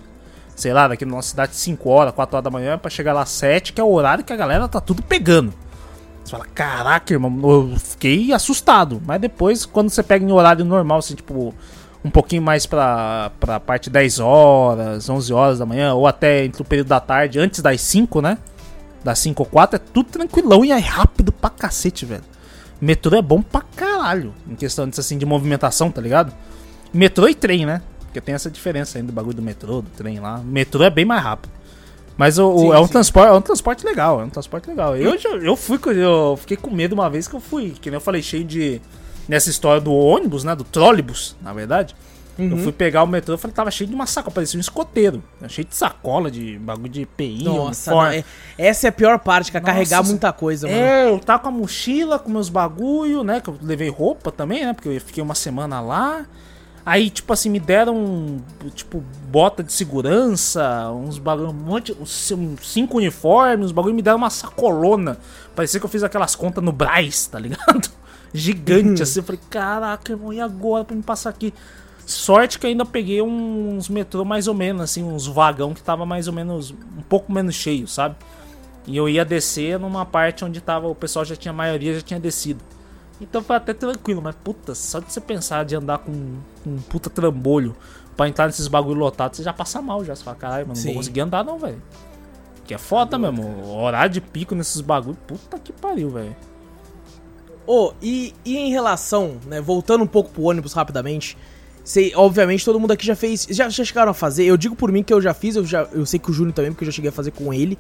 sei 0.57 0.73
lá, 0.73 0.89
daqui 0.89 1.05
na 1.05 1.13
nossa 1.13 1.29
cidade 1.29 1.55
5 1.55 1.89
horas, 1.89 2.15
4 2.15 2.37
horas 2.37 2.45
da 2.45 2.51
manhã, 2.51 2.79
pra 2.79 2.91
chegar 2.91 3.13
lá 3.13 3.25
7, 3.25 3.75
que 3.75 3.81
é 3.81 3.85
o 3.85 3.93
horário 3.93 4.25
que 4.25 4.33
a 4.33 4.37
galera 4.37 4.67
tá 4.67 4.81
tudo 4.81 5.03
pegando. 5.03 5.53
Você 6.25 6.33
fala, 6.33 6.47
caraca, 6.53 7.13
irmão, 7.13 7.39
eu 7.45 7.77
fiquei 7.79 8.33
assustado. 8.33 9.01
Mas 9.07 9.21
depois, 9.21 9.65
quando 9.65 9.91
você 9.91 10.03
pega 10.03 10.25
em 10.25 10.33
horário 10.33 10.65
normal, 10.65 10.99
assim, 10.99 11.15
tipo, 11.15 11.55
um 12.05 12.11
pouquinho 12.11 12.43
mais 12.43 12.67
pra, 12.67 13.31
pra 13.39 13.61
parte 13.61 13.91
10 13.91 14.19
horas, 14.19 15.09
11 15.09 15.33
horas 15.33 15.59
da 15.59 15.67
manhã, 15.67 15.95
ou 15.95 16.07
até 16.07 16.45
entre 16.45 16.63
o 16.63 16.65
período 16.65 16.89
da 16.89 16.99
tarde, 16.99 17.39
antes 17.39 17.61
das 17.61 17.81
5, 17.81 18.21
né? 18.21 18.39
Das 19.05 19.19
5 19.21 19.41
ou 19.41 19.47
4, 19.47 19.77
é 19.77 19.79
tudo 19.79 20.09
tranquilão 20.09 20.65
e 20.65 20.73
é 20.73 20.79
rápido 20.79 21.31
pra 21.31 21.51
cacete, 21.51 22.05
velho. 22.05 22.25
Metrô 22.81 23.17
é 23.17 23.23
bom 23.23 23.41
pra 23.41 23.63
caralho, 23.77 24.35
em 24.49 24.55
questão 24.55 24.89
disso, 24.89 25.01
assim, 25.01 25.19
de 25.19 25.27
movimentação, 25.27 25.91
tá 25.91 26.01
ligado? 26.01 26.33
Metrô 26.93 27.29
e 27.29 27.35
trem, 27.35 27.65
né? 27.67 27.83
Porque 28.17 28.21
tem 28.25 28.35
essa 28.35 28.51
diferença 28.51 28.97
ainda 28.97 29.09
do 29.09 29.15
bagulho 29.15 29.37
do 29.37 29.43
metrô, 29.43 29.83
do 29.83 29.91
trem 29.91 30.19
lá. 30.21 30.39
Metrô 30.39 30.83
é 30.83 30.89
bem 30.89 31.05
mais 31.05 31.23
rápido. 31.23 31.53
Mas 32.17 32.39
o, 32.39 32.49
o- 32.51 32.59
Sim, 32.61 32.73
é, 32.73 32.79
um 32.81 32.87
sim. 32.87 32.93
transporte, 32.93 33.29
é 33.29 33.33
um 33.33 33.43
transporte 33.43 33.85
legal, 33.85 34.23
é 34.23 34.25
um 34.25 34.31
transporte 34.31 34.67
legal. 34.71 34.97
Eu, 34.97 35.17
eu 35.43 35.55
fui, 35.55 35.79
eu 35.95 36.35
fiquei 36.41 36.57
com 36.57 36.71
medo 36.71 36.95
uma 36.95 37.11
vez 37.11 37.29
que 37.29 37.35
eu 37.37 37.41
fui, 37.41 37.75
que 37.79 37.91
nem 37.91 37.97
eu 37.99 38.01
falei, 38.01 38.23
cheio 38.23 38.43
de. 38.45 38.81
Nessa 39.29 39.51
história 39.51 39.83
do 39.83 39.93
ônibus, 39.93 40.45
né? 40.45 40.55
Do 40.57 40.65
trólebus, 40.65 41.37
na 41.43 41.53
verdade. 41.53 41.95
Uhum. 42.39 42.53
Eu 42.53 42.57
fui 42.59 42.73
pegar 42.73 43.03
o 43.03 43.07
metrô 43.07 43.35
e 43.35 43.39
falei, 43.39 43.55
tava 43.55 43.71
cheio 43.71 43.89
de 43.91 43.95
uma 43.95 44.07
sacola, 44.07 44.33
parecia 44.35 44.57
um 44.57 44.61
escoteiro. 44.63 45.23
Cheio 45.49 45.67
de 45.67 45.77
sacola, 45.77 46.31
de 46.31 46.59
bagulho 46.59 46.89
de 46.89 47.03
EPI, 47.03 47.45
Nossa, 47.45 47.91
não, 47.91 48.07
é- 48.07 48.25
essa 48.57 48.87
é 48.87 48.89
a 48.89 48.93
pior 48.93 49.19
parte, 49.19 49.51
que 49.51 49.59
é 49.59 49.61
Nossa, 49.61 49.73
carregar 49.75 50.03
muita 50.03 50.33
coisa, 50.33 50.67
mano. 50.67 50.81
É, 50.81 51.11
eu 51.11 51.19
tava 51.19 51.41
com 51.43 51.49
a 51.49 51.53
mochila, 51.53 52.19
com 52.19 52.31
meus 52.31 52.49
bagulho, 52.49 53.23
né? 53.23 53.41
Que 53.43 53.49
eu 53.51 53.59
levei 53.61 53.91
roupa 53.91 54.33
também, 54.33 54.65
né? 54.65 54.73
Porque 54.73 54.89
eu 54.89 55.01
fiquei 55.03 55.23
uma 55.23 55.35
semana 55.35 55.83
lá. 55.83 56.25
Aí, 56.87 57.11
tipo 57.11 57.33
assim, 57.33 57.51
me 57.51 57.59
deram, 57.59 58.41
tipo, 58.73 59.03
bota 59.29 59.61
de 59.61 59.73
segurança, 59.73 60.89
uns 60.93 61.19
bagulho, 61.19 61.51
um 61.51 61.53
monte, 61.53 61.93
uns, 62.01 62.33
cinco 62.63 62.99
uniformes, 62.99 63.67
uns 63.67 63.73
bagulho, 63.73 63.93
me 63.93 64.03
deram 64.03 64.19
uma 64.19 64.31
sacolona. 64.31 65.19
Parecia 65.53 65.81
que 65.81 65.87
eu 65.87 65.91
fiz 65.91 66.05
aquelas 66.05 66.37
contas 66.37 66.63
no 66.63 66.71
Braz, 66.71 67.27
tá 67.27 67.41
ligado? 67.41 67.91
Gigante, 68.33 69.03
assim. 69.03 69.19
Eu 69.19 69.25
falei, 69.25 69.41
caraca, 69.51 70.13
irmão, 70.13 70.33
e 70.33 70.41
agora 70.41 70.85
pra 70.85 70.95
me 70.95 71.03
passar 71.03 71.31
aqui? 71.31 71.53
Sorte 72.07 72.57
que 72.57 72.69
ainda 72.69 72.85
peguei 72.85 73.21
uns 73.21 73.89
metrô 73.89 74.25
mais 74.25 74.47
ou 74.47 74.55
menos, 74.55 74.83
assim, 74.83 75.03
uns 75.03 75.27
vagão 75.27 75.75
que 75.75 75.83
tava 75.83 76.07
mais 76.07 76.29
ou 76.29 76.33
menos, 76.33 76.71
um 76.71 77.03
pouco 77.09 77.33
menos 77.33 77.57
cheio, 77.57 77.89
sabe? 77.89 78.15
E 78.87 78.97
eu 78.97 79.09
ia 79.09 79.25
descer 79.25 79.77
numa 79.81 80.07
parte 80.07 80.45
onde 80.45 80.61
tava, 80.61 80.87
o 80.87 80.95
pessoal 80.95 81.25
já 81.25 81.35
tinha, 81.35 81.51
a 81.51 81.57
maioria 81.57 81.95
já 81.95 82.01
tinha 82.01 82.21
descido. 82.21 82.63
Então 83.21 83.43
foi 83.43 83.57
até 83.57 83.73
tranquilo, 83.73 84.21
mas 84.23 84.35
puta, 84.35 84.75
só 84.75 85.01
de 85.01 85.13
você 85.13 85.21
pensar 85.21 85.65
de 85.65 85.75
andar 85.75 85.99
com 85.99 86.13
um, 86.13 86.39
um 86.67 86.77
puta 86.77 87.09
trambolho 87.09 87.75
pra 88.17 88.29
entrar 88.29 88.47
nesses 88.47 88.69
bagulho 88.69 88.99
lotados, 88.99 89.39
você 89.39 89.43
já 89.43 89.53
passa 89.53 89.81
mal 89.81 90.05
já. 90.05 90.15
Você 90.15 90.25
fala, 90.25 90.37
caralho, 90.37 90.67
mano, 90.67 90.79
não 90.79 90.85
vou 90.87 90.95
conseguir 90.95 91.21
andar 91.21 91.45
não, 91.45 91.59
velho. 91.59 91.83
Que 92.65 92.75
é 92.75 92.79
foda 92.79 93.19
mesmo. 93.19 93.67
Horário 93.69 94.13
de 94.13 94.21
pico 94.21 94.55
nesses 94.55 94.81
bagulho, 94.81 95.17
puta 95.27 95.59
que 95.59 95.73
pariu, 95.73 96.11
velho. 96.11 96.37
Ô, 97.67 97.93
e, 98.01 98.35
e 98.45 98.57
em 98.57 98.71
relação, 98.71 99.37
né, 99.47 99.61
voltando 99.61 100.05
um 100.05 100.07
pouco 100.07 100.31
pro 100.31 100.45
ônibus 100.45 100.73
rapidamente, 100.73 101.37
sei, 101.83 102.13
obviamente 102.15 102.65
todo 102.65 102.79
mundo 102.79 102.93
aqui 102.93 103.05
já 103.05 103.17
fez, 103.17 103.47
já, 103.51 103.69
já 103.69 103.85
chegaram 103.85 104.11
a 104.11 104.15
fazer, 104.15 104.45
eu 104.45 104.57
digo 104.57 104.77
por 104.77 104.93
mim 104.93 105.03
que 105.03 105.13
eu 105.13 105.21
já 105.21 105.35
fiz, 105.35 105.57
eu, 105.57 105.65
já, 105.65 105.83
eu 105.93 106.07
sei 106.07 106.21
que 106.21 106.31
o 106.31 106.33
Júnior 106.33 106.55
também, 106.55 106.71
porque 106.71 106.85
eu 106.85 106.87
já 106.87 106.93
cheguei 106.93 107.09
a 107.09 107.13
fazer 107.13 107.33
com 107.33 107.53
ele, 107.53 107.77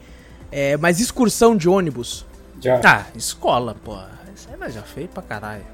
é, 0.50 0.76
mas 0.76 0.98
excursão 0.98 1.56
de 1.56 1.68
ônibus, 1.68 2.26
Já. 2.60 2.80
Ah, 2.84 3.06
escola, 3.14 3.76
pô. 3.84 3.96
Aí 4.56 4.60
nós 4.60 4.74
já 4.74 4.82
fez 4.82 5.08
pra 5.12 5.22
caralho. 5.22 5.64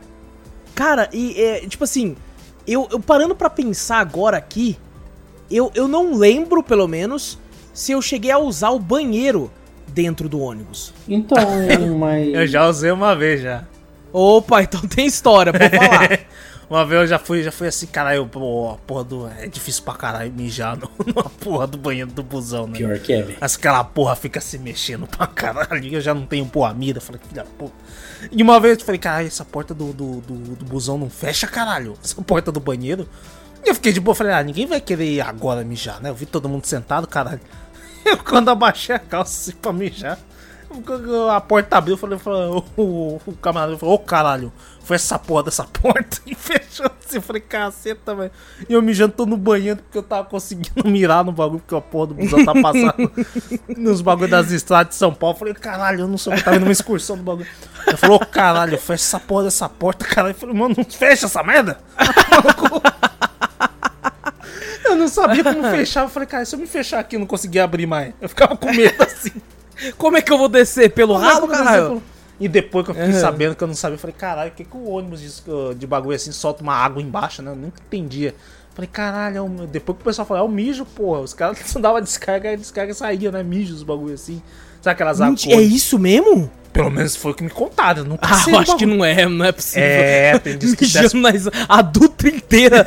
cara, 0.75 1.09
e 1.13 1.41
é, 1.41 1.61
tipo 1.61 1.85
assim, 1.85 2.17
eu, 2.67 2.89
eu 2.91 2.99
parando 2.99 3.35
pra 3.35 3.49
pensar 3.49 3.99
agora 3.99 4.37
aqui, 4.37 4.77
eu, 5.51 5.71
eu 5.75 5.87
não 5.87 6.17
lembro, 6.17 6.63
pelo 6.63 6.89
menos, 6.89 7.39
se 7.73 7.93
eu 7.93 8.03
cheguei 8.03 8.33
a 8.33 8.39
usar 8.39 8.71
o 8.71 8.79
banheiro 8.81 9.51
dentro 9.87 10.29
do 10.29 10.41
ônibus. 10.41 10.93
Então, 11.09 11.39
mas. 11.99 12.35
Eu 12.35 12.47
já 12.47 12.67
usei 12.67 12.91
uma 12.91 13.15
vez 13.15 13.41
já. 13.41 13.65
Opa, 14.13 14.63
então 14.63 14.81
tem 14.81 15.07
história 15.07 15.53
pra 15.53 15.71
falar. 15.71 16.21
Uma 16.71 16.87
vez 16.87 17.03
eu 17.03 17.07
já 17.07 17.19
fui, 17.19 17.43
já 17.43 17.53
fui 17.53 17.69
assim, 17.69 17.87
caralho, 17.87 18.27
pô, 18.27 18.79
porra 18.87 19.05
do. 19.05 19.29
É 19.29 19.47
difícil 19.47 19.83
pra 19.83 19.93
caralho 19.93 20.33
mijar 20.33 20.75
no, 20.75 20.91
na 21.15 21.25
porra 21.25 21.67
do 21.67 21.77
banheiro 21.77 22.11
do 22.11 22.23
busão, 22.23 22.67
né? 22.67 22.79
Pior 22.79 22.99
que 22.99 23.13
é, 23.13 23.21
velho. 23.23 23.37
Mas 23.39 23.57
aquela 23.57 23.85
porra 23.85 24.17
fica 24.17 24.41
se 24.41 24.59
mexendo 24.59 25.07
pra 25.07 25.27
caralho. 25.27 25.87
Eu 25.87 26.01
já 26.01 26.15
não 26.15 26.25
tenho 26.25 26.47
porra 26.47 26.73
mira. 26.73 26.99
Falei, 26.99 27.21
filha 27.29 27.43
da 27.43 27.49
puta. 27.59 27.75
E 28.31 28.43
uma 28.43 28.61
vez 28.61 28.78
eu 28.78 28.85
falei, 28.85 28.99
caralho, 28.99 29.27
essa 29.27 29.44
porta 29.44 29.74
do, 29.74 29.93
do, 29.93 30.20
do, 30.20 30.35
do 30.57 30.65
busão 30.65 30.97
não 30.99 31.11
fecha, 31.11 31.47
caralho. 31.47 31.97
Essa 32.03 32.20
porta 32.23 32.53
do 32.53 32.61
banheiro. 32.61 33.09
E 33.65 33.69
eu 33.69 33.74
fiquei 33.74 33.93
de 33.93 34.01
boa, 34.01 34.15
falei, 34.15 34.32
ah, 34.32 34.43
ninguém 34.43 34.66
vai 34.66 34.81
querer 34.81 35.11
ir 35.11 35.20
agora 35.20 35.65
mijar, 35.65 36.01
né? 36.01 36.11
Eu 36.11 36.15
vi 36.15 36.27
todo 36.27 36.49
mundo 36.49 36.66
sentado, 36.66 37.07
caralho. 37.07 37.40
Eu 38.05 38.19
quando 38.19 38.49
abaixei 38.49 38.97
a 38.97 38.99
calça 38.99 39.51
assim 39.51 39.59
pra 39.59 39.73
mijar. 39.73 40.19
A 41.31 41.40
porta 41.40 41.77
abriu, 41.77 41.94
eu 41.94 41.99
falei, 41.99 42.19
falei 42.19 42.49
o, 42.77 43.20
o, 43.27 43.32
camarada 43.40 43.77
falou, 43.77 43.94
ô 43.94 43.99
caralho, 43.99 44.53
foi 44.81 44.97
essa 44.97 45.19
porra 45.19 45.44
dessa 45.44 45.65
porta 45.81 46.19
e 46.27 46.35
fechou 46.35 46.86
assim, 46.86 47.16
eu 47.16 47.23
falei, 47.23 47.43
caceta, 47.43 48.15
velho. 48.15 48.31
E 48.69 48.73
eu 48.73 48.82
mijando 48.82 49.12
tô 49.12 49.27
no 49.27 49.36
banheiro 49.36 49.81
porque 49.82 49.99
eu 49.99 50.03
tava 50.03 50.28
conseguindo 50.28 50.86
mirar 50.89 51.24
no 51.24 51.32
bagulho, 51.32 51.61
porque 51.61 51.74
a 51.74 51.81
porra 51.81 52.09
do 52.09 52.15
busão 52.15 52.44
tá 52.44 52.53
passando 52.55 53.12
nos 53.77 54.01
bagulhos 54.01 54.31
das 54.31 54.51
estradas 54.51 54.90
de 54.90 54.94
São 54.97 55.12
Paulo. 55.12 55.35
Eu 55.35 55.39
falei, 55.39 55.55
caralho, 55.55 56.01
eu 56.01 56.09
não 56.09 56.19
sou, 56.19 56.32
eu 56.32 56.43
tava 56.43 56.57
indo 56.57 56.65
numa 56.65 56.73
excursão 56.73 57.16
do 57.16 57.23
bagulho. 57.23 57.47
Ele 57.86 57.97
falou, 57.97 58.16
ô 58.16 58.27
caralho, 58.27 58.78
fecha 58.78 59.05
essa 59.05 59.20
porra 59.20 59.44
dessa 59.44 59.69
porta, 59.69 60.05
caralho. 60.05 60.32
Eu 60.32 60.39
falei, 60.39 60.55
mano, 60.55 60.74
não 60.77 60.85
fecha 60.85 61.27
essa 61.27 61.43
merda. 61.43 61.78
Eu 64.85 64.97
não 64.97 65.09
sabia 65.09 65.43
como 65.43 65.62
fechar. 65.70 66.03
Eu 66.03 66.09
falei, 66.09 66.28
cara, 66.28 66.44
se 66.44 66.55
eu 66.55 66.59
me 66.59 66.66
fechar 66.66 67.01
aqui, 67.01 67.16
eu 67.16 67.20
não 67.20 67.27
conseguia 67.27 67.65
abrir 67.65 67.86
mais. 67.86 68.12
Eu 68.20 68.28
ficava 68.28 68.57
com 68.57 68.70
medo 68.73 69.03
assim. 69.03 69.32
Como 69.99 70.16
é 70.16 70.23
que 70.23 70.32
eu 70.32 70.39
vou 70.39 70.49
descer 70.49 70.90
pelo 70.90 71.15
ralo, 71.16 71.49
caralho? 71.49 72.03
E 72.40 72.49
depois 72.49 72.85
que 72.85 72.90
eu 72.90 72.94
fiquei 72.94 73.12
Uhum. 73.15 73.20
sabendo 73.20 73.55
que 73.55 73.62
eu 73.62 73.69
não 73.69 73.74
sabia, 73.74 73.94
eu 73.94 73.99
falei, 74.01 74.16
caralho, 74.19 74.51
o 74.51 74.55
que, 74.55 74.65
que 74.65 74.77
o 74.77 74.89
ônibus 74.89 75.20
de, 75.20 75.74
de 75.77 75.86
bagulho 75.86 76.16
assim 76.16 76.32
solta 76.32 76.62
uma 76.62 76.74
água 76.74 77.01
embaixo, 77.01 77.40
né? 77.43 77.51
Eu 77.53 77.57
nunca 77.57 77.81
entendia. 77.86 78.35
Falei, 78.74 78.89
caralho, 78.90 79.36
é 79.36 79.43
um... 79.43 79.66
depois 79.66 79.97
que 79.97 80.03
o 80.03 80.05
pessoal 80.07 80.27
falou, 80.27 80.43
é 80.43 80.47
o 80.47 80.51
mijo, 80.51 80.85
porra. 80.85 81.20
Os 81.20 81.35
caras 81.35 81.59
só 81.66 81.78
davam 81.81 82.01
descarga 82.01 82.51
e 82.51 82.55
a 82.55 82.57
descarga 82.57 82.94
saía, 82.94 83.31
né? 83.31 83.43
Mijo, 83.43 83.74
os 83.74 83.82
bagulho 83.82 84.15
assim. 84.15 84.43
Sabe 84.81 84.94
aquelas 84.94 85.20
águas? 85.20 85.47
É 85.47 85.61
isso 85.61 85.99
mesmo? 85.99 86.51
Pelo 86.73 86.90
menos 86.90 87.15
foi 87.15 87.32
o 87.32 87.35
que 87.35 87.44
me 87.44 87.51
contaram. 87.51 88.03
Nunca 88.03 88.27
Ah, 88.27 88.44
eu 88.51 88.59
acho 88.59 88.77
que 88.78 88.86
não 88.86 89.05
é, 89.05 89.28
não 89.28 89.44
é 89.44 89.53
possível. 89.53 89.85
É, 89.85 90.39
tem 90.39 90.57
diz 90.59 90.74
que 90.74 90.82
Mijando 90.86 91.19
nas 91.19 91.49
adulta 91.69 92.27
inteira, 92.28 92.85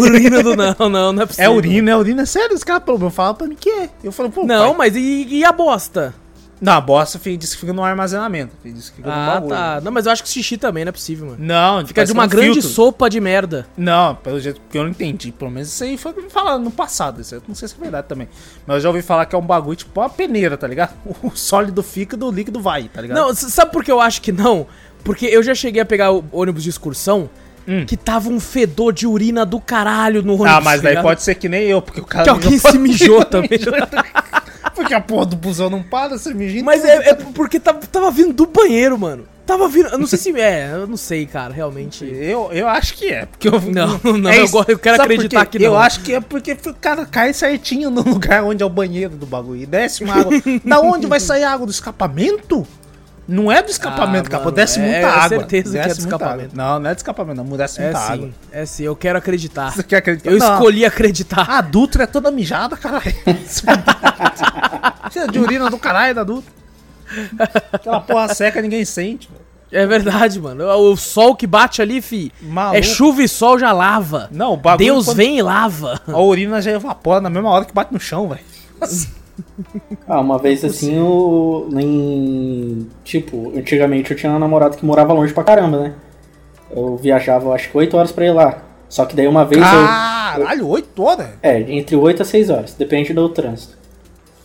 urina 0.00 0.42
do 0.42 0.56
não, 0.56 0.74
não, 0.88 1.12
não 1.12 1.22
é 1.22 1.26
possível. 1.26 1.52
É 1.52 1.54
urina, 1.54 1.90
é 1.90 1.96
urina. 1.96 2.22
É 2.22 2.26
sério, 2.26 2.56
os 2.56 2.64
caras 2.64 2.82
pelo 2.82 2.98
menos 2.98 3.14
falaram 3.14 3.36
pra 3.36 3.46
mim 3.46 3.54
que 3.60 3.68
é. 3.68 3.90
Eu 4.02 4.10
falei, 4.10 4.32
pô, 4.32 4.42
Não, 4.44 4.70
pai. 4.74 4.88
mas 4.90 4.96
e, 4.96 5.26
e 5.28 5.44
a 5.44 5.52
bosta? 5.52 6.14
Não, 6.60 6.72
a 6.72 6.80
bosta 6.80 7.18
fi- 7.18 7.36
disse 7.36 7.54
que 7.54 7.60
fica 7.60 7.72
no 7.72 7.84
armazenamento. 7.84 8.52
Disse 8.64 8.90
que 8.90 8.96
fica 8.96 9.08
no 9.08 9.14
Ah, 9.14 9.26
bagulho. 9.34 9.50
tá. 9.54 9.80
Não, 9.82 9.92
mas 9.92 10.06
eu 10.06 10.12
acho 10.12 10.22
que 10.22 10.28
xixi 10.30 10.56
também 10.56 10.84
não 10.84 10.88
é 10.88 10.92
possível, 10.92 11.26
mano. 11.26 11.38
Não, 11.38 11.86
Fica 11.86 12.04
de 12.04 12.12
uma 12.12 12.24
um 12.24 12.28
grande 12.28 12.54
filtro. 12.54 12.70
sopa 12.70 13.10
de 13.10 13.20
merda. 13.20 13.66
Não, 13.76 14.14
pelo 14.14 14.40
jeito 14.40 14.60
que 14.70 14.78
eu 14.78 14.82
não 14.84 14.90
entendi. 14.90 15.32
Pelo 15.32 15.50
menos 15.50 15.68
isso 15.68 15.84
aí 15.84 15.98
foi 15.98 16.12
me 16.14 16.30
falaram 16.30 16.58
no 16.60 16.70
passado. 16.70 17.20
Isso 17.20 17.34
eu 17.34 17.42
não 17.46 17.54
sei 17.54 17.68
se 17.68 17.74
é 17.74 17.78
verdade 17.78 18.06
também. 18.08 18.28
Mas 18.66 18.76
eu 18.76 18.80
já 18.80 18.88
ouvi 18.88 19.02
falar 19.02 19.26
que 19.26 19.34
é 19.34 19.38
um 19.38 19.42
bagulho 19.46 19.76
tipo 19.76 20.00
uma 20.00 20.08
peneira, 20.08 20.56
tá 20.56 20.66
ligado? 20.66 20.94
O 21.22 21.30
sólido 21.36 21.82
fica 21.82 22.16
e 22.16 22.22
o 22.24 22.30
líquido 22.30 22.60
vai, 22.60 22.84
tá 22.88 23.00
ligado? 23.02 23.18
Não, 23.18 23.34
sabe 23.34 23.70
por 23.72 23.84
que 23.84 23.92
eu 23.92 24.00
acho 24.00 24.22
que 24.22 24.32
não? 24.32 24.66
Porque 25.04 25.26
eu 25.26 25.42
já 25.42 25.54
cheguei 25.54 25.82
a 25.82 25.86
pegar 25.86 26.10
o 26.12 26.24
ônibus 26.32 26.62
de 26.62 26.70
excursão 26.70 27.28
Hum. 27.68 27.84
que 27.84 27.96
tava 27.96 28.28
um 28.28 28.38
fedor 28.38 28.92
de 28.92 29.08
urina 29.08 29.44
do 29.44 29.58
caralho 29.60 30.22
no 30.22 30.34
ônibus. 30.34 30.52
Ah, 30.52 30.60
mas 30.60 30.80
tá 30.80 30.88
daí 30.92 31.02
pode 31.02 31.20
ser 31.20 31.34
que 31.34 31.48
nem 31.48 31.64
eu, 31.64 31.82
porque 31.82 32.00
o 32.00 32.04
cara. 32.04 32.22
Que 32.22 32.30
alguém 32.30 32.56
se 32.60 32.78
mijou 32.78 33.24
também. 33.24 33.58
Porque 34.76 34.92
a 34.92 35.00
porra 35.00 35.26
do 35.26 35.36
busão 35.36 35.70
não 35.70 35.82
para, 35.82 36.18
você 36.18 36.30
em 36.30 36.62
Mas 36.62 36.84
é, 36.84 37.08
é 37.08 37.14
porque 37.14 37.58
tava, 37.58 37.80
tava 37.80 38.10
vindo 38.10 38.34
do 38.34 38.46
banheiro, 38.46 38.98
mano. 38.98 39.26
Tava 39.46 39.68
vindo. 39.68 39.88
Eu 39.88 39.98
não 39.98 40.06
sei 40.06 40.18
se. 40.18 40.38
É, 40.38 40.70
eu 40.72 40.86
não 40.86 40.96
sei, 40.96 41.24
cara, 41.24 41.54
realmente. 41.54 42.04
Eu, 42.04 42.50
eu 42.52 42.68
acho 42.68 42.94
que 42.94 43.08
é, 43.08 43.24
porque 43.24 43.48
eu 43.48 43.60
Não, 43.60 43.98
não, 44.18 44.28
é 44.28 44.40
eu 44.40 44.48
eu 44.68 44.78
quero 44.78 45.02
acreditar 45.02 45.46
que 45.46 45.58
não. 45.58 45.66
Eu 45.66 45.78
acho 45.78 46.00
que 46.00 46.12
é 46.12 46.20
porque 46.20 46.52
o 46.66 46.74
cara 46.74 47.06
cai 47.06 47.32
certinho 47.32 47.88
no 47.88 48.02
lugar 48.10 48.44
onde 48.44 48.62
é 48.62 48.66
o 48.66 48.70
banheiro 48.70 49.16
do 49.16 49.24
bagulho. 49.24 49.62
E 49.62 49.66
desce 49.66 50.04
uma 50.04 50.14
água. 50.14 50.32
da 50.64 50.80
onde 50.80 51.06
vai 51.06 51.20
sair 51.20 51.44
a 51.44 51.52
água? 51.52 51.64
Do 51.64 51.72
escapamento? 51.72 52.66
Não 53.28 53.50
é 53.50 53.60
do 53.62 53.70
escapamento, 53.70 54.28
Ah, 54.28 54.30
capô. 54.30 54.44
mano, 54.44 54.56
Desce 54.56 54.78
é- 54.78 54.82
muita 54.82 54.96
é 54.98 55.04
água. 55.04 55.28
certeza 55.28 55.72
que 55.72 55.78
é 55.78 55.82
Desce 55.82 55.96
do 56.00 56.04
escapamento. 56.04 56.52
água. 56.52 56.64
Não, 56.64 56.78
não 56.80 56.90
é 56.90 56.94
do 56.94 56.96
escapamento, 56.98 57.42
não. 57.44 57.56
Desce 57.56 57.80
É 57.80 57.84
muita 57.84 57.98
sim, 58.00 58.12
água. 58.12 58.30
é 58.52 58.66
sim, 58.66 58.82
eu 58.84 58.94
quero 58.96 59.18
acreditar. 59.18 59.72
Você 59.72 59.82
quer 59.82 59.96
acreditar? 59.96 60.30
Eu 60.30 60.38
Não. 60.38 60.52
escolhi 60.54 60.84
acreditar. 60.84 61.50
A 61.50 61.60
Dutra 61.60 62.04
é 62.04 62.06
toda 62.06 62.30
mijada, 62.30 62.76
caralho. 62.76 63.02
Cheia 65.10 65.26
de 65.28 65.38
urina 65.38 65.68
do 65.70 65.78
caralho 65.78 66.14
da 66.14 66.24
Dutra. 66.24 66.52
Aquela 67.72 68.00
porra 68.00 68.32
seca 68.34 68.60
ninguém 68.60 68.84
sente, 68.84 69.28
velho. 69.28 69.46
É 69.72 69.84
verdade, 69.86 70.40
mano. 70.40 70.64
O 70.64 70.96
sol 70.96 71.34
que 71.34 71.46
bate 71.46 71.82
ali, 71.82 72.00
fi. 72.00 72.32
Maluco. 72.40 72.76
É 72.76 72.82
chuva 72.82 73.22
e 73.22 73.28
sol 73.28 73.58
já 73.58 73.72
lava. 73.72 74.28
Não, 74.30 74.52
o 74.52 74.56
bagulho. 74.56 74.86
Deus 74.92 75.06
quando- 75.06 75.16
vem 75.16 75.38
e 75.38 75.42
lava. 75.42 76.00
A 76.06 76.20
urina 76.20 76.62
já 76.62 76.70
evapora 76.70 77.20
na 77.20 77.28
mesma 77.28 77.50
hora 77.50 77.64
que 77.64 77.72
bate 77.74 77.92
no 77.92 77.98
chão, 77.98 78.28
velho. 78.28 78.40
Ah, 80.08 80.20
uma 80.20 80.38
vez 80.38 80.64
assim, 80.64 80.96
eu. 80.96 81.68
Em, 81.78 82.86
tipo, 83.04 83.52
antigamente 83.56 84.10
eu 84.10 84.16
tinha 84.16 84.30
uma 84.32 84.38
namorada 84.38 84.76
que 84.76 84.84
morava 84.84 85.12
longe 85.12 85.32
pra 85.34 85.44
caramba, 85.44 85.80
né? 85.80 85.92
Eu 86.70 86.96
viajava, 86.96 87.52
acho 87.54 87.70
que 87.70 87.76
8 87.76 87.96
horas 87.96 88.12
pra 88.12 88.24
ir 88.26 88.32
lá. 88.32 88.58
Só 88.88 89.04
que 89.04 89.16
daí 89.16 89.26
uma 89.26 89.44
vez 89.44 89.60
eu. 89.62 89.68
Caralho, 89.86 90.68
8 90.68 91.02
horas? 91.02 91.28
É, 91.42 91.60
entre 91.72 91.96
8 91.96 92.22
a 92.22 92.24
6 92.24 92.50
horas, 92.50 92.74
depende 92.74 93.12
do 93.12 93.28
trânsito. 93.28 93.76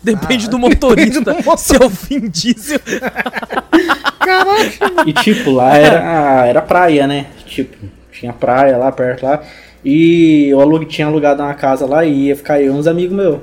Depende 0.03 0.47
Ah, 0.47 0.49
do 0.49 0.57
motorista. 0.59 1.19
depende 1.21 1.43
do. 1.43 1.57
Se 1.57 1.75
é 1.75 1.85
o 1.85 1.89
Vin 1.89 2.27
Diesel. 2.29 2.79
Caralho. 4.19 4.71
E 5.07 5.13
tipo, 5.13 5.51
lá 5.51 5.75
era, 5.77 6.45
era 6.47 6.61
praia, 6.61 7.07
né? 7.07 7.27
Tipo, 7.45 7.75
tinha 8.11 8.33
praia 8.33 8.77
lá 8.77 8.91
perto 8.91 9.23
lá. 9.25 9.41
E 9.83 10.47
eu 10.49 10.59
alu- 10.61 10.85
tinha 10.85 11.07
alugado 11.07 11.41
uma 11.41 11.53
casa 11.53 11.85
lá 11.85 12.05
e 12.05 12.27
ia 12.27 12.35
ficar 12.35 12.59
eu 12.61 12.67
e 12.73 12.77
uns 12.77 12.87
amigos 12.87 13.15
meus. 13.15 13.39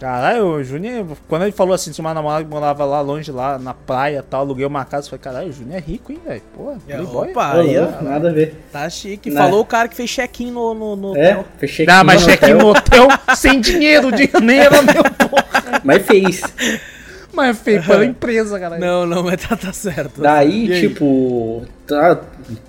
Caralho, 0.00 0.44
o 0.46 0.62
Júnior, 0.62 1.04
quando 1.26 1.42
ele 1.42 1.50
falou 1.52 1.74
assim, 1.74 1.90
tinha 1.90 2.04
uma 2.04 2.14
namorada 2.14 2.44
que 2.44 2.50
morava 2.50 2.84
lá 2.84 3.00
longe, 3.00 3.32
lá 3.32 3.58
na 3.58 3.74
praia 3.74 4.18
e 4.18 4.22
tal, 4.22 4.42
aluguei 4.42 4.64
uma 4.64 4.84
casa, 4.84 5.06
eu 5.06 5.10
falei, 5.10 5.22
caralho, 5.22 5.48
o 5.48 5.52
Júnior 5.52 5.76
é 5.76 5.80
rico, 5.80 6.12
hein, 6.12 6.20
velho? 6.24 6.42
Porra, 6.54 6.78
playboy. 6.86 7.30
Opa, 7.30 7.52
aí, 7.54 7.74
nada 8.02 8.28
a 8.30 8.32
ver. 8.32 8.62
tá 8.72 8.88
chique. 8.88 9.28
Né? 9.28 9.40
Falou 9.40 9.60
o 9.60 9.64
cara 9.64 9.88
que 9.88 9.96
fez 9.96 10.08
check-in 10.08 10.52
no, 10.52 10.72
no, 10.72 10.94
no 10.96 11.16
É, 11.16 11.32
hotel. 11.32 11.44
fechei 11.58 11.84
Ah, 11.88 12.04
mas 12.04 12.22
no 12.22 12.28
check-in 12.28 12.54
no 12.54 12.68
hotel 12.68 13.08
sem 13.36 13.60
dinheiro, 13.60 14.08
o 14.08 14.12
dinheiro 14.12 14.40
nem 14.40 14.60
era 14.60 14.80
meu, 14.82 15.02
porra. 15.28 15.80
Mas 15.82 16.06
fez. 16.06 16.42
Mas 17.32 17.50
é 17.50 17.54
feio 17.54 17.82
pela 17.84 18.04
empresa, 18.04 18.58
caralho. 18.58 18.80
Não, 18.80 19.04
não, 19.06 19.22
mas 19.24 19.40
tá, 19.46 19.56
tá 19.56 19.72
certo. 19.72 20.20
Daí, 20.20 20.70
E 20.70 20.80
tipo, 20.80 21.62
tá, 21.86 22.20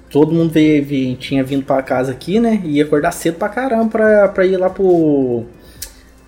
todo 0.09 0.31
mundo 0.33 0.51
veio, 0.51 0.83
vi- 0.83 1.15
tinha 1.15 1.43
vindo 1.43 1.63
pra 1.63 1.81
casa 1.81 2.11
aqui, 2.11 2.39
né? 2.39 2.59
E 2.63 2.77
ia 2.77 2.83
acordar 2.83 3.11
cedo 3.11 3.35
pra 3.37 3.49
caramba 3.49 3.87
pra, 3.89 4.27
pra 4.29 4.45
ir 4.45 4.57
lá 4.57 4.69
pro. 4.69 5.45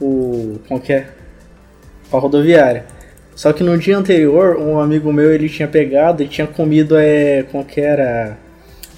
Pro. 0.05 0.59
como 0.67 0.79
que 0.81 0.93
é? 0.93 1.07
Pra 2.09 2.19
rodoviária. 2.19 2.85
Só 3.35 3.53
que 3.53 3.63
no 3.63 3.77
dia 3.77 3.97
anterior, 3.97 4.57
um 4.57 4.79
amigo 4.79 5.11
meu 5.13 5.33
ele 5.33 5.47
tinha 5.49 5.67
pegado 5.67 6.21
e 6.21 6.27
tinha 6.27 6.45
comido, 6.47 6.95
é. 6.97 7.43
como 7.51 7.63
que 7.63 7.79
era? 7.79 8.37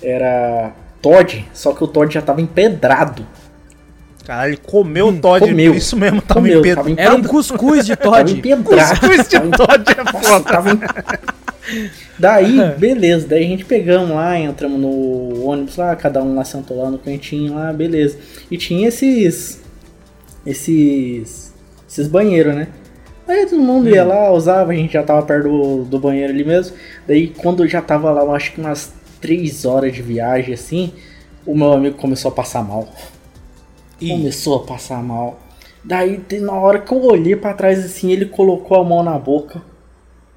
Era. 0.02 0.72
Todd, 1.02 1.46
só 1.54 1.74
que 1.74 1.84
o 1.84 1.88
Todd 1.88 2.14
já 2.14 2.22
tava 2.22 2.42
empedrado. 2.42 3.26
Caralho, 4.26 4.52
ele 4.52 4.58
comeu 4.64 5.10
o 5.10 5.14
Todd, 5.20 5.46
comeu. 5.46 5.76
isso 5.76 5.98
mesmo, 5.98 6.22
tava 6.22 6.40
Comeu, 6.40 6.66
em 6.66 6.74
tava 6.76 6.90
Era 6.90 6.90
um 6.90 6.94
empedrado. 6.94 7.28
cuscuz 7.28 7.86
de 7.86 7.96
Tava 7.98 8.18
Todd. 8.24 8.38
empedrado. 8.38 9.00
Cuscuz 9.02 9.28
de 9.28 9.40
Todd 9.40 9.84
é 9.92 10.04
Nossa, 10.14 10.28
foda. 10.30 10.46
tava 10.50 10.70
em- 10.72 10.80
Daí, 12.18 12.58
beleza. 12.78 13.28
Daí 13.28 13.44
a 13.44 13.48
gente 13.48 13.66
pegamos 13.66 14.12
lá, 14.12 14.38
entramos 14.40 14.80
no 14.80 15.44
ônibus 15.46 15.76
lá, 15.76 15.96
cada 15.96 16.22
um 16.24 16.36
lá 16.36 16.44
sentou 16.46 16.82
lá 16.82 16.90
no 16.90 16.98
cantinho 16.98 17.56
lá, 17.56 17.72
beleza. 17.74 18.18
E 18.50 18.58
tinha 18.58 18.88
esses. 18.88 19.62
Esses. 20.46 21.54
Esses 21.88 22.08
banheiros, 22.08 22.56
né? 22.56 22.68
Aí 23.28 23.46
todo 23.46 23.62
mundo 23.62 23.90
ia 23.90 24.04
lá, 24.04 24.32
usava, 24.32 24.72
a 24.72 24.76
gente 24.76 24.94
já 24.94 25.04
tava 25.04 25.22
perto 25.26 25.48
do, 25.48 25.86
do 25.86 26.00
banheiro 26.00 26.34
ali 26.34 26.44
mesmo. 26.44 26.76
Daí 27.08 27.28
quando 27.30 27.64
eu 27.64 27.70
já 27.70 27.82
tava 27.82 28.12
lá, 28.12 28.22
eu 28.22 28.34
acho 28.34 28.52
que 28.52 28.60
umas 28.60 28.94
três 29.22 29.64
horas 29.64 29.94
de 29.94 30.02
viagem 30.02 30.54
assim, 30.54 30.92
o 31.46 31.56
meu 31.56 31.72
amigo 31.72 31.98
começou 31.98 32.30
a 32.30 32.34
passar 32.34 32.64
mal. 32.64 32.88
Ih. 34.02 34.10
Começou 34.10 34.58
a 34.58 34.64
passar 34.64 35.02
mal. 35.02 35.40
Daí, 35.84 36.22
na 36.42 36.54
hora 36.54 36.80
que 36.80 36.94
eu 36.94 37.02
olhei 37.04 37.36
pra 37.36 37.54
trás 37.54 37.84
assim, 37.84 38.12
ele 38.12 38.26
colocou 38.26 38.80
a 38.80 38.84
mão 38.84 39.04
na 39.04 39.18
boca. 39.18 39.62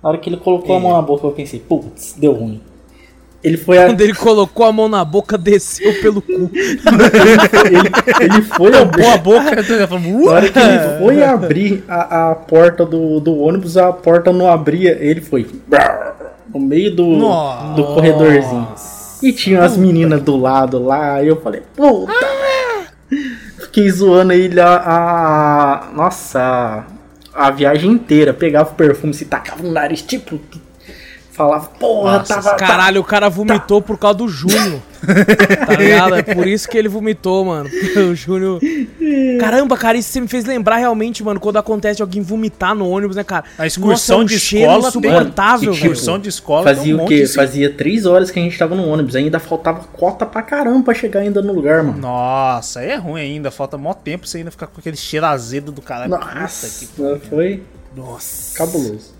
Na 0.02 0.10
hora 0.10 0.18
que 0.18 0.28
ele 0.28 0.36
colocou 0.36 0.76
a 0.76 0.80
mão 0.80 0.92
na 0.92 1.02
boca, 1.02 1.26
eu 1.26 1.32
pensei, 1.32 1.58
putz, 1.58 2.14
deu 2.16 2.32
ruim. 2.32 2.60
Ele 3.46 3.56
foi, 3.56 3.78
a- 3.78 3.86
Quando 3.86 4.00
ele 4.00 4.14
colocou 4.14 4.66
a 4.66 4.72
mão 4.72 4.88
na 4.88 5.04
boca, 5.04 5.38
desceu 5.38 5.92
pelo 6.00 6.20
cu. 6.20 6.50
ele, 6.52 8.24
ele 8.32 8.42
foi 8.42 8.76
abrir. 8.76 9.06
A 9.06 9.16
boca. 9.18 9.44
Na 9.44 10.30
hora 10.32 10.48
que 10.50 10.58
ele 10.58 10.98
foi 10.98 11.22
abrir 11.22 11.84
a, 11.88 12.30
a 12.30 12.34
porta 12.34 12.84
do, 12.84 13.20
do 13.20 13.38
ônibus, 13.38 13.76
a 13.76 13.92
porta 13.92 14.32
não 14.32 14.50
abria. 14.50 14.96
Ele 15.00 15.20
foi 15.20 15.46
no 16.52 16.58
meio 16.60 16.94
do, 16.94 17.06
Nossa. 17.06 17.74
do 17.74 17.84
corredorzinho. 17.84 18.68
E 19.22 19.32
tinha 19.32 19.62
as 19.62 19.76
meninas 19.76 20.20
do 20.22 20.36
lado 20.36 20.82
lá. 20.82 21.22
E 21.22 21.28
eu 21.28 21.40
falei, 21.40 21.62
puta. 21.76 22.12
Fiquei 23.60 23.88
zoando 23.90 24.32
ele 24.32 24.60
a, 24.60 24.74
a- 24.76 25.88
Nossa, 25.94 26.84
a, 27.34 27.46
a 27.46 27.50
viagem 27.50 27.92
inteira. 27.92 28.34
Pegava 28.34 28.70
o 28.70 28.74
perfume, 28.74 29.14
se 29.14 29.24
tacava 29.24 29.62
no 29.62 29.70
nariz, 29.72 30.02
tipo. 30.02 30.40
Falava, 31.36 31.66
porra, 31.78 32.18
Nossa, 32.18 32.34
tava. 32.40 32.56
Caralho, 32.56 33.00
o 33.02 33.04
cara 33.04 33.28
vomitou 33.28 33.82
por 33.82 33.98
causa 33.98 34.16
do 34.18 34.28
Júnior. 34.28 34.80
Tá 35.66 35.74
ligado? 35.76 36.16
É 36.16 36.22
por 36.22 36.46
isso 36.48 36.66
que 36.68 36.76
ele 36.76 36.88
vomitou, 36.88 37.44
mano. 37.44 37.68
O 38.10 38.14
Júnior. 38.14 38.58
Caramba, 39.38 39.76
cara, 39.76 39.96
isso 39.98 40.10
você 40.10 40.20
me 40.20 40.26
fez 40.26 40.44
lembrar 40.44 40.76
realmente, 40.78 41.22
mano, 41.22 41.38
quando 41.38 41.58
acontece 41.58 42.00
alguém 42.02 42.22
vomitar 42.22 42.74
no 42.74 42.88
ônibus, 42.88 43.14
né, 43.16 43.22
cara? 43.22 43.44
A 43.58 43.66
excursão 43.66 43.92
Nossa, 43.92 44.12
é 44.14 44.16
um 44.16 44.24
de 44.24 44.40
cheiro 44.40 44.72
escola 44.72 44.90
velho. 45.00 45.72
Excursão 45.72 46.18
de 46.18 46.28
escola. 46.28 46.62
Fazia 46.64 46.96
um 46.96 47.04
o 47.04 47.06
quê? 47.06 47.20
de- 47.22 47.28
Fazia 47.28 47.70
três 47.70 48.06
horas 48.06 48.30
que 48.30 48.38
a 48.40 48.42
gente 48.42 48.58
tava 48.58 48.74
no 48.74 48.88
ônibus. 48.88 49.14
Ainda 49.14 49.38
faltava 49.38 49.80
cota 49.92 50.24
pra 50.26 50.42
caramba 50.42 50.82
pra 50.86 50.94
chegar 50.94 51.20
ainda 51.20 51.40
no 51.42 51.52
lugar, 51.52 51.82
mano. 51.84 51.98
Nossa, 51.98 52.80
aí 52.80 52.88
é 52.90 52.96
ruim 52.96 53.20
ainda. 53.20 53.50
Falta 53.50 53.76
mó 53.78 53.92
tempo 53.94 54.26
você 54.26 54.38
ainda 54.38 54.50
ficar 54.50 54.66
com 54.66 54.80
aquele 54.80 54.96
cheiro 54.96 55.26
azedo 55.26 55.70
do 55.70 55.82
caralho. 55.82 56.10
Nossa, 56.10 56.86
Puta 56.96 57.18
que 57.20 57.28
foi 57.28 57.62
Nossa. 57.94 58.56
cabuloso. 58.58 59.14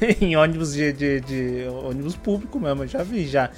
Em 0.20 0.36
ônibus 0.36 0.72
de, 0.72 0.92
de, 0.92 1.20
de- 1.20 1.68
ônibus 1.84 2.16
público 2.16 2.58
mesmo, 2.60 2.84
eu 2.84 2.88
já 2.88 3.02
vi 3.02 3.26
já. 3.26 3.50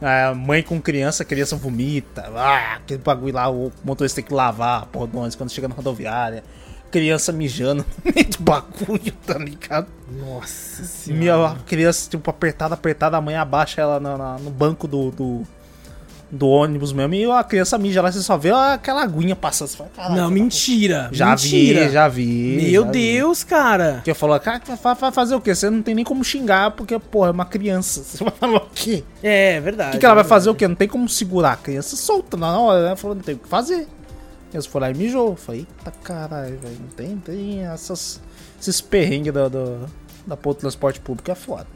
A 0.00 0.34
mãe 0.34 0.62
com 0.62 0.80
criança, 0.80 1.22
a 1.22 1.26
criança 1.26 1.56
vomita. 1.56 2.30
Ah, 2.34 2.74
aquele 2.76 3.00
bagulho 3.00 3.34
lá, 3.34 3.48
o 3.50 3.72
motorista 3.82 4.20
tem 4.20 4.24
que 4.28 4.34
lavar 4.34 4.82
a 4.82 4.86
porra 4.86 5.06
do 5.06 5.16
ônibus 5.18 5.36
quando 5.36 5.50
chega 5.50 5.68
na 5.68 5.74
rodoviária. 5.74 6.44
Criança 6.90 7.32
mijando 7.32 7.84
no 8.04 8.12
meio 8.14 8.28
do 8.28 8.38
bagulho, 8.42 9.12
tá 9.26 9.38
ligado? 9.38 9.86
Nossa 10.10 10.84
senhora. 10.84 11.18
minha 11.18 11.56
criança, 11.66 12.08
tipo, 12.10 12.28
apertada, 12.30 12.74
apertada, 12.74 13.16
a 13.16 13.20
mãe 13.20 13.36
abaixa 13.36 13.80
ela 13.80 13.98
na- 13.98 14.38
no 14.38 14.50
banco 14.50 14.86
do, 14.86 15.10
do, 15.10 15.42
do 16.30 16.48
ônibus 16.48 16.92
mesmo. 16.92 17.14
E 17.14 17.30
a 17.30 17.44
criança 17.44 17.78
mija 17.78 18.02
lá, 18.02 18.10
você 18.10 18.20
só 18.20 18.36
vê 18.36 18.50
aquela 18.50 19.02
aguinha 19.02 19.36
passando. 19.36 19.68
Você 19.68 19.76
fala, 19.76 19.90
"Caralho, 19.94 20.16
Não, 20.16 20.30
mentira. 20.30 21.08
Já 21.12 21.30
mentira. 21.30 21.86
vi, 21.86 21.92
já 21.92 22.08
vi. 22.08 22.56
Meu 22.62 22.84
já 22.84 22.90
vi. 22.90 22.92
Deus, 22.92 23.44
cara. 23.44 24.00
Que 24.04 24.10
eu 24.10 24.14
falo, 24.14 24.38
cara, 24.40 24.60
vai 24.82 24.94
vai 24.94 25.12
fazer 25.12 25.34
o 25.34 25.40
quê? 25.40 25.54
Você 25.54 25.70
não 25.70 25.82
tem 25.82 25.94
nem 25.94 26.04
como 26.04 26.24
xingar, 26.24 26.72
porque, 26.72 26.98
porra, 26.98 27.28
é 27.28 27.32
uma 27.32 27.44
criança. 27.44 28.02
Você 28.04 28.22
vai 28.24 28.32
falar 28.32 28.58
o 28.58 28.68
quê? 28.74 29.04
É, 29.22 29.60
verdade. 29.60 29.90
O 29.90 29.92
que, 29.92 29.98
que 29.98 30.06
ela 30.06 30.14
vai 30.14 30.24
é 30.24 30.26
fazer 30.26 30.50
o 30.50 30.54
quê? 30.54 30.66
Não 30.66 30.74
tem 30.74 30.88
como 30.88 31.08
segurar 31.08 31.52
a 31.52 31.56
criança 31.56 31.96
solta 31.96 32.36
na 32.36 32.58
hora. 32.58 32.86
Ela 32.88 32.96
falou, 32.96 33.14
não 33.16 33.22
tem 33.22 33.34
o 33.34 33.38
que 33.38 33.48
fazer. 33.48 33.86
Eles 34.52 34.66
foram 34.66 34.86
lá 34.86 34.92
e 34.92 34.96
mijou. 34.96 35.30
Eu 35.30 35.36
falei, 35.36 35.60
eita 35.78 35.90
caralho, 36.02 36.58
velho. 36.58 36.76
Não 36.80 36.88
tem, 36.88 37.16
tem 37.18 37.66
essas, 37.66 38.20
esses 38.60 38.80
perrengues 38.80 39.32
do, 39.32 39.50
do, 39.50 39.86
da 40.26 40.36
porra 40.36 40.54
do 40.54 40.60
transporte 40.60 40.98
público 41.00 41.30
é 41.30 41.34
foda. 41.34 41.66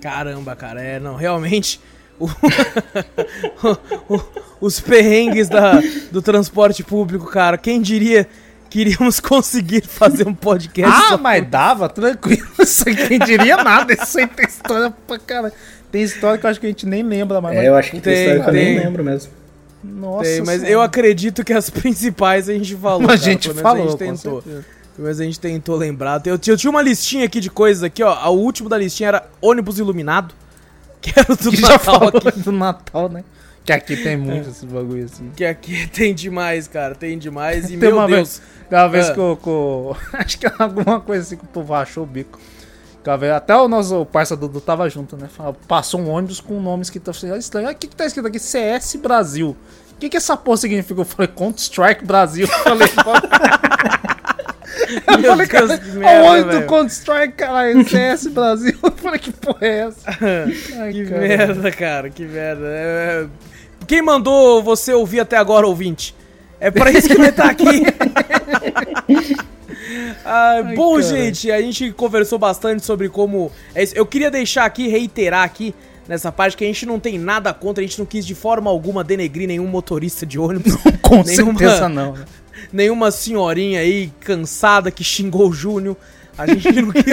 Caramba, 0.00 0.56
cara, 0.56 0.80
é, 0.82 0.98
não, 0.98 1.14
realmente. 1.16 1.80
o- 3.62 4.14
o- 4.16 4.22
os 4.60 4.78
perrengues 4.80 5.48
da, 5.48 5.80
do 6.10 6.20
transporte 6.20 6.82
público, 6.82 7.26
cara. 7.26 7.56
Quem 7.56 7.80
diria 7.80 8.26
que 8.68 8.80
iríamos 8.80 9.18
conseguir 9.20 9.84
fazer 9.86 10.26
um 10.28 10.34
podcast 10.34 11.12
Ah, 11.12 11.16
mas 11.16 11.48
dava, 11.48 11.88
tranquilo. 11.88 12.46
Quem 13.08 13.18
diria 13.18 13.56
nada. 13.56 13.92
Isso 13.94 14.18
aí 14.18 14.26
tem 14.26 14.46
história 14.46 14.94
pra 15.06 15.18
caralho. 15.18 15.52
Tem 15.90 16.02
história 16.02 16.38
que 16.38 16.46
eu 16.46 16.50
acho 16.50 16.60
que 16.60 16.66
a 16.66 16.68
gente 16.68 16.86
nem 16.86 17.02
lembra, 17.02 17.40
mas. 17.40 17.56
É, 17.56 17.66
eu 17.68 17.74
acho 17.74 17.90
que 17.90 18.00
tem, 18.00 18.12
Tem, 18.14 18.22
história 18.22 18.42
que 18.44 18.48
eu 18.50 18.54
nem 18.54 18.64
tem. 18.76 18.84
lembro 18.84 19.02
mesmo. 19.04 19.32
Nossa, 19.82 20.22
Tem, 20.24 20.40
mas 20.42 20.60
Senhora. 20.60 20.68
eu 20.70 20.82
acredito 20.82 21.42
que 21.42 21.52
as 21.54 21.68
principais 21.70 22.48
a 22.48 22.52
gente 22.52 22.76
falou. 22.76 23.02
A 23.04 23.06
cara, 23.08 23.16
gente 23.18 23.48
pelo 23.48 23.54
menos 23.56 23.62
falou, 23.70 23.86
a 23.86 23.90
gente 23.90 23.98
tentou. 23.98 24.44
menos 24.98 25.20
a 25.20 25.24
gente 25.24 25.40
tentou 25.40 25.76
lembrar. 25.76 26.22
Eu, 26.26 26.38
eu 26.46 26.56
tinha 26.56 26.70
uma 26.70 26.82
listinha 26.82 27.24
aqui 27.24 27.40
de 27.40 27.48
coisas 27.50 27.82
aqui, 27.82 28.02
ó. 28.02 28.28
O 28.30 28.36
último 28.38 28.68
da 28.68 28.76
listinha 28.78 29.08
era 29.08 29.26
ônibus 29.40 29.78
iluminado. 29.78 30.34
Que 31.00 31.12
era 31.18 31.32
o 31.32 31.36
do 31.36 31.50
Que 31.50 31.56
já 31.56 31.68
Natal 31.68 31.78
falou 32.00 32.08
aqui. 32.14 32.40
do 32.40 32.52
Natal, 32.52 33.08
né? 33.08 33.24
Que 33.64 33.72
aqui 33.72 33.96
tem 33.96 34.16
muito 34.16 34.48
esse 34.50 34.66
bagulho 34.66 35.04
assim. 35.04 35.30
Que 35.36 35.44
aqui 35.44 35.86
tem 35.92 36.14
demais, 36.14 36.66
cara. 36.68 36.94
Tem 36.94 37.18
demais. 37.18 37.64
E 37.66 37.68
Tem 37.68 37.76
meu 37.78 37.96
uma 37.96 38.06
Deus. 38.06 38.38
vez, 38.38 38.42
uma 38.70 38.88
vez 38.88 39.08
Ah. 39.10 39.14
que 39.14 39.18
eu, 39.20 39.36
que 39.42 39.48
eu- 39.48 39.96
Acho 40.14 40.38
que 40.38 40.46
era 40.46 40.56
alguma 40.58 41.00
coisa 41.00 41.22
assim 41.24 41.36
que 41.36 41.44
o 41.44 41.48
povo 41.48 41.72
achou 41.74 42.02
o 42.04 42.06
bico. 42.06 42.38
Vez- 43.18 43.32
Até 43.32 43.56
o 43.56 43.66
nosso 43.66 44.04
parça 44.06 44.36
Dudu 44.36 44.60
tava 44.60 44.88
junto, 44.90 45.16
né? 45.16 45.26
Passou 45.66 46.00
um 46.00 46.10
ônibus 46.10 46.38
com 46.40 46.60
nomes 46.60 46.90
que 46.90 47.00
tá 47.00 47.12
assim, 47.12 47.30
"Ah, 47.30 47.36
estranho. 47.38 47.68
Ah, 47.68 47.72
O 47.72 47.74
que, 47.74 47.86
que 47.86 47.96
tá 47.96 48.04
escrito 48.04 48.26
aqui? 48.26 48.38
CS 48.38 48.96
Brasil. 48.96 49.56
O 49.92 49.96
que, 50.00 50.08
que 50.10 50.16
essa 50.18 50.36
porra 50.36 50.56
significa? 50.58 51.00
Eu 51.00 51.04
falei, 51.06 51.28
Counter 51.28 51.60
Strike 51.62 52.04
Brasil. 52.04 52.46
Eu 52.52 52.52
falei, 52.62 52.88
eu 55.06 55.22
falei, 55.30 55.46
cara, 55.46 55.78
que 55.78 55.90
o 55.90 55.94
merda, 55.94 56.24
ônibus 56.24 56.44
do 56.46 56.52
velho. 56.58 56.66
Counter 56.66 56.90
Strike, 56.92 57.32
caralho, 57.34 57.84
CS 57.88 58.26
Brasil. 58.28 58.74
Eu 58.82 58.92
falei, 58.92 59.18
que 59.20 59.32
porra 59.32 59.58
é 59.66 59.78
essa? 59.80 60.10
Ai, 60.82 60.92
Que 60.92 61.04
cara. 61.06 61.20
merda, 61.20 61.70
cara, 61.72 62.10
que 62.10 62.24
merda. 62.24 62.66
É, 62.66 63.22
é, 63.24 63.26
Quem 63.86 64.02
mandou 64.02 64.62
você 64.62 64.92
ouvir 64.92 65.20
até 65.20 65.36
agora, 65.36 65.66
ouvinte? 65.66 66.14
É 66.58 66.70
pra 66.70 66.90
isso 66.90 67.08
que 67.08 67.14
ele 67.14 67.32
tá 67.32 67.50
aqui. 67.50 67.64
Ah, 70.24 70.62
Ai, 70.64 70.74
bom, 70.76 70.92
cara. 70.92 71.02
gente, 71.02 71.50
a 71.50 71.60
gente 71.60 71.90
conversou 71.92 72.38
bastante 72.38 72.84
sobre 72.84 73.08
como. 73.08 73.50
é. 73.74 73.84
Eu 73.94 74.06
queria 74.06 74.30
deixar 74.30 74.64
aqui, 74.64 74.86
reiterar 74.88 75.42
aqui, 75.42 75.74
nessa 76.06 76.30
parte, 76.30 76.56
que 76.56 76.62
a 76.64 76.66
gente 76.66 76.86
não 76.86 77.00
tem 77.00 77.18
nada 77.18 77.52
contra, 77.52 77.82
a 77.82 77.86
gente 77.86 77.98
não 77.98 78.06
quis 78.06 78.24
de 78.24 78.34
forma 78.34 78.70
alguma 78.70 79.02
denegrir 79.02 79.48
nenhum 79.48 79.66
motorista 79.66 80.24
de 80.24 80.38
ônibus. 80.38 80.76
Com 81.02 81.22
Nenhuma- 81.24 81.58
certeza 81.58 81.88
não. 81.88 82.14
Nenhuma 82.72 83.10
senhorinha 83.10 83.80
aí 83.80 84.12
cansada 84.20 84.90
que 84.90 85.04
xingou 85.04 85.48
o 85.48 85.52
Júnior. 85.52 85.96
A 86.36 86.46
gente 86.46 86.72
não 86.80 86.92
quis 86.92 87.04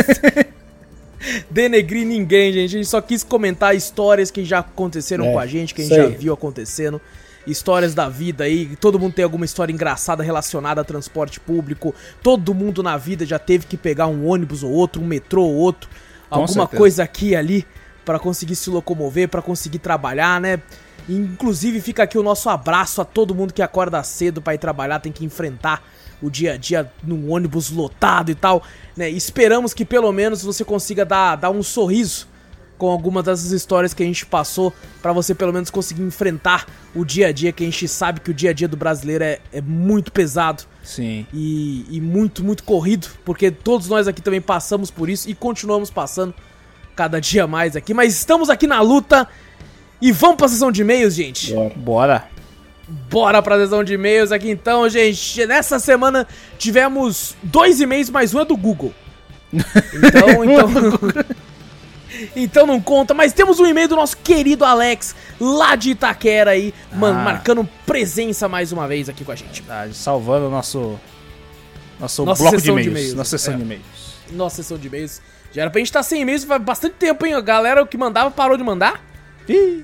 denegrir 1.49 2.05
ninguém, 2.05 2.53
gente. 2.53 2.75
A 2.75 2.77
gente 2.77 2.87
só 2.87 3.01
quis 3.01 3.23
comentar 3.23 3.75
histórias 3.75 4.31
que 4.31 4.45
já 4.45 4.59
aconteceram 4.59 5.25
É, 5.25 5.31
com 5.33 5.39
a 5.39 5.45
gente, 5.47 5.73
que 5.73 5.81
a 5.81 5.85
gente 5.85 5.95
já 5.95 6.07
viu 6.07 6.33
acontecendo. 6.33 7.01
Histórias 7.45 7.95
da 7.95 8.09
vida 8.09 8.43
aí, 8.43 8.75
todo 8.75 8.99
mundo 8.99 9.13
tem 9.13 9.23
alguma 9.23 9.45
história 9.45 9.71
engraçada 9.71 10.21
relacionada 10.21 10.81
a 10.81 10.83
transporte 10.83 11.39
público. 11.39 11.95
Todo 12.21 12.53
mundo 12.53 12.83
na 12.83 12.97
vida 12.97 13.25
já 13.25 13.39
teve 13.39 13.65
que 13.65 13.77
pegar 13.77 14.07
um 14.07 14.27
ônibus 14.27 14.63
ou 14.63 14.71
outro, 14.71 15.01
um 15.01 15.05
metrô 15.07 15.43
ou 15.43 15.55
outro, 15.55 15.89
Com 16.29 16.35
alguma 16.35 16.63
certeza. 16.63 16.77
coisa 16.77 17.03
aqui 17.03 17.29
e 17.29 17.35
ali 17.37 17.65
pra 18.03 18.19
conseguir 18.19 18.55
se 18.55 18.69
locomover, 18.69 19.29
pra 19.29 19.41
conseguir 19.41 19.79
trabalhar, 19.79 20.41
né? 20.41 20.59
Inclusive 21.07 21.79
fica 21.81 22.03
aqui 22.03 22.17
o 22.17 22.23
nosso 22.23 22.49
abraço 22.49 23.01
a 23.01 23.05
todo 23.05 23.34
mundo 23.34 23.53
que 23.53 23.61
acorda 23.61 24.01
cedo 24.03 24.41
pra 24.41 24.53
ir 24.53 24.57
trabalhar, 24.57 24.99
tem 24.99 25.11
que 25.11 25.23
enfrentar 25.23 25.84
o 26.21 26.29
dia 26.29 26.53
a 26.53 26.57
dia 26.57 26.91
num 27.03 27.31
ônibus 27.31 27.69
lotado 27.69 28.31
e 28.31 28.35
tal, 28.35 28.63
né? 28.95 29.09
Esperamos 29.09 29.73
que 29.73 29.85
pelo 29.85 30.11
menos 30.11 30.43
você 30.43 30.65
consiga 30.65 31.05
dar, 31.05 31.35
dar 31.35 31.51
um 31.51 31.61
sorriso 31.61 32.27
com 32.77 32.89
alguma 32.89 33.23
dessas 33.23 33.51
histórias 33.51 33.93
que 33.93 34.03
a 34.03 34.05
gente 34.05 34.25
passou 34.25 34.71
pra 35.01 35.11
você 35.11 35.34
pelo 35.34 35.51
menos 35.51 35.69
conseguir 35.69 36.03
enfrentar 36.03 36.67
o 36.93 37.03
dia 37.03 37.27
a 37.27 37.31
dia, 37.31 37.51
que 37.51 37.63
a 37.63 37.67
gente 37.67 37.88
sabe 37.88 38.19
que 38.19 38.29
o 38.29 38.34
dia 38.34 38.51
a 38.51 38.53
dia 38.53 38.67
do 38.67 38.77
brasileiro 38.77 39.23
é, 39.23 39.39
é 39.51 39.61
muito 39.61 40.11
pesado 40.11 40.63
Sim. 40.84 41.25
e, 41.34 41.85
e 41.89 41.99
muito, 41.99 42.43
muito 42.43 42.63
corrido, 42.63 43.07
porque 43.25 43.49
todos 43.49 43.88
nós 43.88 44.07
aqui 44.07 44.21
também 44.21 44.41
passamos 44.41 44.91
por 44.91 45.09
isso 45.09 45.29
e 45.29 45.34
continuamos 45.34 45.89
passando 45.89 46.34
cada 46.95 47.19
dia 47.19 47.47
mais 47.47 47.75
aqui, 47.75 47.93
mas 47.93 48.13
estamos 48.13 48.49
aqui 48.49 48.67
na 48.67 48.81
luta 48.81 49.27
e 50.01 50.11
vamos 50.11 50.37
pra 50.37 50.47
sessão 50.47 50.71
de 50.71 50.81
e-mails, 50.81 51.13
gente. 51.15 51.53
Bora. 51.53 51.73
Bora. 51.75 52.27
Bora 53.09 53.41
pra 53.41 53.57
sessão 53.57 53.83
de 53.83 53.93
e-mails 53.95 54.31
aqui 54.31 54.49
então, 54.49 54.87
gente. 54.89 55.45
Nessa 55.45 55.77
semana 55.79 56.25
tivemos 56.57 57.35
dois 57.43 57.81
e-mails, 57.81 58.09
mais 58.09 58.33
um 58.33 58.39
é 58.39 58.45
do 58.45 58.55
Google. 58.55 58.93
Então, 59.53 60.43
então. 60.45 61.25
então 62.35 62.65
não 62.65 62.79
conta, 62.79 63.13
mas 63.13 63.33
temos 63.33 63.59
um 63.59 63.65
e-mail 63.65 63.87
do 63.89 63.95
nosso 63.95 64.15
querido 64.17 64.63
Alex, 64.63 65.15
lá 65.39 65.75
de 65.75 65.91
Itaquera 65.91 66.51
aí, 66.51 66.73
mano, 66.93 67.19
Ah. 67.19 67.23
marcando 67.23 67.67
presença 67.85 68.47
mais 68.47 68.71
uma 68.71 68.87
vez 68.87 69.09
aqui 69.09 69.25
com 69.25 69.31
a 69.31 69.35
gente. 69.35 69.61
Verdade, 69.61 69.93
salvando 69.93 70.47
o 70.47 70.49
nosso. 70.49 70.97
Nosso 71.99 72.23
Nossa 72.25 72.43
bloco 72.43 72.61
de 72.61 72.69
e-mails, 72.69 73.13
Nossa 73.15 73.31
sessão 73.37 73.53
é. 73.55 73.57
de 73.57 73.63
e-mails. 73.63 73.83
Nossa 74.31 74.55
sessão 74.57 74.77
de 74.77 74.87
e-mails. 74.87 75.19
Já 75.51 75.63
era 75.63 75.71
pra 75.71 75.79
gente 75.79 75.87
estar 75.87 76.03
sem 76.03 76.21
e-mails 76.21 76.43
faz 76.43 76.61
bastante 76.61 76.93
tempo, 76.93 77.25
hein? 77.25 77.33
A 77.33 77.41
galera 77.41 77.85
que 77.87 77.97
mandava 77.97 78.29
parou 78.29 78.55
de 78.55 78.63
mandar. 78.63 79.03
Ih. 79.47 79.83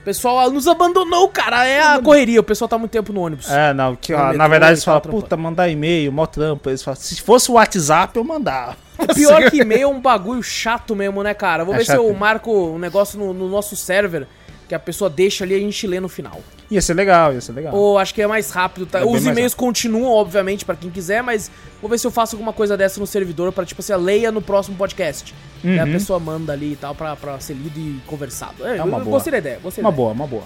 O 0.00 0.04
pessoal 0.04 0.50
nos 0.50 0.66
abandonou, 0.66 1.28
cara. 1.28 1.64
É 1.64 1.80
a 1.80 2.00
correria. 2.02 2.40
O 2.40 2.42
pessoal 2.42 2.68
tá 2.68 2.76
muito 2.76 2.90
tempo 2.90 3.12
no 3.12 3.20
ônibus. 3.20 3.48
É, 3.48 3.72
não, 3.72 3.94
que, 3.94 4.12
ó, 4.12 4.32
na 4.32 4.48
verdade 4.48 4.72
eles 4.72 4.84
falam, 4.84 5.00
puta, 5.00 5.36
mandar 5.36 5.68
e-mail, 5.68 6.10
mó 6.10 6.26
trampo. 6.26 6.68
Eles 6.68 6.82
falam, 6.82 6.96
se 7.00 7.20
fosse 7.20 7.50
o 7.50 7.54
WhatsApp, 7.54 8.16
eu 8.16 8.24
mandava. 8.24 8.76
Pior 9.14 9.48
que 9.48 9.58
e-mail 9.60 9.82
é 9.82 9.86
um 9.86 10.00
bagulho 10.00 10.42
chato 10.42 10.96
mesmo, 10.96 11.22
né, 11.22 11.34
cara? 11.34 11.64
Vou 11.64 11.72
É 11.74 11.78
ver 11.78 11.84
se 11.84 11.92
chato. 11.92 12.02
eu 12.02 12.12
marco 12.14 12.52
um 12.52 12.78
negócio 12.80 13.16
no, 13.18 13.32
no 13.32 13.48
nosso 13.48 13.76
server 13.76 14.26
que 14.68 14.74
a 14.74 14.78
pessoa 14.78 15.08
deixa 15.08 15.44
ali 15.44 15.54
e 15.54 15.56
a 15.56 15.60
gente 15.60 15.86
lê 15.86 16.00
no 16.00 16.08
final. 16.08 16.40
Ia 16.72 16.80
ser 16.80 16.94
legal, 16.94 17.34
ia 17.34 17.40
ser 17.40 17.52
legal. 17.52 17.74
Ou 17.74 17.98
acho 17.98 18.14
que 18.14 18.22
é 18.22 18.26
mais 18.26 18.50
rápido, 18.50 18.86
tá? 18.86 19.00
É 19.00 19.04
Os 19.04 19.26
e-mails 19.26 19.52
continuam, 19.52 20.10
obviamente, 20.12 20.64
pra 20.64 20.74
quem 20.74 20.88
quiser, 20.90 21.22
mas 21.22 21.50
vou 21.82 21.90
ver 21.90 21.98
se 21.98 22.06
eu 22.06 22.10
faço 22.10 22.34
alguma 22.34 22.52
coisa 22.52 22.76
dessa 22.78 22.98
no 22.98 23.06
servidor 23.06 23.52
pra, 23.52 23.66
tipo 23.66 23.80
assim, 23.82 23.94
leia 23.96 24.32
no 24.32 24.40
próximo 24.40 24.76
podcast. 24.76 25.34
E 25.62 25.78
a 25.78 25.84
Uhum. 25.84 25.92
pessoa 25.92 26.18
manda 26.18 26.52
ali 26.54 26.72
e 26.72 26.76
tal 26.76 26.94
pra, 26.94 27.14
pra 27.14 27.38
ser 27.40 27.52
lido 27.54 27.78
e 27.78 28.00
conversado. 28.06 28.66
É, 28.66 28.78
É 28.78 28.82
uma 28.82 28.98
eu 28.98 29.04
boa. 29.04 29.16
gostei 29.16 29.30
da 29.32 29.38
ideia, 29.38 29.58
gostei 29.62 29.82
da 29.82 29.88
Uma 29.88 29.92
ideia. 29.94 30.04
boa, 30.06 30.12
uma 30.14 30.26
boa. 30.26 30.44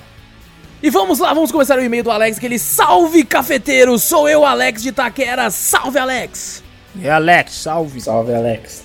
E 0.82 0.90
vamos 0.90 1.20
lá, 1.20 1.32
vamos 1.32 1.52
começar 1.52 1.78
o 1.78 1.82
e-mail 1.82 2.02
do 2.02 2.10
Alex, 2.10 2.38
aquele 2.38 2.58
salve 2.58 3.24
cafeteiro, 3.24 3.96
sou 3.98 4.28
eu, 4.28 4.44
Alex 4.44 4.82
de 4.82 4.88
Itaquera, 4.88 5.48
salve 5.50 5.98
Alex! 5.98 6.62
E 7.00 7.08
Alex, 7.08 7.52
salve. 7.52 8.00
Salve, 8.00 8.34
Alex. 8.34 8.84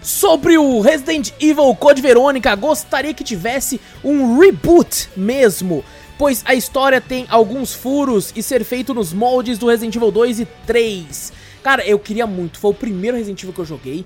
Sobre 0.00 0.56
o 0.56 0.80
Resident 0.80 1.30
Evil 1.40 1.74
Code 1.74 2.00
Verônica, 2.00 2.54
gostaria 2.54 3.12
que 3.12 3.24
tivesse 3.24 3.80
um 4.02 4.38
reboot 4.38 5.08
mesmo, 5.16 5.84
pois 6.18 6.42
a 6.44 6.54
história 6.54 7.00
tem 7.00 7.26
alguns 7.30 7.72
furos 7.72 8.32
e 8.34 8.42
ser 8.42 8.64
feito 8.64 8.92
nos 8.92 9.12
moldes 9.12 9.56
do 9.56 9.68
Resident 9.68 9.94
Evil 9.94 10.10
2 10.10 10.40
e 10.40 10.48
3. 10.66 11.32
Cara, 11.62 11.86
eu 11.86 11.98
queria 11.98 12.26
muito, 12.26 12.58
foi 12.58 12.72
o 12.72 12.74
primeiro 12.74 13.16
Resident 13.16 13.42
Evil 13.42 13.54
que 13.54 13.60
eu 13.60 13.64
joguei. 13.64 14.04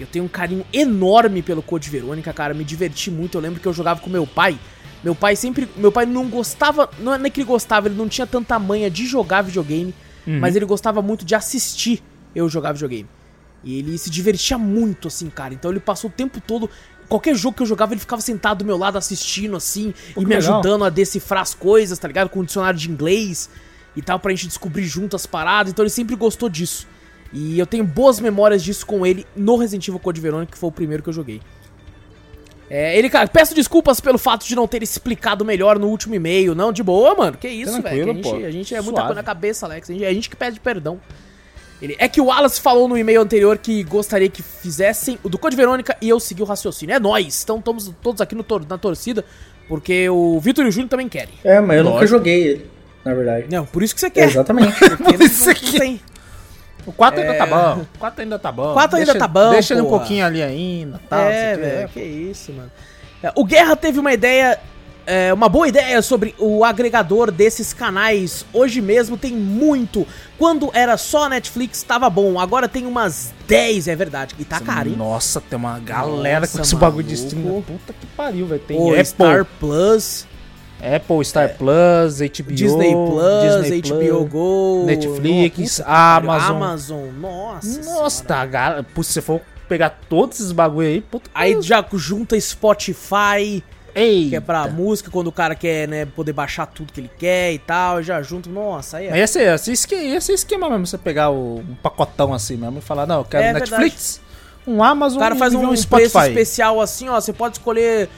Eu 0.00 0.06
tenho 0.06 0.24
um 0.24 0.28
carinho 0.28 0.66
enorme 0.72 1.42
pelo 1.42 1.62
Code 1.62 1.88
Verônica, 1.88 2.32
cara, 2.32 2.52
me 2.52 2.64
diverti 2.64 3.10
muito. 3.10 3.36
Eu 3.36 3.40
lembro 3.40 3.60
que 3.60 3.66
eu 3.66 3.72
jogava 3.72 4.00
com 4.00 4.10
meu 4.10 4.26
pai. 4.26 4.58
Meu 5.04 5.14
pai 5.14 5.36
sempre, 5.36 5.68
meu 5.76 5.92
pai 5.92 6.06
não 6.06 6.28
gostava, 6.28 6.90
não 6.98 7.14
é 7.14 7.18
nem 7.18 7.30
que 7.30 7.40
ele 7.40 7.46
gostava, 7.46 7.88
ele 7.88 7.96
não 7.96 8.08
tinha 8.08 8.26
tanta 8.26 8.58
manha 8.58 8.90
de 8.90 9.06
jogar 9.06 9.42
videogame, 9.42 9.94
mas 10.26 10.54
ele 10.54 10.64
gostava 10.64 11.02
muito 11.02 11.24
de 11.24 11.34
assistir 11.34 12.02
eu 12.34 12.48
jogar 12.48 12.72
videogame. 12.72 13.08
E 13.64 13.78
ele 13.78 13.96
se 13.96 14.10
divertia 14.10 14.58
muito, 14.58 15.08
assim, 15.08 15.28
cara. 15.28 15.54
Então 15.54 15.70
ele 15.70 15.80
passou 15.80 16.10
o 16.10 16.12
tempo 16.12 16.40
todo. 16.40 16.68
Qualquer 17.12 17.34
jogo 17.34 17.54
que 17.54 17.62
eu 17.62 17.66
jogava, 17.66 17.92
ele 17.92 18.00
ficava 18.00 18.22
sentado 18.22 18.60
do 18.60 18.64
meu 18.64 18.78
lado 18.78 18.96
assistindo, 18.96 19.54
assim, 19.54 19.92
Pô, 20.14 20.22
e 20.22 20.24
me 20.24 20.34
legal. 20.34 20.54
ajudando 20.54 20.82
a 20.82 20.88
decifrar 20.88 21.42
as 21.42 21.52
coisas, 21.52 21.98
tá 21.98 22.08
ligado? 22.08 22.30
Com 22.30 22.40
o 22.40 22.44
dicionário 22.46 22.78
de 22.78 22.90
inglês 22.90 23.50
e 23.94 24.00
tal, 24.00 24.18
pra 24.18 24.30
gente 24.30 24.46
descobrir 24.46 24.84
junto 24.84 25.14
as 25.14 25.26
paradas. 25.26 25.70
Então 25.70 25.82
ele 25.82 25.90
sempre 25.90 26.16
gostou 26.16 26.48
disso. 26.48 26.88
E 27.30 27.58
eu 27.58 27.66
tenho 27.66 27.84
boas 27.84 28.18
memórias 28.18 28.62
disso 28.62 28.86
com 28.86 29.04
ele 29.04 29.26
no 29.36 29.56
Resident 29.56 29.86
Evil 29.88 30.00
Code 30.00 30.22
Verônica, 30.22 30.52
que 30.52 30.56
foi 30.56 30.70
o 30.70 30.72
primeiro 30.72 31.02
que 31.02 31.10
eu 31.10 31.12
joguei. 31.12 31.42
É, 32.70 32.98
ele, 32.98 33.10
cara, 33.10 33.28
peço 33.28 33.54
desculpas 33.54 34.00
pelo 34.00 34.16
fato 34.16 34.46
de 34.46 34.56
não 34.56 34.66
ter 34.66 34.82
explicado 34.82 35.44
melhor 35.44 35.78
no 35.78 35.88
último 35.88 36.14
e-mail. 36.14 36.54
Não, 36.54 36.72
de 36.72 36.82
boa, 36.82 37.14
mano. 37.14 37.36
Que 37.36 37.48
isso, 37.48 37.82
velho. 37.82 38.10
A 38.10 38.14
gente, 38.14 38.44
a 38.46 38.50
gente 38.50 38.74
é 38.74 38.80
muita 38.80 39.00
Suave. 39.02 39.08
coisa 39.08 39.20
na 39.20 39.22
cabeça, 39.22 39.66
Alex. 39.66 39.90
A 39.90 39.92
gente, 39.92 40.04
a 40.06 40.14
gente 40.14 40.30
que 40.30 40.36
pede 40.36 40.58
perdão. 40.58 40.98
Ele, 41.82 41.96
é 41.98 42.06
que 42.08 42.20
o 42.20 42.26
Wallace 42.26 42.60
falou 42.60 42.86
no 42.86 42.96
e-mail 42.96 43.20
anterior 43.20 43.58
que 43.58 43.82
gostaria 43.82 44.28
que 44.28 44.40
fizessem 44.42 45.18
o 45.22 45.28
do 45.28 45.36
Code 45.36 45.56
Verônica 45.56 45.96
e 46.00 46.08
eu 46.08 46.20
segui 46.20 46.40
o 46.40 46.44
raciocínio. 46.44 46.94
É 46.94 47.00
nóis. 47.00 47.42
Então 47.42 47.58
estamos 47.58 47.92
todos 48.00 48.20
aqui 48.20 48.34
no 48.36 48.44
tor- 48.44 48.64
na 48.68 48.78
torcida, 48.78 49.24
porque 49.68 50.08
o 50.08 50.38
Vitor 50.38 50.64
e 50.64 50.68
o 50.68 50.72
Júnior 50.72 50.88
também 50.90 51.08
querem. 51.08 51.34
É, 51.42 51.60
mas 51.60 51.78
eu 51.78 51.82
nunca 51.84 51.96
Lógico. 51.96 52.18
joguei 52.18 52.42
ele, 52.46 52.70
na 53.04 53.12
verdade. 53.14 53.46
Não, 53.50 53.66
por 53.66 53.82
isso 53.82 53.94
que 53.94 54.00
você 54.00 54.10
quer. 54.10 54.28
Exatamente. 54.28 54.72
Porque 54.96 55.16
não, 55.18 55.26
isso 55.26 55.44
não 55.44 55.52
aqui. 55.52 55.78
tem. 55.78 56.00
O 56.86 56.92
4 56.92 57.20
ainda 57.20 57.34
tá 57.34 57.46
bom. 57.46 57.82
O 57.94 57.98
4 57.98 58.22
ainda 58.22 58.38
tá 58.38 58.52
bom. 58.52 58.70
É. 58.70 58.74
Quatro 58.74 58.96
ainda 58.96 59.12
Deixa- 59.12 59.18
tá 59.18 59.28
bom, 59.28 59.50
Deixa 59.50 59.74
ele 59.74 59.82
um 59.82 59.88
pouquinho 59.88 60.24
ali 60.26 60.42
ainda. 60.42 61.00
Tal, 61.08 61.20
é, 61.20 61.56
não 61.56 61.62
velho, 61.62 61.88
que 61.88 62.00
isso, 62.00 62.52
mano. 62.52 62.70
É, 63.22 63.32
O 63.36 63.44
Guerra 63.44 63.76
teve 63.76 63.98
uma 64.00 64.12
ideia, 64.12 64.58
é, 65.06 65.32
uma 65.32 65.48
boa 65.48 65.68
ideia 65.68 66.00
sobre 66.02 66.34
o 66.38 66.64
agregador 66.64 67.30
desses 67.30 67.72
canais. 67.72 68.44
Hoje 68.52 68.80
mesmo 68.80 69.16
tem 69.16 69.32
muito. 69.32 70.06
Quando 70.38 70.70
era 70.72 70.96
só 70.96 71.28
Netflix, 71.28 71.82
tava 71.82 72.08
bom. 72.08 72.38
Agora 72.38 72.68
tem 72.68 72.86
umas 72.86 73.32
10, 73.46 73.88
é 73.88 73.96
verdade. 73.96 74.34
E 74.38 74.44
tá 74.44 74.60
caro, 74.60 74.88
hein? 74.88 74.96
Nossa, 74.96 75.40
tem 75.40 75.56
uma 75.56 75.78
galera 75.78 76.40
Nossa, 76.40 76.58
com 76.58 76.62
esse 76.62 76.76
bagulho 76.76 77.06
de 77.06 77.14
maluco. 77.14 77.36
stream. 77.36 77.62
Puta 77.62 77.92
que 77.92 78.06
pariu, 78.06 78.46
velho. 78.46 78.60
Tem 78.60 78.78
O 78.78 78.90
Apple, 78.90 79.04
Star 79.04 79.46
Plus, 79.58 80.26
Apple, 80.82 81.24
Star 81.24 81.56
Plus, 81.56 82.20
HBO, 82.20 82.52
Disney 82.52 82.92
Plus, 82.92 83.62
Disney 83.62 83.82
HBO 83.82 84.24
Go, 84.26 84.84
Netflix, 84.86 85.78
Nossa. 85.78 85.84
Amazon. 85.86 86.56
Amazon, 86.56 87.08
nossa. 87.20 87.82
Nossa, 87.82 88.24
tá, 88.24 88.46
galera. 88.46 88.82
Pô, 88.82 89.02
se 89.02 89.12
você 89.12 89.20
for 89.22 89.40
pegar 89.68 90.00
todos 90.08 90.40
esses 90.40 90.52
bagulho 90.52 90.88
aí, 90.88 91.00
puta 91.00 91.30
Aí 91.32 91.60
já 91.62 91.84
junta 91.94 92.38
Spotify, 92.38 93.62
Ei, 93.94 94.30
que 94.30 94.36
é 94.36 94.40
pra 94.40 94.66
música, 94.68 95.10
quando 95.10 95.26
o 95.26 95.32
cara 95.32 95.54
quer, 95.54 95.86
né, 95.86 96.06
poder 96.06 96.32
baixar 96.32 96.66
tudo 96.66 96.92
que 96.92 97.00
ele 97.00 97.10
quer 97.18 97.52
e 97.52 97.58
tal, 97.58 98.02
já 98.02 98.22
junta. 98.22 98.48
Nossa, 98.48 98.96
aí 98.98 99.06
é 99.08 99.26
ser, 99.26 99.54
esse 99.54 99.72
esquema, 99.72 100.20
ser 100.20 100.32
esquema 100.32 100.70
mesmo, 100.70 100.86
você 100.86 100.96
pegar 100.98 101.30
o, 101.30 101.58
um 101.58 101.74
pacotão 101.82 102.32
assim 102.32 102.56
mesmo 102.56 102.78
e 102.78 102.82
falar, 102.82 103.06
não, 103.06 103.18
eu 103.18 103.24
quero 103.24 103.44
É 103.44 103.52
Netflix, 103.52 104.20
um 104.66 104.82
Amazon 104.82 105.18
O 105.18 105.20
cara 105.20 105.34
faz 105.36 105.52
um, 105.54 105.58
um 105.70 105.74
preço 105.98 106.12
especial 106.30 106.80
assim, 106.80 107.08
ó. 107.08 107.20
Você 107.20 107.32
pode 107.32 107.56
escolher 107.56 108.08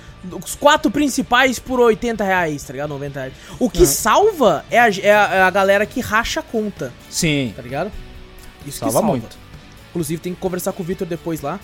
os 0.45 0.55
quatro 0.55 0.91
principais 0.91 1.59
por 1.59 1.81
80 1.81 2.23
reais, 2.25 2.63
tá 2.63 2.73
ligado? 2.73 2.91
90 2.91 3.19
reais. 3.21 3.35
O 3.59 3.69
que 3.69 3.85
salva 3.87 4.65
é 4.71 4.79
a, 4.79 4.89
é 4.89 5.11
a- 5.15 5.35
é 5.35 5.43
a 5.43 5.51
galera 5.51 5.85
que 5.87 6.01
racha 6.01 6.41
a 6.41 6.43
conta, 6.43 6.93
Sim, 7.11 7.53
tá 7.57 7.63
ligado? 7.63 7.91
Isso 8.67 8.79
salva 8.79 9.03
muito. 9.03 9.37
Inclusive, 9.91 10.21
tem 10.21 10.35
que 10.35 10.41
conversar 10.41 10.73
com 10.73 10.83
o 10.83 10.87
Vitor 10.87 11.07
depois 11.07 11.41
lá. 11.41 11.61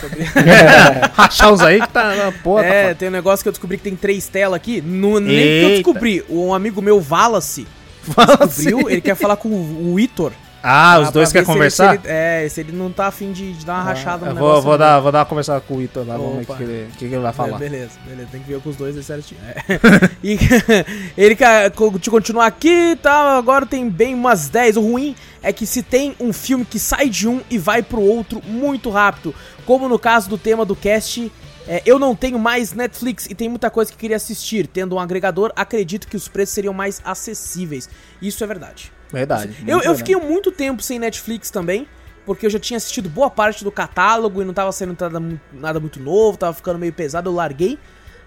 Sobre- 0.00 0.22
Rachar 1.14 1.52
uns 1.52 1.60
aí 1.60 1.80
que 1.80 1.88
tá, 1.88 2.32
pô, 2.42 2.58
é, 2.60 2.88
tá 2.88 2.94
tem 2.94 3.08
um 3.08 3.12
negócio 3.12 3.42
que 3.42 3.48
eu 3.48 3.52
descobri 3.52 3.76
que 3.76 3.84
tem 3.84 3.96
três 3.96 4.26
telas 4.28 4.56
aqui. 4.56 4.80
No, 4.80 5.20
nem 5.20 5.36
que 5.36 5.64
eu 5.64 5.70
descobri. 5.70 6.24
Um 6.28 6.52
amigo 6.54 6.80
meu, 6.82 7.04
Wallace, 7.08 7.66
descobriu. 8.06 8.88
Ele 8.90 9.00
quer 9.00 9.14
falar 9.14 9.36
com 9.36 9.48
o 9.48 9.92
o 9.94 10.00
Itor. 10.00 10.32
Ah, 10.62 10.98
os 11.00 11.10
dois 11.10 11.30
querem 11.30 11.46
ele- 11.46 11.54
conversar? 11.54 11.92
se 11.92 12.06
ele- 12.06 12.08
é, 12.08 12.48
se 12.48 12.60
ele 12.60 12.72
não 12.72 12.90
tá 12.90 13.06
afim 13.06 13.32
de, 13.32 13.52
de 13.52 13.64
dar 13.64 13.74
uma 13.74 13.82
rachada 13.84 14.26
no 14.26 14.32
eu 14.32 14.34
negócio. 14.34 14.54
vou, 14.54 14.62
vou, 14.62 14.78
dar, 14.78 15.00
vou 15.00 15.12
dar 15.12 15.20
uma 15.20 15.24
conversada 15.26 15.60
com 15.60 15.76
o 15.76 15.82
Ito 15.82 16.02
lá, 16.04 16.16
vamos 16.16 16.46
ver 16.46 16.52
o 16.52 16.56
que, 16.56 16.62
ele, 16.62 16.88
que 16.92 16.98
que 16.98 17.04
ele 17.14 17.18
vai 17.18 17.32
falar. 17.32 17.58
Beleza, 17.58 17.92
beleza. 18.06 18.28
Tem 18.32 18.42
que 18.42 18.48
ver 18.52 18.60
com 18.60 18.68
os 18.70 18.76
dois 18.76 18.96
é 18.96 19.02
certinho. 19.02 19.40
É. 19.46 19.56
e 20.22 20.36
ele 21.16 21.36
quer 21.36 21.70
continuar 21.70 22.46
aqui 22.46 22.92
e 22.92 22.96
tal. 22.96 23.38
Agora 23.38 23.64
tem 23.66 23.88
bem 23.88 24.14
umas 24.14 24.48
10. 24.48 24.76
O 24.76 24.80
ruim 24.82 25.14
é 25.42 25.52
que 25.52 25.66
se 25.66 25.82
tem 25.82 26.14
um 26.18 26.32
filme 26.32 26.64
que 26.64 26.78
sai 26.78 27.08
de 27.08 27.28
um 27.28 27.40
e 27.48 27.56
vai 27.58 27.82
pro 27.82 28.00
outro 28.00 28.42
muito 28.44 28.90
rápido, 28.90 29.34
como 29.64 29.88
no 29.88 29.98
caso 29.98 30.28
do 30.28 30.36
tema 30.38 30.64
do 30.64 30.74
cast. 30.74 31.30
é, 31.68 31.82
eu 31.86 31.98
não 31.98 32.16
tenho 32.16 32.38
mais 32.38 32.72
Netflix 32.72 33.26
e 33.26 33.34
tem 33.34 33.48
muita 33.48 33.70
coisa 33.70 33.92
que 33.92 33.98
queria 33.98 34.16
assistir. 34.16 34.66
Tendo 34.66 34.96
um 34.96 34.98
agregador, 34.98 35.52
acredito 35.54 36.08
que 36.08 36.16
os 36.16 36.26
preços 36.26 36.54
seriam 36.54 36.74
mais 36.74 37.00
acessíveis. 37.04 37.88
Isso 38.20 38.42
é 38.42 38.46
verdade. 38.46 38.90
Verdade. 39.12 39.48
Eu, 39.48 39.52
muito 39.52 39.70
eu 39.70 39.78
verdade. 39.78 39.98
fiquei 39.98 40.16
muito 40.16 40.52
tempo 40.52 40.82
sem 40.82 40.98
Netflix 40.98 41.50
também, 41.50 41.88
porque 42.26 42.46
eu 42.46 42.50
já 42.50 42.58
tinha 42.58 42.76
assistido 42.76 43.08
boa 43.08 43.30
parte 43.30 43.64
do 43.64 43.72
catálogo 43.72 44.42
e 44.42 44.44
não 44.44 44.52
tava 44.52 44.70
saindo 44.72 44.96
nada, 45.00 45.22
nada 45.52 45.80
muito 45.80 45.98
novo, 46.00 46.36
tava 46.36 46.52
ficando 46.52 46.78
meio 46.78 46.92
pesado, 46.92 47.30
eu 47.30 47.34
larguei. 47.34 47.78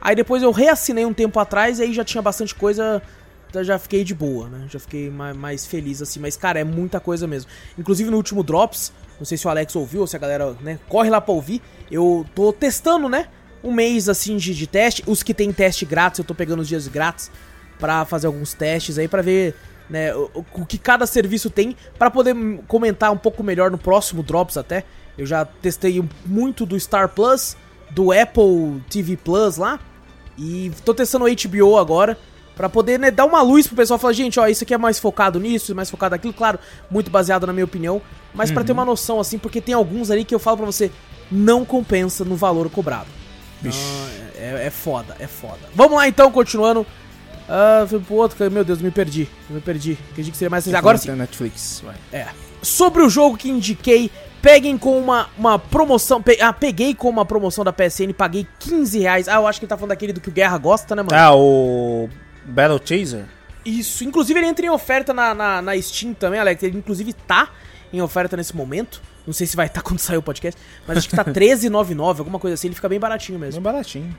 Aí 0.01 0.15
depois 0.15 0.41
eu 0.41 0.51
reassinei 0.51 1.05
um 1.05 1.13
tempo 1.13 1.39
atrás 1.39 1.79
e 1.79 1.83
aí 1.83 1.93
já 1.93 2.03
tinha 2.03 2.21
bastante 2.21 2.55
coisa, 2.55 3.01
então 3.47 3.63
já 3.63 3.77
fiquei 3.77 4.03
de 4.03 4.15
boa, 4.15 4.49
né? 4.49 4.65
Já 4.67 4.79
fiquei 4.79 5.11
mais, 5.11 5.37
mais 5.37 5.65
feliz 5.67 6.01
assim, 6.01 6.19
mas 6.19 6.35
cara, 6.35 6.59
é 6.59 6.63
muita 6.63 6.99
coisa 6.99 7.27
mesmo. 7.27 7.51
Inclusive 7.77 8.09
no 8.09 8.17
último 8.17 8.43
Drops, 8.43 8.91
não 9.19 9.25
sei 9.25 9.37
se 9.37 9.45
o 9.45 9.49
Alex 9.51 9.75
ouviu 9.75 10.01
ou 10.01 10.07
se 10.07 10.15
a 10.15 10.19
galera, 10.19 10.55
né, 10.61 10.79
corre 10.89 11.11
lá 11.11 11.21
pra 11.21 11.33
ouvir, 11.33 11.61
eu 11.91 12.25
tô 12.33 12.51
testando, 12.51 13.07
né? 13.07 13.27
Um 13.63 13.71
mês 13.71 14.09
assim 14.09 14.37
de, 14.37 14.55
de 14.55 14.65
teste, 14.65 15.03
os 15.05 15.21
que 15.21 15.35
tem 15.35 15.53
teste 15.53 15.85
grátis, 15.85 16.17
eu 16.17 16.25
tô 16.25 16.33
pegando 16.33 16.61
os 16.61 16.67
dias 16.67 16.87
grátis 16.87 17.29
pra 17.77 18.03
fazer 18.05 18.25
alguns 18.25 18.53
testes 18.55 18.97
aí 18.97 19.07
pra 19.07 19.21
ver 19.21 19.53
né, 19.91 20.15
o, 20.15 20.31
o- 20.53 20.65
que 20.65 20.77
cada 20.79 21.05
serviço 21.05 21.49
tem 21.51 21.75
pra 21.99 22.09
poder 22.09 22.33
comentar 22.67 23.11
um 23.11 23.17
pouco 23.17 23.43
melhor 23.43 23.69
no 23.69 23.77
próximo 23.77 24.23
Drops 24.23 24.57
até. 24.57 24.83
Eu 25.17 25.25
já 25.27 25.45
testei 25.45 26.03
muito 26.25 26.65
do 26.65 26.79
Star 26.79 27.09
Plus, 27.09 27.55
do 27.91 28.11
Apple 28.11 28.81
TV 28.89 29.17
Plus 29.17 29.57
lá 29.57 29.79
e 30.37 30.71
tô 30.85 30.93
testando 30.93 31.25
o 31.25 31.27
HBO 31.29 31.77
agora 31.77 32.17
pra 32.55 32.69
poder 32.69 32.97
né, 32.99 33.11
dar 33.11 33.25
uma 33.25 33.41
luz 33.41 33.67
pro 33.67 33.75
pessoal 33.75 33.99
falar, 33.99 34.13
gente, 34.13 34.39
ó, 34.39 34.47
isso 34.47 34.63
aqui 34.63 34.73
é 34.73 34.77
mais 34.77 34.97
focado 34.99 35.39
nisso, 35.39 35.75
mais 35.75 35.89
focado 35.89 36.13
naquilo, 36.15 36.33
claro, 36.33 36.57
muito 36.89 37.09
baseado 37.11 37.45
na 37.45 37.53
minha 37.53 37.65
opinião, 37.65 38.01
mas 38.33 38.49
pra 38.51 38.63
ter 38.63 38.71
uma 38.71 38.85
noção 38.85 39.19
assim, 39.19 39.37
porque 39.37 39.59
tem 39.59 39.73
alguns 39.75 40.09
ali 40.11 40.23
que 40.23 40.33
eu 40.33 40.39
falo 40.39 40.57
pra 40.57 40.65
você, 40.65 40.91
não 41.31 41.65
compensa 41.65 42.23
no 42.23 42.35
valor 42.35 42.69
cobrado. 42.69 43.07
Então, 43.63 43.71
é, 44.37 44.67
é 44.67 44.69
foda, 44.69 45.15
é 45.19 45.27
foda. 45.27 45.59
Vamos 45.75 45.97
lá 45.97 46.07
então, 46.07 46.31
continuando. 46.31 46.85
Ah, 47.53 47.85
fui 47.85 47.99
pro 47.99 48.15
outro, 48.15 48.49
meu 48.49 48.63
Deus, 48.63 48.81
me 48.81 48.89
perdi. 48.91 49.27
Me 49.49 49.59
perdi. 49.59 49.97
Acredito 50.11 50.31
que 50.31 50.37
seria 50.37 50.49
mais. 50.49 50.73
Agora 50.73 50.97
sim. 50.97 51.07
Tem 51.07 51.15
Netflix, 51.17 51.81
vai. 51.83 51.95
É. 52.13 52.27
Sobre 52.61 53.01
o 53.03 53.09
jogo 53.09 53.35
que 53.35 53.49
indiquei, 53.49 54.09
peguem 54.41 54.77
com 54.77 54.97
uma, 54.97 55.27
uma 55.37 55.59
promoção. 55.59 56.21
pe- 56.21 56.37
ah, 56.41 56.53
peguei 56.53 56.95
com 56.95 57.09
uma 57.09 57.25
promoção 57.25 57.65
da 57.65 57.73
PSN, 57.73 58.13
paguei 58.17 58.47
15 58.59 58.99
reais. 58.99 59.27
Ah, 59.27 59.35
eu 59.35 59.47
acho 59.47 59.59
que 59.59 59.65
ele 59.65 59.69
tá 59.69 59.75
falando 59.75 59.89
daquele 59.89 60.13
do 60.13 60.21
que 60.21 60.29
o 60.29 60.31
Guerra 60.31 60.57
gosta, 60.57 60.95
né, 60.95 61.01
mano? 61.01 61.13
Ah, 61.13 61.35
o 61.35 62.07
Battle 62.45 62.79
Chaser? 62.85 63.25
Isso. 63.65 64.03
Inclusive, 64.05 64.39
ele 64.39 64.47
entra 64.47 64.65
em 64.65 64.69
oferta 64.69 65.13
na, 65.13 65.33
na, 65.33 65.61
na 65.61 65.81
Steam 65.81 66.13
também, 66.13 66.39
Alex. 66.39 66.63
Ele, 66.63 66.77
inclusive, 66.77 67.11
tá 67.13 67.49
em 67.91 68.01
oferta 68.01 68.37
nesse 68.37 68.55
momento. 68.55 69.01
Não 69.27 69.33
sei 69.33 69.45
se 69.45 69.55
vai 69.57 69.65
estar 69.67 69.81
quando 69.81 69.99
sair 69.99 70.17
o 70.17 70.21
podcast, 70.23 70.59
mas 70.87 70.97
acho 70.99 71.09
que 71.09 71.15
tá 71.15 71.21
R$13,99, 71.27 72.19
alguma 72.19 72.39
coisa 72.39 72.53
assim. 72.55 72.67
Ele 72.69 72.75
fica 72.75 72.87
bem 72.87 72.99
baratinho 72.99 73.37
mesmo. 73.37 73.59
Bem 73.61 73.71
baratinho. 73.73 74.15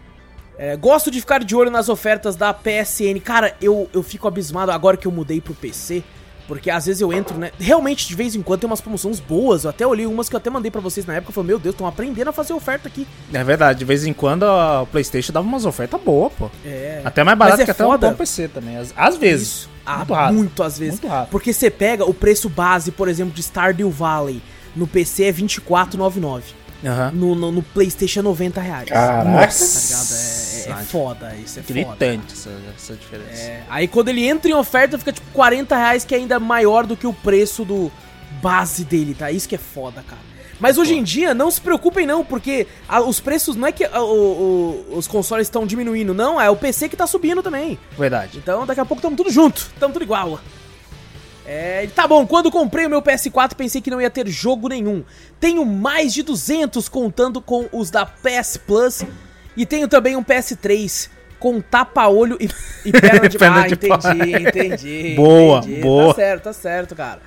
É, 0.64 0.76
gosto 0.76 1.10
de 1.10 1.18
ficar 1.18 1.42
de 1.42 1.56
olho 1.56 1.72
nas 1.72 1.88
ofertas 1.88 2.36
da 2.36 2.54
PSN. 2.54 3.18
Cara, 3.24 3.52
eu, 3.60 3.90
eu 3.92 4.00
fico 4.00 4.28
abismado 4.28 4.70
agora 4.70 4.96
que 4.96 5.08
eu 5.08 5.10
mudei 5.10 5.40
pro 5.40 5.54
PC. 5.54 6.04
Porque 6.46 6.70
às 6.70 6.86
vezes 6.86 7.00
eu 7.00 7.12
entro, 7.12 7.36
né? 7.36 7.50
Realmente, 7.58 8.06
de 8.06 8.14
vez 8.14 8.36
em 8.36 8.42
quando 8.42 8.60
tem 8.60 8.70
umas 8.70 8.80
promoções 8.80 9.18
boas. 9.18 9.64
Eu 9.64 9.70
até 9.70 9.84
olhei 9.84 10.06
umas 10.06 10.28
que 10.28 10.36
eu 10.36 10.38
até 10.38 10.50
mandei 10.50 10.70
pra 10.70 10.80
vocês 10.80 11.04
na 11.04 11.14
época. 11.14 11.30
Eu 11.30 11.34
falei, 11.34 11.48
meu 11.48 11.58
Deus, 11.58 11.74
estão 11.74 11.84
aprendendo 11.84 12.28
a 12.28 12.32
fazer 12.32 12.52
oferta 12.52 12.86
aqui. 12.86 13.08
É 13.32 13.42
verdade, 13.42 13.80
de 13.80 13.84
vez 13.84 14.06
em 14.06 14.12
quando 14.12 14.44
a 14.44 14.86
PlayStation 14.92 15.32
dava 15.32 15.44
umas 15.44 15.66
ofertas 15.66 16.00
boas, 16.00 16.32
pô. 16.32 16.48
É. 16.64 17.02
Até 17.04 17.24
mais 17.24 17.36
barato 17.36 17.62
é 17.62 17.64
que 17.64 17.70
até 17.72 17.84
um 17.84 17.88
foda. 17.88 18.10
bom 18.10 18.14
PC 18.14 18.46
também. 18.46 18.76
Às, 18.76 18.94
às 18.96 19.16
vezes. 19.16 19.48
Isso. 19.48 19.70
Ah, 19.84 19.96
Muito 19.98 20.14
raro. 20.14 20.34
muito 20.34 20.62
às 20.62 20.78
vezes. 20.78 21.00
Muito 21.00 21.08
raro. 21.10 21.26
Porque 21.28 21.52
você 21.52 21.70
pega 21.70 22.04
o 22.04 22.14
preço 22.14 22.48
base, 22.48 22.92
por 22.92 23.08
exemplo, 23.08 23.34
de 23.34 23.42
Stardew 23.42 23.90
Valley. 23.90 24.40
No 24.76 24.86
PC 24.86 25.24
é 25.24 25.30
R$24,99. 25.32 26.42
Aham. 26.84 27.10
No, 27.12 27.34
no, 27.34 27.52
no 27.52 27.62
PlayStation 27.62 28.20
é 28.20 28.22
90 28.22 28.60
reais. 28.60 28.88
Caraca. 28.88 29.24
Tá 29.24 29.30
ligado? 29.30 30.12
É, 30.12 30.64
é 30.64 30.68
Nossa. 30.70 30.84
foda, 30.84 31.34
isso 31.36 31.58
é 31.58 31.62
foda. 31.62 31.74
Gritante 31.74 32.32
essa, 32.32 32.50
essa 32.76 32.94
diferença. 32.94 33.42
É, 33.42 33.62
aí 33.68 33.86
quando 33.88 34.08
ele 34.08 34.26
entra 34.26 34.50
em 34.50 34.54
oferta, 34.54 34.98
fica 34.98 35.12
tipo 35.12 35.26
40 35.32 35.76
reais, 35.76 36.04
que 36.04 36.14
é 36.14 36.18
ainda 36.18 36.40
maior 36.40 36.86
do 36.86 36.96
que 36.96 37.06
o 37.06 37.12
preço 37.12 37.64
do 37.64 37.90
base 38.42 38.84
dele, 38.84 39.14
tá? 39.14 39.30
Isso 39.30 39.48
que 39.48 39.54
é 39.54 39.58
foda, 39.58 40.02
cara. 40.08 40.20
Mas 40.58 40.78
hoje 40.78 40.94
em 40.94 41.02
dia, 41.02 41.34
não 41.34 41.50
se 41.50 41.60
preocupem 41.60 42.06
não, 42.06 42.24
porque 42.24 42.68
a- 42.88 43.00
os 43.00 43.18
preços 43.18 43.56
não 43.56 43.66
é 43.66 43.72
que 43.72 43.84
a- 43.84 44.00
o- 44.00 44.84
o- 44.90 44.96
os 44.96 45.08
consoles 45.08 45.48
estão 45.48 45.66
diminuindo, 45.66 46.14
não, 46.14 46.40
é 46.40 46.48
o 46.48 46.54
PC 46.56 46.88
que 46.88 46.96
tá 46.96 47.04
subindo 47.06 47.42
também. 47.42 47.76
Verdade. 47.98 48.38
Então 48.38 48.64
daqui 48.64 48.80
a 48.80 48.84
pouco 48.84 49.00
estamos 49.00 49.16
tudo 49.16 49.30
junto, 49.30 49.58
estamos 49.74 49.92
tudo 49.92 50.02
igual. 50.04 50.38
É, 51.44 51.88
tá 51.94 52.06
bom, 52.06 52.26
quando 52.26 52.50
comprei 52.50 52.86
o 52.86 52.90
meu 52.90 53.02
PS4 53.02 53.54
pensei 53.54 53.80
que 53.80 53.90
não 53.90 54.00
ia 54.00 54.10
ter 54.10 54.28
jogo 54.28 54.68
nenhum. 54.68 55.04
Tenho 55.40 55.64
mais 55.64 56.14
de 56.14 56.22
200 56.22 56.88
contando 56.88 57.40
com 57.40 57.68
os 57.72 57.90
da 57.90 58.06
PS 58.06 58.56
Plus 58.58 59.04
e 59.56 59.66
tenho 59.66 59.88
também 59.88 60.16
um 60.16 60.22
PS3 60.22 61.10
com 61.38 61.60
tapa-olho 61.60 62.36
e, 62.40 62.48
e 62.84 62.92
perna 62.94 63.28
de 63.28 63.36
Perna 63.36 63.62
Ah, 63.62 63.66
entendi, 63.68 63.88
pau. 63.88 63.98
entendi. 64.40 65.14
Boa, 65.16 65.58
entendi. 65.58 65.80
boa. 65.80 66.08
Tá 66.08 66.14
certo, 66.14 66.42
tá 66.44 66.52
certo, 66.52 66.94
cara. 66.94 67.20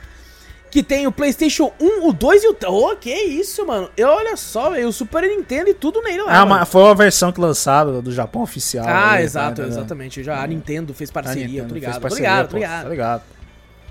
Que 0.71 0.81
tem 0.83 1.07
o 1.07 1.11
PlayStation 1.11 1.71
1, 1.79 2.07
o 2.07 2.11
2 2.13 2.43
e 2.43 2.47
o. 2.49 2.57
Oh, 2.67 2.95
que 2.97 3.13
isso, 3.13 3.65
mano. 3.65 3.89
E 3.95 4.03
olha 4.03 4.35
só, 4.35 4.71
o 4.71 4.91
Super 4.91 5.23
Nintendo 5.23 5.69
e 5.69 5.73
tudo 5.73 6.01
nele 6.01 6.23
lá. 6.23 6.41
Ah, 6.41 6.45
mas 6.45 6.67
foi 6.67 6.81
uma 6.81 6.95
versão 6.95 7.31
que 7.31 7.39
lançaram 7.39 8.01
do 8.01 8.11
Japão 8.11 8.41
oficial. 8.41 8.85
Ah, 8.85 9.11
aí, 9.13 9.23
exato, 9.23 9.57
tá, 9.57 9.61
né? 9.63 9.69
exatamente. 9.69 10.21
Já 10.23 10.41
a 10.41 10.47
Nintendo 10.47 10.93
fez 10.93 11.09
A 11.09 11.13
parceria, 11.13 11.47
Nintendo 11.47 11.67
tô 11.67 11.73
fez 11.75 11.81
ligado, 11.83 11.95
tô 11.95 12.01
parceria, 12.01 12.29
ligado, 12.29 12.45
tô 12.47 12.51
pô, 12.51 12.57
ligado. 12.57 12.83
Tá 12.83 12.89
ligado. 12.89 13.23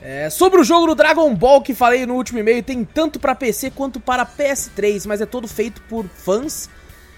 É, 0.06 0.28
sobre 0.28 0.60
o 0.60 0.64
jogo 0.64 0.86
do 0.88 0.94
Dragon 0.94 1.34
Ball 1.34 1.62
que 1.62 1.72
falei 1.74 2.04
no 2.04 2.14
último 2.14 2.38
e-mail, 2.38 2.62
tem 2.62 2.84
tanto 2.84 3.18
pra 3.18 3.34
PC 3.34 3.70
quanto 3.70 3.98
para 3.98 4.26
PS3, 4.26 5.06
mas 5.06 5.22
é 5.22 5.26
todo 5.26 5.48
feito 5.48 5.80
por 5.88 6.04
fãs. 6.06 6.68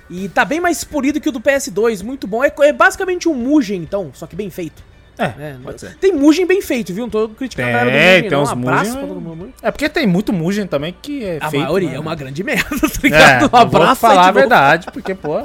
E 0.08 0.28
tá 0.28 0.44
bem 0.44 0.60
mais 0.60 0.84
polido 0.84 1.20
que 1.20 1.28
o 1.28 1.32
do 1.32 1.40
PS2, 1.40 2.04
muito 2.04 2.28
bom. 2.28 2.44
É, 2.44 2.52
é 2.60 2.72
basicamente 2.72 3.28
um 3.28 3.34
Mugen, 3.34 3.82
então, 3.82 4.12
só 4.14 4.24
que 4.24 4.36
bem 4.36 4.48
feito. 4.50 4.84
É, 5.18 5.28
né? 5.30 5.58
pode 5.64 5.80
ser. 5.80 5.96
Tem 5.96 6.12
Mugen 6.12 6.46
bem 6.46 6.62
feito, 6.62 6.94
viu? 6.94 7.04
Não 7.04 7.10
tô 7.10 7.28
criticando 7.30 7.70
a 7.70 7.72
galera 7.72 7.90
do 7.90 7.94
Tem, 7.96 8.06
Mugen, 8.16 8.22
tem 8.22 8.30
não. 8.30 8.42
uns 8.44 8.48
Um 8.50 8.52
abraço 8.52 8.84
Mugen- 8.90 8.98
pra 8.98 9.08
todo 9.08 9.20
mundo. 9.20 9.52
É 9.62 9.70
porque 9.72 9.88
tem 9.88 10.06
muito 10.06 10.32
Mugen 10.32 10.66
também 10.68 10.94
que 11.02 11.24
é 11.24 11.38
A 11.40 11.50
feito, 11.50 11.64
maioria 11.64 11.90
né? 11.90 11.96
é 11.96 12.00
uma 12.00 12.14
grande 12.14 12.44
merda, 12.44 12.68
tá 12.78 12.86
É, 12.86 13.02
ligado? 13.02 13.42
um 13.42 13.44
eu 13.46 13.48
vou 13.50 13.60
abraço 13.60 14.00
falar 14.00 14.22
a 14.22 14.26
novo. 14.26 14.38
verdade, 14.38 14.86
porque, 14.92 15.12
pô... 15.16 15.44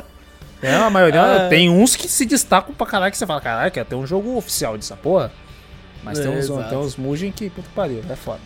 É, 0.61 0.75
a 0.75 0.89
maioria 0.91 1.45
Ah. 1.45 1.49
tem 1.49 1.71
uns 1.71 1.95
que 1.95 2.07
se 2.07 2.23
destacam 2.23 2.75
pra 2.75 2.85
caralho, 2.85 3.11
que 3.11 3.17
você 3.17 3.25
fala, 3.25 3.41
caralho, 3.41 3.71
quer 3.71 3.83
ter 3.83 3.95
um 3.95 4.05
jogo 4.05 4.37
oficial 4.37 4.77
dessa 4.77 4.95
porra. 4.95 5.31
Mas 6.03 6.19
É, 6.19 6.23
tem, 6.23 6.31
uns, 6.31 6.45
exato. 6.45 6.69
tem 6.69 6.77
uns 6.77 6.95
Mugen 6.95 7.31
que, 7.31 7.49
puta 7.49 7.67
pariu, 7.75 8.01
é 8.09 8.15
foda. 8.15 8.39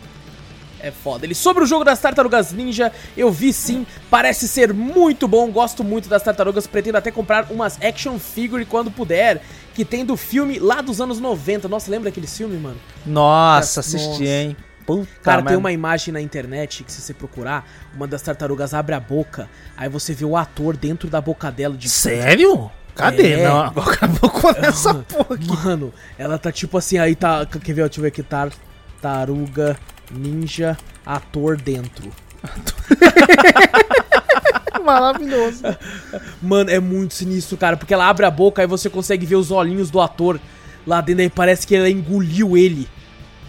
É 0.78 0.90
foda. 0.90 1.24
Ele 1.24 1.34
sobre 1.34 1.64
o 1.64 1.66
jogo 1.66 1.84
das 1.84 1.98
tartarugas 1.98 2.52
ninja, 2.52 2.92
eu 3.16 3.32
vi 3.32 3.50
sim, 3.52 3.86
parece 4.10 4.46
ser 4.46 4.74
muito 4.74 5.26
bom, 5.26 5.50
gosto 5.50 5.82
muito 5.82 6.06
das 6.08 6.22
tartarugas, 6.22 6.66
pretendo 6.66 6.98
até 6.98 7.10
comprar 7.10 7.46
umas 7.50 7.80
action 7.82 8.18
figure 8.18 8.64
quando 8.66 8.90
puder, 8.90 9.40
que 9.74 9.84
tem 9.86 10.04
do 10.04 10.16
filme 10.18 10.58
lá 10.58 10.82
dos 10.82 11.00
anos 11.00 11.18
90. 11.18 11.66
Nossa, 11.66 11.90
lembra 11.90 12.10
aquele 12.10 12.26
filme, 12.26 12.56
mano? 12.58 12.76
Nossa, 13.06 13.80
Nossa. 13.80 13.80
assisti, 13.80 14.26
hein? 14.26 14.56
Puta, 14.86 15.08
Cara, 15.22 15.42
mas- 15.42 15.48
tem 15.50 15.58
uma 15.58 15.72
imagem 15.72 16.12
na 16.12 16.20
internet 16.20 16.84
que 16.84 16.92
se 16.92 17.00
você 17.00 17.12
procurar, 17.14 17.66
uma 17.94 18.06
das 18.06 18.22
tartarugas 18.22 18.72
abre 18.74 18.94
a 18.94 19.00
boca, 19.00 19.48
aí 19.76 19.88
você 19.88 20.12
vê 20.12 20.24
o 20.26 20.36
ator 20.36 20.76
dentro 20.76 21.08
da 21.08 21.20
boca 21.20 21.50
dela 21.50 21.76
de 21.76 21.88
Sério? 21.88 22.70
Cadê? 22.96 23.34
É. 23.34 23.48
Não, 23.48 23.60
acabou 23.60 24.30
com 24.30 24.48
essa 24.56 24.94
porra 24.94 25.36
aqui. 25.36 25.46
Mano, 25.46 25.92
ela 26.18 26.38
tá 26.38 26.50
tipo 26.50 26.78
assim, 26.78 26.98
aí 26.98 27.14
tá, 27.14 27.46
quer 27.46 27.72
ver, 27.72 27.84
deixa 27.84 28.00
eu 28.00 28.02
ver 28.02 28.08
aqui, 28.08 28.22
tartaruga 28.22 29.76
ninja 30.10 30.76
ator 31.04 31.56
dentro. 31.56 32.10
Maravilhoso. 34.82 35.62
Mano, 36.40 36.70
é 36.70 36.80
muito 36.80 37.14
sinistro, 37.14 37.56
cara, 37.56 37.76
porque 37.76 37.92
ela 37.92 38.08
abre 38.08 38.24
a 38.24 38.30
boca 38.30 38.62
aí 38.62 38.68
você 38.68 38.88
consegue 38.88 39.26
ver 39.26 39.36
os 39.36 39.50
olhinhos 39.50 39.90
do 39.90 40.00
ator 40.00 40.40
lá 40.86 41.00
dentro 41.00 41.22
aí 41.22 41.30
parece 41.30 41.66
que 41.66 41.74
ela 41.74 41.90
engoliu 41.90 42.56
ele. 42.56 42.88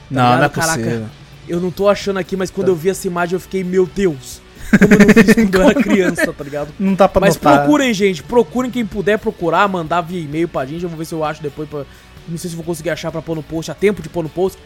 Não, 0.10 0.24
não 0.24 0.30
é 0.30 0.36
ligado? 0.36 0.52
Caraca. 0.52 0.84
possível. 0.84 1.06
Eu 1.48 1.62
não 1.62 1.72
tô 1.72 1.88
achando 1.88 2.18
aqui, 2.18 2.36
mas 2.36 2.52
quando 2.52 2.68
eu 2.68 2.76
vi 2.76 2.90
essa 2.90 3.08
imagem 3.08 3.36
eu 3.36 3.40
fiquei, 3.40 3.64
meu 3.64 3.86
Deus. 3.86 4.42
Como 4.80 4.94
eu 4.94 5.00
não 5.00 5.14
fiz 5.14 5.34
quando 5.36 5.56
eu 5.56 5.62
era 5.70 5.74
criança, 5.84 6.34
tá 6.34 6.44
ligado? 6.44 6.70
Não 6.80 6.94
dá 6.94 7.08
pra 7.08 7.22
Mas 7.22 7.36
notar. 7.36 7.60
procurem, 7.60 7.94
gente. 7.94 8.24
Procurem 8.24 8.70
quem 8.72 8.86
puder 8.86 9.18
procurar, 9.18 9.68
mandar 9.68 10.02
via 10.02 10.20
e-mail 10.20 10.48
pra 10.48 10.66
gente. 10.66 10.84
Eu 10.84 10.90
vou 10.90 10.98
ver 10.98 11.06
se 11.06 11.14
eu 11.14 11.24
acho 11.24 11.42
depois. 11.42 11.68
Pra... 11.70 11.84
Não 12.28 12.38
sei 12.38 12.50
se 12.50 12.56
vou 12.56 12.66
conseguir 12.66 12.90
achar 12.90 13.12
pra 13.12 13.22
pôr 13.22 13.36
no 13.36 13.44
post. 13.44 13.72
Há 13.72 13.74
tempo 13.74 14.02
de 14.02 14.10
pôr 14.10 14.24
no 14.24 14.30
post. 14.30 14.58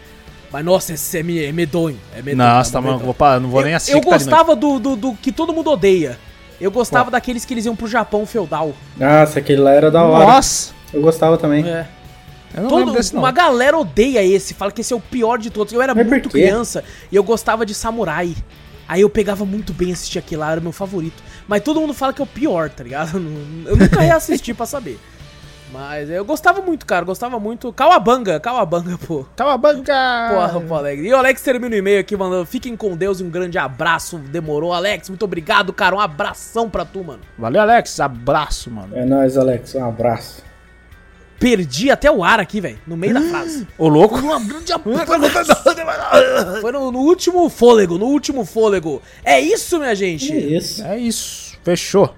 Mas 0.51 0.65
nossa, 0.65 0.93
esse 0.93 1.17
é, 1.17 1.23
me- 1.23 1.43
é 1.43 1.51
medonho. 1.51 1.97
É 2.13 2.21
medonho. 2.21 2.37
Nossa, 2.37 2.71
tá 2.73 2.79
bom, 2.81 2.87
maluco, 2.87 2.97
então. 3.03 3.05
vou 3.05 3.13
parar, 3.13 3.39
não 3.39 3.49
vou 3.49 3.63
nem 3.63 3.73
assistir. 3.73 3.95
eu 3.95 4.01
tá 4.01 4.09
gostava 4.09 4.55
do, 4.55 4.79
do, 4.79 4.95
do 4.95 5.13
que 5.13 5.31
todo 5.31 5.53
mundo 5.53 5.69
odeia. 5.71 6.17
Eu 6.59 6.69
gostava 6.69 7.09
daqueles 7.09 7.45
que 7.45 7.53
eles 7.53 7.65
iam 7.65 7.75
pro 7.75 7.87
Japão 7.87 8.25
feudal. 8.25 8.73
Nossa, 8.97 9.39
aquele 9.39 9.61
lá 9.61 9.71
era 9.71 9.89
da 9.89 10.03
hora. 10.03 10.25
Nossa, 10.25 10.73
Eu 10.93 11.01
gostava 11.01 11.37
também. 11.37 11.67
É. 11.67 11.87
eu 12.53 12.63
não 12.63 12.69
Todo- 12.69 12.91
desse 12.91 13.13
não. 13.15 13.21
uma 13.21 13.31
galera 13.31 13.77
odeia 13.77 14.21
esse, 14.23 14.53
fala 14.53 14.71
que 14.71 14.81
esse 14.81 14.91
é 14.93 14.95
o 14.95 14.99
pior 14.99 15.37
de 15.39 15.49
todos. 15.49 15.71
Eu 15.73 15.81
era 15.81 15.95
Mas 15.95 16.05
muito 16.05 16.29
criança 16.29 16.83
e 17.11 17.15
eu 17.15 17.23
gostava 17.23 17.65
de 17.65 17.73
samurai. 17.73 18.35
Aí 18.91 19.01
eu 19.01 19.09
pegava 19.09 19.45
muito 19.45 19.71
bem 19.71 19.93
assistir 19.93 20.19
aquilo 20.19 20.41
lá, 20.41 20.51
era 20.51 20.59
meu 20.59 20.73
favorito. 20.73 21.23
Mas 21.47 21.61
todo 21.63 21.79
mundo 21.79 21.93
fala 21.93 22.11
que 22.11 22.21
é 22.21 22.23
o 22.25 22.27
pior, 22.27 22.69
tá 22.69 22.83
ligado? 22.83 23.13
Eu 23.15 23.19
nu- 23.21 23.69
Eu 23.69 23.77
nunca 23.77 24.01
reassisti 24.01 24.53
pra 24.53 24.65
saber. 24.65 24.99
Mas 25.71 26.09
eu 26.09 26.25
gostava 26.25 26.61
muito, 26.61 26.85
cara, 26.85 27.05
gostava 27.05 27.39
muito. 27.39 27.71
Cauabanga, 27.71 28.37
Cauabanga, 28.41 28.97
pô. 28.97 29.25
Calabanga! 29.37 29.93
Porra, 30.29 30.59
pô, 30.67 30.75
Alex. 30.75 31.01
E 31.01 31.13
o 31.13 31.15
Alex 31.15 31.41
termina 31.41 31.73
o 31.73 31.77
e-mail 31.79 32.01
aqui 32.01 32.17
mandando: 32.17 32.45
fiquem 32.45 32.75
com 32.75 32.93
Deus 32.97 33.21
e 33.21 33.23
um 33.23 33.29
grande 33.29 33.57
abraço. 33.57 34.17
Demorou, 34.17 34.73
Alex. 34.73 35.07
Muito 35.07 35.23
obrigado, 35.23 35.71
cara. 35.71 35.95
Um 35.95 35.99
abração 36.01 36.69
pra 36.69 36.83
tu, 36.83 37.01
mano. 37.01 37.21
Valeu, 37.37 37.61
Alex. 37.61 37.97
Abraço, 38.01 38.69
mano. 38.69 38.97
É 38.97 39.05
nóis, 39.05 39.37
Alex. 39.37 39.73
Um 39.75 39.85
abraço. 39.87 40.43
Perdi 41.41 41.89
até 41.89 42.11
o 42.11 42.23
ar 42.23 42.39
aqui, 42.39 42.61
velho, 42.61 42.77
no 42.85 42.95
meio 42.95 43.15
da 43.15 43.21
frase. 43.21 43.67
Ô, 43.75 43.87
louco. 43.87 44.21
Foi 46.61 46.71
no, 46.71 46.91
no 46.91 46.99
último 46.99 47.49
fôlego, 47.49 47.97
no 47.97 48.05
último 48.05 48.45
fôlego. 48.45 49.01
É 49.25 49.39
isso, 49.39 49.79
minha 49.79 49.95
gente. 49.95 50.27
Que 50.27 50.37
isso? 50.37 50.83
É 50.83 50.99
isso. 50.99 51.57
Fechou. 51.63 52.13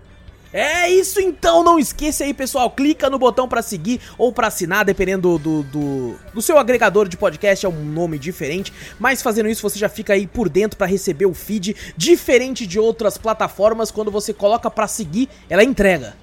É 0.52 0.90
isso 0.90 1.22
então, 1.22 1.64
não 1.64 1.80
esqueça 1.80 2.26
aí, 2.26 2.34
pessoal. 2.34 2.70
Clica 2.70 3.10
no 3.10 3.18
botão 3.18 3.48
pra 3.48 3.62
seguir 3.62 4.02
ou 4.18 4.34
pra 4.34 4.48
assinar, 4.48 4.84
dependendo 4.84 5.40
do, 5.40 5.64
do, 5.64 6.16
do 6.34 6.42
seu 6.42 6.58
agregador 6.58 7.08
de 7.08 7.16
podcast, 7.16 7.66
é 7.66 7.70
um 7.70 7.86
nome 7.86 8.20
diferente. 8.20 8.74
Mas 9.00 9.22
fazendo 9.22 9.48
isso, 9.48 9.62
você 9.62 9.80
já 9.80 9.88
fica 9.88 10.12
aí 10.12 10.28
por 10.28 10.50
dentro 10.50 10.78
pra 10.78 10.86
receber 10.86 11.28
o 11.28 11.34
feed, 11.34 11.78
diferente 11.96 12.68
de 12.68 12.78
outras 12.78 13.18
plataformas. 13.18 13.90
Quando 13.90 14.12
você 14.12 14.34
coloca 14.34 14.70
pra 14.70 14.86
seguir, 14.86 15.30
ela 15.50 15.64
entrega. 15.64 16.14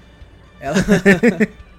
Ela. 0.59 0.75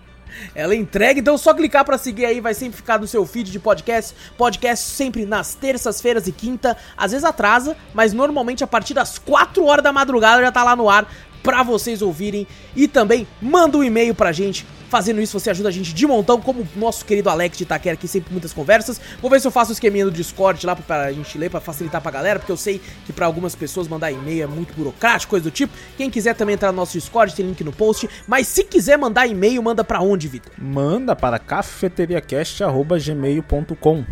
Ela 0.55 0.75
entrega, 0.75 1.21
então 1.21 1.35
é 1.35 1.39
só 1.39 1.55
clicar 1.55 1.85
pra 1.85 1.99
seguir 1.99 2.25
aí, 2.25 2.41
vai 2.41 2.55
sempre 2.55 2.77
ficar 2.77 2.99
no 2.99 3.07
seu 3.07 3.25
feed 3.27 3.51
de 3.51 3.59
podcast. 3.59 4.15
Podcast 4.37 4.91
sempre 4.91 5.25
nas 5.27 5.55
terças-feiras 5.55 6.27
e 6.27 6.33
quinta, 6.33 6.77
às 6.97 7.13
vezes 7.13 7.25
atrasa, 7.25 7.77
mas 7.95 8.13
normalmente 8.13 8.65
a 8.65 8.67
partir 8.67 8.95
das 8.95 9.19
4 9.19 9.65
horas 9.65 9.85
da 9.85 9.93
madrugada 9.93 10.43
já 10.43 10.53
tá 10.53 10.63
lá 10.63 10.77
no 10.77 10.89
ar 10.89 11.07
pra 11.43 11.63
vocês 11.63 12.03
ouvirem. 12.03 12.47
E 12.75 12.87
também 12.87 13.27
manda 13.41 13.77
um 13.77 13.85
e-mail 13.85 14.15
pra 14.15 14.33
gente. 14.33 14.67
Fazendo 14.89 15.21
isso, 15.23 15.41
você 15.41 15.49
ajuda 15.49 15.71
a 15.71 15.73
gente 15.73 15.95
de 15.95 16.07
montão, 16.07 16.39
como 16.39 16.61
o 16.61 16.69
nosso 16.77 17.07
querido 17.07 17.31
Alex 17.31 17.57
de 17.57 17.65
Itaquera, 17.65 17.95
aqui 17.95 18.07
sempre 18.07 18.31
muitas 18.31 18.53
conversas. 18.53 19.01
Vou 19.23 19.31
ver 19.31 19.41
se 19.41 19.47
eu 19.47 19.51
faço 19.51 19.71
o 19.71 19.73
esqueminha 19.73 20.05
do 20.05 20.11
Discord 20.11 20.67
lá 20.67 20.77
pra, 20.77 21.11
gente 21.11 21.39
ler, 21.39 21.49
pra 21.49 21.63
facilitar 21.63 22.03
pra 22.03 22.11
galera, 22.11 22.39
porque 22.39 22.53
eu 22.53 22.59
sei 22.59 22.79
que 23.07 23.13
pra 23.13 23.25
algumas 23.25 23.55
pessoas 23.55 23.89
mandar 23.89 24.13
e-mail 24.13 24.43
é 24.43 24.47
muito 24.47 24.75
burocrático, 24.75 25.31
coisa 25.31 25.45
do 25.45 25.51
tipo. 25.51 25.73
Quem 25.97 26.11
quiser 26.11 26.35
também 26.35 26.57
entrar 26.57 26.73
no 26.73 26.77
nosso 26.77 26.93
Discord, 26.93 27.35
tem 27.35 27.47
link 27.47 27.65
no 27.65 27.73
post. 27.73 28.07
Mas 28.29 28.49
se 28.49 28.65
quiser 28.65 28.99
mandar 28.99 29.27
e-mail, 29.27 29.63
manda 29.63 29.83
pra 29.83 30.03
onde, 30.03 30.29
Vitor? 30.29 30.53
Manda 30.59 31.17
para 31.17 31.39
cafeteriacast.gmail.com 31.39 34.05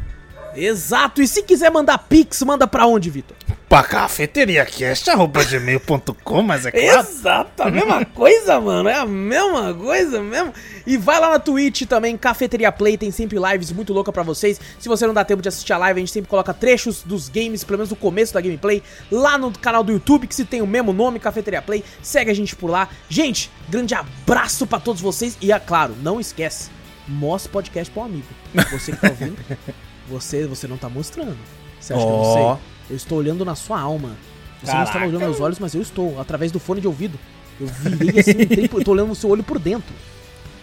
Exato, 0.55 1.21
e 1.23 1.29
se 1.29 1.43
quiser 1.43 1.71
mandar 1.71 1.99
pix, 1.99 2.43
manda 2.43 2.67
pra 2.67 2.87
onde, 2.87 3.11
Vitor? 3.11 3.37
Para 3.69 3.87
cafeteriacast.gmail.com, 3.87 6.43
mas 6.43 6.65
é 6.67 6.73
claro. 6.73 7.09
Exato, 7.09 7.63
a 7.63 7.71
mesma 7.71 8.05
coisa, 8.15 8.61
mano, 8.61 8.89
é 8.89 8.95
a 8.95 9.07
mesma 9.07 9.73
coisa 9.73 10.21
mesmo. 10.21 10.53
E 10.85 10.97
vai 10.97 11.21
lá 11.21 11.31
na 11.31 11.39
Twitch 11.39 11.83
também, 11.83 12.17
Cafeteria 12.17 12.73
Play, 12.73 12.99
tem 12.99 13.13
sempre 13.13 13.39
lives 13.39 13.71
muito 13.71 13.93
louca 13.93 14.11
pra 14.11 14.25
vocês. 14.25 14.61
Se 14.79 14.89
você 14.89 15.07
não 15.07 15.15
dá 15.15 15.25
tempo 15.25 15.41
de 15.41 15.49
assistir 15.49 15.73
a 15.73 15.79
live, 15.79 15.99
a 15.99 16.01
gente 16.03 16.11
sempre 16.11 16.29
coloca 16.29 16.53
trechos 16.53 17.05
dos 17.05 17.29
games, 17.29 17.63
pelo 17.63 17.79
menos 17.79 17.91
no 17.91 17.97
começo 17.97 18.35
da 18.35 18.41
gameplay, 18.41 18.83
lá 19.09 19.39
no 19.39 19.57
canal 19.57 19.85
do 19.85 19.93
YouTube, 19.93 20.27
que 20.27 20.35
se 20.35 20.45
tem 20.45 20.61
o 20.61 20.67
mesmo 20.67 20.93
nome, 20.93 21.21
Cafeteria 21.21 21.63
Play. 21.63 21.85
Segue 22.03 22.29
a 22.31 22.35
gente 22.35 22.57
por 22.57 22.71
lá. 22.71 22.89
Gente, 23.09 23.53
grande 23.69 23.95
abraço 23.95 24.67
pra 24.67 24.81
todos 24.81 25.01
vocês 25.01 25.39
e, 25.41 25.53
é 25.53 25.59
claro, 25.61 25.95
não 26.03 26.19
esquece, 26.19 26.71
mostre 27.07 27.53
podcast 27.53 27.89
pra 27.93 28.03
um 28.03 28.07
amigo. 28.07 28.27
Você 28.73 28.91
que 28.91 28.99
tá 28.99 29.11
ouvindo, 29.11 29.37
você, 30.11 30.47
você 30.47 30.67
não 30.67 30.77
tá 30.77 30.89
mostrando. 30.89 31.39
Você 31.81 31.95
acha 31.95 32.05
que 32.05 32.11
eu 32.11 32.17
não 32.17 32.33
sei? 32.33 32.65
Eu 32.91 32.97
estou 32.97 33.19
olhando 33.19 33.45
na 33.45 33.55
sua 33.55 33.81
alma. 33.81 34.17
Você 34.63 34.73
não 34.73 34.83
está 34.83 34.93
Caraca. 34.95 35.09
olhando 35.09 35.21
meus 35.21 35.41
olhos, 35.41 35.59
mas 35.59 35.75
eu 35.75 35.81
estou, 35.81 36.21
através 36.21 36.53
do 36.53 36.61
fone 36.61 36.81
de 36.81 36.87
ouvido. 36.87 37.19
Eu 37.59 37.67
virei 37.67 38.21
assim, 38.21 38.35
tempo, 38.47 38.79
eu 38.79 38.85
tô 38.85 38.93
olhando 38.93 39.09
no 39.09 39.15
seu 39.15 39.31
olho 39.31 39.43
por 39.43 39.59
dentro. 39.59 39.95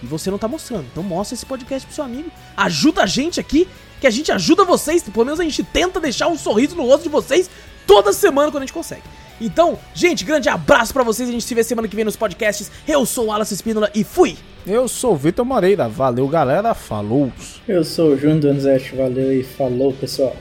E 0.04 0.06
você 0.06 0.30
não 0.30 0.38
tá 0.38 0.48
mostrando. 0.48 0.86
Então 0.92 1.02
mostra 1.02 1.34
esse 1.34 1.46
podcast 1.46 1.88
pro 1.88 1.96
seu 1.96 2.04
amigo. 2.04 2.30
Ajuda 2.56 3.04
a 3.04 3.06
gente 3.06 3.40
aqui, 3.40 3.68
que 4.00 4.06
a 4.06 4.12
gente 4.12 4.32
ajuda 4.32 4.64
vocês. 4.64 5.02
Pelo 5.02 5.26
menos 5.26 5.40
a 5.40 5.44
gente 5.44 5.64
tenta 5.64 6.00
deixar 6.00 6.28
um 6.28 6.38
sorriso 6.38 6.76
no 6.76 6.86
rosto 6.86 7.04
de 7.04 7.10
vocês 7.10 7.50
toda 7.88 8.14
semana 8.14 8.52
quando 8.52 8.64
a 8.64 8.66
gente 8.66 8.74
consegue. 8.74 9.04
Então, 9.40 9.78
gente, 9.94 10.26
grande 10.26 10.50
abraço 10.50 10.94
pra 10.94 11.04
vocês. 11.04 11.30
A 11.30 11.32
gente 11.32 11.44
se 11.44 11.56
vê 11.56 11.64
semana 11.64 11.88
que 11.88 11.96
vem 11.96 12.06
nos 12.06 12.16
podcasts. 12.16 12.72
Eu 12.88 13.06
sou 13.06 13.26
o 13.26 13.28
Wallace 13.28 13.54
Espínola 13.54 13.90
e 13.94 14.04
fui! 14.04 14.38
Eu 14.66 14.88
sou 14.88 15.14
o 15.14 15.16
Vitor 15.16 15.46
Moreira. 15.46 15.88
Valeu, 15.88 16.28
galera. 16.28 16.74
Falou. 16.74 17.32
Eu 17.68 17.84
sou 17.84 18.10
o 18.10 18.18
Júnior 18.18 18.40
Donizete, 18.40 18.96
valeu 18.96 19.32
e 19.32 19.44
falou, 19.44 19.94
pessoal. 19.94 20.36